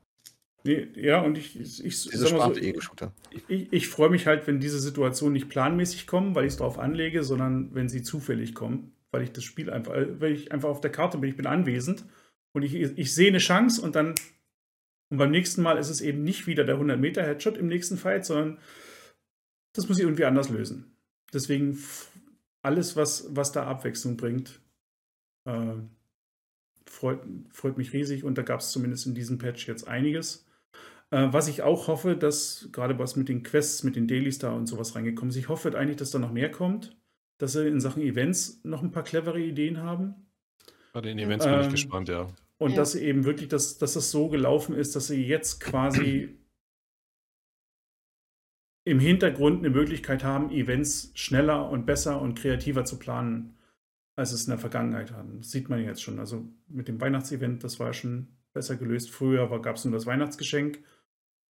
Nee, 0.65 0.87
ja, 0.95 1.21
und 1.21 1.37
ich, 1.37 1.57
ich, 1.57 1.85
ich 1.85 2.09
diese 2.09 2.27
Sparte 2.27 2.59
so, 2.59 2.65
Ego-Shooter. 2.65 3.13
ich, 3.47 3.71
ich 3.71 3.87
freue 3.87 4.09
mich 4.09 4.27
halt, 4.27 4.45
wenn 4.45 4.59
diese 4.59 4.79
Situationen 4.79 5.33
nicht 5.33 5.47
planmäßig 5.47 6.05
kommen, 6.05 6.35
weil 6.35 6.45
ich 6.45 6.51
es 6.53 6.57
darauf 6.57 6.77
anlege, 6.79 7.23
sondern 7.23 7.73
wenn 7.73 7.87
sie 7.87 8.01
zufällig 8.01 8.55
kommen, 8.55 8.91
weil 9.11 9.23
ich 9.23 9.31
das 9.31 9.43
Spiel 9.43 9.69
einfach, 9.69 9.93
äh, 9.93 10.19
weil 10.19 10.33
ich 10.33 10.51
einfach 10.51 10.69
auf 10.69 10.81
der 10.81 10.91
Karte 10.91 11.17
bin, 11.17 11.29
ich 11.29 11.37
bin 11.37 11.47
anwesend 11.47 12.05
und 12.53 12.63
ich, 12.63 12.75
ich 12.75 13.13
sehe 13.13 13.29
eine 13.29 13.39
Chance 13.39 13.81
und 13.81 13.95
dann 13.95 14.15
und 15.09 15.17
beim 15.17 15.31
nächsten 15.31 15.63
Mal 15.63 15.77
ist 15.77 15.89
es 15.89 16.01
eben 16.01 16.23
nicht 16.23 16.45
wieder 16.45 16.63
der 16.63 16.75
100 16.75 16.99
Meter 16.99 17.23
Headshot 17.23 17.57
im 17.57 17.67
nächsten 17.67 17.97
Fight, 17.97 18.25
sondern 18.25 18.59
das 19.73 19.89
muss 19.89 19.97
ich 19.97 20.03
irgendwie 20.03 20.25
anders 20.25 20.49
lösen. 20.49 20.95
Deswegen 21.33 21.79
alles, 22.61 22.95
was, 22.95 23.35
was 23.35 23.51
da 23.51 23.65
Abwechslung 23.65 24.17
bringt, 24.17 24.59
äh, 25.45 25.77
freut, 26.85 27.21
freut 27.51 27.77
mich 27.77 27.93
riesig 27.93 28.23
und 28.23 28.37
da 28.37 28.43
gab 28.43 28.59
es 28.59 28.71
zumindest 28.71 29.07
in 29.07 29.15
diesem 29.15 29.37
Patch 29.37 29.67
jetzt 29.67 29.87
einiges. 29.87 30.45
Äh, 31.11 31.27
was 31.31 31.47
ich 31.47 31.63
auch 31.63 31.87
hoffe, 31.87 32.15
dass 32.15 32.69
gerade 32.71 32.99
was 32.99 33.15
mit 33.15 33.29
den 33.29 33.41
Quests, 33.41 33.83
mit 33.83 33.95
den 33.95 34.07
Dailies 34.07 34.37
da 34.37 34.51
und 34.51 34.67
sowas 34.67 34.95
reingekommen 34.95 35.31
ist, 35.31 35.37
ich 35.37 35.49
hoffe 35.49 35.75
eigentlich, 35.75 35.97
dass 35.97 36.11
da 36.11 36.19
noch 36.19 36.31
mehr 36.31 36.51
kommt, 36.51 36.98
dass 37.39 37.53
sie 37.53 37.67
in 37.67 37.79
Sachen 37.81 38.03
Events 38.03 38.63
noch 38.63 38.83
ein 38.83 38.91
paar 38.91 39.03
clevere 39.03 39.39
Ideen 39.41 39.79
haben 39.79 40.13
Bei 40.93 41.01
den 41.01 41.17
Events 41.19 41.45
bin 41.45 41.59
ich 41.59 41.65
Ähm, 41.65 41.71
gespannt, 41.71 42.09
ja. 42.09 42.27
und 42.59 42.71
Ja. 42.71 42.77
dass 42.77 42.91
sie 42.93 43.03
eben 43.03 43.25
wirklich, 43.25 43.47
dass, 43.49 43.77
dass 43.79 43.93
das 43.93 44.11
so 44.11 44.29
gelaufen 44.29 44.75
ist, 44.75 44.95
dass 44.95 45.07
sie 45.07 45.25
jetzt 45.25 45.59
quasi 45.59 46.37
im 48.85 48.99
Hintergrund 48.99 49.59
eine 49.59 49.69
Möglichkeit 49.69 50.23
haben, 50.23 50.51
Events 50.51 51.11
schneller 51.13 51.69
und 51.69 51.85
besser 51.85 52.21
und 52.21 52.35
kreativer 52.39 52.85
zu 52.85 52.97
planen, 52.97 53.57
als 54.15 54.31
es 54.31 54.45
in 54.45 54.49
der 54.51 54.59
Vergangenheit 54.59 55.11
hatten. 55.11 55.37
Das 55.37 55.51
sieht 55.51 55.69
man 55.69 55.83
jetzt 55.83 56.01
schon. 56.01 56.19
Also 56.19 56.47
mit 56.67 56.87
dem 56.87 56.99
Weihnachtsevent, 56.99 57.63
das 57.63 57.79
war 57.79 57.93
schon 57.93 58.29
besser 58.53 58.75
gelöst. 58.77 59.11
Früher 59.11 59.47
gab 59.61 59.75
es 59.75 59.85
nur 59.85 59.93
das 59.93 60.05
Weihnachtsgeschenk 60.05 60.79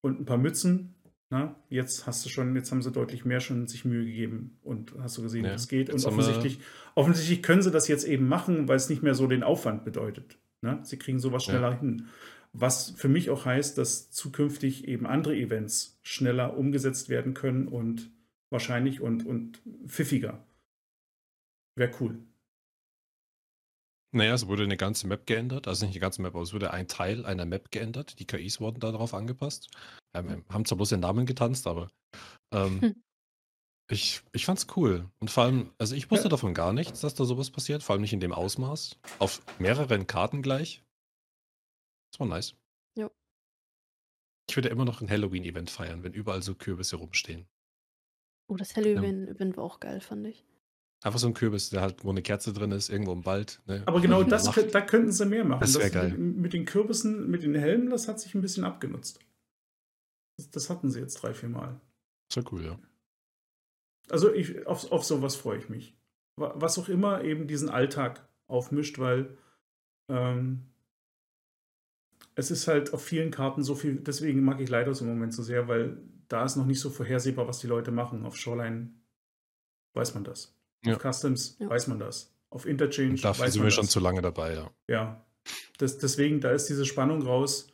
und 0.01 0.19
ein 0.19 0.25
paar 0.25 0.37
Mützen. 0.37 0.95
Na, 1.31 1.55
jetzt 1.69 2.07
hast 2.07 2.25
du 2.25 2.29
schon, 2.29 2.55
jetzt 2.55 2.71
haben 2.71 2.81
sie 2.81 2.91
deutlich 2.91 3.23
mehr 3.23 3.39
schon 3.39 3.67
sich 3.67 3.85
Mühe 3.85 4.03
gegeben 4.03 4.57
und 4.63 4.95
hast 4.99 5.17
du 5.17 5.21
gesehen, 5.21 5.45
Ja, 5.45 5.53
es 5.53 5.67
geht. 5.67 5.91
Und 5.91 6.03
offensichtlich, 6.05 6.59
offensichtlich 6.95 7.43
können 7.43 7.61
sie 7.61 7.69
das 7.69 7.87
jetzt 7.87 8.03
eben 8.05 8.27
machen, 8.27 8.67
weil 8.67 8.77
es 8.77 8.89
nicht 8.89 9.03
mehr 9.03 9.13
so 9.13 9.27
den 9.27 9.43
Aufwand 9.43 9.85
bedeutet. 9.85 10.39
Ne? 10.61 10.79
Sie 10.83 10.97
kriegen 10.97 11.19
sowas 11.19 11.45
Ja. 11.45 11.51
schneller 11.53 11.79
hin. 11.79 12.07
Was 12.51 12.89
für 12.91 13.09
mich 13.09 13.29
auch 13.29 13.45
heißt, 13.45 13.77
dass 13.77 14.09
zukünftig 14.09 14.87
eben 14.87 15.05
andere 15.05 15.35
Events 15.35 15.99
schneller 16.01 16.57
umgesetzt 16.57 17.09
werden 17.09 17.35
können 17.35 17.67
und 17.67 18.11
wahrscheinlich 18.49 18.99
und, 18.99 19.23
und 19.23 19.61
pfiffiger. 19.85 20.43
Wäre 21.75 21.91
cool. 21.99 22.17
Naja, 24.11 24.33
es 24.33 24.47
wurde 24.47 24.63
eine 24.63 24.77
ganze 24.77 25.07
Map 25.07 25.27
geändert, 25.27 25.67
also 25.67 25.85
nicht 25.85 25.93
die 25.95 25.99
ganze 25.99 26.21
Map, 26.21 26.33
aber 26.33 26.41
es 26.43 26.53
wurde 26.53 26.71
ein 26.71 26.87
Teil 26.87 27.25
einer 27.25 27.45
Map 27.45 27.69
geändert. 27.71 28.19
Die 28.19 28.25
KIs 28.25 28.59
wurden 28.59 28.79
darauf 28.79 29.13
angepasst. 29.13 29.69
Ähm, 30.15 30.43
haben 30.49 30.65
zwar 30.65 30.77
bloß 30.77 30.89
den 30.89 31.01
Namen 31.01 31.25
getanzt, 31.27 31.67
aber 31.67 31.89
ähm, 32.51 32.81
Hm. 32.81 33.03
ich, 33.91 34.21
ich 34.31 34.45
fand's 34.45 34.65
cool. 34.75 35.07
Und 35.19 35.29
vor 35.29 35.43
allem, 35.43 35.71
also 35.77 35.93
ich 35.95 36.09
wusste 36.09 36.25
Ja. 36.25 36.29
davon 36.31 36.55
gar 36.55 36.73
nichts, 36.73 37.01
dass 37.01 37.13
da 37.13 37.25
sowas 37.25 37.51
passiert, 37.51 37.83
vor 37.83 37.93
allem 37.93 38.01
nicht 38.01 38.13
in 38.13 38.19
dem 38.19 38.33
Ausmaß. 38.33 38.97
Auf 39.19 39.41
mehreren 39.59 40.07
Karten 40.07 40.41
gleich. 40.41 40.81
Das 42.11 42.19
war 42.19 42.27
nice. 42.27 42.55
Ja. 42.97 43.11
Ich 44.49 44.55
würde 44.55 44.69
immer 44.69 44.85
noch 44.85 45.01
ein 45.01 45.09
Halloween-Event 45.09 45.69
feiern, 45.69 46.01
wenn 46.03 46.13
überall 46.13 46.41
so 46.41 46.55
Kürbisse 46.55 46.95
rumstehen. 46.95 47.47
Oh, 48.47 48.55
das 48.55 48.75
Halloween-Event 48.75 49.55
war 49.57 49.63
auch 49.65 49.79
geil, 49.79 50.01
fand 50.01 50.25
ich. 50.25 50.43
Einfach 51.01 51.19
so 51.19 51.27
ein 51.27 51.33
Kürbis, 51.33 51.69
der 51.69 51.81
halt, 51.81 52.03
wo 52.03 52.09
eine 52.09 52.21
Kerze 52.21 52.51
drin 52.51 52.71
ist, 52.71 52.89
irgendwo 52.89 53.13
im 53.13 53.25
Wald. 53.25 53.61
Ne? 53.67 53.83
Aber 53.85 54.01
genau 54.01 54.21
das, 54.23 54.43
da 54.71 54.81
könnten 54.81 55.11
sie 55.13 55.25
mehr 55.25 55.45
machen. 55.45 55.61
Das 55.61 55.79
wär 55.79 55.89
geil. 55.89 56.09
Mit, 56.17 56.51
den 56.51 56.65
Kürbissen, 56.65 57.29
mit 57.29 57.43
den 57.43 57.55
Helmen, 57.55 57.89
das 57.89 58.07
hat 58.09 58.19
sich 58.19 58.35
ein 58.35 58.41
bisschen 58.41 58.65
abgenutzt. 58.65 59.19
Das, 60.37 60.51
das 60.51 60.69
hatten 60.69 60.89
sie 60.89 60.99
jetzt 60.99 61.15
drei, 61.15 61.33
vier 61.33 61.49
Mal. 61.49 61.79
War 62.35 62.43
cool, 62.51 62.65
ja. 62.65 62.79
Also 64.09 64.33
ich, 64.33 64.67
auf, 64.67 64.91
auf 64.91 65.05
sowas 65.05 65.35
freue 65.37 65.57
ich 65.59 65.69
mich. 65.69 65.95
Wa- 66.35 66.53
Was 66.55 66.77
auch 66.77 66.89
immer 66.89 67.23
eben 67.23 67.47
diesen 67.47 67.69
Alltag 67.69 68.27
aufmischt, 68.47 68.99
weil 68.99 69.37
ähm, 70.09 70.65
es 72.35 72.51
ist 72.51 72.67
halt 72.67 72.93
auf 72.93 73.03
vielen 73.03 73.31
Karten 73.31 73.63
so 73.63 73.75
viel, 73.75 73.95
deswegen 74.01 74.43
mag 74.43 74.59
ich 74.59 74.69
Leidos 74.69 74.99
im 75.01 75.07
Moment 75.07 75.33
so 75.33 75.43
sehr, 75.43 75.67
weil 75.67 75.97
da 76.27 76.43
ist 76.43 76.55
noch 76.57 76.65
nicht 76.65 76.79
so 76.79 76.89
vorhersehbar, 76.89 77.47
was 77.47 77.59
die 77.59 77.67
Leute 77.67 77.91
machen. 77.91 78.25
Auf 78.25 78.35
Shoreline 78.35 78.91
weiß 79.93 80.13
man 80.13 80.23
das. 80.25 80.55
Ja. 80.85 80.95
Auf 80.95 81.13
Customs 81.13 81.57
ja. 81.59 81.69
weiß 81.69 81.87
man 81.87 81.99
das. 81.99 82.33
Auf 82.49 82.65
Interchange. 82.65 83.11
Und 83.11 83.23
dafür 83.23 83.45
weiß 83.45 83.53
sind 83.53 83.61
wir 83.61 83.67
das. 83.67 83.75
schon 83.75 83.87
zu 83.87 83.99
lange 83.99 84.21
dabei, 84.21 84.53
ja. 84.53 84.71
Ja. 84.87 85.25
Das, 85.77 85.97
deswegen, 85.97 86.41
da 86.41 86.51
ist 86.51 86.67
diese 86.67 86.85
Spannung 86.85 87.21
raus. 87.21 87.71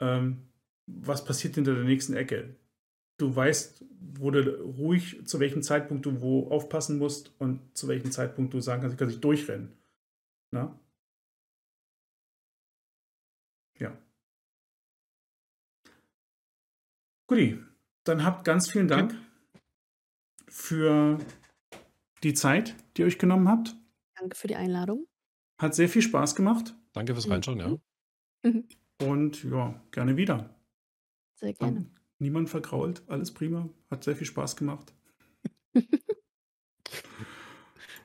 Ähm, 0.00 0.48
was 0.86 1.24
passiert 1.24 1.54
hinter 1.54 1.74
der 1.74 1.84
nächsten 1.84 2.14
Ecke? 2.14 2.56
Du 3.18 3.34
weißt, 3.34 3.84
wo 4.14 4.30
du 4.30 4.40
ruhig, 4.60 5.26
zu 5.26 5.40
welchem 5.40 5.62
Zeitpunkt 5.62 6.06
du 6.06 6.20
wo 6.20 6.48
aufpassen 6.50 6.98
musst 6.98 7.32
und 7.38 7.76
zu 7.76 7.88
welchem 7.88 8.12
Zeitpunkt 8.12 8.54
du 8.54 8.60
sagen 8.60 8.80
kannst, 8.80 8.94
ich 8.94 8.98
kann 8.98 9.08
dich 9.08 9.20
durchrennen. 9.20 9.76
Na? 10.50 10.78
Ja. 13.78 13.96
Guti, 17.26 17.58
dann 18.04 18.24
habt 18.24 18.44
ganz 18.44 18.70
vielen 18.70 18.88
Dank 18.88 19.12
okay. 19.12 19.60
für 20.48 21.18
die 22.22 22.34
Zeit, 22.34 22.74
die 22.96 23.02
ihr 23.02 23.06
euch 23.06 23.18
genommen 23.18 23.48
habt. 23.48 23.76
Danke 24.18 24.36
für 24.36 24.48
die 24.48 24.56
Einladung. 24.56 25.06
Hat 25.60 25.74
sehr 25.74 25.88
viel 25.88 26.02
Spaß 26.02 26.34
gemacht. 26.34 26.74
Danke 26.92 27.14
fürs 27.14 27.26
Mhm. 27.26 27.32
Reinschauen, 27.32 27.58
ja. 27.60 27.76
Und 29.06 29.44
ja, 29.44 29.80
gerne 29.90 30.16
wieder. 30.16 30.54
Sehr 31.36 31.52
gerne. 31.52 31.86
Niemand 32.18 32.48
vergrault, 32.48 33.02
alles 33.08 33.32
prima. 33.32 33.68
Hat 33.90 34.02
sehr 34.04 34.16
viel 34.16 34.26
Spaß 34.26 34.56
gemacht. 34.56 34.92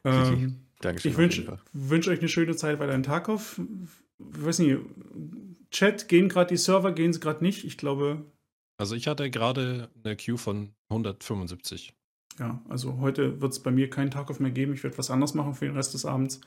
ähm, 0.03 0.59
Dankeschön. 0.82 1.11
ich 1.11 1.17
wünsche 1.17 1.59
wünsch 1.74 2.08
euch 2.08 2.19
eine 2.19 2.27
schöne 2.27 2.56
Zeit 2.56 2.80
weiter 2.80 2.93
in 2.93 3.03
Tarkov. 3.03 3.59
Ich 4.19 4.45
weiß 4.45 4.59
nicht, 4.59 4.77
Chat, 5.72 6.08
gehen 6.08 6.30
gerade 6.30 6.50
die 6.50 6.58
Server, 6.58 6.92
gehen 6.92 7.14
sie 7.14 7.19
gerade 7.19 7.43
nicht. 7.43 7.64
Ich 7.64 7.77
glaube, 7.77 8.25
Also 8.77 8.95
ich 8.95 9.08
hatte 9.08 9.30
gerade 9.32 9.90
eine 10.03 10.16
Queue 10.16 10.38
von 10.38 10.75
175. 10.90 11.93
ja, 12.40 12.62
also 12.70 13.00
heute 13.00 13.42
wird 13.42 13.52
es 13.53 13.60
bei 13.62 13.72
mir 13.72 13.90
keinen 13.90 14.12
Tarkov 14.12 14.40
mehr 14.40 14.52
geben. 14.52 14.74
Ich 14.74 14.84
werde 14.84 14.98
was 14.98 15.12
anderes 15.12 15.34
machen 15.34 15.53
für 15.53 15.66
den 15.66 15.76
Rest 15.76 15.94
des 15.94 16.06
Abends. 16.06 16.42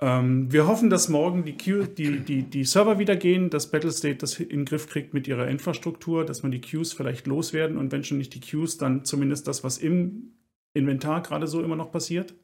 Ähm, 0.00 0.52
wir 0.52 0.68
hoffen, 0.68 0.90
dass 0.90 1.08
morgen 1.08 1.44
die, 1.44 1.56
Queue, 1.56 1.88
die, 1.88 2.20
die, 2.20 2.44
die 2.44 2.64
Server 2.64 3.00
wieder 3.00 3.16
gehen, 3.16 3.50
dass 3.50 3.70
Battlestate 3.70 4.16
das 4.16 4.38
in 4.38 4.48
den 4.48 4.64
Griff 4.64 4.88
kriegt 4.88 5.12
mit 5.12 5.26
ihrer 5.26 5.48
Infrastruktur, 5.48 6.24
dass 6.24 6.42
man 6.42 6.52
die 6.52 6.60
Queues 6.60 6.92
vielleicht 6.92 7.26
loswerden 7.26 7.76
und 7.76 7.90
wenn 7.90 8.04
schon 8.04 8.18
nicht 8.18 8.34
die 8.34 8.40
Queues, 8.40 8.78
dann 8.78 9.04
zumindest 9.04 9.48
das, 9.48 9.64
was 9.64 9.78
im 9.78 10.34
Inventar 10.72 11.22
gerade 11.22 11.48
so 11.48 11.62
immer 11.62 11.74
noch 11.74 11.90
passiert, 11.90 12.34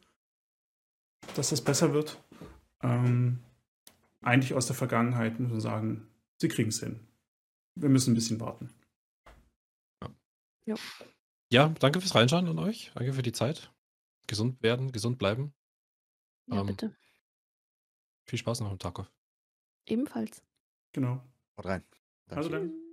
dass 1.37 1.51
das 1.51 1.61
besser 1.61 1.93
wird. 1.93 2.21
Ähm, 2.83 3.39
eigentlich 4.21 4.55
aus 4.55 4.67
der 4.67 4.75
Vergangenheit 4.75 5.39
muss 5.39 5.53
man 5.53 5.61
sagen, 5.61 6.09
sie 6.39 6.49
kriegen 6.49 6.71
es 6.71 6.81
hin. 6.81 6.99
Wir 7.77 7.89
müssen 7.89 8.13
ein 8.13 8.15
bisschen 8.15 8.41
warten. 8.41 8.71
Ja, 10.67 10.75
danke 11.63 12.01
fürs 12.01 12.15
Reinschauen 12.15 12.49
an 12.49 12.59
euch. 12.59 12.91
Danke 12.95 13.13
für 13.13 13.23
die 13.23 13.33
Zeit. 13.33 13.73
Gesund 14.27 14.63
werden, 14.63 14.93
gesund 14.93 15.19
bleiben. 15.19 15.55
Ja, 16.47 16.61
Ähm, 16.61 16.67
bitte. 16.67 16.97
Viel 18.27 18.39
Spaß 18.39 18.61
noch 18.61 18.73
im 18.73 18.79
Tarkov. 18.79 19.11
Ebenfalls. 19.87 20.43
Genau. 20.93 21.23
Haut 21.57 21.67
rein. 21.67 21.85
Danke. 22.27 22.37
Also 22.37 22.49
dann. 22.51 22.84